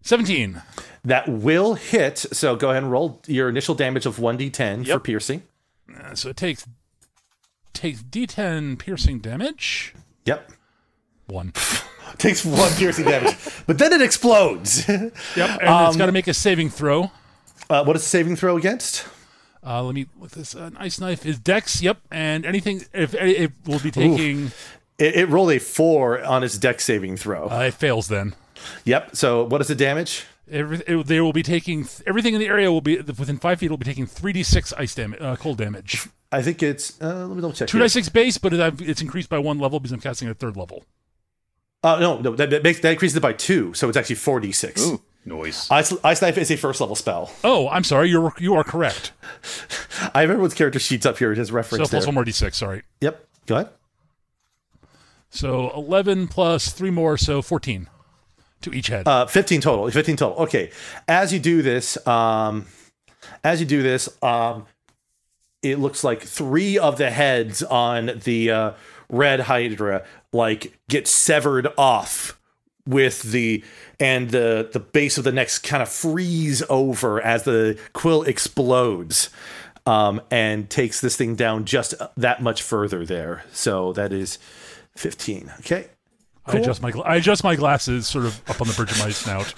Seventeen. 0.00 0.62
That 1.04 1.28
will 1.28 1.74
hit. 1.74 2.18
So 2.18 2.56
go 2.56 2.70
ahead 2.70 2.82
and 2.82 2.92
roll 2.92 3.20
your 3.26 3.48
initial 3.48 3.74
damage 3.74 4.06
of 4.06 4.18
one 4.18 4.36
d 4.36 4.48
ten 4.50 4.84
for 4.84 4.98
piercing. 4.98 5.42
Uh, 5.94 6.14
so 6.14 6.30
it 6.30 6.36
takes 6.36 6.66
takes 7.72 8.02
D10 8.02 8.78
piercing 8.78 9.18
damage. 9.20 9.94
Yep. 10.26 10.52
One. 11.26 11.52
Takes 12.18 12.44
one 12.44 12.70
piercing 12.74 13.06
damage, 13.06 13.34
but 13.66 13.78
then 13.78 13.90
it 13.92 14.02
explodes. 14.02 14.86
Yep. 14.86 15.10
And 15.36 15.88
it's 15.88 15.96
got 15.96 16.06
to 16.06 16.12
make 16.12 16.28
a 16.28 16.34
saving 16.34 16.68
throw. 16.68 17.10
uh, 17.70 17.82
what 17.84 17.96
is 17.96 18.02
the 18.02 18.08
saving 18.08 18.36
throw 18.36 18.58
against? 18.58 19.06
Uh, 19.64 19.82
let 19.82 19.94
me 19.94 20.06
look 20.20 20.30
this. 20.32 20.54
Uh, 20.54 20.70
ice 20.76 21.00
knife 21.00 21.24
is 21.24 21.38
Dex. 21.38 21.80
Yep. 21.82 21.98
And 22.10 22.44
anything 22.44 22.84
if 22.92 23.14
it 23.14 23.52
will 23.66 23.78
be 23.80 23.90
taking. 23.90 24.52
It, 24.98 25.16
it 25.16 25.28
rolled 25.28 25.52
a 25.52 25.58
four 25.58 26.22
on 26.22 26.42
its 26.44 26.58
Dex 26.58 26.84
saving 26.84 27.16
throw. 27.16 27.48
Uh, 27.48 27.60
it 27.60 27.74
fails 27.74 28.08
then. 28.08 28.34
yep. 28.84 29.14
So 29.16 29.44
what 29.44 29.60
is 29.60 29.68
the 29.68 29.74
damage? 29.74 30.26
Every, 30.50 30.78
it, 30.86 31.06
they 31.06 31.20
will 31.20 31.32
be 31.32 31.42
taking 31.42 31.88
everything 32.06 32.34
in 32.34 32.40
the 32.40 32.46
area 32.48 32.70
will 32.70 32.80
be 32.80 32.98
within 32.98 33.38
five 33.38 33.58
feet. 33.60 33.70
Will 33.70 33.78
be 33.78 33.84
taking 33.84 34.06
three 34.06 34.32
d 34.32 34.42
six 34.42 34.72
ice 34.74 34.94
damage, 34.94 35.20
uh, 35.20 35.36
cold 35.36 35.58
damage. 35.58 36.08
I 36.30 36.42
think 36.42 36.62
it's. 36.62 37.00
Uh, 37.00 37.26
let 37.26 37.36
me 37.36 37.40
double 37.40 37.52
check. 37.52 37.68
Two 37.68 37.78
d 37.78 37.88
six 37.88 38.08
base, 38.08 38.38
but 38.38 38.52
it, 38.52 38.80
it's 38.80 39.00
increased 39.00 39.28
by 39.28 39.38
one 39.38 39.58
level 39.58 39.78
because 39.80 39.92
I'm 39.92 40.00
casting 40.00 40.28
at 40.28 40.38
third 40.38 40.56
level. 40.56 40.84
Uh, 41.84 41.98
no, 41.98 42.18
no, 42.18 42.34
that, 42.36 42.50
that 42.50 42.62
makes 42.62 42.80
that 42.80 42.92
increases 42.92 43.16
it 43.16 43.20
by 43.20 43.32
two, 43.32 43.72
so 43.74 43.88
it's 43.88 43.96
actually 43.96 44.16
four 44.16 44.40
d 44.40 44.52
six. 44.52 44.88
Ooh. 45.26 45.30
Noise. 45.30 45.68
Ice, 45.70 45.92
Ice 46.04 46.20
Knife 46.22 46.38
is 46.38 46.50
a 46.50 46.56
first 46.56 46.80
level 46.80 46.96
spell. 46.96 47.32
Oh, 47.44 47.68
I'm 47.68 47.84
sorry. 47.84 48.08
You're 48.10 48.32
you 48.38 48.54
are 48.54 48.64
correct. 48.64 49.12
I 50.14 50.22
have 50.22 50.30
everyone's 50.30 50.54
character 50.54 50.78
sheets 50.80 51.06
up 51.06 51.18
here. 51.18 51.30
It 51.32 51.38
has 51.38 51.48
So 51.48 51.54
reference 51.54 51.88
plus 51.90 52.02
there. 52.02 52.08
one 52.08 52.14
more 52.14 52.24
d 52.24 52.32
six. 52.32 52.56
Sorry. 52.56 52.82
Yep. 53.00 53.24
Go 53.46 53.54
ahead. 53.56 53.68
So 55.30 55.70
eleven 55.74 56.28
plus 56.28 56.72
three 56.72 56.90
more, 56.90 57.16
so 57.16 57.40
fourteen 57.42 57.88
to 58.62 58.72
each 58.72 58.86
head. 58.88 59.08
Uh, 59.08 59.26
15 59.26 59.60
total. 59.60 59.90
15 59.90 60.16
total. 60.16 60.38
Okay. 60.44 60.70
As 61.08 61.32
you 61.32 61.40
do 61.40 61.62
this, 61.62 62.04
um, 62.06 62.66
as 63.42 63.58
you 63.58 63.66
do 63.66 63.82
this, 63.82 64.08
um, 64.22 64.66
it 65.64 65.80
looks 65.80 66.04
like 66.04 66.22
three 66.22 66.78
of 66.78 66.96
the 66.96 67.10
heads 67.10 67.64
on 67.64 68.20
the 68.24 68.50
uh, 68.52 68.72
red 69.08 69.40
Hydra 69.40 70.04
like 70.32 70.78
get 70.88 71.08
severed 71.08 71.68
off 71.76 72.38
with 72.86 73.22
the 73.22 73.64
and 74.02 74.30
the 74.30 74.68
the 74.72 74.80
base 74.80 75.16
of 75.16 75.24
the 75.24 75.30
neck 75.32 75.48
kind 75.62 75.82
of 75.82 75.88
freeze 75.88 76.62
over 76.68 77.20
as 77.20 77.44
the 77.44 77.78
quill 77.92 78.24
explodes 78.24 79.30
um, 79.86 80.20
and 80.30 80.68
takes 80.68 81.00
this 81.00 81.16
thing 81.16 81.36
down 81.36 81.64
just 81.64 81.94
that 82.16 82.42
much 82.42 82.62
further 82.62 83.06
there. 83.06 83.44
So 83.52 83.92
that 83.92 84.12
is 84.12 84.38
15. 84.96 85.52
Okay. 85.60 85.86
I 86.44 86.56
adjust 86.56 86.82
my 86.82 86.90
I 87.04 87.16
adjust 87.16 87.44
my 87.44 87.54
glasses 87.54 88.08
sort 88.08 88.24
of 88.24 88.40
up 88.50 88.60
on 88.60 88.66
the 88.66 88.74
bridge 88.74 88.90
of 88.90 88.98
my 88.98 89.10
snout. 89.10 89.54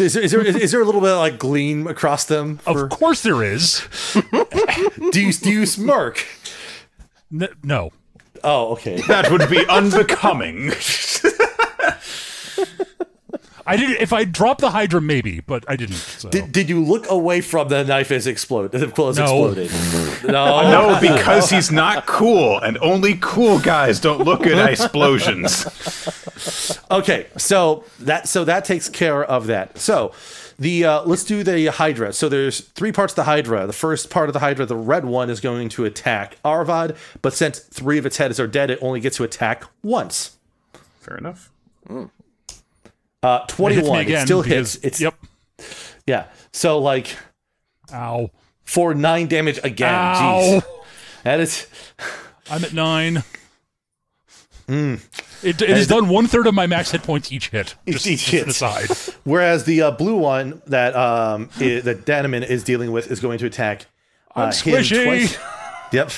Is 0.00 0.14
there, 0.14 0.22
is 0.22 0.30
there, 0.30 0.40
is 0.40 0.70
there 0.72 0.80
a 0.80 0.84
little 0.86 1.02
bit 1.02 1.10
of 1.10 1.18
like 1.18 1.38
gleam 1.38 1.86
across 1.86 2.24
them? 2.24 2.56
for- 2.56 2.84
Of 2.86 2.90
course 2.90 3.22
there 3.22 3.42
is. 3.42 3.86
do 5.12 5.20
you 5.20 5.32
do 5.34 5.50
you 5.50 5.66
smirk? 5.66 6.26
N- 7.30 7.48
no. 7.62 7.90
Oh, 8.42 8.72
okay. 8.72 9.00
That 9.02 9.30
would 9.30 9.48
be 9.50 9.66
unbecoming. 9.68 10.72
I 13.66 13.76
didn't. 13.76 13.96
if 14.00 14.12
I 14.12 14.24
dropped 14.24 14.60
the 14.60 14.70
Hydra 14.70 15.00
maybe, 15.00 15.40
but 15.40 15.64
I 15.68 15.76
didn't. 15.76 15.96
So. 15.96 16.28
Did, 16.28 16.52
did 16.52 16.68
you 16.68 16.82
look 16.84 17.08
away 17.10 17.40
from 17.40 17.68
the 17.68 17.84
knife 17.84 18.10
as 18.10 18.26
explode? 18.26 18.72
The 18.72 18.88
quill 18.88 19.08
as 19.08 19.18
No. 19.18 19.48
exploded. 19.52 19.70
No. 20.32 20.62
no, 20.70 21.00
because 21.00 21.50
he's 21.50 21.70
not 21.72 22.06
cool, 22.06 22.58
and 22.60 22.78
only 22.78 23.18
cool 23.20 23.58
guys 23.58 23.98
don't 24.00 24.20
look 24.24 24.46
at 24.46 24.70
explosions. 24.70 25.66
Okay, 26.90 27.28
so 27.38 27.84
that 28.00 28.28
so 28.28 28.44
that 28.44 28.64
takes 28.64 28.88
care 28.88 29.24
of 29.24 29.46
that. 29.46 29.78
So 29.78 30.12
the 30.58 30.84
uh, 30.84 31.02
let's 31.04 31.24
do 31.24 31.42
the 31.42 31.66
Hydra. 31.66 32.12
So 32.12 32.28
there's 32.28 32.60
three 32.60 32.92
parts 32.92 33.12
of 33.12 33.16
the 33.16 33.22
Hydra. 33.24 33.66
The 33.66 33.72
first 33.72 34.10
part 34.10 34.28
of 34.28 34.32
the 34.34 34.40
Hydra, 34.40 34.66
the 34.66 34.76
red 34.76 35.04
one, 35.06 35.30
is 35.30 35.40
going 35.40 35.68
to 35.70 35.84
attack 35.86 36.36
Arvad, 36.44 36.96
but 37.22 37.32
since 37.32 37.58
three 37.60 37.96
of 37.96 38.04
its 38.04 38.18
heads 38.18 38.38
are 38.38 38.46
dead, 38.46 38.70
it 38.70 38.78
only 38.82 39.00
gets 39.00 39.16
to 39.16 39.24
attack 39.24 39.64
once. 39.82 40.36
Fair 41.00 41.16
enough. 41.16 41.50
Uh, 43.22 43.40
It 43.42 43.50
hits 43.50 43.52
me 43.52 43.56
Twenty-one. 43.56 43.98
It 43.98 44.02
again 44.02 44.26
still 44.26 44.42
because- 44.42 44.74
hits. 44.74 44.84
It's 44.84 45.00
yep. 45.00 45.14
yeah. 46.06 46.26
So 46.52 46.78
like 46.78 47.16
Ow. 47.92 48.30
for 48.64 48.94
nine 48.94 49.28
damage 49.28 49.60
again. 49.62 49.94
Ow. 49.94 50.40
Jeez, 50.60 50.64
that 51.24 51.40
is 51.40 51.66
I'm 52.50 52.64
at 52.64 52.72
nine. 52.72 53.22
Hmm. 54.66 54.94
It, 55.42 55.60
it 55.60 55.68
has 55.70 55.88
done 55.88 56.08
one 56.08 56.28
third 56.28 56.46
of 56.46 56.54
my 56.54 56.66
max 56.68 56.92
hit 56.92 57.02
points 57.02 57.32
each 57.32 57.48
hit. 57.48 57.74
Just, 57.88 58.06
Each 58.06 58.28
hit. 58.30 58.46
aside. 58.46 58.88
Whereas 59.24 59.64
the 59.64 59.82
uh, 59.82 59.90
blue 59.90 60.14
one 60.16 60.62
that 60.66 60.94
um 60.94 61.50
i 61.56 61.80
that 61.80 62.04
Danaman 62.06 62.46
is 62.48 62.62
dealing 62.62 62.92
with 62.92 63.10
is 63.10 63.18
going 63.20 63.38
to 63.38 63.46
attack 63.46 63.86
uh, 64.36 64.52
I'm 64.52 64.52
him 64.52 64.84
twice. 64.84 65.36
Yep. 65.92 66.10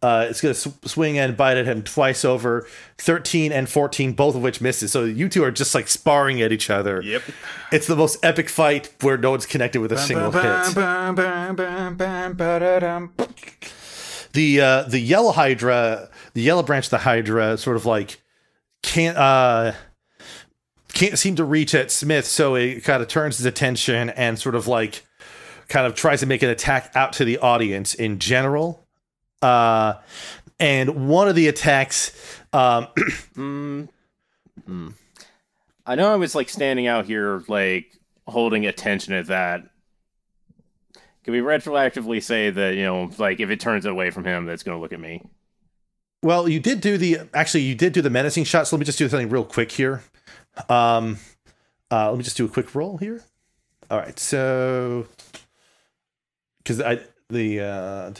Uh, 0.00 0.26
it's 0.30 0.40
going 0.40 0.54
to 0.54 0.60
sw- 0.60 0.90
swing 0.90 1.18
and 1.18 1.36
bite 1.36 1.56
at 1.56 1.66
him 1.66 1.82
twice 1.82 2.24
over. 2.24 2.68
Thirteen 2.98 3.50
and 3.50 3.68
fourteen, 3.68 4.12
both 4.12 4.36
of 4.36 4.42
which 4.42 4.60
misses. 4.60 4.92
So 4.92 5.04
you 5.04 5.28
two 5.28 5.42
are 5.42 5.50
just 5.50 5.74
like 5.74 5.88
sparring 5.88 6.40
at 6.40 6.52
each 6.52 6.70
other. 6.70 7.02
Yep. 7.02 7.22
It's 7.72 7.88
the 7.88 7.96
most 7.96 8.24
epic 8.24 8.48
fight 8.48 8.94
where 9.00 9.18
no 9.18 9.32
one's 9.32 9.46
connected 9.46 9.80
with 9.80 9.90
a 9.90 9.98
single 9.98 10.30
hit. 10.30 10.42
The 14.34 14.60
uh, 14.60 14.82
the 14.82 15.00
yellow 15.00 15.32
Hydra, 15.32 16.08
the 16.34 16.42
yellow 16.42 16.62
branch 16.62 16.86
of 16.86 16.90
the 16.90 16.98
Hydra, 16.98 17.58
sort 17.58 17.76
of 17.76 17.84
like 17.84 18.20
can't 18.82 19.16
uh 19.16 19.72
can't 20.92 21.18
seem 21.18 21.34
to 21.36 21.44
reach 21.44 21.74
at 21.74 21.90
Smith, 21.90 22.26
so 22.26 22.54
it 22.54 22.84
kind 22.84 23.02
of 23.02 23.08
turns 23.08 23.38
his 23.38 23.46
attention 23.46 24.10
and 24.10 24.38
sort 24.38 24.54
of 24.54 24.68
like 24.68 25.04
kind 25.68 25.86
of 25.86 25.94
tries 25.94 26.20
to 26.20 26.26
make 26.26 26.42
an 26.42 26.50
attack 26.50 26.92
out 26.94 27.12
to 27.14 27.24
the 27.24 27.38
audience 27.38 27.94
in 27.94 28.18
general. 28.20 28.86
Uh, 29.40 29.94
and 30.60 31.08
one 31.08 31.28
of 31.28 31.34
the 31.34 31.48
attacks, 31.48 32.12
um, 32.52 32.88
Mm, 33.34 33.88
mm. 34.68 34.94
I 35.86 35.94
know 35.94 36.12
I 36.12 36.16
was 36.16 36.34
like 36.34 36.48
standing 36.48 36.86
out 36.86 37.06
here, 37.06 37.42
like 37.48 37.98
holding 38.26 38.66
attention 38.66 39.14
at 39.14 39.26
that. 39.26 39.62
Can 41.24 41.32
we 41.32 41.40
retroactively 41.40 42.22
say 42.22 42.50
that 42.50 42.74
you 42.74 42.82
know, 42.82 43.10
like 43.18 43.40
if 43.40 43.50
it 43.50 43.60
turns 43.60 43.86
away 43.86 44.10
from 44.10 44.24
him, 44.24 44.46
that's 44.46 44.62
going 44.62 44.76
to 44.76 44.82
look 44.82 44.92
at 44.92 45.00
me? 45.00 45.22
well, 46.22 46.48
you 46.48 46.60
did 46.60 46.80
do 46.80 46.98
the 46.98 47.20
actually 47.32 47.62
you 47.62 47.74
did 47.74 47.92
do 47.92 48.02
the 48.02 48.10
menacing 48.10 48.44
shot. 48.44 48.66
So 48.66 48.76
let 48.76 48.80
me 48.80 48.86
just 48.86 48.98
do 48.98 49.08
something 49.08 49.28
real 49.28 49.44
quick 49.44 49.70
here. 49.70 50.02
Um, 50.68 51.18
uh, 51.90 52.10
let 52.10 52.18
me 52.18 52.24
just 52.24 52.36
do 52.36 52.44
a 52.44 52.48
quick 52.48 52.74
roll 52.74 52.98
here. 52.98 53.22
All 53.90 53.98
right, 53.98 54.18
so 54.18 55.06
because 56.58 56.80
I 56.80 57.00
the 57.30 57.60
uh, 57.60 58.10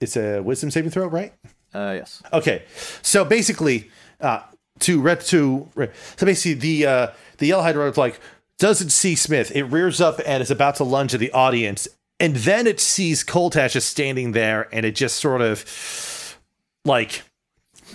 it's 0.00 0.16
a 0.16 0.40
wisdom 0.40 0.70
saving 0.70 0.90
throw, 0.90 1.06
right? 1.06 1.32
Uh, 1.74 1.92
yes. 1.96 2.22
Okay, 2.32 2.62
so 3.02 3.24
basically, 3.24 3.90
uh, 4.20 4.40
to 4.80 5.00
ret 5.00 5.20
to 5.22 5.68
re- 5.74 5.90
so 6.16 6.26
basically 6.26 6.54
the 6.54 6.86
uh, 6.86 7.06
the 7.38 7.46
yellow 7.46 7.62
hydra 7.62 7.92
like 7.96 8.20
doesn't 8.58 8.90
see 8.90 9.14
Smith. 9.14 9.54
It 9.54 9.64
rears 9.64 10.00
up 10.00 10.20
and 10.26 10.42
is 10.42 10.50
about 10.50 10.76
to 10.76 10.84
lunge 10.84 11.12
at 11.14 11.20
the 11.20 11.32
audience, 11.32 11.86
and 12.18 12.36
then 12.36 12.66
it 12.66 12.80
sees 12.80 13.22
Coltash 13.24 13.76
is 13.76 13.84
standing 13.84 14.32
there, 14.32 14.68
and 14.72 14.86
it 14.86 14.94
just 14.94 15.16
sort 15.18 15.42
of 15.42 16.38
like 16.84 17.22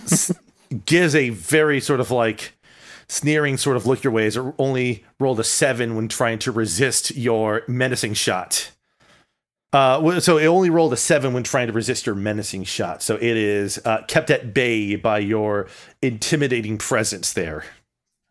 s- 0.04 0.32
gives 0.86 1.14
a 1.14 1.30
very 1.30 1.80
sort 1.80 2.00
of 2.00 2.10
like 2.10 2.52
sneering 3.08 3.56
sort 3.56 3.76
of 3.76 3.84
look 3.86 4.02
your 4.04 4.12
ways, 4.12 4.36
or 4.36 4.54
only 4.58 5.04
rolled 5.20 5.40
a 5.40 5.44
seven 5.44 5.94
when 5.96 6.08
trying 6.08 6.38
to 6.38 6.52
resist 6.52 7.14
your 7.16 7.62
menacing 7.68 8.14
shot. 8.14 8.70
Uh, 9.72 10.20
so 10.20 10.36
it 10.36 10.46
only 10.46 10.68
rolled 10.68 10.92
a 10.92 10.96
seven 10.96 11.32
when 11.32 11.42
trying 11.42 11.66
to 11.66 11.72
resist 11.72 12.04
your 12.04 12.14
menacing 12.14 12.64
shot. 12.64 13.02
So 13.02 13.16
it 13.16 13.22
is 13.22 13.80
uh, 13.84 14.02
kept 14.06 14.30
at 14.30 14.52
bay 14.52 14.96
by 14.96 15.18
your 15.18 15.66
intimidating 16.02 16.76
presence 16.76 17.32
there. 17.32 17.64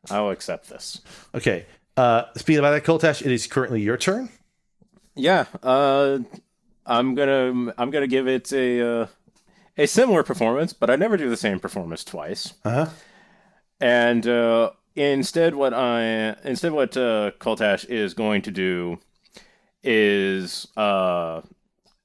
I 0.09 0.19
will 0.21 0.29
accept 0.29 0.69
this. 0.69 1.01
Okay. 1.33 1.65
Uh, 1.97 2.23
speaking 2.35 2.59
about 2.59 2.71
that, 2.71 2.83
Koltash, 2.83 3.21
it 3.21 3.31
is 3.31 3.47
currently 3.47 3.81
your 3.81 3.97
turn. 3.97 4.29
Yeah. 5.15 5.45
Uh, 5.63 6.19
I'm 6.85 7.15
gonna 7.15 7.73
I'm 7.77 7.89
gonna 7.91 8.07
give 8.07 8.27
it 8.27 8.51
a 8.51 9.01
uh, 9.01 9.07
a 9.77 9.87
similar 9.87 10.23
performance, 10.23 10.73
but 10.73 10.89
I 10.89 10.95
never 10.95 11.17
do 11.17 11.29
the 11.29 11.37
same 11.37 11.59
performance 11.59 12.03
twice. 12.03 12.53
Uh 12.63 12.69
huh. 12.69 12.89
And 13.79 14.27
uh, 14.27 14.71
instead, 14.95 15.55
what 15.55 15.73
I 15.73 16.35
instead 16.43 16.71
what 16.71 16.95
uh, 16.95 17.31
Koltash 17.39 17.85
is 17.85 18.13
going 18.13 18.43
to 18.43 18.51
do 18.51 18.99
is 19.83 20.67
uh, 20.77 21.41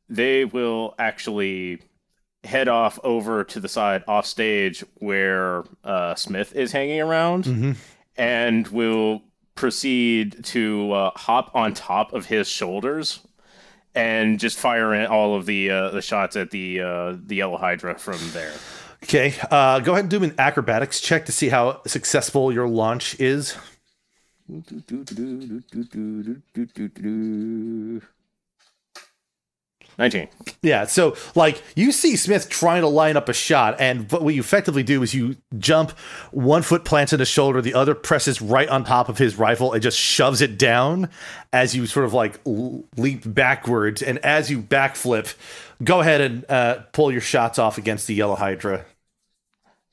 they 0.08 0.44
will 0.44 0.94
actually 0.98 1.80
head 2.44 2.68
off 2.68 2.98
over 3.02 3.42
to 3.44 3.58
the 3.60 3.68
side 3.68 4.04
off 4.06 4.24
stage 4.26 4.84
where 4.96 5.64
uh, 5.84 6.14
Smith 6.14 6.54
is 6.54 6.72
hanging 6.72 7.00
around, 7.00 7.44
Mm-hmm. 7.44 7.72
and 8.16 8.68
will 8.68 9.22
proceed 9.54 10.44
to 10.44 10.92
uh, 10.92 11.10
hop 11.16 11.50
on 11.54 11.72
top 11.74 12.12
of 12.12 12.26
his 12.26 12.46
shoulders 12.46 13.20
and 13.94 14.38
just 14.38 14.58
fire 14.58 14.92
in 14.94 15.06
all 15.06 15.34
of 15.34 15.46
the 15.46 15.70
uh, 15.70 15.90
the 15.90 16.02
shots 16.02 16.36
at 16.36 16.50
the 16.50 16.80
uh, 16.80 17.16
the 17.24 17.36
yellow 17.36 17.56
hydra 17.56 17.98
from 17.98 18.18
there. 18.32 18.52
Okay. 19.02 19.34
Uh, 19.50 19.80
go 19.80 19.92
ahead 19.92 20.04
and 20.04 20.10
do 20.10 20.22
an 20.22 20.34
acrobatics 20.38 21.00
check 21.00 21.26
to 21.26 21.32
see 21.32 21.48
how 21.48 21.82
successful 21.86 22.52
your 22.52 22.68
launch 22.68 23.18
is. 23.20 23.56
Nineteen. 29.98 30.28
Yeah, 30.60 30.84
so 30.84 31.16
like 31.34 31.62
you 31.74 31.90
see 31.90 32.16
Smith 32.16 32.50
trying 32.50 32.82
to 32.82 32.88
line 32.88 33.16
up 33.16 33.30
a 33.30 33.32
shot, 33.32 33.76
and 33.80 34.10
what 34.12 34.34
you 34.34 34.40
effectively 34.40 34.82
do 34.82 35.02
is 35.02 35.14
you 35.14 35.36
jump, 35.58 35.92
one 36.32 36.60
foot 36.62 36.84
plants 36.84 37.14
in 37.14 37.18
his 37.18 37.28
shoulder, 37.28 37.62
the 37.62 37.72
other 37.72 37.94
presses 37.94 38.42
right 38.42 38.68
on 38.68 38.84
top 38.84 39.08
of 39.08 39.16
his 39.16 39.36
rifle 39.36 39.72
and 39.72 39.82
just 39.82 39.98
shoves 39.98 40.42
it 40.42 40.58
down 40.58 41.08
as 41.52 41.74
you 41.74 41.86
sort 41.86 42.04
of 42.04 42.12
like 42.12 42.38
leap 42.44 43.22
backwards. 43.24 44.02
And 44.02 44.18
as 44.18 44.50
you 44.50 44.60
backflip, 44.60 45.34
go 45.82 46.00
ahead 46.00 46.20
and 46.20 46.44
uh, 46.50 46.80
pull 46.92 47.10
your 47.10 47.22
shots 47.22 47.58
off 47.58 47.78
against 47.78 48.06
the 48.06 48.14
yellow 48.14 48.36
hydra. 48.36 48.84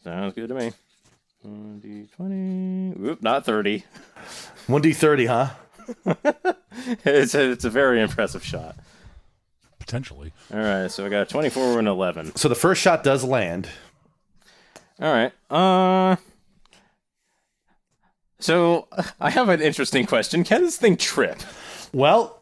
Sounds 0.04 0.34
good 0.34 0.50
to 0.50 0.56
me. 0.56 0.74
1d 1.48 2.12
20. 2.12 3.08
Oop, 3.08 3.22
not 3.22 3.46
30. 3.46 3.84
One 4.68 4.82
d 4.82 4.94
thirty, 4.94 5.26
huh? 5.26 5.50
It's 7.06 7.36
a, 7.36 7.52
it's 7.52 7.66
a 7.66 7.70
very 7.70 8.02
impressive 8.02 8.44
shot. 8.44 8.76
Potentially. 9.80 10.34
All 10.52 10.60
right, 10.60 10.90
so 10.90 11.06
I 11.06 11.10
got 11.10 11.22
a 11.22 11.26
24 11.26 11.80
and 11.80 11.88
11. 11.88 12.36
So 12.36 12.50
the 12.50 12.56
first 12.56 12.82
shot 12.82 13.04
does 13.04 13.24
land. 13.24 13.70
All 15.00 15.14
right. 15.14 15.32
Uh 15.52 16.16
So, 18.40 18.88
I 19.20 19.30
have 19.30 19.50
an 19.50 19.62
interesting 19.62 20.06
question. 20.06 20.44
Can 20.44 20.62
this 20.64 20.78
thing 20.78 20.98
trip? 20.98 21.42
Well, 21.94 22.42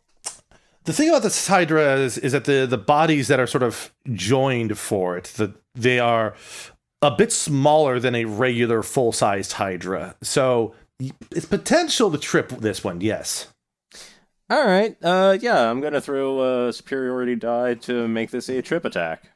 the 0.86 0.94
thing 0.94 1.10
about 1.10 1.24
this 1.24 1.48
Hydra 1.48 1.96
is, 1.98 2.18
is 2.18 2.32
that 2.32 2.46
the, 2.46 2.66
the 2.66 2.78
bodies 2.78 3.28
that 3.28 3.40
are 3.40 3.48
sort 3.48 3.64
of 3.64 3.92
joined 4.14 4.78
for 4.78 5.18
it, 5.18 5.26
the, 5.36 5.54
they 5.76 6.00
are 6.00 6.36
a 7.02 7.12
bit 7.12 7.32
smaller 7.32 8.00
than 8.00 8.16
a 8.16 8.26
regular 8.26 8.82
full 8.82 9.12
sized 9.12 9.54
Hydra. 9.54 10.16
So 10.22 10.74
it's 11.32 11.46
potential 11.46 12.12
to 12.12 12.18
trip 12.18 12.50
this 12.50 12.84
one, 12.84 13.02
yes. 13.02 13.48
All 14.50 14.66
right. 14.66 14.98
Uh 15.02 15.38
yeah, 15.40 15.70
I'm 15.70 15.80
going 15.80 15.94
to 15.94 16.02
throw 16.02 16.68
a 16.68 16.74
superiority 16.74 17.36
die 17.36 17.76
to 17.76 18.08
make 18.08 18.32
this 18.32 18.50
a 18.50 18.62
trip 18.62 18.86
attack. 18.86 19.32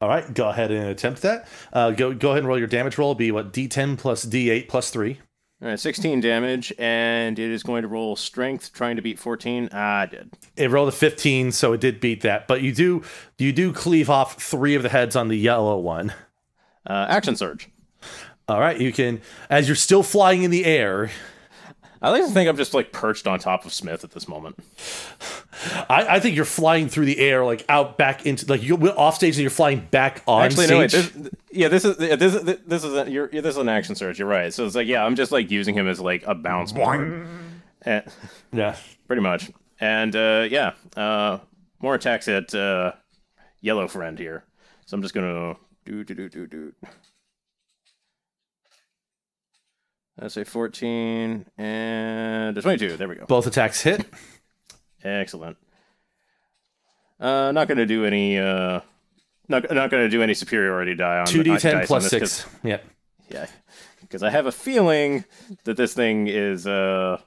All 0.00 0.08
right, 0.08 0.32
go 0.32 0.48
ahead 0.48 0.70
and 0.70 0.86
attempt 0.86 1.22
that. 1.22 1.48
Uh, 1.72 1.90
go 1.90 2.14
go 2.14 2.28
ahead 2.30 2.38
and 2.38 2.48
roll 2.48 2.58
your 2.58 2.68
damage 2.68 2.98
roll. 2.98 3.14
Be 3.14 3.32
what 3.32 3.52
D10 3.52 3.98
plus 3.98 4.24
D8 4.24 4.68
plus 4.68 4.90
three. 4.90 5.18
All 5.60 5.66
right, 5.66 5.80
16 5.80 6.20
damage, 6.20 6.72
and 6.78 7.36
it 7.36 7.50
is 7.50 7.64
going 7.64 7.82
to 7.82 7.88
roll 7.88 8.14
strength, 8.14 8.72
trying 8.72 8.94
to 8.94 9.02
beat 9.02 9.18
14. 9.18 9.70
Ah, 9.72 10.02
I 10.02 10.06
did. 10.06 10.30
It 10.56 10.70
rolled 10.70 10.88
a 10.88 10.92
15, 10.92 11.50
so 11.50 11.72
it 11.72 11.80
did 11.80 11.98
beat 11.98 12.20
that. 12.20 12.46
But 12.46 12.62
you 12.62 12.72
do 12.72 13.02
you 13.38 13.52
do 13.52 13.72
cleave 13.72 14.08
off 14.08 14.40
three 14.40 14.76
of 14.76 14.84
the 14.84 14.88
heads 14.88 15.16
on 15.16 15.26
the 15.26 15.36
yellow 15.36 15.76
one. 15.78 16.12
Uh, 16.86 17.06
action 17.08 17.34
surge. 17.34 17.68
All 18.48 18.58
right, 18.58 18.80
you 18.80 18.92
can 18.92 19.20
as 19.50 19.68
you're 19.68 19.76
still 19.76 20.02
flying 20.02 20.42
in 20.42 20.50
the 20.50 20.64
air. 20.64 21.10
I 22.00 22.10
like 22.10 22.24
to 22.24 22.30
think 22.30 22.48
I'm 22.48 22.56
just 22.56 22.74
like 22.74 22.92
perched 22.92 23.26
on 23.26 23.40
top 23.40 23.64
of 23.64 23.72
Smith 23.72 24.04
at 24.04 24.12
this 24.12 24.28
moment. 24.28 24.56
I, 25.90 26.06
I 26.16 26.20
think 26.20 26.36
you're 26.36 26.44
flying 26.44 26.88
through 26.88 27.06
the 27.06 27.18
air, 27.18 27.44
like 27.44 27.64
out 27.68 27.98
back 27.98 28.24
into 28.24 28.46
like 28.46 28.62
you 28.62 28.76
are 28.76 28.98
off 28.98 29.16
stage, 29.16 29.34
and 29.34 29.42
you're 29.42 29.50
flying 29.50 29.80
back 29.90 30.22
on 30.26 30.44
Actually, 30.44 30.66
stage. 30.66 30.70
no, 30.72 30.78
wait. 30.78 30.90
This, 30.92 31.30
yeah, 31.50 31.68
this 31.68 31.84
is 31.84 31.96
this 31.96 32.34
is 32.34 32.58
this 32.64 32.84
is 32.84 32.94
a, 32.94 33.10
you're, 33.10 33.28
this 33.28 33.44
is 33.44 33.56
an 33.56 33.68
action 33.68 33.96
surge. 33.96 34.18
You're 34.18 34.28
right. 34.28 34.54
So 34.54 34.64
it's 34.64 34.76
like, 34.76 34.86
yeah, 34.86 35.04
I'm 35.04 35.16
just 35.16 35.32
like 35.32 35.50
using 35.50 35.74
him 35.74 35.88
as 35.88 36.00
like 36.00 36.22
a 36.24 36.34
bounce 36.36 36.70
board, 36.72 37.26
and, 37.82 38.04
yeah, 38.52 38.76
pretty 39.08 39.22
much. 39.22 39.50
And 39.80 40.14
uh, 40.14 40.46
yeah, 40.48 40.74
uh, 40.96 41.38
more 41.82 41.96
attacks 41.96 42.28
at 42.28 42.54
uh, 42.54 42.92
yellow 43.60 43.88
friend 43.88 44.18
here. 44.18 44.44
So 44.86 44.94
I'm 44.94 45.02
just 45.02 45.14
gonna 45.14 45.56
do 45.84 46.04
do 46.04 46.14
do 46.14 46.28
do 46.28 46.46
do. 46.46 46.72
That's 50.18 50.36
a 50.36 50.44
14 50.44 51.46
and 51.58 52.58
a 52.58 52.62
22. 52.62 52.96
There 52.96 53.08
we 53.08 53.14
go. 53.14 53.26
both 53.26 53.46
attacks 53.46 53.80
hit. 53.82 54.04
Excellent. 55.04 55.56
Uh, 57.20 57.52
not 57.52 57.68
gonna 57.68 57.86
do 57.86 58.04
any. 58.04 58.38
Uh, 58.38 58.80
not 59.48 59.70
not 59.72 59.90
gonna 59.90 60.08
do 60.08 60.22
any 60.22 60.34
superiority 60.34 60.94
die 60.94 61.18
on 61.18 61.26
Two 61.26 61.42
D 61.42 61.50
dice 61.50 61.62
ten 61.62 61.86
plus 61.86 62.04
this, 62.04 62.10
six. 62.10 62.42
'cause- 62.44 62.54
Yep. 62.64 62.84
Yeah, 63.30 63.46
because 64.00 64.22
I 64.22 64.30
have 64.30 64.46
a 64.46 64.52
feeling 64.52 65.24
that 65.64 65.76
this 65.76 65.94
thing 65.94 66.26
is 66.28 66.66
uh 66.66 67.20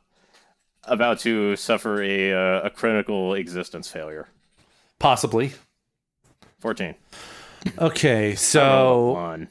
about 0.84 1.20
to 1.20 1.56
suffer 1.56 2.02
a 2.02 2.34
uh, 2.34 2.62
a 2.64 2.70
critical 2.70 3.34
existence 3.36 3.90
failure. 3.90 4.28
Possibly. 5.00 5.54
14. 6.60 6.96
Okay, 7.80 8.36
so. 8.36 9.46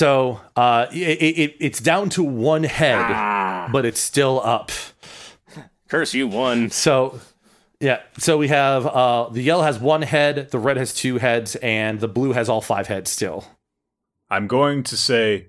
So 0.00 0.40
uh, 0.56 0.86
it, 0.92 1.20
it 1.42 1.56
it's 1.60 1.80
down 1.80 2.08
to 2.10 2.22
one 2.24 2.64
head, 2.64 2.96
Ah. 2.98 3.68
but 3.70 3.84
it's 3.84 4.00
still 4.00 4.40
up. 4.42 4.70
Curse 5.88 6.14
you, 6.14 6.26
one. 6.26 6.70
So 6.70 7.20
yeah, 7.80 8.00
so 8.18 8.38
we 8.38 8.48
have 8.48 8.86
uh, 8.86 9.28
the 9.28 9.42
yellow 9.42 9.62
has 9.64 9.78
one 9.78 10.02
head, 10.02 10.50
the 10.50 10.58
red 10.58 10.76
has 10.78 10.94
two 10.94 11.18
heads, 11.18 11.56
and 11.56 12.00
the 12.00 12.08
blue 12.08 12.32
has 12.32 12.48
all 12.48 12.62
five 12.62 12.86
heads 12.86 13.10
still. 13.10 13.44
I'm 14.30 14.46
going 14.46 14.84
to 14.84 14.96
say, 14.96 15.48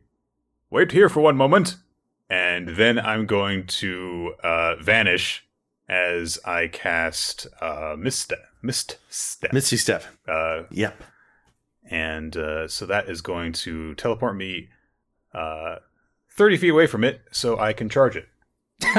wait 0.69 0.91
here 0.91 1.07
for 1.07 1.21
one 1.21 1.37
moment, 1.37 1.77
and 2.29 2.69
then 2.75 2.99
I'm 2.99 3.25
going 3.25 3.67
to 3.81 4.33
uh, 4.43 4.75
vanish 4.81 5.45
as 5.87 6.39
I 6.43 6.67
cast 6.67 7.47
uh, 7.61 7.95
Mist 7.97 8.19
Step. 8.19 8.39
Mist 8.61 8.97
Step. 9.09 9.53
Misty 9.53 9.77
step. 9.77 10.03
Uh, 10.27 10.63
Yep. 10.71 10.95
And 11.91 12.35
uh, 12.35 12.68
so 12.68 12.85
that 12.88 13.07
is 13.09 13.22
going 13.22 13.53
to 13.53 13.93
teleport 13.95 14.35
me 14.35 14.69
uh, 15.34 15.76
30 16.31 16.57
feet 16.57 16.69
away 16.69 16.88
from 16.88 17.03
it 17.03 17.22
so 17.31 17.59
I 17.59 17.73
can 17.73 17.89
charge 17.89 18.15
it. 18.15 18.27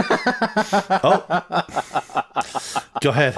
Oh, 1.04 1.24
go 3.00 3.10
ahead. 3.10 3.36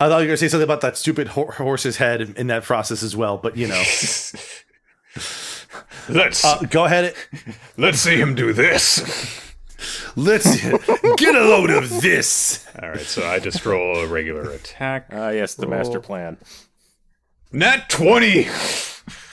I 0.00 0.08
thought 0.08 0.18
you 0.18 0.22
were 0.22 0.26
gonna 0.26 0.36
say 0.38 0.48
something 0.48 0.64
about 0.64 0.80
that 0.80 0.96
stupid 0.96 1.28
ho- 1.28 1.50
horse's 1.50 1.98
head 1.98 2.20
in, 2.20 2.34
in 2.36 2.46
that 2.48 2.64
process 2.64 3.02
as 3.02 3.14
well, 3.16 3.36
but 3.36 3.56
you 3.56 3.68
know, 3.68 3.82
Let's 6.08 6.44
uh, 6.44 6.58
go 6.70 6.84
ahead. 6.84 7.14
let's 7.76 7.98
see 7.98 8.16
him 8.16 8.34
do 8.34 8.52
this. 8.52 9.00
Let's 10.16 10.60
get 11.16 11.34
a 11.34 11.40
load 11.44 11.70
of 11.70 12.00
this. 12.00 12.66
All 12.82 12.90
right, 12.90 13.00
so 13.00 13.26
I 13.26 13.38
just 13.38 13.64
roll 13.64 13.98
a 13.98 14.06
regular 14.06 14.50
attack. 14.50 15.08
Ah, 15.12 15.30
yes, 15.30 15.54
the 15.54 15.66
master 15.66 16.00
plan. 16.00 16.36
Nat 17.54 17.88
20. 17.88 18.40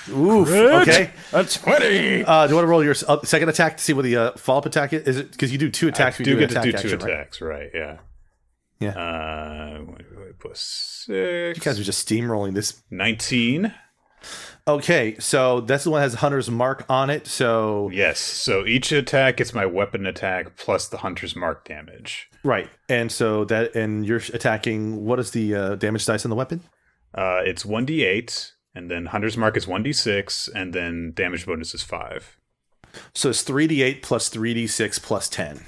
Oof. 0.09 0.47
Okay. 0.49 1.09
A 1.33 1.43
20! 1.43 2.23
Uh, 2.23 2.45
do 2.45 2.51
you 2.51 2.55
want 2.55 2.63
to 2.63 2.67
roll 2.67 2.83
your 2.83 2.95
uh, 3.07 3.23
second 3.23 3.49
attack 3.49 3.77
to 3.77 3.83
see 3.83 3.93
what 3.93 4.03
the 4.03 4.15
uh, 4.15 4.31
follow 4.33 4.59
up 4.59 4.65
attack 4.67 4.93
is? 4.93 5.07
Is 5.07 5.17
it 5.17 5.31
because 5.31 5.51
you 5.51 5.57
do 5.57 5.71
two 5.71 5.87
attacks? 5.87 6.17
I 6.17 6.23
when 6.23 6.29
you 6.29 6.35
do 6.35 6.39
get 6.39 6.49
to 6.51 6.57
an 6.57 6.63
do 6.63 6.69
attack 6.69 6.81
two 6.81 6.87
action, 6.87 6.99
right? 6.99 7.13
attacks, 7.13 7.41
right? 7.41 7.69
Yeah. 7.73 7.97
Yeah. 8.79 8.89
Uh, 8.91 9.83
wait, 9.87 10.05
wait, 10.17 10.39
plus 10.39 10.59
six. 10.59 11.57
You 11.57 11.63
guys 11.63 11.79
are 11.79 11.83
just 11.83 12.07
steamrolling 12.07 12.53
this. 12.53 12.81
19. 12.91 13.73
Okay, 14.67 15.15
so 15.17 15.61
that's 15.61 15.83
the 15.85 15.89
one 15.89 15.99
that 16.01 16.03
has 16.03 16.13
Hunter's 16.15 16.49
mark 16.51 16.85
on 16.89 17.09
it. 17.09 17.25
So 17.25 17.89
Yes. 17.91 18.19
So 18.19 18.65
each 18.67 18.91
attack 18.91 19.37
gets 19.37 19.53
my 19.53 19.65
weapon 19.65 20.05
attack 20.05 20.57
plus 20.57 20.87
the 20.87 20.97
hunter's 20.97 21.35
mark 21.35 21.65
damage. 21.65 22.29
right, 22.43 22.69
and 22.87 23.11
so 23.11 23.45
that 23.45 23.73
and 23.75 24.05
you're 24.05 24.21
attacking. 24.31 25.05
What 25.05 25.17
is 25.19 25.31
the 25.31 25.55
uh, 25.55 25.75
damage 25.75 26.05
dice 26.05 26.23
on 26.23 26.29
the 26.29 26.35
weapon? 26.35 26.61
Uh, 27.13 27.41
it's 27.43 27.63
1d8, 27.63 28.51
and 28.75 28.89
then 28.89 29.07
hunter's 29.07 29.35
mark 29.37 29.57
is 29.57 29.65
1d6, 29.65 30.49
and 30.55 30.73
then 30.73 31.11
damage 31.13 31.45
bonus 31.45 31.73
is 31.73 31.83
5. 31.83 32.37
So 33.13 33.29
it's 33.29 33.41
three 33.41 33.67
d 33.67 33.81
eight 33.83 34.01
plus 34.01 34.27
three 34.29 34.53
d 34.53 34.67
six 34.67 34.99
plus 34.99 35.29
ten. 35.29 35.65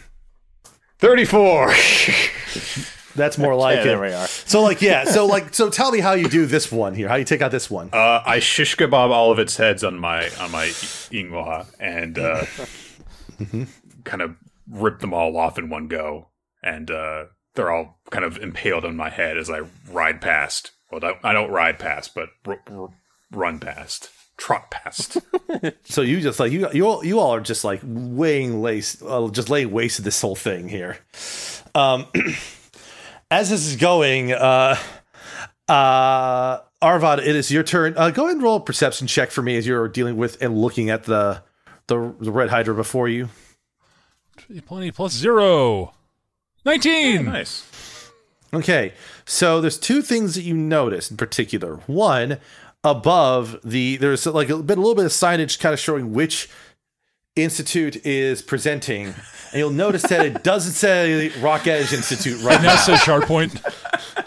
34. 1.00 1.68
That's 3.16 3.38
more 3.38 3.56
like 3.66 3.76
Yeah, 3.78 3.82
it. 3.82 3.86
there 3.86 4.02
we 4.02 4.12
are. 4.12 4.28
So 4.28 4.62
like 4.62 4.82
yeah, 4.82 5.06
so 5.06 5.26
like 5.36 5.54
so 5.54 5.70
tell 5.70 5.92
me 5.92 6.00
how 6.00 6.14
you 6.14 6.28
do 6.28 6.46
this 6.46 6.72
one 6.72 6.94
here. 6.96 7.08
How 7.08 7.16
you 7.16 7.24
take 7.26 7.42
out 7.42 7.52
this 7.52 7.70
one? 7.70 7.90
uh, 7.94 8.22
I 8.26 8.40
shish 8.40 8.76
kebab 8.76 9.10
all 9.12 9.32
of 9.32 9.40
its 9.40 9.56
heads 9.58 9.84
on 9.84 10.00
my 10.00 10.30
on 10.40 10.52
my 10.52 10.66
ingwa 11.12 11.66
and 11.80 12.18
uh, 12.20 12.46
kind 14.04 14.22
of 14.22 14.36
rip 14.70 15.00
them 15.00 15.14
all 15.14 15.38
off 15.38 15.58
in 15.58 15.70
one 15.70 15.88
go, 15.88 16.30
and 16.62 16.90
uh, 16.92 17.26
they're 17.56 17.72
all 17.72 18.00
kind 18.12 18.26
of 18.26 18.38
impaled 18.38 18.86
on 18.86 18.96
my 18.96 19.10
head 19.10 19.38
as 19.38 19.50
I 19.50 19.62
ride 19.90 20.22
past. 20.22 20.72
Well, 20.94 21.00
don't- 21.00 21.20
I 21.26 21.34
don't 21.34 21.50
ride 21.50 21.80
past, 21.80 22.14
but 22.14 22.30
r- 22.46 22.60
r- 22.72 22.90
run 23.32 23.60
past, 23.60 24.10
trot 24.38 24.70
past. 24.70 25.18
So 25.86 26.02
you 26.02 26.20
just 26.22 26.40
like 26.40 26.52
you 26.52 26.68
you 26.74 26.88
all, 26.88 27.06
you 27.06 27.20
all 27.20 27.36
are 27.36 27.40
just 27.40 27.64
like 27.64 27.80
weighing 27.84 28.62
lace, 28.64 29.00
uh, 29.04 29.28
just 29.30 29.50
laying 29.50 29.72
waste 29.72 29.98
to 29.98 30.02
this 30.02 30.20
whole 30.20 30.36
thing 30.36 30.68
here. 30.68 30.98
Um, 31.76 32.08
as 33.32 33.50
this 33.52 33.66
is 33.68 33.76
going, 33.76 34.32
uh, 34.32 34.76
uh, 35.68 36.60
Arvad, 36.82 37.20
it 37.20 37.36
is 37.36 37.52
your 37.52 37.62
turn. 37.64 37.94
Uh, 37.98 38.10
go 38.10 38.24
ahead 38.24 38.36
and 38.36 38.44
roll 38.44 38.56
a 38.58 38.60
perception 38.62 39.06
check 39.08 39.30
for 39.32 39.42
me 39.44 39.58
as 39.58 39.68
you're 39.68 39.88
dealing 39.88 40.18
with 40.18 40.42
and 40.42 40.58
looking 40.58 40.90
at 40.90 41.04
the 41.04 41.44
the, 41.88 42.14
the 42.20 42.32
red 42.32 42.50
hydra 42.50 42.74
before 42.74 43.08
you. 43.08 43.30
Plenty 44.66 44.92
plus 44.92 45.14
zero. 45.14 45.94
19! 46.66 47.26
nice. 47.26 48.10
Okay, 48.54 48.94
so 49.26 49.62
there's 49.62 49.78
two 49.78 50.02
things 50.02 50.36
that 50.36 50.44
you 50.44 50.54
notice 50.54 51.10
in 51.12 51.18
particular. 51.18 51.78
One, 51.88 52.38
above 52.84 53.60
the 53.64 53.98
there's 53.98 54.26
like 54.26 54.50
a 54.50 54.58
bit 54.58 54.78
a 54.78 54.82
little 54.82 54.96
bit 54.96 55.06
of 55.06 55.12
signage 55.12 55.60
kind 55.60 55.74
of 55.74 55.80
showing 55.80 56.14
which 56.14 56.50
institute 57.36 58.06
is 58.06 58.42
presenting, 58.42 59.08
and 59.08 59.56
you'll 59.56 59.70
notice 59.72 60.04
that 60.04 60.26
it 60.26 60.44
doesn't 60.44 60.74
say 60.74 61.30
Rock 61.40 61.66
Edge 61.68 61.92
Institute 61.94 62.42
right 62.44 62.62
Now 62.62 62.74
now. 62.74 62.76
says 62.76 63.00
Shard 63.02 63.24
Point. 63.24 63.60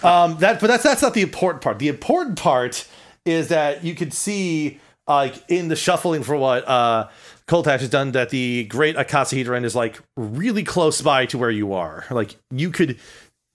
Um, 0.03 0.37
that, 0.39 0.59
but 0.59 0.67
that's 0.67 0.83
that's 0.83 1.01
not 1.01 1.13
the 1.13 1.21
important 1.21 1.61
part. 1.63 1.79
The 1.79 1.87
important 1.87 2.37
part 2.37 2.85
is 3.25 3.47
that 3.49 3.83
you 3.83 3.95
could 3.95 4.13
see, 4.13 4.79
like 5.07 5.35
in 5.49 5.69
the 5.69 5.75
shuffling 5.75 6.23
for 6.23 6.35
what 6.35 6.67
uh, 6.67 7.07
Coltash 7.47 7.79
has 7.79 7.89
done, 7.89 8.11
that 8.11 8.29
the 8.29 8.65
Great 8.65 8.95
Akasahedron 8.97 9.63
is 9.63 9.75
like 9.75 9.99
really 10.17 10.63
close 10.63 11.01
by 11.01 11.25
to 11.27 11.37
where 11.37 11.49
you 11.49 11.73
are. 11.73 12.05
Like 12.11 12.35
you 12.51 12.69
could 12.71 12.99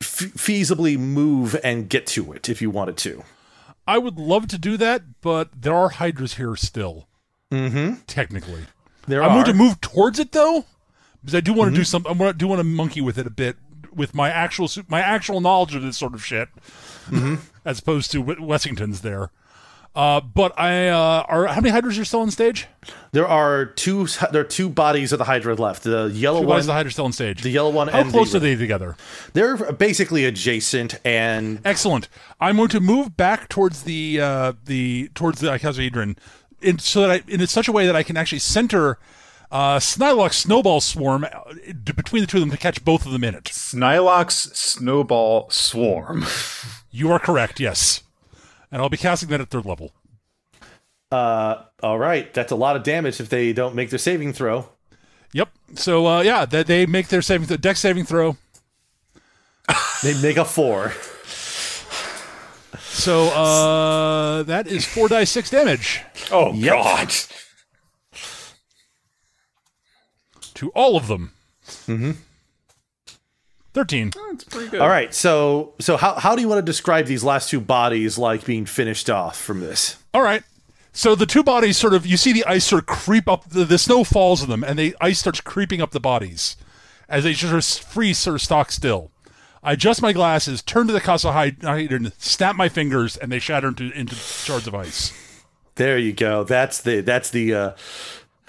f- 0.01 0.33
feasibly 0.37 0.99
move 0.99 1.57
and 1.65 1.89
get 1.89 2.07
to 2.09 2.33
it 2.33 2.49
if 2.49 2.61
you 2.63 2.71
wanted 2.71 2.97
to. 2.99 3.25
I 3.87 3.99
would 3.99 4.19
love 4.19 4.49
to 4.49 4.59
do 4.59 4.77
that, 4.77 5.21
but 5.23 5.63
there 5.63 5.75
are 5.75 5.89
hydras 5.89 6.35
here 6.35 6.57
still. 6.57 7.09
Mm-hmm. 7.51 8.03
Technically. 8.07 8.67
There 9.07 9.23
I'm 9.23 9.31
are. 9.31 9.45
going 9.45 9.47
to 9.47 9.55
move 9.55 9.81
towards 9.81 10.19
it 10.19 10.33
though, 10.33 10.67
because 11.23 11.35
I 11.35 11.41
do 11.41 11.55
want 11.55 11.71
to 11.73 11.77
do 11.77 11.85
some. 11.85 12.05
I 12.07 12.33
do 12.33 12.47
want 12.47 12.59
to 12.61 12.65
monkey 12.65 13.01
with 13.01 13.17
it 13.19 13.27
a 13.27 13.31
bit 13.31 13.57
with 13.95 14.15
my 14.15 14.29
actual 14.29 14.69
my 14.89 15.01
actual 15.01 15.41
knowledge 15.41 15.75
of 15.75 15.83
this 15.83 15.97
sort 15.97 16.13
of 16.15 16.23
shit, 16.25 16.49
as 17.65 17.79
opposed 17.79 18.11
to 18.13 18.21
Wes- 18.21 18.39
Wessington's 18.39 19.01
there. 19.01 19.31
Uh, 19.95 20.21
but 20.21 20.59
I 20.59 20.89
uh, 20.89 21.25
are 21.29 21.47
how 21.47 21.61
many 21.61 21.71
hydras 21.71 21.99
are 21.99 22.05
still 22.05 22.21
on 22.21 22.31
stage? 22.31 22.67
There 23.13 23.27
are 23.27 23.65
two. 23.67 24.07
There 24.31 24.43
are 24.43 24.45
two 24.45 24.69
bodies 24.69 25.13
of 25.13 25.19
the 25.19 25.25
Hydra 25.25 25.55
left. 25.55 25.83
The 25.83 26.11
yellow 26.15 26.41
Why 26.41 26.47
one. 26.47 26.59
is 26.61 26.67
the 26.67 26.73
hydra 26.73 26.93
still 26.93 27.07
on 27.07 27.13
stage? 27.13 27.43
the 27.43 27.51
yellow 27.51 27.71
one 27.71 27.89
how 27.89 28.01
and 28.01 28.11
close 28.11 28.31
the, 28.31 28.37
are 28.37 28.41
they 28.41 28.55
together? 28.55 28.97
They're 29.33 29.57
basically 29.73 30.25
adjacent, 30.25 31.01
and 31.05 31.61
Excellent. 31.65 32.09
I'm 32.41 32.57
going 32.57 32.69
to 32.69 32.81
move 32.81 33.17
back 33.17 33.49
towards 33.49 33.83
the 33.83 34.21
uh, 34.21 34.53
the 34.65 35.11
towards 35.15 35.41
the 35.41 35.49
icosahedron, 35.49 36.17
in 36.63 36.79
so 36.79 37.01
that 37.01 37.11
I 37.11 37.23
in 37.27 37.45
such 37.49 37.67
a 37.67 37.73
way 37.73 37.87
that 37.87 37.97
I 37.97 38.05
can 38.05 38.17
actually 38.17 38.39
center 38.41 38.99
uh, 39.51 39.81
Snilloc's 39.81 40.37
snowball 40.37 40.81
swarm 40.81 41.25
uh, 41.25 41.31
between 41.97 42.21
the 42.23 42.27
two 42.27 42.37
of 42.37 42.43
them 42.43 42.51
to 42.51 42.57
catch 42.59 42.85
both 42.85 43.05
of 43.07 43.13
them 43.13 43.25
in 43.25 43.35
it. 43.35 43.49
Snilloc's 43.49 44.57
snowball 44.57 45.49
swarm. 45.51 46.25
You 46.91 47.13
are 47.13 47.19
correct. 47.19 47.61
Yes, 47.61 48.03
and 48.71 48.83
I'll 48.83 48.89
be 48.89 48.97
casting 48.97 49.29
that 49.31 49.41
at 49.41 49.51
third 49.51 49.67
level. 49.67 49.93
Uh, 51.11 51.65
all 51.83 51.99
right, 51.99 52.33
that's 52.35 52.53
a 52.53 52.57
lot 52.57 52.77
of 52.77 52.83
damage 52.83 53.19
if 53.21 53.29
they 53.29 53.53
don't 53.53 53.75
make 53.75 53.91
their 53.91 53.99
saving 53.99 54.33
throw. 54.33 54.69
Yep. 55.33 55.49
So 55.75 56.07
uh, 56.07 56.21
yeah, 56.23 56.45
that 56.47 56.67
they 56.67 56.87
make 56.87 57.09
their 57.09 57.23
saving 57.23 57.47
th- 57.49 57.61
deck 57.61 57.77
saving 57.77 58.05
throw. 58.05 58.37
They 60.03 60.21
make 60.23 60.37
a 60.37 60.45
four. 60.45 60.93
So 62.81 63.29
uh, 63.29 64.43
that 64.45 64.67
is 64.67 64.85
four 64.85 65.09
die 65.09 65.25
six 65.25 65.51
damage 65.51 66.03
Oh 66.33 66.53
Yep. 66.53 66.73
God! 66.75 67.13
to 70.55 70.71
all 70.71 70.97
of 70.97 71.07
them. 71.07 71.33
Mm-hmm. 71.87 72.11
Thirteen. 73.79 74.11
That's 74.31 74.43
pretty 74.43 74.71
good. 74.71 74.81
All 74.81 74.89
right, 74.89 75.15
so 75.15 75.75
so 75.79 75.97
how 75.97 76.15
how 76.15 76.35
do 76.35 76.43
you 76.43 76.49
want 76.49 76.59
to 76.59 76.67
describe 76.67 77.07
these 77.07 77.23
last 77.23 77.49
two 77.49 77.61
bodies 77.61 78.19
like 78.19 78.45
being 78.45 78.67
finished 78.67 79.09
off 79.09 79.41
from 79.41 79.61
this? 79.61 79.99
All 80.13 80.21
right. 80.23 80.43
So 80.93 81.15
the 81.15 81.27
two 81.27 81.45
bodies 81.45 81.77
sort 81.77 81.95
of 81.95 82.05
you 82.05 82.17
see 82.17 82.33
the 82.33 82.45
ice 82.45 82.65
sort 82.65 82.83
of 82.83 82.87
creep 82.87 83.29
up 83.29 83.49
the, 83.51 83.65
the 83.65 83.79
snow 83.79 84.03
falls 84.03 84.43
on 84.43 84.49
them 84.49 84.65
and 84.65 84.77
the 84.77 84.97
ice 85.01 85.21
starts 85.21 85.41
creeping 85.41 85.81
up 85.81 85.93
the 85.93 86.01
bodies 86.01 86.57
as 87.09 87.23
they 87.23 87.35
just 87.35 87.53
sort 87.53 87.85
of 87.85 87.89
freeze 87.89 88.19
sort 88.19 88.35
of 88.35 88.43
stock 88.43 88.73
still. 88.73 89.13
I 89.63 89.75
adjust 89.75 90.03
my 90.03 90.13
glasses, 90.13 90.61
turn 90.61 90.89
to 90.89 90.93
the 90.93 91.01
Casa 91.01 91.31
Hydrant, 91.31 92.21
snap 92.21 92.57
my 92.57 92.69
fingers, 92.69 93.17
and 93.17 93.31
they 93.31 93.39
shatter 93.39 93.69
into, 93.69 93.93
into 93.93 94.17
shards 94.17 94.67
of 94.67 94.75
ice. 94.75 95.13
There 95.77 95.99
you 95.99 96.13
go. 96.13 96.43
That's 96.43 96.81
the 96.81 97.01
that's 97.01 97.31
the 97.31 97.55
uh 97.55 97.73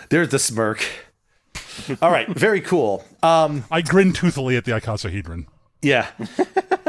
there's 0.09 0.29
the 0.29 0.39
smirk. 0.39 0.83
All 2.01 2.09
right, 2.09 2.27
very 2.29 2.61
cool. 2.61 3.05
Um 3.23 3.65
I 3.71 3.81
grin 3.81 4.13
toothily 4.13 4.55
at 4.57 4.65
the 4.65 4.71
icosahedron. 4.71 5.45
yeah. 5.81 6.07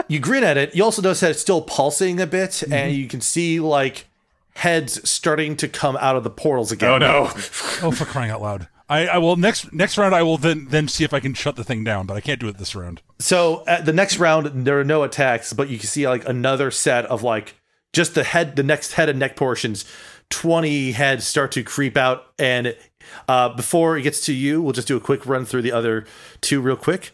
you 0.09 0.19
grin 0.19 0.45
at 0.45 0.57
it. 0.57 0.75
You 0.75 0.85
also 0.85 1.03
notice 1.03 1.21
that 1.21 1.31
it's 1.33 1.41
still 1.41 1.63
pulsing 1.63 2.21
a 2.21 2.27
bit 2.27 2.63
and 2.71 2.93
you 2.93 3.07
can 3.09 3.21
see 3.21 3.61
like 3.61 4.07
heads 4.55 5.09
starting 5.09 5.57
to 5.57 5.69
come 5.69 5.97
out 6.01 6.17
of 6.17 6.25
the 6.25 6.31
portals 6.31 6.73
again. 6.73 6.91
Oh 6.91 6.99
no! 6.99 7.25
Oh, 7.83 7.91
for 7.91 8.05
crying 8.05 8.31
out 8.31 8.43
loud! 8.43 8.69
I, 8.91 9.07
I 9.07 9.19
will 9.19 9.37
next 9.37 9.73
next 9.73 9.97
round. 9.97 10.15
I 10.15 10.23
will 10.23 10.37
then 10.37 10.67
then 10.69 10.89
see 10.89 11.05
if 11.05 11.15
I 11.15 11.21
can 11.21 11.33
shut 11.35 11.57
the 11.57 11.65
thing 11.65 11.85
down, 11.85 12.07
but 12.07 12.17
I 12.17 12.21
can't 12.21 12.41
do 12.41 12.49
it 12.49 12.59
this 12.59 12.75
round. 12.75 13.01
So 13.19 13.65
at 13.67 13.87
the 13.87 13.93
next 13.93 14.19
round, 14.19 14.67
there 14.67 14.79
are 14.81 14.85
no 14.85 15.03
attacks, 15.05 15.53
but 15.53 15.69
you 15.69 15.79
can 15.79 15.87
see 15.87 16.07
like 16.09 16.29
another 16.29 16.71
set 16.71 17.07
of 17.07 17.23
like 17.23 17.55
just 17.93 18.15
the 18.15 18.25
head, 18.25 18.57
the 18.57 18.63
next 18.63 18.93
head 18.95 19.09
and 19.09 19.19
neck 19.19 19.37
portions. 19.37 19.85
Twenty 20.29 20.93
heads 20.93 21.27
start 21.27 21.53
to 21.53 21.63
creep 21.63 21.97
out, 21.97 22.27
and 22.39 22.77
uh, 23.29 23.49
before 23.51 23.97
it 23.97 24.03
gets 24.03 24.25
to 24.27 24.33
you, 24.33 24.63
we'll 24.63 24.73
just 24.73 24.89
do 24.89 24.97
a 24.97 25.01
quick 25.01 25.27
run 25.27 25.45
through 25.45 25.63
the 25.63 25.73
other 25.73 26.07
two 26.41 26.61
real 26.61 26.77
quick. 26.77 27.13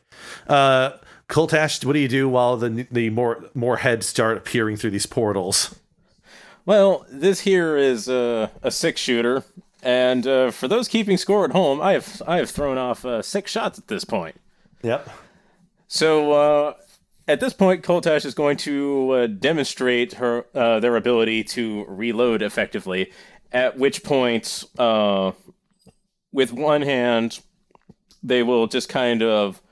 Uh, 0.48 0.92
Coltash, 1.28 1.84
what 1.84 1.94
do 1.94 1.98
you 1.98 2.08
do 2.08 2.28
while 2.28 2.56
the 2.56 2.86
the 2.90 3.10
more 3.10 3.44
more 3.54 3.78
heads 3.78 4.06
start 4.06 4.36
appearing 4.36 4.76
through 4.76 4.90
these 4.90 5.06
portals? 5.06 5.74
Well, 6.64 7.06
this 7.10 7.40
here 7.40 7.76
is 7.76 8.08
uh, 8.08 8.48
a 8.62 8.70
six 8.70 9.00
shooter, 9.00 9.44
and 9.82 10.26
uh, 10.26 10.50
for 10.50 10.68
those 10.68 10.88
keeping 10.88 11.16
score 11.16 11.44
at 11.44 11.52
home, 11.52 11.80
I 11.80 11.92
have 11.92 12.22
I 12.26 12.36
have 12.38 12.50
thrown 12.50 12.78
off 12.78 13.04
uh, 13.04 13.22
six 13.22 13.50
shots 13.50 13.78
at 13.78 13.88
this 13.88 14.04
point. 14.04 14.36
Yep. 14.82 15.08
So 15.88 16.32
uh, 16.32 16.74
at 17.28 17.40
this 17.40 17.52
point, 17.52 17.82
Koltash 17.82 18.24
is 18.24 18.34
going 18.34 18.56
to 18.58 19.10
uh, 19.10 19.26
demonstrate 19.26 20.14
her 20.14 20.46
uh, 20.54 20.80
their 20.80 20.96
ability 20.96 21.44
to 21.44 21.84
reload 21.88 22.42
effectively. 22.42 23.12
At 23.52 23.78
which 23.78 24.02
point, 24.02 24.64
uh, 24.78 25.32
with 26.36 26.52
one 26.52 26.82
hand, 26.82 27.40
they 28.22 28.42
will 28.42 28.66
just 28.66 28.90
kind 28.90 29.22
of 29.22 29.62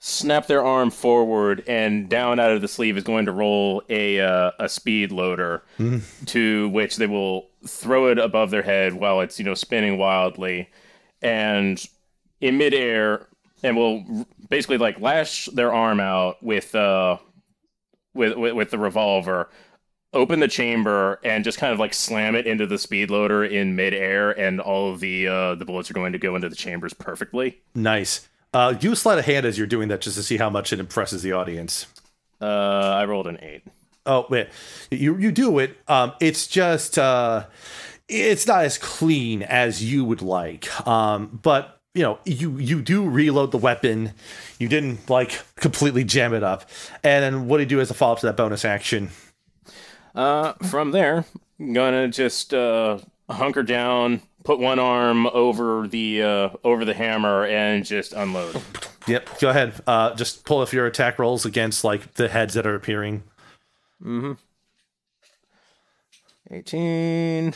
snap 0.00 0.48
their 0.48 0.64
arm 0.64 0.90
forward, 0.90 1.62
and 1.68 2.08
down 2.08 2.40
out 2.40 2.50
of 2.50 2.60
the 2.60 2.66
sleeve 2.66 2.96
is 2.96 3.04
going 3.04 3.24
to 3.26 3.32
roll 3.32 3.84
a 3.88 4.20
uh, 4.20 4.50
a 4.58 4.68
speed 4.68 5.12
loader, 5.12 5.62
to 6.26 6.68
which 6.70 6.96
they 6.96 7.06
will 7.06 7.48
throw 7.66 8.08
it 8.08 8.18
above 8.18 8.50
their 8.50 8.62
head 8.62 8.94
while 8.94 9.20
it's 9.20 9.38
you 9.38 9.44
know 9.44 9.54
spinning 9.54 9.96
wildly, 9.96 10.68
and 11.22 11.86
in 12.40 12.58
midair, 12.58 13.28
and 13.62 13.76
will 13.76 14.26
basically 14.50 14.76
like 14.76 15.00
lash 15.00 15.46
their 15.46 15.72
arm 15.72 16.00
out 16.00 16.42
with 16.42 16.74
uh 16.74 17.16
with 18.12 18.36
with, 18.36 18.54
with 18.54 18.70
the 18.70 18.78
revolver. 18.78 19.48
Open 20.14 20.40
the 20.40 20.48
chamber 20.48 21.20
and 21.22 21.44
just 21.44 21.58
kind 21.58 21.72
of 21.72 21.78
like 21.78 21.92
slam 21.92 22.34
it 22.34 22.46
into 22.46 22.66
the 22.66 22.78
speed 22.78 23.10
loader 23.10 23.44
in 23.44 23.76
midair, 23.76 24.30
and 24.30 24.60
all 24.60 24.90
of 24.90 25.00
the 25.00 25.28
uh, 25.28 25.54
the 25.54 25.64
bullets 25.64 25.90
are 25.90 25.94
going 25.94 26.12
to 26.12 26.18
go 26.18 26.34
into 26.34 26.48
the 26.48 26.56
chambers 26.56 26.94
perfectly. 26.94 27.60
Nice. 27.74 28.26
Uh, 28.54 28.72
do 28.72 28.92
a 28.92 28.96
sleight 28.96 29.18
of 29.18 29.26
hand 29.26 29.44
as 29.44 29.58
you're 29.58 29.66
doing 29.66 29.88
that, 29.88 30.00
just 30.00 30.16
to 30.16 30.22
see 30.22 30.38
how 30.38 30.48
much 30.48 30.72
it 30.72 30.80
impresses 30.80 31.22
the 31.22 31.32
audience. 31.32 31.86
Uh, 32.40 32.46
I 32.46 33.04
rolled 33.04 33.26
an 33.26 33.38
eight. 33.42 33.64
Oh 34.06 34.26
wait, 34.30 34.48
you 34.90 35.18
you 35.18 35.30
do 35.30 35.58
it. 35.58 35.76
Um, 35.86 36.12
it's 36.20 36.46
just 36.46 36.98
uh, 36.98 37.44
it's 38.08 38.46
not 38.46 38.64
as 38.64 38.78
clean 38.78 39.42
as 39.42 39.84
you 39.84 40.04
would 40.06 40.22
like. 40.22 40.86
Um, 40.86 41.38
but 41.42 41.78
you 41.94 42.02
know, 42.02 42.18
you 42.24 42.56
you 42.56 42.80
do 42.80 43.06
reload 43.06 43.52
the 43.52 43.58
weapon. 43.58 44.12
You 44.58 44.68
didn't 44.68 45.10
like 45.10 45.42
completely 45.56 46.04
jam 46.04 46.32
it 46.32 46.42
up. 46.42 46.70
And 47.04 47.22
then 47.22 47.48
what 47.48 47.58
do 47.58 47.64
you 47.64 47.68
do 47.68 47.80
as 47.80 47.90
a 47.90 47.94
follow 47.94 48.14
up 48.14 48.20
to 48.20 48.26
that 48.26 48.36
bonus 48.36 48.64
action? 48.64 49.10
Uh, 50.18 50.52
from 50.68 50.90
there, 50.90 51.24
I'm 51.60 51.72
gonna 51.72 52.08
just 52.08 52.52
uh, 52.52 52.98
hunker 53.30 53.62
down, 53.62 54.20
put 54.42 54.58
one 54.58 54.80
arm 54.80 55.28
over 55.28 55.86
the 55.86 56.22
uh, 56.24 56.48
over 56.64 56.84
the 56.84 56.92
hammer, 56.92 57.46
and 57.46 57.84
just 57.84 58.12
unload. 58.14 58.60
Yep, 59.06 59.38
go 59.38 59.48
ahead. 59.48 59.80
Uh, 59.86 60.16
just 60.16 60.44
pull 60.44 60.58
off 60.58 60.72
your 60.72 60.86
attack 60.86 61.20
rolls 61.20 61.46
against 61.46 61.84
like 61.84 62.14
the 62.14 62.28
heads 62.28 62.54
that 62.54 62.66
are 62.66 62.74
appearing. 62.74 63.22
Mm-hmm. 64.02 64.32
Eighteen. 66.50 67.54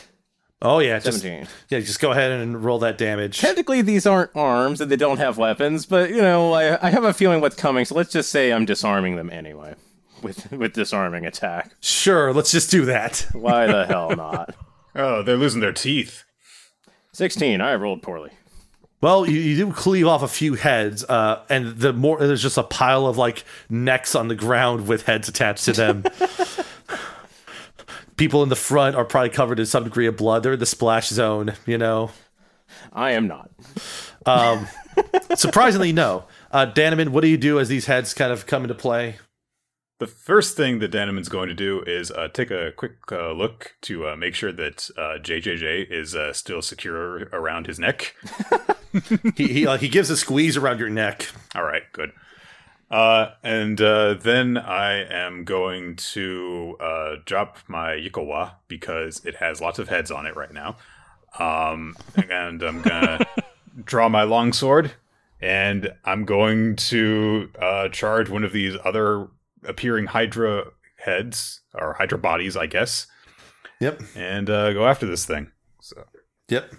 Oh 0.61 0.79
yeah, 0.79 0.99
just 0.99 1.21
17. 1.21 1.49
yeah, 1.67 1.79
just 1.81 1.99
go 1.99 2.11
ahead 2.13 2.31
and 2.31 2.63
roll 2.63 2.79
that 2.79 2.97
damage. 2.97 3.39
Technically, 3.39 3.81
these 3.81 4.05
aren't 4.05 4.33
arms 4.33 4.79
and 4.79 4.89
they 4.89 4.95
don't 4.95 5.17
have 5.17 5.37
weapons, 5.37 5.85
but 5.85 6.11
you 6.11 6.21
know, 6.21 6.53
I, 6.53 6.87
I 6.87 6.91
have 6.91 7.03
a 7.03 7.13
feeling 7.13 7.41
what's 7.41 7.57
coming. 7.57 7.83
So 7.83 7.95
let's 7.95 8.13
just 8.13 8.29
say 8.31 8.53
I'm 8.53 8.63
disarming 8.63 9.17
them 9.17 9.29
anyway, 9.29 9.75
with 10.23 10.51
with 10.51 10.73
disarming 10.73 11.25
attack. 11.25 11.71
Sure, 11.81 12.33
let's 12.33 12.51
just 12.51 12.71
do 12.71 12.85
that. 12.85 13.25
Why 13.33 13.67
the 13.67 13.85
hell 13.87 14.15
not? 14.15 14.55
Oh, 14.95 15.23
they're 15.23 15.37
losing 15.37 15.61
their 15.61 15.73
teeth. 15.73 16.23
Sixteen. 17.11 17.61
I 17.61 17.75
rolled 17.75 18.01
poorly. 18.01 18.31
Well, 19.01 19.29
you, 19.29 19.37
you 19.37 19.57
do 19.57 19.73
cleave 19.73 20.07
off 20.07 20.23
a 20.23 20.29
few 20.29 20.53
heads, 20.53 21.03
uh, 21.03 21.43
and 21.49 21.77
the 21.77 21.91
more 21.91 22.19
there's 22.19 22.41
just 22.41 22.57
a 22.57 22.63
pile 22.63 23.05
of 23.05 23.17
like 23.17 23.43
necks 23.69 24.15
on 24.15 24.29
the 24.29 24.35
ground 24.35 24.87
with 24.87 25.05
heads 25.05 25.27
attached 25.27 25.65
to 25.65 25.73
them. 25.73 26.05
People 28.15 28.43
in 28.43 28.49
the 28.49 28.55
front 28.55 28.95
are 28.95 29.03
probably 29.03 29.29
covered 29.29 29.59
in 29.59 29.65
some 29.65 29.83
degree 29.83 30.07
of 30.07 30.15
blood. 30.15 30.43
They're 30.43 30.53
in 30.53 30.59
the 30.59 30.65
splash 30.65 31.09
zone, 31.09 31.53
you 31.65 31.77
know. 31.77 32.11
I 32.93 33.11
am 33.11 33.27
not. 33.27 33.49
Surprisingly, 35.35 35.91
no. 35.91 36.25
Uh, 36.51 36.67
Danaman, 36.67 37.09
what 37.09 37.21
do 37.21 37.27
you 37.27 37.37
do 37.37 37.59
as 37.59 37.67
these 37.67 37.87
heads 37.87 38.13
kind 38.13 38.31
of 38.31 38.45
come 38.45 38.61
into 38.61 38.75
play? 38.75 39.15
The 39.99 40.07
first 40.07 40.57
thing 40.57 40.79
that 40.79 40.91
Danaman's 40.91 41.29
going 41.29 41.49
to 41.49 41.53
do 41.53 41.81
is 41.83 42.11
uh, 42.11 42.27
take 42.27 42.51
a 42.51 42.71
quick 42.71 42.93
uh, 43.11 43.31
look 43.31 43.75
to 43.81 44.07
uh, 44.07 44.15
make 44.15 44.35
sure 44.35 44.51
that 44.51 44.89
uh, 44.97 45.19
JJJ 45.21 45.89
is 45.89 46.15
uh, 46.15 46.33
still 46.33 46.61
secure 46.61 47.29
around 47.31 47.67
his 47.67 47.79
neck. 47.79 48.15
He 49.35 49.47
he, 49.47 49.67
uh, 49.67 49.77
he 49.77 49.89
gives 49.89 50.09
a 50.09 50.17
squeeze 50.17 50.55
around 50.55 50.79
your 50.79 50.89
neck. 50.89 51.27
All 51.55 51.63
right, 51.63 51.83
good. 51.93 52.11
Uh, 52.91 53.31
and 53.41 53.81
uh, 53.81 54.13
then 54.13 54.55
I 54.55 55.03
am 55.03 55.45
going 55.45 55.95
to 55.95 56.77
uh, 56.79 57.15
drop 57.25 57.57
my 57.67 57.93
Yikowa 57.93 58.51
because 58.67 59.25
it 59.25 59.37
has 59.37 59.59
lots 59.59 59.79
of 59.79 59.89
heads 59.89 60.11
on 60.11 60.27
it 60.27 60.35
right 60.35 60.53
now. 60.53 60.75
Um, 61.39 61.95
and 62.29 62.61
I'm 62.61 62.83
gonna 62.83 63.25
draw 63.83 64.09
my 64.09 64.23
longsword, 64.23 64.91
and 65.41 65.91
I'm 66.05 66.25
going 66.25 66.75
to 66.75 67.49
uh, 67.59 67.89
charge 67.89 68.29
one 68.29 68.43
of 68.43 68.51
these 68.53 68.75
other 68.85 69.27
appearing 69.65 70.07
Hydra 70.07 70.65
heads 70.97 71.61
or 71.73 71.93
Hydra 71.93 72.17
bodies, 72.17 72.55
I 72.57 72.65
guess, 72.67 73.07
Yep. 73.79 74.01
and 74.15 74.49
uh, 74.49 74.73
go 74.73 74.87
after 74.87 75.05
this 75.05 75.25
thing. 75.25 75.51
So 75.81 76.03
Yep. 76.49 76.73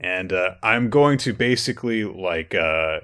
and 0.00 0.32
uh, 0.32 0.54
I'm 0.62 0.90
going 0.90 1.18
to 1.18 1.32
basically 1.32 2.04
like 2.04 2.54
uh, 2.54 3.00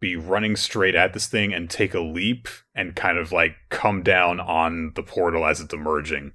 be 0.00 0.16
running 0.16 0.56
straight 0.56 0.94
at 0.94 1.12
this 1.12 1.26
thing 1.26 1.52
and 1.52 1.68
take 1.70 1.94
a 1.94 2.00
leap 2.00 2.48
and 2.74 2.96
kind 2.96 3.18
of 3.18 3.32
like 3.32 3.54
come 3.70 4.02
down 4.02 4.40
on 4.40 4.92
the 4.94 5.02
portal 5.02 5.46
as 5.46 5.60
it's 5.60 5.74
emerging. 5.74 6.32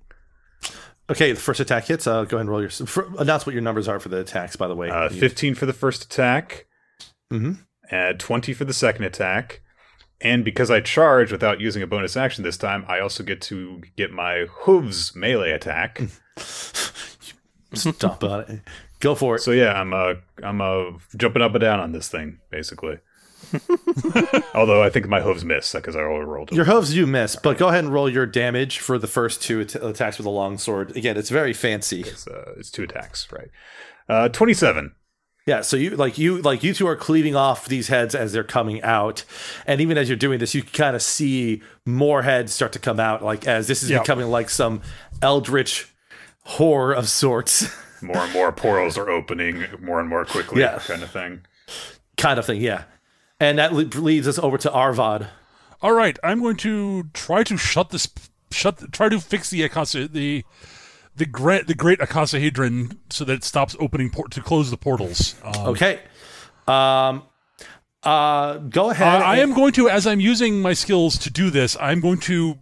Okay, 1.09 1.31
the 1.31 1.39
first 1.39 1.59
attack 1.61 1.85
hits. 1.85 2.05
Uh, 2.05 2.23
go 2.25 2.35
ahead 2.37 2.41
and 2.41 2.49
roll 2.49 2.59
your. 2.61 2.69
For, 2.69 3.07
announce 3.17 3.45
what 3.45 3.53
your 3.53 3.61
numbers 3.61 3.87
are 3.87 3.99
for 3.99 4.09
the 4.09 4.19
attacks, 4.19 4.55
by 4.57 4.67
the 4.67 4.75
way. 4.75 4.89
Uh, 4.89 5.07
15 5.09 5.55
for 5.55 5.65
the 5.65 5.71
first 5.73 6.03
attack, 6.03 6.65
hmm 7.31 7.53
uh, 7.89 8.11
20 8.19 8.51
for 8.53 8.65
the 8.65 8.73
second 8.73 9.05
attack, 9.05 9.61
and 10.21 10.43
because 10.45 10.71
I 10.71 10.79
charge 10.81 11.31
without 11.31 11.59
using 11.61 11.81
a 11.83 11.87
bonus 11.87 12.17
action 12.17 12.43
this 12.43 12.57
time, 12.57 12.85
I 12.87 12.99
also 12.99 13.23
get 13.23 13.41
to 13.43 13.81
get 13.95 14.11
my 14.11 14.45
hooves 14.49 15.15
melee 15.15 15.51
attack. 15.51 16.01
Stop 17.73 18.23
it. 18.23 18.61
Go 18.99 19.13
for 19.15 19.35
it. 19.35 19.41
so 19.41 19.51
yeah, 19.51 19.73
I'm 19.79 19.93
uh 19.93 20.15
I'm 20.43 20.61
uh 20.61 20.91
jumping 21.15 21.41
up 21.41 21.53
and 21.53 21.61
down 21.61 21.79
on 21.79 21.91
this 21.91 22.09
thing 22.09 22.39
basically. 22.49 22.97
Although 24.55 24.81
I 24.83 24.89
think 24.89 25.07
my 25.07 25.21
hooves 25.21 25.45
miss 25.45 25.71
because 25.73 25.95
I 25.95 25.99
already 25.99 26.25
rolled. 26.25 26.51
Your 26.51 26.65
hooves 26.65 26.93
do 26.93 27.05
miss, 27.05 27.35
but 27.35 27.57
go 27.57 27.67
ahead 27.67 27.83
and 27.83 27.93
roll 27.93 28.09
your 28.09 28.25
damage 28.25 28.79
for 28.79 28.97
the 28.97 29.07
first 29.07 29.41
two 29.43 29.61
at- 29.61 29.75
attacks 29.75 30.17
with 30.17 30.25
a 30.25 30.31
long 30.31 30.57
sword. 30.57 30.97
Again, 30.97 31.17
it's 31.17 31.29
very 31.29 31.53
fancy. 31.53 32.01
It's, 32.01 32.27
uh, 32.27 32.53
it's 32.57 32.71
two 32.71 32.83
attacks, 32.83 33.27
right? 33.31 33.49
Uh, 34.09 34.29
Twenty-seven. 34.29 34.95
Yeah, 35.47 35.61
so 35.61 35.77
you 35.77 35.91
like 35.91 36.17
you 36.17 36.41
like 36.41 36.61
you 36.61 36.73
two 36.73 36.87
are 36.87 36.95
cleaving 36.97 37.35
off 37.35 37.67
these 37.69 37.87
heads 37.87 38.13
as 38.13 38.33
they're 38.33 38.43
coming 38.43 38.83
out, 38.83 39.23
and 39.65 39.79
even 39.79 39.97
as 39.97 40.09
you're 40.09 40.17
doing 40.17 40.39
this, 40.39 40.53
you 40.53 40.61
can 40.61 40.73
kind 40.73 40.93
of 40.95 41.01
see 41.01 41.61
more 41.85 42.21
heads 42.23 42.51
start 42.53 42.73
to 42.73 42.79
come 42.79 42.99
out. 42.99 43.23
Like 43.23 43.47
as 43.47 43.65
this 43.67 43.81
is 43.81 43.89
Yeah. 43.89 43.99
becoming 43.99 44.27
like 44.27 44.49
some 44.49 44.81
eldritch 45.21 45.87
horror 46.43 46.91
of 46.93 47.07
sorts, 47.09 47.73
More 48.01 48.17
and 48.17 48.33
more 48.33 48.51
portals 48.63 48.97
are 48.97 49.09
opening 49.09 49.65
more 49.81 50.01
and 50.01 50.09
more 50.09 50.25
quickly, 50.25 50.61
Yeah. 50.61 50.79
kind 50.79 51.01
of 51.01 51.11
thing. 51.11 51.41
kind 52.17 52.37
of 52.39 52.45
thing. 52.45 52.59
Yeah, 52.61 52.83
and 53.39 53.57
that 53.57 53.73
leads 53.73 54.27
us 54.27 54.37
over 54.37 54.57
to 54.57 54.71
Arvad. 54.71 55.29
All 55.81 55.93
right, 55.93 56.19
I'm 56.23 56.41
going 56.41 56.57
to 56.57 57.03
try 57.13 57.43
to 57.43 57.55
shut 57.55 57.91
this, 57.91 58.09
shut, 58.51 58.91
try 58.91 59.07
to 59.07 59.19
fix 59.21 59.49
the 59.49 59.63
uh, 59.63 59.67
Akasa, 59.67 60.09
the, 60.09 60.43
the 61.17 61.25
great, 61.25 61.67
the 61.67 61.75
great 61.75 61.99
Akasahedron, 61.99 62.97
so 63.09 63.25
that 63.25 63.33
it 63.33 63.43
stops 63.43 63.75
opening 63.79 64.09
port 64.09 64.31
to 64.31 64.41
close 64.41 64.71
the 64.71 64.77
portals. 64.77 65.35
Um, 65.43 65.67
Okay, 65.67 65.99
um, 66.67 67.23
uh, 68.03 68.57
go 68.57 68.89
ahead. 68.91 69.21
Uh, 69.21 69.25
I 69.25 69.37
am 69.37 69.53
going 69.53 69.73
to, 69.73 69.89
as 69.89 70.07
I'm 70.07 70.19
using 70.19 70.61
my 70.61 70.73
skills 70.73 71.17
to 71.19 71.29
do 71.29 71.49
this, 71.49 71.75
I'm 71.79 71.99
going 71.99 72.19
to 72.21 72.57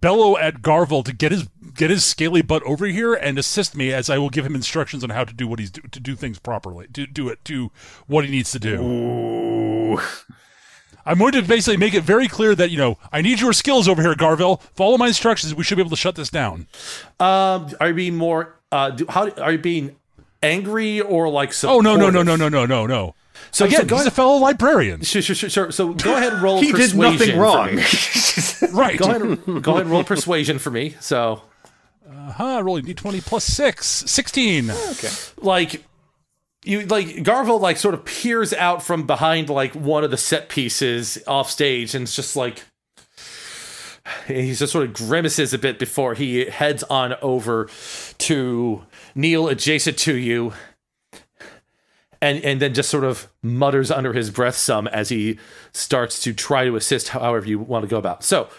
bellow 0.00 0.36
at 0.36 0.62
Garvel 0.62 1.04
to 1.04 1.12
get 1.12 1.32
his 1.32 1.48
get 1.74 1.88
his 1.88 2.04
scaly 2.04 2.42
butt 2.42 2.62
over 2.64 2.86
here 2.86 3.14
and 3.14 3.38
assist 3.38 3.76
me 3.76 3.92
as 3.92 4.10
I 4.10 4.18
will 4.18 4.28
give 4.28 4.44
him 4.44 4.54
instructions 4.54 5.04
on 5.04 5.10
how 5.10 5.24
to 5.24 5.32
do 5.32 5.46
what 5.46 5.60
he's 5.60 5.70
do, 5.70 5.82
to 5.82 6.00
do 6.00 6.16
things 6.16 6.38
properly, 6.38 6.88
to 6.94 7.06
do 7.06 7.28
it 7.28 7.44
to 7.46 7.70
what 8.06 8.24
he 8.24 8.30
needs 8.30 8.50
to 8.52 8.58
do. 8.58 8.82
Ooh. 8.82 10.00
I'm 11.10 11.18
going 11.18 11.32
to 11.32 11.42
basically 11.42 11.76
make 11.76 11.94
it 11.94 12.04
very 12.04 12.28
clear 12.28 12.54
that 12.54 12.70
you 12.70 12.78
know 12.78 12.96
I 13.10 13.20
need 13.20 13.40
your 13.40 13.52
skills 13.52 13.88
over 13.88 14.00
here, 14.00 14.14
Garvel. 14.14 14.62
Follow 14.74 14.96
my 14.96 15.08
instructions. 15.08 15.52
We 15.52 15.64
should 15.64 15.74
be 15.74 15.82
able 15.82 15.90
to 15.90 15.96
shut 15.96 16.14
this 16.14 16.30
down. 16.30 16.68
Um, 17.18 17.68
are 17.80 17.88
you 17.88 17.94
being 17.94 18.14
more? 18.14 18.54
Uh, 18.70 18.90
do, 18.90 19.06
how 19.08 19.28
are 19.28 19.50
you 19.50 19.58
being 19.58 19.96
angry 20.40 21.00
or 21.00 21.28
like? 21.28 21.52
Oh 21.64 21.80
no 21.80 21.96
no 21.96 22.10
no 22.10 22.22
no 22.22 22.36
no 22.36 22.48
no 22.48 22.64
no 22.64 22.86
no. 22.86 23.14
So 23.50 23.64
Again, 23.64 23.80
so 23.80 23.86
go 23.86 23.96
he's 23.96 24.06
a 24.06 24.12
fellow 24.12 24.36
librarian, 24.36 25.02
Sure, 25.02 25.20
sure, 25.20 25.34
sure, 25.34 25.50
sure. 25.50 25.72
So 25.72 25.94
go 25.94 26.16
ahead 26.16 26.34
and 26.34 26.42
roll. 26.42 26.60
Persuasion. 26.60 27.02
He 27.02 27.16
did 27.18 27.18
nothing 27.18 27.38
wrong. 27.40 27.76
right? 28.72 28.96
Go 28.96 29.08
ahead, 29.08 29.22
and, 29.22 29.64
go 29.64 29.72
ahead 29.72 29.82
and 29.82 29.90
roll 29.90 30.04
persuasion 30.04 30.60
for 30.60 30.70
me. 30.70 30.94
So, 31.00 31.42
Huh, 32.08 32.62
rolling 32.62 32.84
d20 32.84 33.24
plus 33.24 33.44
six, 33.44 33.86
16. 33.86 34.70
Okay. 34.70 35.08
like, 35.38 35.84
you 36.64 36.86
like 36.86 37.06
Garvel 37.08 37.60
like 37.60 37.76
sort 37.76 37.94
of 37.94 38.04
peers 38.04 38.52
out 38.52 38.82
from 38.82 39.06
behind 39.06 39.48
like 39.48 39.74
one 39.74 40.04
of 40.04 40.10
the 40.10 40.16
set 40.16 40.48
pieces 40.48 41.18
off 41.26 41.50
stage, 41.50 41.94
and 41.94 42.02
it's 42.02 42.14
just 42.14 42.36
like 42.36 42.64
he 44.26 44.54
just 44.54 44.72
sort 44.72 44.84
of 44.84 44.92
grimaces 44.92 45.54
a 45.54 45.58
bit 45.58 45.78
before 45.78 46.14
he 46.14 46.46
heads 46.46 46.82
on 46.84 47.14
over 47.22 47.68
to 48.18 48.84
kneel 49.14 49.48
adjacent 49.48 49.98
to 49.98 50.16
you. 50.16 50.52
And, 52.22 52.44
and 52.44 52.60
then 52.60 52.74
just 52.74 52.90
sort 52.90 53.04
of 53.04 53.32
mutters 53.42 53.90
under 53.90 54.12
his 54.12 54.30
breath 54.30 54.56
some 54.56 54.86
as 54.88 55.08
he 55.08 55.38
starts 55.72 56.22
to 56.24 56.34
try 56.34 56.66
to 56.66 56.76
assist 56.76 57.08
however 57.08 57.46
you 57.46 57.58
want 57.58 57.82
to 57.84 57.88
go 57.88 57.96
about. 57.96 58.22
So, 58.22 58.50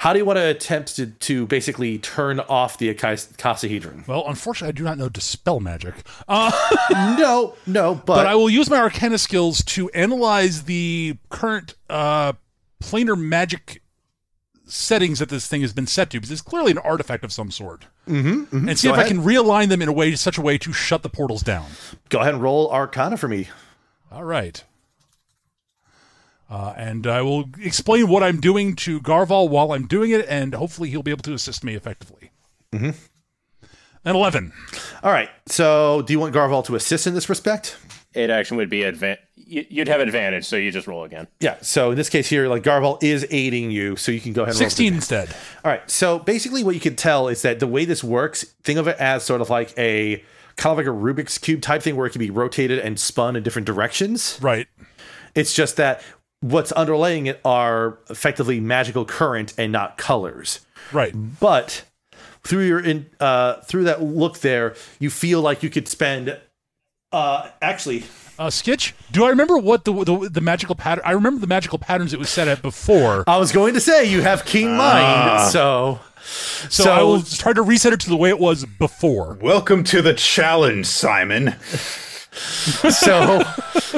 how 0.00 0.14
do 0.14 0.18
you 0.18 0.24
want 0.24 0.38
to 0.38 0.46
attempt 0.46 0.96
to, 0.96 1.08
to 1.08 1.46
basically 1.46 1.98
turn 1.98 2.40
off 2.40 2.78
the 2.78 2.94
Casahedron? 2.94 4.06
Well, 4.08 4.24
unfortunately, 4.26 4.68
I 4.68 4.72
do 4.72 4.82
not 4.82 4.96
know 4.96 5.10
dispel 5.10 5.60
magic. 5.60 5.92
Uh, 6.26 6.50
no, 7.18 7.54
no, 7.66 7.96
but, 7.96 8.06
but 8.06 8.26
I 8.26 8.34
will 8.34 8.48
use 8.48 8.70
my 8.70 8.78
Arcana 8.78 9.18
skills 9.18 9.62
to 9.64 9.90
analyze 9.90 10.62
the 10.62 11.18
current 11.28 11.74
uh, 11.90 12.32
planar 12.82 13.14
magic 13.20 13.82
settings 14.64 15.18
that 15.18 15.28
this 15.28 15.46
thing 15.46 15.60
has 15.60 15.74
been 15.74 15.86
set 15.86 16.08
to, 16.08 16.18
because 16.18 16.30
it's 16.30 16.40
clearly 16.40 16.70
an 16.72 16.78
artifact 16.78 17.22
of 17.22 17.30
some 17.30 17.50
sort. 17.50 17.84
Mm-hmm, 18.08 18.68
And 18.70 18.78
see 18.78 18.88
Go 18.88 18.94
if 18.94 19.00
I 19.00 19.06
can 19.06 19.18
realign 19.18 19.68
them 19.68 19.82
in 19.82 19.88
a 19.88 19.92
way, 19.92 20.14
such 20.14 20.38
a 20.38 20.40
way 20.40 20.56
to 20.56 20.72
shut 20.72 21.02
the 21.02 21.10
portals 21.10 21.42
down. 21.42 21.66
go 22.08 22.20
ahead 22.20 22.32
and 22.32 22.42
roll 22.42 22.70
Arcana 22.70 23.18
for 23.18 23.28
me. 23.28 23.48
All 24.10 24.24
right. 24.24 24.64
Uh, 26.50 26.74
and 26.76 27.06
I 27.06 27.22
will 27.22 27.48
explain 27.60 28.08
what 28.08 28.24
I'm 28.24 28.40
doing 28.40 28.74
to 28.76 29.00
Garval 29.00 29.48
while 29.48 29.72
I'm 29.72 29.86
doing 29.86 30.10
it, 30.10 30.26
and 30.28 30.52
hopefully 30.52 30.90
he'll 30.90 31.04
be 31.04 31.12
able 31.12 31.22
to 31.22 31.32
assist 31.32 31.62
me 31.62 31.76
effectively. 31.76 32.32
Mm-hmm. 32.72 32.90
An 34.04 34.16
11. 34.16 34.52
All 35.02 35.12
right. 35.12 35.30
So, 35.46 36.02
do 36.02 36.12
you 36.12 36.18
want 36.18 36.34
Garval 36.34 36.64
to 36.66 36.74
assist 36.74 37.06
in 37.06 37.14
this 37.14 37.28
respect? 37.28 37.76
Eight 38.14 38.30
action 38.30 38.56
would 38.56 38.68
be 38.68 38.80
advan. 38.80 39.18
You'd 39.36 39.88
have 39.88 40.00
advantage, 40.00 40.44
so 40.44 40.56
you 40.56 40.72
just 40.72 40.88
roll 40.88 41.04
again. 41.04 41.28
Yeah. 41.38 41.56
So 41.60 41.90
in 41.90 41.96
this 41.96 42.08
case 42.08 42.28
here, 42.28 42.48
like 42.48 42.62
Garval 42.62 43.02
is 43.02 43.26
aiding 43.30 43.70
you, 43.70 43.96
so 43.96 44.10
you 44.10 44.20
can 44.20 44.32
go 44.32 44.42
ahead 44.42 44.54
and 44.54 44.60
roll 44.60 44.70
16 44.70 44.94
instead. 44.94 45.28
All 45.64 45.70
right. 45.70 45.88
So 45.90 46.18
basically, 46.18 46.64
what 46.64 46.74
you 46.74 46.80
can 46.80 46.96
tell 46.96 47.28
is 47.28 47.42
that 47.42 47.60
the 47.60 47.66
way 47.66 47.84
this 47.84 48.02
works, 48.02 48.44
think 48.62 48.78
of 48.78 48.88
it 48.88 48.96
as 48.98 49.24
sort 49.24 49.40
of 49.40 49.50
like 49.50 49.76
a 49.78 50.24
kind 50.56 50.72
of 50.72 50.76
like 50.78 50.86
a 50.86 50.90
Rubik's 50.96 51.38
cube 51.38 51.62
type 51.62 51.82
thing, 51.82 51.96
where 51.96 52.06
it 52.06 52.10
can 52.10 52.20
be 52.20 52.30
rotated 52.30 52.80
and 52.80 52.98
spun 52.98 53.36
in 53.36 53.42
different 53.42 53.66
directions. 53.66 54.38
Right. 54.40 54.66
It's 55.34 55.54
just 55.54 55.76
that 55.76 56.02
what's 56.40 56.72
underlaying 56.72 57.26
it 57.26 57.40
are 57.44 57.98
effectively 58.08 58.60
magical 58.60 59.04
current 59.04 59.52
and 59.58 59.72
not 59.72 59.98
colors. 59.98 60.60
Right. 60.92 61.12
But 61.40 61.84
through 62.44 62.64
your 62.66 62.80
in 62.80 63.06
uh, 63.20 63.60
through 63.62 63.84
that 63.84 64.02
look 64.02 64.38
there, 64.40 64.74
you 64.98 65.10
feel 65.10 65.40
like 65.40 65.62
you 65.62 65.70
could 65.70 65.86
spend. 65.88 66.38
Uh, 67.12 67.50
actually, 67.60 68.04
Uh, 68.38 68.46
Skitch, 68.46 68.92
do 69.10 69.24
I 69.24 69.30
remember 69.30 69.58
what 69.58 69.84
the, 69.84 69.92
the 69.92 70.28
the 70.30 70.40
magical 70.40 70.74
pattern? 70.76 71.02
I 71.04 71.10
remember 71.12 71.40
the 71.40 71.48
magical 71.48 71.76
patterns 71.78 72.12
it 72.12 72.18
was 72.20 72.30
set 72.30 72.46
at 72.48 72.62
before. 72.62 73.24
I 73.26 73.36
was 73.38 73.50
going 73.50 73.74
to 73.74 73.80
say 73.80 74.04
you 74.04 74.22
have 74.22 74.44
keen 74.44 74.76
mind, 74.76 75.50
so 75.50 75.98
so, 76.22 76.84
so- 76.84 76.92
I 76.92 77.02
will 77.02 77.22
try 77.22 77.52
to 77.52 77.62
reset 77.62 77.92
it 77.92 78.00
to 78.00 78.08
the 78.08 78.16
way 78.16 78.28
it 78.28 78.38
was 78.38 78.64
before. 78.64 79.36
Welcome 79.42 79.82
to 79.84 80.02
the 80.02 80.14
challenge, 80.14 80.86
Simon. 80.86 81.56
so 82.32 83.42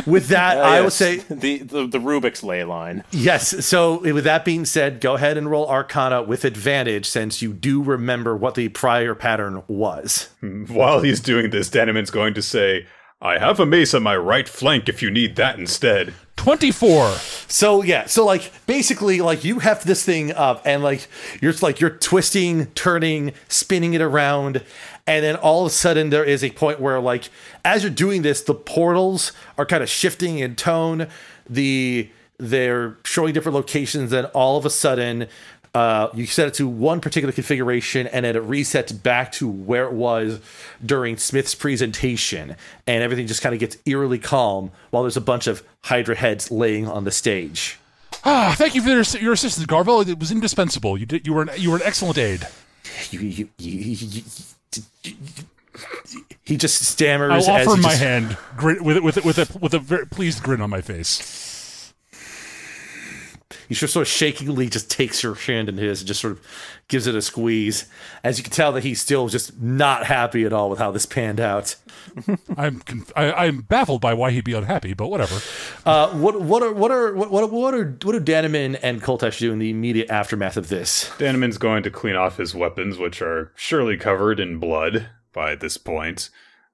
with 0.07 0.29
that, 0.29 0.59
I 0.59 0.81
would 0.81 0.87
Yes, 0.87 0.95
say 0.95 1.17
the, 1.29 1.59
the 1.59 1.87
the 1.87 1.99
Rubik's 1.99 2.43
ley 2.43 2.65
line. 2.65 3.05
Yes. 3.11 3.65
So, 3.67 3.99
with 3.99 4.25
that 4.25 4.45
being 4.45 4.65
said, 4.65 5.01
go 5.01 5.15
ahead 5.15 5.37
and 5.37 5.51
roll 5.51 5.69
Arcana 5.69 6.23
with 6.23 6.45
advantage 6.45 7.07
since 7.07 7.43
you 7.43 7.53
do 7.53 7.83
remember 7.83 8.37
what 8.37 8.55
the 8.55 8.69
prior 8.71 9.15
pattern 9.15 9.63
was. 9.69 10.31
While 10.69 11.03
he's 11.03 11.21
doing 11.21 11.51
this, 11.51 11.69
Danaman's 11.69 12.11
going 12.11 12.35
to 12.35 12.43
say, 12.43 12.87
I 13.21 13.39
have 13.39 13.61
a 13.61 13.67
mace 13.67 13.95
on 13.95 14.03
my 14.03 14.17
right 14.17 14.49
flank 14.49 14.89
if 14.89 15.03
you 15.03 15.11
need 15.11 15.37
that 15.37 15.59
instead. 15.59 16.15
24. 16.43 17.13
So, 17.47 17.83
yeah. 17.85 18.07
So, 18.07 18.27
like, 18.27 18.51
basically, 18.67 19.21
like, 19.21 19.45
you 19.45 19.61
have 19.61 19.85
this 19.85 20.05
thing 20.05 20.33
up 20.33 20.61
and, 20.65 20.83
like, 20.83 21.07
you're 21.41 21.53
like, 21.63 21.79
you're 21.79 21.91
twisting, 21.91 22.67
turning, 22.73 23.33
spinning 23.47 23.95
it 23.95 24.01
around. 24.01 24.65
And 25.07 25.25
then 25.25 25.37
all 25.37 25.65
of 25.65 25.69
a 25.69 25.75
sudden, 25.75 26.11
there 26.11 26.25
is 26.25 26.43
a 26.43 26.51
point 26.51 26.81
where, 26.81 26.99
like, 26.99 27.31
as 27.65 27.85
you're 27.85 27.93
doing 27.93 28.23
this, 28.23 28.43
the 28.43 28.55
portals 28.55 29.31
are 29.57 29.65
kind 29.65 29.85
of 29.85 29.89
shifting 29.89 30.41
in 30.41 30.57
tone. 30.57 31.07
The 31.49 32.11
they're 32.39 32.97
showing 33.05 33.33
different 33.33 33.55
locations. 33.55 34.13
and 34.13 34.27
all 34.35 34.57
of 34.57 34.67
a 34.67 34.71
sudden, 34.71 35.29
uh, 35.75 36.09
you 36.15 36.27
set 36.27 36.49
it 36.49 36.55
to 36.55 36.69
one 36.69 37.01
particular 37.01 37.33
configuration, 37.33 38.07
and 38.07 38.25
then 38.25 38.37
it 38.37 38.43
resets 38.43 38.93
back 39.03 39.33
to 39.33 39.49
where 39.49 39.85
it 39.85 39.93
was 39.93 40.41
during 40.85 41.17
Smith's 41.17 41.55
presentation, 41.55 42.57
and 42.87 43.03
everything 43.03 43.27
just 43.27 43.41
kind 43.43 43.55
of 43.55 43.59
gets 43.59 43.77
eerily 43.87 44.19
calm 44.19 44.71
while 44.91 45.03
there's 45.03 45.17
a 45.17 45.21
bunch 45.21 45.47
of 45.47 45.63
Hydra 45.85 46.15
heads 46.17 46.51
laying 46.51 46.87
on 46.87 47.05
the 47.05 47.11
stage. 47.11 47.79
Ah, 48.25 48.55
thank 48.57 48.75
you 48.75 48.83
for 48.83 48.89
your, 48.91 49.03
your 49.21 49.33
assistance, 49.33 49.67
Garvel. 49.67 50.07
It 50.07 50.19
was 50.19 50.31
indispensable. 50.31 50.99
You 50.99 51.07
did. 51.07 51.27
You 51.27 51.33
were 51.33 51.43
an, 51.43 51.51
you 51.57 51.71
were 51.71 51.77
an 51.77 51.83
excellent 51.85 52.19
aid. 52.19 52.47
You, 53.11 53.21
you, 53.21 53.49
you, 53.59 53.97
you, 53.97 54.23
he 56.45 56.57
just 56.57 56.83
stammers. 56.85 57.33
As 57.33 57.49
offer 57.49 57.81
my 57.81 57.91
just- 57.91 58.03
hand 58.03 58.37
grin, 58.57 58.85
with 58.85 58.99
with 58.99 59.25
with 59.25 59.39
a 59.39 59.59
with 59.59 59.75
a 59.75 59.79
very 59.79 60.07
pleased 60.07 60.43
grin 60.43 60.61
on 60.61 60.71
my 60.71 60.81
face. 60.83 61.52
He 63.73 63.77
just 63.77 63.95
sort 63.95 64.07
of 64.07 64.13
shakingly 64.13 64.69
just 64.69 64.91
takes 64.91 65.23
your 65.23 65.35
hand 65.35 65.71
in 65.71 65.79
his 65.79 66.03
and 66.03 66.07
just 66.07 66.21
sort 66.21 66.35
of 66.35 66.47
gives 66.89 67.07
it 67.07 67.15
a 67.15 67.23
squeeze. 67.23 67.87
As 68.23 68.37
you 68.37 68.45
can 68.45 68.53
tell 68.53 68.71
that 68.73 68.85
he's 68.85 69.01
still 69.01 69.29
just 69.29 69.59
not 69.63 70.05
happy 70.05 70.45
at 70.45 70.53
all 70.53 70.69
with 70.69 70.79
how 70.79 70.91
this 70.91 71.07
panned 71.07 71.41
out. 71.41 71.77
I'm 72.59 72.81
conf- 72.81 73.13
I, 73.17 73.33
I'm 73.33 73.63
baffled 73.63 74.03
by 74.03 74.13
why 74.13 74.31
he'd 74.31 74.45
be 74.45 74.53
unhappy, 74.53 74.93
but 74.93 75.09
whatever. 75.09 75.41
Uh, 75.87 76.11
what 76.11 76.39
what 76.43 76.63
are 76.63 76.71
what 76.71 76.91
are 76.91 77.15
what 77.15 77.31
what, 77.31 77.51
what 77.51 77.73
are 77.73 77.97
what 78.03 78.13
do 78.13 78.21
Danaman 78.21 78.79
and 78.83 79.03
Koltesh 79.03 79.39
do 79.39 79.51
in 79.51 79.59
the 79.59 79.71
immediate 79.71 80.11
aftermath 80.11 80.59
of 80.59 80.69
this? 80.69 81.09
Danaman's 81.17 81.57
going 81.57 81.83
to 81.85 81.91
clean 81.91 82.15
off 82.15 82.37
his 82.37 82.55
weapons, 82.55 82.99
which 82.99 83.23
are 83.23 83.53
surely 83.57 83.97
covered 83.97 84.39
in 84.39 84.59
blood 84.59 85.09
by 85.33 85.55
this 85.55 85.79
point. 85.79 86.29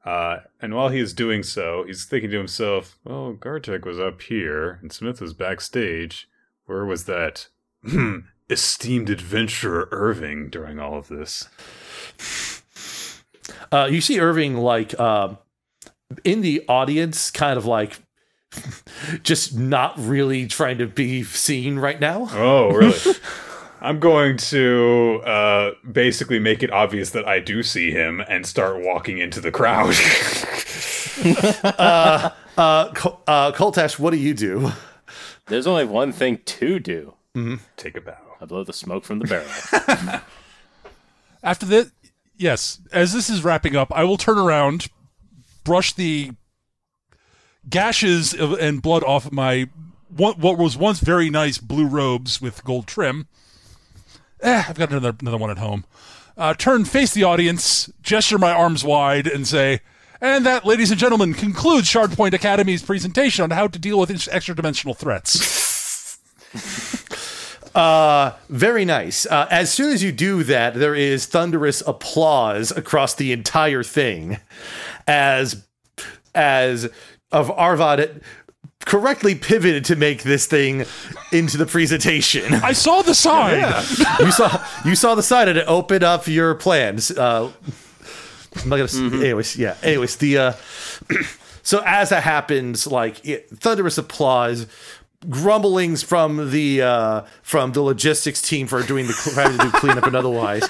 Uh, 0.04 0.38
and 0.60 0.74
while 0.74 0.88
he 0.88 0.98
is 0.98 1.14
doing 1.14 1.44
so, 1.44 1.84
he's 1.86 2.06
thinking 2.06 2.32
to 2.32 2.38
himself, 2.38 2.98
well, 3.04 3.34
Gartek 3.34 3.84
was 3.86 4.00
up 4.00 4.20
here, 4.22 4.80
and 4.82 4.90
Smith 4.90 5.20
was 5.20 5.32
backstage. 5.32 6.27
Where 6.68 6.84
was 6.84 7.04
that 7.04 7.48
hmm, 7.82 8.18
esteemed 8.50 9.08
adventurer 9.08 9.88
Irving 9.90 10.50
during 10.50 10.78
all 10.78 10.98
of 10.98 11.08
this? 11.08 11.48
Uh, 13.72 13.88
you 13.90 14.02
see 14.02 14.20
Irving 14.20 14.58
like 14.58 14.94
uh, 15.00 15.36
in 16.24 16.42
the 16.42 16.62
audience, 16.68 17.30
kind 17.30 17.58
of 17.58 17.64
like 17.64 18.00
just 19.22 19.56
not 19.56 19.98
really 19.98 20.46
trying 20.46 20.76
to 20.76 20.86
be 20.86 21.22
seen 21.22 21.78
right 21.78 21.98
now. 21.98 22.28
Oh, 22.32 22.70
really? 22.72 23.14
I'm 23.80 23.98
going 23.98 24.36
to 24.36 25.22
uh, 25.24 25.70
basically 25.90 26.38
make 26.38 26.62
it 26.62 26.70
obvious 26.70 27.10
that 27.10 27.26
I 27.26 27.40
do 27.40 27.62
see 27.62 27.92
him 27.92 28.20
and 28.28 28.46
start 28.46 28.82
walking 28.82 29.16
into 29.16 29.40
the 29.40 29.50
crowd. 29.50 29.94
Uh, 32.58 32.92
Col- 32.92 33.22
uh, 33.28 33.52
Coltash, 33.52 34.00
what 34.00 34.10
do 34.10 34.16
you 34.16 34.34
do? 34.34 34.72
There's 35.48 35.66
only 35.66 35.84
one 35.84 36.12
thing 36.12 36.38
to 36.44 36.78
do. 36.78 37.14
Take 37.76 37.96
a 37.96 38.00
bow. 38.00 38.16
I 38.40 38.44
blow 38.46 38.64
the 38.64 38.72
smoke 38.72 39.04
from 39.04 39.20
the 39.20 39.26
barrel. 39.26 40.20
After 41.42 41.66
this, 41.66 41.92
yes, 42.36 42.80
as 42.92 43.12
this 43.12 43.30
is 43.30 43.44
wrapping 43.44 43.76
up, 43.76 43.92
I 43.94 44.02
will 44.02 44.16
turn 44.16 44.38
around, 44.38 44.88
brush 45.62 45.92
the 45.92 46.32
gashes 47.68 48.34
of, 48.34 48.52
and 48.54 48.82
blood 48.82 49.04
off 49.04 49.30
my 49.30 49.68
what, 50.08 50.38
what 50.38 50.58
was 50.58 50.76
once 50.76 51.00
very 51.00 51.30
nice 51.30 51.58
blue 51.58 51.86
robes 51.86 52.40
with 52.40 52.64
gold 52.64 52.86
trim. 52.86 53.28
Eh, 54.40 54.64
I've 54.68 54.78
got 54.78 54.90
another 54.90 55.14
another 55.20 55.36
one 55.36 55.50
at 55.50 55.58
home. 55.58 55.84
Uh, 56.36 56.54
turn, 56.54 56.84
face 56.84 57.12
the 57.12 57.24
audience, 57.24 57.90
gesture 58.02 58.38
my 58.38 58.52
arms 58.52 58.84
wide, 58.84 59.26
and 59.26 59.46
say, 59.46 59.80
"And 60.20 60.44
that, 60.46 60.64
ladies 60.64 60.90
and 60.90 60.98
gentlemen, 60.98 61.34
concludes 61.34 61.88
Shardpoint 61.88 62.34
Academy's 62.34 62.82
presentation 62.82 63.44
on 63.44 63.50
how 63.50 63.68
to 63.68 63.78
deal 63.78 63.98
with 63.98 64.28
extra 64.30 64.54
dimensional 64.54 64.94
threats." 64.94 66.18
Uh, 67.74 68.32
very 68.48 68.84
nice. 68.84 69.24
Uh, 69.26 69.46
as 69.52 69.72
soon 69.72 69.92
as 69.92 70.02
you 70.02 70.10
do 70.10 70.42
that, 70.42 70.74
there 70.74 70.96
is 70.96 71.26
thunderous 71.26 71.80
applause 71.86 72.72
across 72.72 73.14
the 73.14 73.30
entire 73.30 73.84
thing, 73.84 74.38
as 75.06 75.64
as 76.34 76.88
of 77.30 77.50
Arvad 77.52 78.20
correctly 78.84 79.34
pivoted 79.34 79.84
to 79.84 79.96
make 79.96 80.22
this 80.22 80.46
thing 80.46 80.84
into 81.30 81.56
the 81.56 81.66
presentation. 81.66 82.54
I 82.54 82.72
saw 82.72 83.02
the 83.02 83.14
sign. 83.14 83.60
you 84.20 84.32
saw 84.32 84.66
you 84.84 84.94
saw 84.94 85.14
the 85.14 85.22
sign 85.22 85.48
and 85.48 85.58
it 85.58 85.66
opened 85.68 86.02
up 86.02 86.26
your 86.26 86.54
plans. 86.54 87.10
Uh, 87.10 87.52
I'm 88.62 88.68
not 88.68 88.76
gonna. 88.76 88.84
s 88.84 88.96
Anyways, 88.96 89.56
yeah. 89.56 89.76
Anyways, 89.82 90.16
the 90.16 90.38
uh, 90.38 90.52
so 91.62 91.82
as 91.84 92.10
that 92.10 92.22
happens, 92.22 92.86
like 92.86 93.24
it, 93.26 93.48
thunderous 93.50 93.98
applause, 93.98 94.66
grumblings 95.28 96.02
from 96.02 96.50
the 96.50 96.82
uh, 96.82 97.22
from 97.42 97.72
the 97.72 97.82
logistics 97.82 98.40
team 98.40 98.66
for 98.66 98.82
doing 98.82 99.06
the 99.06 99.30
trying 99.34 99.56
to 99.56 99.64
do 99.64 99.70
cleanup 99.72 100.04
and 100.04 100.16
otherwise. 100.16 100.68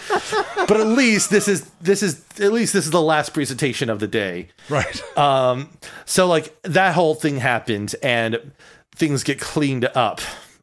But 0.66 0.80
at 0.80 0.86
least 0.86 1.30
this 1.30 1.48
is 1.48 1.70
this 1.80 2.02
is 2.02 2.24
at 2.40 2.52
least 2.52 2.72
this 2.72 2.84
is 2.84 2.90
the 2.90 3.02
last 3.02 3.34
presentation 3.34 3.90
of 3.90 4.00
the 4.00 4.08
day. 4.08 4.48
Right. 4.68 5.18
Um, 5.18 5.70
so 6.04 6.26
like 6.26 6.60
that 6.62 6.94
whole 6.94 7.14
thing 7.14 7.38
happened 7.38 7.94
and 8.02 8.52
things 8.94 9.22
get 9.22 9.40
cleaned 9.40 9.84
up. 9.86 10.20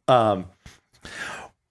Um, 0.07 0.45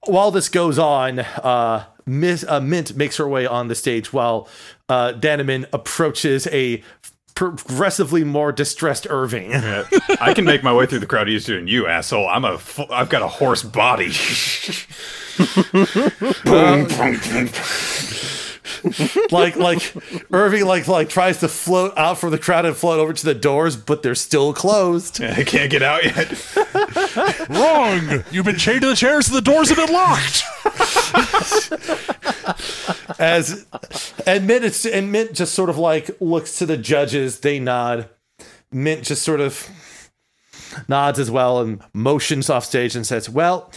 while 0.07 0.31
this 0.31 0.49
goes 0.49 0.78
on, 0.78 1.20
uh, 1.20 1.86
Miss, 2.07 2.44
uh, 2.47 2.60
Mint 2.60 2.97
makes 2.97 3.16
her 3.16 3.28
way 3.28 3.47
on 3.47 3.68
the 3.68 3.74
stage 3.74 4.12
while 4.12 4.49
uh, 4.89 5.13
Danaman 5.15 5.67
approaches 5.73 6.47
a 6.49 6.83
progressively 7.35 8.23
more 8.25 8.53
distressed 8.53 9.07
Irving. 9.11 9.51
Yeah, 9.51 9.85
I 10.21 10.35
can 10.35 10.45
make 10.45 10.63
my 10.63 10.73
way 10.73 10.87
through 10.87 11.01
the 11.01 11.07
crowd 11.07 11.29
easier 11.29 11.57
than 11.57 11.67
you, 11.67 11.87
asshole. 11.87 12.29
I'm 12.29 12.45
a, 12.45 12.59
fu- 12.59 12.87
I've 12.91 13.09
got 13.09 13.23
a 13.23 13.29
horse 13.29 13.63
body. 13.63 14.13
boom, 16.45 16.87
boom, 16.87 17.19
boom. 17.19 17.49
like 19.31 19.57
like 19.57 19.94
Irving 20.33 20.65
like 20.65 20.89
like 20.89 21.09
tries 21.09 21.39
to 21.41 21.49
float 21.49 21.93
out 21.97 22.18
from 22.18 22.31
the 22.31 22.39
crowd 22.39 22.65
and 22.65 22.76
float 22.76 22.99
over 22.99 23.12
to 23.12 23.25
the 23.25 23.34
doors, 23.34 23.76
but 23.76 24.02
they're 24.02 24.15
still 24.15 24.52
closed. 24.52 25.23
I 25.23 25.44
can't 25.44 25.70
get 25.70 25.83
out 25.83 26.05
yet. 26.05 26.57
Wrong. 27.51 28.25
You've 28.31 28.47
been 28.47 28.57
chained 28.57 28.83
to 28.83 28.89
the 28.89 28.97
chairs 28.97 29.28
and 29.28 29.36
the 29.36 29.43
doors 29.43 29.68
have 29.70 29.78
been 29.78 29.93
locked. 29.93 30.43
As 33.18 33.67
and 34.26 34.47
Mint 34.47 34.65
is, 34.65 34.86
and 34.86 35.12
Mint 35.12 35.34
just 35.34 35.55
sort 35.55 35.70
of 35.70 35.78
like 35.78 36.10
looks 36.20 36.59
to 36.59 36.67
the 36.67 36.76
judges, 36.76 37.41
they 37.41 37.59
nod. 37.59 38.09
Mint 38.73 39.05
just 39.05 39.23
sort 39.23 39.41
of 39.41 39.68
nods 40.89 41.18
as 41.18 41.31
well 41.31 41.60
and 41.60 41.81
motions 41.93 42.51
off 42.51 42.65
stage 42.65 42.97
and 42.97 43.07
says, 43.07 43.28
Well, 43.28 43.70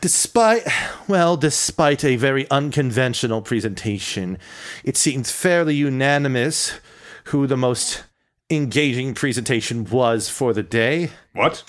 despite 0.00 0.62
well, 1.08 1.36
despite 1.36 2.04
a 2.04 2.16
very 2.16 2.48
unconventional 2.50 3.42
presentation, 3.42 4.38
it 4.84 4.96
seems 4.96 5.30
fairly 5.30 5.74
unanimous 5.74 6.78
who 7.24 7.46
the 7.46 7.56
most 7.56 8.04
engaging 8.50 9.14
presentation 9.14 9.84
was 9.84 10.28
for 10.28 10.52
the 10.52 10.62
day. 10.62 11.10
What? 11.34 11.62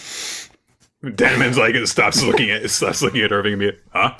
Danaman's 1.03 1.57
like 1.57 1.75
it 1.75 1.87
stops 1.87 2.21
looking 2.23 2.49
at 2.49 2.69
stops 2.69 3.01
looking 3.01 3.21
at 3.21 3.31
Irving 3.31 3.53
and 3.53 3.61
me. 3.61 3.71
Huh? 3.93 4.15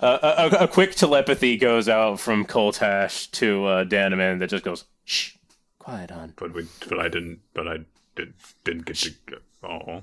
a, 0.00 0.48
a 0.60 0.68
quick 0.68 0.94
telepathy 0.94 1.56
goes 1.56 1.88
out 1.88 2.18
from 2.18 2.44
Koltash 2.44 3.30
to 3.32 3.64
uh, 3.66 3.84
Danaman 3.84 4.40
that 4.40 4.50
just 4.50 4.64
goes, 4.64 4.84
shh, 5.04 5.32
quiet 5.78 6.10
on. 6.10 6.32
But 6.36 6.54
we, 6.54 6.66
but 6.88 6.98
I 6.98 7.08
didn't. 7.08 7.40
But 7.54 7.68
I 7.68 7.76
did, 8.16 8.34
didn't 8.64 8.86
get 8.86 8.96
to. 8.96 9.10
go- 9.26 9.36
Oh, 9.62 10.02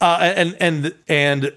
uh, 0.00 0.18
and 0.20 0.56
and 0.60 0.94
and 1.08 1.52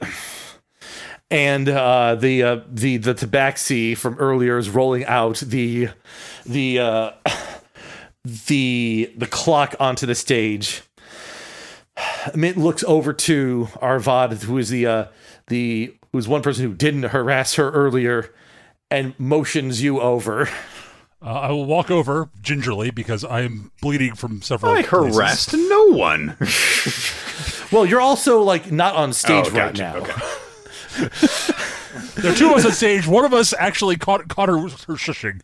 and 1.31 1.69
uh, 1.69 2.15
the 2.15 2.43
uh, 2.43 2.59
the 2.69 2.97
the 2.97 3.13
tabaxi 3.13 3.95
from 3.95 4.15
earlier 4.15 4.57
is 4.57 4.69
rolling 4.69 5.05
out 5.05 5.37
the 5.37 5.89
the 6.45 6.79
uh, 6.79 7.11
the 8.23 9.13
the 9.15 9.27
clock 9.27 9.75
onto 9.79 10.05
the 10.05 10.15
stage. 10.15 10.83
Mint 12.33 12.57
looks 12.57 12.83
over 12.85 13.13
to 13.13 13.67
Arvad, 13.81 14.33
who 14.43 14.57
is 14.57 14.69
the 14.69 14.85
uh, 14.87 15.05
the 15.47 15.95
who's 16.11 16.27
one 16.27 16.41
person 16.41 16.65
who 16.65 16.73
didn't 16.73 17.03
harass 17.03 17.55
her 17.55 17.69
earlier, 17.71 18.33
and 18.89 19.19
motions 19.19 19.81
you 19.81 19.99
over. 19.99 20.49
Uh, 21.21 21.33
I 21.33 21.51
will 21.51 21.65
walk 21.65 21.91
over 21.91 22.29
gingerly 22.41 22.91
because 22.91 23.25
I 23.25 23.41
am 23.41 23.71
bleeding 23.81 24.15
from 24.15 24.41
several. 24.41 24.71
I 24.71 24.83
places. 24.83 25.17
harassed 25.17 25.53
no 25.53 25.87
one. 25.87 26.37
Well, 27.72 27.85
you're 27.85 28.01
also 28.01 28.41
like 28.41 28.72
not 28.72 28.95
on 28.95 29.14
stage 29.14 29.48
Oh, 29.48 29.51
right 29.51 29.73
gotcha. 29.75 29.81
now. 29.81 29.95
Okay. 29.98 31.56
There 32.15 32.31
are 32.31 32.35
two 32.35 32.49
of 32.51 32.57
us 32.57 32.65
on 32.65 32.72
stage. 32.73 33.07
One 33.07 33.25
of 33.25 33.33
us 33.33 33.53
actually 33.57 33.95
caught 33.95 34.27
caught 34.27 34.49
her, 34.49 34.57
her 34.59 34.67
shushing. 34.95 35.41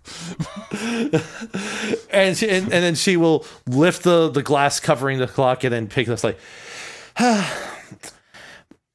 and, 2.12 2.38
she, 2.38 2.50
and 2.50 2.64
and 2.66 2.84
then 2.84 2.96
she 2.96 3.18
will 3.18 3.46
lift 3.66 4.04
the 4.04 4.30
the 4.30 4.44
glass 4.44 4.80
covering 4.80 5.20
the 5.20 5.28
clock 5.28 5.64
and 5.64 5.74
then 5.74 5.88
pick 5.88 6.06
this 6.08 6.24
like 6.24 6.38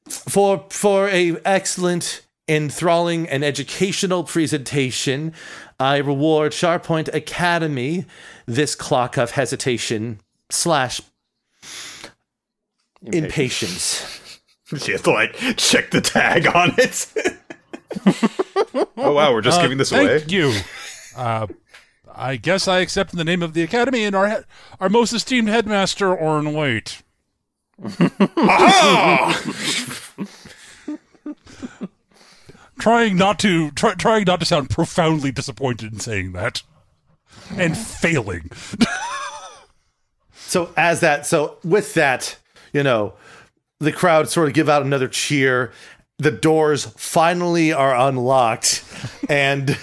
for 0.09 0.65
for 0.69 1.09
a 1.09 1.37
excellent 1.43 2.21
enthralling 2.47 3.27
and 3.29 3.43
educational 3.43 4.23
presentation 4.23 5.33
i 5.79 5.97
reward 5.97 6.51
Shardpoint 6.51 7.13
academy 7.13 8.05
this 8.45 8.75
clock 8.75 9.17
of 9.17 9.31
hesitation 9.31 10.19
slash 10.49 11.01
impatience 13.03 14.39
She 14.77 14.91
has 14.93 15.01
to 15.01 15.11
like 15.11 15.33
check 15.57 15.91
the 15.91 15.99
tag 15.99 16.47
on 16.47 16.73
it. 16.77 17.07
oh 18.97 19.11
wow, 19.11 19.33
we're 19.33 19.41
just 19.41 19.61
giving 19.61 19.77
this 19.77 19.91
away. 19.91 20.19
Thank 20.19 20.31
you. 20.31 20.53
Uh, 21.15 21.47
I 22.13 22.37
guess 22.37 22.69
I 22.69 22.79
accept 22.79 23.11
in 23.11 23.17
the 23.17 23.25
name 23.25 23.43
of 23.43 23.53
the 23.53 23.63
academy 23.63 24.05
and 24.05 24.15
our 24.15 24.29
he- 24.29 24.43
our 24.79 24.87
most 24.87 25.11
esteemed 25.11 25.49
headmaster, 25.49 26.15
Orin 26.15 26.53
Waite. 26.53 27.01
trying 32.79 33.17
not 33.17 33.39
to 33.39 33.71
try, 33.71 33.93
trying 33.95 34.23
not 34.23 34.39
to 34.39 34.45
sound 34.45 34.69
profoundly 34.69 35.33
disappointed 35.33 35.91
in 35.91 35.99
saying 35.99 36.31
that, 36.31 36.63
and 37.57 37.77
failing. 37.77 38.49
So 40.33 40.71
as 40.77 41.01
that, 41.01 41.25
so 41.25 41.57
with 41.63 41.93
that, 41.95 42.37
you 42.73 42.83
know, 42.83 43.13
the 43.79 43.91
crowd 43.91 44.29
sort 44.29 44.47
of 44.47 44.53
give 44.53 44.69
out 44.69 44.81
another 44.83 45.07
cheer. 45.07 45.71
The 46.17 46.31
doors 46.31 46.85
finally 46.97 47.73
are 47.73 47.95
unlocked, 47.95 48.83
and 49.29 49.77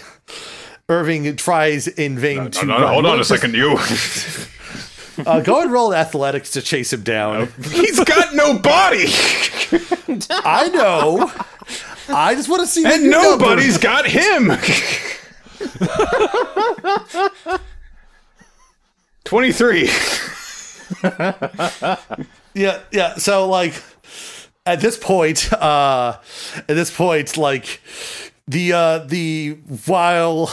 Irving 0.88 1.34
tries 1.36 1.88
in 1.88 2.18
vain 2.18 2.50
to. 2.52 2.66
No, 2.66 2.78
no, 2.78 2.86
hold 2.88 3.06
on 3.06 3.20
a 3.20 3.24
second, 3.24 3.54
you. 3.54 3.78
Uh, 5.26 5.40
go 5.40 5.60
and 5.60 5.72
roll 5.72 5.92
athletics 5.92 6.52
to 6.52 6.62
chase 6.62 6.92
him 6.92 7.02
down. 7.02 7.48
He's 7.72 7.98
got 8.04 8.36
no 8.36 8.56
body, 8.56 9.06
I 10.30 10.68
know. 10.72 11.32
I 12.08 12.36
just 12.36 12.48
want 12.48 12.60
to 12.62 12.68
see 12.68 12.84
and 12.84 13.10
nobody's 13.10 13.78
got 13.78 14.06
him. 14.06 14.52
Twenty-three. 19.24 19.90
Yeah, 22.54 22.80
yeah. 22.90 23.16
So 23.16 23.48
like 23.48 23.82
at 24.66 24.80
this 24.80 24.96
point, 24.96 25.52
uh 25.52 26.18
at 26.56 26.66
this 26.68 26.94
point, 26.94 27.36
like 27.36 27.80
the 28.48 28.72
uh, 28.72 28.98
the 29.00 29.58
while 29.84 30.46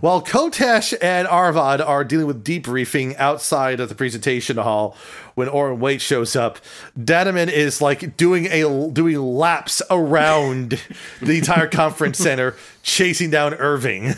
while 0.00 0.22
Kotesh 0.22 0.94
and 1.00 1.26
Arvad 1.26 1.80
are 1.80 2.04
dealing 2.04 2.26
with 2.26 2.44
debriefing 2.44 3.16
outside 3.16 3.80
of 3.80 3.88
the 3.88 3.94
presentation 3.94 4.58
hall, 4.58 4.94
when 5.34 5.48
Orin 5.48 5.80
Waite 5.80 6.02
shows 6.02 6.36
up, 6.36 6.58
Danaman 6.98 7.48
is 7.48 7.80
like 7.80 8.18
doing 8.18 8.46
a 8.46 8.90
doing 8.90 9.16
laps 9.16 9.80
around 9.90 10.78
the 11.22 11.38
entire 11.38 11.66
conference 11.66 12.18
center, 12.18 12.56
chasing 12.82 13.30
down 13.30 13.54
Irving, 13.54 14.14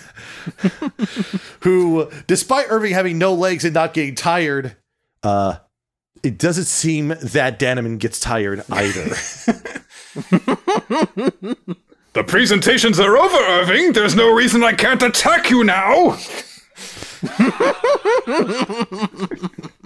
who, 1.61 2.11
despite 2.27 2.67
Irving 2.71 2.93
having 2.93 3.19
no 3.19 3.35
legs 3.35 3.65
and 3.65 3.73
not 3.73 3.95
getting 3.95 4.17
tired, 4.17 4.77
uh, 5.23 5.59
it 6.23 6.39
doesn't 6.39 6.67
seem 6.67 7.09
that 7.09 7.59
Danaman 7.59 7.99
gets 7.99 8.21
tired 8.21 8.65
either. 8.71 9.15
The 12.15 12.25
presentations 12.25 13.01
are 13.01 13.17
over, 13.17 13.39
Irving. 13.39 13.95
There's 13.95 14.15
no 14.15 14.31
reason 14.35 14.63
I 14.63 14.75
can't 14.75 15.03
attack 15.03 15.49
you 15.49 15.65
now. 15.65 16.19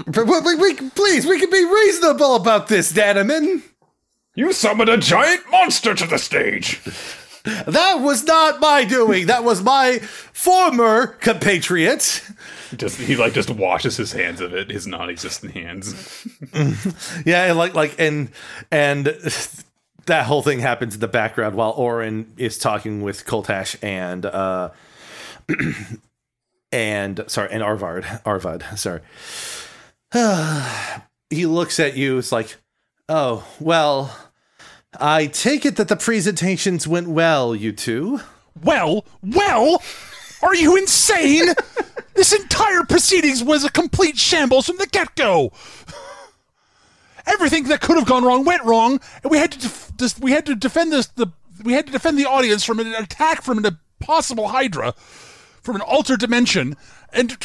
But 0.06 0.26
we, 0.26 0.40
we, 0.40 0.54
we- 0.56 0.90
please, 0.90 1.24
we 1.24 1.38
can 1.38 1.50
be 1.50 1.64
reasonable 1.64 2.34
about 2.34 2.66
this, 2.66 2.92
Danaman. 2.92 3.62
You 4.34 4.52
summoned 4.52 4.90
a 4.90 4.96
giant 4.96 5.48
monster 5.52 5.94
to 5.94 6.04
the 6.06 6.18
stage. 6.18 6.82
That 7.44 8.00
was 8.00 8.24
not 8.24 8.58
my 8.60 8.84
doing. 8.84 9.26
That 9.26 9.44
was 9.44 9.62
my 9.62 10.00
former 10.00 11.06
compatriot. 11.06 12.24
Just 12.76 13.00
he 13.00 13.16
like 13.16 13.32
just 13.32 13.50
washes 13.50 13.96
his 13.96 14.12
hands 14.12 14.40
of 14.40 14.54
it, 14.54 14.70
his 14.70 14.86
non-existent 14.86 15.52
hands. 15.52 16.26
Yeah, 17.24 17.44
and 17.44 17.58
like 17.58 17.74
like 17.74 17.94
and 17.98 18.30
and 18.70 19.06
that 20.06 20.26
whole 20.26 20.42
thing 20.42 20.60
happens 20.60 20.94
in 20.94 21.00
the 21.00 21.08
background 21.08 21.54
while 21.56 21.72
Orin 21.72 22.32
is 22.36 22.58
talking 22.58 23.02
with 23.02 23.24
Koltash 23.24 23.76
and 23.82 24.24
uh 24.26 24.70
and 26.72 27.24
sorry 27.26 27.50
and 27.52 27.62
Arvard 27.62 28.22
Arvad 28.24 28.64
sorry. 28.76 29.00
he 31.30 31.46
looks 31.46 31.78
at 31.80 31.96
you. 31.96 32.18
It's 32.18 32.32
like, 32.32 32.56
oh 33.08 33.46
well. 33.60 34.16
I 34.98 35.26
take 35.26 35.66
it 35.66 35.76
that 35.76 35.88
the 35.88 35.96
presentations 35.96 36.88
went 36.88 37.08
well, 37.08 37.54
you 37.54 37.72
two. 37.72 38.20
Well, 38.62 39.04
well, 39.22 39.82
are 40.42 40.54
you 40.54 40.76
insane? 40.76 41.46
this 42.14 42.32
entire 42.32 42.82
proceedings 42.84 43.42
was 43.42 43.64
a 43.64 43.70
complete 43.70 44.18
shambles 44.18 44.66
from 44.66 44.76
the 44.76 44.86
get-go. 44.86 45.52
Everything 47.26 47.64
that 47.64 47.80
could 47.80 47.96
have 47.96 48.06
gone 48.06 48.24
wrong 48.24 48.44
went 48.44 48.64
wrong, 48.64 49.00
and 49.22 49.30
we 49.30 49.38
had 49.38 49.52
to 49.52 49.58
def- 49.58 49.92
dis- 49.96 50.18
we 50.18 50.30
had 50.30 50.46
to 50.46 50.54
defend 50.54 50.92
this 50.92 51.06
the 51.08 51.26
we 51.64 51.72
had 51.72 51.86
to 51.86 51.92
defend 51.92 52.16
the 52.16 52.26
audience 52.26 52.62
from 52.62 52.78
an 52.78 52.94
attack 52.94 53.42
from 53.42 53.58
an 53.58 53.78
possible 53.98 54.48
Hydra 54.48 54.94
from 55.66 55.74
an 55.74 55.82
altered 55.82 56.20
dimension, 56.20 56.76
and 57.12 57.36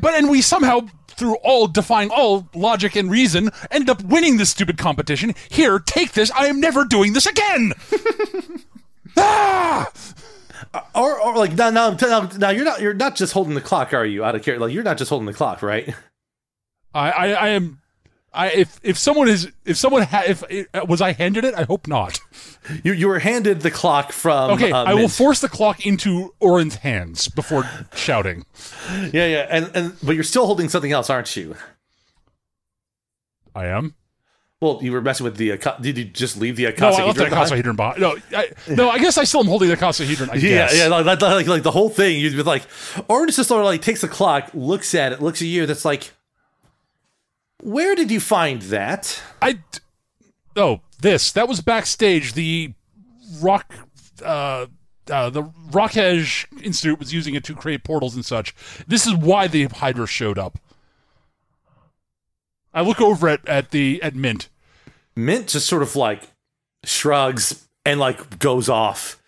but 0.00 0.14
and 0.14 0.30
we 0.30 0.40
somehow 0.40 0.88
through 1.08 1.36
all 1.36 1.66
defying 1.66 2.10
all 2.10 2.48
logic 2.54 2.96
and 2.96 3.10
reason 3.10 3.50
ended 3.70 3.90
up 3.90 4.02
winning 4.02 4.38
this 4.38 4.50
stupid 4.50 4.78
competition. 4.78 5.34
Here, 5.50 5.78
take 5.78 6.12
this. 6.12 6.30
I 6.32 6.46
am 6.46 6.60
never 6.60 6.84
doing 6.84 7.12
this 7.12 7.26
again. 7.26 7.74
ah! 9.16 9.90
Or, 10.94 11.20
or 11.20 11.36
like 11.36 11.52
now, 11.52 11.70
now, 11.70 11.90
now, 11.90 12.30
now, 12.38 12.50
you're 12.50 12.64
not, 12.64 12.80
you're 12.80 12.94
not 12.94 13.16
just 13.16 13.32
holding 13.32 13.54
the 13.54 13.60
clock, 13.60 13.92
are 13.92 14.06
you? 14.06 14.24
Out 14.24 14.34
of 14.34 14.42
care, 14.42 14.58
like 14.58 14.72
you're 14.72 14.82
not 14.82 14.98
just 14.98 15.10
holding 15.10 15.26
the 15.26 15.34
clock, 15.34 15.62
right? 15.62 15.94
I, 16.94 17.10
I, 17.10 17.26
I 17.32 17.48
am. 17.48 17.80
I 18.32 18.48
if 18.50 18.80
if 18.82 18.98
someone 18.98 19.28
is 19.28 19.50
if 19.64 19.78
someone 19.78 20.02
ha, 20.02 20.22
if 20.26 20.42
it, 20.50 20.68
was 20.86 21.00
I 21.00 21.12
handed 21.12 21.44
it, 21.44 21.54
I 21.54 21.64
hope 21.64 21.86
not. 21.86 22.20
You, 22.84 22.92
you 22.92 23.08
were 23.08 23.18
handed 23.18 23.60
the 23.60 23.70
clock 23.70 24.12
from. 24.12 24.50
Okay, 24.52 24.70
uh, 24.72 24.84
I 24.84 24.94
will 24.94 25.08
force 25.08 25.40
the 25.40 25.48
clock 25.48 25.86
into 25.86 26.34
Orin's 26.40 26.76
hands 26.76 27.28
before 27.28 27.64
shouting. 27.94 28.44
Yeah, 29.12 29.26
yeah, 29.26 29.46
and 29.48 29.70
and 29.74 29.96
but 30.02 30.14
you're 30.14 30.24
still 30.24 30.46
holding 30.46 30.68
something 30.68 30.92
else, 30.92 31.08
aren't 31.08 31.34
you? 31.34 31.56
I 33.54 33.66
am. 33.66 33.94
Well, 34.62 34.78
you 34.80 34.90
were 34.92 35.02
messing 35.02 35.24
with 35.24 35.36
the. 35.36 35.52
Uh, 35.52 35.76
did 35.82 35.98
you 35.98 36.04
just 36.04 36.38
leave 36.38 36.56
the 36.56 36.62
No, 36.64 36.68
Akasa 36.70 37.02
I 37.02 37.04
left 37.06 37.18
the 37.18 37.24
Hedron 37.26 37.76
behind? 37.76 38.00
No, 38.00 38.16
I, 38.32 38.48
no, 38.68 38.88
I 38.88 38.98
guess 38.98 39.18
I 39.18 39.24
still 39.24 39.40
am 39.40 39.46
holding 39.46 39.68
the 39.68 39.76
Akasahedron. 39.76 40.30
I 40.30 40.36
Yeah, 40.36 40.40
guess. 40.66 40.78
yeah, 40.78 40.86
like, 40.88 41.04
like, 41.20 41.46
like, 41.46 41.62
the 41.62 41.70
whole 41.70 41.90
thing. 41.90 42.18
You'd 42.18 42.34
be 42.34 42.42
like, 42.42 42.62
Orin 43.08 43.28
just 43.30 43.48
sort 43.48 43.60
of 43.60 43.66
like 43.66 43.82
takes 43.82 44.00
the 44.00 44.08
clock, 44.08 44.50
looks 44.54 44.94
at 44.94 45.12
it, 45.12 45.20
looks 45.20 45.42
at 45.42 45.48
you. 45.48 45.66
That's 45.66 45.84
like, 45.84 46.12
where 47.62 47.94
did 47.94 48.10
you 48.10 48.18
find 48.18 48.62
that? 48.62 49.22
I. 49.42 49.58
Oh, 50.56 50.80
this 51.02 51.32
that 51.32 51.48
was 51.48 51.60
backstage. 51.60 52.32
The 52.32 52.72
rock. 53.40 53.74
Uh, 54.24 54.66
uh, 55.10 55.28
the 55.30 55.42
Rockhedge 55.70 56.46
Institute 56.64 56.98
was 56.98 57.12
using 57.12 57.34
it 57.34 57.44
to 57.44 57.54
create 57.54 57.84
portals 57.84 58.14
and 58.16 58.24
such. 58.24 58.54
This 58.88 59.06
is 59.06 59.14
why 59.14 59.46
the 59.48 59.64
Hydra 59.66 60.06
showed 60.06 60.38
up. 60.38 60.58
I 62.76 62.82
look 62.82 63.00
over 63.00 63.26
at, 63.26 63.48
at 63.48 63.70
the 63.70 64.00
at 64.02 64.14
Mint. 64.14 64.50
Mint 65.16 65.48
just 65.48 65.66
sort 65.66 65.82
of 65.82 65.96
like 65.96 66.24
shrugs 66.84 67.66
and 67.86 67.98
like 67.98 68.38
goes 68.38 68.68
off, 68.68 69.20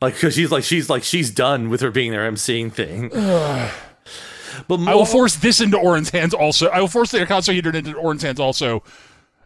like 0.00 0.14
because 0.14 0.34
she's 0.34 0.50
like 0.50 0.64
she's 0.64 0.88
like 0.88 1.04
she's 1.04 1.30
done 1.30 1.68
with 1.68 1.82
her 1.82 1.90
being 1.90 2.12
there 2.12 2.28
emceeing 2.28 2.72
thing. 2.72 3.10
but 4.68 4.80
I 4.88 4.94
will 4.94 5.04
force 5.04 5.36
this 5.36 5.60
into 5.60 5.76
Orin's 5.76 6.08
hands 6.08 6.32
also. 6.32 6.68
I 6.68 6.80
will 6.80 6.88
force 6.88 7.10
the 7.10 7.18
Akasahedron 7.18 7.74
into 7.74 7.94
Orin's 7.94 8.22
hands 8.22 8.40
also. 8.40 8.82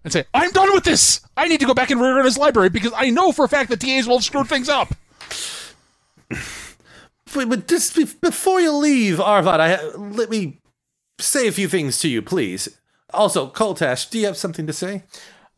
And 0.04 0.12
say, 0.12 0.24
I'm 0.34 0.50
done 0.50 0.72
with 0.72 0.82
this! 0.82 1.20
I 1.36 1.46
need 1.46 1.60
to 1.60 1.66
go 1.66 1.74
back 1.74 1.90
and 1.90 2.00
reorganize 2.00 2.32
his 2.32 2.38
library 2.38 2.70
because 2.70 2.92
I 2.96 3.10
know 3.10 3.30
for 3.30 3.44
a 3.44 3.48
fact 3.48 3.70
that 3.70 3.78
TAs 3.78 4.08
will 4.08 4.16
have 4.16 4.24
screwed 4.24 4.48
things 4.48 4.68
up. 4.68 4.94
But, 7.34 7.48
but 7.48 7.68
just 7.68 7.94
be- 7.94 8.08
before 8.20 8.60
you 8.60 8.72
leave, 8.72 9.20
Arvad, 9.20 9.60
I 9.60 9.82
let 9.94 10.28
me 10.28 10.60
say 11.20 11.46
a 11.46 11.52
few 11.52 11.68
things 11.68 11.98
to 12.00 12.08
you, 12.08 12.20
please. 12.20 12.68
Also, 13.12 13.48
Koltash, 13.48 14.08
do 14.10 14.18
you 14.18 14.26
have 14.26 14.36
something 14.36 14.66
to 14.66 14.72
say? 14.72 15.02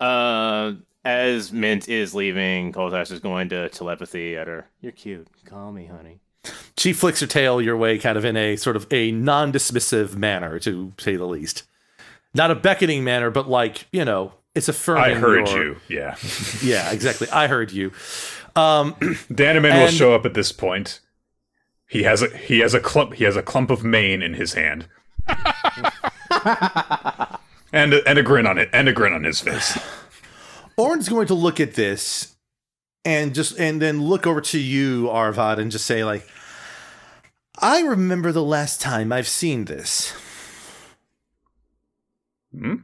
Uh, 0.01 0.73
as 1.05 1.53
Mint 1.53 1.89
is 1.89 2.15
leaving, 2.15 2.73
Koltash 2.73 3.13
is 3.13 3.21
going 3.21 3.49
to 3.51 3.69
telepathy 3.69 4.37
at 4.37 4.47
her. 4.47 4.67
You're 4.81 4.93
cute. 4.93 5.29
Call 5.47 5.73
me, 5.73 5.87
honey. 5.87 6.21
She 6.77 6.93
flicks 6.93 7.21
her 7.21 7.27
tail 7.27 7.61
your 7.63 7.77
way, 7.77 7.99
kind 7.99 8.19
of 8.19 8.25
in 8.25 8.37
a 8.37 8.57
sort 8.57 8.77
of 8.77 8.87
a 8.91 9.13
non-dismissive 9.13 10.17
manner, 10.17 10.59
to 10.61 10.93
say 10.99 11.17
the 11.17 11.25
least. 11.27 11.63
Not 12.35 12.51
a 12.51 12.55
beckoning 12.55 13.05
manner, 13.05 13.31
but 13.31 13.49
like 13.49 13.87
you 13.93 14.05
know, 14.05 14.33
it's 14.55 14.69
affirming. 14.69 15.05
I 15.05 15.15
heard 15.15 15.49
your- 15.49 15.65
you. 15.65 15.77
Yeah. 15.89 16.17
Yeah, 16.63 16.91
exactly. 16.93 17.29
I 17.31 17.47
heard 17.47 17.73
you. 17.73 17.93
Um, 18.57 18.95
Danaman 19.31 19.81
will 19.81 19.89
show 19.89 20.15
up 20.15 20.27
at 20.27 20.35
this 20.35 20.53
point. 20.53 21.01
He 21.89 22.03
has 22.03 22.23
a 22.23 22.37
he 22.37 22.59
has 22.61 22.75
a 22.75 22.81
clump 22.81 23.15
he 23.15 23.25
has 23.25 23.37
a 23.37 23.43
clump 23.43 23.71
of 23.71 23.85
mane 23.85 24.23
in 24.23 24.35
his 24.35 24.55
hand. 24.55 24.87
and 27.75 27.93
a, 27.93 28.09
and 28.09 28.19
a 28.19 28.23
grin 28.23 28.47
on 28.47 28.57
it 28.57 28.71
and 28.73 28.89
a 28.89 28.93
grin 28.93 29.13
on 29.13 29.25
his 29.25 29.41
face. 29.41 29.79
Orin's 30.77 31.09
going 31.09 31.27
to 31.27 31.35
look 31.35 31.61
at 31.61 31.75
this 31.75 32.37
and 33.05 33.35
just 33.35 33.59
and 33.59 33.83
then 33.83 34.01
look 34.01 34.27
over 34.27 34.41
to 34.41 34.59
you, 34.59 35.11
Arvad, 35.11 35.59
and 35.59 35.71
just 35.71 35.85
say 35.85 36.05
like, 36.05 36.27
"I 37.59 37.81
remember 37.83 38.33
the 38.33 38.43
last 38.43 38.81
time 38.81 39.13
I've 39.13 39.29
seen 39.29 39.67
this." 39.67 40.13
Hmm? 42.57 42.77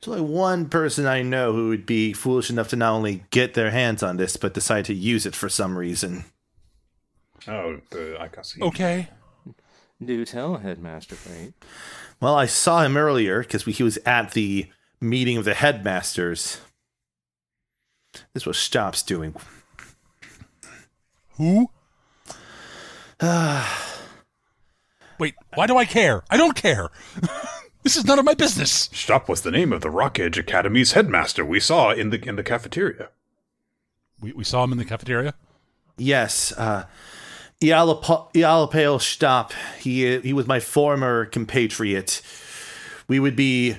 There's 0.00 0.20
only 0.20 0.32
one 0.32 0.68
person 0.68 1.06
I 1.06 1.22
know 1.22 1.52
who 1.52 1.68
would 1.68 1.84
be 1.84 2.12
foolish 2.12 2.48
enough 2.48 2.68
to 2.68 2.76
not 2.76 2.92
only 2.92 3.24
get 3.30 3.54
their 3.54 3.70
hands 3.70 4.02
on 4.02 4.16
this, 4.16 4.36
but 4.36 4.54
decide 4.54 4.84
to 4.84 4.94
use 4.94 5.26
it 5.26 5.34
for 5.34 5.48
some 5.48 5.76
reason. 5.76 6.24
Oh, 7.48 7.80
the 7.90 8.16
I 8.20 8.28
can 8.28 8.44
see. 8.44 8.62
Okay. 8.62 9.08
Do 10.04 10.24
tell, 10.24 10.58
Headmaster 10.58 11.14
Fate. 11.14 11.54
Well, 12.20 12.34
I 12.34 12.46
saw 12.46 12.82
him 12.82 12.96
earlier 12.96 13.40
because 13.42 13.64
he 13.64 13.82
was 13.82 13.98
at 14.04 14.32
the 14.32 14.66
meeting 15.00 15.36
of 15.36 15.44
the 15.44 15.54
headmasters. 15.54 16.60
This 18.34 18.46
was 18.46 18.58
Stop's 18.58 19.02
doing. 19.02 19.34
Who? 21.36 21.70
Wait, 25.18 25.34
why 25.54 25.66
do 25.66 25.76
I 25.78 25.86
care? 25.86 26.22
I 26.28 26.36
don't 26.36 26.54
care. 26.54 26.90
this 27.82 27.96
is 27.96 28.04
none 28.04 28.18
of 28.18 28.24
my 28.26 28.34
business. 28.34 28.90
Stop 28.92 29.28
was 29.28 29.40
the 29.42 29.50
name 29.50 29.72
of 29.72 29.80
the 29.80 29.90
Rock 29.90 30.18
Edge 30.18 30.38
Academy's 30.38 30.92
headmaster 30.92 31.44
we 31.44 31.60
saw 31.60 31.90
in 31.90 32.10
the 32.10 32.22
in 32.26 32.36
the 32.36 32.42
cafeteria. 32.42 33.08
We, 34.20 34.32
we 34.32 34.44
saw 34.44 34.64
him 34.64 34.72
in 34.72 34.78
the 34.78 34.84
cafeteria. 34.84 35.34
Yes, 35.96 36.52
uh, 36.52 36.84
Ialapa- 36.84 36.86
Ialapale 37.60 39.00
Stop. 39.00 39.52
He 39.78 40.18
he 40.20 40.32
was 40.32 40.46
my 40.46 40.60
former 40.60 41.24
compatriot. 41.24 42.22
We 43.08 43.20
would 43.20 43.36
be, 43.36 43.76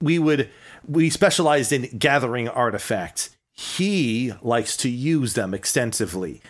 we 0.00 0.18
would, 0.18 0.50
we 0.86 1.10
specialized 1.10 1.72
in 1.72 1.98
gathering 1.98 2.48
artifacts. 2.48 3.30
He 3.52 4.32
likes 4.42 4.76
to 4.78 4.90
use 4.90 5.34
them 5.34 5.54
extensively. 5.54 6.42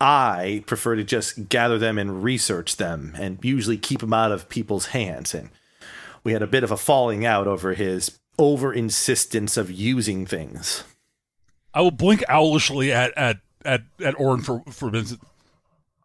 I 0.00 0.62
prefer 0.66 0.96
to 0.96 1.04
just 1.04 1.48
gather 1.48 1.78
them 1.78 1.98
and 1.98 2.22
research 2.22 2.76
them, 2.76 3.14
and 3.16 3.38
usually 3.42 3.78
keep 3.78 4.00
them 4.00 4.12
out 4.12 4.32
of 4.32 4.48
people's 4.48 4.86
hands. 4.86 5.34
And 5.34 5.50
we 6.24 6.32
had 6.32 6.42
a 6.42 6.46
bit 6.46 6.64
of 6.64 6.70
a 6.70 6.76
falling 6.76 7.26
out 7.26 7.46
over 7.46 7.74
his 7.74 8.18
over 8.38 8.72
insistence 8.72 9.56
of 9.56 9.70
using 9.70 10.24
things. 10.24 10.84
I 11.74 11.82
will 11.82 11.90
blink 11.90 12.24
owlishly 12.28 12.90
at 12.92 13.16
at 13.16 13.38
at 13.64 13.82
at 14.02 14.18
Orin 14.18 14.42
for 14.42 14.62
for. 14.70 14.90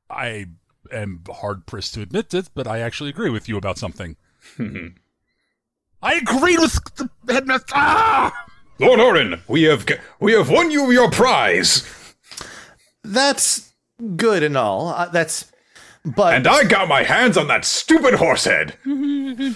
I 0.09 0.47
am 0.91 1.23
hard 1.29 1.65
pressed 1.65 1.93
to 1.95 2.01
admit 2.01 2.33
it, 2.33 2.49
but 2.53 2.67
I 2.67 2.79
actually 2.79 3.09
agree 3.09 3.29
with 3.29 3.49
you 3.49 3.57
about 3.57 3.77
something. 3.77 4.15
I 4.59 6.13
agreed 6.13 6.59
with 6.59 6.79
the 7.25 7.33
headmaster. 7.33 7.73
Ah! 7.75 8.47
Lord 8.79 8.99
Orin, 8.99 9.41
we 9.47 9.63
have 9.63 9.85
we 10.19 10.33
have 10.33 10.49
won 10.49 10.69
you 10.71 10.91
your 10.91 11.09
prize, 11.09 12.13
That's 13.03 13.73
good 14.15 14.43
and 14.43 14.55
all. 14.55 14.89
Uh, 14.89 15.09
that's, 15.09 15.51
but 16.05 16.35
and 16.35 16.47
I 16.47 16.63
got 16.63 16.87
my 16.87 17.03
hands 17.03 17.37
on 17.37 17.47
that 17.47 17.65
stupid 17.65 18.13
horse 18.15 18.45
head. 18.45 18.77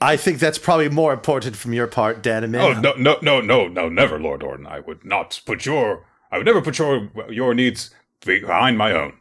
I 0.00 0.16
think 0.16 0.40
that's 0.40 0.58
probably 0.58 0.88
more 0.88 1.12
important 1.12 1.54
from 1.54 1.72
your 1.72 1.86
part, 1.86 2.24
Dan 2.24 2.52
Oh 2.56 2.72
no 2.72 2.94
no 2.94 3.18
no 3.22 3.40
no 3.40 3.68
no 3.68 3.88
never, 3.88 4.18
Lord 4.18 4.42
Orin. 4.42 4.66
I 4.66 4.80
would 4.80 5.04
not 5.04 5.40
put 5.46 5.64
your 5.64 6.04
I 6.32 6.38
would 6.38 6.46
never 6.46 6.60
put 6.60 6.78
your 6.78 7.08
your 7.30 7.54
needs 7.54 7.90
behind 8.24 8.76
my 8.76 8.92
own. 8.92 9.12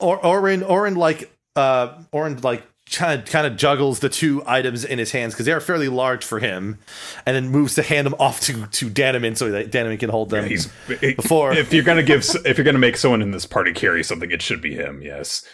Or 0.00 0.24
Orin, 0.24 0.62
Orin, 0.62 0.94
like, 0.96 1.30
uh, 1.56 1.94
Orin, 2.12 2.40
like, 2.40 2.62
kind 2.92 3.20
of, 3.20 3.26
kind 3.26 3.46
of 3.46 3.56
juggles 3.56 4.00
the 4.00 4.08
two 4.08 4.42
items 4.46 4.84
in 4.84 4.98
his 4.98 5.12
hands 5.12 5.32
because 5.34 5.46
they 5.46 5.52
are 5.52 5.60
fairly 5.60 5.88
large 5.88 6.24
for 6.24 6.40
him, 6.40 6.78
and 7.24 7.36
then 7.36 7.48
moves 7.48 7.74
to 7.76 7.82
hand 7.82 8.04
them 8.06 8.14
off 8.18 8.40
to 8.40 8.66
to 8.66 8.90
Danaman 8.90 9.36
so 9.36 9.50
that 9.50 9.70
can 10.00 10.10
hold 10.10 10.30
them. 10.30 10.44
He's 10.46 10.68
Before- 10.88 11.52
if 11.52 11.72
you're 11.72 11.84
gonna 11.84 12.02
give 12.02 12.24
if 12.44 12.58
you're 12.58 12.64
gonna 12.64 12.78
make 12.78 12.96
someone 12.96 13.22
in 13.22 13.30
this 13.30 13.46
party 13.46 13.72
carry 13.72 14.02
something, 14.02 14.30
it 14.32 14.42
should 14.42 14.60
be 14.60 14.74
him. 14.74 15.02
Yes. 15.02 15.46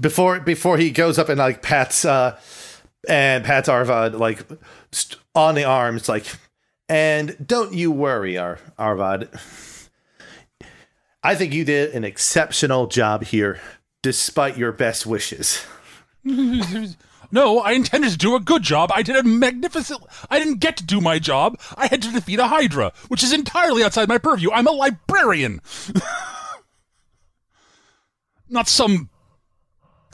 before 0.00 0.38
before 0.40 0.78
he 0.78 0.90
goes 0.92 1.18
up 1.18 1.28
and 1.28 1.38
like 1.38 1.60
pats 1.60 2.04
uh 2.04 2.38
and 3.08 3.44
pats 3.44 3.68
Arvad 3.68 4.14
like 4.14 4.44
st- 4.92 5.20
on 5.34 5.56
the 5.56 5.64
arms 5.64 6.08
like 6.08 6.24
and 6.88 7.36
don't 7.44 7.74
you 7.74 7.90
worry 7.90 8.38
Ar- 8.38 8.60
Arvad 8.78 9.28
I 11.24 11.34
think 11.34 11.52
you 11.52 11.64
did 11.64 11.94
an 11.94 12.04
exceptional 12.04 12.86
job 12.86 13.24
here 13.24 13.60
despite 14.02 14.58
your 14.58 14.70
best 14.70 15.06
wishes 15.06 15.64
No, 17.34 17.58
I 17.58 17.72
intended 17.72 18.12
to 18.12 18.16
do 18.16 18.36
a 18.36 18.40
good 18.40 18.62
job. 18.62 18.92
I 18.94 19.02
did 19.02 19.16
a 19.16 19.24
magnificent. 19.24 20.00
I 20.30 20.38
didn't 20.38 20.60
get 20.60 20.76
to 20.76 20.84
do 20.84 21.00
my 21.00 21.18
job. 21.18 21.58
I 21.76 21.88
had 21.88 22.00
to 22.02 22.12
defeat 22.12 22.38
a 22.38 22.46
Hydra, 22.46 22.92
which 23.08 23.24
is 23.24 23.32
entirely 23.32 23.82
outside 23.82 24.08
my 24.08 24.18
purview. 24.18 24.52
I'm 24.52 24.68
a 24.68 24.70
librarian, 24.70 25.60
not 28.48 28.68
some 28.68 29.10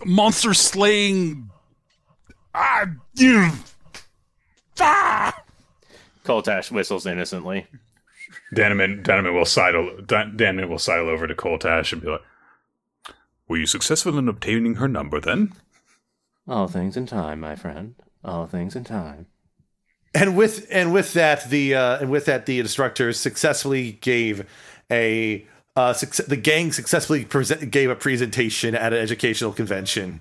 monster 0.03 0.55
slaying. 0.55 1.51
Ah, 2.55 2.87
you. 3.15 3.51
Ah! 4.81 5.43
Koltash 6.25 6.71
whistles 6.71 7.05
innocently. 7.05 7.67
Danaman 8.55 9.03
Danaman 9.03 9.35
will 9.35 9.45
sidle 9.45 10.01
Dan- 10.05 10.69
will 10.69 10.79
sidle 10.79 11.09
over 11.09 11.27
to 11.27 11.35
Koltash 11.35 11.93
and 11.93 12.03
be 12.03 12.09
like, 12.09 12.23
"Were 13.49 13.57
you 13.59 13.67
successful 13.67 14.19
in 14.19 14.29
obtaining 14.29 14.77
her 14.77 14.89
number 14.89 15.21
then?" 15.21 15.53
All 16.49 16.67
things 16.67 16.97
in 16.97 17.07
time, 17.07 17.41
my 17.41 17.55
friend. 17.55 17.95
All 18.25 18.47
things 18.47 18.75
in 18.75 18.85
time. 18.85 19.27
and 20.15 20.37
with 20.37 20.67
and 20.71 20.93
with 20.93 21.13
that 21.13 21.49
the 21.51 21.75
uh 21.75 21.99
and 22.01 22.11
with 22.11 22.25
that 22.25 22.47
the 22.47 22.59
instructors 22.59 23.19
successfully 23.21 23.93
gave 24.01 24.45
a 24.91 25.47
uh 25.77 25.93
success, 25.93 26.27
the 26.27 26.37
gang 26.37 26.73
successfully 26.73 27.25
present, 27.25 27.71
gave 27.71 27.89
a 27.89 27.95
presentation 27.95 28.75
at 28.75 28.93
an 28.93 28.99
educational 28.99 29.53
convention 29.53 30.21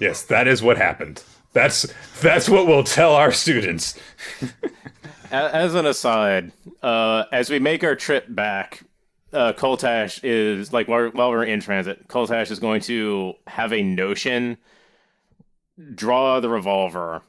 Yes, 0.00 0.22
that 0.24 0.46
is 0.46 0.62
what 0.62 0.76
happened. 0.78 1.22
That's 1.52 1.92
that's 2.20 2.48
what 2.48 2.66
we'll 2.68 2.84
tell 2.84 3.14
our 3.14 3.32
students. 3.32 3.98
As 5.30 5.74
an 5.74 5.86
aside, 5.86 6.52
uh, 6.82 7.24
as 7.32 7.50
we 7.50 7.58
make 7.58 7.82
our 7.84 7.94
trip 7.96 8.26
back, 8.28 8.82
uh, 9.32 9.52
Koltash 9.52 10.20
is 10.22 10.72
like 10.72 10.88
while, 10.88 11.08
while 11.10 11.30
we're 11.30 11.44
in 11.44 11.60
transit, 11.60 12.08
Koltash 12.08 12.50
is 12.50 12.58
going 12.58 12.80
to 12.82 13.34
have 13.46 13.72
a 13.72 13.82
notion, 13.82 14.56
draw 15.94 16.40
the 16.40 16.48
revolver, 16.48 17.22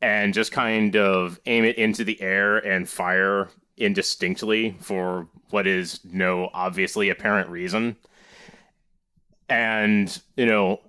and 0.00 0.32
just 0.32 0.52
kind 0.52 0.96
of 0.96 1.40
aim 1.46 1.64
it 1.64 1.76
into 1.76 2.04
the 2.04 2.20
air 2.20 2.58
and 2.58 2.88
fire 2.88 3.48
indistinctly 3.76 4.76
for 4.80 5.26
what 5.50 5.66
is 5.66 6.00
no 6.04 6.50
obviously 6.54 7.08
apparent 7.08 7.48
reason. 7.50 7.96
And 9.48 10.20
you 10.36 10.46
know, 10.46 10.80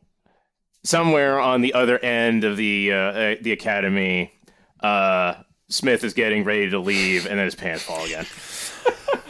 somewhere 0.84 1.40
on 1.40 1.62
the 1.62 1.74
other 1.74 1.98
end 2.00 2.44
of 2.44 2.58
the 2.58 2.94
uh, 2.94 2.96
uh, 2.96 3.36
the 3.42 3.52
academy, 3.52 4.34
uh, 4.82 5.36
Smith 5.72 6.04
is 6.04 6.14
getting 6.14 6.44
ready 6.44 6.70
to 6.70 6.80
leave, 6.80 7.26
and 7.26 7.40
then 7.40 7.46
his 7.46 7.56
pants 7.56 7.84
fall 7.84 8.04
again. 8.06 8.26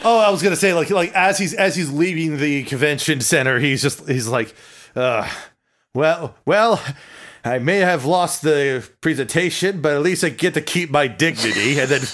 Oh, 0.04 0.18
I 0.18 0.30
was 0.30 0.42
gonna 0.42 0.56
say 0.56 0.74
like 0.74 0.90
like 0.90 1.12
as 1.12 1.38
he's 1.38 1.54
as 1.54 1.76
he's 1.76 1.90
leaving 1.90 2.38
the 2.38 2.64
convention 2.64 3.20
center, 3.20 3.60
he's 3.60 3.82
just 3.82 4.08
he's 4.08 4.26
like, 4.26 4.52
uh, 4.96 5.28
well, 5.94 6.34
well, 6.44 6.82
I 7.44 7.58
may 7.58 7.78
have 7.78 8.04
lost 8.04 8.42
the 8.42 8.88
presentation, 9.00 9.80
but 9.80 9.94
at 9.94 10.02
least 10.02 10.24
I 10.24 10.30
get 10.30 10.54
to 10.54 10.60
keep 10.60 10.90
my 10.90 11.06
dignity. 11.06 11.78
And 11.78 11.88
then, 11.88 12.00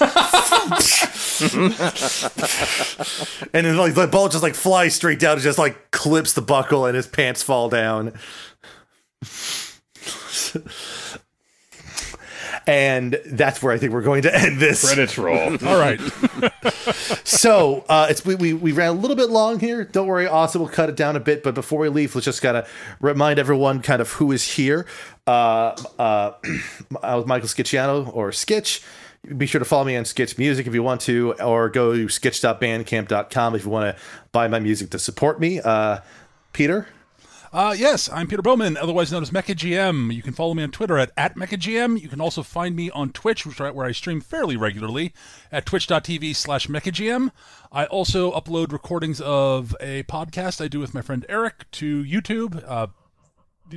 and 3.54 3.66
then 3.66 3.76
like 3.76 3.94
the 3.94 4.08
ball 4.10 4.28
just 4.28 4.42
like 4.42 4.54
flies 4.54 4.94
straight 4.94 5.18
down 5.18 5.34
and 5.34 5.42
just 5.42 5.58
like 5.58 5.90
clips 5.90 6.34
the 6.34 6.42
buckle, 6.42 6.84
and 6.84 6.94
his 6.94 7.06
pants 7.06 7.42
fall 7.42 7.70
down. 7.70 8.12
And 12.68 13.18
that's 13.24 13.62
where 13.62 13.72
I 13.72 13.78
think 13.78 13.94
we're 13.94 14.02
going 14.02 14.22
to 14.22 14.36
end 14.38 14.58
this. 14.58 14.84
Credits 14.86 15.16
roll. 15.16 15.38
All 15.66 15.78
right. 15.78 15.98
So 17.24 17.84
uh, 17.88 18.08
it's 18.10 18.26
we, 18.26 18.34
we 18.34 18.52
we 18.52 18.72
ran 18.72 18.90
a 18.90 18.92
little 18.92 19.16
bit 19.16 19.30
long 19.30 19.58
here. 19.58 19.84
Don't 19.84 20.06
worry, 20.06 20.26
Austin 20.26 20.60
will 20.60 20.68
cut 20.68 20.90
it 20.90 20.96
down 20.96 21.16
a 21.16 21.20
bit. 21.20 21.42
But 21.42 21.54
before 21.54 21.80
we 21.80 21.88
leave, 21.88 22.14
let's 22.14 22.26
just 22.26 22.42
gotta 22.42 22.66
remind 23.00 23.38
everyone 23.38 23.80
kind 23.80 24.02
of 24.02 24.10
who 24.12 24.32
is 24.32 24.44
here. 24.44 24.84
Uh, 25.26 25.76
uh, 25.98 26.32
I 27.02 27.14
was 27.14 27.24
Michael 27.24 27.48
Skitchiano 27.48 28.14
or 28.14 28.30
Skitch. 28.30 28.84
Be 29.36 29.46
sure 29.46 29.58
to 29.58 29.64
follow 29.64 29.84
me 29.84 29.96
on 29.96 30.04
Skitch 30.04 30.38
Music 30.38 30.66
if 30.66 30.74
you 30.74 30.82
want 30.82 31.00
to, 31.02 31.34
or 31.42 31.70
go 31.70 31.94
to 31.94 32.06
skitch.bandcamp.com 32.06 33.54
if 33.54 33.64
you 33.64 33.70
want 33.70 33.96
to 33.96 34.02
buy 34.32 34.46
my 34.46 34.58
music 34.60 34.90
to 34.90 34.98
support 34.98 35.40
me. 35.40 35.60
Uh, 35.60 36.00
Peter, 36.52 36.86
Uh, 37.50 37.74
yes, 37.76 38.10
I'm 38.12 38.26
Peter 38.26 38.42
Bowman, 38.42 38.76
otherwise 38.76 39.10
known 39.10 39.22
as 39.22 39.30
MechaGM. 39.30 40.12
You 40.14 40.20
can 40.22 40.34
follow 40.34 40.52
me 40.52 40.62
on 40.62 40.70
Twitter 40.70 40.98
at, 40.98 41.12
at 41.16 41.34
MechaGM. 41.34 41.98
You 41.98 42.08
can 42.08 42.20
also 42.20 42.42
find 42.42 42.76
me 42.76 42.90
on 42.90 43.10
Twitch, 43.10 43.46
which 43.46 43.58
is 43.58 43.72
where 43.74 43.86
I 43.86 43.92
stream 43.92 44.20
fairly 44.20 44.56
regularly, 44.56 45.14
at 45.50 45.64
twitch.tv 45.64 46.36
slash 46.36 46.68
MechaGM. 46.68 47.30
I 47.72 47.86
also 47.86 48.32
upload 48.32 48.70
recordings 48.70 49.20
of 49.22 49.74
a 49.80 50.02
podcast 50.02 50.62
I 50.62 50.68
do 50.68 50.78
with 50.78 50.92
my 50.92 51.00
friend 51.00 51.24
Eric 51.26 51.70
to 51.72 52.04
YouTube. 52.04 52.62
Uh, 52.66 52.88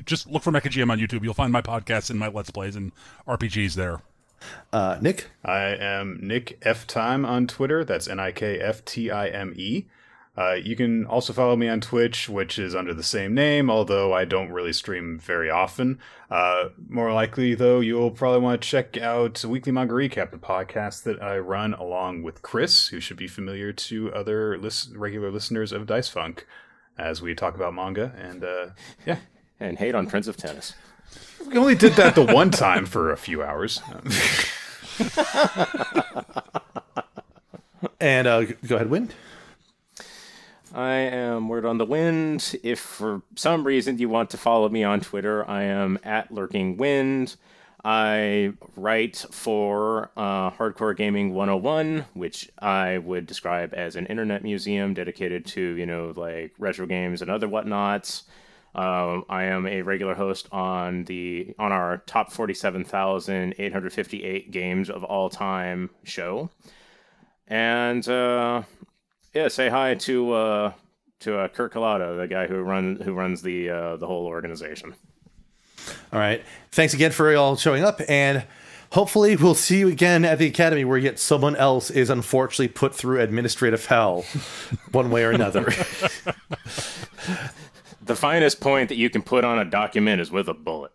just 0.06 0.28
look 0.28 0.44
for 0.44 0.52
MechaGM 0.52 0.92
on 0.92 1.00
YouTube. 1.00 1.24
You'll 1.24 1.34
find 1.34 1.54
my 1.54 1.62
podcasts 1.62 2.10
and 2.10 2.20
my 2.20 2.28
Let's 2.28 2.52
Plays 2.52 2.76
and 2.76 2.92
RPGs 3.26 3.76
there. 3.76 4.02
uh, 4.74 4.98
Nick, 5.00 5.30
I 5.46 5.62
am 5.80 6.20
Nick 6.22 6.60
F 6.64 6.86
Time 6.88 7.26
on 7.26 7.48
Twitter. 7.48 7.86
That's 7.86 8.10
N 8.10 8.20
I 8.20 8.34
K 8.34 8.60
F 8.60 8.84
T 8.84 9.10
I 9.10 9.30
M 9.30 9.54
E. 9.56 9.86
Uh, 10.42 10.54
you 10.54 10.76
can 10.76 11.06
also 11.06 11.34
follow 11.34 11.56
me 11.56 11.68
on 11.68 11.80
Twitch, 11.82 12.28
which 12.28 12.58
is 12.58 12.74
under 12.74 12.94
the 12.96 13.04
same 13.04 13.36
name, 13.36 13.70
although 13.70 14.12
I 14.14 14.26
don't 14.26 14.52
really 14.52 14.74
stream 14.74 15.20
very 15.20 15.52
often. 15.52 16.00
Uh, 16.32 16.70
more 16.90 17.14
likely, 17.14 17.54
though, 17.54 17.80
you'll 17.80 18.10
probably 18.12 18.40
want 18.40 18.60
to 18.62 18.68
check 18.68 18.98
out 18.98 19.44
Weekly 19.46 19.72
Manga 19.72 19.94
Recap, 19.94 20.32
the 20.32 20.38
podcast 20.38 21.04
that 21.04 21.22
I 21.22 21.38
run 21.38 21.76
along 21.76 22.24
with 22.24 22.42
Chris, 22.42 22.88
who 22.88 23.00
should 23.00 23.18
be 23.18 23.28
familiar 23.28 23.72
to 23.72 24.12
other 24.14 24.58
lis- 24.58 24.90
regular 24.96 25.30
listeners 25.32 25.72
of 25.72 25.86
Dice 25.86 26.10
Funk, 26.10 26.48
as 26.98 27.22
we 27.22 27.36
talk 27.36 27.54
about 27.54 27.76
manga. 27.76 28.12
And 28.18 28.44
uh, 28.44 28.68
yeah, 29.06 29.18
And 29.60 29.78
hate 29.78 29.94
on 29.94 30.08
Prince 30.08 30.28
of 30.28 30.38
Tennis. 30.38 30.74
we 31.46 31.56
only 31.58 31.76
did 31.76 31.94
that 31.94 32.16
the 32.16 32.26
one 32.26 32.50
time 32.50 32.88
for 32.88 33.12
a 33.12 33.18
few 33.18 33.44
hours. 33.44 33.80
and 38.00 38.28
uh, 38.28 38.42
go 38.68 38.76
ahead, 38.78 38.90
Wind. 38.90 39.14
I 40.74 40.94
am 40.94 41.50
Word 41.50 41.66
on 41.66 41.78
the 41.78 41.86
Wind. 41.86 42.56
If 42.64 42.80
for 42.80 43.22
some 43.36 43.66
reason 43.66 43.98
you 43.98 44.08
want 44.08 44.30
to 44.30 44.38
follow 44.38 44.70
me 44.70 44.86
on 44.86 45.02
Twitter, 45.02 45.44
I 45.50 45.64
am 45.64 46.00
at 46.04 46.32
Lurking 46.32 46.78
Wind. 46.78 47.36
I 47.84 48.54
write 48.78 49.18
for 49.32 50.12
uh, 50.16 50.52
Hardcore 50.52 50.96
Gaming 50.96 51.34
101, 51.34 52.06
which 52.14 52.50
I 52.60 53.00
would 53.00 53.26
describe 53.26 53.74
as 53.74 53.98
an 53.98 54.06
internet 54.06 54.44
museum 54.44 54.94
dedicated 54.94 55.46
to, 55.48 55.62
you 55.62 55.86
know, 55.86 56.14
like 56.16 56.54
retro 56.58 56.86
games 56.86 57.22
and 57.22 57.30
other 57.30 57.50
whatnots. 57.50 58.24
Um, 58.74 59.26
I 59.28 59.44
am 59.46 59.68
a 59.68 59.82
regular 59.82 60.14
host 60.14 60.48
on 60.54 61.04
the 61.04 61.54
on 61.60 61.74
our 61.74 61.98
top 62.06 62.32
47,858 62.32 64.52
games 64.52 64.90
of 64.90 65.04
all 65.04 65.30
time 65.30 65.90
show. 66.04 66.50
And 67.48 68.08
uh, 68.08 68.62
yeah, 69.34 69.48
say 69.48 69.70
hi 69.70 69.96
to 69.96 70.34
uh, 70.34 70.74
to 71.22 71.38
uh, 71.40 71.48
Kurt 71.48 71.74
Kalata, 71.74 72.18
the 72.18 72.28
guy 72.28 72.48
who 72.48 72.62
run 72.62 72.98
who 72.98 73.14
runs 73.14 73.42
the 73.42 73.70
uh, 73.70 73.96
the 73.98 74.08
whole 74.08 74.26
organization. 74.26 74.94
All 76.14 76.20
right. 76.20 76.44
Thanks 76.72 76.94
again 76.94 77.12
for 77.12 77.36
all 77.36 77.56
showing 77.56 77.84
up. 77.84 78.02
And 78.08 78.46
hopefully 78.92 79.36
we'll 79.36 79.56
see 79.56 79.80
you 79.80 79.88
again 79.88 80.26
at 80.26 80.38
the 80.38 80.46
academy 80.46 80.86
where 80.86 80.98
yet 80.98 81.18
someone 81.20 81.56
else 81.56 81.90
is 81.90 82.10
unfortunately 82.10 82.68
put 82.68 82.94
through 82.94 83.22
administrative 83.22 83.86
hell 83.86 84.26
one 84.92 85.10
way 85.10 85.24
or 85.24 85.32
another 85.32 85.72
The 88.04 88.16
finest 88.16 88.60
point 88.60 88.90
that 88.90 88.96
you 88.96 89.10
can 89.10 89.22
put 89.22 89.46
on 89.46 89.60
a 89.60 89.66
document 89.66 90.22
is 90.22 90.32
with 90.32 90.50
a 90.50 90.54
bullet. 90.54 90.92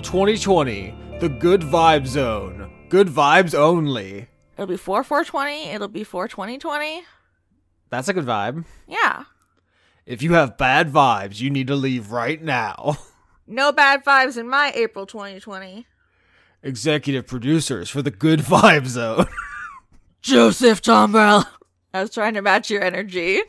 April 0.00 0.12
2020, 0.12 0.94
the 1.18 1.28
Good 1.28 1.60
Vibe 1.60 2.06
Zone. 2.06 2.70
Good 2.88 3.08
vibes 3.08 3.54
only. 3.54 4.28
It'll 4.56 4.66
be 4.66 4.78
4 4.78 5.04
420. 5.04 5.64
It'll 5.72 5.88
be 5.88 6.04
4 6.04 6.26
2020. 6.26 7.02
That's 7.90 8.08
a 8.08 8.14
good 8.14 8.24
vibe. 8.24 8.64
Yeah. 8.88 9.24
If 10.06 10.22
you 10.22 10.32
have 10.32 10.56
bad 10.56 10.90
vibes, 10.90 11.42
you 11.42 11.50
need 11.50 11.66
to 11.66 11.74
leave 11.74 12.12
right 12.12 12.42
now. 12.42 12.96
No 13.46 13.72
bad 13.72 14.04
vibes 14.04 14.38
in 14.38 14.48
my 14.48 14.70
April 14.76 15.06
2020. 15.06 15.84
Executive 16.62 17.26
producers 17.26 17.90
for 17.90 18.00
the 18.00 18.12
Good 18.12 18.38
Vibe 18.38 18.86
Zone. 18.86 19.26
Joseph 20.22 20.80
Tombrell. 20.80 21.46
I 21.92 22.00
was 22.00 22.10
trying 22.10 22.34
to 22.34 22.42
match 22.42 22.70
your 22.70 22.80
energy. 22.80 23.40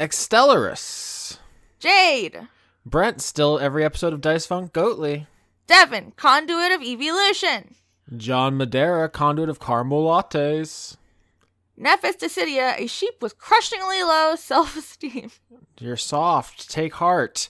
Extellaris. 0.00 1.36
Jade. 1.78 2.48
Brent, 2.84 3.20
still 3.20 3.58
every 3.58 3.84
episode 3.84 4.12
of 4.12 4.20
Dice 4.20 4.46
Funk 4.46 4.72
Goatly. 4.72 5.26
Devin, 5.66 6.12
conduit 6.16 6.72
of 6.72 6.82
evolution. 6.82 7.74
John 8.16 8.56
Madera, 8.56 9.08
conduit 9.08 9.48
of 9.48 9.60
caramel 9.60 10.04
lattes. 10.04 10.96
Nephis 11.78 12.16
Decidia, 12.18 12.78
a 12.78 12.86
sheep 12.86 13.14
with 13.20 13.38
crushingly 13.38 14.02
low 14.02 14.34
self 14.36 14.76
esteem. 14.76 15.30
You're 15.78 15.96
soft. 15.96 16.68
Take 16.68 16.94
heart. 16.94 17.48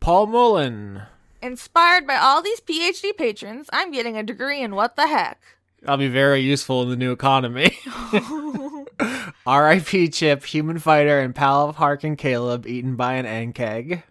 Paul 0.00 0.26
Mullen. 0.26 1.02
Inspired 1.40 2.06
by 2.06 2.16
all 2.16 2.42
these 2.42 2.60
PhD 2.60 3.16
patrons, 3.16 3.68
I'm 3.72 3.92
getting 3.92 4.16
a 4.16 4.22
degree 4.22 4.60
in 4.60 4.74
what 4.74 4.96
the 4.96 5.06
heck. 5.06 5.40
I'll 5.86 5.96
be 5.98 6.08
very 6.08 6.40
useful 6.40 6.82
in 6.82 6.88
the 6.88 6.96
new 6.96 7.12
economy. 7.12 7.78
R.I.P. 9.46 10.08
Chip, 10.08 10.44
human 10.44 10.78
fighter, 10.78 11.20
and 11.20 11.34
pal 11.34 11.68
of 11.68 11.76
Hark 11.76 12.04
and 12.04 12.16
Caleb, 12.16 12.66
eaten 12.66 12.96
by 12.96 13.14
an 13.14 13.26
ankheg. 13.26 14.02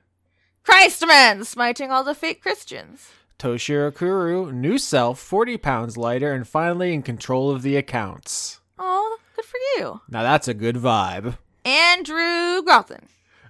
Christman, 0.63 1.45
smiting 1.45 1.91
all 1.91 2.03
the 2.03 2.15
fake 2.15 2.41
Christians. 2.41 3.09
Toshiro 3.37 3.93
Kuru, 3.93 4.51
new 4.51 4.77
self, 4.77 5.19
40 5.19 5.57
pounds 5.57 5.97
lighter, 5.97 6.31
and 6.31 6.47
finally 6.47 6.93
in 6.93 7.01
control 7.01 7.51
of 7.51 7.61
the 7.61 7.75
accounts. 7.75 8.61
Oh, 8.79 9.17
good 9.35 9.45
for 9.45 9.57
you. 9.77 10.01
Now 10.09 10.23
that's 10.23 10.47
a 10.47 10.53
good 10.53 10.77
vibe. 10.77 11.37
Andrew 11.65 12.61
Grothin. 12.61 13.03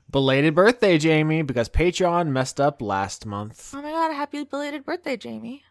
Belated 0.10 0.54
birthday, 0.56 0.98
Jamie, 0.98 1.42
because 1.42 1.70
Patreon 1.70 2.28
messed 2.30 2.60
up 2.62 2.82
last 2.82 3.26
month. 3.26 3.72
Oh 3.76 3.82
my 3.82 3.92
god, 3.92 4.14
happy 4.14 4.44
belated 4.44 4.86
birthday, 4.86 5.18
Jamie. 5.18 5.64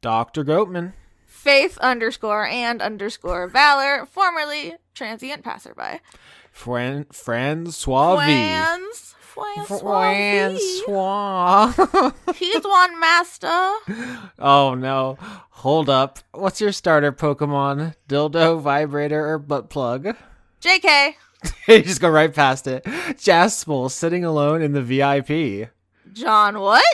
Dr. 0.00 0.44
Goatman. 0.44 0.92
Faith 1.26 1.76
underscore 1.78 2.46
and 2.46 2.80
underscore 2.80 3.48
Valor, 3.48 4.06
formerly 4.06 4.74
transient 4.94 5.42
passerby. 5.44 6.00
Fran- 6.52 7.06
Francois 7.12 8.24
V. 8.24 8.32
Francois. 9.34 9.72
He's 12.36 12.64
one 12.64 13.00
master. 13.00 13.46
oh 14.38 14.74
no. 14.78 15.16
Hold 15.20 15.90
up. 15.90 16.20
What's 16.32 16.60
your 16.60 16.70
starter 16.72 17.10
Pokemon? 17.10 17.94
Dildo, 18.08 18.60
vibrator, 18.60 19.26
or 19.26 19.38
butt 19.38 19.70
plug? 19.70 20.14
JK. 20.60 21.14
you 21.68 21.82
just 21.82 22.00
go 22.00 22.08
right 22.08 22.32
past 22.32 22.66
it. 22.68 22.84
Jaspel 22.84 23.90
sitting 23.90 24.24
alone 24.24 24.62
in 24.62 24.72
the 24.72 24.82
VIP. 24.82 25.70
John 26.12 26.60
what? 26.60 26.84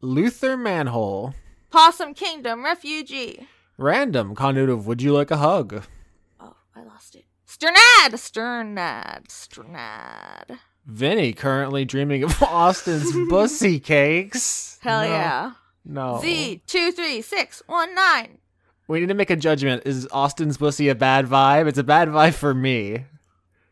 Luther 0.00 0.56
Manhole. 0.56 1.34
Possum 1.70 2.14
Kingdom 2.14 2.64
refugee. 2.64 3.46
Random 3.76 4.34
conduit 4.34 4.70
of 4.70 4.86
Would 4.86 5.02
You 5.02 5.12
Like 5.12 5.30
a 5.30 5.36
Hug? 5.36 5.84
Oh, 6.40 6.56
I 6.74 6.82
lost 6.82 7.14
it. 7.16 7.26
Sternad. 7.46 8.18
Sternad. 8.18 9.28
Sternad. 9.28 10.58
Vinny 10.86 11.32
currently 11.32 11.84
dreaming 11.84 12.22
of 12.22 12.42
Austin's 12.42 13.12
bussy 13.28 13.78
cakes. 13.80 14.78
Hell 14.82 15.02
No. 15.02 15.08
yeah. 15.08 15.52
No. 15.84 16.20
Z 16.22 16.62
two 16.66 16.92
three 16.92 17.22
six 17.22 17.62
one 17.66 17.94
nine. 17.94 18.38
We 18.88 19.00
need 19.00 19.06
to 19.08 19.14
make 19.14 19.30
a 19.30 19.36
judgment. 19.36 19.82
Is 19.86 20.08
Austin's 20.12 20.56
bussy 20.58 20.88
a 20.88 20.94
bad 20.94 21.26
vibe? 21.26 21.68
It's 21.68 21.78
a 21.78 21.84
bad 21.84 22.08
vibe 22.08 22.34
for 22.34 22.52
me. 22.54 23.04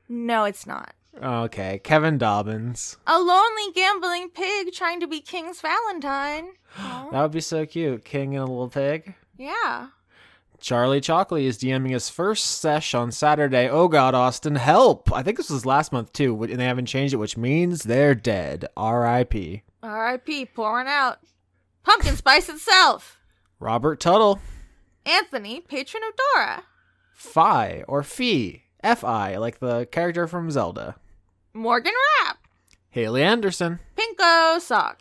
No, 0.08 0.44
it's 0.44 0.66
not. 0.66 0.94
Okay. 1.20 1.80
Kevin 1.82 2.16
Dobbins. 2.18 2.96
A 3.06 3.18
lonely 3.18 3.72
gambling 3.74 4.28
pig 4.30 4.72
trying 4.72 5.00
to 5.00 5.06
be 5.08 5.20
King's 5.20 5.60
Valentine. 5.60 6.50
That 7.10 7.22
would 7.22 7.32
be 7.32 7.40
so 7.40 7.66
cute. 7.66 8.04
King 8.04 8.36
and 8.36 8.44
a 8.44 8.50
little 8.50 8.68
pig. 8.68 9.14
yeah. 9.36 9.88
Charlie 10.60 11.00
Chalkley 11.00 11.44
is 11.44 11.58
DMing 11.58 11.90
his 11.90 12.08
first 12.10 12.44
sesh 12.60 12.92
on 12.94 13.12
Saturday. 13.12 13.68
Oh 13.68 13.88
God, 13.88 14.14
Austin, 14.14 14.56
help! 14.56 15.12
I 15.12 15.22
think 15.22 15.36
this 15.36 15.50
was 15.50 15.64
last 15.64 15.92
month 15.92 16.12
too, 16.12 16.40
and 16.42 16.58
they 16.58 16.64
haven't 16.64 16.86
changed 16.86 17.14
it, 17.14 17.18
which 17.18 17.36
means 17.36 17.84
they're 17.84 18.14
dead. 18.14 18.66
R.I.P. 18.76 19.62
R.I.P. 19.82 20.46
pouring 20.46 20.88
out. 20.88 21.18
Pumpkin 21.84 22.16
spice 22.16 22.48
itself. 22.48 23.20
Robert 23.60 24.00
Tuttle, 24.00 24.40
Anthony, 25.06 25.60
patron 25.60 26.02
of 26.08 26.14
Dora. 26.34 26.64
Fi 27.14 27.84
or 27.88 28.02
Fee, 28.02 28.64
F.I. 28.82 29.36
like 29.36 29.58
the 29.60 29.86
character 29.86 30.26
from 30.26 30.50
Zelda. 30.50 30.96
Morgan 31.54 31.94
Rapp. 32.24 32.38
Haley 32.90 33.22
Anderson, 33.22 33.78
Pinko 33.96 34.60
Sock. 34.60 35.00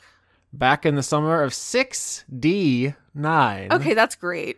back 0.54 0.86
in 0.86 0.96
the 0.96 1.04
summer 1.04 1.42
of 1.42 1.54
six 1.54 2.26
D 2.40 2.94
nine. 3.14 3.70
Okay, 3.72 3.94
that's 3.96 4.16
great. 4.16 4.58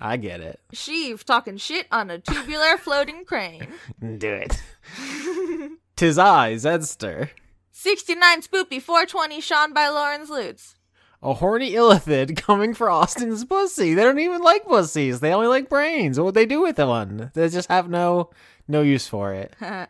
I 0.00 0.16
get 0.16 0.40
it. 0.40 0.60
Sheev 0.72 1.24
talking 1.24 1.56
shit 1.56 1.86
on 1.90 2.10
a 2.10 2.18
tubular 2.18 2.76
floating 2.76 3.24
crane. 3.24 3.66
Do 4.18 4.32
it. 4.32 4.62
Tis 5.96 6.18
I, 6.18 6.54
Zedster. 6.54 7.30
69 7.72 8.42
Spoopy 8.42 8.80
420 8.80 9.40
Sean 9.40 9.72
by 9.72 9.88
Lawrence 9.88 10.30
Lutz. 10.30 10.76
A 11.20 11.34
horny 11.34 11.72
illithid 11.72 12.36
coming 12.36 12.74
for 12.74 12.88
Austin's 12.88 13.44
pussy. 13.44 13.94
They 13.94 14.04
don't 14.04 14.20
even 14.20 14.40
like 14.40 14.64
pussies. 14.64 15.18
They 15.18 15.32
only 15.32 15.48
like 15.48 15.68
brains. 15.68 16.16
What 16.18 16.26
would 16.26 16.34
they 16.34 16.46
do 16.46 16.60
with 16.60 16.78
one? 16.78 17.32
They 17.34 17.48
just 17.48 17.68
have 17.68 17.88
no 17.88 18.30
no 18.68 18.82
use 18.82 19.08
for 19.08 19.34
it. 19.34 19.56
yeah, 19.60 19.86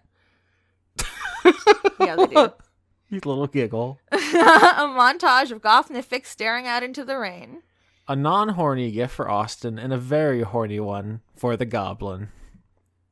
they 1.99 2.27
do. 2.27 2.53
You 3.11 3.21
little 3.25 3.47
giggle. 3.47 3.99
a 4.13 4.17
montage 4.17 5.51
of 5.51 5.63
Gothnifix 5.63 6.27
staring 6.27 6.67
out 6.67 6.83
into 6.83 7.05
the 7.05 7.19
rain. 7.19 7.63
A 8.09 8.17
non-horny 8.17 8.91
gift 8.91 9.15
for 9.15 9.31
Austin 9.31 9.79
and 9.79 9.93
a 9.93 9.99
very 9.99 10.41
horny 10.43 10.81
one 10.81 11.21
for 11.37 11.57
the 11.57 11.67
goblin. 11.67 12.29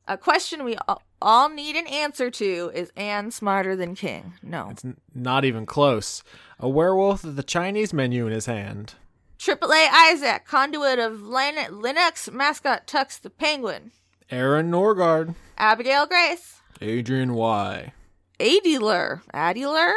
A 0.07 0.17
question 0.17 0.63
we 0.63 0.75
all- 0.87 1.49
need 1.49 1.75
an 1.75 1.85
answer 1.87 2.31
to 2.31 2.71
is 2.73 2.91
Anne 2.95 3.29
smarter 3.31 3.75
than 3.75 3.93
King? 3.95 4.33
No. 4.41 4.69
It's 4.71 4.83
n- 4.85 4.97
not 5.13 5.45
even 5.45 5.65
close. 5.65 6.23
A 6.59 6.67
werewolf 6.69 7.23
with 7.23 7.35
the 7.35 7.43
Chinese 7.43 7.93
menu 7.93 8.25
in 8.25 8.33
his 8.33 8.45
hand. 8.47 8.95
AAA 9.37 9.87
Isaac, 9.91 10.45
conduit 10.45 10.97
of 10.97 11.21
Lin- 11.21 11.71
Linux 11.71 12.31
mascot 12.31 12.87
Tux 12.87 13.19
the 13.21 13.29
Penguin. 13.29 13.91
Aaron 14.31 14.71
Norgard. 14.71 15.35
Abigail 15.57 16.07
Grace. 16.07 16.55
Adrian 16.81 17.33
Y. 17.33 17.93
Adiler. 18.39 19.21
Adiler? 19.33 19.93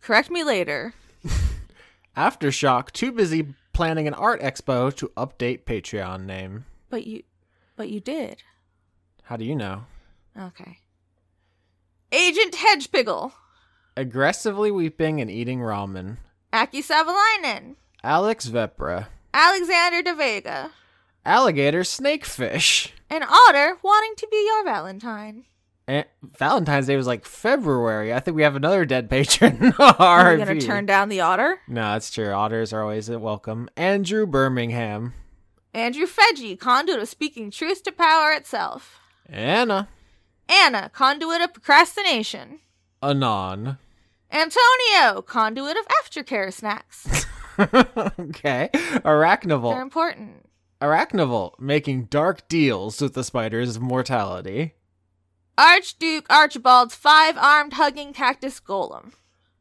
Correct 0.00 0.30
me 0.30 0.42
later. 0.44 0.92
Aftershock 2.16 2.90
too 2.92 3.12
busy 3.12 3.54
planning 3.72 4.06
an 4.06 4.14
art 4.14 4.40
expo 4.40 4.94
to 4.96 5.08
update 5.16 5.64
Patreon 5.64 6.24
name. 6.24 6.64
But 6.90 7.06
you 7.06 7.22
but 7.76 7.88
you 7.88 8.00
did. 8.00 8.42
How 9.24 9.36
do 9.36 9.44
you 9.44 9.56
know? 9.56 9.84
Okay. 10.38 10.78
Agent 12.10 12.54
Hedgepiggle. 12.54 13.32
Aggressively 13.96 14.70
weeping 14.70 15.20
and 15.20 15.30
eating 15.30 15.60
ramen. 15.60 16.18
Aki 16.52 16.82
Savalainen. 16.82 17.76
Alex 18.04 18.48
Vepra. 18.48 19.06
Alexander 19.32 20.02
De 20.02 20.14
Vega. 20.14 20.70
Alligator 21.24 21.82
snakefish. 21.82 22.90
An 23.08 23.22
otter 23.22 23.78
wanting 23.82 24.14
to 24.16 24.28
be 24.30 24.44
your 24.46 24.64
Valentine. 24.64 25.44
And 25.92 26.06
Valentine's 26.38 26.86
Day 26.86 26.96
was 26.96 27.06
like 27.06 27.26
February. 27.26 28.14
I 28.14 28.20
think 28.20 28.34
we 28.34 28.44
have 28.44 28.56
another 28.56 28.86
dead 28.86 29.10
patron. 29.10 29.74
Are 29.78 30.32
you 30.38 30.42
gonna 30.42 30.58
turn 30.58 30.86
down 30.86 31.10
the 31.10 31.20
otter? 31.20 31.60
No, 31.68 31.92
that's 31.92 32.10
true. 32.10 32.32
Otters 32.32 32.72
are 32.72 32.80
always 32.80 33.10
welcome. 33.10 33.68
Andrew 33.76 34.24
Birmingham. 34.24 35.12
Andrew 35.74 36.06
Feggie, 36.06 36.58
conduit 36.58 36.98
of 36.98 37.10
speaking 37.10 37.50
truth 37.50 37.82
to 37.82 37.92
power 37.92 38.32
itself. 38.32 39.00
Anna. 39.28 39.90
Anna, 40.48 40.88
conduit 40.94 41.42
of 41.42 41.52
procrastination. 41.52 42.60
Anon. 43.02 43.76
Antonio, 44.30 45.20
conduit 45.20 45.76
of 45.76 45.86
aftercare 45.88 46.50
snacks. 46.50 47.26
okay. 47.58 48.70
Arachnival. 49.04 49.74
They're 49.74 49.82
important. 49.82 50.48
Arachnival. 50.80 51.52
Making 51.60 52.04
dark 52.04 52.48
deals 52.48 53.02
with 53.02 53.12
the 53.12 53.22
spiders 53.24 53.76
of 53.76 53.82
mortality. 53.82 54.72
Archduke 55.58 56.26
Archibald's 56.30 56.94
five 56.94 57.36
armed 57.36 57.74
hugging 57.74 58.12
cactus 58.12 58.60
golem. 58.60 59.12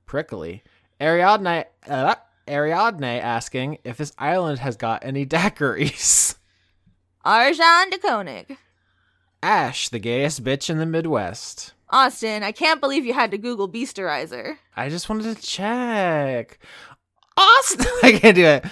Prickly. 0.06 0.64
Ariadne. 1.00 1.66
Uh, 1.88 2.16
Ariadne 2.48 3.20
asking 3.22 3.78
if 3.84 3.98
this 3.98 4.14
island 4.18 4.60
has 4.60 4.76
got 4.76 5.04
any 5.04 5.26
daiquiris. 5.28 6.36
Arjan 7.26 7.92
de 7.92 7.98
Koenig. 7.98 8.58
Ash, 9.44 9.90
the 9.90 10.00
gayest 10.00 10.44
bitch 10.44 10.70
in 10.70 10.78
the 10.78 10.86
Midwest. 10.86 11.74
Austin, 11.90 12.44
I 12.44 12.52
can't 12.52 12.80
believe 12.80 13.06
you 13.06 13.14
had 13.14 13.32
to 13.32 13.38
Google 13.38 13.68
Beasterizer. 13.68 14.58
I 14.76 14.90
just 14.90 15.10
wanted 15.10 15.36
to 15.36 15.42
check. 15.42 16.60
Austin, 17.36 17.86
I 18.04 18.14
can't 18.14 18.36
do 18.36 18.46
it. 18.46 18.66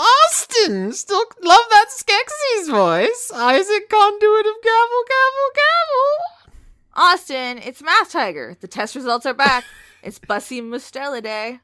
Austin, 0.00 0.92
still 0.92 1.24
love 1.42 1.60
that 1.70 1.86
Skeksis 1.90 2.70
voice. 2.70 3.30
Isaac, 3.34 3.88
conduit 3.90 4.46
of 4.46 4.54
gavel, 4.62 5.04
gavel, 5.10 6.52
Austin, 6.94 7.58
it's 7.58 7.82
Math 7.82 8.10
Tiger. 8.10 8.56
The 8.60 8.68
test 8.68 8.94
results 8.94 9.26
are 9.26 9.34
back. 9.34 9.64
it's 10.02 10.18
Bussy 10.18 10.62
Mustelidae. 10.62 11.60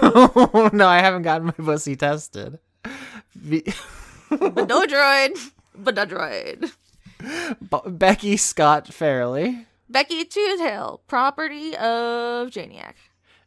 gavel. 0.00 0.40
Oh, 0.54 0.70
no, 0.72 0.86
I 0.88 0.98
haven't 1.00 1.22
gotten 1.22 1.46
my 1.46 1.52
pussy 1.52 1.96
tested. 1.96 2.58
Be- 3.48 3.62
Badodroid. 4.30 5.50
Badodroid. 5.78 6.70
Be- 7.18 7.90
Becky 7.90 8.36
Scott 8.36 8.92
Fairley. 8.92 9.66
Becky 9.88 10.24
Toothhill, 10.26 11.00
property 11.06 11.74
of 11.76 12.50
Janiac. 12.50 12.94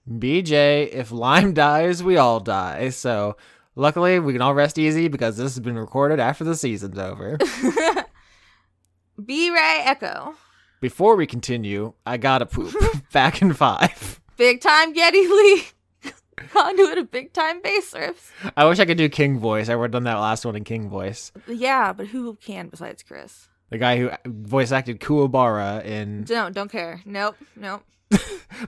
BJ, 0.09 0.89
if 0.91 1.11
Lime 1.11 1.53
dies, 1.53 2.03
we 2.03 2.17
all 2.17 2.39
die. 2.39 2.89
So 2.89 3.37
luckily, 3.75 4.19
we 4.19 4.33
can 4.33 4.41
all 4.41 4.53
rest 4.53 4.77
easy 4.77 5.07
because 5.07 5.37
this 5.37 5.53
has 5.53 5.59
been 5.59 5.77
recorded 5.77 6.19
after 6.19 6.43
the 6.43 6.55
season's 6.55 6.97
over. 6.97 7.37
B 9.25 9.51
Ray 9.51 9.81
Echo. 9.83 10.35
Before 10.79 11.15
we 11.15 11.27
continue, 11.27 11.93
I 12.05 12.17
gotta 12.17 12.45
poop. 12.45 12.73
Back 13.13 13.41
in 13.41 13.53
five. 13.53 14.19
Big 14.37 14.61
time 14.61 14.93
Geddy 14.93 15.27
Lee. 15.27 15.63
Conduit 16.53 16.97
of 16.97 17.11
big 17.11 17.33
time 17.33 17.61
bass 17.61 17.93
riffs. 17.93 18.31
I 18.57 18.65
wish 18.65 18.79
I 18.79 18.85
could 18.85 18.97
do 18.97 19.07
King 19.09 19.37
voice. 19.37 19.69
I 19.69 19.75
would 19.75 19.85
have 19.85 19.91
done 19.91 20.05
that 20.05 20.15
last 20.15 20.43
one 20.43 20.55
in 20.55 20.63
King 20.63 20.89
voice. 20.89 21.31
Yeah, 21.47 21.93
but 21.93 22.07
who 22.07 22.35
can 22.35 22.69
besides 22.69 23.03
Chris? 23.03 23.47
The 23.69 23.77
guy 23.77 23.97
who 23.97 24.09
voice 24.25 24.71
acted 24.71 24.99
Kuwabara 24.99 25.85
in 25.85 26.23
Don't, 26.23 26.53
don't 26.53 26.71
care. 26.71 27.01
Nope, 27.05 27.37
nope. 27.55 27.83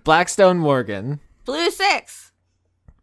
Blackstone 0.04 0.60
Morgan. 0.60 1.20
Blue 1.46 1.72
Six. 1.72 2.32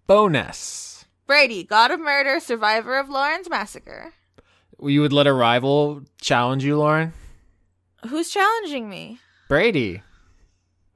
Bonus. 0.07 0.90
Brady, 1.31 1.63
God 1.63 1.93
of 1.93 2.01
Murder, 2.01 2.41
survivor 2.41 2.99
of 2.99 3.09
Lauren's 3.09 3.49
massacre. 3.49 4.13
You 4.83 5.01
would 5.01 5.13
let 5.13 5.29
a 5.29 5.33
rival 5.33 6.03
challenge 6.21 6.65
you, 6.65 6.77
Lauren? 6.77 7.13
Who's 8.09 8.31
challenging 8.31 8.91
me? 8.91 9.21
Brady. 9.49 10.03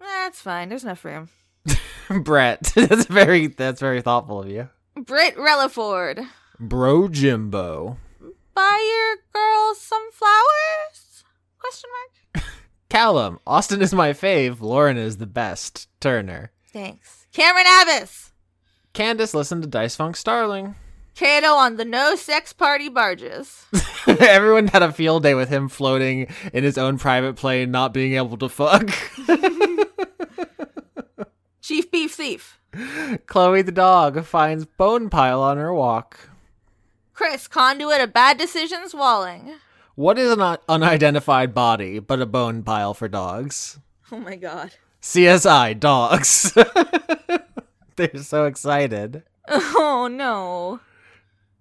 That's 0.01 0.41
fine. 0.41 0.71
There's 0.71 0.83
enough 0.83 1.05
room. 1.05 1.29
Brett. 2.11 2.63
that's 2.75 3.05
very 3.05 3.47
that's 3.47 3.79
very 3.79 4.03
thoughtful 4.03 4.43
of 4.43 4.49
you. 4.49 4.69
Britt 4.97 5.37
Relaford. 5.37 6.27
Bro 6.59 7.11
Jimbo. 7.11 7.99
Buy 8.55 8.89
your 8.91 9.17
girl 9.33 9.75
some 9.77 10.11
flowers? 10.11 11.23
Question 11.61 11.91
mark. 12.35 12.45
Callum. 12.89 13.39
Austin 13.47 13.81
is 13.81 13.95
my 13.95 14.11
fave. 14.13 14.61
Lauren 14.61 14.97
is 14.97 15.19
the 15.19 15.27
best. 15.29 15.87
Turner. 16.01 16.51
Thanks. 16.73 17.29
Cameron 17.33 17.67
Abbas. 17.83 18.33
Candace 18.95 19.35
listened 19.35 19.63
to 19.65 19.69
Dice 19.69 19.97
Funk 19.97 20.17
Starling. 20.17 20.77
Kato 21.17 21.49
on 21.49 21.77
the 21.77 21.85
no 21.85 22.15
sex 22.15 22.53
party 22.53 22.89
barges. 22.89 23.67
Everyone 24.07 24.69
had 24.69 24.83
a 24.83 24.93
field 24.93 25.25
day 25.25 25.35
with 25.35 25.49
him 25.49 25.69
floating 25.69 26.29
in 26.53 26.65
his 26.65 26.79
own 26.79 26.99
private 26.99 27.35
plane, 27.35 27.73
not 27.73 27.93
being 27.93 28.15
able 28.15 28.37
to 28.37 28.49
fuck. 28.49 28.89
Chief 31.61 31.91
Beef 31.91 32.15
Thief. 32.15 32.61
Chloe 33.27 33.63
the 33.63 33.73
dog 33.73 34.25
finds 34.25 34.65
bone 34.65 35.11
pile 35.11 35.43
on 35.43 35.57
her 35.57 35.75
walk. 35.75 36.29
Chris, 37.15 37.49
conduit 37.49 38.01
of 38.01 38.13
bad 38.13 38.39
decisions 38.39 38.95
walling. 38.95 39.55
What 39.97 40.19
is 40.19 40.31
an 40.31 40.41
un- 40.41 40.59
unidentified 40.69 41.53
body 41.53 41.99
but 41.99 42.21
a 42.21 42.27
bone 42.27 42.63
pile 42.63 42.95
for 42.95 43.09
dogs? 43.09 43.79
Oh 44.13 44.19
my 44.19 44.37
god. 44.37 44.71
CSI 45.03 45.81
dogs. 45.81 46.57
They're 47.97 48.17
so 48.19 48.47
excited. 48.47 49.23
Oh 49.49 50.09
no. 50.11 50.81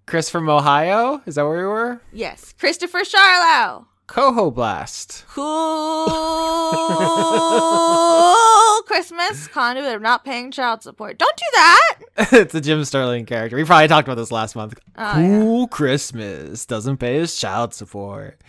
Chris 0.06 0.28
from 0.28 0.48
Ohio? 0.48 1.22
Is 1.26 1.36
that 1.36 1.46
where 1.46 1.58
we 1.58 1.64
were? 1.64 2.00
Yes. 2.12 2.52
Christopher 2.58 3.04
Charlow. 3.04 3.86
Coho 4.06 4.50
Blast. 4.50 5.24
Cool 5.28 6.06
Christmas. 8.86 9.48
Conduit 9.48 9.94
of 9.94 10.02
not 10.02 10.24
paying 10.24 10.50
child 10.50 10.82
support. 10.82 11.18
Don't 11.18 11.36
do 11.36 11.44
that. 11.54 11.94
it's 12.32 12.54
a 12.54 12.60
Jim 12.60 12.84
Sterling 12.84 13.24
character. 13.24 13.56
We 13.56 13.64
probably 13.64 13.88
talked 13.88 14.06
about 14.06 14.16
this 14.16 14.32
last 14.32 14.56
month. 14.56 14.78
Oh, 14.96 15.12
cool 15.14 15.68
Christmas. 15.68 16.66
Doesn't 16.66 16.98
pay 16.98 17.18
his 17.18 17.34
child 17.36 17.72
support. 17.72 18.40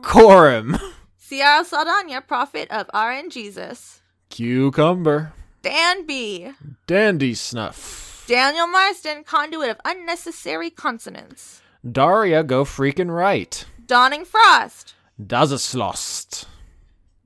Corum. 0.00 0.80
Ciara 1.28 1.64
Saldana, 1.64 2.22
prophet 2.22 2.70
of 2.70 2.88
RN 2.94 3.28
Jesus. 3.30 4.00
Cucumber. 4.30 5.32
Dan 5.62 6.06
B. 6.06 6.50
Dandy 6.86 7.34
Snuff. 7.34 8.24
Daniel 8.26 8.66
Marston, 8.66 9.24
conduit 9.24 9.70
of 9.70 9.80
unnecessary 9.84 10.70
consonants. 10.70 11.62
Daria 11.88 12.42
go 12.42 12.64
freaking 12.64 13.14
right. 13.14 13.64
Dawning 13.86 14.24
Frost. 14.24 14.94
Das 15.24 15.50
ist 15.52 15.74
lost. 15.74 16.46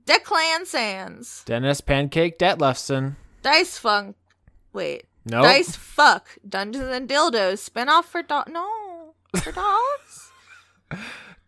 Declan 0.05 0.65
Sands. 0.65 1.43
Dennis 1.45 1.81
Pancake 1.81 2.37
Detlefson. 2.37 3.15
Dice 3.41 3.77
Funk. 3.77 4.15
Wait. 4.73 5.05
No. 5.25 5.41
Dice 5.41 5.75
Fuck. 5.75 6.37
Dungeons 6.47 6.89
and 6.91 7.09
Dildos. 7.09 7.69
Spinoff 7.69 8.05
for 8.05 8.21
dog. 8.21 8.49
No. 8.49 9.13
For 9.35 9.51
dogs? 9.51 10.31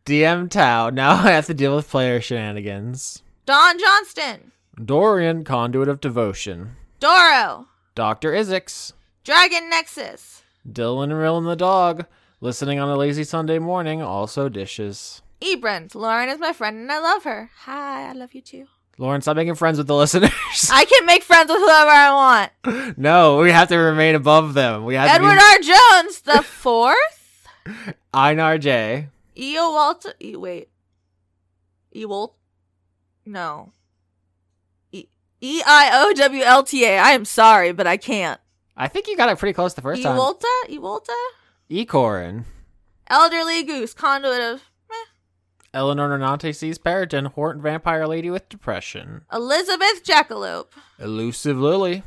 DM 0.05 0.49
Tau. 0.49 0.89
Now 0.89 1.11
I 1.11 1.31
have 1.31 1.45
to 1.47 1.53
deal 1.53 1.75
with 1.75 1.89
player 1.89 2.19
shenanigans. 2.19 3.21
Don 3.45 3.77
Johnston. 3.79 4.51
Dorian 4.83 5.43
Conduit 5.43 5.87
of 5.87 6.01
Devotion. 6.01 6.75
Doro. 6.99 7.67
Dr. 7.95 8.31
Isix. 8.33 8.93
Dragon 9.23 9.69
Nexus. 9.69 10.41
Dylan 10.67 11.17
Rill 11.17 11.37
and 11.37 11.47
the 11.47 11.55
dog. 11.55 12.05
Listening 12.41 12.79
on 12.79 12.89
a 12.89 12.95
lazy 12.97 13.23
Sunday 13.23 13.59
morning. 13.59 14.01
Also 14.01 14.49
dishes. 14.49 15.21
Ebrent. 15.41 15.95
Lauren 15.95 16.29
is 16.29 16.39
my 16.39 16.51
friend 16.53 16.77
and 16.77 16.91
I 16.91 16.99
love 16.99 17.23
her. 17.23 17.49
Hi, 17.63 18.09
I 18.09 18.13
love 18.13 18.33
you 18.33 18.41
too. 18.41 18.65
Lauren, 18.97 19.21
stop 19.21 19.37
making 19.37 19.55
friends 19.55 19.77
with 19.77 19.87
the 19.87 19.95
listeners. 19.95 20.31
I 20.69 20.83
can 20.83 21.05
make 21.05 21.23
friends 21.23 21.49
with 21.49 21.59
whoever 21.59 21.89
I 21.89 22.49
want. 22.65 22.97
no, 22.97 23.37
we 23.37 23.51
have 23.51 23.69
to 23.69 23.77
remain 23.77 24.15
above 24.15 24.53
them. 24.53 24.83
We 24.83 24.95
have 24.95 25.09
Edward 25.09 25.35
to 25.35 25.41
R. 25.41 25.59
Jones, 25.59 26.21
the 26.21 26.41
fourth. 26.43 27.47
be 27.65 27.93
Einar 28.13 28.57
J. 28.57 29.07
Eo 29.37 29.71
Walter. 29.71 30.13
E- 30.21 30.35
wait. 30.35 30.67
Ewalt. 31.95 32.33
No. 33.25 33.71
E 35.41 35.61
I 35.65 35.89
O 35.93 36.13
W 36.13 36.43
L 36.43 36.63
T 36.63 36.85
A. 36.85 36.97
I 36.97 37.11
am 37.11 37.25
sorry, 37.25 37.71
but 37.71 37.87
I 37.87 37.97
can't. 37.97 38.39
I 38.75 38.87
think 38.87 39.07
you 39.07 39.17
got 39.17 39.29
it 39.29 39.37
pretty 39.37 39.53
close 39.53 39.73
the 39.73 39.81
first 39.81 40.03
time. 40.03 40.17
Ewolta? 40.17 40.45
Ewolta? 40.69 41.15
Ecorin. 41.69 42.45
Elderly 43.07 43.63
Goose, 43.63 43.93
conduit 43.93 44.41
of 44.41 44.61
Eleanor 45.73 46.17
Nonante 46.17 46.55
sees 46.55 46.77
Peryton, 46.77 47.25
Horton 47.25 47.61
vampire 47.61 48.07
lady 48.07 48.29
with 48.29 48.49
depression. 48.49 49.21
Elizabeth 49.31 50.03
Jackalope. 50.03 50.71
Elusive 50.97 51.57
Lily. 51.57 52.03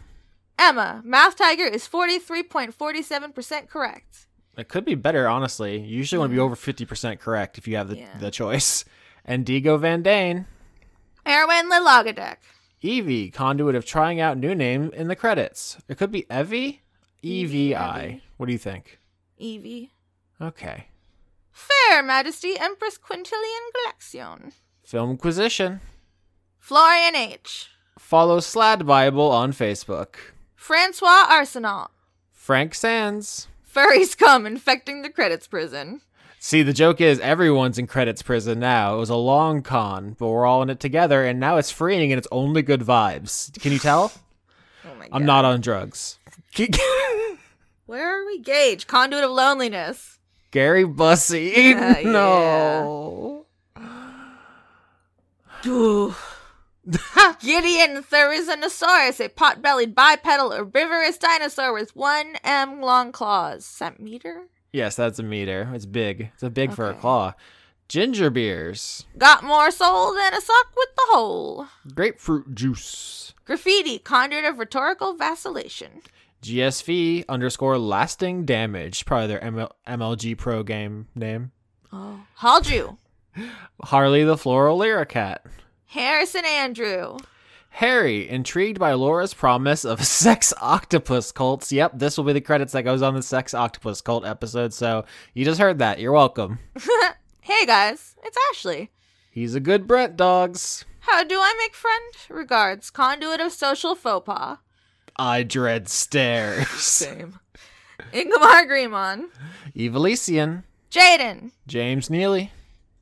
Emma, 0.59 1.01
Math 1.05 1.37
Tiger 1.37 1.65
is 1.65 1.87
43.47% 1.89 3.69
correct. 3.69 4.27
It 4.57 4.69
could 4.69 4.85
be 4.85 4.95
better, 4.95 5.29
honestly. 5.29 5.79
You 5.79 5.97
usually 5.97 6.19
want 6.19 6.31
to 6.31 6.35
be 6.35 6.39
hmm. 6.39 6.45
over 6.45 6.57
50% 6.57 7.21
correct 7.21 7.57
if 7.57 7.67
you 7.67 7.77
have 7.77 7.89
the, 7.89 7.99
Yeah. 7.99 8.19
the 8.19 8.31
choice. 8.31 8.85
And 9.25 9.47
Digo 9.47 9.79
Van 9.79 10.03
Dane. 10.03 10.47
Erwin 11.27 11.71
Lilagadek. 11.71 12.39
Evie, 12.85 13.31
conduit 13.31 13.77
of 13.77 13.87
trying 13.87 14.21
out 14.21 14.37
new 14.37 14.57
name 14.57 14.91
in 14.93 15.07
the 15.07 15.15
credits. 15.15 15.79
It 15.89 15.99
could 15.99 16.11
be 16.11 16.27
Evie? 16.29 16.83
E 17.23 17.45
V 17.45 17.77
I. 17.77 18.21
What 18.37 18.47
do 18.47 18.53
you 18.53 18.59
think? 18.59 18.99
Evie. 19.39 19.93
Okay. 20.41 20.89
Fair 21.53 22.03
Majesty 22.03 22.59
Empress 22.59 22.99
Quintilian 22.99 23.71
Galaxion. 23.77 24.55
Filmquisition. 24.85 25.79
Florian 26.59 27.15
H. 27.15 27.69
Follow 28.01 28.41
Slad 28.41 28.85
Bible 28.85 29.31
on 29.31 29.53
Facebook. 29.53 30.17
Francois 30.57 31.27
Arsenal. 31.29 31.91
Frank 32.33 32.75
Sands. 32.75 33.47
Furries 33.73 34.19
come 34.19 34.45
infecting 34.45 35.03
the 35.03 35.11
credits 35.11 35.47
prison. 35.47 36.01
See, 36.45 36.65
the 36.65 36.73
joke 36.73 37.01
is 37.01 37.21
everyone's 37.21 37.79
in 37.79 37.87
credits 37.87 38.21
prison 38.21 38.59
now. 38.59 38.97
It 38.97 38.99
was 38.99 39.11
a 39.11 39.15
long 39.15 39.63
con, 39.63 40.17
but 40.19 40.27
we're 40.27 40.45
all 40.45 40.61
in 40.61 40.71
it 40.71 40.81
together, 40.81 41.25
and 41.25 41.39
now 41.39 41.57
it's 41.57 41.71
freeing 41.71 42.11
and 42.11 42.19
it's 42.19 42.27
only 42.33 42.63
good 42.63 42.81
vibes. 42.81 43.57
Can 43.61 43.71
you 43.71 43.79
tell? 43.79 44.13
Oh 44.85 44.95
my 44.99 45.07
god. 45.07 45.11
I'm 45.13 45.25
not 45.25 45.45
on 45.45 45.61
drugs. 45.61 46.19
Where 47.87 48.21
are 48.21 48.27
we? 48.27 48.41
Gage, 48.41 48.89
conduit 48.89 49.23
of 49.23 49.31
loneliness. 49.31 50.19
Gary 50.51 50.83
Bussy. 50.83 51.53
Yeah, 51.57 52.01
no. 52.05 53.47
Ooh. 55.65 56.15
Gideon 57.41 58.03
Therizinosaurus, 58.03 59.25
a 59.25 59.29
pot-bellied 59.29 59.95
bipedal 59.95 60.51
herbivorous 60.51 61.17
dinosaur 61.19 61.73
with 61.73 61.95
one 61.95 62.35
M 62.43 62.81
long 62.81 63.13
claws. 63.13 63.65
Centimeter? 63.65 64.49
Yes, 64.73 64.97
that's 64.97 65.19
a 65.19 65.23
meter. 65.23 65.71
It's 65.75 65.87
big. 65.87 66.31
It's 66.35 66.43
a 66.43 66.51
big 66.51 66.73
for 66.73 66.89
a 66.89 66.95
claw. 66.95 67.35
Ginger 67.89 68.31
beers. 68.31 69.05
Got 69.19 69.45
more 69.45 69.71
soul 69.71 70.15
than 70.15 70.33
a 70.33 70.41
sock 70.41 70.67
with 70.75 70.89
the 70.97 71.03
hole. 71.11 71.67
Grapefruit 71.95 72.55
juice. 72.55 73.35
Graffiti, 73.45 73.99
conduit 73.99 74.45
of 74.47 74.59
rhetorical 74.59 75.15
vacillation. 75.15 76.01
GSV 76.43 77.25
underscore 77.29 77.77
lasting 77.79 78.45
damage. 78.47 79.05
Probably 79.05 79.27
their 79.27 79.41
ML- 79.41 79.71
MLG 79.87 80.37
Pro 80.39 80.63
game 80.63 81.09
name. 81.15 81.53
Oh. 81.93 82.21
Halju, 82.41 82.97
Harley 83.83 84.25
the 84.25 84.39
Floral 84.39 84.79
Lyricat. 84.79 85.39
Harrison 85.87 86.45
Andrew. 86.47 87.19
Harry, 87.73 88.29
intrigued 88.29 88.79
by 88.79 88.93
Laura's 88.93 89.35
promise 89.35 89.85
of 89.85 90.05
sex 90.05 90.53
octopus 90.61 91.33
cults. 91.33 91.73
Yep, 91.73 91.93
this 91.95 92.17
will 92.17 92.25
be 92.25 92.33
the 92.33 92.41
credits 92.41 92.73
that 92.73 92.83
goes 92.83 93.03
on 93.03 93.15
the 93.15 93.23
sex 93.23 93.55
octopus 93.55 94.01
cult 94.01 94.25
episode. 94.27 94.73
So 94.75 95.05
you 95.35 95.45
just 95.45 95.61
heard 95.61 95.79
that. 95.79 95.99
You're 95.99 96.13
welcome. 96.13 96.59
Hey 97.45 97.67
guys, 97.67 98.15
it's 98.23 98.37
Ashley. 98.51 98.93
He's 99.29 99.57
a 99.57 99.61
good 99.61 99.89
Brent, 99.89 100.17
dogs. 100.17 100.85
How 101.01 101.25
do 101.25 101.41
I 101.41 101.53
make 101.59 101.75
friend? 101.75 102.15
Regards, 102.31 102.89
conduit 102.89 103.41
of 103.41 103.51
social 103.51 103.97
faux 103.97 104.25
pas. 104.25 104.59
I 105.17 105.43
dread 105.43 105.89
stairs. 105.89 106.69
Same. 106.81 107.41
Ingmar 108.13 108.69
Grimon. 108.69 109.25
Evelician. 109.77 110.63
Jaden. 110.89 111.51
James 111.67 112.09
Neely. 112.09 112.53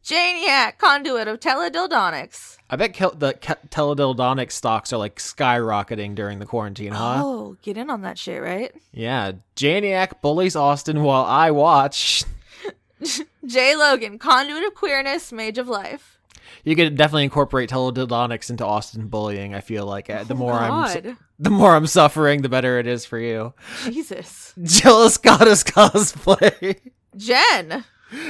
Janiac, 0.03 0.79
conduit 0.79 1.29
of 1.29 1.39
teledildonics. 1.39 2.57
I 2.73 2.77
bet 2.77 2.95
kel- 2.95 3.15
the 3.17 3.33
ke- 3.33 3.69
teledildonic 3.71 4.53
stocks 4.53 4.93
are 4.93 4.97
like 4.99 5.17
skyrocketing 5.17 6.15
during 6.15 6.39
the 6.39 6.47
quarantine, 6.47 6.93
huh? 6.93 7.21
Oh, 7.25 7.57
get 7.63 7.77
in 7.77 7.91
on 7.91 8.03
that 8.03 8.17
shit, 8.17 8.41
right? 8.41 8.73
Yeah. 8.93 9.33
Janiac 9.57 10.21
bullies 10.23 10.55
Austin 10.55 11.03
while 11.03 11.25
I 11.25 11.51
watch. 11.51 12.23
J. 13.47 13.75
Logan, 13.75 14.19
conduit 14.19 14.63
of 14.65 14.75
queerness, 14.75 15.33
mage 15.33 15.59
of 15.59 15.67
life. 15.67 16.21
You 16.63 16.77
could 16.77 16.97
definitely 16.97 17.25
incorporate 17.25 17.71
teledildonics 17.71 18.51
into 18.51 18.65
Austin 18.65 19.09
bullying. 19.09 19.55
I 19.55 19.61
feel 19.61 19.87
like 19.87 20.09
uh, 20.09 20.25
the 20.25 20.35
more 20.35 20.53
I'm 20.53 21.17
the 21.39 21.51
more 21.51 21.75
I'm 21.75 21.87
suffering, 21.87 22.43
the 22.43 22.49
better 22.49 22.79
it 22.79 22.87
is 22.87 23.05
for 23.05 23.19
you. 23.19 23.55
Jesus. 23.85 24.53
Jealous 24.63 25.17
goddess 25.17 25.65
cosplay. 25.65 26.79
Jen. 27.17 27.85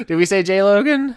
Did 0.06 0.16
we 0.16 0.24
say 0.24 0.42
J 0.42 0.62
Logan? 0.62 1.16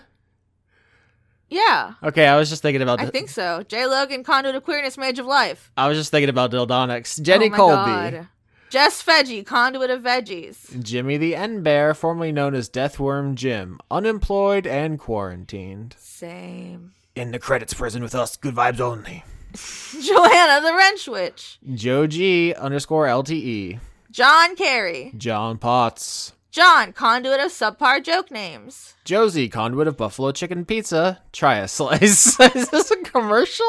Yeah, 1.53 1.93
Okay, 2.01 2.25
I 2.25 2.37
was 2.37 2.49
just 2.49 2.61
thinking 2.63 2.81
about. 2.81 2.99
I 2.99 3.05
think 3.07 3.29
so. 3.29 3.63
J. 3.67 3.85
Logan, 3.85 4.23
conduit 4.23 4.55
of 4.55 4.63
queerness, 4.63 4.97
mage 4.97 5.19
of 5.19 5.27
life. 5.27 5.71
I 5.77 5.87
was 5.87 5.97
just 5.97 6.09
thinking 6.09 6.29
about 6.29 6.51
Dildonics. 6.51 7.21
Jenny 7.21 7.47
oh 7.47 7.49
my 7.49 7.57
Colby. 7.57 7.91
God. 8.17 8.27
Jess 8.71 9.03
Veggie, 9.03 9.45
conduit 9.45 9.91
of 9.91 10.01
veggies. 10.01 10.81
Jimmy 10.81 11.17
the 11.17 11.35
N 11.35 11.61
Bear, 11.61 11.93
formerly 11.93 12.31
known 12.31 12.55
as 12.55 12.69
Deathworm 12.69 13.35
Jim, 13.35 13.79
unemployed 13.91 14.65
and 14.65 14.97
quarantined. 14.97 15.95
Same. 15.99 16.93
In 17.15 17.29
the 17.29 17.37
credits 17.37 17.75
prison 17.75 18.01
with 18.01 18.15
us, 18.15 18.35
good 18.35 18.55
vibes 18.55 18.79
only. 18.79 19.23
Joanna 20.03 20.65
the 20.67 20.73
Wrench 20.75 21.07
Witch. 21.07 21.59
Joe 21.75 22.07
G 22.07 22.55
underscore 22.55 23.05
LTE. 23.05 23.79
John 24.09 24.55
Carey. 24.55 25.13
John 25.17 25.59
Potts. 25.59 26.32
John, 26.53 26.93
conduit 26.93 27.39
of 27.39 27.47
subpar 27.51 28.03
joke 28.03 28.29
names. 28.29 28.93
Josie, 29.05 29.49
conduit 29.49 29.87
of 29.87 29.97
Buffalo 29.97 30.31
Chicken 30.31 30.65
Pizza. 30.65 31.19
Try 31.31 31.55
a 31.57 31.67
slice. 31.67 32.39
Is 32.55 32.69
this 32.69 32.91
a 32.91 32.97
commercial? 32.97 33.65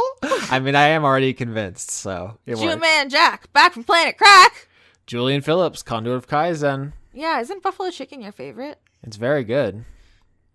I 0.50 0.60
mean, 0.60 0.74
I 0.74 0.88
am 0.88 1.02
already 1.02 1.32
convinced, 1.32 1.90
so 1.90 2.36
it 2.44 2.56
Jew. 2.56 2.76
Man 2.76 3.08
Jack, 3.08 3.50
back 3.54 3.72
from 3.72 3.84
Planet 3.84 4.18
Crack. 4.18 4.68
Julian 5.06 5.40
Phillips, 5.40 5.82
conduit 5.82 6.16
of 6.16 6.28
Kaizen. 6.28 6.92
Yeah, 7.14 7.40
isn't 7.40 7.62
buffalo 7.62 7.90
chicken 7.90 8.20
your 8.20 8.32
favorite? 8.32 8.78
It's 9.02 9.16
very 9.16 9.44
good. 9.44 9.86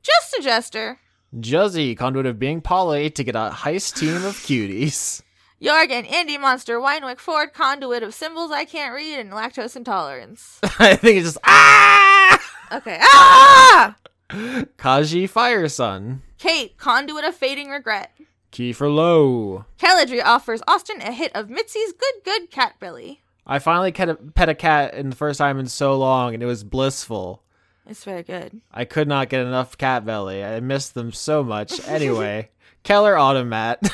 Just 0.03 0.35
a 0.38 0.43
jester. 0.43 0.99
Josie, 1.40 1.95
conduit 1.95 2.27
of 2.27 2.38
being 2.38 2.61
Polly 2.61 3.09
to 3.09 3.24
get 3.24 3.35
a 3.35 3.49
heist 3.51 3.98
team 3.98 4.14
of 4.17 4.35
cuties. 4.35 5.24
Jorgen, 5.61 6.07
Indie 6.07 6.39
Monster, 6.39 6.79
Winewick 6.79 7.19
Ford, 7.19 7.53
conduit 7.53 8.01
of 8.01 8.13
symbols 8.13 8.49
I 8.51 8.63
can't 8.63 8.93
read 8.93 9.19
and 9.19 9.31
lactose 9.31 9.75
intolerance. 9.75 10.59
I 10.79 10.95
think 10.95 11.17
it's 11.17 11.27
just 11.27 11.38
ah. 11.43 12.39
Okay. 12.71 12.97
Ah! 13.01 13.95
Kaji 14.29 15.29
Fire 15.29 15.67
Sun. 15.67 16.21
Kate, 16.38 16.77
conduit 16.77 17.25
of 17.25 17.35
fading 17.35 17.69
regret. 17.69 18.11
Key 18.51 18.71
for 18.71 18.89
Low. 18.89 19.65
Kelladry 19.77 20.23
offers 20.23 20.61
Austin 20.67 21.01
a 21.01 21.11
hit 21.11 21.35
of 21.35 21.47
Mitzi's 21.47 21.93
Good 21.93 22.23
Good 22.23 22.51
Cat 22.51 22.75
Belly. 22.79 23.21
I 23.45 23.59
finally 23.59 23.91
pet 23.91 24.09
a, 24.09 24.15
pet 24.15 24.47
a 24.47 24.55
cat 24.55 24.93
in 24.93 25.09
the 25.09 25.15
first 25.15 25.39
time 25.39 25.59
in 25.59 25.67
so 25.67 25.97
long, 25.97 26.33
and 26.33 26.41
it 26.41 26.45
was 26.45 26.63
blissful. 26.63 27.43
It's 27.85 28.03
very 28.03 28.23
good. 28.23 28.61
I 28.71 28.85
could 28.85 29.07
not 29.07 29.29
get 29.29 29.41
enough 29.41 29.77
cat 29.77 30.05
belly. 30.05 30.43
I 30.43 30.59
missed 30.59 30.93
them 30.93 31.11
so 31.11 31.43
much. 31.43 31.81
Anyway, 31.88 32.49
Keller 32.83 33.17
Automat. 33.17 33.91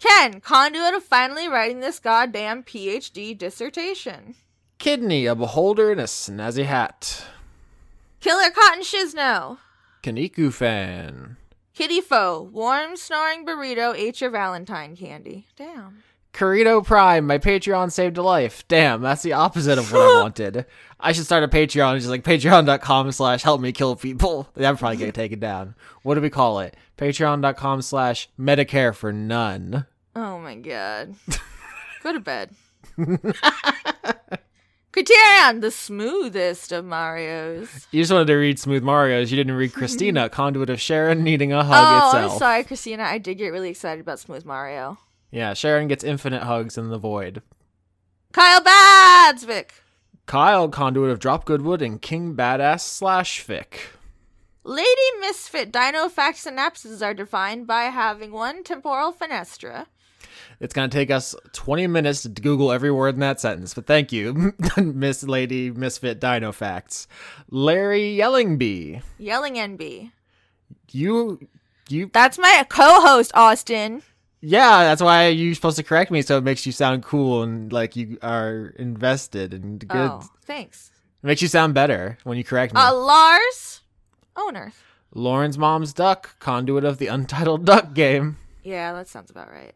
Ken, 0.00 0.40
conduit 0.40 0.94
of 0.94 1.04
finally 1.04 1.46
writing 1.46 1.80
this 1.80 1.98
goddamn 1.98 2.62
PhD 2.62 3.36
dissertation. 3.36 4.34
Kidney, 4.78 5.26
a 5.26 5.34
beholder 5.34 5.92
in 5.92 5.98
a 5.98 6.04
snazzy 6.04 6.64
hat. 6.64 7.26
Killer 8.20 8.50
Cotton 8.50 8.82
Shizno. 8.82 9.58
Kaniku 10.02 10.50
fan. 10.52 11.36
Kitty 11.74 12.00
Foe, 12.00 12.48
warm 12.50 12.96
snoring 12.96 13.44
burrito 13.44 13.94
ate 13.94 14.20
your 14.22 14.30
Valentine 14.30 14.96
candy. 14.96 15.46
Damn. 15.56 16.02
Corrito 16.32 16.84
Prime, 16.84 17.26
my 17.26 17.38
Patreon 17.38 17.90
saved 17.90 18.16
a 18.16 18.22
life. 18.22 18.66
Damn, 18.68 19.02
that's 19.02 19.22
the 19.22 19.32
opposite 19.32 19.78
of 19.78 19.92
what 19.92 20.00
I 20.00 20.20
wanted. 20.22 20.64
I 20.98 21.12
should 21.12 21.24
start 21.24 21.42
a 21.42 21.48
Patreon, 21.48 21.96
just 21.96 22.08
like 22.08 22.22
patreon.com 22.22 23.12
slash 23.12 23.42
help 23.42 23.60
me 23.60 23.72
kill 23.72 23.96
people. 23.96 24.48
Would 24.54 24.78
probably 24.78 24.96
get 24.96 25.14
taken 25.14 25.40
down. 25.40 25.74
What 26.02 26.14
do 26.14 26.20
we 26.20 26.30
call 26.30 26.60
it? 26.60 26.76
Patreon.com 27.00 27.80
slash 27.80 28.28
Medicare 28.38 28.94
for 28.94 29.10
none. 29.10 29.86
Oh 30.14 30.38
my 30.38 30.54
god. 30.56 31.14
Go 32.02 32.12
to 32.12 32.20
bed. 32.20 32.50
Criterion, 34.92 35.60
the 35.60 35.70
smoothest 35.70 36.72
of 36.72 36.84
Marios. 36.84 37.86
You 37.90 38.02
just 38.02 38.12
wanted 38.12 38.26
to 38.26 38.34
read 38.34 38.58
Smooth 38.58 38.82
Mario's. 38.82 39.30
You 39.30 39.36
didn't 39.36 39.54
read 39.54 39.72
Christina, 39.72 40.28
conduit 40.32 40.68
of 40.68 40.78
Sharon 40.78 41.24
needing 41.24 41.54
a 41.54 41.64
hug 41.64 41.74
oh, 41.74 42.08
itself. 42.08 42.32
I'm 42.32 42.38
sorry, 42.38 42.64
Christina. 42.64 43.04
I 43.04 43.16
did 43.16 43.38
get 43.38 43.48
really 43.48 43.70
excited 43.70 44.02
about 44.02 44.18
Smooth 44.18 44.44
Mario. 44.44 44.98
Yeah, 45.30 45.54
Sharon 45.54 45.88
gets 45.88 46.04
infinite 46.04 46.42
hugs 46.42 46.76
in 46.76 46.90
the 46.90 46.98
void. 46.98 47.40
Kyle 48.32 48.60
Badsvik. 48.60 49.70
Kyle, 50.26 50.68
conduit 50.68 51.10
of 51.10 51.18
Drop 51.18 51.46
Goodwood 51.46 51.80
and 51.80 52.02
King 52.02 52.34
Badass 52.34 52.80
slash 52.80 53.42
Fic. 53.46 53.94
Lady 54.64 54.88
Misfit 55.20 55.72
Dino 55.72 56.08
Fact 56.08 56.36
synapsids 56.38 57.02
are 57.04 57.14
defined 57.14 57.66
by 57.66 57.84
having 57.84 58.30
one 58.32 58.62
temporal 58.62 59.12
fenestra. 59.12 59.86
It's 60.60 60.74
going 60.74 60.90
to 60.90 60.94
take 60.94 61.10
us 61.10 61.34
20 61.54 61.86
minutes 61.86 62.22
to 62.22 62.28
Google 62.28 62.70
every 62.70 62.90
word 62.90 63.14
in 63.14 63.20
that 63.20 63.40
sentence, 63.40 63.72
but 63.72 63.86
thank 63.86 64.12
you, 64.12 64.52
Miss 64.76 65.22
Lady 65.22 65.70
Misfit 65.70 66.20
Dino 66.20 66.52
Facts. 66.52 67.08
Larry 67.48 68.18
Yellingby. 68.20 69.02
Yelling 69.18 69.54
NB. 69.54 70.12
You, 70.92 71.48
you, 71.88 72.10
That's 72.12 72.38
my 72.38 72.66
co-host, 72.68 73.32
Austin. 73.34 74.02
yeah, 74.42 74.82
that's 74.84 75.00
why 75.00 75.28
you're 75.28 75.54
supposed 75.54 75.76
to 75.78 75.82
correct 75.82 76.10
me 76.10 76.20
so 76.20 76.36
it 76.36 76.44
makes 76.44 76.66
you 76.66 76.72
sound 76.72 77.02
cool 77.04 77.42
and 77.42 77.72
like 77.72 77.96
you 77.96 78.18
are 78.22 78.74
invested 78.76 79.54
and 79.54 79.86
good. 79.88 80.10
Oh, 80.10 80.28
thanks. 80.44 80.90
It 81.22 81.26
makes 81.26 81.40
you 81.42 81.48
sound 81.48 81.74
better 81.74 82.18
when 82.24 82.36
you 82.38 82.44
correct 82.44 82.74
me. 82.74 82.80
Uh, 82.80 82.94
Lars 82.94 83.69
Owner. 84.40 84.72
Lauren's 85.14 85.58
mom's 85.58 85.92
duck, 85.92 86.38
conduit 86.38 86.84
of 86.84 86.98
the 86.98 87.08
Untitled 87.08 87.64
Duck 87.64 87.94
game. 87.94 88.36
Yeah, 88.62 88.92
that 88.92 89.08
sounds 89.08 89.30
about 89.30 89.50
right. 89.50 89.74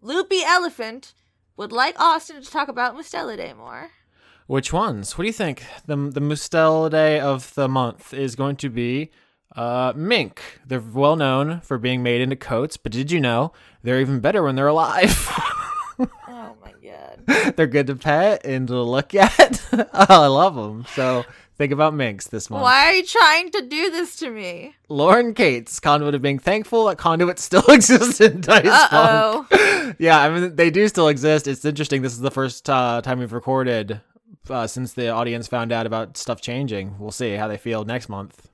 Loopy 0.00 0.42
Elephant 0.44 1.14
would 1.56 1.72
like 1.72 1.98
Austin 1.98 2.42
to 2.42 2.50
talk 2.50 2.68
about 2.68 2.96
Mustelidae 2.96 3.56
more. 3.56 3.90
Which 4.46 4.72
ones? 4.72 5.16
What 5.16 5.22
do 5.22 5.26
you 5.28 5.32
think? 5.32 5.64
The 5.86 5.96
the 5.96 6.20
Mustelidae 6.20 7.20
of 7.20 7.54
the 7.54 7.68
month 7.68 8.12
is 8.12 8.34
going 8.36 8.56
to 8.56 8.68
be 8.68 9.10
Uh, 9.54 9.92
mink. 9.94 10.40
They're 10.66 10.80
well 10.80 11.14
known 11.14 11.60
for 11.60 11.76
being 11.78 12.02
made 12.02 12.20
into 12.22 12.36
coats, 12.36 12.76
but 12.78 12.90
did 12.90 13.10
you 13.10 13.20
know 13.20 13.52
they're 13.82 14.00
even 14.00 14.20
better 14.20 14.42
when 14.42 14.54
they're 14.56 14.66
alive? 14.68 15.28
Oh 16.26 16.56
my 16.64 16.72
god. 16.82 17.54
they're 17.56 17.66
good 17.66 17.86
to 17.86 17.94
pet 17.94 18.44
and 18.44 18.66
to 18.68 18.80
look 18.82 19.14
at. 19.14 19.62
oh, 19.72 19.86
I 20.22 20.26
love 20.26 20.56
them. 20.56 20.84
So 20.94 21.24
think 21.56 21.72
about 21.72 21.94
Minx 21.94 22.26
this 22.28 22.50
month. 22.50 22.62
Why 22.62 22.86
are 22.86 22.92
you 22.94 23.04
trying 23.06 23.50
to 23.50 23.62
do 23.62 23.90
this 23.90 24.16
to 24.16 24.30
me? 24.30 24.74
Lauren 24.88 25.34
Cates, 25.34 25.78
conduit 25.80 26.14
of 26.14 26.22
being 26.22 26.38
thankful 26.38 26.86
that 26.86 26.98
conduits 26.98 27.42
still 27.42 27.64
exist 27.68 28.20
in 28.20 28.40
Dice 28.40 28.66
Uh 28.66 28.88
Funk. 28.88 29.48
oh. 29.52 29.94
Yeah, 29.98 30.20
I 30.20 30.28
mean 30.30 30.56
they 30.56 30.70
do 30.70 30.88
still 30.88 31.08
exist. 31.08 31.46
It's 31.46 31.64
interesting. 31.64 32.02
This 32.02 32.12
is 32.12 32.20
the 32.20 32.30
first 32.30 32.68
uh, 32.70 33.00
time 33.02 33.18
we've 33.18 33.32
recorded 33.32 34.00
uh, 34.50 34.66
since 34.66 34.92
the 34.94 35.08
audience 35.10 35.46
found 35.48 35.72
out 35.72 35.86
about 35.86 36.16
stuff 36.16 36.40
changing. 36.40 36.96
We'll 36.98 37.10
see 37.12 37.34
how 37.34 37.48
they 37.48 37.58
feel 37.58 37.84
next 37.84 38.08
month. 38.08 38.48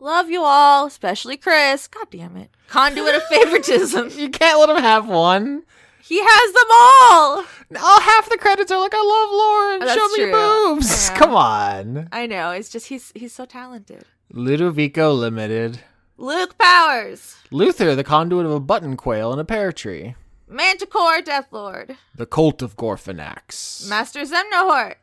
Love 0.00 0.28
you 0.28 0.42
all, 0.42 0.84
especially 0.86 1.36
Chris. 1.38 1.86
God 1.88 2.08
damn 2.10 2.36
it. 2.36 2.50
Conduit 2.68 3.14
of 3.14 3.22
favoritism. 3.30 4.10
You 4.14 4.28
can't 4.28 4.58
let 4.60 4.68
him 4.68 4.82
have 4.82 5.08
one. 5.08 5.62
He 6.06 6.20
has 6.20 6.52
them 6.52 6.70
all. 6.70 7.44
All 7.82 8.00
half 8.00 8.28
the 8.28 8.36
credits 8.36 8.70
are 8.70 8.78
like, 8.78 8.92
"I 8.94 9.02
love 9.02 9.30
Lauren. 9.32 9.80
That's 9.80 9.94
Show 9.94 10.08
me 10.08 10.30
true. 10.30 10.74
boobs." 10.76 11.10
Come 11.14 11.34
on, 11.34 12.08
I 12.12 12.26
know. 12.26 12.50
It's 12.50 12.68
just 12.68 12.88
he's 12.88 13.10
he's 13.14 13.32
so 13.32 13.46
talented. 13.46 14.04
Ludovico 14.32 15.14
Limited. 15.14 15.80
Luke 16.16 16.56
Powers, 16.58 17.36
Luther, 17.50 17.94
the 17.96 18.04
conduit 18.04 18.46
of 18.46 18.52
a 18.52 18.60
button 18.60 18.96
quail 18.96 19.32
and 19.32 19.40
a 19.40 19.44
pear 19.44 19.72
tree. 19.72 20.14
Manticore 20.46 21.20
Deathlord, 21.22 21.96
The 22.14 22.26
Cult 22.26 22.62
of 22.62 22.76
Gorfanax. 22.76 23.88
Master 23.88 24.20
Zemnohort, 24.20 24.96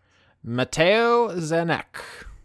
Mateo 0.43 1.30
Zanek. 1.35 2.01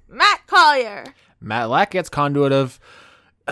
Matt 0.09 0.47
Collier, 0.47 1.05
Matt 1.41 1.68
Lackett's 1.68 2.09
conduit 2.09 2.52
of 2.52 2.81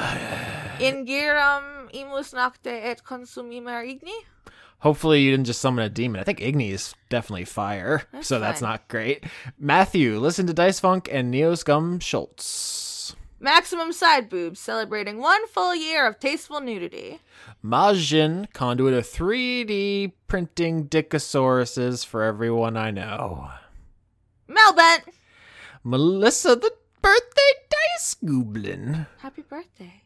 Ingiram 0.80 1.92
Imus 1.92 2.32
Nocte 2.34 2.66
et 2.72 3.02
Consumimur 3.04 3.84
Igni. 3.84 4.14
Hopefully 4.84 5.22
you 5.22 5.30
didn't 5.30 5.46
just 5.46 5.62
summon 5.62 5.82
a 5.82 5.88
demon. 5.88 6.20
I 6.20 6.24
think 6.24 6.40
Igni 6.40 6.70
is 6.70 6.94
definitely 7.08 7.46
fire, 7.46 8.02
That's 8.12 8.28
so 8.28 8.38
that's 8.38 8.60
not 8.60 8.86
great. 8.86 9.24
Matthew, 9.58 10.18
listen 10.18 10.46
to 10.46 10.52
Dice 10.52 10.78
Funk 10.78 11.08
and 11.10 11.30
Neo 11.30 11.54
Scum 11.54 11.98
Schultz. 12.00 13.16
Maximum 13.40 13.92
Side 13.94 14.28
Boobs, 14.28 14.60
celebrating 14.60 15.18
one 15.18 15.46
full 15.48 15.74
year 15.74 16.06
of 16.06 16.20
tasteful 16.20 16.60
nudity. 16.60 17.20
Majin, 17.64 18.52
conduit 18.52 18.92
of 18.92 19.04
3D 19.04 20.12
printing 20.28 20.86
Dickosauruses 20.88 22.04
for 22.04 22.22
everyone 22.22 22.76
I 22.76 22.90
know. 22.90 23.48
Oh. 23.48 23.58
Melbent, 24.54 25.04
Melissa, 25.82 26.56
the 26.56 26.70
birthday 27.00 27.52
dice 27.70 28.16
goblin. 28.22 29.06
happy 29.18 29.40
birthday. 29.42 30.02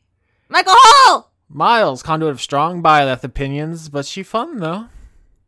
Michael 0.49 0.75
Hall, 0.77 1.33
Miles, 1.49 2.03
conduit 2.03 2.33
of 2.33 2.41
strong 2.41 2.83
Byleth 2.83 3.25
opinions, 3.25 3.89
but 3.89 4.07
she 4.07 4.23
fun 4.23 4.59
though. 4.59 4.87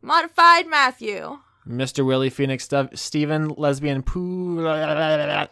Modified 0.01 0.67
Matthew, 0.67 1.39
Mr. 1.67 2.03
Willie 2.03 2.31
Phoenix, 2.31 2.67
Steven, 2.95 3.49
lesbian 3.49 4.01
Pooh, 4.01 4.57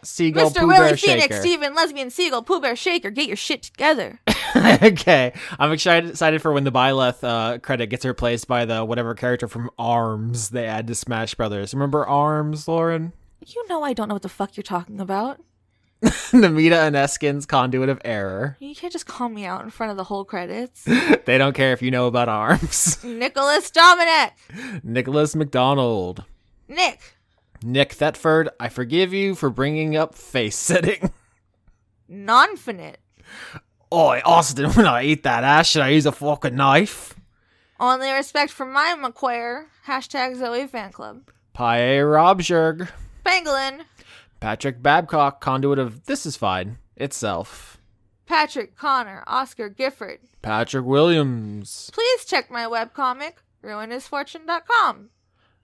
Seagull, 0.02 0.50
Mr. 0.50 0.56
Pooh 0.58 0.66
Willie 0.66 0.78
Bear 0.78 0.96
Phoenix, 0.96 1.22
Shaker. 1.22 1.40
Steven, 1.40 1.74
Lesbian 1.74 2.10
Seagull, 2.10 2.42
Pooh 2.42 2.60
Bear 2.60 2.74
Shaker, 2.74 3.10
get 3.10 3.28
your 3.28 3.36
shit 3.36 3.62
together. 3.62 4.18
okay, 4.56 5.32
I'm 5.58 5.70
excited 5.70 6.10
excited 6.10 6.42
for 6.42 6.52
when 6.52 6.64
the 6.64 6.72
Byleth 6.72 7.22
uh, 7.22 7.58
credit 7.58 7.86
gets 7.86 8.04
replaced 8.04 8.48
by 8.48 8.64
the 8.64 8.84
whatever 8.84 9.14
character 9.14 9.46
from 9.46 9.70
Arms 9.78 10.50
they 10.50 10.66
add 10.66 10.88
to 10.88 10.96
Smash 10.96 11.34
Brothers. 11.36 11.72
Remember 11.74 12.04
Arms, 12.06 12.66
Lauren? 12.66 13.12
You 13.46 13.66
know 13.68 13.84
I 13.84 13.92
don't 13.92 14.08
know 14.08 14.14
what 14.14 14.22
the 14.22 14.28
fuck 14.28 14.56
you're 14.56 14.62
talking 14.62 15.00
about. 15.00 15.40
Namita 16.32 16.72
Aneskin's 16.90 17.44
conduit 17.44 17.88
of 17.90 18.00
error. 18.04 18.56
You 18.58 18.74
can't 18.74 18.92
just 18.92 19.06
call 19.06 19.28
me 19.28 19.44
out 19.44 19.62
in 19.62 19.70
front 19.70 19.90
of 19.90 19.96
the 19.96 20.04
whole 20.04 20.24
credits. 20.24 20.86
They 21.26 21.38
don't 21.38 21.54
care 21.54 21.72
if 21.72 21.82
you 21.82 21.90
know 21.90 22.06
about 22.06 22.28
Arms. 22.28 23.04
Nicholas 23.04 23.70
Dominic, 23.70 24.32
Nicholas 24.82 25.36
McDonald. 25.36 26.24
Nick, 26.66 27.14
Nick 27.62 27.92
Thetford, 27.92 28.48
I 28.58 28.68
forgive 28.68 29.12
you 29.12 29.34
for 29.34 29.50
bringing 29.50 29.96
up 29.96 30.14
face 30.14 30.56
sitting. 30.56 31.12
Nonfinite, 32.10 32.96
Oi, 33.92 34.22
Austin, 34.24 34.70
when 34.70 34.86
I 34.86 35.02
eat 35.04 35.24
that 35.24 35.44
ass, 35.44 35.68
should 35.68 35.82
I 35.82 35.88
use 35.88 36.06
a 36.06 36.12
fucking 36.12 36.54
knife? 36.54 37.14
Only 37.78 38.10
respect 38.10 38.50
for 38.52 38.64
my 38.64 38.94
McQuare, 38.98 39.66
hashtag 39.86 40.36
Zoe 40.36 40.66
Fan 40.66 40.92
Club. 40.92 41.28
Pae 41.52 41.98
Robjerg. 41.98 42.88
Pangolin, 43.24 43.82
Patrick 44.40 44.82
Babcock, 44.82 45.40
conduit 45.42 45.78
of 45.78 46.06
This 46.06 46.24
Is 46.24 46.34
Fine 46.34 46.78
itself. 46.96 47.78
Patrick, 48.24 48.74
Connor, 48.74 49.22
Oscar, 49.26 49.68
Gifford. 49.68 50.20
Patrick 50.40 50.86
Williams. 50.86 51.90
Please 51.92 52.24
check 52.24 52.50
my 52.50 52.64
webcomic, 52.64 53.34
ruinhusfortune.com. 53.62 55.10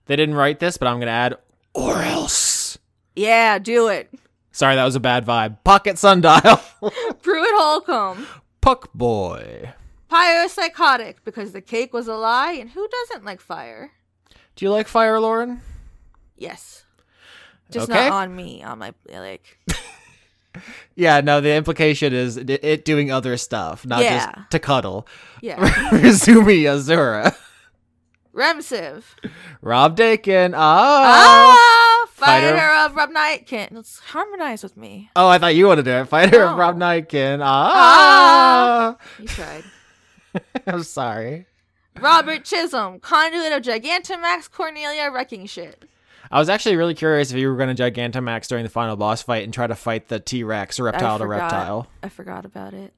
They 0.05 0.15
didn't 0.15 0.35
write 0.35 0.59
this, 0.59 0.77
but 0.77 0.87
I'm 0.87 0.97
going 0.97 1.07
to 1.07 1.11
add 1.11 1.37
or 1.73 2.03
else. 2.03 2.77
Yeah, 3.15 3.57
do 3.57 3.87
it. 3.87 4.13
Sorry, 4.51 4.75
that 4.75 4.85
was 4.85 4.95
a 4.95 4.99
bad 4.99 5.25
vibe. 5.25 5.63
Pocket 5.63 5.97
Sundial. 5.97 6.61
Pruitt 7.21 7.49
Holcomb. 7.53 8.27
Puck 8.61 8.93
Boy. 8.93 9.73
Pyropsychotic, 10.11 11.15
because 11.25 11.51
the 11.51 11.61
cake 11.61 11.93
was 11.93 12.07
a 12.07 12.15
lie, 12.15 12.51
and 12.53 12.69
who 12.69 12.87
doesn't 12.87 13.25
like 13.25 13.41
fire? 13.41 13.91
Do 14.55 14.65
you 14.65 14.71
like 14.71 14.87
fire, 14.87 15.19
Lauren? 15.19 15.61
Yes. 16.37 16.83
Just 17.71 17.89
Okay. 17.89 18.09
not 18.09 18.11
on 18.23 18.35
me, 18.35 18.63
on 18.63 18.79
my, 18.79 18.93
like, 19.11 19.57
Yeah, 20.95 21.21
no, 21.21 21.39
the 21.41 21.53
implication 21.53 22.13
is 22.13 22.37
it, 22.37 22.49
it 22.49 22.85
doing 22.85 23.11
other 23.11 23.37
stuff, 23.37 23.85
not 23.85 24.01
Yeah. 24.03 24.31
just 24.35 24.51
to 24.51 24.59
cuddle. 24.59 25.07
yeah. 25.41 25.57
Rizumi 25.91 26.61
Azura. 26.63 27.35
Remsiv. 28.33 29.03
Rob 29.61 29.95
Dakin. 29.95 30.53
Oh. 30.53 30.57
Ah, 30.59 32.05
Fighter. 32.09 32.55
fighter, 32.57 32.85
of 32.85 32.95
Rob 32.95 33.09
Nightkin. 33.11 33.69
Let's 33.71 33.99
harmonize 33.99 34.63
with 34.63 34.77
me. 34.77 35.09
Oh, 35.15 35.27
I 35.27 35.37
thought 35.39 35.55
you 35.55 35.67
wanted 35.67 35.85
to 35.85 35.91
do 35.91 35.97
it. 35.97 36.05
Fighter 36.07 36.43
of 36.43 36.51
No. 36.51 36.57
Rob 36.57 36.77
Nightkin. 36.77 37.39
Ah. 37.43 38.95
You 39.19 39.27
tried. 39.27 39.63
I'm 40.67 40.83
sorry. 40.83 41.45
Robert 41.99 42.43
Chisholm, 42.45 42.99
conduit 42.99 43.51
of 43.53 43.63
Gigantamax 43.63 44.51
Cornelia 44.51 45.09
wrecking 45.11 45.47
shit. 45.47 45.85
I 46.31 46.39
was 46.39 46.49
actually 46.49 46.75
really 46.75 46.93
curious 46.93 47.31
if 47.31 47.37
you 47.37 47.49
were 47.49 47.55
going 47.57 47.75
to 47.75 47.91
Gigantamax 47.91 48.47
during 48.47 48.63
the 48.63 48.69
final 48.69 48.95
boss 48.95 49.21
fight 49.21 49.43
and 49.43 49.53
try 49.53 49.67
to 49.67 49.75
fight 49.75 50.07
the 50.07 50.19
T 50.19 50.43
Rex, 50.43 50.79
reptile 50.79 51.19
to 51.19 51.27
reptile. 51.27 51.87
I 52.03 52.09
forgot 52.09 52.45
about 52.45 52.73
it. 52.73 52.93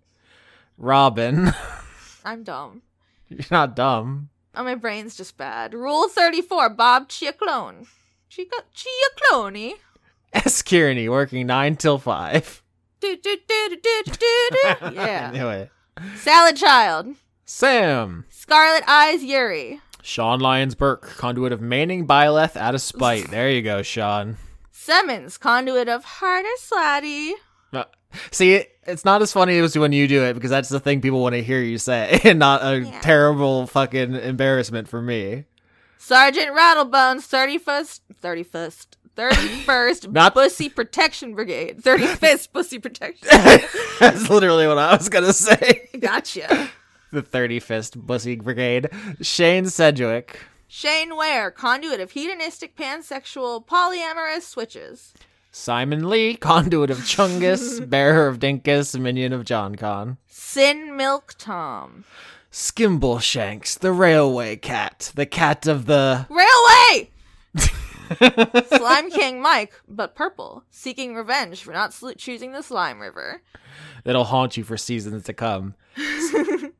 Robin. 0.77 1.51
I'm 2.25 2.43
dumb. 2.43 2.81
You're 3.29 3.39
not 3.51 3.75
dumb. 3.75 4.29
Oh, 4.55 4.63
my 4.63 4.75
brain's 4.75 5.15
just 5.15 5.37
bad. 5.37 5.73
Rule 5.73 6.07
34, 6.09 6.69
Bob 6.69 7.07
Chiaclone. 7.09 7.87
Chica- 8.29 8.63
Chiaclone. 8.75 9.73
S. 10.33 10.61
Kearney 10.61 11.07
working 11.09 11.47
9 11.47 11.75
till 11.75 11.97
5. 11.97 12.63
Do, 13.01 13.15
do, 13.15 13.37
do, 13.47 13.69
do, 13.69 13.77
do, 13.77 14.11
do. 14.11 14.17
I 14.81 14.91
Yeah. 14.93 15.31
knew 15.31 15.47
it. 15.47 15.71
Salad 16.17 16.57
Child. 16.57 17.15
Sam. 17.45 18.25
Scarlet 18.29 18.83
Eyes 18.89 19.23
Yuri. 19.23 19.79
Sean 20.01 20.39
Lyons 20.39 20.75
Burke, 20.75 21.15
conduit 21.17 21.51
of 21.51 21.61
Manning 21.61 22.07
Byleth 22.07 22.55
out 22.55 22.75
of 22.75 22.81
spite. 22.81 23.29
There 23.31 23.49
you 23.51 23.61
go, 23.61 23.81
Sean. 23.81 24.37
Simmons, 24.71 25.37
conduit 25.37 25.89
of 25.89 26.03
Harder 26.03 26.47
Slatty. 26.59 27.31
Uh, 27.73 27.83
See, 28.31 28.53
it, 28.55 28.71
it's 28.87 29.05
not 29.05 29.21
as 29.21 29.31
funny 29.31 29.59
as 29.59 29.77
when 29.77 29.91
you 29.91 30.07
do 30.07 30.23
it 30.23 30.33
because 30.33 30.49
that's 30.49 30.69
the 30.69 30.79
thing 30.79 31.01
people 31.01 31.21
want 31.21 31.35
to 31.35 31.43
hear 31.43 31.61
you 31.61 31.77
say, 31.77 32.19
and 32.23 32.39
not 32.39 32.63
a 32.63 32.79
Yeah. 32.79 32.99
terrible 33.01 33.67
fucking 33.67 34.15
embarrassment 34.15 34.87
for 34.87 35.01
me. 35.01 35.45
Sergeant 35.97 36.55
Rattlebones, 36.55 37.27
31st, 37.27 37.99
31st, 38.23 38.87
31st 39.17 40.11
Not- 40.11 40.33
Pussy 40.33 40.69
Protection 40.69 41.35
Brigade. 41.35 41.79
35th 41.83 42.51
Pussy 42.53 42.79
Protection. 42.79 43.27
that's 43.99 44.29
literally 44.29 44.65
what 44.65 44.77
I 44.77 44.95
was 44.95 45.09
gonna 45.09 45.33
say. 45.33 45.89
Gotcha. 45.99 46.69
The 47.11 47.23
35th 47.23 47.97
Bussy 47.97 48.35
Brigade. 48.35 48.89
Shane 49.21 49.65
Sedgwick. 49.65 50.41
Shane 50.67 51.17
Ware, 51.17 51.49
conduit 51.49 51.99
of 51.99 52.11
hedonistic 52.11 52.75
pansexual 52.75 53.65
polyamorous 53.65 54.43
switches. 54.43 55.13
Simon 55.51 56.07
Lee, 56.07 56.35
conduit 56.35 56.91
of 56.91 56.99
Chungus, 56.99 57.79
bearer 57.89 58.27
of 58.27 58.37
Dinkus, 58.37 58.99
minion 58.99 59.33
of 59.33 59.45
John 59.45 59.75
Con. 59.75 60.17
Sin 60.27 60.95
Milk 60.95 61.33
Tom. 61.39 62.05
Skimbleshanks, 62.51 63.79
the 63.79 63.91
railway 63.91 64.55
cat, 64.55 65.11
the 65.15 65.25
cat 65.25 65.65
of 65.65 65.87
the. 65.87 66.27
Railway! 66.29 67.09
Slime 68.17 69.09
King 69.11 69.41
Mike, 69.41 69.73
but 69.87 70.15
purple, 70.15 70.63
seeking 70.69 71.15
revenge 71.15 71.61
for 71.63 71.73
not 71.73 71.93
sl- 71.93 72.11
choosing 72.11 72.51
the 72.51 72.63
Slime 72.63 72.99
River. 72.99 73.41
that'll 74.03 74.23
haunt 74.25 74.57
you 74.57 74.63
for 74.63 74.77
seasons 74.77 75.23
to 75.23 75.33
come. 75.33 75.75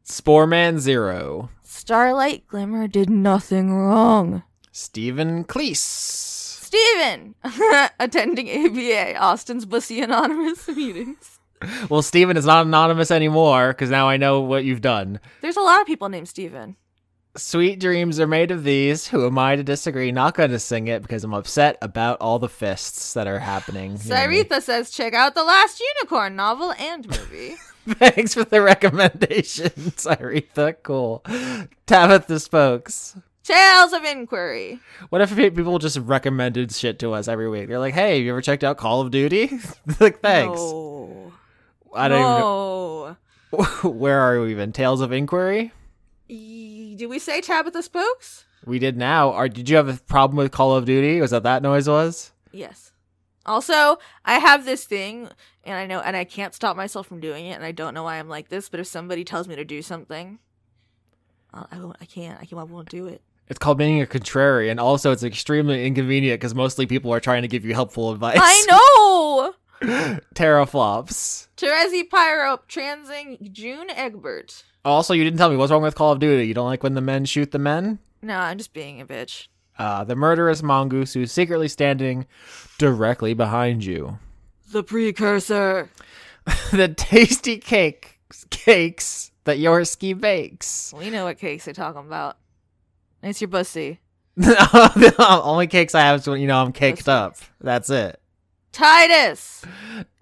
Sporeman 0.04 0.80
Zero, 0.80 1.50
Starlight 1.62 2.48
Glimmer 2.48 2.88
did 2.88 3.10
nothing 3.10 3.74
wrong. 3.74 4.44
Stephen 4.72 5.44
Cleese, 5.44 5.78
Steven! 5.78 7.36
attending 8.00 8.50
ABA, 8.50 9.16
Austin's 9.18 9.66
Bussy 9.66 10.02
Anonymous 10.02 10.68
meetings. 10.68 11.40
Well, 11.90 12.02
Steven 12.02 12.38
is 12.38 12.46
not 12.46 12.66
anonymous 12.66 13.12
anymore 13.12 13.70
because 13.70 13.90
now 13.90 14.08
I 14.08 14.16
know 14.18 14.40
what 14.42 14.64
you've 14.64 14.82
done. 14.82 15.20
There's 15.42 15.58
a 15.58 15.62
lot 15.62 15.82
of 15.82 15.88
people 15.88 16.08
named 16.08 16.30
Steven. 16.30 16.78
Sweet 17.38 17.80
dreams 17.80 18.20
are 18.20 18.28
made 18.28 18.52
of 18.52 18.64
these. 18.64 19.08
Who 19.08 19.26
am 19.26 19.38
I 19.38 19.56
to 19.56 19.64
disagree? 19.64 20.12
Not 20.12 20.36
going 20.36 20.50
to 20.50 20.60
sing 20.60 20.88
it 20.88 21.04
because 21.04 21.24
I'm 21.24 21.34
upset 21.34 21.78
about 21.82 22.20
all 22.22 22.40
the 22.40 22.50
fists 22.50 23.14
that 23.14 23.28
are 23.28 23.40
happening. 23.40 23.92
You 23.92 24.10
know 24.10 24.16
what 24.16 24.24
I 24.24 24.28
mean? 24.28 24.44
Saritha 24.46 24.62
says 24.62 24.90
check 24.90 25.14
out 25.14 25.36
the 25.36 25.44
Last 25.44 25.80
Unicorn 25.80 26.36
novel 26.36 26.74
and 26.74 27.08
movie. 27.08 27.56
Thanks 27.88 28.34
for 28.34 28.44
the 28.44 28.62
recommendations, 28.62 29.74
Aretha. 30.06 30.76
Cool. 30.84 31.24
Tabitha 31.86 32.40
Spokes. 32.40 33.16
Tales 33.44 33.94
of 33.94 34.04
Inquiry. 34.04 34.80
What 35.10 35.22
if 35.22 35.36
people 35.36 35.80
just 35.80 35.98
recommended 35.98 36.72
shit 36.72 37.00
to 37.00 37.14
us 37.14 37.28
every 37.28 37.50
week? 37.50 37.68
They're 37.68 37.80
like, 37.80 37.96
"Hey, 37.96 38.18
have 38.18 38.26
you 38.26 38.32
ever 38.32 38.42
checked 38.42 38.64
out 38.64 38.78
Call 38.78 39.02
of 39.02 39.10
Duty?" 39.10 39.60
like, 40.00 40.22
thanks. 40.22 40.60
No. 40.60 41.34
I 41.96 42.08
don't 42.10 42.22
no. 42.22 43.16
even 43.52 43.64
know. 43.84 43.90
Where 43.90 44.20
are 44.20 44.42
we 44.42 44.52
even? 44.52 44.72
Tales 44.72 45.02
of 45.02 45.12
Inquiry. 45.12 45.72
Did 47.00 47.10
we 47.10 47.18
say 47.18 47.40
Tabitha 47.40 47.82
Spokes? 47.82 48.44
We 48.66 48.78
did 48.78 48.98
now. 48.98 49.32
Or 49.32 49.48
did 49.48 49.70
you 49.70 49.78
have 49.78 49.88
a 49.88 49.94
problem 49.94 50.36
with 50.36 50.52
Call 50.52 50.76
of 50.76 50.84
Duty? 50.84 51.22
Was 51.22 51.32
that 51.32 51.44
that 51.44 51.64
noise 51.64 51.88
was? 51.88 52.34
Yes. 52.52 52.92
Also, 53.46 54.00
I 54.26 54.34
have 54.40 54.66
this 54.66 54.84
thing, 54.84 55.30
and 55.64 55.78
I 55.78 55.86
know, 55.86 56.02
and 56.02 56.18
I 56.18 56.26
can't 56.26 56.54
stop 56.54 56.76
myself 56.76 57.08
from 57.08 57.22
doing 57.22 57.46
it, 57.46 57.54
and 57.54 57.64
I 57.64 57.72
don't 57.72 57.94
know 57.94 58.04
why 58.04 58.20
I'm 58.20 58.28
like 58.28 58.50
this. 58.50 58.68
But 58.68 58.82
if 58.82 58.88
somebody 58.88 59.24
tells 59.24 59.48
me 59.48 59.56
to 59.56 59.64
do 59.64 59.82
something, 59.82 60.40
uh, 61.54 61.64
I 61.72 61.80
won't. 61.80 61.96
I 62.02 62.06
can't. 62.06 62.38
I 62.38 62.44
can't. 62.44 62.60
I 62.60 62.64
won't 62.64 62.90
do 62.90 63.08
it. 63.08 63.22
It's 63.48 63.60
called 63.60 63.78
being 63.78 64.02
a 64.02 64.06
contrarian. 64.06 64.72
And 64.72 64.80
also, 64.82 65.14
it's 65.14 65.24
extremely 65.24 65.88
inconvenient 65.88 66.42
because 66.42 66.54
mostly 66.54 66.86
people 66.86 67.14
are 67.14 67.22
trying 67.22 67.44
to 67.44 67.48
give 67.48 67.64
you 67.64 67.74
helpful 67.74 68.12
advice. 68.12 68.40
I 68.42 68.66
know. 68.70 69.54
Teraflops. 70.36 71.48
Terezi 71.56 72.10
Pyrope 72.10 72.68
transing 72.68 73.52
June 73.52 73.90
Egbert. 73.90 74.64
Also, 74.84 75.14
you 75.14 75.24
didn't 75.24 75.38
tell 75.38 75.50
me 75.50 75.56
what's 75.56 75.72
wrong 75.72 75.82
with 75.82 75.96
Call 75.96 76.12
of 76.12 76.20
Duty. 76.20 76.48
You 76.48 76.54
don't 76.54 76.68
like 76.68 76.84
when 76.84 76.96
the 76.96 77.02
men 77.02 77.26
shoot 77.26 77.52
the 77.52 77.60
men? 77.60 78.00
No, 78.22 78.38
I'm 78.38 78.58
just 78.58 78.74
being 78.74 79.00
a 79.02 79.06
bitch. 79.06 79.48
Uh, 79.78 80.04
the 80.04 80.16
murderous 80.16 80.62
mongoose 80.62 81.14
who's 81.14 81.32
secretly 81.32 81.70
standing 81.70 82.26
directly 82.78 83.34
behind 83.34 83.86
you. 83.86 84.20
The 84.72 84.84
precursor. 84.84 85.90
the 86.72 86.90
tasty 86.90 87.58
cake 87.58 88.20
cakes 88.50 89.32
that 89.46 89.58
Yorsky 89.58 90.20
bakes. 90.20 90.94
We 90.98 91.10
know 91.10 91.26
what 91.26 91.38
cakes 91.38 91.66
they're 91.66 91.74
talking 91.74 92.06
about. 92.06 92.38
It's 93.24 93.42
your 93.42 93.50
pussy. 93.50 94.00
the 94.36 95.42
only 95.44 95.68
cakes 95.68 95.96
I 95.96 96.02
have 96.02 96.22
is 96.22 96.28
when 96.28 96.40
you 96.40 96.48
know 96.48 96.62
I'm 96.62 96.72
caked 96.72 97.10
up. 97.10 97.38
That's 97.60 97.90
it. 97.90 98.20
Titus. 98.72 99.64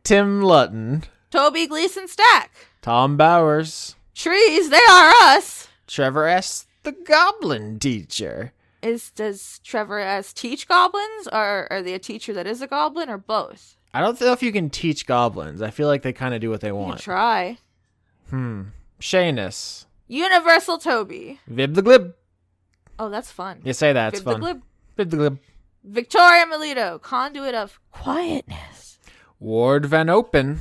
Tim 0.03 0.41
Lutton, 0.43 1.03
Toby 1.31 1.67
Gleason 1.67 2.07
Stack. 2.07 2.51
Tom 2.81 3.17
Bowers, 3.17 3.95
Trees, 4.15 4.69
they 4.69 4.77
are 4.89 5.11
us. 5.35 5.67
Trevor 5.87 6.27
S. 6.27 6.65
the 6.83 6.91
Goblin 6.93 7.79
Teacher. 7.79 8.53
Is 8.81 9.09
does 9.11 9.59
Trevor 9.63 9.99
S 9.99 10.31
teach 10.33 10.67
goblins, 10.67 11.27
or 11.33 11.67
are 11.71 11.81
they 11.81 11.93
a 11.93 11.99
teacher 11.99 12.31
that 12.33 12.45
is 12.47 12.61
a 12.61 12.67
goblin, 12.67 13.09
or 13.09 13.17
both? 13.17 13.75
I 13.93 14.01
don't 14.01 14.19
know 14.21 14.31
if 14.31 14.43
you 14.43 14.51
can 14.51 14.69
teach 14.69 15.05
goblins. 15.07 15.61
I 15.61 15.71
feel 15.71 15.87
like 15.87 16.03
they 16.03 16.13
kind 16.13 16.35
of 16.35 16.41
do 16.41 16.49
what 16.49 16.61
they 16.61 16.67
You 16.67 16.75
want. 16.75 16.99
try. 17.01 17.57
Hmm. 18.29 18.63
Shanus. 19.01 19.85
Universal 20.07 20.77
Toby. 20.77 21.39
Vib 21.51 21.73
the 21.73 21.81
Glib. 21.81 22.13
Oh, 22.99 23.09
that's 23.09 23.31
fun. 23.31 23.61
You 23.63 23.73
say 23.73 23.93
that. 23.93 24.13
It's 24.13 24.21
Vib 24.21 24.33
the. 24.35 24.39
Glib. 24.39 24.61
Vib 24.97 25.09
the 25.09 25.17
Glib. 25.17 25.39
Victoria 25.87 26.45
Melito, 26.45 26.99
conduit 26.99 27.55
of 27.55 27.79
quietness. 27.91 28.99
Ward 29.39 29.85
Van 29.85 30.09
Open. 30.09 30.59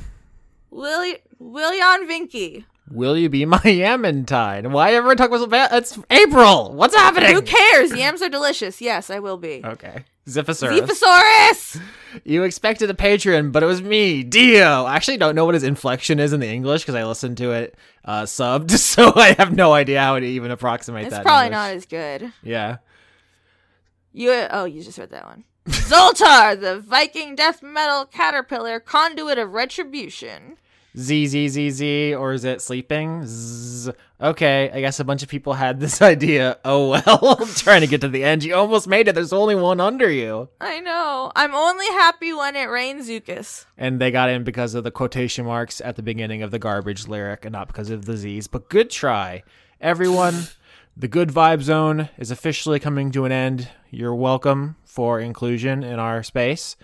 Willi- 0.71 1.19
Willian 1.39 2.07
Vinky. 2.07 2.65
Will 2.89 3.17
you 3.17 3.27
be 3.27 3.43
my 3.45 3.57
Yamantine? 3.63 4.71
Why 4.71 4.93
everyone 4.93 5.17
talk 5.17 5.31
about 5.31 5.49
Va- 5.49 5.75
It's 5.77 5.99
April. 6.09 6.73
What's 6.73 6.95
happening? 6.95 7.33
Who 7.35 7.41
cares? 7.41 7.93
Yams 7.93 8.21
are 8.21 8.29
delicious. 8.29 8.79
Yes, 8.79 9.09
I 9.09 9.19
will 9.19 9.37
be. 9.37 9.61
Okay. 9.65 10.05
Ziphosaurus. 10.27 10.79
Zephosaurus! 10.81 11.81
You 12.25 12.43
expected 12.43 12.89
a 12.89 12.93
patron, 12.93 13.51
but 13.51 13.63
it 13.63 13.65
was 13.65 13.81
me, 13.81 14.23
Dio. 14.23 14.83
I 14.83 14.95
actually 14.95 15.17
don't 15.17 15.35
know 15.35 15.45
what 15.45 15.53
his 15.53 15.63
inflection 15.63 16.19
is 16.19 16.33
in 16.33 16.39
the 16.41 16.47
English 16.47 16.81
because 16.83 16.95
I 16.95 17.05
listened 17.05 17.37
to 17.37 17.51
it 17.51 17.75
uh, 18.05 18.23
subbed, 18.23 18.71
so 18.77 19.13
I 19.15 19.33
have 19.33 19.53
no 19.53 19.73
idea 19.73 20.01
how 20.01 20.19
to 20.19 20.25
even 20.25 20.51
approximate 20.51 21.05
It's 21.05 21.11
that. 21.11 21.19
in 21.19 21.23
probably 21.23 21.45
English. 21.47 21.57
not 21.57 21.71
as 21.71 21.85
good. 21.85 22.33
Yeah. 22.43 22.77
You 24.17 24.31
oh, 24.49 24.65
you 24.65 24.81
just 24.81 24.97
read 24.97 25.11
that 25.11 25.25
one. 25.27 25.43
Zoltar, 25.67 26.59
the 26.59 26.79
Viking 26.79 27.35
death 27.35 27.61
metal 27.61 28.03
caterpillar 28.03 28.79
conduit 28.79 29.37
of 29.37 29.53
retribution. 29.53 30.57
Z 30.97 31.27
Z 31.27 31.49
Z 31.49 31.69
Z, 31.69 32.15
or 32.15 32.33
is 32.33 32.43
it 32.43 32.59
sleeping? 32.59 33.21
Zzz. 33.23 33.91
Okay, 34.19 34.71
I 34.73 34.81
guess 34.81 34.99
a 34.99 35.03
bunch 35.03 35.21
of 35.21 35.29
people 35.29 35.53
had 35.53 35.79
this 35.79 36.01
idea. 36.13 36.57
Oh 36.65 36.89
well, 36.89 37.37
I'm 37.39 37.47
trying 37.49 37.81
to 37.81 37.87
get 37.87 38.01
to 38.01 38.07
the 38.07 38.23
end. 38.23 38.43
You 38.43 38.55
almost 38.55 38.87
made 38.87 39.07
it. 39.07 39.13
There's 39.13 39.33
only 39.33 39.53
one 39.53 39.79
under 39.79 40.09
you. 40.09 40.49
I 40.59 40.79
know. 40.79 41.31
I'm 41.35 41.53
only 41.53 41.85
happy 41.85 42.33
when 42.33 42.55
it 42.55 42.71
rains 42.71 43.07
Zukas. 43.07 43.65
And 43.77 44.01
they 44.01 44.09
got 44.09 44.31
in 44.31 44.43
because 44.43 44.73
of 44.73 44.83
the 44.83 44.89
quotation 44.89 45.45
marks 45.45 45.79
at 45.79 45.95
the 45.95 46.01
beginning 46.01 46.41
of 46.41 46.49
the 46.49 46.57
garbage 46.57 47.07
lyric 47.07 47.45
and 47.45 47.53
not 47.53 47.67
because 47.67 47.91
of 47.91 48.05
the 48.05 48.17
Z's. 48.17 48.47
But 48.47 48.67
good 48.67 48.89
try. 48.89 49.43
Everyone, 49.79 50.47
the 50.99 51.07
good 51.07 51.29
vibe 51.29 51.61
zone 51.61 52.09
is 52.17 52.31
officially 52.31 52.79
coming 52.79 53.11
to 53.11 53.25
an 53.25 53.31
end. 53.31 53.69
You're 53.91 54.15
welcome 54.15 54.77
for 54.83 55.19
inclusion 55.19 55.83
in 55.83 55.99
our 55.99 56.23
space. 56.23 56.75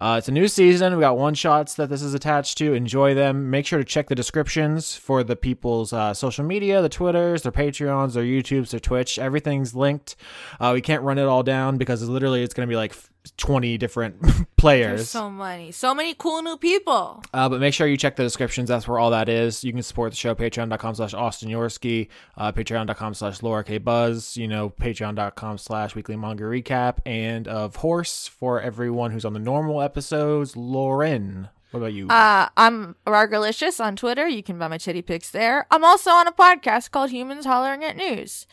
Uh, 0.00 0.14
it's 0.16 0.28
a 0.28 0.32
new 0.32 0.46
season. 0.46 0.94
We 0.94 1.00
got 1.00 1.18
one 1.18 1.34
shots 1.34 1.74
that 1.74 1.88
this 1.88 2.00
is 2.00 2.14
attached 2.14 2.56
to. 2.58 2.72
Enjoy 2.72 3.14
them. 3.14 3.50
Make 3.50 3.66
sure 3.66 3.80
to 3.80 3.84
check 3.84 4.08
the 4.08 4.14
descriptions 4.14 4.94
for 4.94 5.24
the 5.24 5.34
people's 5.34 5.92
uh, 5.92 6.14
social 6.14 6.44
media, 6.44 6.80
the 6.80 6.88
Twitters, 6.88 7.42
their 7.42 7.50
Patreons, 7.50 8.12
their 8.12 8.22
YouTubes, 8.22 8.70
their 8.70 8.78
Twitch. 8.78 9.18
Everything's 9.18 9.74
linked. 9.74 10.14
Uh, 10.60 10.70
we 10.72 10.80
can't 10.80 11.02
run 11.02 11.18
it 11.18 11.24
all 11.24 11.42
down 11.42 11.78
because 11.78 12.08
literally 12.08 12.44
it's 12.44 12.54
going 12.54 12.68
to 12.68 12.70
be 12.70 12.76
like 12.76 12.94
20 13.36 13.78
different 13.78 14.22
players. 14.56 14.96
There's 15.00 15.10
so 15.10 15.30
many, 15.30 15.72
so 15.72 15.94
many 15.94 16.14
cool 16.14 16.42
new 16.42 16.56
people. 16.56 17.22
Uh, 17.32 17.48
but 17.48 17.60
make 17.60 17.74
sure 17.74 17.86
you 17.86 17.96
check 17.96 18.16
the 18.16 18.22
descriptions. 18.22 18.68
That's 18.68 18.88
where 18.88 18.98
all 18.98 19.10
that 19.10 19.28
is. 19.28 19.62
You 19.64 19.72
can 19.72 19.82
support 19.82 20.12
the 20.12 20.16
show, 20.16 20.34
patreon.com 20.34 20.94
slash 20.94 21.14
Austin 21.14 21.48
Yorsky, 21.50 22.08
uh, 22.36 22.52
patreon.com 22.52 23.14
slash 23.14 23.42
Laura 23.42 23.64
K. 23.64 23.78
Buzz, 23.78 24.36
you 24.36 24.48
know, 24.48 24.70
patreon.com 24.70 25.58
slash 25.58 25.94
weekly 25.94 26.16
manga 26.16 26.44
recap. 26.44 26.98
And 27.06 27.46
of 27.48 27.76
course, 27.76 28.26
for 28.28 28.60
everyone 28.60 29.10
who's 29.10 29.24
on 29.24 29.32
the 29.32 29.38
normal 29.38 29.82
episodes, 29.82 30.56
Lauren. 30.56 31.48
What 31.70 31.80
about 31.80 31.92
you? 31.92 32.08
Uh, 32.08 32.48
I'm 32.56 32.96
Ragalicious 33.06 33.84
on 33.84 33.94
Twitter. 33.94 34.26
You 34.26 34.42
can 34.42 34.58
buy 34.58 34.68
my 34.68 34.78
titty 34.78 35.02
pics 35.02 35.30
there. 35.30 35.66
I'm 35.70 35.84
also 35.84 36.10
on 36.10 36.26
a 36.26 36.32
podcast 36.32 36.90
called 36.90 37.10
Humans 37.10 37.44
Hollering 37.44 37.84
at 37.84 37.94
News. 37.96 38.46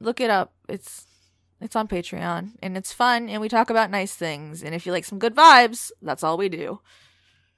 Look 0.00 0.18
it 0.18 0.30
up. 0.30 0.54
It's 0.66 1.07
it's 1.60 1.76
on 1.76 1.88
Patreon 1.88 2.52
and 2.62 2.76
it's 2.76 2.92
fun 2.92 3.28
and 3.28 3.40
we 3.40 3.48
talk 3.48 3.70
about 3.70 3.90
nice 3.90 4.14
things. 4.14 4.62
And 4.62 4.74
if 4.74 4.86
you 4.86 4.92
like 4.92 5.04
some 5.04 5.18
good 5.18 5.34
vibes, 5.34 5.90
that's 6.02 6.22
all 6.22 6.36
we 6.36 6.48
do. 6.48 6.80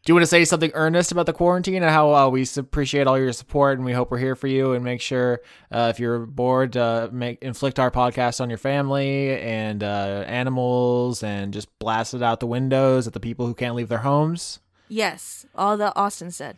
Do 0.02 0.10
you 0.10 0.14
want 0.14 0.22
to 0.22 0.28
say 0.28 0.46
something 0.46 0.70
earnest 0.72 1.12
about 1.12 1.26
the 1.26 1.34
quarantine 1.34 1.82
and 1.82 1.84
how 1.84 2.14
uh, 2.14 2.28
we 2.30 2.46
appreciate 2.56 3.06
all 3.06 3.18
your 3.18 3.34
support 3.34 3.76
and 3.76 3.84
we 3.84 3.92
hope 3.92 4.10
we're 4.10 4.16
here 4.16 4.34
for 4.34 4.46
you 4.46 4.72
and 4.72 4.82
make 4.82 5.02
sure 5.02 5.42
uh, 5.70 5.88
if 5.94 6.00
you're 6.00 6.20
bored, 6.20 6.74
uh, 6.74 7.10
make 7.12 7.42
inflict 7.42 7.78
our 7.78 7.90
podcast 7.90 8.40
on 8.40 8.48
your 8.48 8.56
family 8.56 9.38
and 9.38 9.84
uh, 9.84 10.24
animals 10.26 11.22
and 11.22 11.52
just 11.52 11.68
blast 11.78 12.14
it 12.14 12.22
out 12.22 12.40
the 12.40 12.46
windows 12.46 13.06
at 13.06 13.12
the 13.12 13.20
people 13.20 13.46
who 13.46 13.52
can't 13.52 13.74
leave 13.74 13.90
their 13.90 13.98
homes? 13.98 14.60
Yes, 14.88 15.44
all 15.54 15.76
that 15.76 15.92
Austin 15.96 16.30
said. 16.30 16.56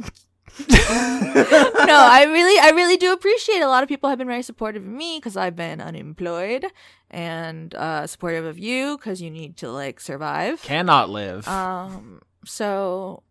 no, 0.68 0.76
I 0.78 2.26
really, 2.28 2.58
I 2.60 2.72
really 2.74 2.96
do 2.96 3.12
appreciate. 3.12 3.60
A 3.60 3.68
lot 3.68 3.82
of 3.82 3.88
people 3.88 4.08
have 4.08 4.18
been 4.18 4.26
very 4.26 4.42
supportive 4.42 4.82
of 4.82 4.88
me 4.88 5.18
because 5.18 5.36
I've 5.36 5.56
been 5.56 5.80
unemployed, 5.80 6.66
and 7.10 7.74
uh, 7.74 8.06
supportive 8.06 8.44
of 8.44 8.58
you 8.58 8.96
because 8.96 9.22
you 9.22 9.30
need 9.30 9.56
to 9.58 9.70
like 9.70 10.00
survive. 10.00 10.62
Cannot 10.62 11.10
live. 11.10 11.46
Um, 11.48 12.22
so 12.44 13.22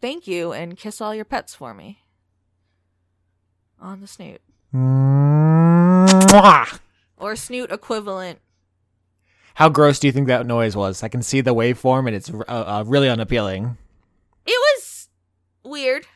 thank 0.00 0.26
you 0.26 0.52
and 0.52 0.76
kiss 0.76 1.00
all 1.00 1.14
your 1.14 1.24
pets 1.24 1.54
for 1.54 1.74
me 1.74 2.02
on 3.80 4.00
the 4.00 4.06
snoot 4.06 4.40
Mwah. 4.74 6.80
or 7.16 7.36
snoot 7.36 7.70
equivalent. 7.70 8.40
How 9.54 9.68
gross 9.68 9.98
do 9.98 10.06
you 10.06 10.12
think 10.12 10.28
that 10.28 10.46
noise 10.46 10.76
was? 10.76 11.02
I 11.02 11.08
can 11.08 11.22
see 11.22 11.40
the 11.40 11.54
waveform 11.54 12.06
and 12.06 12.16
it's 12.16 12.30
uh, 12.30 12.44
uh, 12.48 12.84
really 12.86 13.08
unappealing. 13.08 13.76
It 14.46 14.58
was 14.58 15.08
weird. 15.64 16.06